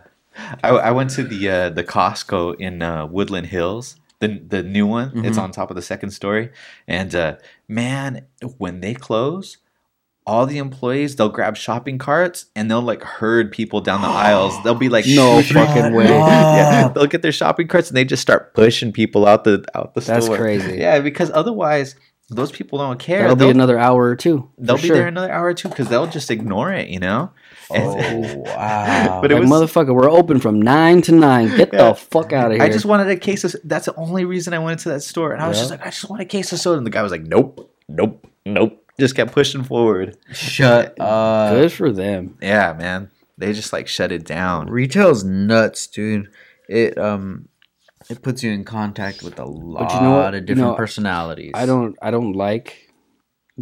I, 0.64 0.70
I 0.70 0.92
went 0.92 1.10
to 1.12 1.24
the 1.24 1.50
uh, 1.50 1.70
the 1.70 1.84
Costco 1.84 2.56
in 2.60 2.82
uh, 2.82 3.08
Woodland 3.08 3.48
Hills, 3.48 3.98
the 4.20 4.40
the 4.48 4.64
new 4.64 4.88
one. 4.88 5.12
It's 5.26 5.38
Mhm. 5.38 5.42
on 5.44 5.52
top 5.52 5.70
of 5.70 5.76
the 5.76 5.82
second 5.82 6.12
story, 6.12 6.50
and 6.88 7.14
uh, 7.14 7.36
man, 7.74 8.26
when 8.58 8.82
they 8.82 8.94
close, 8.94 9.58
all 10.26 10.46
the 10.46 10.58
employees 10.58 11.16
they'll 11.18 11.28
grab 11.30 11.58
shopping 11.58 11.98
carts 11.98 12.46
and 12.56 12.72
they'll 12.72 12.82
like 12.82 13.04
herd 13.04 13.52
people 13.52 13.82
down 13.82 14.02
the 14.02 14.08
aisles. 14.08 14.54
They'll 14.64 14.76
be 14.76 14.90
like, 14.90 15.06
No 15.08 15.42
fucking 15.42 15.94
way." 15.94 16.06
Yeah, 16.08 16.88
they'll 16.90 17.08
get 17.08 17.22
their 17.22 17.32
shopping 17.32 17.68
carts 17.68 17.90
and 17.90 17.98
they 17.98 18.06
just 18.06 18.22
start 18.22 18.54
pushing 18.54 18.92
people 18.94 19.28
out 19.28 19.44
the 19.44 19.66
out 19.76 19.94
the 19.96 20.02
That's 20.02 20.26
store. 20.26 20.38
That's 20.38 20.42
crazy. 20.64 20.78
Yeah, 20.80 21.00
because 21.00 21.30
otherwise 21.32 21.96
those 22.30 22.52
people 22.52 22.80
don't 22.80 23.00
care. 23.00 23.22
That'll 23.22 23.36
be 23.36 23.40
They'll- 23.42 23.50
another 23.52 23.78
hour 23.78 24.02
or 24.04 24.16
two. 24.16 24.50
They'll 24.58 24.78
be 24.78 24.84
sure. 24.84 24.96
there 24.96 25.08
another 25.08 25.32
hour 25.32 25.48
or 25.48 25.54
two 25.54 25.68
because 25.70 25.90
they'll 25.90 26.08
just 26.08 26.32
ignore 26.32 26.72
it, 26.72 26.88
you 26.88 27.00
know. 27.00 27.32
Oh 27.76 28.38
wow. 28.46 29.20
But 29.22 29.32
it 29.32 29.36
like, 29.36 29.44
was- 29.44 29.52
motherfucker, 29.52 29.94
we're 29.96 30.10
open 30.12 30.40
from 30.40 30.62
nine 30.62 31.02
to 31.04 31.12
nine. 31.12 31.50
Get 31.58 31.74
Yeah. 31.74 31.90
the 31.90 31.96
fuck 31.96 32.34
out 32.34 32.52
of 32.52 32.58
here. 32.58 32.64
I 32.64 32.70
just 32.70 32.86
wanted 32.86 33.08
a 33.10 33.16
case 33.18 33.44
of. 33.44 33.56
That's 33.64 33.86
the 33.86 33.96
only 33.96 34.26
reason 34.26 34.54
I 34.54 34.60
went 34.60 34.80
into 34.80 34.90
that 34.90 35.02
store, 35.02 35.34
and 35.34 35.42
I 35.42 35.48
was 35.48 35.58
Yeah. 35.58 35.62
just 35.62 35.72
like, 35.72 35.82
I 35.82 35.90
just 35.90 36.10
want 36.10 36.22
a 36.22 36.26
case 36.26 36.52
of 36.54 36.60
soda, 36.60 36.78
and 36.78 36.86
the 36.86 36.92
guy 36.92 37.02
was 37.02 37.12
like, 37.12 37.24
Nope, 37.24 37.72
nope, 37.88 38.26
nope. 38.46 38.80
Just 39.00 39.16
kept 39.16 39.32
pushing 39.32 39.64
forward. 39.64 40.18
shut 40.32 41.00
up. 41.00 41.54
Good 41.56 41.72
for 41.72 41.92
them. 41.92 42.38
Yeah, 42.42 42.74
man. 42.74 43.10
They 43.38 43.52
just 43.54 43.74
like 43.74 43.88
shut 43.88 44.12
it 44.12 44.24
down. 44.26 44.70
Retail's 44.70 45.24
nuts, 45.24 45.88
dude. 45.88 46.30
It 46.70 46.98
um, 47.00 47.48
it 48.10 48.22
puts 48.22 48.44
you 48.44 48.52
in 48.52 48.64
contact 48.64 49.24
with 49.24 49.40
a 49.40 49.46
lot 49.46 49.92
you 49.94 50.00
know 50.02 50.18
what? 50.18 50.34
of 50.36 50.42
You 50.42 50.46
different 50.46 50.70
know, 50.72 50.76
personalities. 50.76 51.52
I 51.56 51.66
don't, 51.66 51.96
I 52.02 52.12
don't 52.12 52.34
like 52.34 52.90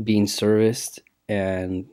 being 0.04 0.28
serviced 0.28 1.00
and 1.30 1.86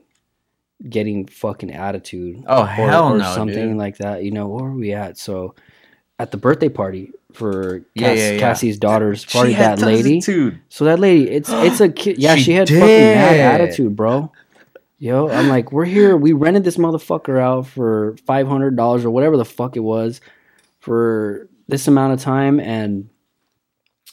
getting 0.86 1.26
fucking 1.26 1.70
attitude. 1.72 2.44
Oh 2.46 2.62
or, 2.62 2.66
hell 2.66 3.14
or 3.14 3.18
no, 3.18 3.34
something 3.34 3.68
dude. 3.70 3.76
like 3.76 3.98
that. 3.98 4.22
You 4.24 4.30
know, 4.30 4.48
where 4.48 4.64
were 4.64 4.72
we 4.72 4.92
at? 4.92 5.18
So 5.18 5.54
at 6.18 6.30
the 6.30 6.36
birthday 6.36 6.68
party 6.68 7.12
for 7.32 7.84
Yeah, 7.94 8.08
Cass, 8.08 8.18
yeah, 8.18 8.30
yeah. 8.32 8.38
Cassie's 8.38 8.78
daughter's 8.78 9.24
party, 9.24 9.50
She 9.50 9.54
had 9.54 9.78
that 9.78 9.86
lady. 9.86 10.20
Dude, 10.20 10.60
So 10.68 10.84
that 10.84 10.98
lady, 10.98 11.30
it's 11.30 11.50
it's 11.50 11.80
a 11.80 11.88
kid. 11.92 12.18
Yeah, 12.18 12.36
She 12.36 12.42
she, 12.44 12.52
had 12.52 12.68
fucking 12.68 12.80
mad 12.82 13.60
attitude, 13.60 13.96
bro. 13.96 14.32
Yo, 15.00 15.28
I'm 15.28 15.48
like, 15.48 15.70
we're 15.70 15.84
here. 15.84 16.16
We 16.16 16.32
rented 16.32 16.64
this 16.64 16.76
motherfucker 16.76 17.40
out 17.40 17.68
for 17.68 18.16
five 18.26 18.48
hundred 18.48 18.76
dollars 18.76 19.04
or 19.04 19.10
whatever 19.10 19.36
the 19.36 19.44
fuck 19.44 19.76
it 19.76 19.80
was 19.80 20.20
for 20.80 21.48
this 21.68 21.86
amount 21.86 22.14
of 22.14 22.20
time, 22.20 22.58
and 22.58 23.08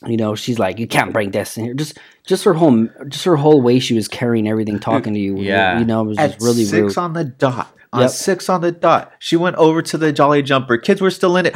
you 0.05 0.17
know, 0.17 0.35
she's 0.35 0.59
like, 0.59 0.79
you 0.79 0.87
can't 0.87 1.11
bring 1.13 1.31
this 1.31 1.57
in 1.57 1.65
here. 1.65 1.73
Just, 1.73 1.97
just 2.25 2.43
her 2.43 2.53
whole, 2.53 2.87
just 3.07 3.25
her 3.25 3.35
whole 3.35 3.61
way 3.61 3.79
she 3.79 3.93
was 3.93 4.07
carrying 4.07 4.47
everything, 4.47 4.79
talking 4.79 5.13
to 5.13 5.19
you. 5.19 5.37
Yeah. 5.39 5.79
you 5.79 5.85
know, 5.85 6.01
it 6.01 6.07
was 6.07 6.17
at 6.17 6.31
just 6.33 6.41
really 6.45 6.65
six 6.65 6.81
rude. 6.81 6.97
on 6.97 7.13
the 7.13 7.23
dot. 7.23 7.71
On 7.93 8.01
Yep. 8.01 8.09
six 8.11 8.49
on 8.49 8.61
the 8.61 8.71
dot, 8.71 9.13
she 9.19 9.35
went 9.37 9.55
over 9.55 9.81
to 9.81 9.97
the 9.97 10.11
Jolly 10.11 10.41
Jumper. 10.41 10.77
Kids 10.77 10.99
were 11.01 11.11
still 11.11 11.37
in 11.37 11.45
it. 11.45 11.53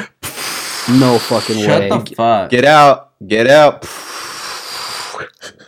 No 0.89 1.19
fucking 1.19 1.57
Shut 1.57 1.81
way. 1.81 1.89
the 1.89 2.15
fuck. 2.15 2.49
Get 2.49 2.65
out! 2.65 3.11
Get 3.27 3.47
out! 3.47 3.85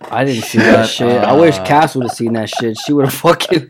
I 0.09 0.23
didn't 0.25 0.43
see 0.43 0.57
that 0.59 0.87
shit. 0.89 1.23
I 1.23 1.33
wish 1.33 1.57
up. 1.57 1.65
Cass 1.67 1.95
would 1.95 2.03
have 2.03 2.11
seen 2.15 2.33
that 2.33 2.49
shit. 2.49 2.77
She 2.85 2.93
would 2.93 3.05
have 3.05 3.13
fucking, 3.13 3.67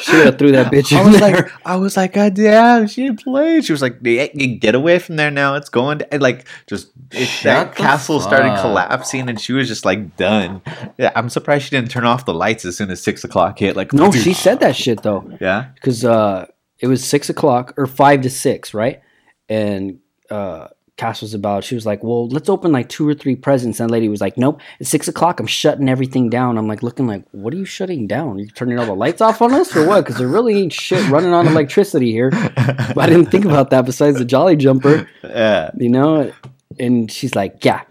she 0.00 0.16
would 0.16 0.26
have 0.26 0.38
threw 0.38 0.52
that 0.52 0.72
bitch 0.72 0.96
I 0.96 1.02
was 1.04 1.18
there. 1.18 1.32
like, 1.32 1.52
I 1.64 1.76
was 1.76 1.96
like, 1.96 2.12
God 2.14 2.34
damn, 2.34 2.86
she 2.86 3.12
played. 3.12 3.64
She 3.64 3.72
was 3.72 3.82
like, 3.82 4.02
get 4.02 4.74
away 4.74 4.98
from 4.98 5.16
there 5.16 5.30
now. 5.30 5.54
It's 5.54 5.68
going 5.68 5.98
to 6.00 6.18
like 6.18 6.46
just 6.66 6.90
it, 7.12 7.28
that 7.44 7.74
castle 7.74 8.20
started 8.20 8.60
collapsing, 8.60 9.28
and 9.28 9.40
she 9.40 9.52
was 9.52 9.68
just 9.68 9.84
like 9.84 10.16
done. 10.16 10.60
Yeah, 10.98 11.12
I'm 11.14 11.28
surprised 11.28 11.64
she 11.64 11.70
didn't 11.70 11.90
turn 11.90 12.04
off 12.04 12.24
the 12.24 12.34
lights 12.34 12.64
as 12.64 12.76
soon 12.76 12.90
as 12.90 13.02
six 13.02 13.24
o'clock 13.24 13.58
hit. 13.58 13.76
Like, 13.76 13.92
no, 13.92 14.10
she 14.10 14.32
said 14.34 14.60
that 14.60 14.76
shit 14.76 15.02
though. 15.02 15.30
yeah, 15.40 15.70
because 15.74 16.04
uh, 16.04 16.46
it 16.80 16.86
was 16.86 17.04
six 17.04 17.30
o'clock 17.30 17.74
or 17.76 17.86
five 17.86 18.22
to 18.22 18.30
six, 18.30 18.74
right? 18.74 19.00
And 19.48 20.00
uh, 20.30 20.68
Cass 20.98 21.22
was 21.22 21.32
about. 21.32 21.62
She 21.62 21.76
was 21.76 21.86
like, 21.86 22.02
"Well, 22.02 22.28
let's 22.28 22.48
open 22.48 22.72
like 22.72 22.88
two 22.88 23.08
or 23.08 23.14
three 23.14 23.36
presents." 23.36 23.78
And 23.78 23.88
the 23.88 23.92
lady 23.92 24.08
was 24.08 24.20
like, 24.20 24.36
"Nope, 24.36 24.60
it's 24.80 24.90
six 24.90 25.06
o'clock. 25.06 25.38
I'm 25.38 25.46
shutting 25.46 25.88
everything 25.88 26.28
down." 26.28 26.58
I'm 26.58 26.66
like, 26.66 26.82
looking 26.82 27.06
like, 27.06 27.22
"What 27.30 27.54
are 27.54 27.56
you 27.56 27.64
shutting 27.64 28.08
down? 28.08 28.40
You 28.40 28.48
turning 28.48 28.78
all 28.78 28.84
the 28.84 28.94
lights 28.94 29.20
off 29.20 29.40
on 29.40 29.54
us 29.54 29.74
or 29.76 29.86
what?" 29.86 30.04
Because 30.04 30.18
there 30.18 30.26
really 30.28 30.60
ain't 30.60 30.72
shit 30.72 31.08
running 31.08 31.32
on 31.32 31.46
electricity 31.46 32.10
here. 32.10 32.30
But 32.30 32.98
I 32.98 33.06
didn't 33.06 33.26
think 33.26 33.44
about 33.44 33.70
that. 33.70 33.86
Besides 33.86 34.18
the 34.18 34.24
Jolly 34.24 34.56
Jumper, 34.56 35.08
yeah. 35.22 35.70
you 35.78 35.88
know. 35.88 36.32
And 36.80 37.10
she's 37.10 37.34
like, 37.34 37.64
"Yeah, 37.64 37.82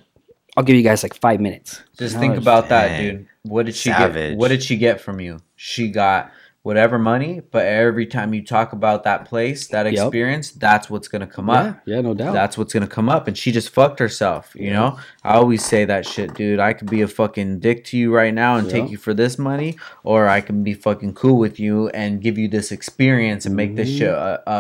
I'll 0.58 0.64
give 0.64 0.76
you 0.76 0.84
guys 0.84 1.02
like 1.02 1.14
five 1.16 1.40
minutes." 1.40 1.82
Just 1.98 2.20
think 2.20 2.36
was- 2.36 2.44
about 2.44 2.70
that, 2.70 3.00
dude. 3.00 3.26
What 3.44 3.66
did 3.68 3.76
she 3.76 3.90
Savage. 3.90 4.32
get? 4.32 4.38
What 4.38 4.50
did 4.50 4.62
she 4.62 4.76
get 4.76 5.00
from 5.00 5.22
you? 5.22 5.40
She 5.56 5.90
got 5.90 6.32
whatever 6.68 7.00
money, 7.00 7.42
but 7.52 7.66
every 7.66 8.06
time 8.06 8.34
you 8.34 8.44
talk 8.44 8.74
about 8.74 9.04
that 9.06 9.24
place, 9.24 9.68
that 9.70 9.86
Yep. 9.86 9.94
experience, 9.94 10.52
that's 10.52 10.90
what's 10.90 11.08
gonna 11.08 11.26
come 11.26 11.48
Yeah, 11.48 11.54
up. 11.62 11.82
yeah, 11.86 12.02
no 12.02 12.14
doubt. 12.14 12.34
That's 12.34 12.58
what's 12.58 12.74
gonna 12.74 12.88
come 12.98 13.08
up, 13.08 13.26
and 13.28 13.38
she 13.38 13.54
just 13.54 13.70
fucked 13.70 14.00
herself. 14.00 14.52
You 14.54 14.72
know, 14.74 14.98
I 15.24 15.36
always 15.36 15.64
say 15.64 15.86
that 15.86 16.06
shit, 16.06 16.34
dude. 16.34 16.60
I 16.60 16.74
could 16.74 16.90
be 16.90 17.02
a 17.02 17.08
fucking 17.08 17.60
dick 17.60 17.86
to 17.86 17.98
you 17.98 18.14
right 18.14 18.34
now 18.34 18.58
and 18.58 18.70
take 18.70 18.90
you 18.92 18.98
for 18.98 19.14
this 19.14 19.40
money, 19.40 19.78
or 20.04 20.28
I 20.28 20.42
can 20.42 20.62
be 20.62 20.74
fucking 20.74 21.14
cool 21.14 21.38
with 21.38 21.58
you 21.58 21.88
and 21.90 22.22
give 22.22 22.38
you 22.38 22.50
this 22.50 22.72
experience 22.74 23.46
and 23.46 23.56
make 23.56 23.78
this 23.78 23.90
Mhm. 23.90 23.98
shit 23.98 24.10
a, 24.10 24.42
a, 24.46 24.60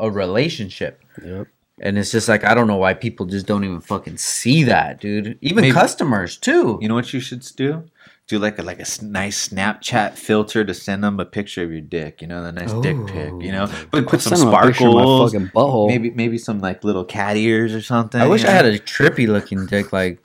a, 0.00 0.06
a 0.06 0.10
relationship. 0.10 1.02
Yep. 1.24 1.46
And 1.80 1.98
it's 1.98 2.12
just 2.12 2.28
like 2.28 2.44
I 2.44 2.54
don't 2.54 2.66
know 2.68 2.76
why 2.76 2.94
people 2.94 3.26
just 3.26 3.46
don't 3.46 3.64
even 3.64 3.80
fucking 3.80 4.16
see 4.16 4.62
that, 4.64 5.00
dude. 5.00 5.38
Even 5.40 5.62
Maybe- 5.62 5.72
customers 5.72 6.36
too. 6.36 6.78
You 6.80 6.88
know 6.88 6.94
what 6.94 7.12
you 7.12 7.20
should 7.20 7.44
do? 7.56 7.84
Do 8.26 8.38
like 8.38 8.58
a 8.58 8.62
like 8.62 8.78
a 8.80 8.86
nice 9.04 9.50
Snapchat 9.50 10.14
filter 10.14 10.64
to 10.64 10.72
send 10.72 11.04
them 11.04 11.20
a 11.20 11.26
picture 11.26 11.62
of 11.62 11.70
your 11.70 11.82
dick. 11.82 12.22
You 12.22 12.26
know, 12.26 12.42
the 12.42 12.52
nice 12.52 12.72
dick 12.80 12.96
pic. 13.06 13.32
You 13.38 13.52
know, 13.52 13.70
but 13.90 14.06
put 14.06 14.22
some 14.22 14.34
Send 14.38 14.48
'em 14.48 14.54
a 14.54 14.66
picture 14.66 14.84
my 14.86 14.90
sparkles. 14.92 15.32
fucking 15.34 15.48
butthole. 15.48 15.88
Maybe 15.88 16.10
maybe 16.10 16.38
some 16.38 16.58
like 16.60 16.82
little 16.84 17.04
cat 17.04 17.36
ears 17.36 17.74
or 17.74 17.82
something. 17.82 18.18
I 18.18 18.26
wish 18.26 18.42
you 18.42 18.48
I 18.48 18.52
had 18.52 18.64
a 18.64 18.78
trippy 18.78 19.28
looking 19.28 19.66
dick, 19.66 19.92
like 19.92 20.20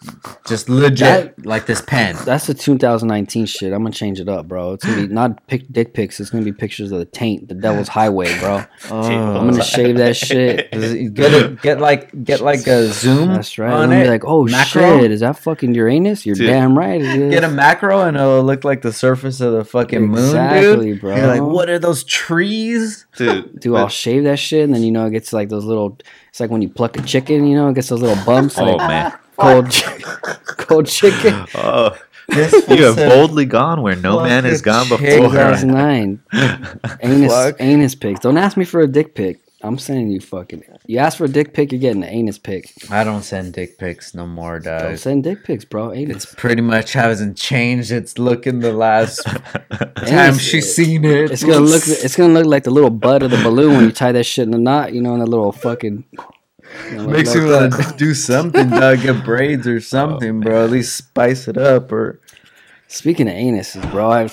just 0.48 0.70
legit, 0.70 1.46
like 1.46 1.66
this 1.66 1.82
pen. 1.82 2.16
That's 2.24 2.48
the 2.48 2.54
2019 2.54 3.46
shit. 3.46 3.74
I'm 3.74 3.84
gonna 3.84 3.92
change 3.94 4.22
it 4.22 4.30
up, 4.30 4.48
bro. 4.48 4.72
It's 4.74 4.86
gonna 4.86 5.06
be 5.06 5.14
not 5.14 5.46
pic- 5.48 5.70
dick 5.70 5.94
pics. 5.94 6.22
It's 6.22 6.30
gonna 6.30 6.46
be 6.46 6.54
pictures 6.54 6.94
of 6.94 7.00
the 7.00 7.06
taint, 7.06 7.50
the 7.50 7.54
devil's 7.54 7.90
highway, 7.90 8.34
bro. 8.40 8.64
Oh. 8.90 9.02
I'm 9.38 9.50
gonna 9.50 9.62
shave 9.62 9.98
that 9.98 10.16
shit. 10.26 10.72
Get 10.72 11.34
a, 11.34 11.50
get 11.62 11.82
like 11.82 12.24
get 12.24 12.40
like 12.40 12.66
a 12.66 12.88
zoom. 12.88 13.34
That's 13.34 13.58
right. 13.58 13.74
On 13.74 13.82
I'm 13.84 13.90
gonna 13.90 14.00
it. 14.00 14.04
be 14.06 14.10
like, 14.10 14.24
oh 14.26 14.46
Macro? 14.46 15.02
shit, 15.02 15.12
is 15.12 15.20
that 15.20 15.38
fucking 15.38 15.76
Uranus? 15.76 16.26
You're 16.26 16.38
Dude. 16.38 16.48
damn 16.48 16.78
right. 16.78 17.02
It 17.02 17.20
is. 17.20 17.34
Get 17.34 17.44
a 17.44 17.50
macro 17.50 17.89
and 17.91 18.16
it'll 18.18 18.44
look 18.44 18.64
like 18.64 18.82
the 18.82 18.94
surface 18.94 19.41
of 19.41 19.53
the 19.53 19.64
fucking 19.66 20.07
moon, 20.07 20.20
Exactly, 20.20 20.91
dude. 20.94 21.02
bro. 21.02 21.16
You're 21.16 21.28
like, 21.28 21.41
what 21.41 21.70
are 21.70 21.80
those 21.80 22.03
trees? 22.03 23.06
Dude, 23.18 23.60
Dude, 23.60 23.74
but- 23.74 23.80
I'll 23.80 23.90
shave 23.90 24.24
that 24.26 24.40
shit, 24.40 24.64
and 24.64 24.74
then 24.74 24.84
you 24.84 24.91
know 24.91 25.06
it 25.07 25.11
gets 25.11 25.34
like 25.34 25.49
those 25.49 25.66
little. 25.66 25.98
It's 26.30 26.40
like 26.40 26.49
when 26.52 26.61
you 26.61 26.70
pluck 26.70 26.98
a 26.98 27.02
chicken, 27.02 27.45
you 27.48 27.56
know, 27.56 27.68
it 27.70 27.76
gets 27.76 27.90
those 27.90 28.02
little 28.02 28.24
bumps. 28.26 28.57
Oh 28.57 28.64
like 28.66 28.78
man. 28.88 29.14
cold, 29.38 29.72
chi- 29.72 29.98
cold 30.57 30.86
chicken. 30.88 31.45
Oh, 31.56 31.98
This 32.28 32.53
you 32.70 32.84
have 32.84 32.95
boldly 32.95 33.45
gone 33.45 33.82
where 33.82 33.95
no 33.95 34.22
man 34.22 34.44
has 34.45 34.61
gone 34.61 34.88
before. 34.88 34.99
chick. 35.07 35.20
2009. 35.20 36.22
anus, 37.02 37.53
anus 37.60 37.95
pics. 37.95 38.20
Don't 38.20 38.38
ask 38.38 38.56
me 38.56 38.66
for 38.66 38.82
a 38.82 38.88
dick 38.88 39.16
pic. 39.16 39.41
I'm 39.61 39.77
sending 39.77 40.10
you 40.10 40.22
fucking. 40.22 40.64
You 40.86 40.99
ask 40.99 41.18
for 41.18 41.26
a 41.26 41.27
dick 41.27 41.53
pic, 41.53 41.72
you're 41.73 41.81
getting 41.81 42.03
an 42.03 42.10
anus 42.10 42.38
pic. 42.38 42.72
I 42.90 43.03
don't 43.03 43.23
send 43.23 43.53
dick 43.53 43.77
pics 43.77 44.14
no 44.15 44.26
more, 44.26 44.60
dog. 44.60 44.81
Don't 44.81 44.90
dog. 44.91 44.98
send 44.99 45.23
dick 45.26 45.44
pics, 45.44 45.65
bro. 45.65 45.90
It's 45.90 45.99
Anus. 46.10 46.36
pretty 46.38 46.61
much 46.61 46.94
hasn't 46.94 47.36
changed. 47.36 47.91
It's 47.91 48.18
looking 48.18 48.60
the 48.60 48.72
last 48.72 49.22
time 50.07 50.38
she's 50.38 50.73
seen 50.73 51.03
it. 51.03 51.31
It's 51.31 51.44
gonna 51.44 51.60
look. 51.60 51.84
It's 51.88 52.15
gonna 52.15 52.34
look 52.34 52.45
like 52.45 52.64
the 52.64 52.72
little 52.72 52.90
bud 52.90 53.22
of 53.22 53.31
the 53.31 53.44
balloon 53.44 53.76
when 53.76 53.84
you 53.86 53.91
tie 53.91 54.14
that 54.14 54.23
shit 54.26 54.48
in 54.48 54.53
a 54.53 54.57
knot. 54.57 54.94
You 54.94 55.02
know, 55.02 55.14
in 55.15 55.22
a 55.22 55.26
little 55.26 55.52
fucking. 55.52 56.06
you 56.14 56.95
know, 56.95 57.07
Makes 57.07 57.36
like 57.36 57.44
me 57.44 57.52
want 57.52 57.73
to 57.73 57.94
do 57.98 58.14
something, 58.14 58.69
dog. 58.69 59.02
Get 59.02 59.26
braids 59.26 59.68
or 59.68 59.81
something, 59.81 60.40
bro. 60.40 60.64
At 60.64 60.69
least 60.69 60.95
spice 60.95 61.49
it 61.49 61.57
up. 61.57 61.91
Or 61.91 62.22
Speaking 62.88 63.27
of 63.27 63.36
anuses, 63.36 63.91
bro, 63.91 64.10
I, 64.10 64.27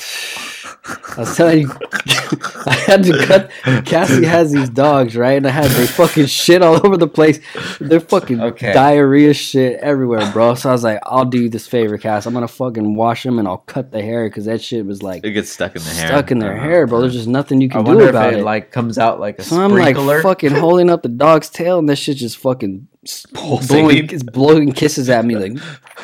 I 1.17 1.21
was 1.21 1.37
telling 1.37 1.61
you, 1.63 1.71
I 2.67 2.75
had 2.87 3.03
to 3.05 3.27
cut. 3.27 3.51
Cassie 3.87 4.25
has 4.25 4.53
these 4.53 4.69
dogs, 4.69 5.17
right? 5.17 5.37
And 5.37 5.47
I 5.47 5.51
had 5.51 5.71
they 5.71 5.87
fucking 5.87 6.27
shit 6.27 6.63
all 6.63 6.85
over 6.87 6.97
the 6.97 7.09
place. 7.09 7.41
They're 7.81 8.01
fucking 8.01 8.41
Okay. 8.41 8.73
diarrhea 8.73 9.33
shit 9.35 9.79
everywhere, 9.81 10.31
bro. 10.33 10.55
So 10.55 10.69
I 10.69 10.73
was 10.73 10.85
like, 10.85 11.01
I'll 11.05 11.25
do 11.25 11.43
you 11.43 11.49
this 11.49 11.67
favor, 11.67 11.97
Cass. 11.99 12.27
I'm 12.27 12.35
gonna 12.35 12.47
fucking 12.49 12.95
wash 12.95 13.23
them 13.25 13.39
and 13.39 13.49
I'll 13.49 13.59
cut 13.59 13.91
the 13.93 14.03
hair 14.03 14.29
because 14.29 14.45
that 14.45 14.61
shit 14.63 14.85
was 14.87 15.03
like 15.03 15.25
it 15.25 15.33
gets 15.33 15.51
stuck 15.51 15.75
in 15.75 15.83
the 15.83 15.91
hair. 15.91 16.07
stuck 16.09 16.31
in 16.31 16.39
their 16.39 16.53
Uh-huh. 16.57 16.63
hair, 16.69 16.87
bro. 16.87 17.01
There's 17.01 17.15
just 17.15 17.29
nothing 17.29 17.61
you 17.61 17.69
can 17.69 17.85
do 17.85 18.09
about 18.09 18.35
it, 18.35 18.41
it. 18.41 18.45
like 18.45 18.71
comes 18.71 18.99
out 18.99 19.19
like 19.21 19.39
a 19.39 19.43
so 19.45 19.57
I'm 19.61 19.73
like 19.73 19.97
fucking 19.97 20.53
holding 20.53 20.91
up 20.91 21.03
the 21.03 21.09
dog's 21.09 21.49
tail, 21.49 21.79
and 21.79 21.89
that 21.89 21.97
shit 21.97 22.17
just 22.19 22.37
fucking 22.39 22.89
s- 23.07 23.27
blowing, 23.27 23.59
Pulsating. 23.59 24.11
it's 24.11 24.23
blowing 24.23 24.73
kisses 24.73 25.09
at 25.11 25.25
me. 25.25 25.37
Like 25.37 25.53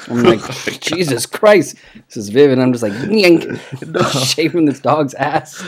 I'm 0.09 0.23
like, 0.33 0.81
Jesus 0.81 1.27
Christ, 1.27 1.77
this 2.09 2.16
is 2.16 2.29
vivid. 2.31 2.59
I'm 2.59 2.73
just 2.73 2.83
like, 2.83 2.93
"Nyink," 2.93 3.45
shaving 4.35 4.65
this 4.66 4.81
dog's 4.81 5.15
ass. 5.15 5.62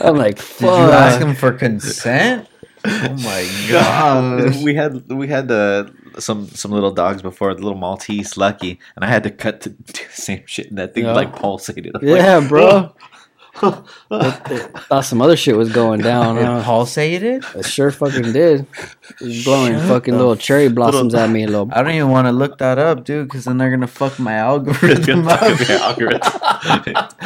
I'm 0.00 0.16
like, 0.16 0.36
Did 0.58 0.60
you 0.62 0.68
ask 0.68 1.20
him 1.20 1.34
for 1.34 1.52
consent? 1.52 2.48
Oh 2.84 3.16
my 3.16 3.48
god! 3.70 4.62
we 4.62 4.74
had 4.76 5.10
we 5.12 5.26
had 5.26 5.50
uh, 5.50 5.86
some 6.18 6.46
some 6.48 6.70
little 6.70 6.92
dogs 6.92 7.20
before, 7.20 7.52
the 7.54 7.62
little 7.62 7.78
Maltese 7.78 8.36
Lucky, 8.36 8.78
and 8.94 9.04
I 9.04 9.08
had 9.08 9.24
to 9.24 9.30
cut 9.30 9.60
to 9.62 9.70
do 9.70 9.82
the 9.92 10.04
same 10.12 10.42
shit, 10.46 10.68
and 10.68 10.78
that 10.78 10.94
thing 10.94 11.04
Yeah. 11.04 11.12
like 11.12 11.34
pulsated. 11.34 11.92
I'm 11.96 12.06
like, 12.06 12.18
Yeah, 12.20 12.46
bro. 12.46 12.94
Thought 13.58 15.04
some 15.04 15.20
other 15.22 15.36
shit 15.36 15.56
was 15.56 15.72
going 15.72 16.00
down. 16.00 16.38
It 16.38 16.44
Huh? 16.44 16.62
pulsated. 16.64 17.44
It 17.56 17.64
sure 17.66 17.90
fucking 17.90 18.32
did. 18.32 18.66
It 19.20 19.24
was 19.24 19.44
blowing 19.44 19.72
Shut 19.74 19.88
fucking 19.88 20.12
the 20.14 20.18
little 20.18 20.36
cherry 20.36 20.68
blossoms 20.68 21.14
at 21.14 21.30
me. 21.30 21.44
A 21.44 21.46
little. 21.46 21.68
I 21.72 21.82
don't 21.82 21.92
even 21.94 22.10
want 22.10 22.26
to 22.26 22.32
look 22.32 22.58
that 22.58 22.78
up, 22.78 23.04
dude, 23.04 23.28
because 23.28 23.44
then 23.44 23.58
they're 23.58 23.70
gonna 23.70 23.86
fuck 23.86 24.18
my 24.18 24.34
algorithm 24.34 25.24
fuck 25.24 25.42
up. 25.42 25.60
up 25.60 25.68
your 25.68 25.78
algorithm. 25.78 26.32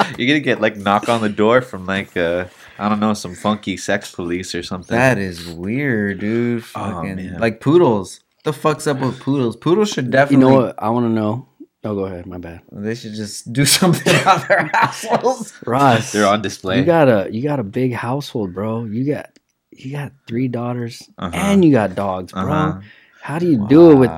You're 0.18 0.28
gonna 0.28 0.40
get 0.40 0.60
like 0.60 0.76
knock 0.76 1.08
on 1.08 1.20
the 1.20 1.28
door 1.28 1.60
from 1.62 1.86
like 1.86 2.16
uh, 2.16 2.46
I 2.78 2.88
don't 2.88 3.00
know 3.00 3.14
some 3.14 3.34
funky 3.34 3.76
sex 3.76 4.14
police 4.14 4.54
or 4.54 4.62
something. 4.62 4.96
That 4.96 5.18
is 5.18 5.46
weird, 5.48 6.20
dude. 6.20 6.64
Fucking 6.64 7.16
man. 7.16 7.38
like 7.40 7.60
poodles. 7.60 8.20
the 8.44 8.52
fuck's 8.52 8.86
up 8.86 9.00
with 9.00 9.20
poodles? 9.20 9.56
Poodles 9.56 9.90
should 9.90 10.10
definitely. 10.10 10.46
You 10.46 10.50
definitely. 10.52 10.60
know 10.60 10.66
what? 10.68 10.82
I 10.82 10.88
want 10.90 11.06
to 11.06 11.10
know. 11.10 11.46
Oh, 11.82 11.94
go 11.94 12.04
ahead. 12.04 12.26
My 12.26 12.38
bad. 12.38 12.60
They 12.70 12.94
should 12.94 13.14
just 13.14 13.52
do 13.52 13.64
something 13.78 14.14
about 14.20 14.46
their 14.48 14.70
assholes. 14.74 15.52
Ross, 15.66 16.12
They're 16.12 16.26
on 16.26 16.42
display. 16.42 16.78
You 16.78 16.84
got 16.84 17.08
a 17.08 17.28
you 17.32 17.42
got 17.42 17.58
a 17.60 17.64
big 17.64 17.92
household, 17.94 18.52
bro. 18.54 18.84
You 18.84 19.04
got 19.12 19.30
you 19.72 19.92
got 19.92 20.12
three 20.28 20.48
daughters 20.48 21.02
Uh-huh. 21.18 21.30
and 21.34 21.64
you 21.64 21.72
got 21.72 21.94
dogs, 21.94 22.32
bro. 22.32 22.42
Uh-huh. 22.42 22.80
How 23.22 23.38
do 23.38 23.46
you 23.46 23.66
do 23.68 23.90
it 23.92 23.94
with 23.96 24.10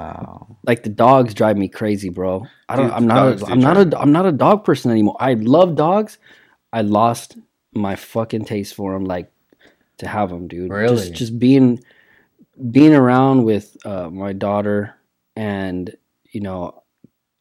like 0.65 0.83
the 0.85 0.91
dogs 0.91 1.35
drive 1.35 1.57
me 1.57 1.69
crazy, 1.69 2.09
bro. 2.09 2.47
I 2.69 2.77
don't 2.77 2.87
Dude, 2.87 2.95
I'm 2.95 3.07
not 3.07 3.15
dogs 3.31 3.43
a, 3.43 3.47
do 3.47 3.53
I'm 3.53 3.61
not 3.61 3.75
drive 3.75 3.93
a 3.93 3.99
I'm 4.01 4.13
not 4.13 4.27
a 4.27 4.33
dog 4.33 4.65
person 4.65 4.91
anymore. 4.91 5.17
I 5.21 5.35
love 5.35 5.77
dogs. 5.77 6.19
I 6.73 6.83
lost 6.83 7.37
my 7.75 7.95
fucking 7.97 8.45
taste 8.45 8.75
for 8.75 8.93
them 8.93 9.05
like 9.05 9.31
to 9.99 10.09
have 10.09 10.31
them, 10.31 10.49
dude. 10.49 10.71
Really? 10.71 10.97
Just 10.97 11.13
just 11.15 11.39
being 11.39 11.83
being 12.71 12.95
around 12.95 13.45
with 13.45 13.77
uh, 13.87 14.11
my 14.11 14.33
daughter 14.33 14.95
and 15.37 15.95
you 16.31 16.41
know 16.41 16.82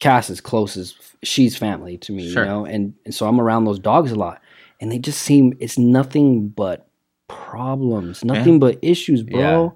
Cass 0.02 0.30
is 0.30 0.42
close 0.42 0.76
as 0.76 0.94
she's 1.24 1.56
family 1.56 1.98
to 2.00 2.12
me, 2.12 2.30
Sure. 2.30 2.44
you 2.44 2.50
know, 2.50 2.66
and, 2.66 2.94
and 3.06 3.16
so 3.16 3.28
I'm 3.28 3.40
around 3.40 3.64
those 3.64 3.80
dogs 3.80 4.12
a 4.12 4.16
lot, 4.16 4.42
and 4.82 4.92
they 4.92 5.00
just 5.00 5.22
seem 5.22 5.56
it's 5.62 5.78
nothing 5.78 6.50
but 6.50 6.88
problems, 7.30 8.24
nothing 8.26 8.60
but 8.60 8.78
issues, 8.82 9.24
bro. 9.24 9.74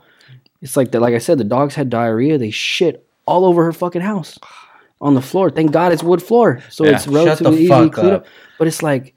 It's 0.62 0.76
like 0.76 0.92
that. 0.92 1.00
like 1.00 1.14
I 1.14 1.20
said, 1.20 1.38
the 1.38 1.44
dogs 1.44 1.76
had 1.76 1.90
diarrhea. 1.90 2.38
They 2.38 2.50
shit 2.52 3.06
all 3.26 3.46
over 3.46 3.64
her 3.64 3.72
fucking 3.74 4.02
house 4.02 4.38
on 5.02 5.14
the 5.14 5.22
floor. 5.22 5.50
Thank 5.50 5.72
God 5.72 5.92
it's 5.94 6.04
wood 6.04 6.22
floor, 6.24 6.62
so 6.70 6.86
Yeah, 6.86 6.92
it's 6.96 7.04
shut 7.06 7.14
relatively 7.14 7.56
the 7.58 7.62
easy 7.64 7.68
to 7.70 7.90
clean 7.90 8.12
up. 8.14 8.22
up. 8.22 8.28
But 8.58 8.68
it's 8.68 8.82
like 8.82 9.14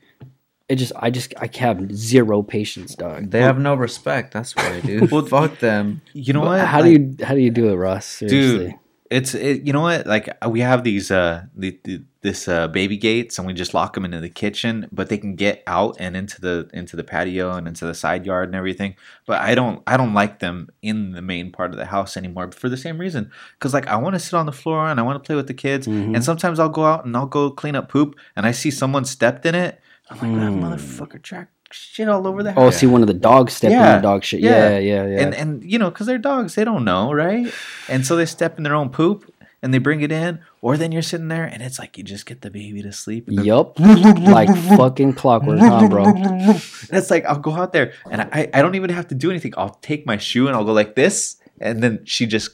it 0.68 0.76
just 0.76 0.92
I 0.96 1.10
just 1.10 1.32
I 1.38 1.48
have 1.58 1.90
zero 1.96 2.42
patience, 2.42 2.94
dog. 2.94 3.30
They 3.30 3.40
have 3.40 3.58
no 3.58 3.74
respect. 3.74 4.34
That's 4.34 4.54
why, 4.54 4.80
dude. 4.80 5.10
Well, 5.10 5.24
Fuck 5.26 5.58
them. 5.60 6.02
You 6.12 6.34
know 6.34 6.40
But 6.40 6.46
what? 6.58 6.66
How 6.66 6.80
Like, 6.80 6.84
do 6.84 6.90
you 6.90 7.16
how 7.24 7.34
do 7.34 7.40
you 7.40 7.50
do 7.50 7.68
it, 7.70 7.76
Ross? 7.76 8.04
Seriously. 8.04 8.66
dude? 8.66 8.74
It's 9.10 9.34
it, 9.34 9.62
you 9.62 9.72
know 9.72 9.80
what? 9.80 10.06
Like 10.06 10.28
we 10.46 10.60
have 10.60 10.84
these 10.84 11.10
uh 11.10 11.44
the, 11.56 11.78
the, 11.84 12.02
this 12.20 12.46
uh 12.46 12.68
baby 12.68 12.96
gates, 12.98 13.38
and 13.38 13.46
we 13.46 13.54
just 13.54 13.72
lock 13.72 13.94
them 13.94 14.04
into 14.04 14.20
the 14.20 14.28
kitchen, 14.28 14.86
but 14.92 15.08
they 15.08 15.16
can 15.16 15.34
get 15.34 15.62
out 15.66 15.96
and 15.98 16.14
into 16.16 16.40
the 16.40 16.68
into 16.74 16.94
the 16.94 17.04
patio 17.04 17.52
and 17.52 17.66
into 17.66 17.86
the 17.86 17.94
side 17.94 18.26
yard 18.26 18.48
and 18.50 18.54
everything. 18.54 18.96
But 19.26 19.40
I 19.40 19.54
don't 19.54 19.82
I 19.86 19.96
don't 19.96 20.12
like 20.12 20.40
them 20.40 20.68
in 20.82 21.12
the 21.12 21.22
main 21.22 21.50
part 21.52 21.70
of 21.70 21.78
the 21.78 21.86
house 21.86 22.16
anymore 22.18 22.50
for 22.52 22.68
the 22.68 22.76
same 22.76 22.98
reason. 22.98 23.30
Because 23.54 23.72
like 23.72 23.86
I 23.86 23.96
want 23.96 24.14
to 24.14 24.20
sit 24.20 24.34
on 24.34 24.44
the 24.46 24.52
floor 24.52 24.86
and 24.88 25.00
I 25.00 25.02
want 25.02 25.22
to 25.22 25.26
play 25.26 25.36
with 25.36 25.46
the 25.46 25.54
kids, 25.54 25.86
Mhm. 25.86 26.14
and 26.14 26.22
sometimes 26.22 26.58
I'll 26.58 26.68
go 26.68 26.84
out 26.84 27.06
and 27.06 27.16
I'll 27.16 27.26
go 27.26 27.50
clean 27.50 27.76
up 27.76 27.88
poop, 27.88 28.14
and 28.36 28.44
I 28.44 28.50
see 28.52 28.70
someone 28.70 29.04
stepped 29.06 29.46
in 29.46 29.54
it. 29.54 29.80
I'm 30.10 30.16
like, 30.18 30.40
that 30.40 30.52
Mm. 30.52 30.62
motherfucker 30.62 31.22
track 31.22 31.48
shit 31.70 32.08
all 32.08 32.26
over 32.26 32.42
the 32.42 32.50
oh, 32.50 32.64
house. 32.64 32.74
Oh, 32.74 32.78
see 32.78 32.86
one 32.86 33.02
of 33.02 33.06
the 33.08 33.14
dogs 33.14 33.52
step 33.54 33.70
in 33.70 33.78
Yeah, 33.78 33.96
the 33.96 34.02
dog 34.02 34.24
shit. 34.24 34.40
yeah. 34.40 34.70
Yeah, 34.70 34.78
yeah, 34.78 35.06
yeah. 35.06 35.20
and 35.22 35.34
and 35.34 35.64
you 35.70 35.78
know 35.78 35.90
because 35.90 36.06
they're 36.06 36.18
dogs 36.18 36.54
they 36.54 36.64
don't 36.64 36.84
know 36.84 37.12
right 37.12 37.52
and 37.88 38.06
so 38.06 38.16
they 38.16 38.26
step 38.26 38.56
in 38.58 38.64
their 38.64 38.74
own 38.74 38.88
poop 38.90 39.32
and 39.60 39.74
they 39.74 39.78
bring 39.78 40.00
it 40.00 40.12
in 40.12 40.40
or 40.62 40.76
then 40.76 40.92
you're 40.92 41.02
sitting 41.02 41.28
there 41.28 41.44
and 41.44 41.62
it's 41.62 41.78
like 41.78 41.98
you 41.98 42.04
just 42.04 42.26
get 42.26 42.40
the 42.42 42.50
baby 42.50 42.80
to 42.82 42.92
sleep 42.92 43.28
and, 43.28 43.38
then- 43.38 43.44
yup. 43.44 43.78
like 43.80 44.48
fucking 44.76 45.12
clockwork, 45.14 45.58
huh, 45.58 45.88
bro? 45.88 46.04
and 46.04 46.60
it's 46.92 47.10
like 47.10 47.24
i'll 47.26 47.38
go 47.38 47.52
out 47.52 47.72
there 47.72 47.92
and 48.10 48.22
I, 48.22 48.48
I 48.54 48.62
don't 48.62 48.74
even 48.76 48.90
have 48.90 49.08
to 49.08 49.14
do 49.14 49.30
anything 49.30 49.52
i'll 49.56 49.78
take 49.82 50.06
my 50.06 50.16
shoe 50.16 50.46
and 50.46 50.56
i'll 50.56 50.64
go 50.64 50.72
like 50.72 50.94
this 50.94 51.36
and 51.60 51.82
then 51.82 52.04
she 52.04 52.26
just 52.26 52.50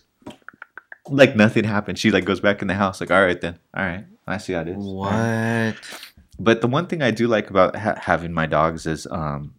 like 1.09 1.37
nothing 1.37 1.65
happened 1.65 1.99
she 1.99 2.11
like 2.11 2.25
goes 2.25 2.41
back 2.41 2.63
in 2.63 2.69
the 2.69 2.75
house 2.75 3.01
like 3.01 3.11
all 3.11 3.23
right 3.23 3.41
then 3.41 3.59
all 3.77 3.85
right 3.85 4.07
i 4.27 4.39
see 4.39 4.55
how 4.55 4.63
it 4.63 4.69
is 4.69 4.77
What? 4.79 5.77
But 6.39 6.61
the 6.61 6.67
one 6.67 6.87
thing 6.87 7.03
i 7.03 7.11
do 7.11 7.27
like 7.29 7.51
about 7.51 7.77
ha- 7.77 7.99
having 8.01 8.33
my 8.33 8.47
dogs 8.47 8.87
is 8.87 9.07
um 9.11 9.55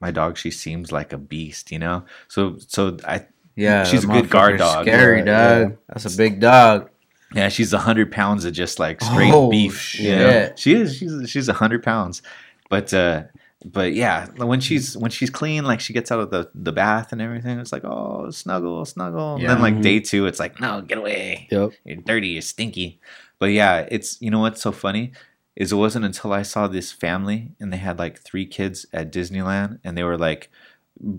my 0.00 0.10
dog 0.10 0.36
she 0.36 0.50
seems 0.50 0.92
like 0.92 1.12
a 1.12 1.18
beast 1.18 1.70
you 1.72 1.78
know 1.78 2.04
so 2.28 2.56
so 2.66 2.96
i 3.06 3.24
Yeah, 3.56 3.82
She's 3.82 4.04
a 4.04 4.06
good 4.06 4.30
guard 4.30 4.58
dog. 4.58 4.84
Scary 4.86 5.18
Yeah, 5.18 5.24
dog. 5.24 5.70
yeah. 5.70 5.76
That's 5.88 6.06
a 6.14 6.16
big 6.16 6.38
dog. 6.38 6.90
Yeah, 7.34 7.48
she's 7.48 7.72
a 7.72 7.78
hundred 7.78 8.12
pounds 8.12 8.44
of 8.44 8.52
just 8.52 8.78
like 8.78 9.02
straight 9.02 9.32
Oh, 9.34 9.50
beef. 9.50 9.98
you 9.98 10.14
know? 10.14 10.52
She 10.54 10.74
is. 10.80 10.94
She's 10.96 11.12
she's 11.28 11.48
a 11.48 11.52
hundred 11.54 11.82
pounds, 11.82 12.22
but 12.70 12.94
uh, 12.94 13.24
but 13.64 13.94
yeah, 13.94 14.26
when 14.36 14.60
she's 14.60 14.96
when 14.96 15.10
she's 15.10 15.28
clean, 15.28 15.64
like 15.64 15.80
she 15.80 15.92
gets 15.92 16.12
out 16.12 16.20
of 16.20 16.30
the 16.30 16.48
the 16.54 16.70
bath 16.70 17.10
and 17.10 17.20
everything, 17.20 17.58
it's 17.58 17.72
like 17.72 17.84
oh 17.84 18.30
snuggle 18.30 18.84
snuggle. 18.84 19.34
And 19.42 19.48
then 19.48 19.60
like 19.60 19.82
day 19.82 19.98
two, 19.98 20.26
it's 20.30 20.38
like 20.38 20.60
no, 20.60 20.80
get 20.80 20.98
away. 20.98 21.48
Yup. 21.50 21.72
You're 21.84 21.96
dirty. 21.96 22.28
You're 22.38 22.42
stinky. 22.46 23.00
But 23.40 23.50
yeah, 23.50 23.88
it's 23.90 24.22
you 24.22 24.30
know 24.30 24.38
what's 24.46 24.62
so 24.62 24.70
funny 24.70 25.10
is 25.58 25.72
it 25.72 25.76
wasn't 25.76 26.04
until 26.04 26.32
I 26.32 26.42
saw 26.42 26.68
this 26.68 26.92
family 26.92 27.50
and 27.58 27.72
they 27.72 27.78
had 27.78 27.98
like 27.98 28.20
three 28.20 28.46
kids 28.46 28.86
at 28.92 29.12
Disneyland 29.12 29.80
and 29.82 29.98
they 29.98 30.04
were 30.04 30.16
like 30.16 30.50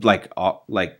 like 0.01 0.31
all, 0.37 0.63
like 0.69 0.98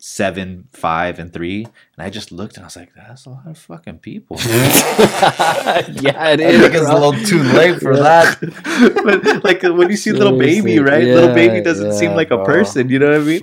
seven, 0.00 0.68
five, 0.72 1.18
and 1.18 1.32
three, 1.32 1.64
and 1.64 2.06
I 2.06 2.10
just 2.10 2.30
looked 2.32 2.56
and 2.56 2.64
I 2.64 2.66
was 2.66 2.76
like, 2.76 2.94
that's 2.94 3.26
a 3.26 3.30
lot 3.30 3.46
of 3.46 3.58
fucking 3.58 3.98
people. 3.98 4.36
yeah, 4.42 5.82
it 6.30 6.40
I 6.40 6.58
think 6.58 6.74
it's 6.74 6.88
a 6.88 6.94
little 6.94 7.12
too 7.24 7.42
late 7.42 7.80
for 7.80 7.94
Yeah. 7.94 8.02
that. 8.02 9.00
but 9.04 9.44
like 9.44 9.62
when 9.62 9.90
you 9.90 9.96
see 9.96 10.12
little 10.12 10.38
baby, 10.38 10.78
right? 10.78 11.04
little 11.04 11.34
baby 11.34 11.60
doesn't 11.60 11.92
seem 11.94 12.10
yeah, 12.10 12.16
like 12.16 12.30
a 12.30 12.36
bro. 12.36 12.44
person. 12.46 12.88
You 12.88 12.98
know 12.98 13.10
what 13.10 13.20
I 13.20 13.24
mean? 13.24 13.42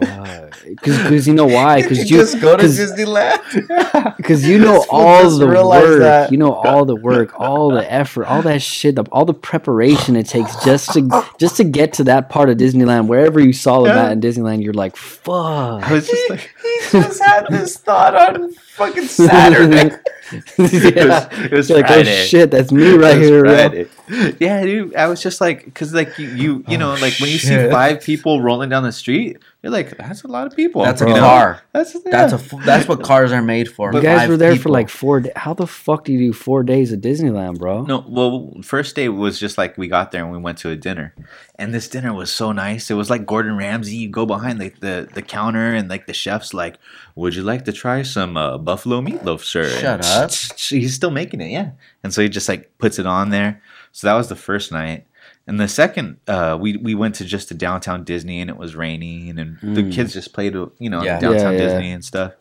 Because 0.76 1.28
you 1.28 1.34
know 1.34 1.46
why? 1.46 1.82
Because 1.82 2.10
you 2.10 2.18
you 2.18 2.22
just 2.24 2.40
go 2.42 2.56
to 2.58 2.64
Disneyland. 2.64 4.16
Because 4.18 4.48
you 4.48 4.60
know 4.60 4.86
all 4.90 5.30
the 5.30 5.48
work, 5.48 6.00
that. 6.00 6.32
you 6.32 6.38
know 6.38 6.54
all 6.54 6.86
the 6.86 6.96
work, 6.96 7.38
all 7.40 7.72
the 7.72 7.92
effort, 7.92 8.26
all 8.26 8.42
that 8.44 8.62
shit, 8.62 8.96
the, 8.96 9.04
all 9.12 9.26
the 9.26 9.34
preparation 9.34 10.16
it 10.16 10.28
takes 10.28 10.56
just 10.64 10.92
to 10.94 11.26
just 11.40 11.58
to 11.58 11.64
get 11.64 11.94
to 11.94 12.04
that 12.06 12.30
part 12.30 12.50
of 12.50 12.58
Disneyland. 12.58 13.08
Wherever 13.08 13.40
you 13.40 13.54
saw 13.54 13.82
them 13.84 13.96
Yeah. 13.96 14.06
at 14.06 14.12
in 14.14 14.22
Disneyland, 14.22 14.64
you're 14.64 14.74
like, 14.74 14.96
fuck. 14.96 15.84
I 15.84 15.92
was 15.94 16.08
just 16.08 16.30
like, 16.30 16.45
he 16.62 16.80
just 16.92 17.22
had 17.22 17.48
this 17.50 17.78
thought 17.78 18.16
on 18.16 18.54
fucking 18.76 19.08
Saturday. 19.08 19.96
yeah. 20.58 21.30
it 21.32 21.52
was 21.52 21.70
You're 21.70 21.82
like, 21.82 21.92
oh 21.92 22.04
shit, 22.04 22.50
that's 22.52 22.72
me 22.72 22.96
right 22.96 23.16
It 23.16 23.20
was 23.20 23.30
here, 23.30 23.44
bro. 23.44 23.54
Friday. 23.56 24.36
Yeah, 24.40 24.64
dude. 24.64 24.96
I 24.96 25.08
was 25.08 25.22
just 25.22 25.40
like, 25.42 25.66
because 25.66 25.94
like 25.94 26.18
you, 26.18 26.28
you, 26.28 26.54
you 26.68 26.76
oh, 26.76 26.78
know, 26.78 26.92
Oh, 26.96 27.02
like 27.02 27.20
when 27.20 27.30
you 27.30 27.38
see 27.38 27.70
five 27.70 28.02
people 28.02 28.42
rolling 28.42 28.70
down 28.70 28.84
the 28.84 28.92
street, 28.92 29.38
you're 29.62 29.72
like, 29.72 29.98
that's 29.98 30.24
a 30.24 30.28
lot 30.28 30.46
of 30.46 30.56
people. 30.56 30.84
That's 30.84 31.02
a 31.02 31.06
car. 31.06 31.64
That's 31.74 31.94
That's 31.94 32.06
yeah. 32.06 32.30
a 32.32 32.36
f- 32.36 32.66
that's 32.66 32.88
what 32.88 33.04
cars 33.04 33.32
are 33.32 33.42
made 33.42 33.72
for. 33.72 33.92
You 33.92 34.02
guys 34.02 34.30
were 34.30 34.38
there 34.38 34.56
for 34.56 34.70
like 34.70 34.90
four. 34.90 35.22
Da- 35.22 35.32
How 35.36 35.54
the 35.56 35.66
fuck 35.66 36.06
do 36.06 36.14
you 36.14 36.20
do 36.20 36.34
four 36.34 36.64
days 36.64 36.94
at 36.94 37.02
Disneyland, 37.02 37.58
bro? 37.58 37.84
No, 37.84 38.06
well, 38.08 38.54
first 38.62 38.96
day 38.96 39.10
was 39.10 39.40
just 39.40 39.58
like 39.58 39.76
we 39.78 39.88
got 39.88 40.12
there 40.12 40.24
and 40.24 40.32
we 40.32 40.38
went 40.38 40.60
to 40.60 40.70
a 40.70 40.76
dinner, 40.76 41.16
and 41.56 41.74
this 41.74 41.88
dinner 41.90 42.14
was 42.14 42.32
so 42.32 42.52
nice. 42.52 42.92
It 42.92 42.94
was 42.94 43.10
like 43.10 43.26
Gordon 43.26 43.58
Ramsay. 43.58 43.96
You 43.96 44.10
go 44.10 44.28
behind 44.28 44.60
like 44.60 44.82
the 44.82 45.10
the 45.12 45.24
counter 45.24 45.74
and 45.74 45.90
like 45.90 46.06
the 46.06 46.14
chef's 46.14 46.54
like, 46.54 46.78
"Would 47.16 47.36
you 47.36 47.44
like 47.44 47.66
to 47.66 47.72
try 47.74 48.04
some 48.04 48.38
uh, 48.38 48.58
buffalo 48.58 49.02
meatloaf, 49.02 49.42
sir?" 49.44 49.70
Shut 49.70 50.06
And 50.06 50.06
up. 50.26 50.32
He's 50.58 50.94
still 50.94 51.12
making 51.12 51.42
it, 51.42 51.50
yeah. 51.52 51.72
And 52.04 52.14
so 52.14 52.22
he 52.22 52.30
just 52.30 52.48
like 52.50 52.78
puts 52.78 53.00
it 53.00 53.06
on 53.06 53.30
there. 53.30 53.62
So 53.92 54.08
that 54.08 54.14
was 54.16 54.28
the 54.30 54.36
first 54.36 54.72
night. 54.72 55.06
And 55.48 55.60
the 55.60 55.68
second, 55.68 56.18
uh, 56.28 56.58
we 56.60 56.78
we 56.78 56.96
went 56.96 57.16
to 57.16 57.26
just 57.26 57.48
to 57.50 57.54
downtown 57.54 58.04
Disney, 58.04 58.42
and 58.42 58.50
it 58.50 58.58
was 58.58 58.76
raining, 58.76 59.30
and 59.40 59.58
the 59.62 59.84
Mm. 59.84 59.94
kids 59.94 60.14
just 60.14 60.34
played, 60.34 60.54
you 60.56 60.90
know, 60.90 61.04
Yeah. 61.04 61.20
downtown 61.20 61.54
Yeah, 61.54 61.60
yeah. 61.60 61.66
Disney 61.68 61.92
and 61.92 62.04
stuff. 62.04 62.34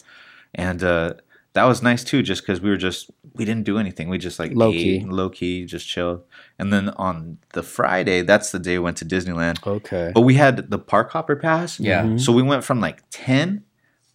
And 0.55 0.83
uh, 0.83 1.15
that 1.53 1.65
was 1.65 1.83
nice 1.83 2.03
too, 2.03 2.23
just 2.23 2.43
because 2.43 2.61
we 2.61 2.71
were 2.71 2.77
just 2.79 3.11
we 3.35 3.45
didn't 3.45 3.65
do 3.65 3.79
anything. 3.79 4.09
We 4.09 4.19
just 4.19 4.39
like 4.39 4.53
Low 4.55 4.71
ate, 4.73 4.83
key. 5.03 5.05
low 5.07 5.29
key, 5.29 5.65
just 5.67 5.87
chilled. 5.89 6.23
And 6.59 6.73
then 6.73 6.91
on 6.91 7.39
the 7.53 7.63
Friday, 7.63 8.23
that's 8.23 8.53
the 8.53 8.59
day 8.61 8.79
we 8.79 8.85
went 8.85 8.97
to 8.99 9.05
Disneyland. 9.05 9.65
Okay. 9.67 10.13
But 10.15 10.23
we 10.23 10.35
had 10.35 10.71
the 10.71 10.79
park 10.79 11.11
hopper 11.11 11.37
pass, 11.37 11.79
Yeah. 11.81 12.05
Mhm. 12.05 12.21
so 12.21 12.33
we 12.33 12.43
went 12.43 12.65
from 12.65 12.81
like 12.81 13.03
ten 13.11 13.65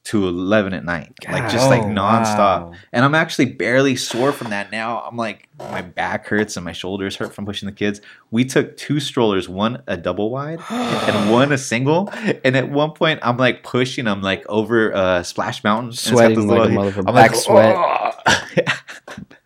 to 0.05 0.27
eleven 0.27 0.73
at 0.73 0.83
night, 0.85 1.13
like 1.29 1.51
just 1.51 1.67
Oh, 1.67 1.69
like 1.69 1.81
nonstop. 1.83 2.37
wow. 2.37 2.73
And 2.93 3.03
I'm 3.05 3.13
actually 3.13 3.45
barely 3.53 3.95
sore 3.95 4.31
from 4.31 4.49
that 4.51 4.71
now. 4.71 5.01
I'm 5.01 5.17
like 5.17 5.47
my 5.59 5.81
back 5.81 6.25
hurts 6.27 6.55
and 6.57 6.63
my 6.65 6.71
shoulders 6.71 7.17
hurt 7.17 7.33
from 7.35 7.45
pushing 7.45 7.67
the 7.67 7.73
kids. 7.75 7.99
We 8.31 8.45
took 8.45 8.77
two 8.77 8.99
strollers, 8.99 9.47
one 9.49 9.83
a 9.87 9.97
double 9.97 10.29
wide 10.31 10.59
and 10.69 11.31
one 11.31 11.51
a 11.51 11.57
single. 11.57 12.09
And 12.43 12.55
at 12.55 12.69
one 12.71 12.91
point, 12.93 13.19
I'm 13.23 13.37
like 13.37 13.63
pushing. 13.63 14.07
I'm 14.07 14.21
like 14.21 14.43
over 14.49 14.95
uh, 14.95 15.21
Splash 15.23 15.63
Mountain, 15.63 15.89
and 15.89 15.93
it's 15.93 16.09
got 16.09 16.15
Sweating 16.17 16.47
like 16.47 16.57
a 16.57 16.61
little- 16.73 16.91
motherfucker. 16.91 17.07
I'm 17.09 17.15
like 17.15 17.35
sweat. 17.35 17.75
"Oh." 17.77 18.75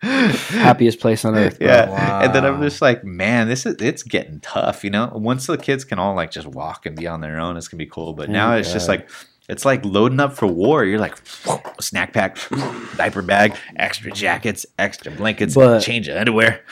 Happiest 0.02 1.00
place 1.00 1.24
on 1.24 1.34
earth. 1.34 1.58
Bro. 1.58 1.66
Yeah, 1.68 2.22
and 2.24 2.34
then 2.34 2.44
I'm 2.44 2.60
just 2.62 2.82
like, 2.82 3.04
man, 3.04 3.48
this 3.48 3.64
is 3.66 3.76
it's 3.80 4.02
getting 4.02 4.40
tough. 4.40 4.84
You 4.84 4.90
know, 4.90 5.10
once 5.14 5.46
the 5.46 5.56
kids 5.56 5.84
can 5.84 5.98
all 5.98 6.14
like 6.14 6.30
just 6.30 6.46
walk 6.46 6.84
and 6.86 6.94
be 6.96 7.06
on 7.06 7.20
their 7.22 7.38
own, 7.40 7.56
it's 7.56 7.68
gonna 7.68 7.78
be 7.78 7.86
cool. 7.90 8.12
But 8.12 8.28
now 8.30 8.50
Thank 8.50 8.64
it's 8.64 8.72
just 8.72 8.88
like. 8.88 9.08
It's 9.48 9.64
like 9.64 9.84
loading 9.84 10.20
up 10.20 10.32
for 10.32 10.46
war. 10.46 10.84
You're 10.84 10.98
like 10.98 11.16
snack 11.80 12.12
pack, 12.12 12.38
diaper 12.96 13.22
bag, 13.22 13.54
extra 13.76 14.10
jackets, 14.10 14.64
extra 14.78 15.12
blankets, 15.12 15.54
But- 15.54 15.80
change 15.80 16.08
of 16.08 16.16
underwear. 16.16 16.62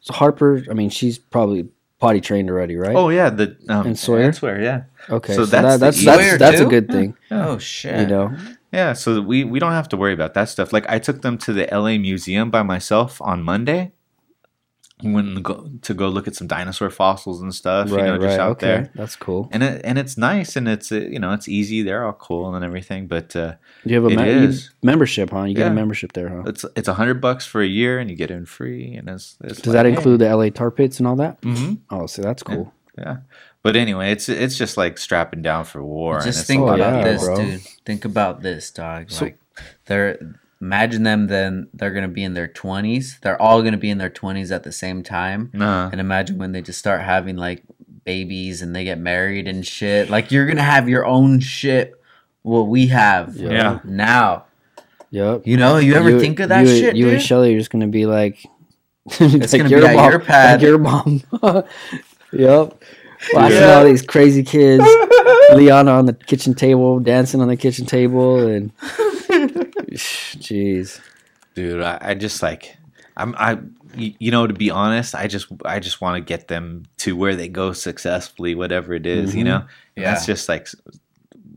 So 0.00 0.12
Harper, 0.12 0.64
I 0.70 0.74
mean, 0.74 0.90
she's 0.90 1.18
probably 1.18 1.68
potty 1.98 2.20
trained 2.20 2.48
already, 2.50 2.76
right? 2.76 2.94
Oh 2.94 3.08
yeah, 3.08 3.30
the 3.30 3.56
um, 3.68 3.88
And 3.88 3.98
Sawyer? 3.98 4.32
Sawyer, 4.32 4.60
yeah, 4.60 4.82
okay. 5.10 5.34
so 5.34 5.44
So, 5.44 5.46
that's 5.46 5.80
that, 5.80 5.80
that's 5.80 6.04
that's 6.04 6.38
that's 6.38 6.60
a 6.60 6.66
good 6.66 6.88
thing. 6.88 7.16
Oh 7.30 7.58
shit. 7.58 8.00
You 8.00 8.06
know, 8.06 8.36
yeah. 8.72 8.92
So 8.92 9.20
we 9.20 9.42
we 9.44 9.58
don't 9.58 9.72
have 9.72 9.88
to 9.90 9.96
worry 9.96 10.12
about 10.12 10.34
that 10.34 10.48
stuff. 10.48 10.72
Like 10.72 10.88
I 10.88 10.98
took 11.00 11.22
them 11.22 11.38
to 11.38 11.52
the 11.52 11.72
L.A. 11.72 11.98
Museum 11.98 12.50
by 12.50 12.62
myself 12.62 13.20
on 13.22 13.42
Monday. 13.42 13.92
We 15.02 15.12
went 15.12 15.28
and 15.28 15.44
go, 15.44 15.68
to 15.82 15.92
go 15.92 16.08
look 16.08 16.26
at 16.26 16.34
some 16.34 16.46
dinosaur 16.46 16.88
fossils 16.88 17.42
and 17.42 17.54
stuff. 17.54 17.90
right, 17.90 18.00
you 18.00 18.06
know, 18.12 18.16
just 18.16 18.38
right. 18.38 18.40
out 18.40 18.50
Okay, 18.52 18.66
there. 18.66 18.90
that's 18.94 19.14
cool. 19.14 19.46
and 19.52 19.62
it 19.62 19.82
and 19.84 19.98
it's 19.98 20.16
nice 20.16 20.56
and 20.56 20.66
it's 20.66 20.90
uh, 20.90 20.96
you 20.96 21.18
know 21.18 21.32
it's 21.34 21.48
easy. 21.48 21.82
They're 21.82 22.04
all 22.06 22.14
cool 22.14 22.54
and 22.54 22.64
everything, 22.64 23.06
but 23.06 23.36
uh, 23.36 23.56
You 23.84 23.94
have 23.96 24.04
a 24.04 24.08
It 24.08 24.16
me- 24.16 24.46
you- 24.46 24.58
membership, 24.82 25.30
huh? 25.30 25.42
You 25.42 25.54
get 25.54 25.66
a 25.70 25.74
membership 25.74 26.14
there, 26.14 26.30
huh? 26.30 26.44
it's 26.46 26.64
it's 26.76 26.88
a 26.88 26.94
hundred 26.94 27.20
bucks 27.20 27.44
for 27.44 27.60
a 27.60 27.66
year 27.66 27.98
and 27.98 28.08
you 28.08 28.16
get 28.16 28.30
in 28.30 28.46
free. 28.46 28.94
And 28.94 29.08
it's, 29.10 29.36
it's 29.44 29.60
Does 29.60 29.74
that 29.74 29.84
include 29.84 30.20
the 30.20 30.34
LA 30.34 30.48
tar 30.48 30.70
pits 30.70 30.98
and 30.98 31.06
all 31.06 31.16
that? 31.16 31.36
hmm 31.42 31.74
Oh, 31.90 32.06
so 32.06 32.22
that's 32.22 32.42
cool. 32.42 32.72
Yeah, 32.96 33.18
but 33.62 33.76
anyway, 33.76 34.12
it's 34.12 34.30
it's 34.30 34.56
just 34.56 34.78
like 34.78 34.96
strapping 34.96 35.42
down 35.42 35.66
for 35.66 35.82
war. 35.84 36.20
Just 36.22 36.38
it's 36.40 36.46
think 36.46 36.62
a 36.62 36.64
Oh, 36.64 36.74
about 36.74 36.94
yeah, 37.00 37.04
this, 37.04 37.22
bro. 37.22 37.36
dude. 37.36 37.60
Think 37.84 38.06
about 38.06 38.40
this, 38.40 38.70
dog. 38.70 39.10
So- 39.10 39.26
like 39.26 39.38
they're 39.84 40.40
imagine 40.60 41.02
them 41.02 41.26
then 41.26 41.68
they're 41.74 41.90
gonna 41.92 42.08
be 42.08 42.24
in 42.24 42.34
their 42.34 42.48
twenties. 42.48 43.18
They're 43.22 43.40
all 43.40 43.62
gonna 43.62 43.76
be 43.76 43.90
in 43.90 43.98
their 43.98 44.10
twenties 44.10 44.50
at 44.52 44.62
the 44.64 44.72
same 44.72 45.02
time. 45.02 45.50
Nah. 45.52 45.90
And 45.90 46.00
imagine 46.00 46.38
when 46.38 46.52
they 46.52 46.62
just 46.62 46.78
start 46.78 47.02
having 47.02 47.36
like 47.36 47.62
babies 48.04 48.62
and 48.62 48.74
they 48.74 48.84
get 48.84 48.98
married 48.98 49.48
and 49.48 49.66
shit. 49.66 50.08
Like 50.10 50.30
you're 50.30 50.46
gonna 50.46 50.62
have 50.62 50.88
your 50.88 51.04
own 51.06 51.40
shit 51.40 51.94
what 52.42 52.68
we 52.68 52.86
have 52.88 53.36
Yeah. 53.36 53.50
Yeah. 53.50 53.78
now. 53.84 54.44
Yep. 55.10 55.46
You 55.46 55.56
know, 55.56 55.78
you 55.78 55.94
ever 55.94 56.18
think 56.18 56.40
of 56.40 56.48
that 56.50 56.66
you, 56.66 56.76
shit, 56.76 56.96
You 56.96 57.06
dude? 57.06 57.14
and 57.14 57.22
Shelly 57.22 57.54
are 57.54 57.58
just 57.58 57.70
gonna 57.70 57.86
be 57.88 58.06
like, 58.06 58.44
It's 59.20 59.52
like 59.52 59.62
gonna 59.62 59.68
be 59.80 59.86
at 59.86 59.96
mom, 59.96 60.10
your 60.10 60.20
pad. 60.20 60.60
like 60.60 60.68
your 60.68 60.78
mom. 60.78 61.22
yep. 62.32 62.82
Watching 63.32 63.56
Yeah. 63.58 63.74
all 63.74 63.84
these 63.84 64.02
crazy 64.02 64.42
kids, 64.42 64.84
Liana 65.54 65.92
on 65.92 66.06
the 66.06 66.12
kitchen 66.12 66.54
table, 66.54 67.00
dancing 67.00 67.40
on 67.40 67.48
the 67.48 67.56
kitchen 67.56 67.86
table, 67.86 68.46
and 68.46 68.70
jeez, 70.38 71.00
dude 71.54 71.82
I, 71.82 71.98
I 72.00 72.14
just 72.14 72.42
like 72.42 72.76
i'm 73.16 73.34
i 73.38 73.54
y- 73.96 74.14
you 74.18 74.30
know 74.30 74.46
to 74.46 74.52
be 74.54 74.70
honest 74.70 75.14
i 75.14 75.26
just 75.26 75.46
i 75.64 75.78
just 75.80 76.00
want 76.00 76.16
to 76.16 76.20
get 76.20 76.48
them 76.48 76.84
to 76.98 77.16
where 77.16 77.34
they 77.36 77.48
go 77.48 77.72
successfully 77.72 78.54
whatever 78.54 78.92
it 78.94 79.06
is, 79.06 79.34
you 79.34 79.42
Mhm. 79.42 79.46
know 79.46 79.56
And 79.96 80.02
Yeah. 80.04 80.12
that's 80.14 80.26
just 80.26 80.48
like 80.48 80.68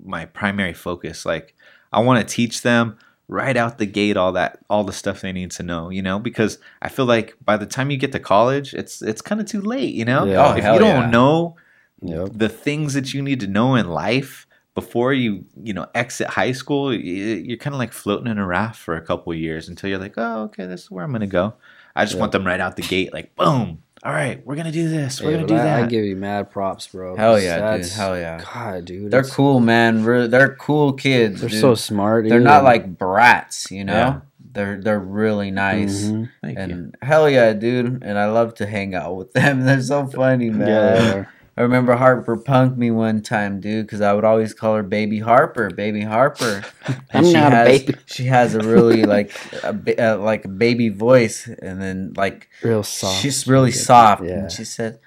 my 0.06 0.26
primary 0.26 0.74
focus 0.74 1.26
like 1.26 1.54
i 1.92 2.00
want 2.00 2.26
to 2.28 2.34
teach 2.36 2.62
them 2.62 2.98
right 3.28 3.56
out 3.58 3.78
the 3.78 3.86
gate 3.86 4.18
all 4.18 4.32
that 4.32 4.60
all 4.70 4.84
the 4.84 4.94
stuff 4.94 5.22
they 5.22 5.32
need 5.32 5.52
to 5.52 5.64
know 5.64 5.90
you 5.90 6.02
know 6.02 6.18
because 6.18 6.58
i 6.82 6.90
feel 6.90 7.06
like 7.06 7.36
by 7.46 7.58
the 7.58 7.66
time 7.66 7.92
you 7.92 7.98
get 7.98 8.12
to 8.14 8.20
college 8.20 8.74
it's 8.74 9.02
it's 9.02 9.22
kind 9.22 9.40
of 9.42 9.46
too 9.48 9.62
late 9.62 9.94
you 9.94 10.06
know 10.06 10.26
Yeah. 10.26 10.48
Oh, 10.54 10.58
if 10.58 10.64
you 10.64 10.80
don't 10.80 11.04
yeah. 11.04 11.10
know 11.10 11.56
yep. 12.02 12.30
the 12.34 12.50
things 12.50 12.94
that 12.96 13.14
you 13.14 13.22
need 13.22 13.40
to 13.42 13.48
know 13.48 13.76
in 13.76 13.88
life 13.90 14.48
before 14.80 15.12
you 15.14 15.44
you 15.62 15.74
know 15.74 15.86
exit 15.96 16.28
high 16.28 16.52
school 16.54 16.94
you're 16.94 17.58
kind 17.58 17.74
of 17.74 17.80
like 17.80 17.92
floating 17.94 18.28
in 18.32 18.38
a 18.38 18.46
raft 18.46 18.78
for 18.80 18.96
a 18.96 19.02
couple 19.02 19.32
of 19.34 19.38
years 19.40 19.68
until 19.70 19.90
you're 19.90 20.00
like 20.08 20.14
oh 20.18 20.44
okay 20.44 20.66
this 20.66 20.84
is 20.84 20.92
where 20.92 21.04
i'm 21.06 21.12
gonna 21.12 21.28
go 21.42 21.54
i 21.96 22.04
just 22.06 22.16
Yeah. 22.16 22.22
want 22.22 22.32
them 22.32 22.46
right 22.46 22.60
out 22.60 22.76
the 22.76 22.82
gate 22.96 23.12
like 23.14 23.36
boom 23.36 23.82
all 24.04 24.14
right 24.14 24.46
we're 24.46 24.56
gonna 24.56 24.72
do 24.72 24.88
this 24.90 25.22
we're 25.22 25.32
Yeah, 25.32 25.38
gonna 25.38 25.48
do 25.48 25.56
I, 25.56 25.64
that 25.64 25.84
I 25.84 25.88
give 25.88 26.06
you 26.06 26.16
mad 26.16 26.50
props, 26.52 26.88
bro. 26.88 27.18
Hell 27.18 27.38
yeah, 27.38 27.76
dude. 27.78 27.86
Hell 27.92 28.18
yeah. 28.18 28.42
God, 28.54 28.86
dude, 28.86 29.12
They're 29.12 29.24
cool, 29.26 29.60
man. 29.60 30.06
Re- 30.06 30.28
They're 30.28 30.56
cool 30.56 30.94
kids. 30.94 31.42
They're 31.42 31.50
dude. 31.50 31.60
so 31.60 31.76
smart. 31.76 32.24
They're 32.30 32.38
dude. 32.40 32.46
not 32.48 32.64
like 32.64 32.98
brats, 32.98 33.70
you 33.72 33.84
know. 33.84 33.94
Yeah. 33.94 34.20
They're 34.54 34.80
they're 34.82 35.00
really 35.22 35.52
nice. 35.52 36.06
Mhm. 36.06 36.30
Thank 36.42 36.58
you. 36.58 36.64
And 36.64 36.96
hell 37.02 37.30
yeah, 37.30 37.52
dude. 37.52 38.02
And 38.02 38.18
I 38.18 38.28
love 38.28 38.54
to 38.56 38.66
hang 38.66 38.96
out 38.96 39.18
with 39.18 39.34
them. 39.34 39.62
They're 39.66 39.82
so 39.82 40.08
funny, 40.08 40.50
man. 40.50 41.28
Yeah, 41.60 41.68
they 41.68 41.74
are. 41.74 41.78
I 41.78 41.78
remember 41.78 41.96
Harper 41.96 42.38
punked 42.38 42.78
me 42.78 42.92
one 42.92 43.22
time, 43.22 43.60
dude, 43.60 43.86
because 43.86 44.02
I 44.02 44.14
would 44.14 44.24
always 44.24 44.54
call 44.54 44.76
her 44.76 44.84
Baby 44.84 45.20
Harper, 45.20 45.70
Baby 45.70 46.02
Harper. 46.02 46.64
I'm 47.14 47.26
she 47.26 47.34
not 47.34 47.54
a 47.54 47.56
has, 47.56 47.68
baby. 47.84 47.96
She 48.06 48.24
has 48.26 48.56
a 48.56 48.60
really 48.60 49.04
like 49.06 49.36
a, 49.64 49.74
ba- 49.74 50.14
uh, 50.14 50.18
like 50.18 50.46
a 50.46 50.50
baby 50.50 50.90
voice, 50.90 51.48
and 51.48 51.82
then 51.82 52.14
like 52.16 52.50
real 52.64 52.84
soft. 52.84 53.22
she's 53.22 53.48
really 53.48 53.72
soft, 53.72 54.24
Yeah. 54.24 54.32
and 54.40 54.52
she 54.52 54.64
said, 54.66 55.00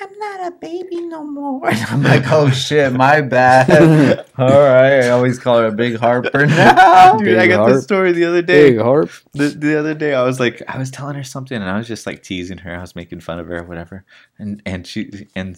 "I'm 0.00 0.18
not 0.18 0.46
a 0.46 0.50
baby 0.56 1.00
no 1.02 1.24
more." 1.24 1.68
And 1.68 1.78
I'm 1.88 2.02
like, 2.02 2.24
"Oh 2.30 2.50
shit, 2.50 2.92
my 2.92 3.20
bad." 3.20 4.26
All 4.38 4.48
right, 4.48 5.00
I 5.04 5.08
always 5.10 5.38
call 5.38 5.58
her 5.58 5.66
a 5.66 5.72
Big 5.72 5.96
Harper 5.96 6.46
now. 6.46 7.16
Dude, 7.18 7.36
I 7.36 7.42
Big 7.42 7.50
got 7.50 7.68
this 7.68 7.84
story 7.84 8.12
the 8.12 8.24
other 8.24 8.42
day. 8.42 8.70
Big 8.70 8.80
harp. 8.80 9.10
the, 9.32 9.48
the 9.48 9.78
other 9.78 9.94
day 9.94 10.14
I 10.14 10.22
was 10.22 10.40
like 10.40 10.62
I 10.68 10.78
was 10.78 10.90
telling 10.90 11.16
her 11.16 11.24
something 11.24 11.56
and 11.56 11.68
I 11.68 11.78
was 11.78 11.88
just 11.88 12.06
like 12.06 12.22
teasing 12.22 12.58
her. 12.58 12.74
I 12.74 12.80
was 12.80 12.96
making 12.96 13.20
fun 13.20 13.38
of 13.38 13.46
her 13.48 13.58
or 13.58 13.64
whatever. 13.64 14.04
And 14.38 14.62
and 14.64 14.86
she 14.86 15.28
and 15.34 15.56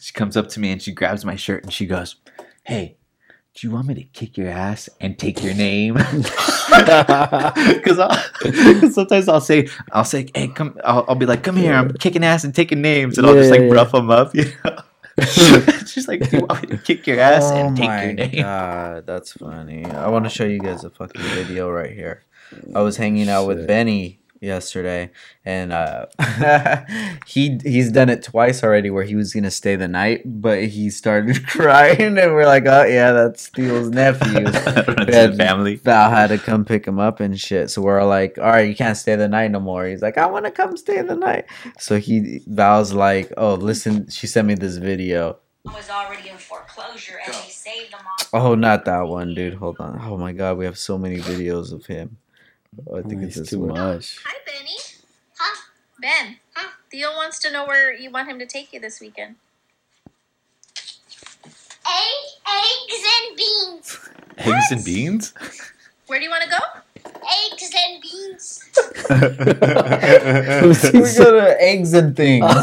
she 0.00 0.12
comes 0.12 0.36
up 0.36 0.48
to 0.48 0.60
me 0.60 0.70
and 0.72 0.82
she 0.82 0.92
grabs 0.92 1.24
my 1.24 1.36
shirt 1.36 1.64
and 1.64 1.72
she 1.72 1.86
goes, 1.86 2.16
"Hey, 2.64 2.96
do 3.54 3.66
you 3.66 3.72
want 3.72 3.86
me 3.86 3.94
to 3.94 4.02
kick 4.02 4.36
your 4.36 4.48
ass 4.48 4.88
and 5.00 5.18
take 5.18 5.42
your 5.42 5.54
name?" 5.54 5.98
Because 6.74 7.98
sometimes 8.94 9.28
I'll 9.28 9.40
say, 9.40 9.68
I'll 9.92 10.04
say, 10.04 10.28
"Hey, 10.34 10.48
come," 10.48 10.78
I'll, 10.82 11.04
I'll 11.08 11.14
be 11.14 11.26
like, 11.26 11.42
"Come 11.42 11.56
here, 11.56 11.74
I'm 11.74 11.92
kicking 11.94 12.24
ass 12.24 12.44
and 12.44 12.54
taking 12.54 12.80
names," 12.82 13.18
and 13.18 13.26
I'll 13.26 13.34
just 13.34 13.50
like 13.50 13.60
yeah, 13.60 13.70
rough 13.70 13.92
them 13.92 14.10
up, 14.10 14.34
you 14.34 14.46
know. 14.64 14.78
She's 15.86 16.08
like, 16.08 16.28
"Do 16.28 16.38
you 16.38 16.46
want 16.46 16.62
me 16.62 16.76
to 16.76 16.82
kick 16.82 17.06
your 17.06 17.20
ass 17.20 17.50
and 17.50 17.78
oh 17.78 17.80
take 17.80 18.04
your 18.04 18.12
name?" 18.12 18.34
Oh 18.38 18.42
god, 18.42 19.06
that's 19.06 19.32
funny. 19.32 19.84
I 19.84 20.08
want 20.08 20.24
to 20.24 20.30
show 20.30 20.44
you 20.44 20.58
guys 20.58 20.84
a 20.84 20.90
fucking 20.90 21.22
video 21.22 21.70
right 21.70 21.92
here. 21.92 22.24
I 22.74 22.80
was 22.80 22.96
hanging 22.96 23.28
out 23.28 23.46
with. 23.46 23.66
Benny 23.66 24.20
yesterday, 24.40 25.10
and 25.44 25.72
uh, 25.72 26.06
he 27.26 27.58
he's 27.62 27.90
done 27.90 28.08
it 28.08 28.22
twice 28.22 28.62
already. 28.62 28.90
Where 28.90 29.04
he 29.04 29.16
was 29.16 29.32
gonna 29.32 29.50
stay 29.50 29.76
the 29.76 29.88
night, 29.88 30.22
but 30.24 30.64
he 30.64 30.90
started 30.90 31.46
crying, 31.46 32.18
and 32.18 32.32
we're 32.34 32.46
like, 32.46 32.66
"Oh 32.66 32.84
yeah, 32.84 33.12
that's 33.12 33.42
Steele's 33.42 33.90
nephew." 33.90 34.44
Runs 34.44 34.56
in 34.56 35.06
the 35.06 35.06
And 35.12 35.36
family. 35.36 35.76
Val 35.76 36.10
had 36.10 36.28
to 36.28 36.38
come 36.38 36.64
pick 36.64 36.86
him 36.86 36.98
up 36.98 37.20
and 37.20 37.38
shit. 37.38 37.70
So 37.70 37.82
we're 37.82 38.02
like, 38.04 38.38
all 38.38 38.44
right, 38.44 38.68
you 38.68 38.74
can't 38.74 38.96
stay 38.96 39.16
the 39.16 39.28
night 39.28 39.50
no 39.50 39.60
more. 39.60 39.86
He's 39.86 40.02
like, 40.02 40.18
I 40.18 40.26
want 40.26 40.44
to 40.44 40.50
come 40.50 40.76
stay 40.76 41.00
the 41.02 41.16
night. 41.16 41.46
So 41.78 41.98
he 41.98 42.40
Val's 42.46 42.92
like, 42.92 43.32
oh, 43.36 43.54
listen, 43.54 44.08
she 44.08 44.26
sent 44.26 44.48
me 44.48 44.54
this 44.54 44.76
video. 44.76 45.38
was 45.64 45.90
already 45.90 46.28
in 46.28 46.36
foreclosure 46.36 47.18
and 47.24 47.34
they 47.34 47.48
saved 47.48 47.92
them 47.92 48.00
all. 48.32 48.50
Oh, 48.52 48.54
not 48.54 48.84
that 48.86 49.02
one, 49.02 49.34
dude. 49.34 49.54
Hold 49.54 49.76
on. 49.80 50.00
Oh 50.02 50.16
my 50.16 50.32
god, 50.32 50.58
we 50.58 50.64
have 50.64 50.78
so 50.78 50.98
many 50.98 51.18
videos 51.18 51.72
of 51.72 51.86
him. 51.86 52.18
Oh, 52.88 52.98
I 52.98 53.02
think 53.02 53.22
it's 53.22 53.36
It's 53.36 53.50
too 53.50 53.60
one. 53.60 53.68
much. 53.78 54.18
Hi, 54.24 54.34
Benny. 54.46 54.76
Huh? 55.38 55.56
Ben. 56.00 56.36
Huh? 56.54 56.70
Theo 56.90 57.10
wants 57.12 57.38
to 57.40 57.50
know 57.50 57.66
where 57.66 57.92
you 57.92 58.10
want 58.10 58.28
him 58.28 58.38
to 58.38 58.46
take 58.46 58.72
you 58.72 58.80
this 58.80 59.00
weekend. 59.00 59.36
Egg, 61.86 62.24
eggs 62.48 63.02
and 63.28 63.36
beans. 63.36 64.08
Eggs 64.38 64.70
and 64.72 64.84
beans? 64.84 65.34
Where 66.06 66.18
do 66.18 66.24
you 66.24 66.30
want 66.30 66.44
to 66.44 66.50
go? 66.50 66.80
Eggs 67.06 67.70
and 67.86 68.02
beans. 68.02 68.60
we 69.10 69.16
go 71.16 71.40
to 71.40 71.56
eggs 71.60 71.92
and 71.94 72.16
things. 72.16 72.44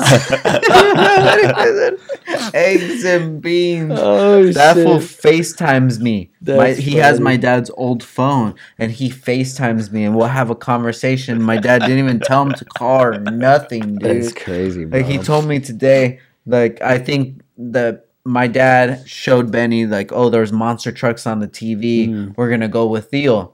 eggs 2.53 3.03
and 3.03 3.41
beans. 3.41 3.93
Oh 3.95 4.51
That 4.51 4.75
fool 4.75 4.97
FaceTimes 4.97 5.99
me. 5.99 6.31
My, 6.41 6.73
he 6.73 6.95
has 6.97 7.19
my 7.19 7.37
dad's 7.37 7.69
old 7.71 8.03
phone 8.03 8.55
and 8.77 8.91
he 8.91 9.09
FaceTimes 9.09 9.91
me 9.91 10.05
and 10.05 10.15
we'll 10.15 10.27
have 10.27 10.49
a 10.49 10.55
conversation. 10.55 11.41
My 11.41 11.57
dad 11.57 11.79
didn't 11.79 11.99
even 11.99 12.19
tell 12.19 12.43
him 12.43 12.53
to 12.53 12.65
call 12.65 13.03
or 13.03 13.19
nothing, 13.19 13.97
dude. 13.97 14.23
That's 14.23 14.33
crazy, 14.33 14.85
bro. 14.85 14.99
Like 14.99 15.09
he 15.09 15.17
told 15.17 15.47
me 15.47 15.59
today, 15.59 16.19
like 16.45 16.81
I 16.81 16.99
think 16.99 17.41
that 17.57 18.07
my 18.23 18.47
dad 18.47 19.07
showed 19.07 19.51
Benny 19.51 19.87
like, 19.87 20.11
oh, 20.11 20.29
there's 20.29 20.51
monster 20.51 20.91
trucks 20.91 21.25
on 21.25 21.39
the 21.39 21.47
TV. 21.47 22.09
Mhm. 22.09 22.37
We're 22.37 22.49
gonna 22.49 22.67
go 22.67 22.87
with 22.87 23.09
Theo. 23.09 23.53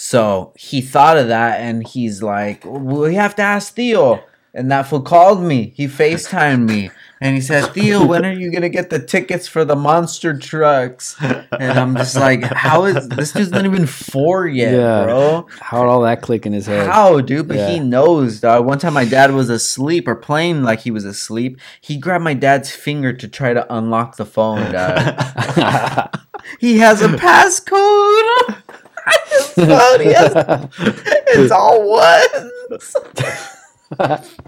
So 0.00 0.52
he 0.56 0.80
thought 0.80 1.18
of 1.18 1.26
that 1.26 1.60
and 1.60 1.84
he's 1.84 2.22
like, 2.22 2.64
we 2.64 3.16
have 3.16 3.34
to 3.34 3.42
ask 3.42 3.74
Theo. 3.74 4.22
And 4.54 4.70
that 4.70 4.82
fool 4.82 5.02
called 5.02 5.42
me. 5.42 5.72
He 5.76 5.86
FaceTimed 5.88 6.68
me. 6.68 6.90
And 7.20 7.34
he 7.34 7.40
said, 7.40 7.74
Theo, 7.74 8.06
when 8.06 8.24
are 8.24 8.32
you 8.32 8.52
gonna 8.52 8.68
get 8.68 8.90
the 8.90 9.00
tickets 9.00 9.48
for 9.48 9.64
the 9.64 9.74
monster 9.74 10.38
trucks? 10.38 11.16
And 11.20 11.78
I'm 11.78 11.96
just 11.96 12.14
like, 12.14 12.44
how 12.44 12.84
is 12.84 13.08
this 13.08 13.32
dude's 13.32 13.50
not 13.50 13.64
even 13.64 13.86
four 13.86 14.46
yet, 14.46 14.72
Yeah. 14.72 15.04
bro? 15.04 15.48
How'd 15.60 15.88
all 15.88 16.02
that 16.02 16.22
click 16.22 16.46
in 16.46 16.52
his 16.52 16.66
head? 16.66 16.86
How, 16.88 17.20
dude? 17.20 17.48
But 17.48 17.68
he 17.68 17.80
knows, 17.80 18.40
dog. 18.40 18.66
One 18.66 18.78
time 18.78 18.94
my 18.94 19.04
dad 19.04 19.32
was 19.32 19.50
asleep 19.50 20.06
or 20.06 20.14
playing 20.14 20.62
like 20.62 20.78
he 20.80 20.92
was 20.92 21.04
asleep. 21.04 21.58
He 21.80 21.96
grabbed 21.98 22.22
my 22.22 22.34
dad's 22.34 22.70
finger 22.70 23.12
to 23.12 23.26
try 23.26 23.52
to 23.52 23.66
unlock 23.74 24.16
the 24.16 24.26
phone, 24.26 24.70
dog. 24.72 26.14
he 26.60 26.78
has 26.78 27.02
a 27.02 27.08
passcode. 27.08 28.62
His 29.30 29.52
phone, 29.52 30.00
it's 31.28 31.50
all 31.52 31.88
ones. 31.90 32.96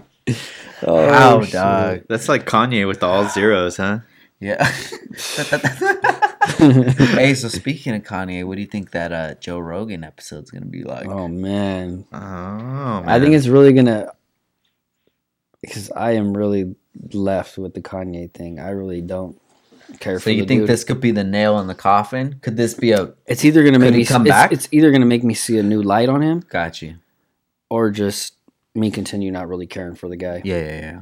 Oh, 0.83 1.09
How, 1.09 1.41
dog? 1.41 2.01
That's 2.09 2.27
like 2.27 2.45
Kanye 2.47 2.87
with 2.87 3.03
all 3.03 3.27
zeros, 3.29 3.77
huh? 3.77 3.99
Yeah. 4.39 4.63
hey, 6.57 7.33
so 7.35 7.47
speaking 7.49 7.93
of 7.93 8.03
Kanye, 8.03 8.43
what 8.45 8.55
do 8.55 8.61
you 8.61 8.67
think 8.67 8.91
that 8.91 9.11
uh, 9.11 9.35
Joe 9.35 9.59
Rogan 9.59 10.03
episode's 10.03 10.49
gonna 10.51 10.65
be 10.65 10.83
like? 10.83 11.07
Oh 11.07 11.27
man, 11.27 12.05
Oh, 12.11 13.03
I 13.05 13.19
think 13.19 13.35
it's 13.35 13.47
really 13.47 13.73
gonna 13.73 14.11
because 15.61 15.91
I 15.91 16.11
am 16.13 16.35
really 16.35 16.75
left 17.13 17.57
with 17.57 17.73
the 17.73 17.81
Kanye 17.81 18.31
thing. 18.33 18.59
I 18.59 18.69
really 18.69 19.01
don't 19.01 19.39
care 19.99 20.19
so 20.19 20.23
for. 20.23 20.29
you 20.31 20.45
think 20.45 20.61
dude. 20.61 20.69
this 20.69 20.83
could 20.83 21.01
be 21.01 21.11
the 21.11 21.23
nail 21.23 21.59
in 21.59 21.67
the 21.67 21.75
coffin? 21.75 22.39
Could 22.41 22.57
this 22.57 22.73
be 22.73 22.91
a 22.91 23.13
It's 23.25 23.43
either 23.45 23.63
gonna 23.63 23.79
make 23.79 23.93
me 23.93 24.05
come 24.05 24.23
it's, 24.23 24.29
back? 24.29 24.51
It's 24.51 24.67
either 24.71 24.91
gonna 24.91 25.05
make 25.05 25.23
me 25.23 25.33
see 25.33 25.57
a 25.57 25.63
new 25.63 25.81
light 25.81 26.09
on 26.09 26.21
him, 26.21 26.43
got 26.49 26.81
you? 26.81 26.95
or 27.71 27.89
just 27.89 28.35
me 28.75 28.91
continue 28.91 29.31
not 29.31 29.47
really 29.47 29.65
caring 29.65 29.95
for 29.95 30.09
the 30.09 30.17
guy. 30.17 30.41
Yeah, 30.43 30.59
yeah, 30.59 30.79
yeah. 30.79 31.01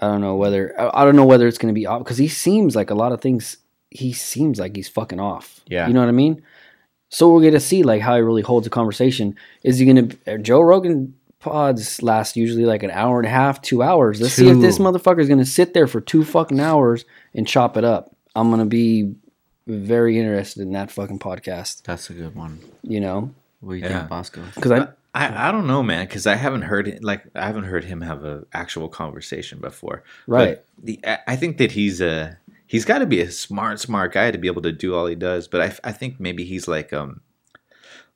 I 0.00 0.06
don't 0.06 0.22
know 0.22 0.36
whether 0.36 0.74
I 0.78 1.04
don't 1.04 1.16
know 1.16 1.26
whether 1.26 1.46
it's 1.46 1.58
gonna 1.58 1.74
be 1.74 1.86
off 1.86 2.02
because 2.02 2.18
he 2.18 2.28
seems 2.28 2.74
like 2.74 2.90
a 2.90 2.94
lot 2.94 3.12
of 3.12 3.20
things. 3.20 3.58
He 3.90 4.14
seems 4.14 4.58
like 4.58 4.74
he's 4.74 4.88
fucking 4.88 5.20
off. 5.20 5.60
Yeah. 5.66 5.86
you 5.86 5.92
know 5.92 6.00
what 6.00 6.08
I 6.08 6.12
mean. 6.12 6.42
So 7.10 7.30
we're 7.30 7.42
gonna 7.42 7.60
see 7.60 7.82
like 7.82 8.00
how 8.00 8.16
he 8.16 8.22
really 8.22 8.40
holds 8.40 8.66
a 8.66 8.70
conversation. 8.70 9.36
Is 9.62 9.78
he 9.78 9.84
gonna 9.84 10.38
Joe 10.38 10.62
Rogan 10.62 11.14
pods 11.42 12.02
last 12.02 12.36
usually 12.36 12.64
like 12.64 12.82
an 12.82 12.90
hour 12.90 13.18
and 13.18 13.26
a 13.26 13.30
half, 13.30 13.60
two 13.60 13.82
hours. 13.82 14.20
Let's 14.20 14.34
see 14.34 14.48
if 14.48 14.60
this 14.60 14.76
Two. 14.78 14.82
motherfucker 14.84 15.20
is 15.20 15.28
gonna 15.28 15.44
sit 15.44 15.74
there 15.74 15.86
for 15.86 16.00
two 16.00 16.24
fucking 16.24 16.60
hours 16.60 17.04
and 17.34 17.46
chop 17.46 17.76
it 17.76 17.84
up. 17.84 18.14
I'm 18.34 18.50
gonna 18.50 18.64
be 18.66 19.14
very 19.66 20.18
interested 20.18 20.62
in 20.62 20.72
that 20.72 20.90
fucking 20.90 21.18
podcast. 21.18 21.82
That's 21.82 22.08
a 22.10 22.14
good 22.14 22.34
one. 22.34 22.60
You 22.82 23.00
know, 23.00 23.34
What 23.60 23.74
do 23.74 23.78
you 23.78 23.84
Yeah. 23.84 23.98
think, 23.98 24.08
Bosco? 24.10 24.42
because 24.54 24.70
I 24.72 24.88
I, 25.14 25.48
I 25.48 25.52
don't 25.52 25.66
know, 25.66 25.82
man, 25.82 26.06
because 26.06 26.26
I 26.26 26.36
haven't 26.36 26.62
heard 26.62 26.88
it. 26.88 27.04
Like 27.04 27.22
I 27.34 27.46
haven't 27.46 27.64
heard 27.64 27.84
him 27.84 28.00
have 28.00 28.24
a 28.24 28.44
actual 28.54 28.88
conversation 28.88 29.58
before. 29.60 30.02
right. 30.26 30.56
But 30.56 30.64
the 30.82 31.00
I, 31.06 31.18
I 31.28 31.36
think 31.36 31.58
that 31.58 31.72
he's 31.72 32.00
a 32.00 32.38
he's 32.66 32.84
got 32.86 32.98
to 33.00 33.06
be 33.06 33.20
a 33.20 33.30
smart 33.30 33.78
smart 33.78 34.12
guy 34.14 34.30
to 34.30 34.38
be 34.38 34.46
able 34.48 34.62
to 34.62 34.72
do 34.72 34.94
all 34.94 35.06
he 35.06 35.14
does. 35.14 35.48
But 35.48 35.60
I 35.60 35.88
I 35.88 35.92
think 35.92 36.18
maybe 36.18 36.44
he's 36.44 36.66
like 36.66 36.92
um 36.94 37.20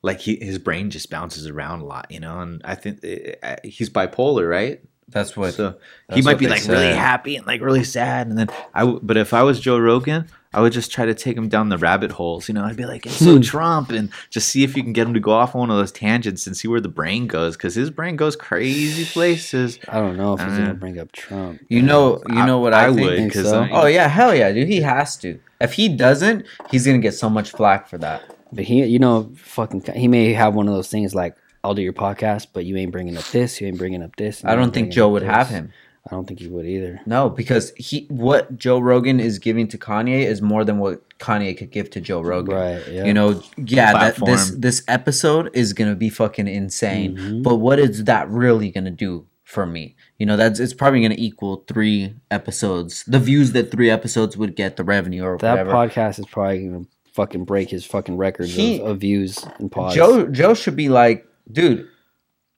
like 0.02 0.20
he 0.20 0.36
his 0.40 0.58
brain 0.58 0.90
just 0.90 1.10
bounces 1.10 1.46
around 1.46 1.80
a 1.80 1.84
lot, 1.84 2.06
you 2.10 2.20
know. 2.20 2.40
And 2.40 2.60
I 2.64 2.74
think 2.74 3.04
uh, 3.42 3.56
he's 3.64 3.90
bipolar, 3.90 4.48
right? 4.48 4.80
That's 5.08 5.36
what. 5.36 5.54
so 5.54 5.76
he 6.12 6.22
might 6.22 6.38
be 6.38 6.46
they 6.46 6.52
like 6.52 6.68
really 6.68 6.92
happy 6.92 7.36
and 7.36 7.46
like 7.46 7.60
really 7.60 7.84
sad, 7.84 8.26
and 8.26 8.36
then 8.36 8.48
I. 8.74 8.80
w- 8.80 8.98
But 9.02 9.16
if 9.16 9.32
I 9.32 9.42
was 9.44 9.60
Joe 9.60 9.78
Rogan, 9.78 10.26
I 10.52 10.60
would 10.60 10.72
just 10.72 10.90
try 10.90 11.06
to 11.06 11.14
take 11.14 11.36
him 11.36 11.48
down 11.48 11.68
the 11.68 11.78
rabbit 11.78 12.10
holes. 12.10 12.48
You 12.48 12.54
know, 12.54 12.64
I'd 12.64 12.76
be 12.76 12.86
like, 12.86 13.06
"It's 13.06 13.14
so 13.24 13.38
Trump," 13.40 13.90
and 13.90 14.10
just 14.30 14.48
see 14.48 14.64
if 14.64 14.76
you 14.76 14.82
can 14.82 14.92
get 14.92 15.06
him 15.06 15.14
to 15.14 15.20
go 15.20 15.30
off 15.30 15.54
on 15.54 15.60
one 15.60 15.70
of 15.70 15.76
those 15.76 15.92
tangents 15.92 16.44
and 16.48 16.56
see 16.56 16.66
where 16.66 16.80
the 16.80 16.88
brain 16.88 17.28
goes, 17.28 17.56
because 17.56 17.76
his 17.76 17.88
brain 17.88 18.16
goes 18.16 18.34
crazy 18.34 19.04
places. 19.04 19.78
I 19.88 19.98
don't 20.00 20.16
know 20.16 20.32
if 20.34 20.40
he's 20.40 20.54
Uh, 20.54 20.62
gonna 20.62 20.74
bring 20.74 20.98
up 20.98 21.12
Trump. 21.12 21.60
you 21.68 21.82
know, 21.82 22.20
you 22.28 22.44
know 22.44 22.58
what 22.58 22.74
I, 22.74 22.86
I 22.86 22.88
think? 22.88 23.00
would, 23.00 23.16
Think 23.16 23.32
'cause, 23.32 23.44
so? 23.44 23.62
uh, 23.62 23.68
Oh 23.70 23.86
yeah, 23.86 24.08
hell 24.08 24.34
yeah, 24.34 24.50
dude. 24.50 24.66
He 24.66 24.80
has 24.80 25.16
to. 25.18 25.38
If 25.60 25.74
he 25.74 25.88
doesn't, 25.88 26.46
he's 26.68 26.84
gonna 26.84 26.98
get 26.98 27.14
so 27.14 27.30
much 27.30 27.52
flack 27.52 27.86
for 27.86 27.98
that. 27.98 28.24
But 28.52 28.64
he, 28.64 28.84
you 28.84 28.98
know, 28.98 29.32
fucking, 29.36 29.82
he 29.94 30.08
may 30.08 30.32
have 30.32 30.54
one 30.54 30.68
of 30.68 30.74
those 30.74 30.88
things 30.88 31.14
like, 31.14 31.36
"I'll 31.64 31.74
do 31.74 31.82
your 31.82 31.92
podcast, 31.92 32.48
but 32.52 32.64
you 32.64 32.76
ain't 32.76 32.92
bringing 32.92 33.16
up 33.16 33.24
this, 33.26 33.60
you 33.60 33.66
ain't 33.66 33.78
bringing 33.78 34.02
up 34.02 34.16
this." 34.16 34.44
I 34.44 34.54
don't 34.54 34.72
think 34.72 34.92
Joe 34.92 35.08
would 35.10 35.22
this." 35.22 35.30
have 35.30 35.48
him. 35.48 35.72
I 36.06 36.14
don't 36.14 36.26
think 36.26 36.38
he 36.38 36.46
would 36.46 36.66
either. 36.66 37.00
No, 37.04 37.28
because 37.28 37.72
he 37.76 38.06
what 38.08 38.56
Joe 38.56 38.78
Rogan 38.78 39.18
is 39.18 39.40
giving 39.40 39.66
to 39.68 39.78
Kanye 39.78 40.24
is 40.24 40.40
more 40.40 40.64
than 40.64 40.78
what 40.78 41.02
Kanye 41.18 41.56
could 41.58 41.72
give 41.72 41.90
to 41.90 42.00
Joe 42.00 42.20
Rogan. 42.20 42.54
Right? 42.54 42.88
Yeah. 42.88 43.04
You 43.04 43.12
know, 43.12 43.42
yeah, 43.56 43.92
that 43.92 44.24
this 44.24 44.50
this 44.50 44.84
episode 44.86 45.50
is 45.52 45.72
gonna 45.72 45.96
be 45.96 46.08
fucking 46.08 46.46
insane. 46.46 47.16
Mhm. 47.16 47.42
But 47.42 47.56
what 47.56 47.80
is 47.80 48.04
that 48.04 48.28
really 48.30 48.70
gonna 48.70 48.92
do 48.92 49.26
for 49.42 49.66
me? 49.66 49.96
You 50.18 50.26
know, 50.26 50.36
that's 50.36 50.60
it's 50.60 50.74
probably 50.74 51.02
gonna 51.02 51.16
equal 51.18 51.64
three 51.66 52.14
episodes. 52.30 53.02
The 53.08 53.18
views 53.18 53.50
that 53.52 53.72
three 53.72 53.90
episodes 53.90 54.36
would 54.36 54.54
get, 54.54 54.76
the 54.76 54.84
revenue 54.84 55.24
or 55.24 55.38
that 55.38 55.50
whatever. 55.50 55.72
podcast 55.72 56.20
is 56.20 56.26
probably 56.26 56.68
gonna 56.68 56.84
fucking 57.16 57.44
break 57.44 57.70
his 57.70 57.84
fucking 57.84 58.16
records 58.16 58.54
He- 58.54 58.80
of, 58.80 58.86
of 58.86 59.00
views 59.00 59.44
and 59.58 59.72
pods. 59.72 59.94
Joe 59.96 60.26
Joe 60.28 60.54
should 60.54 60.76
be 60.76 60.88
like, 60.88 61.26
dude, 61.50 61.88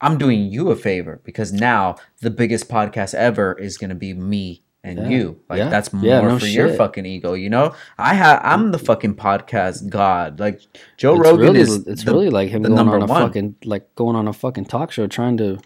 I'm 0.01 0.19
doing 0.19 0.53
you 0.53 0.71
a 0.71 0.77
favor 0.77 1.21
because 1.25 1.53
now 1.53 1.97
the 2.21 2.31
biggest 2.31 2.69
podcast 2.69 3.15
ever 3.15 3.55
is 3.59 3.79
gonna 3.79 3.95
be 3.95 4.13
me 4.15 4.63
and 4.85 4.99
Yeah. 4.99 5.09
you. 5.09 5.41
Like 5.51 5.59
Yeah. 5.59 5.69
that's 5.71 5.93
more 5.93 6.05
Yeah, 6.05 6.21
no 6.21 6.39
for 6.39 6.47
your 6.47 6.69
fucking 6.75 7.05
ego, 7.07 7.35
you 7.35 7.51
know? 7.51 7.75
I 7.99 8.15
have 8.15 8.41
I'm 8.45 8.71
the 8.71 8.79
fucking 8.79 9.15
podcast 9.17 9.89
god. 9.89 10.39
Like 10.39 10.61
Joe 10.97 11.15
it's 11.15 11.23
Rogan 11.25 11.41
really, 11.47 11.61
is 11.61 11.87
it's 11.87 12.05
the- 12.05 12.13
really 12.13 12.31
like 12.31 12.49
him 12.51 12.63
going 12.63 12.75
number 12.77 12.95
on 12.97 13.03
a 13.03 13.07
one. 13.07 13.23
fucking 13.23 13.57
like 13.65 13.93
going 13.97 14.15
on 14.17 14.29
a 14.29 14.33
fucking 14.33 14.67
talk 14.67 14.93
show 14.93 15.07
trying 15.09 15.37
to 15.39 15.59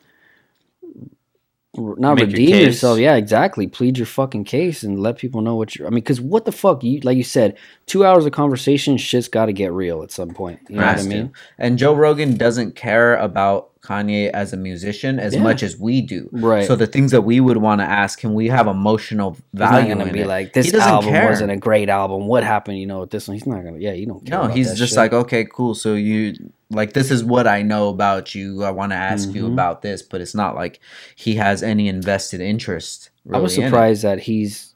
not 1.75 2.17
Make 2.17 2.27
redeem 2.27 2.49
case. 2.51 2.67
yourself. 2.67 2.99
Yeah, 2.99 3.15
exactly. 3.17 3.67
Plead 3.67 3.97
your 3.97 4.07
fucking 4.07 4.45
case 4.45 4.83
and 4.83 5.01
let 5.01 5.17
people 5.17 5.41
know 5.41 5.55
what 5.57 5.75
you're. 5.75 5.87
I 5.87 5.91
mean, 5.91 5.97
because 6.01 6.21
what 6.21 6.45
the 6.45 6.53
fuck? 6.53 6.85
You 6.85 7.01
like 7.01 7.17
you 7.17 7.23
said, 7.25 7.57
two 7.87 8.05
hours 8.05 8.27
of 8.27 8.33
conversation, 8.33 8.99
shit's 8.99 9.29
got 9.29 9.47
to 9.47 9.53
get 9.55 9.73
real 9.73 10.03
at 10.03 10.11
some 10.11 10.31
point. 10.31 10.61
You 10.69 10.77
know 10.77 10.87
what 10.87 10.99
I 10.99 11.03
to. 11.03 11.09
mean? 11.09 11.33
And 11.59 11.79
Joe 11.79 11.95
Rogan 11.95 12.37
doesn't 12.37 12.77
care 12.77 13.17
about 13.17 13.71
Kanye 13.81 14.29
as 14.31 14.53
a 14.53 14.57
musician 14.59 15.19
as 15.19 15.35
Yeah. 15.35 15.43
much 15.43 15.63
as 15.63 15.79
we 15.79 16.03
do. 16.03 16.29
Right. 16.31 16.67
So 16.67 16.77
the 16.77 16.87
things 16.87 17.11
that 17.11 17.23
we 17.23 17.41
would 17.41 17.57
want 17.57 17.81
to 17.81 17.85
ask 17.87 18.23
him, 18.23 18.35
we 18.35 18.49
have 18.49 18.67
emotional 18.67 19.33
He's 19.33 19.43
not 19.61 19.71
value 19.71 19.95
gonna 19.95 20.13
be 20.13 20.21
it. 20.21 20.27
like 20.27 20.53
this 20.53 20.73
album 20.75 21.11
care. 21.11 21.29
wasn't 21.31 21.53
a 21.53 21.57
great 21.57 21.89
album. 21.89 22.27
What 22.27 22.45
happened? 22.45 22.79
You 22.79 22.87
know, 22.87 23.01
with 23.01 23.11
this 23.11 23.27
one, 23.29 23.37
he's 23.37 23.47
not 23.47 23.65
gonna. 23.65 23.79
Yeah, 23.79 23.93
you 23.93 24.05
don't. 24.07 24.25
Care 24.27 24.39
No, 24.43 24.47
he's 24.49 24.75
just 24.75 24.91
shit. 24.91 24.99
like, 24.99 25.13
okay, 25.15 25.47
cool. 25.51 25.75
So 25.75 25.95
you 25.95 26.35
like 26.73 26.93
this 26.93 27.11
is 27.11 27.23
what 27.25 27.47
I 27.47 27.63
know 27.63 27.89
about 27.89 28.35
you. 28.35 28.65
I 28.65 28.71
want 28.71 28.93
to 28.93 28.97
ask 28.97 29.33
you 29.33 29.45
Mhm. 29.45 29.53
about 29.53 29.83
this, 29.83 30.03
but 30.03 30.21
it's 30.21 30.35
not 30.35 30.55
like 30.55 30.81
he 31.17 31.35
has 31.37 31.63
any 31.63 31.89
invested 31.89 32.41
interest. 32.41 33.11
I 33.33 33.39
was 33.39 33.57
really 33.57 33.69
surprised 33.69 34.03
that 34.03 34.21
he's 34.21 34.75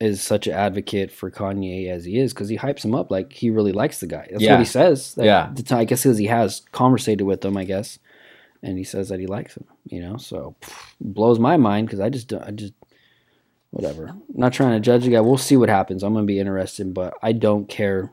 is 0.00 0.22
such 0.22 0.46
an 0.46 0.52
advocate 0.54 1.10
for 1.10 1.28
Kanye 1.28 1.88
as 1.88 2.04
he 2.04 2.18
is 2.20 2.32
because 2.32 2.48
he 2.48 2.56
hypes 2.56 2.84
him 2.84 2.94
up 2.94 3.10
like 3.10 3.32
he 3.32 3.50
really 3.50 3.72
likes 3.72 3.98
the 3.98 4.06
guy. 4.06 4.28
That's 4.30 4.42
Yeah. 4.42 4.52
what 4.52 4.60
he 4.60 4.64
says. 4.64 5.16
Like, 5.16 5.24
Yeah. 5.24 5.50
the 5.52 5.62
time- 5.64 5.80
I 5.80 5.84
guess 5.84 6.04
because 6.04 6.18
he 6.18 6.26
has 6.26 6.62
conversated 6.70 7.26
with 7.26 7.44
him, 7.44 7.56
I 7.56 7.64
guess, 7.64 7.98
and 8.62 8.78
he 8.78 8.84
says 8.84 9.08
that 9.08 9.18
he 9.18 9.26
likes 9.26 9.56
him. 9.56 9.64
You 9.86 10.00
know, 10.02 10.16
so 10.16 10.54
pff, 10.62 10.94
blows 11.00 11.40
my 11.40 11.56
mind 11.56 11.88
because 11.88 11.98
I 11.98 12.10
just 12.10 12.28
don't- 12.28 12.44
I 12.44 12.52
just 12.52 12.74
whatever. 13.70 14.08
I'm 14.10 14.22
not 14.34 14.52
trying 14.52 14.72
to 14.72 14.80
judge 14.80 15.04
the 15.04 15.10
guy. 15.10 15.20
We'll 15.20 15.36
see 15.36 15.56
what 15.56 15.68
happens. 15.68 16.02
I'm 16.02 16.14
gonna 16.14 16.24
be 16.26 16.38
interested, 16.38 16.94
but 16.94 17.14
I 17.22 17.32
don't 17.32 17.68
care. 17.68 18.10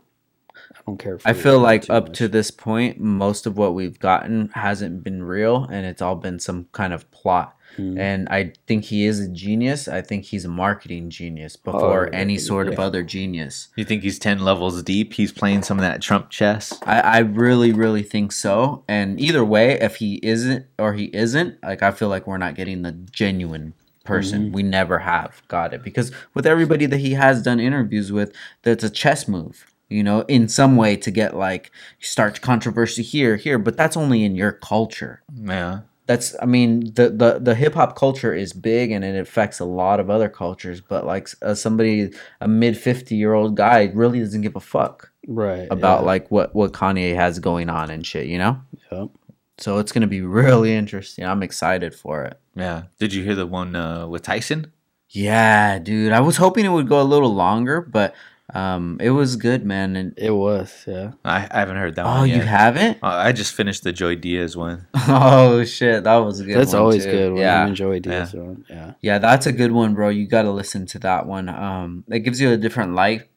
I 0.87 0.91
don't 0.91 0.97
care. 0.99 1.19
I 1.25 1.33
feel 1.33 1.59
like 1.59 1.89
up 1.89 2.09
much. 2.09 2.17
to 2.19 2.27
this 2.27 2.51
point, 2.51 2.99
most 2.99 3.45
of 3.47 3.57
what 3.57 3.73
we've 3.73 3.97
gotten 3.99 4.49
hasn't 4.53 5.03
been 5.03 5.23
real, 5.23 5.63
and 5.65 5.85
it's 5.85 6.01
all 6.01 6.15
been 6.15 6.39
some 6.39 6.67
kind 6.71 6.93
of 6.93 7.09
plot. 7.11 7.53
Mhm. 7.77 7.99
and 7.99 8.29
I 8.29 8.53
think 8.67 8.85
he 8.85 9.05
is 9.05 9.19
a 9.19 9.27
genius. 9.27 9.89
I 9.89 9.99
think 10.01 10.23
he's 10.23 10.45
a 10.45 10.49
marketing 10.49 11.09
genius 11.09 11.57
before 11.57 12.07
Oh, 12.07 12.09
any 12.13 12.37
sort 12.37 12.69
of 12.69 12.79
other 12.79 13.03
genius. 13.03 13.67
You 13.75 13.83
think 13.83 14.01
he's 14.03 14.17
ten 14.17 14.39
levels 14.39 14.81
deep? 14.83 15.11
He's 15.11 15.33
playing 15.33 15.63
some 15.63 15.77
of 15.77 15.81
that 15.81 16.01
Trump 16.01 16.29
chess. 16.29 16.71
I, 16.85 17.01
I 17.01 17.17
really, 17.19 17.73
really 17.73 18.03
think 18.03 18.31
so. 18.31 18.85
And 18.87 19.19
either 19.19 19.43
way, 19.43 19.73
if 19.81 19.97
he 19.97 20.21
isn't 20.23 20.67
or 20.79 20.93
he 20.93 21.05
isn't, 21.13 21.61
like 21.63 21.83
I 21.83 21.91
feel 21.91 22.07
like 22.07 22.25
we're 22.27 22.37
not 22.37 22.55
getting 22.55 22.83
the 22.83 22.93
genuine 23.11 23.73
person. 24.05 24.53
We 24.53 24.63
never 24.63 24.99
have 24.99 25.41
got 25.49 25.73
it 25.73 25.83
because 25.83 26.13
with 26.33 26.45
everybody 26.45 26.85
that 26.85 26.99
he 26.99 27.15
has 27.15 27.41
done 27.41 27.59
interviews 27.59 28.09
with, 28.09 28.31
that's 28.61 28.85
a 28.85 28.89
chess 28.89 29.27
move. 29.27 29.65
You 29.89 30.03
know, 30.03 30.21
in 30.27 30.47
some 30.47 30.75
way 30.77 30.95
to 30.97 31.11
get 31.11 31.35
like 31.35 31.71
start 31.99 32.41
controversy 32.41 33.03
here, 33.03 33.35
here, 33.35 33.59
but 33.59 33.77
that's 33.77 33.95
only 33.95 34.23
in 34.23 34.35
your 34.35 34.51
culture. 34.51 35.21
Yeah. 35.33 35.81
That's, 36.07 36.35
I 36.41 36.45
mean, 36.45 36.93
the 36.93 37.09
the 37.09 37.39
the 37.41 37.55
hip 37.55 37.73
hop 37.73 37.95
culture 37.95 38.33
is 38.33 38.53
big 38.53 38.91
and 38.91 39.03
it 39.03 39.15
affects 39.15 39.59
a 39.59 39.65
lot 39.65 39.99
of 39.99 40.09
other 40.09 40.29
cultures. 40.29 40.79
But 40.81 41.05
like 41.05 41.29
uh, 41.41 41.55
somebody, 41.55 42.11
a 42.41 42.47
mid 42.47 42.77
fifty 42.77 43.15
year 43.15 43.33
old 43.33 43.55
guy, 43.55 43.91
really 43.93 44.19
doesn't 44.19 44.41
give 44.41 44.55
a 44.55 44.59
fuck 44.59 45.11
Right. 45.27 45.67
about 45.71 46.01
yeah, 46.01 46.05
like 46.05 46.29
what 46.29 46.53
what 46.53 46.73
Kanye 46.73 47.15
has 47.15 47.39
going 47.39 47.69
on 47.69 47.89
and 47.89 48.05
shit, 48.05 48.27
you 48.27 48.37
know. 48.37 48.61
Yep. 48.91 49.09
So 49.57 49.79
it's 49.79 49.91
gonna 49.91 50.05
be 50.05 50.21
really 50.21 50.75
interesting. 50.75 51.25
I'm 51.25 51.41
excited 51.41 51.95
for 51.95 52.23
it. 52.25 52.39
Yeah. 52.55 52.83
Did 52.99 53.13
you 53.13 53.23
hear 53.23 53.35
the 53.35 53.47
one 53.47 53.75
uh, 53.75 54.07
with 54.07 54.21
Tyson? 54.21 54.71
Yeah, 55.09 55.79
dude. 55.79 56.11
I 56.11 56.19
was 56.19 56.37
hoping 56.37 56.65
it 56.65 56.69
would 56.69 56.89
go 56.89 57.01
a 57.01 57.03
little 57.03 57.33
longer, 57.33 57.81
but 57.81 58.13
um, 58.53 58.97
it 59.01 59.09
was 59.09 59.35
good, 59.37 59.65
man. 59.65 59.95
And 59.95 60.13
It 60.17 60.31
was. 60.31 60.83
Yeah. 60.87 61.13
I, 61.25 61.47
I 61.49 61.59
haven't 61.59 61.77
heard 61.77 61.95
that 61.95 62.05
oh, 62.05 62.19
one 62.19 62.29
you 62.29 62.41
haven't? 62.41 62.99
Uh, 63.01 63.07
I 63.07 63.31
just 63.31 63.53
finished 63.53 63.83
the 63.83 63.91
Joey 63.91 64.15
Diaz 64.15 64.55
one. 64.55 64.87
Oh 65.07 65.63
shit, 65.65 66.03
that 66.03 66.15
was 66.17 66.39
a 66.39 66.45
good. 66.45 66.57
That's 66.57 66.73
one, 66.73 66.81
always 66.81 67.05
too. 67.05 67.11
good 67.11 67.33
when 67.33 67.41
Yeah, 67.41 67.63
you 67.63 67.69
enjoy 67.69 67.99
deals. 67.99 68.31
so, 68.31 68.57
Yeah. 68.69 68.93
yeah, 69.01 69.17
that's 69.19 69.45
a 69.45 69.51
good 69.51 69.71
one, 69.71 69.93
bro. 69.95 70.09
You 70.09 70.27
got 70.27 70.43
to 70.43 70.51
listen 70.51 70.85
to 70.87 70.99
that 70.99 71.25
one. 71.25 71.49
Um, 71.49 72.03
it 72.09 72.19
gives 72.19 72.39
you 72.39 72.51
a 72.51 72.57
different 72.57 72.93
light 72.93 73.27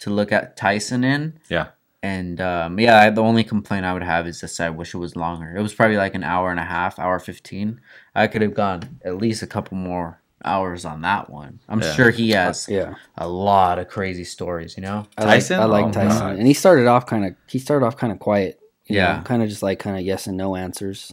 to 0.00 0.10
look 0.10 0.32
at 0.32 0.56
Tyson 0.56 1.02
in. 1.04 1.38
Yeah. 1.48 1.68
And 2.02 2.40
um, 2.40 2.78
yeah, 2.78 3.00
I- 3.00 3.10
the 3.10 3.22
only 3.22 3.42
complaint 3.44 3.84
I 3.84 3.92
would 3.92 4.02
have 4.04 4.26
is 4.28 4.40
just 4.40 4.60
I 4.60 4.70
wish 4.70 4.94
it 4.94 4.98
was 4.98 5.16
longer. 5.16 5.56
It 5.56 5.62
was 5.62 5.74
probably 5.74 5.96
like 5.96 6.14
an 6.14 6.22
hour 6.24 6.50
and 6.50 6.60
a 6.60 6.64
half, 6.64 6.98
hour 6.98 7.18
fifteen. 7.18 7.80
I 8.14 8.26
could 8.26 8.42
have 8.42 8.54
gone 8.54 9.00
at 9.04 9.16
least 9.18 9.42
a 9.42 9.46
couple 9.46 9.76
more 9.76 10.22
hours 10.44 10.84
on 10.84 11.02
that 11.02 11.28
one. 11.30 11.60
I'm 11.68 11.80
Yeah. 11.80 11.92
sure 11.94 12.10
he 12.10 12.30
has 12.30 12.66
Yeah. 12.68 12.94
a 13.16 13.28
lot 13.28 13.78
of 13.78 13.88
crazy 13.88 14.24
stories. 14.24 14.76
You 14.76 14.82
know? 14.82 15.06
I 15.16 15.22
Tyson? 15.24 15.58
Like, 15.58 15.64
I 15.64 15.70
like 15.70 15.84
Oh, 15.86 15.92
Tyson, 15.92 16.18
God. 16.20 16.36
and 16.36 16.46
he 16.46 16.54
started 16.54 16.86
off 16.86 17.06
kind 17.06 17.24
of. 17.24 17.34
He 17.48 17.58
started 17.58 17.84
off 17.86 17.96
kind 17.96 18.12
of 18.12 18.18
quiet. 18.18 18.58
Yeah. 18.86 19.20
Kind 19.24 19.42
of 19.42 19.48
just 19.48 19.62
like 19.62 19.78
kind 19.78 19.96
of 19.98 20.02
yes 20.02 20.26
and 20.26 20.36
no 20.36 20.56
answers. 20.56 21.12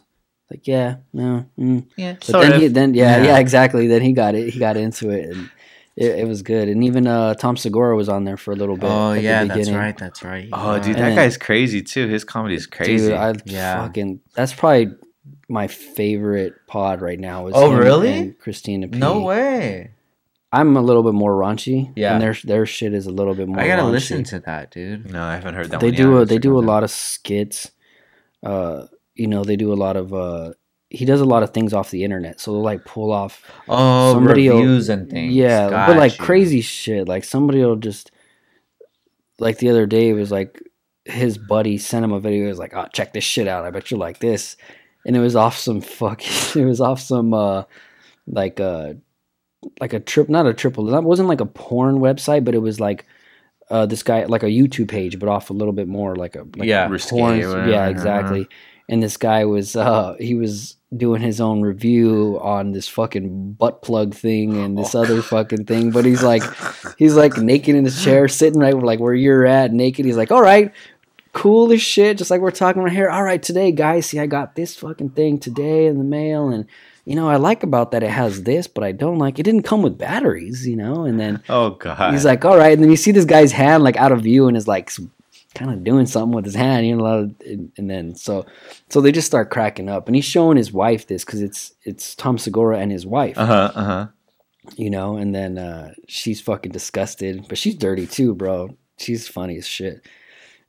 Like 0.52 0.68
yeah, 0.68 0.98
no. 1.12 1.46
Mm. 1.60 1.88
Yeah. 1.98 2.16
But 2.32 2.42
then 2.42 2.60
he 2.62 2.68
then 2.68 2.94
yeah, 2.94 3.18
Yeah. 3.18 3.24
yeah 3.24 3.38
exactly. 3.40 3.88
Then 3.88 4.02
he 4.04 4.14
got 4.14 4.36
it. 4.36 4.54
He 4.54 4.60
got 4.60 4.78
into 4.78 5.10
it, 5.10 5.30
and 5.36 5.50
it, 5.98 6.20
it 6.20 6.28
was 6.28 6.44
good. 6.44 6.70
And 6.70 6.84
even 6.84 7.08
uh, 7.08 7.34
Tom 7.34 7.58
Segura 7.58 7.96
was 7.96 8.08
on 8.10 8.26
there 8.26 8.38
for 8.38 8.52
a 8.54 8.56
little 8.56 8.78
bit. 8.78 8.90
Oh 8.90 9.14
yeah, 9.14 9.44
that's 9.46 9.72
right. 9.72 9.98
That's 9.98 10.24
right. 10.24 10.48
Oh, 10.54 10.76
dude, 10.78 10.86
And 10.88 10.96
that 10.98 11.02
then- 11.02 11.16
guy's 11.16 11.38
crazy 11.38 11.82
too. 11.82 12.08
His 12.08 12.24
comedy 12.24 12.54
is 12.56 12.68
crazy. 12.68 13.08
Dude, 13.08 13.14
I 13.18 13.34
Yeah. 13.46 13.82
fucking 13.88 14.20
that's 14.36 14.54
probably 14.54 14.92
my 15.48 15.68
favorite 15.68 16.54
pod 16.68 17.02
right 17.02 17.20
now. 17.20 17.48
Is 17.48 17.54
Oh, 17.56 17.74
really? 17.74 18.32
Christina 18.34 18.88
P. 18.88 18.98
no 18.98 19.20
way. 19.22 19.92
I'm 20.52 20.78
a 20.78 20.82
little 20.82 21.04
bit 21.04 21.14
more 21.14 21.34
raunchy. 21.34 21.92
Yeah. 21.96 22.14
and 22.14 22.22
their 22.22 22.34
their 22.44 22.66
shit 22.66 22.94
is 22.94 23.06
a 23.08 23.12
little 23.12 23.36
bit 23.36 23.48
more. 23.48 23.60
I 23.60 23.68
gotta 23.68 23.82
raunchy. 23.84 23.92
listen 23.92 24.24
to 24.26 24.40
that, 24.42 24.72
dude. 24.72 25.12
no, 25.12 25.22
I 25.24 25.36
haven't 25.36 25.56
heard 25.56 25.70
that 25.72 25.80
they 25.82 25.88
one. 25.88 25.96
do 25.96 26.14
yet. 26.14 26.22
a 26.22 26.26
they 26.26 26.38
do 26.38 26.58
a 26.58 26.62
lot 26.62 26.84
of 26.84 26.90
skits. 26.92 27.72
Uh, 28.44 28.86
you 29.16 29.28
know, 29.28 29.44
they 29.44 29.56
do 29.56 29.74
a 29.74 29.76
lot 29.76 29.98
of 29.98 30.14
uh. 30.14 30.54
He 30.92 31.04
does 31.04 31.20
a 31.20 31.26
lot 31.26 31.44
of 31.44 31.50
things 31.50 31.74
off 31.74 31.90
the 31.92 32.04
internet, 32.06 32.40
so 32.40 32.52
they'll 32.54 32.62
like 32.62 32.86
pull 32.86 33.12
off 33.12 33.44
Oh, 33.68 34.14
Somebody 34.14 34.48
will- 34.48 34.58
reviews 34.60 34.88
and 34.88 35.10
things. 35.10 35.34
Yeah, 35.34 35.70
Got 35.70 35.88
but 35.88 35.98
like 35.98 36.18
you. 36.18 36.24
crazy 36.24 36.62
shit. 36.62 37.08
Like 37.08 37.24
somebody 37.26 37.60
will 37.66 37.76
just 37.76 38.12
like 39.40 39.58
the 39.58 39.70
other 39.70 39.86
day 39.86 40.10
it 40.10 40.14
was 40.14 40.32
like 40.32 40.62
his 41.04 41.38
buddy 41.38 41.78
sent 41.78 42.06
him 42.06 42.14
a 42.14 42.20
video. 42.20 42.44
He 42.44 42.48
was 42.50 42.60
like, 42.60 42.74
"Oh, 42.76 42.86
check 42.94 43.14
this 43.14 43.24
shit 43.24 43.48
out. 43.48 43.66
I 43.66 43.72
bet 43.72 43.92
you 43.92 43.98
like 43.98 44.20
this," 44.20 44.56
and 45.06 45.16
it 45.16 45.20
was 45.20 45.36
off 45.36 45.58
some 45.58 45.82
fucking. 45.82 46.32
It 46.62 46.66
was 46.66 46.82
off 46.82 47.00
some 47.02 47.34
uh 47.34 47.64
like 48.28 48.60
uh 48.60 48.94
like 49.80 49.94
a 49.94 50.00
trip, 50.00 50.30
not 50.30 50.46
a 50.48 50.54
triple. 50.54 50.86
That 50.86 51.04
wasn't 51.04 51.30
like 51.30 51.42
a 51.42 51.46
porn 51.46 51.98
website, 51.98 52.44
but 52.46 52.56
it 52.56 52.60
was 52.60 52.80
like 52.80 53.06
uh 53.70 53.86
this 53.86 54.04
guy 54.04 54.26
like 54.26 54.44
a 54.44 54.48
YouTube 54.48 54.90
page, 54.90 55.20
but 55.20 55.30
off 55.30 55.50
a 55.50 55.54
little 55.54 55.74
bit 55.74 55.88
more 55.88 56.16
like 56.16 56.36
a 56.36 56.44
like 56.56 56.68
Yeah. 56.68 56.88
Risque 56.88 57.10
porn. 57.10 57.40
Yeah, 57.40 57.46
uh-huh. 57.50 57.90
exactly. 57.90 58.48
And 58.88 59.02
this 59.02 59.18
guy 59.18 59.46
was 59.46 59.76
uh 59.76 60.16
he 60.20 60.36
was 60.36 60.78
doing 60.96 61.20
his 61.22 61.42
own 61.42 61.62
review 61.62 62.40
on 62.42 62.72
this 62.72 62.88
fucking 62.88 63.54
butt 63.54 63.82
plug 63.82 64.14
thing 64.14 64.56
and 64.64 64.78
this 64.78 64.94
Oh, 64.96 65.02
other 65.04 65.22
fucking 65.22 65.66
thing. 65.66 65.92
But 65.92 66.06
he's 66.06 66.24
like 66.24 66.44
he's 66.98 67.16
like 67.16 67.36
naked 67.38 67.76
in 67.76 67.84
his 67.84 68.02
chair, 68.04 68.28
sitting 68.28 68.60
right 68.60 68.74
like 68.78 69.00
where 69.00 69.16
you're 69.16 69.46
at, 69.46 69.74
naked. 69.74 70.06
He's 70.06 70.16
like, 70.18 70.32
All 70.32 70.44
right, 70.44 70.72
cool 71.36 71.72
as 71.74 71.82
shit, 71.82 72.18
just 72.18 72.32
like 72.32 72.40
we're 72.40 72.50
talking 72.50 72.82
right 72.82 72.92
here. 72.92 73.10
All 73.10 73.22
right, 73.22 73.44
today, 73.44 73.72
guys, 73.72 74.08
see 74.08 74.20
I 74.20 74.26
got 74.26 74.56
this 74.56 74.76
fucking 74.78 75.10
thing 75.10 75.38
today 75.38 75.86
in 75.86 75.98
the 75.98 76.04
mail 76.04 76.48
and 76.48 76.66
you 77.04 77.14
know, 77.14 77.30
I 77.30 77.36
like 77.36 77.62
about 77.62 77.92
that 77.92 78.02
it 78.02 78.10
has 78.10 78.44
this, 78.44 78.66
but 78.66 78.84
I 78.84 78.92
don't 78.92 79.20
like 79.20 79.38
it 79.38 79.44
didn't 79.44 79.62
come 79.62 79.84
with 79.84 79.98
batteries, 79.98 80.66
you 80.68 80.76
know, 80.76 81.04
and 81.04 81.20
then 81.20 81.44
Oh 81.50 81.72
god. 81.72 82.14
He's 82.14 82.26
like, 82.26 82.44
all 82.44 82.58
right, 82.58 82.74
and 82.74 82.82
then 82.82 82.90
you 82.90 82.98
see 82.98 83.12
this 83.12 83.26
guy's 83.26 83.52
hand 83.52 83.84
like 83.84 83.98
out 83.98 84.12
of 84.14 84.22
view, 84.22 84.48
and 84.48 84.58
is 84.58 84.68
like 84.68 84.90
kind 85.54 85.72
of 85.72 85.84
doing 85.84 86.06
something 86.06 86.36
with 86.36 86.46
his 86.46 86.56
hand, 86.56 86.88
you 86.88 86.96
know, 86.96 87.30
and, 87.46 87.90
then 87.90 88.16
so 88.16 88.46
so 88.90 89.02
they 89.02 89.12
just 89.12 89.28
start 89.28 89.52
cracking 89.52 89.90
up, 89.90 90.08
and 90.08 90.16
he's 90.16 90.26
showing 90.26 90.58
his 90.58 90.72
wife 90.72 91.06
this 91.06 91.26
because 91.26 91.42
it's 91.42 91.74
it's 91.84 92.16
Tom 92.16 92.38
Segura 92.38 92.80
and 92.80 92.92
his 92.92 93.06
wife, 93.06 93.38
uh 93.38 93.46
huh, 93.46 93.72
uh 93.76 93.84
huh. 93.84 94.08
you 94.78 94.90
know, 94.90 95.18
and 95.18 95.36
then 95.36 95.58
uh, 95.58 95.94
she's 96.08 96.42
fucking 96.42 96.72
disgusted, 96.72 97.46
but 97.50 97.58
she's 97.58 97.76
dirty 97.76 98.08
too, 98.08 98.34
bro. 98.34 98.76
She's 98.98 99.28
funny 99.28 99.58
as 99.58 99.68
shit, 99.68 100.06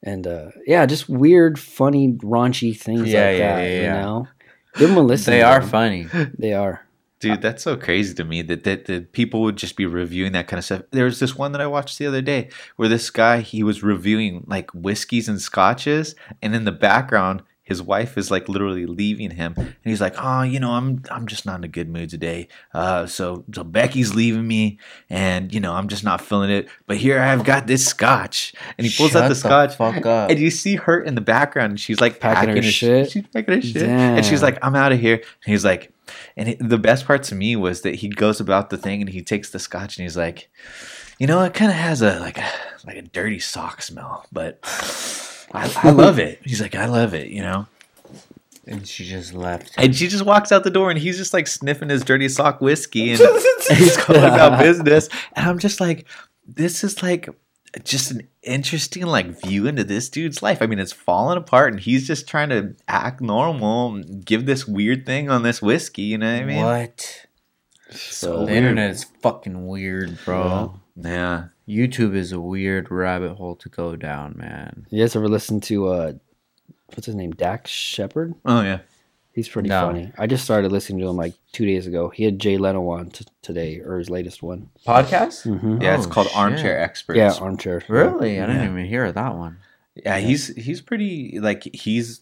and 0.03 0.27
uh, 0.27 0.51
yeah, 0.67 0.87
just 0.87 1.09
weird, 1.09 1.59
funny, 1.59 2.13
raunchy 2.23 2.77
things 2.77 3.13
Yeah, 3.13 3.29
like 3.29 3.39
yeah, 3.39 3.57
that, 3.57 3.63
yeah, 3.63 3.77
you 3.77 3.83
yeah. 3.83 4.01
know. 4.03 4.29
Give 4.77 4.89
them 4.89 4.99
a 4.99 5.03
listen. 5.03 5.31
They 5.33 5.43
are 5.43 5.61
them. 5.61 5.69
funny. 5.69 6.07
They 6.39 6.53
are. 6.53 6.83
Dude, 7.19 7.41
that's 7.41 7.63
so 7.63 7.77
crazy 7.79 8.13
to 8.15 8.25
me 8.25 8.43
that, 8.43 8.65
that 8.65 8.85
that 8.85 9.13
people 9.13 9.41
would 9.41 9.57
just 9.57 9.75
be 9.75 9.87
reviewing 9.87 10.33
that 10.33 10.49
kind 10.49 10.59
of 10.59 10.65
stuff. 10.67 10.83
There 10.91 11.07
was 11.07 11.19
this 11.19 11.35
one 11.35 11.53
that 11.53 11.63
I 11.63 11.67
watched 11.67 11.99
the 11.99 12.07
other 12.07 12.21
day 12.21 12.51
where 12.77 12.91
this 12.91 13.09
guy 13.09 13.41
he 13.41 13.63
was 13.63 13.83
reviewing 13.83 14.45
like 14.47 14.71
whiskeys 14.75 15.27
and 15.29 15.41
scotches, 15.41 16.15
and 16.43 16.55
in 16.55 16.65
the 16.65 16.73
background 16.73 17.43
his 17.67 17.83
wife 17.83 18.17
is 18.17 18.31
like 18.31 18.49
literally 18.49 18.87
leaving 18.87 19.33
him, 19.33 19.53
and 19.57 19.75
he's 19.83 20.01
like, 20.01 20.15
"Oh, 20.19 20.43
you 20.43 20.61
know, 20.61 20.71
I'm 20.71 21.03
I'm 21.11 21.27
just 21.27 21.45
not 21.45 21.59
in 21.59 21.65
a 21.65 21.69
good 21.69 21.89
mood 21.89 22.09
today. 22.09 22.47
Uh, 22.73 23.07
so 23.07 23.45
so 23.53 23.65
Becky's 23.65 24.15
leaving 24.15 24.47
me, 24.47 24.79
and 25.11 25.53
you 25.53 25.59
know, 25.59 25.73
I'm 25.73 25.89
just 25.89 26.05
not 26.05 26.21
feeling 26.21 26.49
it. 26.49 26.69
But 26.87 26.99
here 26.99 27.19
I've 27.19 27.43
got 27.43 27.67
this 27.67 27.85
scotch, 27.85 28.55
and 28.79 28.87
he 28.87 28.97
pulls 28.97 29.11
Shut 29.11 29.25
out 29.25 29.29
the 29.29 29.35
the 29.35 29.41
scotch, 29.41 29.81
and 30.31 30.39
you 30.39 30.53
see 30.53 30.77
her 30.77 31.03
in 31.03 31.17
the 31.17 31.21
background, 31.21 31.71
and 31.71 31.81
she's 31.81 32.01
like 32.01 32.21
Packing 32.21 32.51
her 32.51 32.63
his 32.63 32.73
shit? 32.73 33.11
She's 33.11 33.27
packing 33.27 33.55
her 33.55 33.61
shit, 33.61 33.83
and 33.83 34.25
she's 34.25 34.41
Damn. 34.41 34.53
like, 34.53 34.65
"I'm 34.65 34.77
out 34.77 34.93
of 34.93 35.01
here." 35.01 35.17
And 35.17 35.25
he's 35.53 35.65
like, 35.65 35.93
and 36.37 36.51
it, 36.51 36.59
the 36.61 36.79
best 36.79 37.05
part 37.05 37.25
to 37.25 37.35
me 37.35 37.57
was 37.57 37.83
that 37.83 37.97
he 37.97 38.09
goes 38.09 38.39
about 38.41 38.71
the 38.71 38.77
thing 38.77 39.01
and 39.01 39.11
he 39.11 39.23
takes 39.23 39.51
the 39.51 39.59
scotch 39.59 39.99
and 39.99 40.05
he's 40.05 40.17
like, 40.17 40.49
you 41.19 41.27
know, 41.27 41.43
it 41.43 41.53
kind 41.53 41.73
of 41.73 41.77
has 41.77 42.01
a 42.01 42.21
like 42.21 42.39
a 42.39 42.49
like 42.87 42.97
a 42.97 43.03
dirty 43.03 43.41
sock 43.41 43.83
smell, 43.83 44.25
but 44.31 44.61
I, 45.53 45.73
I 45.89 45.91
love 45.91 46.19
it. 46.19 46.41
He's 46.45 46.61
like, 46.61 46.75
I 46.75 46.87
love 46.87 47.15
it, 47.15 47.29
you 47.29 47.43
know. 47.43 47.67
And 48.67 48.87
she 48.87 49.05
just 49.05 49.33
left. 49.33 49.73
And 49.77 49.95
she 49.95 50.09
just 50.09 50.25
walks 50.27 50.51
out 50.51 50.65
the 50.65 50.71
door 50.71 50.91
and 50.91 50.99
he's 50.99 51.17
just 51.17 51.33
like 51.33 51.47
sniffing 51.47 51.89
his 51.89 52.03
dirty 52.03 52.29
sock 52.29 52.61
whiskey 52.61 53.11
and 53.13 53.21
he's 53.71 53.97
going 53.97 54.19
about 54.25 54.59
business. 54.63 55.09
And 55.35 55.49
I'm 55.49 55.59
just 55.61 55.81
like, 55.81 56.07
this 56.49 56.83
is 56.83 57.01
like 57.01 57.29
just 57.85 58.11
an 58.11 58.27
interesting 58.43 59.05
like 59.05 59.41
view 59.45 59.69
into 59.69 59.85
this 59.85 60.09
dude's 60.09 60.43
life. 60.43 60.63
I 60.63 60.67
mean, 60.67 60.81
it's 60.81 60.93
falling 60.93 61.39
apart 61.39 61.73
and 61.75 61.81
he's 61.81 62.09
just 62.09 62.27
trying 62.27 62.49
to 62.49 62.75
act 62.89 63.21
normal 63.21 63.95
and 63.95 64.25
give 64.25 64.47
this 64.47 64.67
weird 64.67 65.07
thing 65.07 65.31
on 65.31 65.45
this 65.45 65.63
whiskey, 65.63 66.03
you 66.03 66.19
know 66.19 66.33
what 66.33 66.43
I 66.43 66.45
mean? 66.45 66.65
what? 66.65 67.27
So 67.91 68.39
The 68.41 68.45
weird. 68.47 68.57
internet 68.57 68.91
is 68.91 69.05
fucking 69.23 69.65
weird, 69.69 70.19
bro. 70.25 70.81
Yeah. 70.97 71.45
YouTube 71.69 72.15
is 72.15 72.33
a 72.33 72.41
weird 72.41 72.91
rabbit 72.91 73.35
hole 73.35 73.57
to 73.57 73.69
go 73.69 73.97
down, 73.97 74.35
man. 74.37 74.87
You 74.91 75.03
guys 75.03 75.17
ever 75.17 75.29
listen 75.29 75.61
to 75.63 75.89
uh, 75.89 76.13
what's 76.95 77.07
his 77.07 77.15
name, 77.15 77.33
Dax 77.33 77.71
Shepard? 77.71 78.35
Oh 78.45 78.63
yeah. 78.63 78.81
He's 79.33 79.49
pretty 79.51 79.69
No. 79.69 79.83
funny. 79.89 80.11
I 80.17 80.27
just 80.27 80.45
started 80.45 80.73
listening 80.73 81.01
to 81.01 81.09
him 81.09 81.17
like 81.17 81.35
two 81.53 81.67
days 81.67 81.87
ago. 81.87 82.09
He 82.09 82.25
had 82.25 82.39
Jay 82.39 82.57
Leno 82.57 82.89
on 82.89 83.11
t- 83.11 83.27
today, 83.43 83.81
or 83.81 83.99
his 83.99 84.09
latest 84.09 84.43
one. 84.43 84.71
Podcast? 84.87 85.47
Mm-hmm. 85.47 85.83
Yeah, 85.83 85.97
it's 85.99 86.07
Oh, 86.07 86.11
called 86.11 86.29
shit. 86.29 86.37
Armchair 86.39 86.81
Experts. 86.81 87.19
Yeah, 87.19 87.35
armchair. 87.35 87.83
Really? 87.89 88.41
I 88.41 88.47
didn't 88.47 88.65
even 88.65 88.87
hear 88.87 89.05
of 89.05 89.15
that 89.15 89.35
one. 89.35 89.59
Yeah, 89.95 90.17
he's 90.19 90.49
he's 90.57 90.81
pretty 90.81 91.39
like 91.39 91.65
he's 91.75 92.21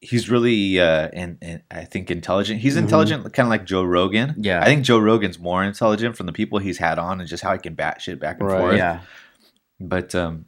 he's 0.00 0.30
really 0.30 0.78
uh 0.80 1.08
and, 1.12 1.38
and 1.42 1.62
I 1.70 1.84
think 1.84 2.10
intelligent. 2.10 2.60
He's 2.60 2.76
Mhm. 2.76 2.82
intelligent 2.84 3.32
kind 3.32 3.46
of 3.46 3.50
like 3.50 3.64
Joe 3.64 3.82
Rogan. 3.82 4.34
Yeah. 4.38 4.60
I 4.62 4.66
think 4.66 4.84
Joe 4.84 4.98
Rogan's 4.98 5.38
more 5.38 5.64
intelligent 5.64 6.16
from 6.16 6.26
the 6.26 6.32
people 6.32 6.58
he's 6.60 6.78
had 6.78 6.98
on 6.98 7.20
and 7.20 7.28
just 7.28 7.42
how 7.42 7.52
he 7.52 7.58
can 7.58 7.74
bat 7.74 8.00
shit 8.00 8.20
back 8.20 8.38
and 8.40 8.48
Right. 8.48 8.58
forth. 8.60 8.76
Yeah. 8.76 9.00
But 9.80 10.14
um 10.14 10.44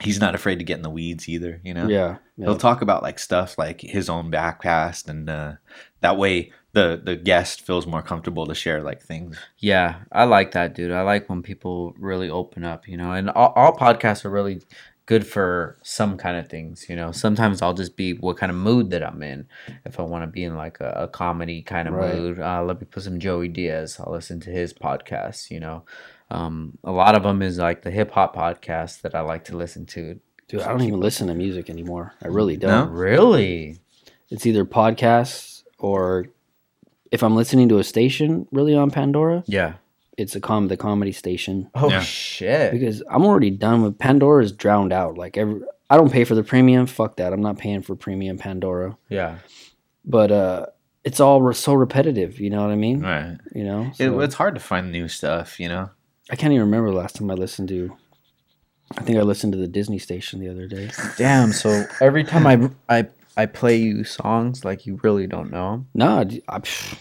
he's 0.00 0.20
not 0.20 0.34
afraid 0.34 0.58
to 0.58 0.64
get 0.64 0.76
in 0.76 0.82
the 0.82 0.90
weeds 0.90 1.28
either, 1.28 1.60
you 1.62 1.74
know. 1.74 1.86
Yeah, 1.86 2.16
yeah. 2.36 2.46
He'll 2.46 2.56
talk 2.56 2.82
about 2.82 3.02
like 3.02 3.18
stuff 3.18 3.58
like 3.58 3.80
his 3.80 4.08
own 4.08 4.30
back 4.30 4.62
past 4.62 5.08
and 5.08 5.28
uh 5.28 5.54
that 6.00 6.16
way 6.16 6.52
the 6.72 7.00
the 7.04 7.16
guest 7.16 7.60
feels 7.60 7.86
more 7.86 8.00
comfortable 8.02 8.46
to 8.46 8.54
share 8.54 8.80
like 8.82 9.02
things. 9.02 9.38
Yeah, 9.58 9.96
I 10.10 10.24
like 10.24 10.52
that, 10.52 10.74
dude. 10.74 10.90
I 10.92 11.02
like 11.02 11.28
when 11.28 11.42
people 11.42 11.94
really 11.98 12.30
open 12.30 12.64
up, 12.64 12.88
you 12.88 12.96
know. 12.96 13.12
And 13.12 13.28
all, 13.28 13.52
all 13.54 13.76
podcasts 13.76 14.24
are 14.24 14.30
really 14.30 14.62
good 15.12 15.26
for 15.26 15.76
some 15.82 16.16
kind 16.16 16.36
of 16.38 16.48
things, 16.48 16.86
you 16.88 16.96
know. 16.96 17.12
Sometimes 17.12 17.60
I'll 17.62 17.74
just 17.82 17.96
be 17.96 18.14
what 18.14 18.38
kind 18.38 18.50
of 18.50 18.56
mood 18.56 18.90
that 18.92 19.02
I'm 19.02 19.22
in. 19.22 19.46
If 19.84 20.00
I 20.00 20.02
want 20.04 20.22
to 20.24 20.26
be 20.38 20.42
in 20.42 20.54
like 20.56 20.80
a, 20.80 20.90
a 21.04 21.08
comedy 21.08 21.60
kind 21.62 21.86
of 21.88 21.94
Right. 21.94 22.14
mood, 22.14 22.40
uh, 22.40 22.62
let 22.64 22.80
me 22.80 22.86
put 22.90 23.02
some 23.02 23.18
Joey 23.20 23.48
Diaz. 23.48 23.98
I'll 24.00 24.12
listen 24.12 24.40
to 24.40 24.50
his 24.50 24.72
podcast, 24.72 25.50
you 25.50 25.60
know. 25.60 25.84
Um, 26.30 26.78
a 26.82 26.90
lot 26.92 27.14
of 27.14 27.22
them 27.24 27.42
is 27.42 27.58
like 27.58 27.82
the 27.82 27.90
hip 27.90 28.10
hop 28.12 28.34
podcast 28.34 29.02
that 29.02 29.14
I 29.14 29.20
like 29.20 29.44
to 29.50 29.56
listen 29.56 29.84
to. 29.86 30.18
Dude, 30.48 30.62
I 30.62 30.68
don't 30.68 30.82
even 30.82 31.00
listen 31.00 31.28
to 31.28 31.34
music 31.34 31.68
anymore. 31.68 32.14
I 32.24 32.28
really 32.28 32.56
don't. 32.56 32.90
Really? 32.90 33.78
It's 34.30 34.46
either 34.46 34.64
podcasts 34.64 35.62
or 35.78 36.26
if 37.10 37.22
I'm 37.22 37.36
listening 37.36 37.68
to 37.68 37.78
a 37.78 37.84
station 37.84 38.46
really 38.50 38.74
on 38.74 38.90
Pandora, 38.90 39.44
Yeah. 39.46 39.74
It's 40.18 40.36
a 40.36 40.40
com 40.40 40.68
the 40.68 40.76
comedy 40.76 41.12
station 41.12 41.70
Oh 41.74 41.88
Yeah. 41.90 42.00
shit. 42.00 42.72
because 42.72 43.02
I'm 43.08 43.24
already 43.24 43.50
done 43.50 43.82
with 43.82 43.98
Pandora 43.98 44.44
is 44.44 44.52
drowned 44.52 44.92
out. 44.92 45.16
Like 45.16 45.36
every 45.36 45.60
I 45.90 45.96
don't 45.96 46.12
pay 46.12 46.24
for 46.24 46.34
the 46.34 46.42
premium. 46.42 46.86
Fuck 46.86 47.16
that. 47.16 47.32
I'm 47.32 47.40
not 47.42 47.58
paying 47.58 47.82
for 47.82 47.94
premium 47.96 48.38
Pandora. 48.38 48.96
Yeah. 49.08 49.38
But 50.04 50.30
uh 50.30 50.66
it's 51.04 51.18
all 51.18 51.42
re- 51.42 51.54
so 51.54 51.74
repetitive, 51.74 52.38
you 52.38 52.48
know 52.50 52.62
what 52.62 52.70
I 52.70 52.76
mean? 52.76 53.00
Right. 53.00 53.36
You 53.54 53.64
know? 53.64 53.90
It, 53.98 54.10
it's 54.10 54.34
hard 54.36 54.54
to 54.54 54.60
find 54.60 54.92
new 54.92 55.08
stuff, 55.08 55.58
you 55.58 55.68
know. 55.68 55.90
I 56.30 56.36
can't 56.36 56.52
even 56.52 56.66
remember 56.66 56.90
the 56.90 56.96
last 56.96 57.16
time 57.16 57.30
I 57.30 57.34
listened 57.34 57.68
to 57.70 57.96
I 58.98 59.02
think 59.02 59.18
I 59.18 59.22
listened 59.22 59.52
to 59.54 59.58
the 59.58 59.66
Disney 59.68 59.98
station 59.98 60.38
the 60.40 60.48
other 60.50 60.66
day. 60.66 60.90
Damn. 61.16 61.52
So 61.52 61.84
every 62.00 62.24
time 62.24 62.46
I 62.46 62.70
I 63.00 63.06
I 63.36 63.46
play 63.46 63.76
you 63.76 64.04
songs 64.04 64.62
like 64.64 64.84
you 64.86 65.00
really 65.02 65.26
don't 65.26 65.50
know 65.50 65.72
'em. 65.72 65.88
No, 65.94 66.22
d- 66.24 66.42
I, 66.48 66.58
pff, 66.58 66.98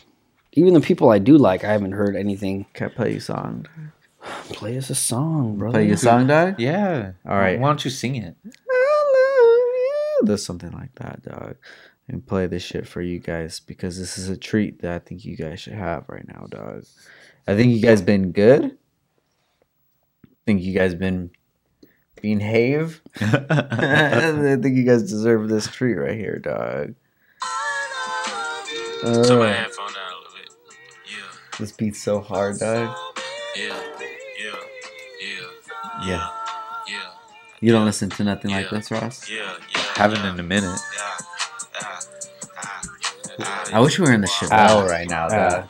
even 0.53 0.73
the 0.73 0.81
people 0.81 1.09
I 1.09 1.19
do 1.19 1.37
like, 1.37 1.63
I 1.63 1.71
haven't 1.71 1.93
heard 1.93 2.15
anything. 2.15 2.65
Can 2.73 2.87
I 2.87 2.93
play 2.93 3.11
you 3.11 3.17
a 3.17 3.21
song? 3.21 3.67
Play 4.49 4.77
us 4.77 4.89
a 4.91 4.95
song, 4.95 5.57
brother. 5.57 5.79
Play 5.79 5.87
you 5.87 5.93
a 5.95 5.97
song, 5.97 6.27
dog? 6.27 6.59
Yeah. 6.59 7.13
All 7.27 7.37
right. 7.37 7.59
Why 7.59 7.69
don't 7.69 7.83
you 7.83 7.89
sing 7.89 8.15
it? 8.15 8.35
I 8.45 8.49
love 8.49 9.73
you. 9.73 10.19
There's 10.27 10.45
something 10.45 10.71
like 10.71 10.93
that, 10.95 11.23
dog. 11.23 11.55
And 12.07 12.23
play 12.25 12.45
this 12.45 12.61
shit 12.61 12.87
for 12.87 13.01
you 13.01 13.17
guys 13.17 13.59
because 13.59 13.97
this 13.97 14.17
is 14.19 14.29
a 14.29 14.37
treat 14.37 14.81
that 14.81 14.91
I 14.91 14.99
think 14.99 15.25
you 15.25 15.35
guys 15.35 15.59
should 15.61 15.73
have 15.73 16.05
right 16.07 16.27
now, 16.27 16.45
dog. 16.49 16.83
I 17.47 17.55
think 17.55 17.73
you 17.73 17.81
guys 17.81 18.01
been 18.03 18.31
good. 18.31 18.65
I 18.65 20.27
think 20.45 20.61
you 20.61 20.73
guys 20.77 20.93
been 20.93 21.31
being 22.21 22.41
have. 22.41 23.01
I 23.21 24.57
think 24.61 24.75
you 24.77 24.83
guys 24.83 25.01
deserve 25.09 25.49
this 25.49 25.65
treat 25.67 25.95
right 25.95 26.17
here, 26.17 26.37
dog. 26.37 26.93
Turn 29.01 29.39
my 29.39 29.49
Uh, 29.49 29.53
headphone 29.53 29.93
this 31.59 31.71
beat's 31.71 32.01
so 32.01 32.19
hard, 32.19 32.57
dog. 32.59 32.95
yeah, 33.55 33.65
yeah, 34.39 34.55
yeah, 35.21 36.07
yeah. 36.07 36.29
yeah, 36.87 37.09
You 37.59 37.71
don't 37.71 37.85
listen 37.85 38.09
to 38.11 38.23
nothing 38.23 38.51
like 38.51 38.69
this, 38.69 38.89
Ross. 38.91 39.29
yeah, 39.29 39.55
yeah. 39.75 39.81
Haven't 39.95 40.25
in 40.25 40.39
a 40.39 40.43
minute. 40.43 40.79
Yeah, 40.95 41.99
I 43.73 43.79
wish 43.79 43.97
we 43.99 44.05
were 44.05 44.13
in 44.13 44.21
the 44.21 44.27
Chevelle 44.27 44.87
right 44.87 45.09
now, 45.09 45.27
dog. 45.29 45.51
yeah. 45.51 45.67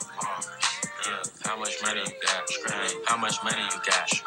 How 1.43 1.57
much 1.57 1.81
money 1.83 1.99
you 1.99 2.05
got? 2.25 2.49
Straight. 2.49 2.95
How 3.05 3.17
much 3.17 3.43
money 3.43 3.61
you 3.61 3.79
got? 3.85 4.20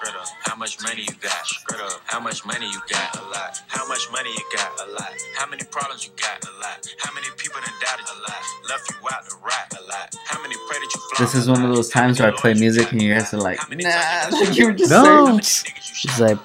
Straight 0.54 0.60
up. 0.60 0.60
How 0.60 0.60
much 0.60 0.82
money 0.82 1.02
you 1.02 1.08
got? 1.20 1.46
Straight 1.46 1.80
up. 1.80 2.00
How 2.06 2.20
much 2.20 2.44
money 2.46 2.66
you 2.70 2.80
got? 2.88 3.16
A 3.18 3.22
lot. 3.28 3.60
How 3.66 3.86
much 3.88 4.06
money 4.12 4.30
you 4.30 4.44
got? 4.56 4.70
A 4.86 4.90
lot. 4.92 5.10
How 5.36 5.48
many 5.50 5.64
problems 5.64 6.04
you 6.06 6.12
got? 6.16 6.44
A 6.44 6.50
lot. 6.60 6.86
How 7.00 7.12
many 7.12 7.26
people 7.36 7.60
done 7.60 7.74
doubted 7.82 8.06
a 8.06 8.18
lot? 8.20 8.42
Left 8.68 8.88
you 8.90 8.96
out 9.12 9.28
to 9.28 9.36
rot 9.42 9.74
a 9.78 9.82
lot. 9.88 10.14
How 10.26 10.40
many 10.42 10.54
pray 10.68 10.78
that 10.78 10.90
you 10.94 11.00
flop? 11.00 11.18
This 11.18 11.34
is 11.34 11.48
one 11.48 11.64
of 11.64 11.74
those 11.74 11.88
times 11.90 12.20
where 12.20 12.32
I 12.32 12.36
play 12.36 12.54
music 12.54 12.92
and 12.92 13.02
you 13.02 13.12
guys 13.14 13.34
are 13.34 13.38
like, 13.38 13.58
nah, 13.70 13.90
times 13.90 14.34
like 14.48 14.56
you 14.56 14.66
were 14.66 14.72
just 14.72 14.90
No. 14.90 15.02
saying. 15.04 15.14
How 15.16 15.32
many 15.32 15.40
niggas 15.40 15.64
you 15.66 15.72
It's 15.74 16.16
shot? 16.16 16.20
like 16.20 16.38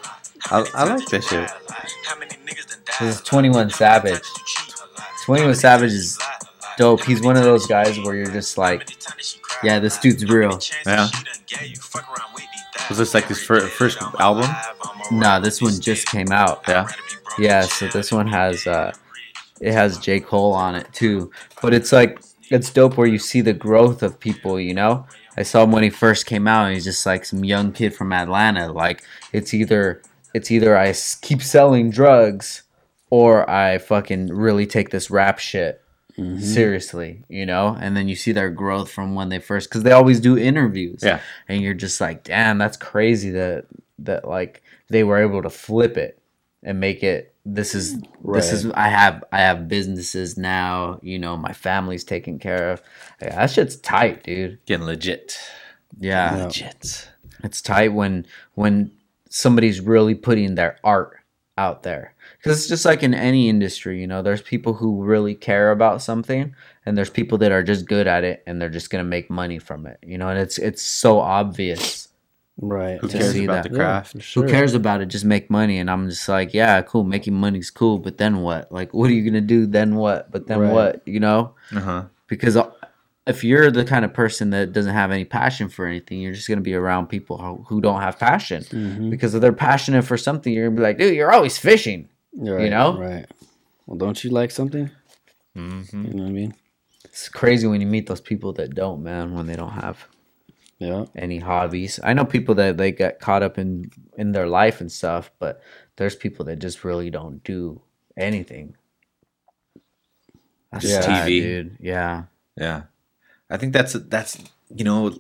I- 0.51 0.69
I 0.73 0.83
like 0.85 1.07
this 1.07 1.27
shit. 1.27 1.39
lied 1.39 1.49
a 1.51 1.71
lot? 1.71 1.91
How 2.05 2.17
many 2.17 2.35
niggas 2.45 2.67
done 2.67 2.79
died 2.85 2.95
This 3.07 3.15
is 3.17 3.21
21 3.21 3.69
Savage. 3.69 4.13
times 4.13 4.27
you 4.37 4.43
cheat 4.47 4.73
a 4.75 4.99
lot? 4.99 5.07
21 5.25 5.49
How 5.49 5.53
Savage 5.59 5.91
is 5.93 6.17
you 6.19 6.25
lie 6.25 6.37
a 6.41 6.65
lot? 6.65 6.77
dope. 6.77 7.03
He's 7.03 7.21
one 7.21 7.37
of 7.37 7.43
those 7.43 7.67
guys 7.67 7.99
where 7.99 8.15
you're 8.15 8.31
just 8.31 8.57
like, 8.57 8.79
many 8.79 8.95
times 8.99 9.27
she 9.27 9.39
cried 9.39 9.59
yeah, 9.63 9.79
this 9.79 9.97
dude's 9.99 10.25
real. 10.25 10.59
Yeah. 10.87 11.09
She 12.79 12.95
done 12.95 13.07
gave 13.07 13.25
you? 13.25 13.35
Fuck 13.35 13.51
around 13.51 13.69
with 13.69 13.81
these 13.83 13.89
dimes. 13.89 13.89
Was 13.89 13.91
this 13.91 13.93
like 13.93 13.93
his 13.93 13.97
fir- 13.97 14.01
first 14.01 14.01
album? 14.19 14.49
Nah, 15.11 15.39
this 15.39 15.61
one 15.61 15.79
just 15.79 16.07
came 16.07 16.31
out. 16.31 16.63
Yeah. 16.67 16.87
Yeah, 17.37 17.61
so 17.61 17.87
this 17.87 18.11
one 18.11 18.27
has 18.27 18.65
uh 18.67 18.93
it 19.61 19.73
has 19.73 19.97
J. 19.99 20.19
Cole 20.19 20.53
on 20.53 20.75
it 20.75 20.91
too. 20.93 21.31
But 21.61 21.73
it's 21.73 21.91
like 21.91 22.21
it's 22.49 22.71
dope 22.71 22.97
where 22.97 23.07
you 23.07 23.19
see 23.19 23.41
the 23.41 23.53
growth 23.53 24.03
of 24.03 24.19
people, 24.19 24.59
you 24.59 24.73
know? 24.73 25.05
I 25.37 25.43
saw 25.43 25.63
him 25.63 25.71
when 25.71 25.83
he 25.83 25.89
first 25.89 26.25
came 26.25 26.47
out 26.47 26.65
and 26.65 26.73
he's 26.73 26.83
just 26.85 27.05
like 27.05 27.25
some 27.25 27.45
young 27.45 27.71
kid 27.71 27.93
from 27.93 28.11
Atlanta. 28.13 28.71
Like 28.71 29.03
it's 29.33 29.53
either 29.53 30.01
it's 30.33 30.51
either 30.51 30.77
I 30.77 30.93
keep 31.21 31.41
selling 31.41 31.89
drugs 31.91 32.63
or 33.09 33.49
I 33.49 33.77
fucking 33.79 34.27
really 34.27 34.67
take 34.67 34.89
this 34.89 35.09
rap 35.09 35.39
shit 35.39 35.81
mhm. 36.19 36.41
seriously, 36.41 37.23
you 37.29 37.45
know? 37.45 37.77
And 37.79 37.95
then 37.95 38.07
you 38.07 38.15
see 38.15 38.31
their 38.31 38.49
growth 38.49 38.91
from 38.91 39.15
when 39.15 39.29
they 39.29 39.39
first 39.39 39.69
cuz 39.69 39.83
they 39.83 39.91
always 39.91 40.19
do 40.19 40.37
interviews. 40.37 41.01
Yeah. 41.03 41.19
And 41.47 41.61
you're 41.61 41.73
just 41.73 41.99
like, 41.99 42.23
"Damn, 42.23 42.57
that's 42.57 42.77
crazy 42.77 43.31
that 43.31 43.65
that 43.99 44.27
like 44.27 44.61
they 44.89 45.03
were 45.03 45.17
able 45.17 45.41
to 45.41 45.49
flip 45.49 45.97
it 45.97 46.19
and 46.63 46.79
make 46.79 47.03
it 47.03 47.33
this 47.45 47.73
is 47.73 47.99
this 48.23 48.51
is 48.51 48.69
I 48.71 48.89
have 48.89 49.23
I 49.31 49.39
have 49.39 49.67
businesses 49.67 50.37
now, 50.37 50.99
you 51.01 51.17
know, 51.17 51.37
my 51.37 51.53
family's 51.53 52.03
taken 52.03 52.39
care 52.39 52.71
of. 52.71 52.81
Yeah, 53.21 53.35
that 53.35 53.51
shit's 53.51 53.77
tight, 53.77 54.23
dude. 54.23 54.59
Getting 54.65 54.85
legit. 54.85 55.37
Yeah. 55.99 56.35
Yeah. 56.35 56.43
Legit. 56.45 57.09
It's 57.43 57.61
tight 57.61 57.93
when 57.93 58.25
when 58.53 58.91
somebody's 59.29 59.79
really 59.79 60.15
putting 60.15 60.55
their 60.55 60.77
art 60.83 61.17
out 61.57 61.83
there. 61.83 62.13
Cuz 62.43 62.57
it's 62.59 62.67
just 62.67 62.85
like 62.85 63.03
in 63.03 63.13
any 63.13 63.49
industry, 63.49 63.99
you 63.99 64.07
know, 64.07 64.21
there's 64.21 64.41
people 64.41 64.73
who 64.73 65.03
really 65.03 65.35
care 65.35 65.71
about 65.71 66.01
something 66.01 66.53
and 66.85 66.97
there's 66.97 67.09
people 67.09 67.37
that 67.39 67.51
are 67.51 67.63
just 67.63 67.85
good 67.85 68.07
at 68.07 68.23
it 68.23 68.43
and 68.47 68.61
they're 68.61 68.69
just 68.69 68.89
going 68.89 69.03
to 69.03 69.07
make 69.09 69.29
money 69.29 69.59
from 69.59 69.85
it, 69.85 69.97
you 70.05 70.17
know, 70.17 70.29
and 70.29 70.39
it's 70.39 70.57
it's 70.57 70.81
so 70.81 71.19
obvious. 71.19 72.07
Right. 72.61 72.99
Who 72.99 73.07
To 73.07 73.17
cares 73.17 73.31
see 73.31 73.45
about 73.45 73.63
that. 73.63 73.69
the 73.71 73.75
craft? 73.77 74.11
for 74.13 74.19
sure. 74.19 74.43
Who 74.43 74.49
cares 74.49 74.73
about 74.73 74.99
it? 75.01 75.05
Just 75.07 75.23
make 75.25 75.49
money. 75.49 75.79
And 75.79 75.89
I'm 75.89 76.09
just 76.09 76.27
like, 76.27 76.53
yeah, 76.53 76.81
cool. 76.81 77.03
Making 77.05 77.33
money's 77.35 77.71
cool, 77.71 77.99
but 77.99 78.17
then 78.17 78.41
what? 78.41 78.69
Like, 78.71 78.93
what 78.93 79.09
are 79.09 79.13
you 79.13 79.23
gonna 79.23 79.39
do? 79.41 79.65
Then 79.65 79.95
what? 79.95 80.29
But 80.31 80.47
then 80.47 80.59
Right. 80.59 80.73
what? 80.73 81.01
You 81.05 81.19
know? 81.21 81.53
Uh 81.73 81.79
huh. 81.79 82.03
Because 82.27 82.57
uh, 82.57 82.69
if 83.27 83.43
you're 83.45 83.71
the 83.71 83.85
kind 83.85 84.03
of 84.03 84.13
person 84.13 84.49
that 84.49 84.73
doesn't 84.73 84.93
have 84.93 85.09
any 85.11 85.23
passion 85.25 85.69
for 85.69 85.85
anything, 85.85 86.19
you're 86.19 86.33
just 86.33 86.49
gonna 86.49 86.59
be 86.61 86.73
around 86.73 87.07
people 87.07 87.37
who, 87.37 87.63
who 87.67 87.79
don't 87.81 88.01
have 88.01 88.19
passion. 88.19 88.63
Mhm. 88.63 89.09
Because 89.09 89.33
if 89.35 89.41
they're 89.41 89.53
passionate 89.53 90.03
for 90.03 90.17
something, 90.17 90.51
you're 90.53 90.67
gonna 90.67 90.75
be 90.77 90.83
like, 90.83 90.97
dude, 90.97 91.15
you're 91.15 91.31
always 91.31 91.57
fishing. 91.57 92.07
Right, 92.33 92.69
know? 92.69 92.91
Right. 92.91 93.25
Well, 93.87 93.97
don't 93.97 94.23
you 94.23 94.29
like 94.31 94.51
something? 94.51 94.91
hmm 95.55 95.81
You 96.03 96.13
know 96.13 96.23
what 96.23 96.29
I 96.29 96.33
mean? 96.33 96.55
It's 97.05 97.29
crazy 97.29 97.67
when 97.67 97.81
you 97.81 97.87
meet 97.87 98.07
those 98.07 98.21
people 98.21 98.53
that 98.53 98.75
don't, 98.75 99.03
man. 99.03 99.33
When 99.33 99.47
they 99.47 99.55
don't 99.55 99.71
have 99.71 100.07
Yeah. 100.79 101.05
any 101.15 101.39
hobbies. 101.39 101.99
I 102.03 102.13
know 102.13 102.25
people 102.25 102.55
that 102.55 102.77
they 102.77 102.91
get 102.91 103.19
caught 103.19 103.43
up 103.43 103.57
in 103.57 103.91
in 104.17 104.31
their 104.31 104.47
life 104.47 104.81
and 104.81 104.91
stuff, 104.91 105.31
but 105.39 105.61
there's 105.97 106.15
people 106.15 106.45
that 106.45 106.59
just 106.59 106.83
really 106.83 107.09
don't 107.09 107.43
do 107.43 107.81
anything. 108.17 108.75
That's 110.71 110.85
Yeah. 110.85 111.01
sad, 111.01 111.25
TV. 111.25 111.37
dude. 111.37 111.77
Yeah. 111.79 112.25
Yeah. 112.57 112.83
I 113.49 113.57
think 113.57 113.73
that's 113.73 113.93
that's 113.93 114.37
you 114.75 114.83
know 114.85 115.17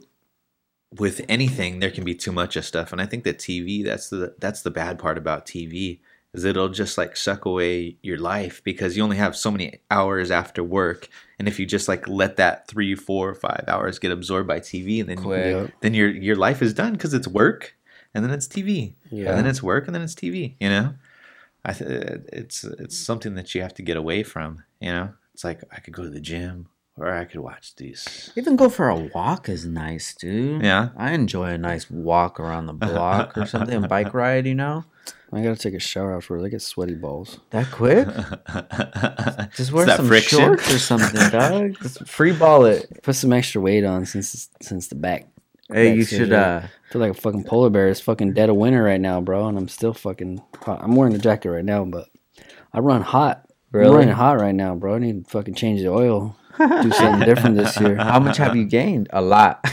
with 0.97 1.21
anything 1.29 1.79
there 1.79 1.91
can 1.91 2.03
be 2.05 2.15
too 2.15 2.31
much 2.31 2.55
of 2.55 2.65
stuff 2.65 2.91
and 2.91 3.01
I 3.01 3.05
think 3.05 3.23
that 3.25 3.39
TV 3.39 3.83
that's 3.83 4.09
the 4.09 4.35
that's 4.39 4.61
the 4.63 4.71
bad 4.71 4.99
part 4.99 5.17
about 5.17 5.45
TV 5.45 5.99
is 6.33 6.43
it'll 6.45 6.69
just 6.69 6.97
like 6.97 7.17
suck 7.17 7.45
away 7.45 7.97
your 8.03 8.17
life 8.17 8.61
because 8.63 8.95
you 8.95 9.03
only 9.03 9.17
have 9.17 9.35
so 9.35 9.49
many 9.49 9.79
hours 9.89 10.29
after 10.31 10.63
work 10.63 11.07
and 11.39 11.47
if 11.47 11.59
you 11.59 11.65
just 11.65 11.87
like 11.87 12.07
let 12.07 12.35
that 12.37 12.67
three, 12.67 12.93
four, 12.95 13.33
five 13.33 13.63
hours 13.67 13.97
get 13.99 14.11
absorbed 14.11 14.47
by 14.47 14.59
TV 14.59 14.99
and 14.99 15.09
then 15.09 15.17
Quick. 15.17 15.71
Then 15.81 15.93
your 15.93 16.09
your 16.09 16.35
life 16.35 16.61
is 16.61 16.73
done 16.73 16.93
because 16.93 17.13
it's 17.13 17.27
work 17.27 17.75
and 18.13 18.23
then 18.23 18.31
it's 18.31 18.47
TV 18.47 18.93
Yeah. 19.11 19.29
and 19.29 19.37
then 19.39 19.45
it's 19.47 19.63
work 19.63 19.85
and 19.87 19.95
then 19.95 20.01
it's 20.03 20.15
TV 20.15 20.55
you 20.59 20.69
know 20.69 20.93
I 21.65 21.73
th- 21.73 21.89
it's 22.31 22.63
it's 22.63 22.97
something 22.97 23.35
that 23.35 23.53
you 23.55 23.61
have 23.61 23.73
to 23.75 23.81
get 23.81 23.97
away 23.97 24.23
from 24.23 24.63
you 24.79 24.91
know 24.91 25.13
it's 25.33 25.43
like 25.43 25.61
I 25.75 25.79
could 25.79 25.93
go 25.93 26.03
to 26.03 26.09
the 26.09 26.21
gym 26.21 26.67
or 26.95 27.09
I 27.11 27.25
could 27.25 27.39
watch 27.39 27.75
these 27.77 28.31
Even 28.35 28.55
go 28.55 28.67
for 28.69 28.89
a 28.89 28.95
walk 28.95 29.47
is 29.49 29.65
nice, 29.65 30.13
dude. 30.13 30.61
Yeah. 30.63 30.89
I 30.97 31.13
enjoy 31.13 31.49
a 31.51 31.57
nice 31.57 31.89
walk 31.89 32.39
around 32.41 32.65
the 32.65 32.73
block 32.73 33.37
or 33.37 33.45
something, 33.45 33.83
a 33.85 33.87
bike 33.87 34.13
ride, 34.13 34.45
you 34.45 34.53
know? 34.55 34.83
I 35.31 35.41
gotta 35.41 35.55
take 35.55 35.73
a 35.73 35.79
shower 35.79 36.15
afterwards. 36.15 36.45
I 36.45 36.49
get 36.49 36.61
sweaty 36.61 36.95
balls. 36.95 37.39
That 37.51 37.69
quick? 37.71 38.07
Just 39.55 39.71
wear 39.71 39.87
some 39.87 40.07
friction? 40.07 40.39
shorts 40.39 40.73
or 40.73 40.79
something, 40.79 41.29
dog. 41.31 41.75
Just 41.81 42.07
free 42.07 42.31
ball 42.33 42.65
it. 42.65 43.03
Put 43.03 43.15
some 43.15 43.33
extra 43.33 43.61
weight 43.61 43.83
on 43.83 44.05
since 44.05 44.49
since 44.61 44.87
the 44.87 44.95
back. 44.95 45.27
Hey, 45.71 45.89
back 45.89 45.97
you 45.97 46.03
surgery. 46.03 46.25
should 46.25 46.33
uh 46.33 46.61
I 46.63 46.91
feel 46.91 47.01
like 47.01 47.11
a 47.11 47.21
fucking 47.21 47.43
polar 47.43 47.69
bear. 47.69 47.89
It's 47.89 48.01
fucking 48.01 48.33
dead 48.33 48.49
of 48.49 48.55
winter 48.55 48.81
right 48.81 48.99
now, 48.99 49.21
bro, 49.21 49.47
and 49.47 49.57
I'm 49.57 49.67
still 49.67 49.93
fucking. 49.93 50.41
Hot. 50.63 50.81
I'm 50.81 50.95
wearing 50.95 51.13
a 51.13 51.19
jacket 51.19 51.51
right 51.51 51.65
now, 51.65 51.85
but 51.85 52.09
I 52.73 52.79
run 52.79 53.01
hot. 53.01 53.45
Really? 53.71 53.89
I'm 53.89 53.95
running 53.97 54.15
hot 54.15 54.41
right 54.41 54.55
now, 54.55 54.73
bro. 54.73 54.95
I 54.95 54.99
need 54.99 55.25
to 55.25 55.29
fucking 55.29 55.53
change 55.53 55.81
the 55.81 55.89
oil. 55.89 56.35
do 56.57 56.91
something 56.91 57.25
different 57.27 57.55
this 57.55 57.79
year. 57.79 57.95
How 57.99 58.19
much 58.19 58.37
have 58.37 58.55
you 58.55 58.65
gained? 58.65 59.07
A 59.13 59.21
lot. 59.21 59.63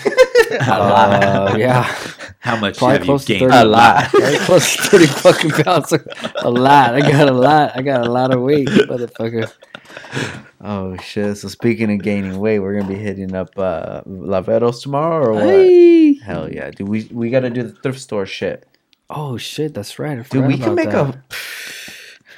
A 0.51 0.63
Uh, 0.63 1.55
yeah, 1.59 1.83
How 2.41 2.57
much 2.57 2.79
probably 2.79 2.93
have 2.99 3.03
you 3.03 3.07
close 3.07 3.25
to 3.25 3.33
gained? 3.39 3.51
thirty. 3.51 3.57
A 3.57 3.65
lot. 3.65 4.11
Close 4.47 4.77
to 4.77 4.83
thirty 4.83 5.07
fucking 5.07 5.51
pounds. 5.51 5.93
A 6.43 6.51
lot. 6.51 6.95
I 6.95 7.01
got 7.01 7.29
a 7.29 7.33
lot. 7.33 7.77
I 7.77 7.83
got 7.83 8.07
a 8.07 8.11
lot 8.11 8.33
of 8.33 8.41
weight, 8.41 8.69
motherfucker. 8.69 9.51
Oh 10.61 10.97
shit! 10.99 11.37
So 11.39 11.49
speaking 11.49 11.93
of 11.93 12.03
gaining 12.03 12.39
weight, 12.39 12.61
we're 12.61 12.79
gonna 12.79 12.93
be 12.93 12.99
hitting 12.99 13.35
up 13.35 13.51
uh, 13.59 14.03
Laveros 14.03 14.83
tomorrow 14.83 15.27
or 15.27 15.33
what? 15.35 15.43
Hey. 15.45 16.15
Hell 16.15 16.53
yeah, 16.53 16.71
dude! 16.71 16.89
We 16.89 17.09
we 17.13 17.31
gotta 17.31 17.51
do 17.51 17.63
the 17.65 17.73
thrift 17.73 18.01
store 18.01 18.27
shit, 18.27 18.67
Oh 19.11 19.37
shit, 19.37 19.75
that's 19.75 19.99
right. 19.99 20.19
I 20.19 20.23
dude. 20.23 20.47
We 20.47 20.59
can 20.59 20.75
make 20.75 20.91
that. 20.91 21.17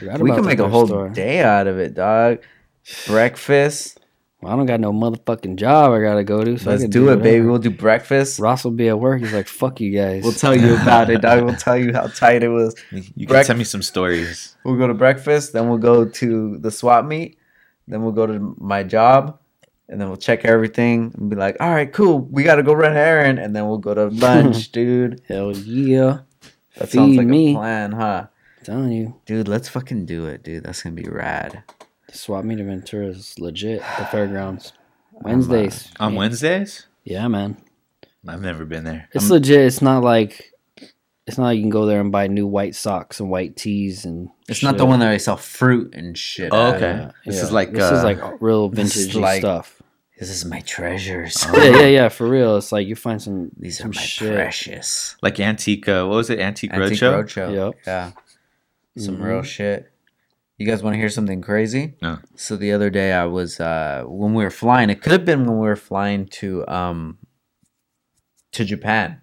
a 0.00 0.18
we 0.22 0.30
can 0.30 0.44
make 0.44 0.58
a 0.58 0.68
whole 0.74 0.86
store. 0.86 1.08
day 1.10 1.40
out 1.42 1.66
of 1.66 1.78
it, 1.78 1.94
dog. 1.94 2.38
Breakfast. 3.06 3.97
Well, 4.40 4.52
I 4.52 4.56
don't 4.56 4.66
got 4.66 4.78
no 4.78 4.92
motherfucking 4.92 5.56
job 5.56 5.90
I 5.92 6.00
gotta 6.00 6.22
go 6.22 6.44
to. 6.44 6.56
So 6.58 6.70
Let's 6.70 6.82
can 6.82 6.90
do 6.90 7.08
it, 7.10 7.20
baby. 7.22 7.44
We'll 7.44 7.58
do 7.58 7.70
breakfast. 7.70 8.38
Ross 8.38 8.62
will 8.62 8.70
be 8.70 8.88
at 8.88 8.98
work. 9.00 9.20
He's 9.20 9.32
like, 9.32 9.48
"Fuck 9.48 9.80
you 9.80 9.90
guys." 9.90 10.22
We'll 10.22 10.32
tell 10.32 10.54
you 10.54 10.74
about 10.76 11.10
it, 11.10 11.22
dog. 11.22 11.42
We'll 11.44 11.56
tell 11.56 11.76
you 11.76 11.92
how 11.92 12.06
tight 12.06 12.44
it 12.44 12.48
was. 12.48 12.76
You 12.92 13.02
can 13.02 13.26
Break- 13.26 13.46
send 13.46 13.58
me 13.58 13.64
some 13.64 13.82
stories. 13.82 14.56
We'll 14.64 14.76
go 14.76 14.86
to 14.86 14.94
breakfast, 14.94 15.52
then 15.54 15.68
we'll 15.68 15.78
go 15.78 16.04
to 16.04 16.58
the 16.58 16.70
swap 16.70 17.04
meet, 17.04 17.36
then 17.88 18.02
we'll 18.02 18.12
go 18.12 18.26
to 18.26 18.54
my 18.60 18.84
job, 18.84 19.40
and 19.88 20.00
then 20.00 20.06
we'll 20.06 20.16
check 20.16 20.44
everything 20.44 21.12
and 21.18 21.28
be 21.30 21.34
like, 21.36 21.56
all 21.58 21.70
right, 21.70 21.92
cool, 21.92 22.20
we 22.20 22.44
gotta 22.44 22.62
go 22.62 22.74
run 22.74 22.92
an 22.92 22.96
errand, 22.98 23.38
and 23.40 23.56
then 23.56 23.66
we'll 23.66 23.78
go 23.78 23.92
to 23.94 24.06
lunch, 24.08 24.70
dude. 24.70 25.20
Hell 25.26 25.50
yeah! 25.56 26.20
That 26.76 26.90
sounds 26.90 27.16
like 27.16 27.26
me. 27.26 27.54
a 27.54 27.56
plan, 27.56 27.90
huh? 27.92 28.26
telling 28.62 28.92
you, 28.92 29.16
Dude, 29.26 29.48
let's 29.48 29.68
fucking 29.68 30.04
do 30.06 30.26
it, 30.26 30.44
dude. 30.44 30.62
That's 30.62 30.82
gonna 30.82 30.94
be 30.94 31.08
rad. 31.08 31.64
The 32.10 32.16
swap 32.18 32.44
meet 32.44 32.58
in 32.60 32.66
Ventura 32.66 33.06
is 33.08 33.34
legit. 33.38 33.80
The 33.98 34.04
fairgrounds, 34.10 34.72
Wednesdays. 35.12 35.90
On 36.00 36.12
Yeah. 36.12 36.18
Wednesdays? 36.18 36.86
Yeah, 37.04 37.28
man. 37.28 37.56
I've 38.26 38.42
never 38.42 38.64
been 38.64 38.84
there. 38.84 39.08
It's 39.12 39.24
I'm- 39.24 39.32
legit. 39.32 39.60
It's 39.60 39.80
not 39.82 40.02
like 40.02 40.52
it's 41.26 41.36
not 41.38 41.44
like 41.44 41.56
you 41.56 41.62
can 41.62 41.70
go 41.70 41.84
there 41.86 42.00
and 42.00 42.10
buy 42.10 42.26
new 42.26 42.46
white 42.46 42.74
socks 42.74 43.20
and 43.20 43.30
white 43.30 43.56
tees 43.56 44.04
and. 44.04 44.28
It's 44.48 44.62
not 44.62 44.78
the 44.78 44.86
one 44.86 45.00
that 45.00 45.10
I 45.10 45.18
sell 45.18 45.36
fruit 45.36 45.94
and 45.94 46.16
shit. 46.16 46.48
Oh, 46.52 46.74
okay. 46.74 46.80
Yeah, 46.80 47.10
This 47.26 47.36
yeah. 47.36 47.42
is 47.42 47.52
like, 47.52 47.72
this 47.72 47.84
is 47.84 48.00
uh, 48.00 48.04
like 48.04 48.40
real 48.40 48.68
this 48.70 48.94
vintage 48.94 49.14
like- 49.16 49.40
stuff. 49.40 49.74
This 50.18 50.30
is 50.30 50.44
my 50.44 50.58
treasures. 50.62 51.46
yeah, 51.54 51.64
yeah, 51.64 51.86
yeah. 51.86 52.08
For 52.08 52.26
real, 52.26 52.56
it's 52.56 52.72
like 52.72 52.88
you 52.88 52.96
find 52.96 53.22
some 53.22 53.50
These 53.56 53.78
are 53.78 53.82
some 53.84 53.90
my 53.94 54.00
shit. 54.02 54.34
precious. 54.34 55.14
Like 55.22 55.38
Antique, 55.38 55.86
uh, 55.88 56.06
what 56.06 56.16
was 56.16 56.28
it? 56.30 56.40
Antique, 56.40 56.72
Antique 56.72 56.98
Roadshow? 56.98 57.22
Roadshow. 57.22 57.54
Yep. 57.54 57.74
Yeah. 57.86 58.10
Some 58.96 59.18
Mhm. 59.18 59.22
real 59.24 59.42
shit. 59.42 59.92
You 60.58 60.66
guys 60.66 60.82
want 60.82 60.94
to 60.94 60.98
hear 60.98 61.08
something 61.08 61.40
crazy? 61.40 61.94
No. 62.02 62.18
So 62.34 62.56
the 62.56 62.72
other 62.72 62.90
day 62.90 63.12
I 63.12 63.24
was 63.26 63.60
uh 63.60 64.02
when 64.06 64.34
we 64.34 64.42
were 64.42 64.50
flying, 64.50 64.90
it 64.90 65.00
could 65.00 65.12
have 65.12 65.24
been 65.24 65.46
when 65.46 65.58
we 65.58 65.66
were 65.66 65.76
flying 65.76 66.26
to 66.40 66.66
um 66.68 67.18
to 68.52 68.64
Japan. 68.64 69.20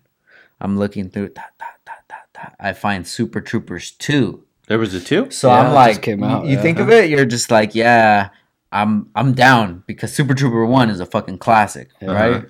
I'm 0.62 0.78
looking 0.80 1.10
through 1.10 1.30
ta, 1.30 1.46
ta, 1.60 1.66
ta, 1.86 1.94
ta, 2.08 2.16
ta. 2.34 2.52
I 2.60 2.72
find 2.72 3.06
Super 3.06 3.42
Troopers 3.42 3.92
2. 3.92 4.44
There 4.68 4.80
was 4.80 4.94
a 4.94 5.02
two? 5.02 5.30
So 5.30 5.50
Yeah, 5.50 5.60
I'm 5.60 5.74
like 5.74 6.02
came 6.02 6.20
you- 6.22 6.26
out, 6.26 6.46
you 6.46 6.56
yeah. 6.56 6.62
think 6.62 6.80
of 6.80 6.90
it, 6.90 7.10
you're 7.10 7.26
just 7.26 7.52
like, 7.52 7.76
yeah, 7.76 8.30
I'm 8.72 9.10
I'm 9.14 9.34
down 9.34 9.84
because 9.88 10.14
Super 10.14 10.34
Trooper 10.34 10.66
1 10.66 10.90
is 10.90 11.00
a 11.02 11.06
fucking 11.06 11.40
classic, 11.40 11.90
Yeah. 12.02 12.12
right? 12.14 12.46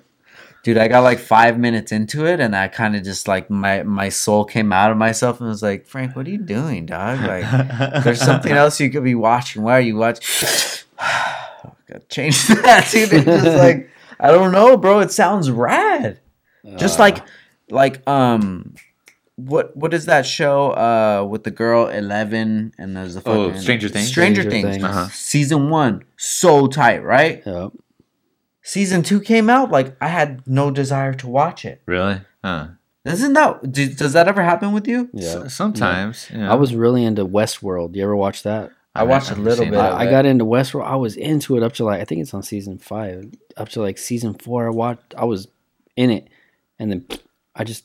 Dude, 0.66 0.78
I 0.78 0.88
got 0.88 1.04
like 1.04 1.20
5 1.20 1.60
minutes 1.60 1.92
into 1.92 2.26
it 2.26 2.40
and 2.40 2.56
I 2.56 2.66
kind 2.66 2.96
of 2.96 3.04
just 3.04 3.28
like 3.28 3.48
my 3.48 3.84
my 3.84 4.08
soul 4.08 4.44
came 4.44 4.72
out 4.72 4.90
of 4.90 4.96
myself 4.96 5.38
and 5.38 5.48
was 5.48 5.62
like, 5.62 5.86
"Frank, 5.86 6.16
what 6.16 6.26
are 6.26 6.30
you 6.30 6.38
doing, 6.38 6.86
dog?" 6.86 7.20
Like 7.20 8.02
there's 8.02 8.20
something 8.20 8.50
else 8.62 8.80
you 8.80 8.90
could 8.90 9.04
be 9.04 9.14
watching. 9.14 9.62
Why 9.62 9.74
are 9.74 9.80
you 9.80 9.94
watching? 9.94 10.24
Gotta 10.98 12.04
change 12.08 12.48
that, 12.48 12.88
dude. 12.90 13.12
It's 13.12 13.24
just 13.24 13.56
like 13.56 13.88
I 14.18 14.32
don't 14.32 14.50
know, 14.50 14.76
bro. 14.76 14.98
It 14.98 15.12
sounds 15.12 15.52
rad. 15.52 16.18
Just 16.76 16.98
Uh, 16.98 17.02
like, 17.04 17.18
like 17.70 18.08
um, 18.08 18.74
what 19.36 19.76
what 19.76 19.94
is 19.94 20.06
that 20.06 20.26
show 20.26 20.70
uh 20.72 21.24
with 21.30 21.44
the 21.44 21.52
girl 21.52 21.86
Eleven 21.86 22.72
and 22.76 22.96
there's 22.96 23.14
the 23.14 23.22
Oh, 23.24 23.52
Stranger 23.54 23.88
Things? 23.88 24.08
Stranger, 24.08 24.42
Stranger 24.42 24.50
Things. 24.50 24.76
Things. 24.78 24.84
Uh-huh. 24.84 25.08
Season 25.12 25.70
one, 25.70 26.02
so 26.16 26.66
tight, 26.66 27.04
right? 27.04 27.40
Yep. 27.46 27.70
Season 28.66 29.04
two 29.04 29.20
came 29.20 29.48
out, 29.48 29.70
like 29.70 29.96
I 30.00 30.08
had 30.08 30.44
no 30.44 30.72
desire 30.72 31.14
to 31.14 31.28
watch 31.28 31.64
it. 31.64 31.82
Really? 31.86 32.20
Huh. 32.42 32.66
Isn't 33.04 33.34
that? 33.34 33.70
Do, 33.70 33.88
does 33.94 34.12
that 34.14 34.26
ever 34.26 34.42
happen 34.42 34.72
with 34.72 34.88
you? 34.88 35.08
Yeah. 35.12 35.44
S- 35.44 35.54
sometimes. 35.54 36.28
Yeah. 36.34 36.50
I 36.50 36.56
was 36.56 36.74
really 36.74 37.04
into 37.04 37.24
Westworld. 37.24 37.94
You 37.94 38.02
ever 38.02 38.16
watch 38.16 38.42
that? 38.42 38.72
I 38.92 39.04
watched 39.04 39.30
a 39.30 39.36
little 39.36 39.66
bit 39.66 39.74
I, 39.76 40.06
I 40.06 40.10
got 40.10 40.26
into 40.26 40.44
Westworld. 40.44 40.84
I 40.84 40.96
was 40.96 41.16
into 41.16 41.56
it 41.56 41.62
up 41.62 41.74
to 41.74 41.84
like 41.84 42.00
I 42.00 42.04
think 42.04 42.22
it's 42.22 42.34
on 42.34 42.42
season 42.42 42.78
five. 42.78 43.30
Up 43.56 43.68
to 43.68 43.80
like 43.80 43.98
season 43.98 44.34
four, 44.34 44.66
I 44.66 44.70
watched. 44.70 45.14
I 45.16 45.26
was 45.26 45.46
in 45.94 46.10
it, 46.10 46.26
and 46.80 46.90
then 46.90 47.06
I 47.54 47.62
just 47.62 47.84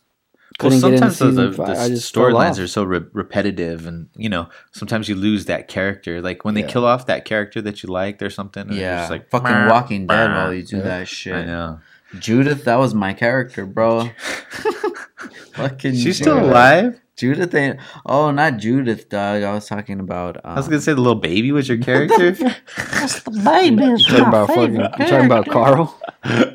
Well, 0.60 0.70
couldn't 0.70 0.92
get 0.92 1.00
sometimes 1.00 1.20
the, 1.20 1.30
season 1.30 1.52
the, 1.52 1.58
the 1.74 1.80
I 1.80 1.88
just 1.90 2.14
fell 2.14 2.26
storylines 2.26 2.60
are 2.62 2.68
so 2.68 2.84
re- 2.84 3.02
repetitive, 3.14 3.88
and 3.88 4.10
you 4.16 4.30
know 4.30 4.50
sometimes 4.72 5.08
you 5.10 5.16
lose 5.16 5.46
that 5.46 5.68
character. 5.68 6.22
Like 6.22 6.44
when 6.46 6.54
they 6.56 6.62
Yeah. 6.62 6.68
kill 6.68 6.86
off 6.86 7.06
that 7.08 7.26
character 7.26 7.62
that 7.62 7.82
you 7.84 7.90
liked 7.90 8.22
or 8.22 8.30
something. 8.30 8.64
and 8.68 8.74
Yeah, 8.76 9.00
just 9.00 9.12
like 9.12 9.30
fucking 9.30 9.48
"Brr, 9.48 9.70
Walking 9.70 10.08
Dead 10.08 10.30
while 10.30 10.54
you 10.54 10.64
do 10.64 10.78
Yeah. 10.78 10.84
that 10.84 11.08
shit. 11.08 11.34
I 11.36 11.46
know. 11.46 11.80
Judith, 12.20 12.66
that 12.66 12.76
was 12.78 12.94
my 12.94 13.14
character, 13.14 13.66
bro. 13.66 14.10
fucking 15.54 15.96
She's 15.96 16.18
still 16.18 16.40
alive. 16.40 17.00
Judith 17.18 17.54
ain't. 17.54 17.78
Oh, 18.06 18.32
not 18.32 18.58
Judith, 18.58 19.08
dog. 19.10 19.44
I 19.44 19.54
was 19.54 19.68
talking 19.68 20.00
about. 20.00 20.38
Um, 20.38 20.54
I 20.54 20.56
was 20.56 20.68
gonna 20.68 20.82
say 20.82 20.94
the 20.94 21.02
little 21.02 21.20
baby 21.20 21.52
was 21.52 21.70
your 21.70 21.78
character. 21.90 22.32
Just 22.32 23.26
the 23.26 23.32
baby. 23.44 23.84
You 23.84 23.98
talking 23.98 24.26
about 24.26 24.48
fucking? 24.48 24.76
You 24.76 24.90
talking 25.08 25.26
about 25.26 25.48
Carl? 25.50 25.98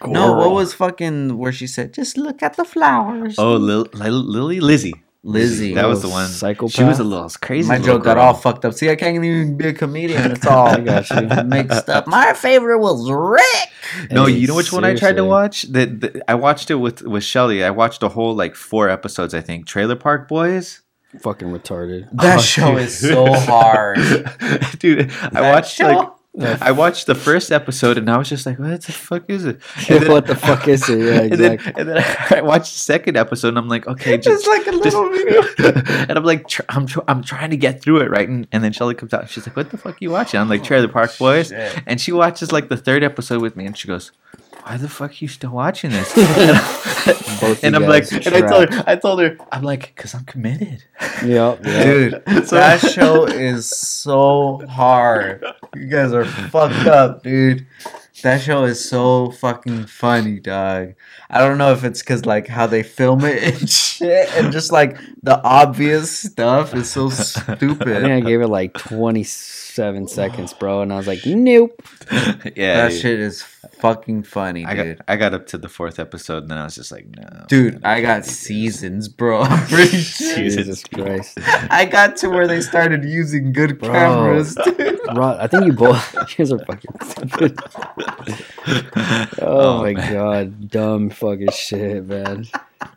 Coral. 0.00 0.12
No, 0.12 0.32
what 0.34 0.50
was 0.52 0.74
fucking 0.74 1.36
where 1.38 1.52
she 1.52 1.66
said, 1.66 1.92
"Just 1.94 2.16
look 2.16 2.42
at 2.42 2.56
the 2.56 2.64
flowers." 2.64 3.36
oh, 3.38 3.56
Lil- 3.56 3.88
Lil- 3.94 4.12
Lily, 4.36 4.60
Lizzie. 4.60 4.94
Lizzie. 5.22 5.74
That 5.74 5.86
was 5.86 6.00
the 6.00 6.08
one. 6.08 6.28
psychopath? 6.28 6.72
She 6.72 6.82
was 6.82 6.98
a 6.98 7.04
little 7.04 7.28
crazy. 7.42 7.68
My 7.68 7.76
little 7.76 7.96
joke 7.96 8.04
got 8.04 8.16
all 8.16 8.32
fucked 8.32 8.64
up. 8.64 8.72
See, 8.72 8.88
I 8.88 8.96
can't 8.96 9.22
even 9.22 9.58
be 9.58 9.68
a 9.68 9.72
comedian. 9.74 10.30
It's 10.32 10.46
all 10.46 10.68
I 10.78 10.80
got 10.80 11.46
mixed 11.54 11.90
up. 11.90 12.06
My 12.06 12.32
favorite 12.32 12.78
was 12.78 13.10
Rick. 13.10 14.10
No, 14.10 14.24
Hey, 14.26 14.32
you 14.32 14.46
know 14.48 14.54
which 14.54 14.72
one 14.72 14.82
I 14.84 14.94
tried 14.94 15.16
to 15.16 15.24
watch? 15.24 15.64
That 15.64 16.00
that- 16.00 16.22
I 16.26 16.34
watched 16.36 16.70
it 16.70 16.76
with 16.76 17.02
with 17.02 17.22
Shelly. 17.24 17.62
I 17.62 17.70
watched 17.70 18.02
a 18.02 18.08
whole 18.08 18.34
like 18.34 18.54
four 18.56 18.88
episodes. 18.88 19.34
I 19.34 19.42
think 19.42 19.66
Trailer 19.66 19.96
Park 19.96 20.26
Boys. 20.26 20.80
Fucking 21.20 21.48
retarded. 21.48 22.08
That 22.12 22.38
Oh, 22.38 22.40
show 22.40 22.70
dude. 22.74 22.82
is 22.84 22.96
so 22.96 23.30
hard. 23.32 23.96
dude. 24.78 25.10
I 25.10 25.28
That 25.30 25.52
watched 25.54 25.74
show? 25.74 25.88
like 25.88 26.08
Uh, 26.38 26.56
I 26.60 26.70
watched 26.70 27.06
the 27.06 27.14
first 27.16 27.50
episode 27.50 27.98
and 27.98 28.08
I 28.08 28.16
was 28.16 28.28
just 28.28 28.46
like, 28.46 28.58
"What 28.58 28.82
the 28.82 28.92
fuck 28.92 29.28
is 29.28 29.44
it?" 29.44 29.60
what 30.08 30.28
the 30.28 30.36
fuck 30.36 30.68
is 30.68 30.88
it? 30.88 31.00
Yeah, 31.00 31.20
And 31.22 31.32
then, 31.32 31.52
exactly. 31.54 31.80
and 31.80 31.88
then 31.88 32.16
I 32.30 32.40
watched 32.40 32.72
the 32.72 32.78
second 32.78 33.16
episode 33.16 33.48
and 33.48 33.58
I'm 33.58 33.68
like, 33.68 33.88
"Okay, 33.88 34.16
just." 34.16 34.46
like 34.46 34.64
a 34.68 34.70
just- 34.70 34.84
little 34.84 35.10
video. 35.10 35.42
and 36.08 36.12
I'm 36.12 36.24
like, 36.24 36.46
tr- 36.46 36.62
I'm 36.68 36.86
tr- 36.86 37.00
I'm 37.08 37.24
trying 37.24 37.50
to 37.50 37.56
get 37.56 37.82
through 37.82 38.02
it, 38.02 38.10
right? 38.10 38.28
And, 38.28 38.46
and 38.52 38.62
then 38.62 38.72
Shelly 38.72 38.94
comes 38.94 39.12
out. 39.12 39.22
And 39.22 39.30
she's 39.30 39.44
like, 39.44 39.56
"What 39.56 39.70
the 39.70 39.76
fuck 39.76 39.94
are 39.94 39.98
you 40.00 40.10
watching?" 40.10 40.38
I'm 40.38 40.48
like, 40.48 40.62
"Trailer 40.62 40.86
Park 40.88 41.10
oh, 41.14 41.18
Boys." 41.18 41.48
Shit. 41.48 41.82
And 41.86 42.00
she 42.00 42.12
watches 42.12 42.52
like 42.52 42.68
the 42.68 42.76
third 42.76 43.02
episode 43.02 43.42
with 43.42 43.56
me, 43.56 43.66
and 43.66 43.76
she 43.76 43.88
goes, 43.88 44.12
"Why 44.70 44.76
the 44.76 44.88
fuck 44.88 45.10
are 45.10 45.14
you 45.18 45.26
still 45.26 45.50
watching 45.50 45.90
this?" 45.90 46.14
Both 47.40 47.64
and 47.64 47.74
I'm 47.74 47.82
like, 47.86 48.06
and 48.12 48.34
I 48.36 48.40
told 48.40 48.72
her, 48.72 48.84
I 48.86 48.94
told 48.94 49.20
her, 49.20 49.36
I'm 49.50 49.64
like, 49.64 49.92
because 49.96 50.14
I'm 50.14 50.24
committed. 50.24 50.84
Yep. 51.24 51.24
yep. 51.26 51.62
Dude, 51.64 52.22
So- 52.46 52.54
that 52.54 52.78
show 52.78 53.24
is 53.24 53.68
so 53.68 54.64
hard. 54.70 55.44
You 55.74 55.86
guys 55.88 56.12
are 56.12 56.24
fucked 56.24 56.86
up, 56.86 57.24
dude. 57.24 57.66
That 58.22 58.40
show 58.42 58.64
is 58.64 58.84
so 58.86 59.30
fucking 59.30 59.86
funny, 59.86 60.40
dog. 60.40 60.94
I 61.30 61.38
don't 61.38 61.58
know 61.58 61.72
if 61.72 61.84
it's 61.84 62.00
because 62.00 62.26
like 62.26 62.46
how 62.48 62.66
they 62.66 62.82
film 62.82 63.24
it 63.24 63.42
and 63.60 63.70
shit, 63.70 64.28
and 64.36 64.52
just 64.52 64.72
like 64.72 64.98
the 65.22 65.40
obvious 65.42 66.10
stuff 66.18 66.74
is 66.74 66.90
so 66.90 67.08
stupid. 67.10 67.88
I 67.88 68.00
think. 68.00 68.12
I 68.12 68.20
gave 68.28 68.40
it 68.40 68.48
like 68.48 68.74
27 68.74 70.08
seconds, 70.08 70.52
bro, 70.54 70.82
and 70.82 70.92
I 70.92 70.96
was 70.96 71.06
like, 71.06 71.24
nope. 71.24 71.80
yeah, 72.56 72.88
That 72.88 72.92
shit 72.92 73.20
is 73.20 73.42
fucking 73.78 74.24
funny, 74.24 74.64
I 74.66 74.74
dude. 74.74 74.98
got 74.98 75.04
I 75.08 75.16
got 75.16 75.32
up 75.34 75.46
to 75.48 75.58
the 75.58 75.68
fourth 75.68 75.98
episode, 75.98 76.42
and 76.42 76.50
then 76.50 76.58
I 76.58 76.64
was 76.64 76.74
just 76.74 76.90
like, 76.92 77.06
no, 77.16 77.44
Dude, 77.48 77.82
I 77.84 78.00
got 78.02 78.26
seasons, 78.26 79.08
bro. 79.08 79.42
I'm 79.42 79.66
pretty 79.68 79.98
sure. 79.98 80.34
Jesus 80.36 80.82
Christ. 80.84 81.38
I 81.70 81.84
got 81.86 82.16
to 82.18 82.28
where 82.28 82.46
they 82.46 82.60
started 82.60 83.04
using 83.04 83.52
good 83.52 83.78
Bro. 83.78 83.90
cameras, 83.92 84.54
dude. 84.56 84.98
Rod, 85.14 85.38
I 85.40 85.46
think 85.46 85.64
you 85.66 85.72
both. 85.72 86.14
You 86.14 86.20
guys 86.36 86.52
are 86.52 86.58
fucking 86.64 86.90
stupid. 87.04 87.58
Oh, 89.42 89.78
oh, 89.78 89.82
my 89.82 89.92
god, 89.94 90.68
dumb 90.68 91.10
fucking 91.10 91.50
shit, 91.52 92.04
man. 92.06 92.46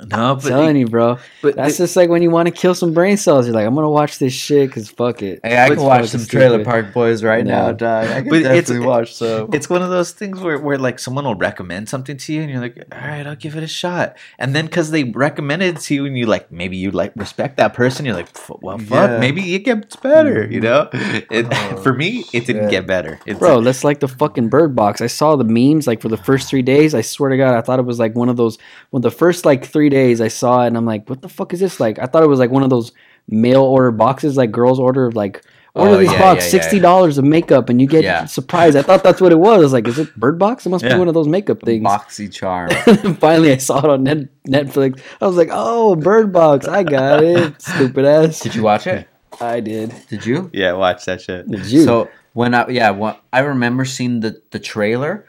No, 0.10 0.36
but 0.36 0.48
telling 0.48 0.76
you, 0.78 0.88
bro. 0.88 1.18
but 1.42 1.56
That's 1.56 1.78
the- 1.78 1.84
just 1.86 1.96
like 1.96 2.10
when 2.10 2.22
you 2.22 2.30
want 2.30 2.48
to 2.48 2.52
kill 2.54 2.74
some 2.76 2.94
brain 2.94 3.18
cells. 3.18 3.46
You're 3.48 3.56
like, 3.56 3.66
I'm 3.68 3.76
gonna 3.76 3.90
watch 3.90 4.18
this 4.20 4.34
shit 4.34 4.70
because 4.70 4.90
fuck 4.90 5.22
it. 5.22 5.40
Hey, 5.44 5.58
I 5.58 5.66
It's 5.68 5.76
can 5.76 5.84
watch 5.84 5.96
fucking 5.98 6.08
some 6.10 6.20
stupid. 6.22 6.38
Trailer 6.38 6.64
Park 6.64 6.94
Boys 6.94 7.24
right 7.24 7.46
No. 7.46 7.52
now, 7.68 7.72
dog. 7.74 8.08
I 8.08 8.22
can 8.22 8.30
But 8.30 8.40
it's- 8.40 8.56
definitely 8.68 8.88
watch 8.88 9.14
so. 9.14 9.50
it's 9.54 9.70
one 9.70 9.82
of 9.82 9.90
those 9.90 10.12
things 10.12 10.40
where, 10.40 10.58
where 10.58 10.78
like 10.78 11.00
someone 11.00 11.26
will 11.26 11.36
recommend 11.36 11.90
something 11.90 12.18
to 12.18 12.34
you 12.34 12.42
and 12.42 12.50
you're 12.52 12.62
like 12.62 12.78
all 12.92 13.08
right 13.08 13.26
i'll 13.28 13.36
give 13.36 13.56
it 13.56 13.64
a 13.64 13.68
shot 13.68 14.16
and 14.40 14.56
then 14.56 14.66
because 14.66 14.92
they 14.92 15.04
recommended 15.04 15.78
to 15.78 15.94
you 15.96 16.06
and 16.06 16.18
you 16.18 16.26
like 16.26 16.52
maybe 16.52 16.78
you 16.78 16.92
like 16.92 17.12
respect 17.16 17.58
that 17.58 17.74
person 17.74 18.06
you're 18.06 18.16
like 18.16 18.28
well 18.62 18.78
fuck 18.78 19.10
Yeah. 19.12 19.20
maybe 19.20 19.56
it 19.56 19.60
gets 19.60 19.96
better 19.96 20.48
you 20.50 20.60
know 20.62 20.90
it, 20.94 21.48
Oh, 21.52 21.78
for 21.84 21.94
me 21.94 22.26
it 22.34 22.46
didn't 22.46 22.70
get 22.70 22.86
better 22.88 23.20
it's 23.26 23.40
Bro, 23.40 23.62
that's 23.62 23.84
like 23.84 24.00
the 24.00 24.08
fucking 24.08 24.50
bird 24.50 24.76
box. 24.76 25.02
I 25.02 25.08
saw 25.08 25.36
the 25.36 25.44
memes 25.44 25.88
like 25.88 26.02
for 26.02 26.10
the 26.10 26.18
first 26.18 26.48
three 26.50 26.62
days. 26.62 26.94
I 26.96 27.02
swear 27.02 27.30
to 27.30 27.38
God, 27.38 27.56
I 27.56 27.62
thought 27.62 27.80
it 27.80 27.86
was 27.86 28.00
like 28.00 28.16
one 28.16 28.30
of 28.30 28.38
those. 28.38 28.58
When 28.92 29.02
the 29.02 29.12
first 29.12 29.46
like 29.46 29.66
three 29.74 29.90
days, 29.90 30.22
I 30.22 30.30
saw 30.30 30.64
it 30.64 30.68
and 30.68 30.78
I'm 30.78 30.86
like, 30.86 31.10
what 31.10 31.22
the 31.22 31.30
fuck 31.30 31.54
is 31.54 31.60
this? 31.60 31.80
Like, 31.80 32.00
I 32.00 32.06
thought 32.06 32.24
it 32.24 32.28
was 32.28 32.40
like 32.40 32.52
one 32.52 32.64
of 32.64 32.70
those 32.70 32.92
mail 33.28 33.64
order 33.64 33.92
boxes, 33.92 34.38
like 34.38 34.52
girls 34.52 34.80
order 34.80 35.12
like 35.12 35.44
order 35.76 35.96
Oh, 35.96 35.98
this 35.98 36.12
yeah, 36.12 36.20
box, 36.20 36.40
yeah, 36.40 36.46
yeah, 36.46 36.50
sixty 36.52 36.80
dollars 36.80 37.18
of 37.18 37.26
makeup, 37.26 37.68
and 37.70 37.82
you 37.82 37.88
get 37.88 38.04
Yeah. 38.04 38.26
surprised. 38.26 38.78
I 38.78 38.84
thought 38.84 39.04
that's 39.04 39.20
what 39.20 39.32
it 39.32 39.40
was. 39.40 39.58
I 39.58 39.62
was 39.62 39.74
like, 39.74 39.88
is 39.88 39.98
it 39.98 40.16
bird 40.16 40.38
box? 40.38 40.66
It 40.66 40.70
must 40.70 40.84
be 40.86 40.94
one 40.94 41.08
of 41.08 41.14
those 41.16 41.28
makeup 41.28 41.62
things. 41.64 41.84
BoxyCharm. 41.86 43.18
Finally, 43.20 43.54
I 43.54 43.58
saw 43.58 43.80
it 43.80 43.86
on 43.90 44.04
net- 44.04 44.30
Netflix. 44.48 45.02
I 45.20 45.26
was 45.28 45.36
like, 45.36 45.50
oh, 45.52 45.96
bird 45.96 46.32
box. 46.32 46.68
I 46.68 46.84
got 46.84 47.24
it. 47.24 47.60
Stupid 47.62 48.06
ass. 48.06 48.40
Did 48.40 48.56
you 48.56 48.62
watch 48.64 48.88
it? 48.88 49.08
I 49.42 49.60
did. 49.62 49.92
Did 50.10 50.26
you? 50.28 50.52
yeah 50.54 50.74
watch 50.74 51.06
that 51.06 51.20
shit 51.20 51.50
Did 51.50 51.66
you? 51.66 51.84
So 51.86 52.08
when 52.34 52.54
I 52.54 52.68
yeah, 52.70 52.92
when, 52.92 53.16
I 53.32 53.40
remember 53.40 53.84
seeing 53.84 54.20
the 54.20 54.40
the 54.52 54.60
trailer 54.60 55.26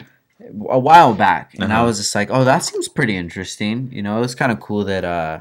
a 0.69 0.79
while 0.79 1.15
back, 1.15 1.55
and 1.55 1.73
I 1.73 1.77
Uh-huh. 1.77 1.87
was 1.87 1.99
just 1.99 2.15
like, 2.15 2.29
oh, 2.31 2.45
that 2.45 2.59
seems 2.65 2.89
pretty 2.89 3.17
interesting. 3.17 3.89
You 3.93 4.03
know, 4.03 4.17
it 4.19 4.21
was 4.21 4.35
kind 4.35 4.53
of 4.53 4.61
cool 4.61 4.85
that 4.85 5.05
uh, 5.05 5.39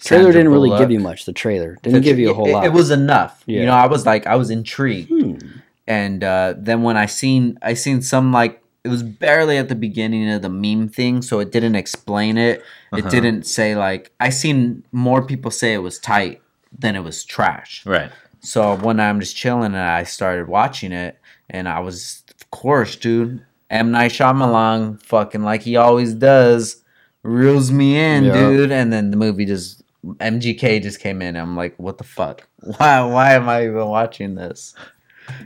trailer 0.00 0.32
didn't 0.32 0.50
really 0.52 0.68
Bullock- 0.68 0.80
give 0.82 0.90
you 0.90 1.00
much. 1.00 1.24
The 1.24 1.32
trailer 1.32 1.76
didn't 1.82 2.02
give 2.02 2.18
you 2.18 2.30
a 2.30 2.34
whole 2.34 2.48
it, 2.48 2.52
lot. 2.52 2.64
It 2.64 2.72
was 2.72 2.90
enough. 2.90 3.42
Yeah. 3.46 3.60
You 3.60 3.66
know, 3.66 3.72
I 3.74 3.86
was 3.86 4.06
like, 4.06 4.26
I 4.26 4.36
was 4.36 4.50
intrigued, 4.50 5.08
Hmm. 5.10 5.34
and 5.86 6.22
uh, 6.24 6.54
then 6.56 6.82
when 6.82 6.96
I 6.96 7.06
seen 7.06 7.58
I 7.62 7.74
seen 7.74 8.02
some 8.02 8.32
like 8.32 8.62
it 8.84 8.88
was 8.88 9.02
barely 9.02 9.56
at 9.58 9.68
the 9.68 9.74
beginning 9.74 10.30
of 10.30 10.42
the 10.42 10.48
meme 10.48 10.88
thing, 10.88 11.20
so 11.22 11.40
it 11.40 11.50
didn't 11.50 11.74
explain 11.74 12.38
it. 12.38 12.62
It 12.92 13.00
Uh-huh. 13.00 13.10
didn't 13.10 13.46
say 13.46 13.74
like 13.74 14.12
I 14.20 14.30
seen 14.30 14.84
more 14.92 15.22
people 15.22 15.50
say 15.50 15.74
it 15.74 15.78
was 15.82 15.98
tight 15.98 16.40
than 16.78 16.94
it 16.94 17.02
was 17.02 17.24
trash. 17.24 17.82
right 17.86 18.10
So 18.40 18.76
one 18.76 18.98
night 18.98 19.08
I'm 19.08 19.18
just 19.18 19.34
chilling 19.36 19.74
and 19.74 19.76
I 20.00 20.04
started 20.04 20.46
watching 20.46 20.92
it, 20.92 21.18
and 21.50 21.68
I 21.68 21.80
was, 21.80 22.22
of 22.40 22.48
course, 22.52 22.94
dude, 22.94 23.40
M 23.70 23.90
Night 23.90 24.10
Shyamalan, 24.12 25.00
fucking 25.02 25.42
like 25.42 25.62
he 25.62 25.76
always 25.76 26.14
does, 26.14 26.82
reels 27.22 27.70
me 27.72 27.98
in, 27.98 28.24
Yeah. 28.24 28.32
dude. 28.32 28.70
And 28.70 28.92
then 28.92 29.10
the 29.10 29.16
movie 29.16 29.44
just 29.44 29.82
MGK 30.04 30.82
just 30.82 31.00
came 31.00 31.20
in. 31.22 31.28
And 31.28 31.38
I'm 31.38 31.56
like, 31.56 31.74
what 31.78 31.98
the 31.98 32.04
fuck? 32.04 32.46
Why? 32.78 33.02
Why 33.02 33.34
am 33.34 33.48
I 33.48 33.64
even 33.64 33.86
watching 33.86 34.34
this? 34.34 34.74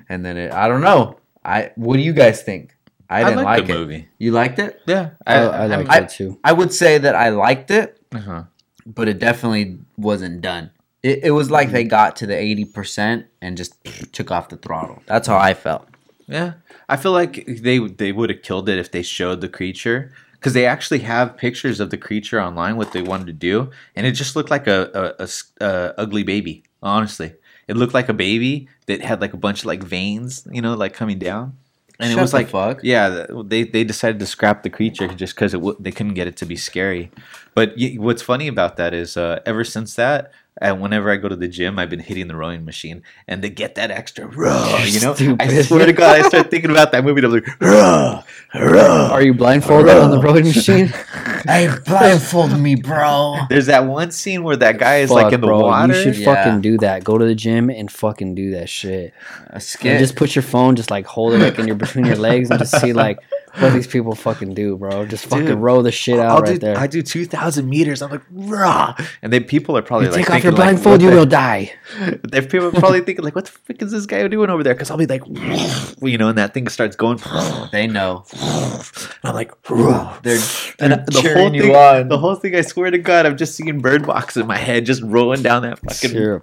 And 0.09 0.25
then 0.25 0.37
it, 0.37 0.53
I 0.53 0.69
don't 0.69 0.83
know. 0.83 1.19
I 1.45 1.71
what 1.77 1.97
do 1.97 2.03
you 2.03 2.13
guys 2.13 2.43
think? 2.43 2.77
I 3.09 3.25
didn't 3.25 3.43
liked 3.45 3.61
like 3.61 3.67
the 3.67 3.73
it. 3.75 3.79
movie 3.79 4.09
You 4.19 4.31
liked 4.33 4.59
it? 4.61 4.81
yeah 4.87 5.11
I, 5.27 5.35
I 5.39 5.67
liked 5.67 5.91
I- 5.91 5.99
it 6.01 6.11
too. 6.11 6.39
I 6.45 6.53
would 6.53 6.73
say 6.73 6.99
that 6.99 7.17
I 7.17 7.31
liked 7.31 7.71
it 7.73 8.01
uh-huh. 8.15 8.45
but 8.87 9.09
it 9.09 9.19
definitely 9.19 9.79
wasn't 9.97 10.43
done. 10.43 10.71
It, 11.03 11.25
it 11.25 11.31
was 11.33 11.51
like 11.51 11.71
they 11.73 11.83
got 11.83 12.15
to 12.17 12.27
the 12.27 12.35
80% 12.35 13.25
and 13.41 13.57
just 13.57 13.75
took 14.13 14.31
off 14.31 14.51
the 14.51 14.59
throttle. 14.59 15.03
That's 15.07 15.27
how 15.27 15.39
I 15.39 15.55
felt. 15.55 15.89
Yeah, 16.29 16.53
I 16.91 16.97
feel 16.97 17.13
like 17.13 17.45
they 17.47 17.79
they 17.79 18.13
would 18.13 18.31
have 18.31 18.43
killed 18.43 18.69
it 18.69 18.79
if 18.79 18.91
they 18.91 19.03
showed 19.03 19.41
the 19.41 19.49
creature 19.49 20.13
because 20.33 20.53
they 20.55 20.67
actually 20.67 21.01
have 21.01 21.37
pictures 21.37 21.81
of 21.81 21.91
the 21.91 21.97
creature 21.99 22.41
online. 22.41 22.77
What 22.77 22.93
they 22.93 23.03
wanted 23.03 23.27
to 23.29 23.33
do, 23.51 23.71
and 23.97 24.07
it 24.07 24.13
just 24.13 24.37
looked 24.37 24.51
like 24.51 24.67
a 24.67 25.15
a 25.61 25.95
ugly 25.99 26.25
baby. 26.25 26.65
Honestly, 26.83 27.35
it 27.69 27.77
looked 27.77 27.95
like 27.95 28.09
a 28.09 28.15
baby 28.15 28.69
that 28.87 29.03
had 29.03 29.21
like 29.21 29.35
a 29.35 29.37
bunch 29.47 29.61
of 29.61 29.67
like 29.67 29.83
veins, 29.83 30.47
you 30.51 30.63
know, 30.63 30.75
like 30.75 30.93
coming 30.95 31.19
down. 31.19 31.57
And 32.01 32.11
it 32.11 32.15
Shut 32.15 32.23
was 32.23 32.31
the 32.31 32.37
like, 32.39 32.49
fuck. 32.49 32.81
yeah, 32.83 33.27
they 33.45 33.65
they 33.65 33.85
decided 33.85 34.19
to 34.21 34.27
scrap 34.27 34.63
the 34.63 34.71
creature 34.71 35.07
just 35.09 35.35
because 35.35 35.53
it 35.55 35.59
w- 35.59 35.77
they 35.79 35.93
couldn't 35.93 36.15
get 36.15 36.27
it 36.27 36.37
to 36.39 36.47
be 36.47 36.57
scary. 36.57 37.11
But 37.55 37.75
y- 37.79 37.97
what's 37.99 38.23
funny 38.23 38.49
about 38.49 38.77
that 38.79 38.95
is, 38.95 39.17
uh, 39.19 39.41
ever 39.45 39.65
since 39.65 39.95
that, 39.97 40.33
and 40.61 40.81
whenever 40.81 41.11
I 41.11 41.17
go 41.17 41.29
to 41.29 41.37
the 41.37 41.49
gym, 41.49 41.79
I've 41.79 41.91
been 41.91 42.01
hitting 42.01 42.29
the 42.29 42.37
rowing 42.37 42.65
machine, 42.65 43.03
and 43.29 43.43
they 43.43 43.51
get 43.51 43.77
that 43.77 43.91
extra 43.91 44.27
row. 44.27 44.79
You 44.85 45.01
know, 45.01 45.37
I 45.41 45.63
swear 45.63 45.87
to 45.87 45.93
God, 45.93 46.21
I 46.25 46.29
start 46.29 46.51
thinking 46.51 46.71
about 46.71 46.93
that 46.93 47.05
movie. 47.05 47.23
I'm 47.25 47.33
like, 47.33 47.61
row, 47.61 48.23
row. 48.55 49.09
Are 49.13 49.23
you 49.23 49.35
blindfolded 49.35 49.97
on 49.97 50.11
the 50.11 50.19
rowing 50.21 50.45
machine? 50.47 50.93
Hey, 51.47 51.71
blindfold 51.87 52.61
me, 52.61 52.75
bro. 52.75 53.39
There's 53.49 53.65
that 53.67 53.87
one 53.87 54.11
scene 54.11 54.43
where 54.43 54.57
that 54.57 54.79
guy 54.79 54.99
is 54.99 55.11
like 55.11 55.33
in 55.33 55.41
the 55.41 55.47
bro, 55.47 55.61
water. 55.61 55.95
You 55.95 56.03
should 56.13 56.17
Yeah. 56.19 56.35
fucking 56.35 56.61
do 56.61 56.77
that. 56.79 57.03
Go 57.03 57.17
to 57.17 57.25
the 57.25 57.35
gym 57.35 57.71
and 57.71 57.91
fucking 57.91 58.35
do 58.35 58.51
that 58.51 58.69
shit. 58.69 59.15
A 59.49 59.55
And 59.55 59.99
just 59.99 60.17
put 60.17 60.37
your 60.37 60.43
phone, 60.43 60.77
just 60.77 60.91
like 60.91 61.07
hold 61.07 61.33
it 61.33 61.39
like 61.39 61.59
in 61.59 61.67
your 61.67 61.77
between 61.77 62.05
your 62.05 62.17
legs, 62.17 62.51
and 62.51 62.59
just 62.59 62.79
see 62.79 62.93
like 62.93 63.21
what 63.59 63.73
these 63.73 63.87
people 63.87 64.15
fucking 64.15 64.55
do, 64.55 64.77
bro. 64.77 65.07
Just 65.07 65.27
fucking 65.27 65.47
Dude, 65.47 65.59
row 65.59 65.83
the 65.83 65.91
shit 65.93 66.19
out 66.19 66.31
I'll 66.31 66.41
right 66.43 66.53
do, 66.53 66.59
there. 66.59 66.79
I 66.79 66.87
do 66.87 67.03
two 67.03 67.25
thousand 67.27 67.69
meters. 67.69 68.03
I'm 68.03 68.11
like, 68.11 68.23
raw, 68.31 68.95
and 69.23 69.33
then 69.33 69.45
people 69.45 69.77
are 69.77 69.83
probably 69.83 70.07
you 70.07 70.13
like, 70.13 70.27
take 70.27 70.31
off 70.31 70.43
your 70.45 70.53
thinking, 70.53 70.59
like, 70.67 70.83
blindfold, 70.83 71.03
you 71.03 71.11
the- 71.11 71.17
will 71.17 71.27
die. 71.27 71.73
If 72.33 72.51
people 72.51 72.69
are 72.69 72.73
probably 72.73 73.01
thinking 73.07 73.25
like, 73.25 73.35
what 73.35 73.47
the 73.47 73.51
frick 73.51 73.83
is 73.83 73.91
this 73.93 74.07
guy 74.07 74.27
doing 74.29 74.51
over 74.51 74.63
there? 74.63 74.75
Because 74.75 74.91
I'll 74.91 74.97
be 74.97 75.07
like, 75.07 75.23
you 76.03 76.19
know, 76.19 76.29
and 76.29 76.39
that 76.39 76.55
thing 76.55 76.69
starts 76.69 76.97
going. 76.97 77.19
they 77.73 77.87
know. 77.87 78.25
And 78.33 78.85
I'm 79.25 79.35
like, 79.35 79.53
raw. 79.69 80.19
They're, 80.23 80.39
And 80.79 80.93
they're 80.93 81.05
the 81.07 81.13
whole 81.13 81.23
cheering 81.23 81.53
thing, 81.53 81.55
you 81.71 81.75
on. 81.75 82.09
the 82.09 82.19
whole 82.19 82.37
thing, 82.37 82.55
I 82.55 82.61
swear 82.63 82.91
to 82.91 82.99
God, 82.99 83.27
I'm 83.27 83.37
just 83.37 83.55
seeing 83.57 83.81
Bird 83.81 84.07
Box 84.07 84.37
in 84.37 84.47
my 84.47 84.57
head, 84.57 84.87
just 84.87 85.03
rolling 85.03 85.43
down 85.43 85.63
that 85.63 85.79
fucking. 85.81 86.11
Sure. 86.11 86.43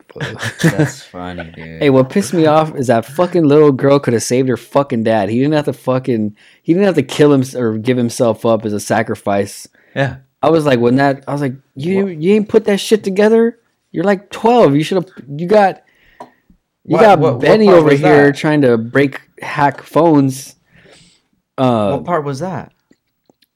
That's 0.62 1.04
funny, 1.04 1.52
dude. 1.52 1.82
Hey, 1.82 1.90
what 1.90 2.10
pissed 2.10 2.34
me 2.34 2.46
off 2.46 2.76
is 2.76 2.88
that 2.88 3.06
fucking 3.06 3.44
little 3.46 3.72
girl 3.72 4.00
could 4.00 4.14
have 4.14 4.24
saved 4.24 4.50
her 4.50 4.58
fucking 4.58 5.04
dad. 5.04 5.30
He 5.30 5.40
didn't 5.40 5.54
have 5.54 5.66
to 5.66 5.74
fucking. 5.74 6.36
He 6.64 6.74
didn't 6.74 6.86
have 6.86 6.96
to 6.98 7.04
kill 7.04 7.32
him 7.34 7.44
or 7.56 7.78
give 7.78 7.98
himself 7.98 8.46
up 8.46 8.66
as 8.66 8.74
a 8.74 8.80
sacrifice. 8.80 9.68
Yeah, 9.96 10.18
I 10.44 10.50
was 10.50 10.66
like, 10.66 10.80
when 10.80 10.98
that, 10.98 11.24
I 11.28 11.32
was 11.32 11.42
like, 11.42 11.56
you 11.76 12.08
you 12.08 12.34
ain't 12.36 12.50
put 12.50 12.66
that 12.66 12.80
shit 12.80 13.04
together. 13.04 13.60
You're 13.92 14.04
like 14.04 14.30
12. 14.30 14.76
You 14.76 14.84
should 14.84 15.04
have. 15.04 15.10
You 15.28 15.48
got. 15.48 15.84
You 16.20 16.94
What- 16.96 17.02
got 17.02 17.20
what- 17.20 17.34
what 17.34 17.42
Benny 17.42 17.70
over 17.70 17.90
here 17.96 18.28
that? 18.28 18.36
trying 18.36 18.62
to 18.62 18.78
break 18.78 19.22
hack 19.42 19.82
phones. 19.82 20.56
Uh, 21.58 21.92
what 21.98 22.06
part 22.06 22.24
was 22.24 22.40
that? 22.40 22.72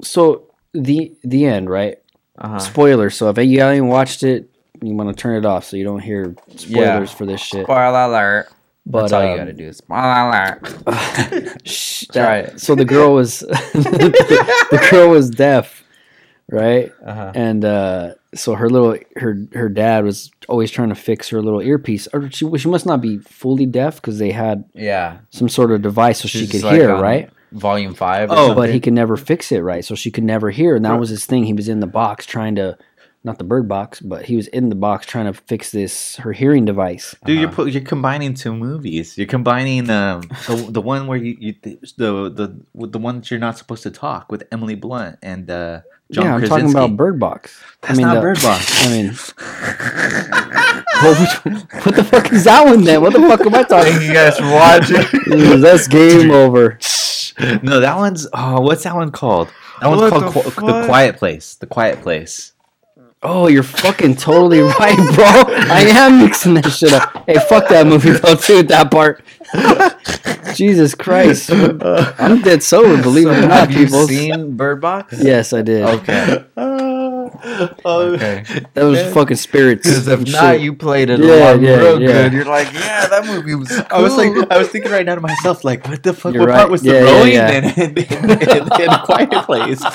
so 0.03 0.47
the 0.73 1.13
the 1.23 1.45
end, 1.45 1.69
right? 1.69 1.97
Uh-huh. 2.37 2.57
Spoiler. 2.59 3.09
So 3.11 3.29
if 3.29 3.37
you 3.37 3.59
haven't 3.59 3.87
watched 3.87 4.23
it, 4.23 4.49
you 4.81 4.95
want 4.95 5.09
to 5.09 5.15
turn 5.15 5.35
it 5.37 5.45
off 5.45 5.65
so 5.65 5.77
you 5.77 5.83
don't 5.83 5.99
hear 5.99 6.35
spoilers 6.55 6.69
Yeah. 6.69 7.05
for 7.05 7.25
this 7.27 7.39
shit. 7.41 7.65
Spoiler 7.65 7.99
alert. 7.99 8.47
But 8.91 9.01
That's 9.09 9.13
all 9.13 9.23
you 9.23 9.31
um, 9.31 9.37
gotta 9.37 9.53
do. 9.53 9.71
Shh, 11.65 12.05
Try 12.11 12.41
that- 12.41 12.53
it. 12.55 12.59
So 12.61 12.75
the 12.75 12.85
girl 12.85 13.13
was 13.19 13.39
the 13.39 14.87
girl 14.91 15.09
was 15.09 15.29
deaf, 15.29 15.83
right? 16.49 16.91
Uh-huh. 17.05 17.31
And 17.35 17.63
uh, 17.65 18.13
so 18.33 18.55
her 18.55 18.69
little 18.69 18.97
her 19.15 19.37
her 19.53 19.69
dad 19.69 20.03
was 20.03 20.31
always 20.47 20.71
trying 20.71 20.89
to 20.89 20.95
fix 20.95 21.29
her 21.29 21.41
little 21.41 21.61
earpiece. 21.61 22.07
Or 22.13 22.29
she 22.31 22.49
she 22.57 22.67
must 22.69 22.85
not 22.85 23.01
be 23.01 23.17
fully 23.19 23.65
deaf 23.65 23.95
because 23.95 24.19
they 24.19 24.31
had 24.31 24.65
Yeah. 24.73 25.19
some 25.29 25.49
sort 25.49 25.71
of 25.71 25.81
device 25.81 26.21
so 26.21 26.27
she 26.27 26.47
could 26.47 26.63
like 26.63 26.73
hear, 26.75 26.95
right? 26.95 27.29
Volume 27.51 27.93
five. 27.93 28.31
Or 28.31 28.35
Oh, 28.37 28.55
But 28.55 28.69
he 28.69 28.79
could 28.79 28.93
never 28.93 29.17
fix 29.17 29.51
it 29.51 29.59
right, 29.59 29.83
so 29.83 29.93
she 29.95 30.09
could 30.09 30.23
never 30.23 30.51
hear. 30.51 30.75
And 30.75 30.85
that 30.85 30.97
was 30.99 31.09
his 31.09 31.25
thing. 31.25 31.43
He 31.43 31.53
was 31.53 31.67
in 31.67 31.79
the 31.81 31.87
box 31.87 32.25
trying 32.25 32.55
to. 32.55 32.77
Not 33.23 33.37
the 33.37 33.43
bird 33.43 33.67
box, 33.67 33.99
but 33.99 34.25
he 34.25 34.35
was 34.35 34.47
in 34.47 34.69
the 34.69 34.75
box 34.75 35.05
trying 35.05 35.31
to 35.31 35.33
fix 35.33 35.71
this 35.71 36.15
her 36.17 36.33
hearing 36.33 36.65
device. 36.65 37.13
dude, 37.23 37.37
you're 37.39 37.47
Uh-huh. 37.49 37.55
pu- 37.63 37.65
you're 37.67 37.83
combining 37.83 38.33
two 38.33 38.55
movies. 38.55 39.15
You're 39.15 39.27
combining 39.27 39.91
um 39.91 40.21
the, 40.47 40.55
the 40.69 40.81
one 40.81 41.05
where 41.05 41.19
you, 41.19 41.37
you 41.39 41.55
the 41.63 41.77
the 42.33 42.87
the 42.87 42.97
one 42.97 43.17
that 43.17 43.29
you're 43.29 43.39
not 43.39 43.59
supposed 43.59 43.83
to 43.83 43.91
talk 43.91 44.31
with 44.31 44.41
Emily 44.51 44.73
Blunt 44.73 45.19
and 45.21 45.49
uh, 45.51 45.81
John 46.11 46.25
yeah, 46.25 46.33
I'm 46.33 46.39
Krasinski. 46.39 46.63
talking 46.73 46.75
about 46.85 46.97
Bird 46.97 47.19
Box. 47.19 47.61
That's 47.81 47.99
not 47.99 48.15
the- 48.15 48.21
Bird 48.21 48.41
Box. 48.41 48.85
I 48.87 48.89
mean, 48.89 49.13
well, 51.03 51.21
which, 51.21 51.55
what 51.85 51.95
the 51.95 52.03
fuck 52.03 52.33
is 52.33 52.43
that 52.45 52.65
one 52.65 52.83
then? 52.83 53.01
What 53.01 53.13
the 53.13 53.19
fuck 53.19 53.41
am 53.41 53.53
I 53.55 53.63
talking? 53.63 53.93
Thank 53.93 54.03
you 54.07 54.13
guys 54.13 54.37
for 54.37 54.49
watching. 54.51 55.33
Ooh, 55.33 55.57
That's 55.57 55.87
game 55.87 56.31
over. 56.43 56.79
no, 57.63 57.79
that 57.79 57.95
one's 57.97 58.27
oh, 58.33 58.61
what's 58.61 58.83
that 58.83 58.95
one 58.95 59.11
called? 59.11 59.49
That 59.79 59.87
one's 59.89 60.09
called 60.09 60.23
the 60.33 60.51
Qu- 60.51 60.65
the? 60.67 60.85
Quiet 60.85 61.17
Place. 61.17 61.55
The 61.55 61.67
Quiet 61.67 62.01
Place. 62.01 62.50
Oh, 63.23 63.47
you're 63.47 63.61
fucking 63.63 64.15
totally 64.15 64.59
right, 64.79 64.95
bro. 65.15 65.25
I 65.25 65.81
am 65.93 66.19
mixing 66.25 66.55
that 66.55 66.69
shit 66.71 66.91
up. 66.91 67.23
Hey, 67.27 67.35
fuck 67.47 67.67
that 67.69 67.85
movie 67.85 68.11
though, 68.11 68.35
too. 68.35 68.63
That 68.63 68.89
part. 68.89 69.23
Jesus 70.55 70.95
Christ, 70.95 71.49
uh, 71.51 72.13
I'm 72.17 72.41
dead 72.41 72.63
sober. 72.63 73.01
Believe 73.01 73.27
it 73.27 73.37
or 73.37 73.41
not, 73.47 73.51
Have 73.69 73.71
you 73.71 73.85
people. 73.85 74.07
seen 74.07 74.55
Bird 74.57 74.81
Box? 74.81 75.15
Yes, 75.21 75.53
I 75.53 75.61
did. 75.61 75.83
Okay. 75.83 76.43
Uh, 76.57 76.90
Oh, 77.85 78.13
Okay. 78.13 78.43
That 78.73 78.83
was 78.83 79.01
fucking 79.13 79.37
spirits. 79.37 79.87
Because 79.87 80.07
if 80.07 80.19
not, 80.31 80.53
shit. 80.53 80.61
you 80.61 80.73
played 80.73 81.09
it 81.09 81.19
Yeah, 81.19 81.51
along 81.53 81.63
yeah, 81.63 81.75
real 81.77 82.01
yeah. 82.01 82.07
good. 82.07 82.33
You're 82.33 82.45
like, 82.45 82.71
yeah, 82.73 83.07
that 83.07 83.25
movie 83.25 83.55
was. 83.55 83.69
Cool. 83.69 83.83
I 83.89 84.01
was 84.01 84.15
like, 84.17 84.51
I 84.51 84.57
was 84.57 84.67
thinking 84.69 84.91
right 84.91 85.05
now 85.05 85.15
to 85.15 85.21
myself, 85.21 85.63
like, 85.63 85.87
what 85.87 86.03
the 86.03 86.13
fuck? 86.13 86.33
You're 86.33 86.41
what 86.43 86.49
right. 86.49 86.57
part 86.59 86.71
was 86.71 86.81
the 86.81 86.93
Yeah, 86.93 87.03
yeah, 87.03 87.11
rowing 87.11 87.33
yeah. 87.33 87.51
in, 87.51 87.63
in, 87.81 87.97
in, 87.97 88.81
in 88.81 88.89
a 88.89 89.01
quiet 89.05 89.31
place? 89.45 89.81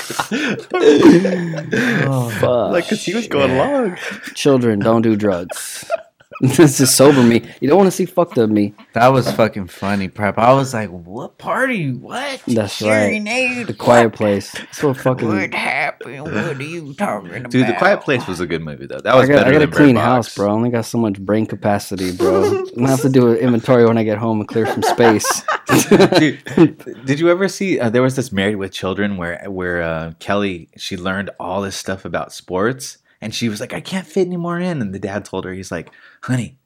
Oh. 2.09 2.31
Fuck. 2.41 2.73
like, 2.73 2.89
cause 2.89 3.05
he 3.05 3.15
was 3.15 3.27
going 3.29 3.51
along. 3.53 3.97
children 4.35 4.79
don't 4.79 5.03
do 5.03 5.17
drugs. 5.17 5.85
this 6.57 6.81
is 6.81 6.95
sober 6.95 7.23
me. 7.23 7.43
You 7.61 7.69
don't 7.69 7.79
want 7.79 7.87
to 7.89 7.91
see 7.91 8.05
fucked 8.05 8.37
up 8.39 8.51
me. 8.51 8.75
that 8.93 9.09
was 9.09 9.31
fucking 9.33 9.69
funny, 9.69 10.09
prep. 10.09 10.37
I 10.39 10.53
was 10.53 10.75
like, 10.75 10.91
what 10.91 11.39
party? 11.39 11.93
What? 11.93 12.43
That's 12.47 12.79
Hearing 12.79 13.25
right. 13.25 13.33
aid? 13.33 13.67
The 13.69 13.75
quiet 13.75 14.13
place. 14.13 14.55
So 14.73 14.93
fucking. 14.93 15.29
What 15.29 15.55
happened? 15.55 16.23
What 16.23 16.35
are 16.35 16.63
you 16.63 16.93
talking 16.95 17.31
about? 17.35 17.51
Dude, 17.51 17.67
The 17.67 17.75
Quiet 17.75 18.01
Place 18.03 18.27
was 18.27 18.41
a 18.41 18.47
good 18.47 18.63
movie 18.63 18.87
though. 18.87 19.01
That 19.01 19.15
was 19.15 19.17
I 19.17 19.19
was 19.21 19.29
got, 19.29 19.35
better 19.37 19.49
I 19.49 19.53
got 19.53 19.57
a 19.57 19.61
than 19.61 19.71
Bird 19.71 19.77
clean 19.77 19.95
Box. 19.95 20.05
house, 20.05 20.35
bro. 20.35 20.49
I 20.49 20.53
only 20.53 20.71
got 20.71 20.85
so 20.85 20.99
much 20.99 21.19
brain 21.21 21.47
capacity, 21.47 22.13
bro. 22.13 22.45
I'm 22.59 22.75
gonna 22.75 22.89
have 22.89 23.01
to 23.03 23.09
do 23.09 23.31
an 23.31 23.39
inventory 23.39 23.87
when 23.87 23.97
I 23.97 24.03
get 24.05 24.19
home 24.19 24.41
and 24.41 24.49
clear 24.49 24.67
some 24.67 24.83
space. 24.83 25.43
Dude, 26.19 27.05
did 27.05 27.19
you 27.21 27.31
ever 27.31 27.49
see? 27.49 27.79
Uh, 27.81 27.91
there 27.91 28.03
was 28.03 28.17
this 28.17 28.33
Married 28.33 28.57
with 28.57 28.73
Children 28.73 29.17
where 29.17 29.43
where 29.49 29.83
uh, 29.83 30.13
Kelly 30.19 30.69
she 30.77 30.97
learned 30.97 31.31
all 31.41 31.61
this 31.63 31.77
stuff 31.77 32.05
about 32.05 32.33
sports, 32.33 32.99
and 33.21 33.35
she 33.35 33.49
was 33.49 33.61
like, 33.61 33.73
"I 33.73 33.81
can't 33.81 34.07
fit 34.07 34.27
any 34.27 34.37
more 34.37 34.59
in." 34.59 34.81
And 34.81 34.95
the 34.95 34.99
dad 34.99 35.25
told 35.25 35.45
her, 35.45 35.53
"He's 35.53 35.71
like, 35.73 35.91
honey, 36.27 36.59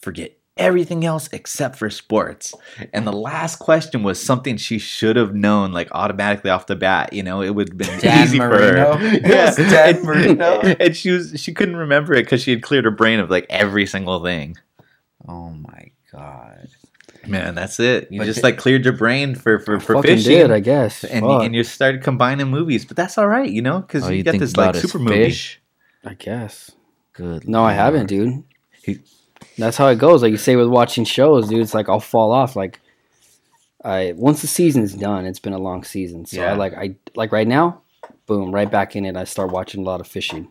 forget 0.00 0.32
everything 0.56 1.04
else 1.04 1.28
except 1.32 1.76
for 1.76 1.90
sports." 1.90 2.54
And 2.92 3.06
the 3.06 3.12
last 3.12 3.56
question 3.58 4.02
was 4.02 4.20
something 4.22 4.56
she 4.56 4.78
should 4.78 5.16
have 5.16 5.34
known, 5.34 5.72
like 5.72 5.88
automatically 5.92 6.50
off 6.50 6.66
the 6.66 6.76
bat. 6.76 7.12
You 7.12 7.22
know, 7.22 7.42
it 7.42 7.50
would 7.50 7.68
have 7.70 7.78
been 7.78 7.98
Dan 8.00 8.24
easy 8.24 8.38
Marino? 8.38 8.92
for 8.94 8.98
her. 8.98 9.06
It 9.16 9.22
was 9.24 9.56
Dan 9.56 9.96
and, 9.96 10.04
Marino. 10.04 10.60
and 10.80 10.96
she 10.96 11.10
was 11.10 11.34
she 11.40 11.52
couldn't 11.52 11.76
remember 11.76 12.14
it 12.14 12.24
because 12.24 12.42
she 12.42 12.50
had 12.52 12.62
cleared 12.62 12.84
her 12.84 12.90
brain 12.90 13.20
of 13.20 13.30
like 13.30 13.46
every 13.50 13.86
single 13.86 14.22
thing. 14.22 14.56
Oh 15.26 15.50
my 15.50 15.90
god. 16.12 16.68
Man, 17.26 17.54
that's 17.54 17.78
it. 17.78 18.10
You 18.10 18.20
But 18.20 18.24
just 18.24 18.38
it- 18.38 18.44
like 18.44 18.56
cleared 18.56 18.84
your 18.84 18.96
brain 18.96 19.34
for 19.34 19.58
for, 19.58 19.78
for 19.80 19.94
fucking 19.96 20.16
fishing. 20.16 20.32
did, 20.32 20.50
I 20.50 20.60
guess. 20.60 21.04
and 21.04 21.20
Fuck, 21.26 21.42
and 21.44 21.54
you 21.54 21.62
started 21.62 22.02
combining 22.02 22.48
movies, 22.48 22.86
but 22.86 22.96
that's 22.96 23.18
all 23.18 23.26
right, 23.28 23.50
you 23.50 23.60
know, 23.60 23.80
because 23.80 24.04
Oh, 24.04 24.08
you, 24.08 24.18
you 24.18 24.22
get 24.22 24.38
this 24.38 24.56
like 24.56 24.64
about 24.70 24.74
his 24.76 24.90
super 24.90 24.98
movie. 25.02 25.34
I 26.04 26.14
guess. 26.14 26.70
Good. 27.12 27.46
No, 27.46 27.64
I 27.64 27.72
haven't, 27.74 28.06
dude. 28.06 28.44
He- 28.88 29.00
That's 29.56 29.76
how 29.76 29.86
it 29.88 29.98
goes. 29.98 30.22
Like 30.22 30.30
you 30.32 30.36
say 30.38 30.56
with 30.56 30.68
watching 30.68 31.04
shows, 31.04 31.48
dude. 31.48 31.60
It's 31.60 31.74
like 31.74 31.88
I'll 31.88 32.00
fall 32.00 32.32
off. 32.32 32.56
Like 32.56 32.80
I 33.84 34.12
once 34.16 34.40
the 34.40 34.46
season's 34.48 34.94
done, 34.94 35.24
it's 35.26 35.38
been 35.38 35.52
a 35.52 35.58
long 35.58 35.84
season. 35.84 36.26
So 36.26 36.40
Yeah. 36.40 36.52
I 36.52 36.54
like 36.54 36.74
I 36.74 36.96
like 37.14 37.32
right 37.32 37.46
now, 37.46 37.80
boom, 38.26 38.50
right 38.52 38.70
back 38.70 38.96
in 38.96 39.04
it. 39.04 39.16
I 39.16 39.24
start 39.24 39.50
watching 39.52 39.80
a 39.82 39.84
lot 39.84 40.00
of 40.00 40.06
fishing, 40.06 40.48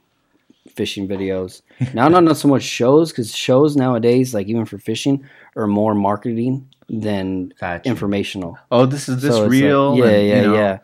fishing 0.73 1.07
videos. 1.07 1.61
now 1.93 2.07
not 2.07 2.23
not 2.23 2.37
so 2.37 2.47
much 2.47 2.63
shows 2.63 3.11
because 3.11 3.35
shows 3.35 3.75
nowadays, 3.75 4.33
like 4.33 4.47
even 4.47 4.65
for 4.65 4.77
fishing, 4.77 5.25
are 5.55 5.67
more 5.67 5.93
marketing 5.95 6.67
than 6.89 7.53
Gotcha. 7.59 7.89
informational. 7.89 8.57
Oh, 8.71 8.85
this 8.85 9.09
is 9.09 9.21
this 9.21 9.31
So 9.35 9.43
it's 9.43 9.51
like- 9.53 9.61
real? 9.61 9.97
yeah, 9.97 10.05
and, 10.05 10.21
you 10.23 10.29
yeah, 10.33 10.41
know, 10.41 10.53
yeah. 10.55 10.77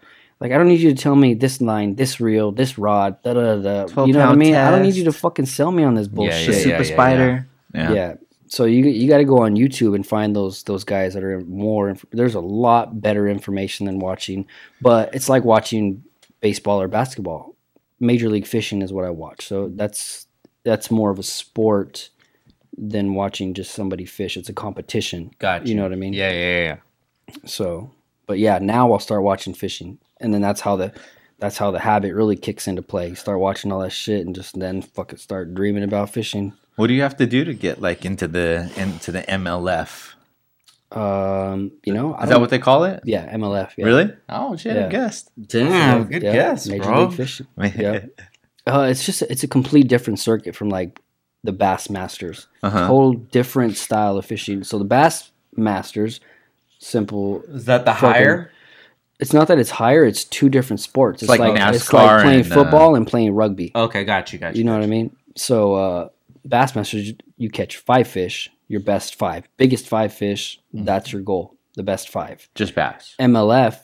Like 0.43 0.51
I 0.51 0.57
don't 0.57 0.67
need 0.67 0.81
you 0.81 0.93
to 0.93 1.01
tell 1.01 1.15
me 1.15 1.35
this 1.35 1.61
line, 1.61 1.95
this 1.95 2.19
reel, 2.19 2.51
this 2.51 2.77
rod, 2.77 3.23
da 3.23 3.33
da 3.33 3.55
da. 3.55 3.85
12 3.85 4.07
You 4.09 4.13
know 4.13 4.19
what 4.19 4.25
I 4.25 4.27
pound 4.27 4.39
mean? 4.39 4.55
I 4.55 4.71
don't 4.71 4.83
need 4.83 4.95
you 4.95 5.05
to 5.05 5.13
fucking 5.13 5.45
sell 5.45 5.71
me 5.71 5.85
on 5.85 5.95
this 5.95 6.07
Yeah, 6.07 6.15
bullshit. 6.15 6.47
The 6.47 6.53
yeah, 6.53 6.59
super 6.59 6.83
yeah, 6.83 6.93
spider. 6.93 7.47
Yeah. 7.73 7.93
Yeah. 7.93 8.13
So 8.47 8.65
you 8.65 8.85
you 8.85 9.07
got 9.07 9.19
to 9.19 9.23
go 9.23 9.41
on 9.41 9.55
YouTube 9.55 9.95
and 9.95 10.05
find 10.05 10.35
those 10.35 10.63
those 10.63 10.83
guys 10.83 11.13
that 11.13 11.23
are 11.23 11.39
more. 11.45 11.87
Inf- 11.89 12.05
there's 12.11 12.35
a 12.35 12.41
lot 12.41 12.99
better 12.99 13.25
information 13.27 13.85
than 13.85 13.99
watching, 13.99 14.45
but 14.81 15.15
it's 15.15 15.29
like 15.29 15.45
watching 15.45 16.03
baseball 16.41 16.81
or 16.81 16.89
basketball. 16.89 17.55
Major 18.01 18.27
League 18.27 18.45
Fishing 18.45 18.81
is 18.81 18.91
what 18.91 19.05
I 19.05 19.11
watch. 19.11 19.47
So 19.47 19.69
that's 19.69 20.27
that's 20.63 20.91
more 20.91 21.09
of 21.09 21.19
a 21.19 21.23
sport 21.23 22.09
than 22.77 23.13
watching 23.13 23.53
just 23.53 23.73
somebody 23.73 24.03
fish. 24.03 24.35
It's 24.35 24.49
a 24.49 24.53
competition. 24.53 25.31
Gotcha. 25.39 25.67
You 25.69 25.75
know 25.75 25.83
what 25.83 25.93
I 25.93 25.95
mean? 25.95 26.11
Yeah, 26.11 26.31
yeah, 26.31 26.59
yeah. 26.59 27.37
So, 27.45 27.91
but 28.27 28.39
yeah, 28.39 28.59
now 28.59 28.91
I'll 28.91 28.99
start 28.99 29.23
watching 29.23 29.53
fishing, 29.53 29.99
and 30.23 30.33
then 30.33 30.41
that's 30.41 30.61
how 30.61 30.75
the 30.75 30.91
that's 31.39 31.57
how 31.57 31.69
the 31.71 31.79
habit 31.79 32.13
really 32.15 32.35
kicks 32.35 32.67
into 32.67 32.81
play. 32.81 33.09
You 33.09 33.15
start 33.15 33.39
watching 33.39 33.71
all 33.71 33.79
that 33.81 33.91
shit, 33.91 34.25
and 34.25 34.33
just 34.33 34.57
then 34.59 34.81
fucking 34.81 35.19
start 35.19 35.53
dreaming 35.53 35.83
about 35.83 36.09
fishing. 36.09 36.53
What 36.75 36.87
do 36.87 36.93
you 36.93 37.01
have 37.03 37.17
to 37.17 37.27
do 37.27 37.43
to 37.45 37.53
get 37.53 37.81
like 37.81 38.05
into 38.05 38.27
the 38.27 38.71
into 38.77 39.11
the 39.11 39.21
MLF? 39.21 40.13
Um, 40.91 41.71
you 41.83 41.93
know, 41.93 42.13
I 42.13 42.23
Is 42.23 42.29
that 42.29 42.39
what 42.39 42.49
they 42.51 42.59
call 42.59 42.83
it? 42.83 43.01
Yeah, 43.03 43.31
MLF. 43.35 43.71
Yeah. 43.77 43.85
Really? 43.85 44.13
Oh 44.29 44.55
shit! 44.55 44.75
Yeah. 44.75 44.85
I 44.85 44.89
guessed. 44.89 45.31
Damn, 45.47 46.05
good 46.05 46.21
Yeah, 46.21 46.33
guess, 46.33 46.67
Major 46.67 46.83
bro. 46.83 47.05
League 47.05 47.17
Fishing. 47.17 47.47
Yeah. 47.57 48.05
Uh, 48.65 48.87
it's 48.89 49.05
just 49.05 49.21
it's 49.23 49.43
a 49.43 49.47
complete 49.47 49.87
different 49.87 50.19
circuit 50.19 50.55
from 50.55 50.69
like 50.69 51.01
the 51.43 51.51
Bass 51.51 51.89
Masters. 51.89 52.47
Uh-huh. 52.61 52.85
Whole 52.85 53.13
different 53.13 53.75
style 53.75 54.17
of 54.17 54.25
fishing. 54.25 54.63
So 54.63 54.77
the 54.77 54.85
Bass 54.85 55.31
Masters, 55.57 56.21
simple. 56.79 57.41
Is 57.49 57.65
that 57.65 57.83
the 57.85 57.91
Fucking- 57.93 58.09
higher? 58.09 58.51
It's 59.23 59.31
not 59.31 59.47
that 59.47 59.57
it's 59.57 59.69
higher. 59.69 60.03
It's 60.03 60.25
two 60.25 60.49
different 60.49 60.81
sports. 60.81 61.23
It's 61.23 61.29
like 61.29 61.39
like, 61.39 61.55
it's 61.73 61.93
like 61.93 62.23
playing 62.23 62.41
and, 62.41 62.51
uh, 62.51 62.55
football 62.55 62.93
and 62.95 63.07
playing 63.07 63.33
rugby. 63.33 63.71
Okay, 63.73 64.03
got 64.03 64.33
you, 64.33 64.37
got 64.37 64.53
you. 64.53 64.59
You 64.59 64.63
know 64.65 64.73
what 64.73 64.83
I 64.83 64.87
mean? 64.87 65.15
So 65.37 65.75
uh, 65.75 66.09
Bassmasters, 66.45 67.17
you 67.37 67.49
catch 67.49 67.77
five 67.77 68.05
fish, 68.05 68.51
your 68.67 68.81
best 68.81 69.15
five, 69.15 69.47
biggest 69.55 69.87
five 69.87 70.13
fish. 70.13 70.59
Mm-hmm. 70.75 70.83
That's 70.83 71.13
your 71.13 71.21
goal, 71.21 71.55
the 71.75 71.83
best 71.83 72.09
five. 72.09 72.49
Just 72.53 72.75
bass. 72.75 73.15
MLF 73.17 73.77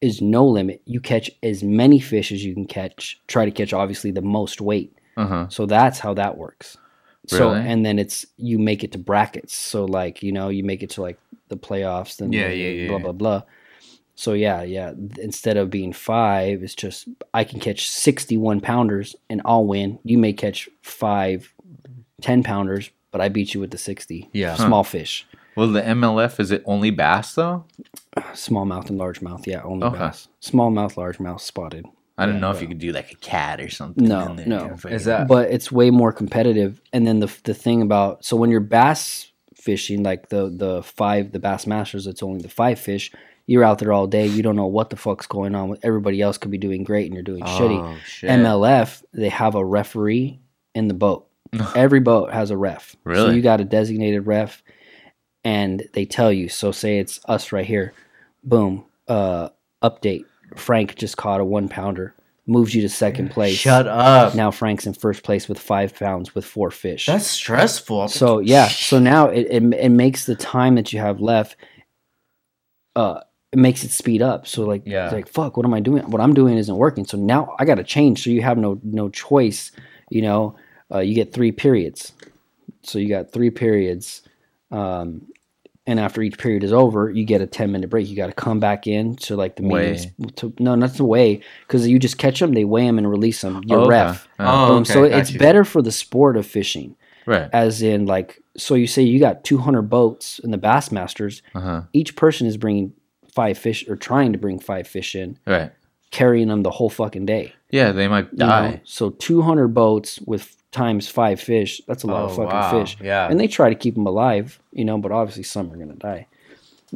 is 0.00 0.22
no 0.22 0.46
limit. 0.46 0.80
You 0.84 1.00
catch 1.00 1.28
as 1.42 1.64
many 1.64 1.98
fish 1.98 2.30
as 2.30 2.44
you 2.44 2.54
can 2.54 2.64
catch. 2.64 3.20
Try 3.26 3.46
to 3.46 3.50
catch 3.50 3.72
obviously 3.72 4.12
the 4.12 4.22
most 4.22 4.60
weight. 4.60 4.96
Uh 5.16 5.26
huh. 5.26 5.48
So 5.48 5.66
that's 5.66 5.98
how 5.98 6.14
that 6.14 6.36
works. 6.36 6.76
Really? 7.32 7.40
So 7.40 7.52
and 7.52 7.84
then 7.84 7.98
it's 7.98 8.24
you 8.36 8.60
make 8.60 8.84
it 8.84 8.92
to 8.92 8.98
brackets. 8.98 9.56
So 9.56 9.86
like 9.86 10.22
you 10.22 10.30
know 10.30 10.50
you 10.50 10.62
make 10.62 10.84
it 10.84 10.90
to 10.90 11.02
like 11.02 11.18
the 11.48 11.56
playoffs. 11.56 12.18
Then 12.18 12.32
Yeah, 12.32 12.50
yeah, 12.50 12.68
yeah, 12.68 12.88
Blah 12.90 12.98
blah 12.98 13.12
blah. 13.12 13.42
So 14.18 14.32
yeah, 14.32 14.62
yeah. 14.64 14.94
Instead 15.20 15.56
of 15.56 15.70
being 15.70 15.92
five, 15.92 16.64
it's 16.64 16.74
just 16.74 17.06
I 17.32 17.44
can 17.44 17.60
catch 17.60 17.88
sixty-one 17.88 18.60
pounders 18.60 19.14
and 19.30 19.40
I'll 19.44 19.64
win. 19.64 20.00
You 20.02 20.18
may 20.18 20.32
catch 20.32 20.68
five, 20.82 21.54
ten 22.20 22.42
pounders, 22.42 22.90
but 23.12 23.20
I 23.20 23.28
beat 23.28 23.54
you 23.54 23.60
with 23.60 23.70
the 23.70 23.78
sixty. 23.78 24.28
Yeah. 24.32 24.56
small 24.56 24.82
fish, 24.82 25.24
Well, 25.54 25.68
the 25.68 25.82
MLF 25.82 26.40
is 26.40 26.50
it 26.50 26.64
only 26.66 26.90
bass 26.90 27.34
though? 27.36 27.64
small 28.34 28.64
mouth 28.64 28.88
and 28.90 28.98
large 28.98 29.22
mouth. 29.22 29.46
Yeah, 29.46 29.62
only 29.62 29.86
Okay. 29.86 29.98
bass. 29.98 30.26
Small 30.40 30.70
mouth, 30.72 30.96
large 30.96 31.20
mouth, 31.20 31.40
spotted. 31.40 31.86
I 32.16 32.26
don't 32.26 32.34
Yeah, 32.36 32.40
know 32.40 32.50
if 32.50 32.60
you 32.60 32.66
could 32.66 32.80
do 32.80 32.90
like 32.90 33.12
a 33.12 33.16
cat 33.16 33.60
or 33.60 33.70
something. 33.70 34.04
No, 34.08 34.30
in 34.30 34.36
there, 34.36 34.46
no. 34.48 34.76
Is 34.90 35.04
that 35.04 35.28
but 35.28 35.48
it's 35.52 35.70
way 35.70 35.90
more 35.92 36.12
competitive. 36.12 36.80
And 36.92 37.06
then 37.06 37.20
the 37.20 37.32
the 37.44 37.54
thing 37.54 37.82
about 37.82 38.24
so 38.24 38.36
when 38.36 38.50
you're 38.50 38.58
bass 38.58 39.30
fishing, 39.54 40.02
like 40.02 40.28
the 40.30 40.50
the 40.50 40.82
five 40.82 41.30
the 41.30 41.38
bass 41.38 41.68
masters, 41.68 42.08
it's 42.08 42.24
only 42.24 42.40
the 42.42 42.48
five 42.48 42.80
fish. 42.80 43.12
You're 43.48 43.64
out 43.64 43.78
there 43.78 43.94
all 43.94 44.06
day. 44.06 44.26
You 44.26 44.42
don't 44.42 44.56
know 44.56 44.66
what 44.66 44.90
the 44.90 44.96
fuck's 44.96 45.26
going 45.26 45.54
on. 45.54 45.78
Everybody 45.82 46.20
else 46.20 46.36
could 46.36 46.50
be 46.50 46.58
doing 46.58 46.84
great, 46.84 47.06
and 47.06 47.14
you're 47.14 47.22
doing 47.22 47.42
shitty. 47.42 47.82
Oh, 47.82 47.96
shit. 48.06 48.28
MLF, 48.28 49.02
they 49.14 49.30
have 49.30 49.54
a 49.54 49.64
referee 49.64 50.38
in 50.74 50.86
the 50.86 50.92
boat. 50.94 51.26
Every 51.74 52.00
boat 52.00 52.30
has 52.30 52.50
a 52.50 52.58
ref. 52.58 52.94
Really? 53.04 53.30
So 53.30 53.30
you 53.30 53.40
got 53.40 53.62
a 53.62 53.64
designated 53.64 54.26
ref, 54.26 54.62
and 55.44 55.82
they 55.94 56.04
tell 56.04 56.30
you. 56.30 56.50
So 56.50 56.72
say 56.72 56.98
it's 56.98 57.20
us 57.24 57.50
right 57.50 57.64
here. 57.64 57.94
Boom. 58.44 58.84
Uh, 59.08 59.48
update. 59.82 60.26
Frank 60.54 60.96
just 60.96 61.16
caught 61.16 61.40
a 61.40 61.44
one 61.44 61.70
pounder. 61.70 62.14
Moves 62.46 62.74
you 62.74 62.82
to 62.82 62.88
second 62.90 63.30
place. 63.30 63.56
Shut 63.56 63.86
up. 63.86 64.34
Now 64.34 64.50
Frank's 64.50 64.86
in 64.86 64.92
first 64.92 65.22
place 65.22 65.48
with 65.48 65.58
five 65.58 65.94
pounds 65.94 66.34
with 66.34 66.44
four 66.44 66.70
fish. 66.70 67.06
That's 67.06 67.26
stressful. 67.26 68.08
so 68.08 68.40
yeah. 68.40 68.68
So 68.68 68.98
now 68.98 69.28
it, 69.28 69.46
it 69.50 69.62
it 69.74 69.88
makes 69.88 70.26
the 70.26 70.34
time 70.34 70.74
that 70.74 70.92
you 70.92 70.98
have 70.98 71.20
left. 71.20 71.56
Uh, 72.94 73.20
it 73.52 73.58
makes 73.58 73.82
it 73.84 73.90
speed 73.90 74.20
up. 74.22 74.46
So 74.46 74.64
like, 74.64 74.82
Yeah. 74.84 75.04
it's 75.06 75.14
like 75.14 75.28
fuck, 75.28 75.56
what 75.56 75.64
am 75.66 75.74
I 75.74 75.80
doing? 75.80 76.02
What 76.10 76.20
I'm 76.20 76.34
doing 76.34 76.56
isn't 76.58 76.76
working. 76.76 77.04
So 77.06 77.16
now 77.16 77.54
I 77.58 77.64
got 77.64 77.76
to 77.76 77.84
change. 77.84 78.22
So 78.24 78.30
you 78.30 78.42
have 78.42 78.58
no 78.58 78.78
no 78.82 79.08
choice. 79.08 79.72
You 80.10 80.22
know, 80.22 80.56
uh, 80.92 80.98
you 81.00 81.14
get 81.14 81.32
three 81.32 81.52
periods. 81.52 82.12
So 82.82 82.98
you 82.98 83.08
got 83.08 83.32
three 83.32 83.50
periods. 83.50 84.22
Um, 84.70 85.26
and 85.86 85.98
after 85.98 86.20
each 86.20 86.36
period 86.36 86.64
is 86.64 86.72
over, 86.72 87.08
you 87.10 87.24
get 87.24 87.40
a 87.40 87.46
10 87.46 87.72
minute 87.72 87.88
break. 87.88 88.06
You 88.08 88.16
got 88.16 88.26
to 88.26 88.32
come 88.34 88.60
back 88.60 88.86
in 88.86 89.16
to 89.16 89.36
like 89.36 89.56
the 89.56 89.62
Weigh. 89.62 90.12
To, 90.36 90.52
no, 90.58 90.74
not 90.74 90.92
the 90.94 91.04
way, 91.04 91.40
because 91.66 91.88
you 91.88 91.98
just 91.98 92.18
catch 92.18 92.40
them, 92.40 92.52
they 92.52 92.64
weigh 92.64 92.84
them 92.86 92.98
and 92.98 93.08
release 93.10 93.40
them. 93.40 93.62
Your 93.64 93.80
Oh, 93.80 93.88
ref. 93.88 94.28
Oh, 94.38 94.44
Oh, 94.44 94.66
Boom. 94.68 94.82
okay, 94.82 94.92
so 94.92 95.08
got 95.08 95.18
it's 95.18 95.32
you. 95.32 95.38
better 95.38 95.64
for 95.64 95.80
the 95.80 95.90
sport 95.92 96.36
of 96.36 96.44
fishing, 96.46 96.94
Right. 97.24 97.48
as 97.54 97.80
in 97.80 98.04
like, 98.04 98.42
so 98.58 98.74
you 98.74 98.86
say 98.86 99.02
you 99.02 99.18
got 99.18 99.44
200 99.44 99.82
boats 99.88 100.38
in 100.40 100.50
the 100.50 100.58
Bassmasters. 100.58 101.40
Uh 101.54 101.60
huh. 101.60 101.82
Each 101.94 102.14
person 102.16 102.46
is 102.46 102.58
bringing 102.58 102.92
five 103.38 103.56
fish 103.66 103.80
or 103.88 103.96
trying 103.96 104.32
to 104.32 104.38
bring 104.44 104.58
five 104.58 104.86
fish 104.86 105.14
in, 105.14 105.30
Right. 105.46 105.70
carrying 106.10 106.48
them 106.48 106.62
the 106.62 106.70
whole 106.78 106.90
fucking 106.90 107.26
day. 107.26 107.52
Yeah, 107.70 107.92
they 107.92 108.08
might 108.08 108.28
you 108.32 108.38
know? 108.38 108.46
die. 108.46 108.80
So 108.84 109.10
200 109.10 109.68
boats 109.68 110.18
with 110.32 110.44
times 110.72 111.08
five 111.08 111.38
fish. 111.40 111.72
That's 111.88 112.04
a 112.04 112.06
lot 112.14 112.24
of 112.24 112.30
Oh, 112.32 112.36
fucking 112.42 112.58
wow. 112.60 112.70
fish. 112.78 112.96
Yeah. 113.02 113.28
And 113.30 113.38
they 113.40 113.46
try 113.48 113.68
to 113.68 113.74
keep 113.82 113.94
them 113.94 114.06
alive, 114.06 114.58
you 114.72 114.84
know, 114.84 114.98
but 114.98 115.12
obviously 115.12 115.44
some 115.44 115.70
are 115.72 115.76
going 115.82 115.94
to 115.98 116.06
die. 116.10 116.26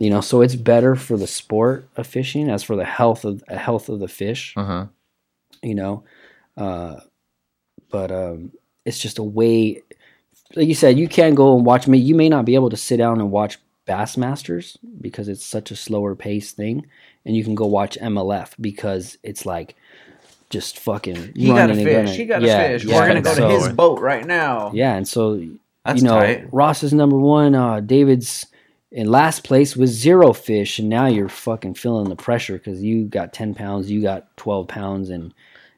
You 0.04 0.10
know, 0.12 0.20
so 0.22 0.40
it's 0.44 0.56
better 0.56 0.94
for 0.96 1.16
the 1.18 1.26
sport 1.26 1.86
of 1.98 2.06
fishing 2.06 2.48
as 2.50 2.62
for 2.62 2.76
the 2.76 2.84
health 2.98 3.24
of 3.24 3.42
the 3.48 3.58
health 3.58 3.88
of 3.90 3.98
the 4.00 4.08
fish, 4.08 4.54
Uh 4.56 4.64
huh. 4.64 4.86
you 5.62 5.74
know. 5.74 6.04
Uh 6.56 6.96
but 7.90 8.10
um, 8.10 8.52
it's 8.86 8.98
just 8.98 9.18
a 9.18 9.22
way. 9.40 9.82
Like 10.56 10.68
you 10.68 10.74
said, 10.74 10.98
you 10.98 11.08
can 11.08 11.34
go 11.34 11.54
and 11.56 11.64
watch 11.66 11.86
me. 11.86 11.98
You 11.98 12.14
may 12.14 12.28
not 12.30 12.44
be 12.46 12.54
able 12.54 12.70
to 12.70 12.76
sit 12.88 12.96
down 12.96 13.20
and 13.20 13.30
watch 13.30 13.58
Bassmasters 13.86 14.76
because 15.00 15.28
it's 15.28 15.44
such 15.44 15.70
a 15.70 15.76
slower 15.76 16.14
paced 16.14 16.56
thing, 16.56 16.86
and 17.24 17.36
you 17.36 17.44
can 17.44 17.54
go 17.54 17.66
watch 17.66 17.98
MLF 18.00 18.52
because 18.60 19.18
it's 19.22 19.44
like 19.46 19.74
just 20.50 20.78
fucking. 20.78 21.32
He 21.34 21.48
got 21.48 21.70
and 21.70 21.78
fish. 21.82 21.92
gunning. 21.92 22.14
He 22.14 22.24
got 22.26 22.42
Yeah, 22.42 22.68
fish. 22.68 22.84
yeah, 22.84 23.00
We're 23.00 23.08
gonna 23.08 23.22
go 23.22 23.34
so- 23.34 23.48
to 23.48 23.54
his 23.54 23.68
boat 23.68 24.00
right 24.00 24.26
now. 24.26 24.70
Yeah, 24.74 24.94
and 24.94 25.06
so 25.06 25.40
That's 25.84 26.00
you 26.02 26.08
know, 26.08 26.18
tight. 26.20 26.48
Ross 26.52 26.82
is 26.82 26.92
number 26.92 27.16
one. 27.18 27.54
Uh, 27.54 27.80
David's 27.80 28.46
in 28.90 29.10
last 29.10 29.42
place 29.44 29.74
with 29.76 29.88
zero 29.88 30.32
fish, 30.32 30.78
and 30.78 30.88
now 30.88 31.06
you're 31.06 31.28
fucking 31.28 31.74
feeling 31.74 32.08
the 32.08 32.16
pressure 32.16 32.58
because 32.58 32.82
you 32.82 33.04
got 33.04 33.32
ten 33.32 33.54
pounds, 33.54 33.90
you 33.90 34.02
got 34.02 34.36
twelve 34.36 34.68
pounds, 34.68 35.08
and 35.10 35.32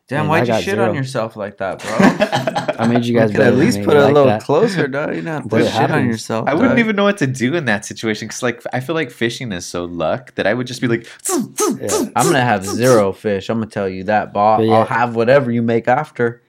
Damn, 0.06 0.20
and 0.20 0.28
why'd 0.28 0.50
I 0.50 0.58
you 0.58 0.62
shit 0.64 0.74
zero. 0.74 0.90
on 0.90 0.94
yourself 0.94 1.34
like 1.34 1.56
that, 1.58 1.78
bro? 1.78 2.74
I 2.78 2.86
made 2.86 3.06
you 3.06 3.16
guys 3.18 3.30
could 3.30 3.38
better 3.38 3.52
at 3.52 3.56
least 3.56 3.82
put 3.82 3.96
I 3.96 4.00
it 4.00 4.04
a 4.04 4.06
little 4.08 4.26
that. 4.26 4.42
closer, 4.42 4.86
dog. 4.86 5.14
You 5.16 5.22
not 5.22 5.48
But 5.48 5.62
put 5.62 5.72
shit 5.72 5.90
on 5.90 6.06
yourself. 6.06 6.46
I 6.46 6.52
wouldn't 6.52 6.78
even 6.78 6.94
know 6.94 7.04
what 7.04 7.16
to 7.18 7.26
do 7.26 7.54
in 7.54 7.64
that 7.64 7.86
situation 7.86 8.28
because, 8.28 8.42
like, 8.42 8.62
I 8.74 8.80
feel 8.80 8.94
like 8.94 9.10
fishing 9.10 9.50
is 9.50 9.64
so 9.64 9.86
luck 9.86 10.34
that 10.34 10.46
I 10.46 10.52
would 10.52 10.66
just 10.66 10.82
be 10.82 10.88
like, 10.88 11.06
Yeah. 11.30 12.10
I'm 12.16 12.26
gonna 12.26 12.42
have 12.42 12.66
zero 12.66 13.12
fish. 13.12 13.48
I'm 13.48 13.58
gonna 13.60 13.70
tell 13.70 13.88
you 13.88 14.04
that, 14.04 14.34
Bob. 14.34 14.60
Yeah. 14.60 14.74
I'll 14.74 14.84
have 14.84 15.16
whatever 15.16 15.50
you 15.50 15.62
make 15.62 15.88
after. 15.88 16.42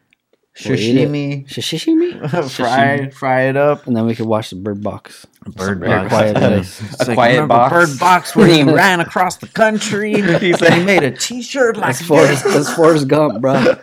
We'll 0.63 0.79
eat 0.79 0.95
it. 0.97 1.09
Sashimi, 1.09 1.47
Shishimi, 1.49 2.51
fry, 2.55 3.09
fry 3.09 3.41
it 3.49 3.57
up. 3.57 3.87
and 3.87 3.95
then 3.97 4.05
we 4.05 4.15
could 4.15 4.25
watch 4.25 4.51
the 4.51 4.55
Bird 4.55 4.81
Box. 4.81 5.27
Bird 5.45 5.81
box. 5.81 6.07
quiet 6.07 6.35
place. 6.37 6.81
It's 6.81 7.07
A 7.09 7.13
quiet 7.13 7.33
remember 7.33 7.53
box. 7.55 7.73
Bird 7.73 7.99
box 7.99 8.35
where 8.37 8.47
he 8.47 8.63
ran 8.81 9.01
across 9.01 9.35
the 9.37 9.47
country. 9.47 10.13
He's 10.39 10.61
and 10.61 10.73
he 10.73 10.83
made 10.85 11.03
a 11.03 11.11
T-shirt 11.11 11.75
like 11.75 11.97
That's 11.97 12.01
Forrest. 12.07 12.45
That's 12.45 12.73
Forrest 12.73 13.07
Gump, 13.09 13.41
bro. 13.41 13.75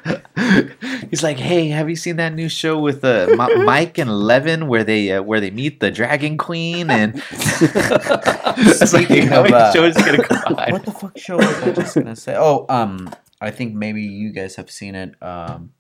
He's 1.10 1.22
like, 1.22 1.36
"Hey, 1.38 1.68
have 1.68 1.90
you 1.90 1.94
seen 1.96 2.16
that 2.16 2.34
new 2.34 2.48
show 2.48 2.78
with 2.80 3.04
uh, 3.04 3.26
Mi- 3.36 3.64
Mike 3.64 3.98
and 3.98 4.10
Levin 4.10 4.66
where 4.66 4.82
they 4.82 5.12
uh, 5.12 5.22
where 5.22 5.40
they 5.40 5.50
meet 5.50 5.78
the 5.80 5.90
Dragon 5.90 6.38
Queen?" 6.38 6.90
And 6.90 7.22
it's 7.30 8.92
like, 8.92 9.06
Speaking 9.06 9.32
of, 9.32 9.46
uh, 9.46 9.72
shows 9.72 9.96
is 9.96 10.02
gonna 10.04 10.24
come 10.24 10.54
on? 10.56 10.72
What 10.72 10.84
the 10.84 10.90
fuck 10.92 11.18
show 11.18 11.36
was 11.36 11.62
I 11.62 11.72
just 11.72 11.94
gonna 11.94 12.16
say? 12.16 12.34
Oh, 12.36 12.66
um, 12.68 13.10
I 13.40 13.50
think 13.50 13.74
maybe 13.74 14.02
you 14.02 14.32
guys 14.32 14.56
have 14.56 14.70
seen 14.70 14.94
it. 14.94 15.14
Um, 15.22 15.72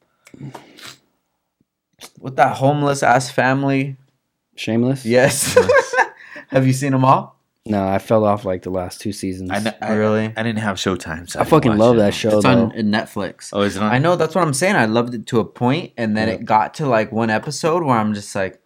with 2.20 2.36
that 2.36 2.56
homeless 2.56 3.02
ass 3.02 3.30
family. 3.30 3.96
Shameless. 4.56 5.04
Yes. 5.06 5.56
have 6.48 6.66
you 6.66 6.72
seen 6.72 6.92
them 6.92 7.04
all? 7.04 7.38
No, 7.64 7.86
I 7.86 7.98
fell 7.98 8.24
off 8.24 8.44
like 8.44 8.62
the 8.62 8.70
last 8.70 9.00
two 9.00 9.12
seasons. 9.12 9.50
I, 9.50 9.60
kn- 9.60 9.76
I 9.80 9.92
Really? 9.92 10.32
I 10.36 10.42
didn't 10.42 10.58
have 10.58 10.76
Showtime. 10.78 11.30
So 11.30 11.38
I 11.38 11.44
didn't 11.44 11.50
fucking 11.50 11.76
love 11.76 11.94
it. 11.94 11.98
that 12.00 12.12
show 12.12 12.36
It's 12.38 12.42
though. 12.44 12.50
on 12.50 12.70
Netflix. 12.72 13.50
Oh, 13.52 13.62
is 13.62 13.76
it 13.76 13.82
on? 13.82 13.92
I 13.92 13.98
know 13.98 14.16
that's 14.16 14.34
what 14.34 14.42
I'm 14.42 14.52
saying. 14.52 14.74
I 14.74 14.86
loved 14.86 15.14
it 15.14 15.26
to 15.28 15.38
a 15.38 15.44
point, 15.44 15.92
and 15.96 16.16
then 16.16 16.26
Yeah. 16.28 16.34
it 16.34 16.44
got 16.44 16.74
to 16.74 16.86
like 16.86 17.12
one 17.12 17.30
episode 17.30 17.84
where 17.84 17.96
I'm 17.96 18.14
just 18.14 18.34
like, 18.34 18.60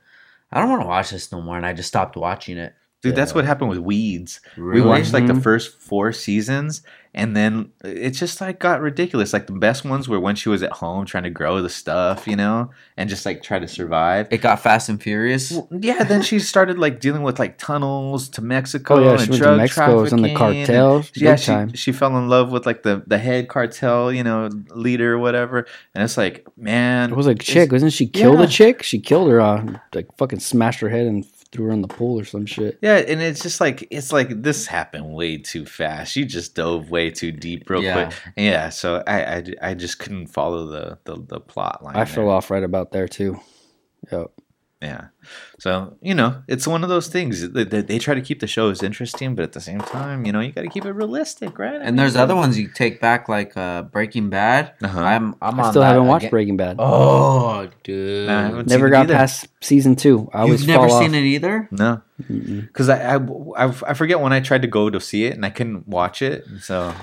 I 0.51 0.61
don't 0.61 0.71
want 0.71 0.81
to 0.83 0.87
watch 0.89 1.11
this 1.11 1.31
no 1.31 1.43
more, 1.43 1.59
and 1.59 1.67
I 1.67 1.75
just 1.75 1.89
stopped 1.89 2.17
watching 2.17 2.57
it. 2.57 2.75
Dude, 3.11 3.17
that's 3.17 3.35
what 3.35 3.45
happened 3.45 3.71
with 3.71 3.79
Weeds. 3.79 4.41
Really? 4.57 4.81
We 4.83 4.87
watched 4.87 5.13
like 5.13 5.27
the 5.27 5.33
Mhm. 5.35 5.43
first 5.43 5.81
four 5.81 6.13
seasons, 6.13 6.83
and 7.15 7.35
then 7.35 7.71
it 7.83 8.11
just 8.11 8.41
like 8.43 8.59
got 8.59 8.81
ridiculous. 8.83 9.33
Like 9.33 9.47
the 9.47 9.53
best 9.55 9.85
ones 9.85 10.07
were 10.09 10.21
when 10.21 10.35
she 10.37 10.49
was 10.51 10.63
at 10.63 10.73
home 10.73 11.07
trying 11.07 11.23
to 11.25 11.31
grow 11.31 11.63
the 11.63 11.71
stuff, 11.71 12.27
you 12.29 12.37
know, 12.37 12.71
and 12.97 13.09
just 13.09 13.25
like 13.25 13.43
try 13.43 13.59
to 13.59 13.67
survive. 13.69 14.27
It 14.31 14.39
got 14.43 14.61
Fast 14.61 14.89
and 14.91 15.03
Furious. 15.03 15.53
Well, 15.53 15.69
yeah, 15.71 16.05
then 16.05 16.21
she 16.23 16.39
started 16.39 16.79
like 16.79 17.01
dealing 17.01 17.23
with 17.23 17.39
like 17.39 17.57
tunnels 17.59 18.29
to 18.31 18.43
Mexico. 18.43 18.97
Oh 18.97 19.03
yeah, 19.05 19.11
and 19.13 19.21
she 19.23 19.31
went 19.31 19.43
to 19.45 19.57
Mexico. 19.57 20.03
Was 20.03 20.13
in 20.13 20.23
the 20.23 20.29
trafficking, 20.35 20.59
and- 20.61 20.67
cartel. 20.69 21.05
yeah, 21.15 21.37
she 21.37 21.47
time. 21.47 21.73
she 21.75 21.93
fell 21.93 22.17
in 22.19 22.29
love 22.29 22.53
with 22.53 22.67
like 22.67 22.83
the 22.83 23.03
the 23.07 23.19
head 23.19 23.49
cartel, 23.49 24.13
you 24.13 24.23
know, 24.25 24.51
leader 24.75 25.15
or 25.15 25.19
whatever. 25.19 25.67
And 25.95 26.05
it's 26.05 26.17
like, 26.19 26.47
man, 26.59 27.11
It 27.13 27.17
was 27.17 27.27
a 27.27 27.35
chick, 27.35 27.73
wasn't 27.73 27.93
she? 27.95 28.07
Killed 28.07 28.41
Yeah. 28.41 28.45
a 28.45 28.49
chick. 28.49 28.83
She 28.83 28.99
killed 28.99 29.31
her. 29.31 29.41
Uh, 29.41 29.65
like 29.95 30.09
fucking 30.19 30.41
smashed 30.41 30.81
her 30.81 30.89
head 30.91 31.07
and 31.07 31.25
threw 31.53 31.67
her 31.67 31.73
in 31.73 31.83
the 31.83 31.89
pool 31.89 32.19
or 32.21 32.25
some 32.25 32.47
shit. 32.47 32.79
Yeah, 32.83 32.97
and 32.97 33.21
it's 33.21 33.43
just 33.43 33.61
like 33.61 33.87
it's 33.91 34.13
like 34.13 34.43
this 34.43 34.67
happened 34.67 35.15
way 35.15 35.39
too 35.39 35.65
fast. 35.67 36.13
She 36.13 36.25
just 36.25 36.55
dove 36.55 36.91
way 36.91 37.11
too 37.11 37.33
deep 37.33 37.69
real 37.71 37.83
Yeah. 37.83 38.07
quick. 38.07 38.19
Yeah, 38.37 38.69
so 38.71 39.03
I, 39.07 39.37
I 39.37 39.45
I 39.63 39.75
just 39.75 39.99
couldn't 39.99 40.27
follow 40.29 40.67
the 40.67 40.99
the, 41.05 41.23
the 41.27 41.41
plot 41.41 41.83
line. 41.85 41.97
I 41.97 42.05
fell 42.05 42.29
off 42.29 42.51
right 42.51 42.63
about 42.65 42.93
there 42.93 43.09
too. 43.09 43.39
Yep. 44.13 44.31
Yeah, 44.87 45.09
so 45.59 45.97
you 46.01 46.15
know, 46.15 46.43
it's 46.47 46.67
one 46.67 46.83
of 46.85 46.89
those 46.89 47.09
things. 47.09 47.51
They, 47.51 47.65
they, 47.65 47.81
they 47.83 47.99
try 47.99 48.15
to 48.15 48.21
keep 48.21 48.39
the 48.41 48.47
shows 48.47 48.83
interesting, 48.83 49.35
but 49.35 49.43
at 49.43 49.53
the 49.53 49.61
same 49.61 49.81
time, 49.81 50.25
you 50.25 50.33
know, 50.33 50.41
you 50.41 50.53
got 50.53 50.63
to 50.63 50.69
keep 50.69 50.85
it 50.85 50.93
realistic, 50.93 51.59
right? 51.59 51.75
I 51.81 51.85
And 51.85 51.99
there's 51.99 52.15
other 52.15 52.37
ones 52.37 52.59
you 52.59 52.69
take 52.69 53.01
back, 53.01 53.29
like 53.29 53.57
uh, 53.57 53.83
Breaking 53.83 54.31
Bad. 54.31 54.75
Uh-huh. 54.83 55.01
I'm 55.01 55.35
I'm 55.43 55.59
I 55.59 55.65
on 55.65 55.73
still 55.73 55.83
that 55.83 55.89
haven't 55.93 56.07
watched 56.07 56.23
again. 56.25 56.31
Breaking 56.31 56.57
Bad. 56.57 56.77
Oh, 56.79 57.69
dude. 57.83 58.29
Nah, 58.29 58.59
I 58.59 58.63
Never 58.63 58.89
got 58.91 59.05
either. 59.07 59.15
past 59.15 59.49
season 59.61 59.97
two. 59.97 60.29
I 60.33 60.43
always 60.43 60.61
You've 60.61 60.69
never 60.69 60.89
fall 60.89 61.01
seen 61.01 61.11
off. 61.11 61.17
it 61.17 61.25
either. 61.25 61.69
No, 61.73 62.03
because 62.29 62.89
I, 62.89 63.17
I 63.17 63.19
I 63.19 63.65
I 63.89 63.95
forget 63.95 64.21
when 64.21 64.33
I 64.33 64.41
tried 64.41 64.63
to 64.63 64.69
go 64.69 64.89
to 64.91 65.01
see 65.01 65.25
it 65.25 65.35
and 65.35 65.45
I 65.45 65.51
couldn't 65.51 65.89
watch 65.89 66.23
it, 66.23 66.45
so 66.61 66.95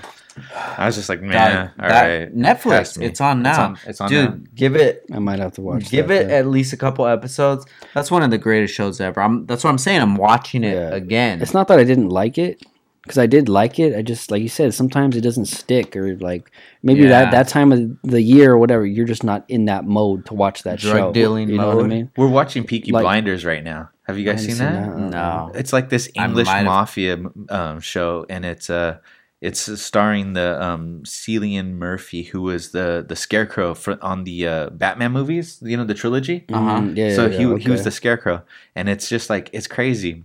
I 0.77 0.85
was 0.85 0.95
just 0.95 1.09
like, 1.09 1.21
man, 1.21 1.31
That- 1.31 1.71
all 1.83 1.89
that- 1.89 2.07
right, 2.07 2.35
Netflix. 2.35 3.01
It's 3.01 3.21
on 3.21 3.41
now. 3.43 3.49
It's 3.51 3.59
on, 3.59 3.77
it's 3.89 4.01
on 4.01 4.09
Dude, 4.09 4.29
now. 4.29 4.37
give 4.55 4.75
it 4.75 5.05
I 5.13 5.19
might 5.19 5.39
have 5.39 5.53
to 5.53 5.61
watch. 5.61 5.89
give 5.89 6.07
that 6.07 6.21
it 6.23 6.27
then. 6.29 6.39
at 6.39 6.47
least 6.47 6.73
a 6.73 6.77
couple 6.77 7.05
episodes. 7.05 7.65
That's 7.93 8.09
one 8.11 8.23
of 8.23 8.31
the 8.31 8.37
greatest 8.37 8.73
shows 8.73 8.99
ever. 9.01 9.21
I'm 9.21 9.45
that's 9.45 9.63
what 9.63 9.69
I'm 9.69 9.77
saying. 9.77 10.01
I'm 10.01 10.15
watching 10.15 10.63
it 10.63 10.73
Yeah. 10.75 10.89
again. 10.95 11.41
It's 11.41 11.53
not 11.53 11.67
that 11.67 11.79
I 11.79 11.83
didn't 11.83 12.09
like 12.09 12.37
it, 12.37 12.63
because 13.03 13.17
I 13.17 13.25
did 13.27 13.49
like 13.49 13.79
it. 13.79 13.95
I 13.95 14.01
just, 14.01 14.31
like 14.31 14.41
you 14.41 14.47
said, 14.49 14.73
sometimes 14.73 15.15
it 15.15 15.21
doesn't 15.21 15.45
stick, 15.45 15.95
or 15.95 16.15
like 16.17 16.49
maybe 16.81 17.01
Yeah. 17.01 17.09
that 17.09 17.31
that 17.31 17.47
time 17.49 17.71
of 17.71 17.79
the 18.03 18.21
year 18.21 18.53
or 18.53 18.57
whatever, 18.57 18.85
you're 18.85 19.05
just 19.05 19.23
not 19.23 19.43
in 19.49 19.65
that 19.65 19.85
mode 19.85 20.25
to 20.27 20.33
watch 20.33 20.63
that 20.63 20.79
Drug 20.79 20.97
show. 20.97 21.11
dealing 21.13 21.49
You 21.49 21.57
know 21.57 21.75
what 21.75 21.85
I 21.85 21.87
mean? 21.89 22.11
We're 22.17 22.27
watching 22.27 22.63
Peaky 22.63 22.91
Like- 22.91 23.03
Blinders 23.03 23.45
right 23.45 23.63
now. 23.63 23.89
Have 24.07 24.17
you 24.17 24.25
guys 24.25 24.41
seen 24.41 24.55
seen 24.55 24.65
that? 24.65 24.89
that. 24.95 24.99
no. 25.11 25.51
It's 25.55 25.71
like 25.71 25.87
this 25.87 26.09
English 26.15 26.47
mafia 26.47 27.19
um, 27.49 27.79
show, 27.79 28.25
and 28.29 28.43
it's 28.43 28.69
uh, 28.69 28.97
it's 29.43 29.81
starring 29.81 30.33
the 30.33 30.49
um, 30.63 31.01
Cillian 31.03 31.73
Murphy, 31.73 32.23
who 32.23 32.41
was 32.41 32.71
the 32.71 33.05
the 33.05 33.15
Scarecrow 33.15 33.73
for, 33.73 33.97
on 34.01 34.23
the 34.23 34.47
uh, 34.47 34.69
Batman 34.69 35.11
movies. 35.11 35.59
You 35.61 35.75
know 35.75 35.83
the 35.83 35.93
trilogy. 35.93 36.45
Uh-huh. 36.49 36.79
Mhm, 36.79 36.95
Yeah. 36.95 37.13
so 37.15 37.25
yeah, 37.25 37.37
he 37.37 37.43
yeah, 37.43 37.57
he 37.57 37.69
was 37.69 37.83
the 37.83 37.91
Scarecrow, 37.91 38.41
and 38.73 38.87
it's 38.87 39.09
just 39.09 39.29
like 39.29 39.49
it's 39.51 39.67
crazy. 39.67 40.23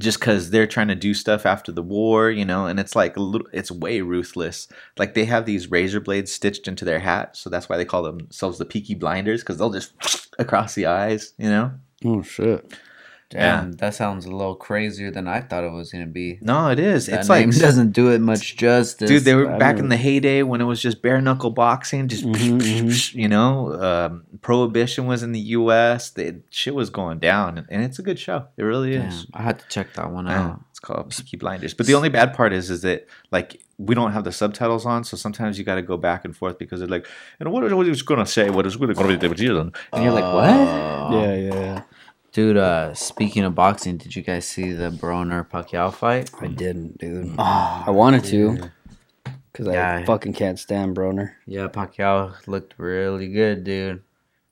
Just 0.00 0.18
because 0.18 0.50
they're 0.50 0.66
trying 0.66 0.88
to 0.88 0.94
do 0.96 1.14
stuff 1.14 1.46
after 1.46 1.70
the 1.70 1.82
war, 1.82 2.28
you 2.30 2.44
know, 2.44 2.66
and 2.66 2.80
it's 2.80 2.96
like 2.96 3.16
a 3.16 3.20
little, 3.20 3.46
it's 3.52 3.70
way 3.70 4.00
ruthless. 4.00 4.68
Like 4.98 5.14
they 5.14 5.24
have 5.26 5.44
these 5.46 5.70
razor 5.70 6.00
blades 6.00 6.32
stitched 6.32 6.66
into 6.66 6.84
their 6.84 6.98
hat, 6.98 7.36
so 7.36 7.48
that's 7.48 7.68
why 7.68 7.76
they 7.76 7.84
call 7.84 8.02
themselves 8.02 8.58
the 8.58 8.64
Peaky 8.64 8.94
Blinders, 8.94 9.42
because 9.42 9.58
they'll 9.58 9.70
just 9.70 9.92
across 10.38 10.74
the 10.74 10.86
eyes, 10.86 11.32
you 11.38 11.48
know. 11.48 11.72
Oh 12.04 12.22
shit! 12.22 12.76
Damn, 13.34 13.72
that 13.72 13.94
sounds 13.94 14.24
a 14.26 14.30
little 14.30 14.54
crazier 14.54 15.10
than 15.10 15.26
I 15.28 15.40
thought 15.40 15.64
it 15.64 15.72
was 15.72 15.90
gonna 15.92 16.06
be. 16.06 16.38
No, 16.40 16.68
it 16.68 16.78
is. 16.78 17.06
That 17.06 17.20
it's 17.20 17.28
like 17.28 17.46
doesn't 17.50 17.90
do 17.90 18.10
it 18.10 18.20
much 18.20 18.56
justice. 18.56 19.08
Dude, 19.10 19.24
they 19.24 19.34
were 19.34 19.50
I 19.52 19.58
back 19.58 19.76
know. 19.76 19.82
in 19.84 19.88
the 19.88 19.96
heyday 19.96 20.42
when 20.42 20.60
it 20.60 20.64
was 20.64 20.80
just 20.80 21.02
bare 21.02 21.20
knuckle 21.20 21.50
boxing, 21.50 22.08
just 22.08 22.24
Mhm, 22.24 22.58
mhm. 22.60 23.14
you 23.14 23.28
know, 23.28 23.74
um, 23.82 24.22
prohibition 24.40 25.06
was 25.06 25.22
in 25.22 25.32
the 25.32 25.40
U.S. 25.58 26.10
The 26.10 26.40
shit 26.50 26.74
was 26.74 26.90
going 26.90 27.18
down, 27.18 27.66
and, 27.68 27.82
it's 27.84 27.98
a 27.98 28.02
good 28.02 28.18
show. 28.18 28.46
It 28.56 28.62
really 28.62 28.92
Damn, 28.96 29.08
is. 29.08 29.26
I 29.34 29.42
had 29.42 29.58
to 29.58 29.68
check 29.68 29.92
that 29.94 30.10
one 30.10 30.26
Yeah, 30.26 30.40
out. 30.50 30.60
it's 30.70 30.78
called 30.78 31.10
Peaky 31.10 31.36
Blinders. 31.36 31.74
But 31.74 31.86
the 31.86 31.94
only 31.94 32.08
bad 32.08 32.34
part 32.34 32.52
is, 32.52 32.70
is 32.70 32.82
that 32.82 33.06
like 33.30 33.60
we 33.78 33.94
don't 33.96 34.12
have 34.12 34.22
the 34.22 34.30
subtitles 34.32 34.86
on, 34.86 35.02
so 35.02 35.16
sometimes 35.16 35.58
you 35.58 35.64
got 35.64 35.74
to 35.74 35.82
go 35.82 35.96
back 35.96 36.24
and 36.24 36.36
forth 36.36 36.58
because 36.58 36.78
they're 36.78 36.88
like, 36.88 37.06
and 37.40 37.50
what 37.50 37.70
what 37.72 37.86
is 37.88 38.02
going 38.02 38.20
to 38.20 38.26
say? 38.30 38.48
What 38.50 38.66
is 38.66 38.76
going 38.76 38.94
to 38.94 39.06
be? 39.06 39.16
The 39.16 39.72
and 39.92 40.04
you're 40.04 40.12
like, 40.12 40.24
what? 40.32 41.14
Yeah, 41.18 41.34
yeah, 41.34 41.54
yeah. 41.54 41.82
Dude, 42.34 42.56
uh, 42.56 42.92
speaking 42.94 43.44
of 43.44 43.54
boxing, 43.54 43.96
did 43.96 44.16
you 44.16 44.22
guys 44.22 44.44
see 44.44 44.72
the 44.72 44.90
Broner 44.90 45.48
Pacquiao 45.48 45.94
fight? 45.94 46.30
I 46.40 46.48
didn't, 46.48 46.98
dude. 46.98 47.32
Oh, 47.38 47.84
I 47.86 47.90
wanted 47.90 48.24
to, 48.24 48.70
because 49.52 49.68
Yeah. 49.72 49.98
I 49.98 50.04
fucking 50.04 50.32
can't 50.32 50.58
stand 50.58 50.96
Broner. 50.96 51.30
yeah, 51.46 51.68
Pacquiao 51.68 52.34
looked 52.48 52.74
really 52.76 53.28
good, 53.28 53.62
dude. 53.62 54.02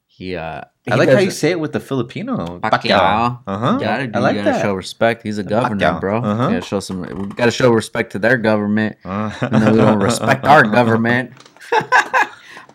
He, 0.07 0.36
uh, 0.36 0.61
I 0.89 0.94
like 0.94 1.09
how 1.09 1.19
you 1.19 1.33
say 1.33 1.51
it 1.51 1.59
with 1.59 1.73
the 1.73 1.81
Filipino 1.81 2.61
Pacquiao. 2.61 3.41
Uh 3.49 3.59
huh. 3.59 3.78
Gotta, 3.78 4.07
do, 4.07 4.17
I 4.17 4.23
like 4.23 4.36
you 4.36 4.43
gotta 4.44 4.52
that. 4.59 4.62
show 4.62 4.75
respect. 4.75 5.25
He's 5.25 5.39
a 5.39 5.43
governor, 5.43 5.77
Pacquiao. 5.85 6.01
bro. 6.01 6.19
Uh-huh. 6.19 6.43
You 6.44 6.49
gotta 6.51 6.67
show 6.67 6.78
some. 6.81 7.01
We 7.02 7.35
gotta 7.35 7.51
show 7.51 7.73
respect 7.73 8.12
to 8.12 8.20
their 8.20 8.36
government. 8.36 8.97
Uh, 9.05 9.33
even 9.43 9.61
though 9.61 9.73
we 9.73 9.78
don't 9.78 9.99
respect 10.01 10.44
our 10.44 10.62
government. 10.78 11.33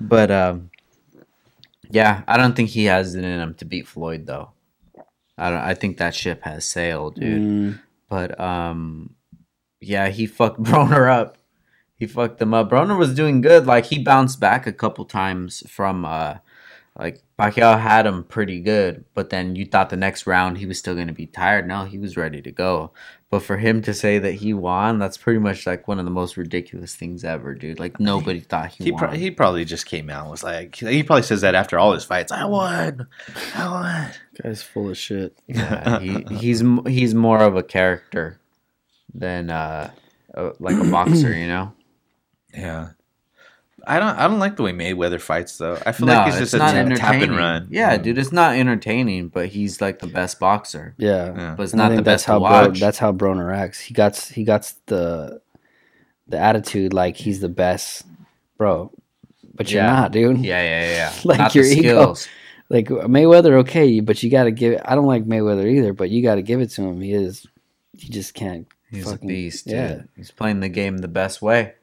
but 0.01 0.31
um, 0.31 0.69
yeah, 1.89 2.23
I 2.27 2.35
don't 2.37 2.55
think 2.57 2.69
he 2.69 2.85
has 2.85 3.15
it 3.15 3.23
in 3.23 3.39
him 3.39 3.53
to 3.55 3.65
beat 3.65 3.87
Floyd 3.87 4.25
though. 4.25 4.51
I 5.37 5.49
don't. 5.49 5.59
I 5.59 5.73
think 5.73 5.97
that 5.97 6.15
ship 6.15 6.41
has 6.43 6.65
sailed, 6.65 7.15
dude. 7.15 7.41
Mm, 7.41 7.79
But 8.09 8.39
um, 8.39 9.15
yeah, 9.79 10.09
he 10.09 10.25
fucked 10.25 10.61
Broner 10.63 11.09
up. 11.11 11.37
He 11.95 12.05
fucked 12.07 12.41
him 12.41 12.53
up. 12.53 12.69
Broner 12.69 12.97
was 12.97 13.13
doing 13.15 13.41
good. 13.41 13.65
Like 13.65 13.85
he 13.87 13.99
bounced 14.03 14.39
back 14.39 14.67
a 14.67 14.73
couple 14.73 15.05
times 15.05 15.63
from 15.69 16.05
uh, 16.05 16.35
like 16.97 17.21
Pacquiao 17.39 17.79
had 17.79 18.05
him 18.05 18.23
pretty 18.23 18.59
good. 18.61 19.05
But 19.13 19.29
then 19.29 19.55
you 19.55 19.65
thought 19.65 19.89
the 19.89 19.97
next 19.97 20.25
round 20.27 20.57
he 20.57 20.65
was 20.65 20.77
still 20.79 20.95
gonna 20.95 21.13
be 21.13 21.25
tired. 21.27 21.67
No, 21.67 21.85
he 21.85 21.97
was 21.97 22.17
ready 22.17 22.41
to 22.41 22.51
go. 22.51 22.91
But 23.29 23.43
for 23.43 23.57
him 23.57 23.81
to 23.81 23.93
say 23.93 24.19
that 24.19 24.35
he 24.35 24.53
won, 24.53 24.99
that's 24.99 25.17
pretty 25.17 25.39
much 25.39 25.67
like 25.67 25.85
one 25.85 25.99
of 25.99 26.05
the 26.05 26.11
most 26.11 26.37
ridiculous 26.37 26.95
things 26.95 27.25
ever, 27.25 27.53
dude. 27.55 27.77
Like 27.77 27.99
nobody 27.99 28.39
thought 28.39 28.71
he, 28.71 28.85
He, 28.85 28.91
won. 28.91 28.99
pro- 28.99 29.11
he 29.17 29.31
probably 29.31 29.65
just 29.65 29.85
came 29.85 30.09
out 30.09 30.21
and 30.21 30.31
was 30.31 30.43
like, 30.43 30.75
he 30.77 31.03
probably 31.03 31.23
says 31.23 31.41
that 31.41 31.53
after 31.53 31.77
all 31.77 31.91
his 31.91 32.05
fights. 32.05 32.31
I 32.31 32.45
won. 32.45 33.05
I 33.53 33.67
won. 33.69 34.11
Guy's 34.41 34.61
full 34.63 34.89
of 34.91 34.97
shit. 34.97 35.37
yeah, 35.47 35.99
he, 35.99 36.23
he's 36.35 36.63
he's 36.87 37.13
more 37.13 37.43
of 37.43 37.57
a 37.57 37.63
character 37.63 38.39
than 39.13 39.49
uh, 39.49 39.91
uh 40.33 40.51
like 40.59 40.77
a 40.77 40.89
boxer, 40.89 41.33
you 41.33 41.47
know. 41.47 41.73
Yeah. 42.53 42.91
I 43.87 43.99
don't. 43.99 44.15
I 44.17 44.27
don't 44.27 44.39
like 44.39 44.55
the 44.57 44.63
way 44.63 44.73
Mayweather 44.73 45.19
fights 45.21 45.57
though. 45.57 45.81
I 45.85 45.91
feel 45.93 46.07
no, 46.07 46.13
like 46.13 46.27
it's 46.27 46.35
it's 46.37 46.51
just 46.51 46.53
a 46.55 46.57
not 46.57 46.73
tap, 46.73 46.97
tap 46.99 47.21
and 47.21 47.35
run. 47.37 47.67
Yeah, 47.71 47.97
mm. 47.97 48.03
dude, 48.03 48.17
it's 48.17 48.31
not 48.31 48.55
entertaining, 48.55 49.29
but 49.29 49.47
he's 49.47 49.79
like 49.81 49.99
the 49.99 50.07
best 50.07 50.39
boxer. 50.39 50.93
Yeah. 50.97 51.33
Yeah. 51.35 51.53
But 51.55 51.63
it's 51.63 51.73
And 51.73 51.79
not 51.79 51.89
the 51.89 51.95
think 51.95 52.05
best 52.05 52.25
that's 52.25 52.25
how 52.25 52.33
to 52.35 52.39
Bro, 52.39 52.67
watch. 52.69 52.79
that's 52.79 52.97
how 52.97 53.11
Broner 53.13 53.55
acts. 53.55 53.79
He 53.79 53.93
got 53.93 54.17
he 54.17 54.43
got 54.43 54.71
the 54.87 55.41
the 56.27 56.37
attitude 56.37 56.93
like 56.93 57.15
he's 57.15 57.39
the 57.39 57.49
best, 57.49 58.05
bro. 58.57 58.91
But 59.55 59.71
you're 59.71 59.81
Yeah. 59.83 59.91
not, 59.91 60.11
dude. 60.11 60.39
yeah, 60.39 60.61
yeah, 60.61 60.89
yeah. 60.91 61.13
Like 61.23 61.39
not 61.39 61.55
your 61.55 61.63
the 61.63 61.71
ego. 61.71 61.81
skills. 61.81 62.27
Like 62.69 62.87
Mayweather, 62.89 63.53
okay, 63.61 64.01
but 64.01 64.21
you 64.21 64.29
got 64.29 64.43
to 64.43 64.51
give. 64.51 64.73
it 64.73 64.81
I 64.83 64.93
don't 64.95 65.05
like 65.05 65.23
Mayweather 65.25 65.65
either, 65.71 65.93
but 65.93 66.09
you 66.09 66.21
got 66.21 66.35
to 66.35 66.41
give 66.41 66.59
it 66.59 66.69
to 66.71 66.81
him. 66.83 66.99
He 67.01 67.13
is. 67.13 67.47
You 67.93 68.09
just 68.09 68.33
can't. 68.33 68.67
He's 68.91 69.07
a 69.07 69.11
fucking- 69.11 69.27
beast, 69.27 69.67
dude. 69.67 70.07
He's 70.15 70.31
playing 70.31 70.59
the 70.59 70.69
game 70.69 70.97
the 70.97 71.07
best 71.07 71.41
way, 71.41 71.73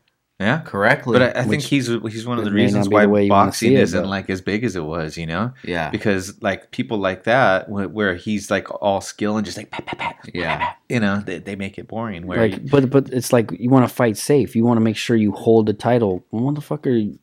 Yeah. 0.40 0.58
correctly. 0.62 1.18
But 1.18 1.36
I, 1.36 1.40
I 1.40 1.44
think 1.44 1.62
he's 1.62 1.86
he's 1.86 2.26
one 2.26 2.38
of 2.38 2.44
the 2.44 2.50
it 2.50 2.54
may 2.54 2.60
not 2.62 2.64
reasons 2.64 2.88
why 2.88 3.06
the 3.06 3.14
you 3.22 3.28
boxing 3.28 3.72
it, 3.74 3.80
isn't 3.80 4.04
like 4.04 4.28
as 4.28 4.40
big 4.40 4.64
as 4.64 4.74
it 4.74 4.82
was. 4.82 5.16
You 5.16 5.26
know. 5.26 5.52
yeah, 5.62 5.90
because 5.90 6.42
like 6.42 6.70
people 6.72 6.98
like 6.98 7.22
that 7.24 7.66
wh- 7.68 7.92
where 7.94 8.14
he's 8.16 8.50
like 8.50 8.66
all 8.82 9.00
skill 9.00 9.36
and 9.36 9.44
just 9.44 9.56
like 9.56 9.70
pat, 9.70 9.86
pat, 9.86 9.98
pat, 9.98 10.16
pat, 10.22 10.30
Yeah. 10.34 10.72
you 10.88 10.98
know 11.00 11.20
they, 11.20 11.38
they 11.38 11.54
make 11.54 11.78
it 11.78 11.86
boring 11.86 12.26
where 12.26 12.48
Like, 12.48 12.68
but 12.68 12.90
but 12.90 13.10
it's 13.10 13.32
like 13.32 13.52
you 13.52 13.70
want 13.70 13.88
to 13.88 13.94
fight 13.94 14.16
safe. 14.16 14.56
You 14.56 14.64
want 14.64 14.76
to 14.78 14.82
make 14.82 14.96
sure 14.96 15.16
you 15.16 15.30
hold 15.32 15.66
the 15.66 15.72
title. 15.72 16.24
Motherfucker, 16.32 17.16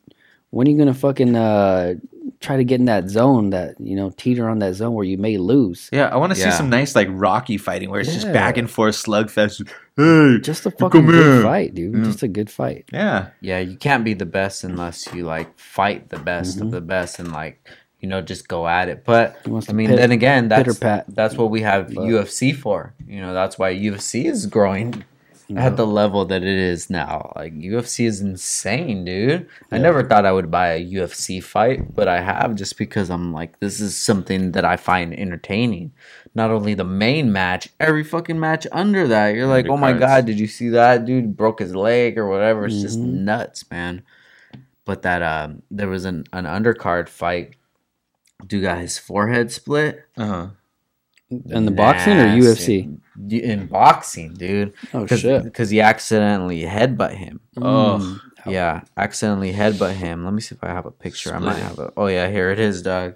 when 0.51 0.67
are 0.67 0.71
you 0.71 0.77
gonna 0.77 0.93
fucking 0.93 1.35
uh 1.35 1.95
try 2.41 2.57
to 2.57 2.63
get 2.63 2.79
in 2.79 2.85
that 2.85 3.07
zone 3.09 3.51
that 3.51 3.75
you 3.79 3.95
know 3.95 4.09
teeter 4.17 4.49
on 4.49 4.59
that 4.59 4.73
zone 4.73 4.93
where 4.93 5.05
you 5.05 5.17
may 5.17 5.37
lose? 5.37 5.89
yeah 5.93 6.07
i 6.07 6.17
want 6.17 6.33
to 6.33 6.39
Yeah. 6.39 6.49
see 6.49 6.57
some 6.57 6.69
nice 6.69 6.95
like 6.95 7.07
rocky 7.11 7.57
fighting 7.57 7.89
where 7.91 8.01
it's 8.01 8.11
just 8.13 8.31
back 8.33 8.57
and 8.57 8.69
forth 8.69 8.95
slugfest 8.95 9.67
hey 9.95 10.39
Just 10.41 10.65
a 10.65 10.71
fucking 10.71 11.05
good 11.05 11.25
here. 11.35 11.41
fight, 11.43 11.75
dude. 11.75 11.95
Yeah. 11.95 12.03
Just 12.05 12.23
a 12.23 12.27
good 12.27 12.49
fight. 12.49 12.85
yeah 12.91 13.29
yeah. 13.41 13.59
You 13.59 13.77
can't 13.77 14.03
be 14.03 14.13
the 14.15 14.25
best 14.25 14.63
unless 14.63 15.07
you 15.13 15.23
like 15.25 15.57
fight 15.59 16.09
the 16.09 16.19
best 16.19 16.57
Mhm. 16.57 16.61
of 16.63 16.71
the 16.71 16.81
best 16.81 17.19
and 17.19 17.31
like 17.31 17.61
you 17.99 18.07
know 18.09 18.19
just 18.21 18.47
go 18.47 18.67
at 18.67 18.89
it. 18.89 19.03
But 19.05 19.37
I 19.69 19.73
mean, 19.73 19.89
pit- 19.89 19.97
then 19.97 20.11
again, 20.11 20.47
that's 20.49 20.79
that's 21.19 21.35
what 21.37 21.51
we 21.51 21.61
have 21.61 21.93
But- 21.93 22.05
UFC 22.09 22.51
for. 22.55 22.93
You 23.05 23.21
know, 23.21 23.33
that's 23.35 23.59
why 23.59 23.69
UFC 23.75 24.25
is 24.25 24.47
growing 24.47 25.03
you 25.51 25.57
at 25.57 25.77
the 25.77 25.85
level 25.85 26.25
that 26.25 26.43
it 26.43 26.57
is 26.57 26.89
now. 26.89 27.31
Like 27.35 27.53
UFC 27.53 28.05
is 28.05 28.21
insane, 28.21 29.05
dude. 29.05 29.47
I 29.71 29.77
never 29.77 30.03
thought 30.03 30.25
I 30.25 30.31
would 30.31 30.49
buy 30.51 30.69
a 30.69 30.85
UFC 30.85 31.43
fight, 31.43 31.93
but 31.95 32.07
I 32.07 32.21
have 32.21 32.55
just 32.55 32.77
because 32.77 33.09
I'm 33.09 33.31
like, 33.33 33.59
this 33.59 33.79
is 33.79 33.95
something 33.95 34.53
that 34.53 34.65
I 34.65 34.77
find 34.77 35.13
entertaining. 35.13 35.91
Not 36.33 36.51
only 36.51 36.73
the 36.73 36.83
main 36.83 37.31
match, 37.31 37.69
every 37.79 38.03
fucking 38.03 38.39
match 38.39 38.65
under 38.71 39.07
that. 39.07 39.35
You're 39.35 39.47
like, 39.47 39.67
oh 39.67 39.77
my 39.77 39.93
god, 39.93 40.25
did 40.25 40.39
you 40.39 40.47
see 40.47 40.69
that 40.69 41.05
dude 41.05 41.35
broke 41.37 41.59
his 41.59 41.75
leg 41.75 42.17
or 42.17 42.27
whatever? 42.27 42.65
It's 42.65 42.81
just 42.81 42.99
Mhm. 42.99 43.23
nuts, 43.23 43.69
man. 43.69 44.03
But 44.85 45.01
that 45.03 45.21
um, 45.21 45.61
there 45.69 45.89
was 45.89 46.05
an 46.05 46.25
an 46.33 46.45
undercard 46.45 47.09
fight. 47.09 47.55
Dude 48.45 48.63
got 48.63 48.79
his 48.79 48.97
forehead 48.97 49.51
split. 49.51 50.05
uh-huh 50.17 50.49
in 51.49 51.65
the 51.65 51.71
boxing 51.71 52.17
or 52.17 52.25
UFC? 52.27 52.99
Y- 53.17 53.37
In 53.37 53.67
boxing, 53.67 54.33
dude. 54.35 54.73
Oh 54.93 55.05
Cause, 55.05 55.19
shit! 55.19 55.53
'cause 55.53 55.69
he 55.69 55.81
accidentally 55.81 56.61
headbutt 56.63 57.13
him. 57.15 57.39
Oh. 57.57 57.99
Mm. 58.01 58.51
Yeah, 58.51 58.81
accidentally 58.97 59.53
headbutt 59.53 59.93
him. 59.93 60.23
Let 60.25 60.33
me 60.33 60.41
see 60.41 60.55
if 60.55 60.63
I 60.63 60.69
have 60.69 60.85
a 60.85 60.91
picture. 60.91 61.35
I 61.35 61.39
might 61.39 61.57
have 61.57 61.77
a. 61.77 61.91
Oh 61.97 62.07
yeah, 62.07 62.29
here 62.29 62.49
it 62.51 62.59
is, 62.59 62.81
dog. 62.81 63.15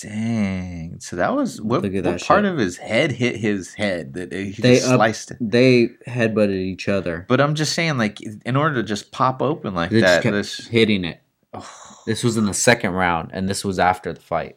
dang 0.00 0.98
so 1.00 1.16
that 1.16 1.34
was 1.34 1.60
what, 1.60 1.82
Look 1.82 1.92
at 1.94 2.04
what 2.04 2.04
that 2.18 2.22
part 2.26 2.44
shit. 2.44 2.52
of 2.52 2.58
his 2.58 2.76
head 2.78 3.12
hit 3.12 3.36
his 3.36 3.74
head 3.74 4.14
that 4.14 4.32
he 4.32 4.50
They 4.52 4.76
just 4.76 4.88
up- 4.88 4.96
sliced 4.96 5.30
it 5.32 5.36
They 5.40 5.88
headbutted 6.06 6.56
each 6.56 6.88
other. 6.88 7.24
but 7.28 7.40
i'm 7.40 7.54
just 7.54 7.72
saying 7.74 7.98
like 7.98 8.18
in 8.44 8.56
order 8.56 8.76
to 8.76 8.82
just 8.82 9.12
pop 9.12 9.40
open 9.42 9.74
like 9.74 9.90
They 9.90 10.00
just 10.00 10.14
that 10.14 10.22
kept 10.22 10.32
this 10.34 10.66
hitting 10.66 11.04
it. 11.04 11.20
oh, 11.52 11.68
This 12.06 12.24
was 12.24 12.36
in 12.36 12.46
the 12.46 12.54
second 12.54 12.92
round, 12.92 13.30
and 13.32 13.48
this 13.48 13.64
was 13.64 13.78
after 13.78 14.12
the 14.12 14.20
fight. 14.20 14.56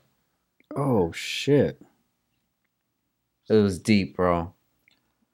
Oh 0.76 1.12
shit! 1.12 1.80
It 3.50 3.54
was 3.56 3.80
deep, 3.80 4.16
bro. 4.16 4.54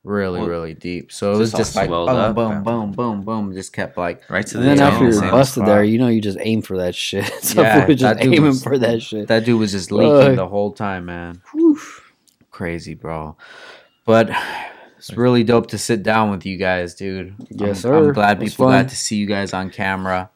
Really, 0.03 0.39
Well, 0.39 0.49
really 0.49 0.73
deep. 0.73 1.11
So 1.11 1.31
it 1.33 1.37
was 1.37 1.51
just 1.51 1.75
like 1.75 1.87
boom, 1.89 2.09
up. 2.09 2.35
boom, 2.35 2.63
boom, 2.63 2.91
boom, 2.91 3.21
boom. 3.21 3.53
Just 3.53 3.71
kept 3.71 3.97
like 3.97 4.27
right 4.31 4.45
to 4.47 4.57
And 4.57 4.67
then 4.67 4.79
after 4.79 5.03
you're 5.03 5.13
same 5.13 5.29
busted 5.29 5.61
spot. 5.61 5.65
there, 5.67 5.83
you 5.83 5.99
know 5.99 6.07
you 6.07 6.19
just 6.21 6.39
aim 6.41 6.63
for 6.63 6.77
that 6.77 6.95
shit. 6.95 7.25
so 7.43 7.61
Yeah, 7.61 7.85
we're 7.87 7.93
just 7.93 8.17
that 8.17 8.25
aiming 8.25 8.41
was- 8.41 8.63
for 8.63 8.79
that 8.79 9.01
shit. 9.03 9.27
that 9.27 9.45
dude 9.45 9.59
was 9.59 9.71
just 9.71 9.91
leaking 9.91 10.11
Ugh. 10.31 10.35
the 10.35 10.47
whole 10.47 10.71
time, 10.71 11.05
man. 11.05 11.41
Whew. 11.53 11.79
Crazy, 12.49 12.95
bro. 12.95 13.37
But 14.05 14.31
it's 14.97 15.13
really 15.13 15.43
dope 15.43 15.67
to 15.67 15.77
sit 15.77 16.01
down 16.01 16.31
with 16.31 16.47
you 16.47 16.57
guys, 16.57 16.95
dude. 16.95 17.35
Yes, 17.51 17.69
I'm, 17.69 17.75
sir. 17.91 18.07
I'm 18.07 18.13
glad 18.13 18.39
people 18.39 18.65
fun. 18.65 18.81
got 18.83 18.89
to 18.89 18.95
see 18.97 19.17
you 19.17 19.27
guys 19.27 19.53
on 19.53 19.69
camera, 19.69 20.31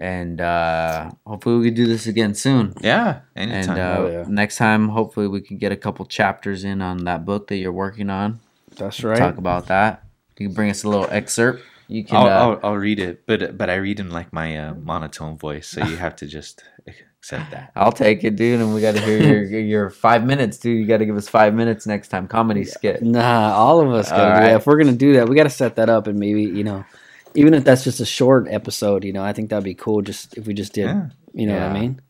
and 0.00 0.40
uh, 0.40 1.10
hopefully 1.26 1.58
we 1.58 1.66
can 1.66 1.74
do 1.74 1.86
this 1.86 2.06
again 2.08 2.34
soon. 2.34 2.72
yeah 2.80 3.20
And 3.36 3.70
uh, 3.70 3.96
Oh, 3.98 4.08
yeah. 4.10 4.24
next 4.26 4.56
time, 4.56 4.88
hopefully 4.88 5.28
we 5.28 5.40
can 5.42 5.58
get 5.58 5.70
a 5.72 5.76
couple 5.76 6.06
chapters 6.06 6.64
in 6.64 6.80
on 6.82 7.04
that 7.04 7.24
book 7.26 7.46
that 7.48 7.56
you're 7.56 7.70
working 7.86 8.08
on. 8.10 8.40
That's 8.76 9.04
right. 9.04 9.18
Talk 9.18 9.36
about 9.36 9.66
that. 9.66 10.02
You 10.38 10.46
can 10.48 10.54
bring 10.54 10.70
us 10.70 10.84
a 10.84 10.88
little 10.88 11.06
excerpt. 11.10 11.62
You 11.86 12.02
can. 12.04 12.16
I'll, 12.16 12.26
uh, 12.26 12.30
I'll, 12.54 12.60
I'll 12.62 12.76
read 12.76 12.98
it, 12.98 13.26
but 13.26 13.58
but 13.58 13.68
I 13.68 13.74
read 13.74 14.00
in 14.00 14.08
like 14.10 14.32
my 14.32 14.56
uh, 14.56 14.74
monotone 14.74 15.36
voice, 15.36 15.66
so 15.68 15.84
you 15.84 15.96
have 15.96 16.14
to 16.16 16.26
just 16.26 16.62
accept 16.86 17.50
that. 17.50 17.72
I'll 17.76 17.92
take 17.92 18.22
it, 18.24 18.36
dude, 18.36 18.60
and 18.60 18.72
we 18.72 18.80
got 18.80 18.94
to 18.94 19.00
hear 19.02 19.18
your 19.42 19.60
your 19.60 19.90
five 19.90 20.24
minutes, 20.24 20.56
dude. 20.56 20.78
You 20.78 20.86
got 20.86 20.98
to 20.98 21.04
give 21.04 21.16
us 21.16 21.28
five 21.28 21.52
minutes 21.52 21.86
next 21.86 22.08
time. 22.08 22.26
Comedy 22.28 22.64
skit. 22.64 23.02
Nah, 23.02 23.52
all 23.52 23.80
of 23.82 23.92
us 23.92 24.08
gotta 24.08 24.22
All 24.22 24.28
do 24.28 24.32
right. 24.32 24.46
that. 24.52 24.56
If 24.60 24.66
we're 24.66 24.78
gonna 24.78 24.92
do 24.96 25.14
that, 25.14 25.28
we 25.28 25.34
gotta 25.36 25.50
set 25.50 25.76
that 25.76 25.90
up 25.90 26.06
and 26.06 26.16
maybe 26.18 26.44
you 26.44 26.62
know, 26.64 26.84
even 27.34 27.54
if 27.54 27.64
that's 27.64 27.84
just 27.84 28.00
a 28.00 28.06
short 28.06 28.46
episode, 28.50 29.04
you 29.04 29.12
know, 29.12 29.22
I 29.22 29.32
think 29.32 29.50
that'd 29.50 29.64
be 29.64 29.74
cool. 29.74 30.02
Just 30.02 30.36
if 30.36 30.46
we 30.46 30.54
just 30.54 30.72
did, 30.72 30.86
Yeah. 30.86 31.06
you 31.32 31.46
know 31.46 31.54
what 31.54 31.62
I 31.62 31.72
mean? 31.80 32.00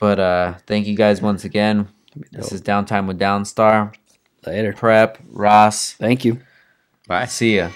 But 0.00 0.18
uh, 0.18 0.54
thank 0.66 0.86
you 0.86 0.96
guys 0.96 1.22
once 1.22 1.44
again. 1.44 1.88
This 2.32 2.52
is 2.52 2.60
Downtime 2.60 3.06
with 3.06 3.18
Downstar. 3.18 3.94
Later. 4.46 4.72
Prep, 4.72 5.18
Ross. 5.30 5.92
Thank 5.92 6.24
you. 6.24 6.40
Bye. 7.06 7.26
See 7.26 7.56
ya. 7.56 7.70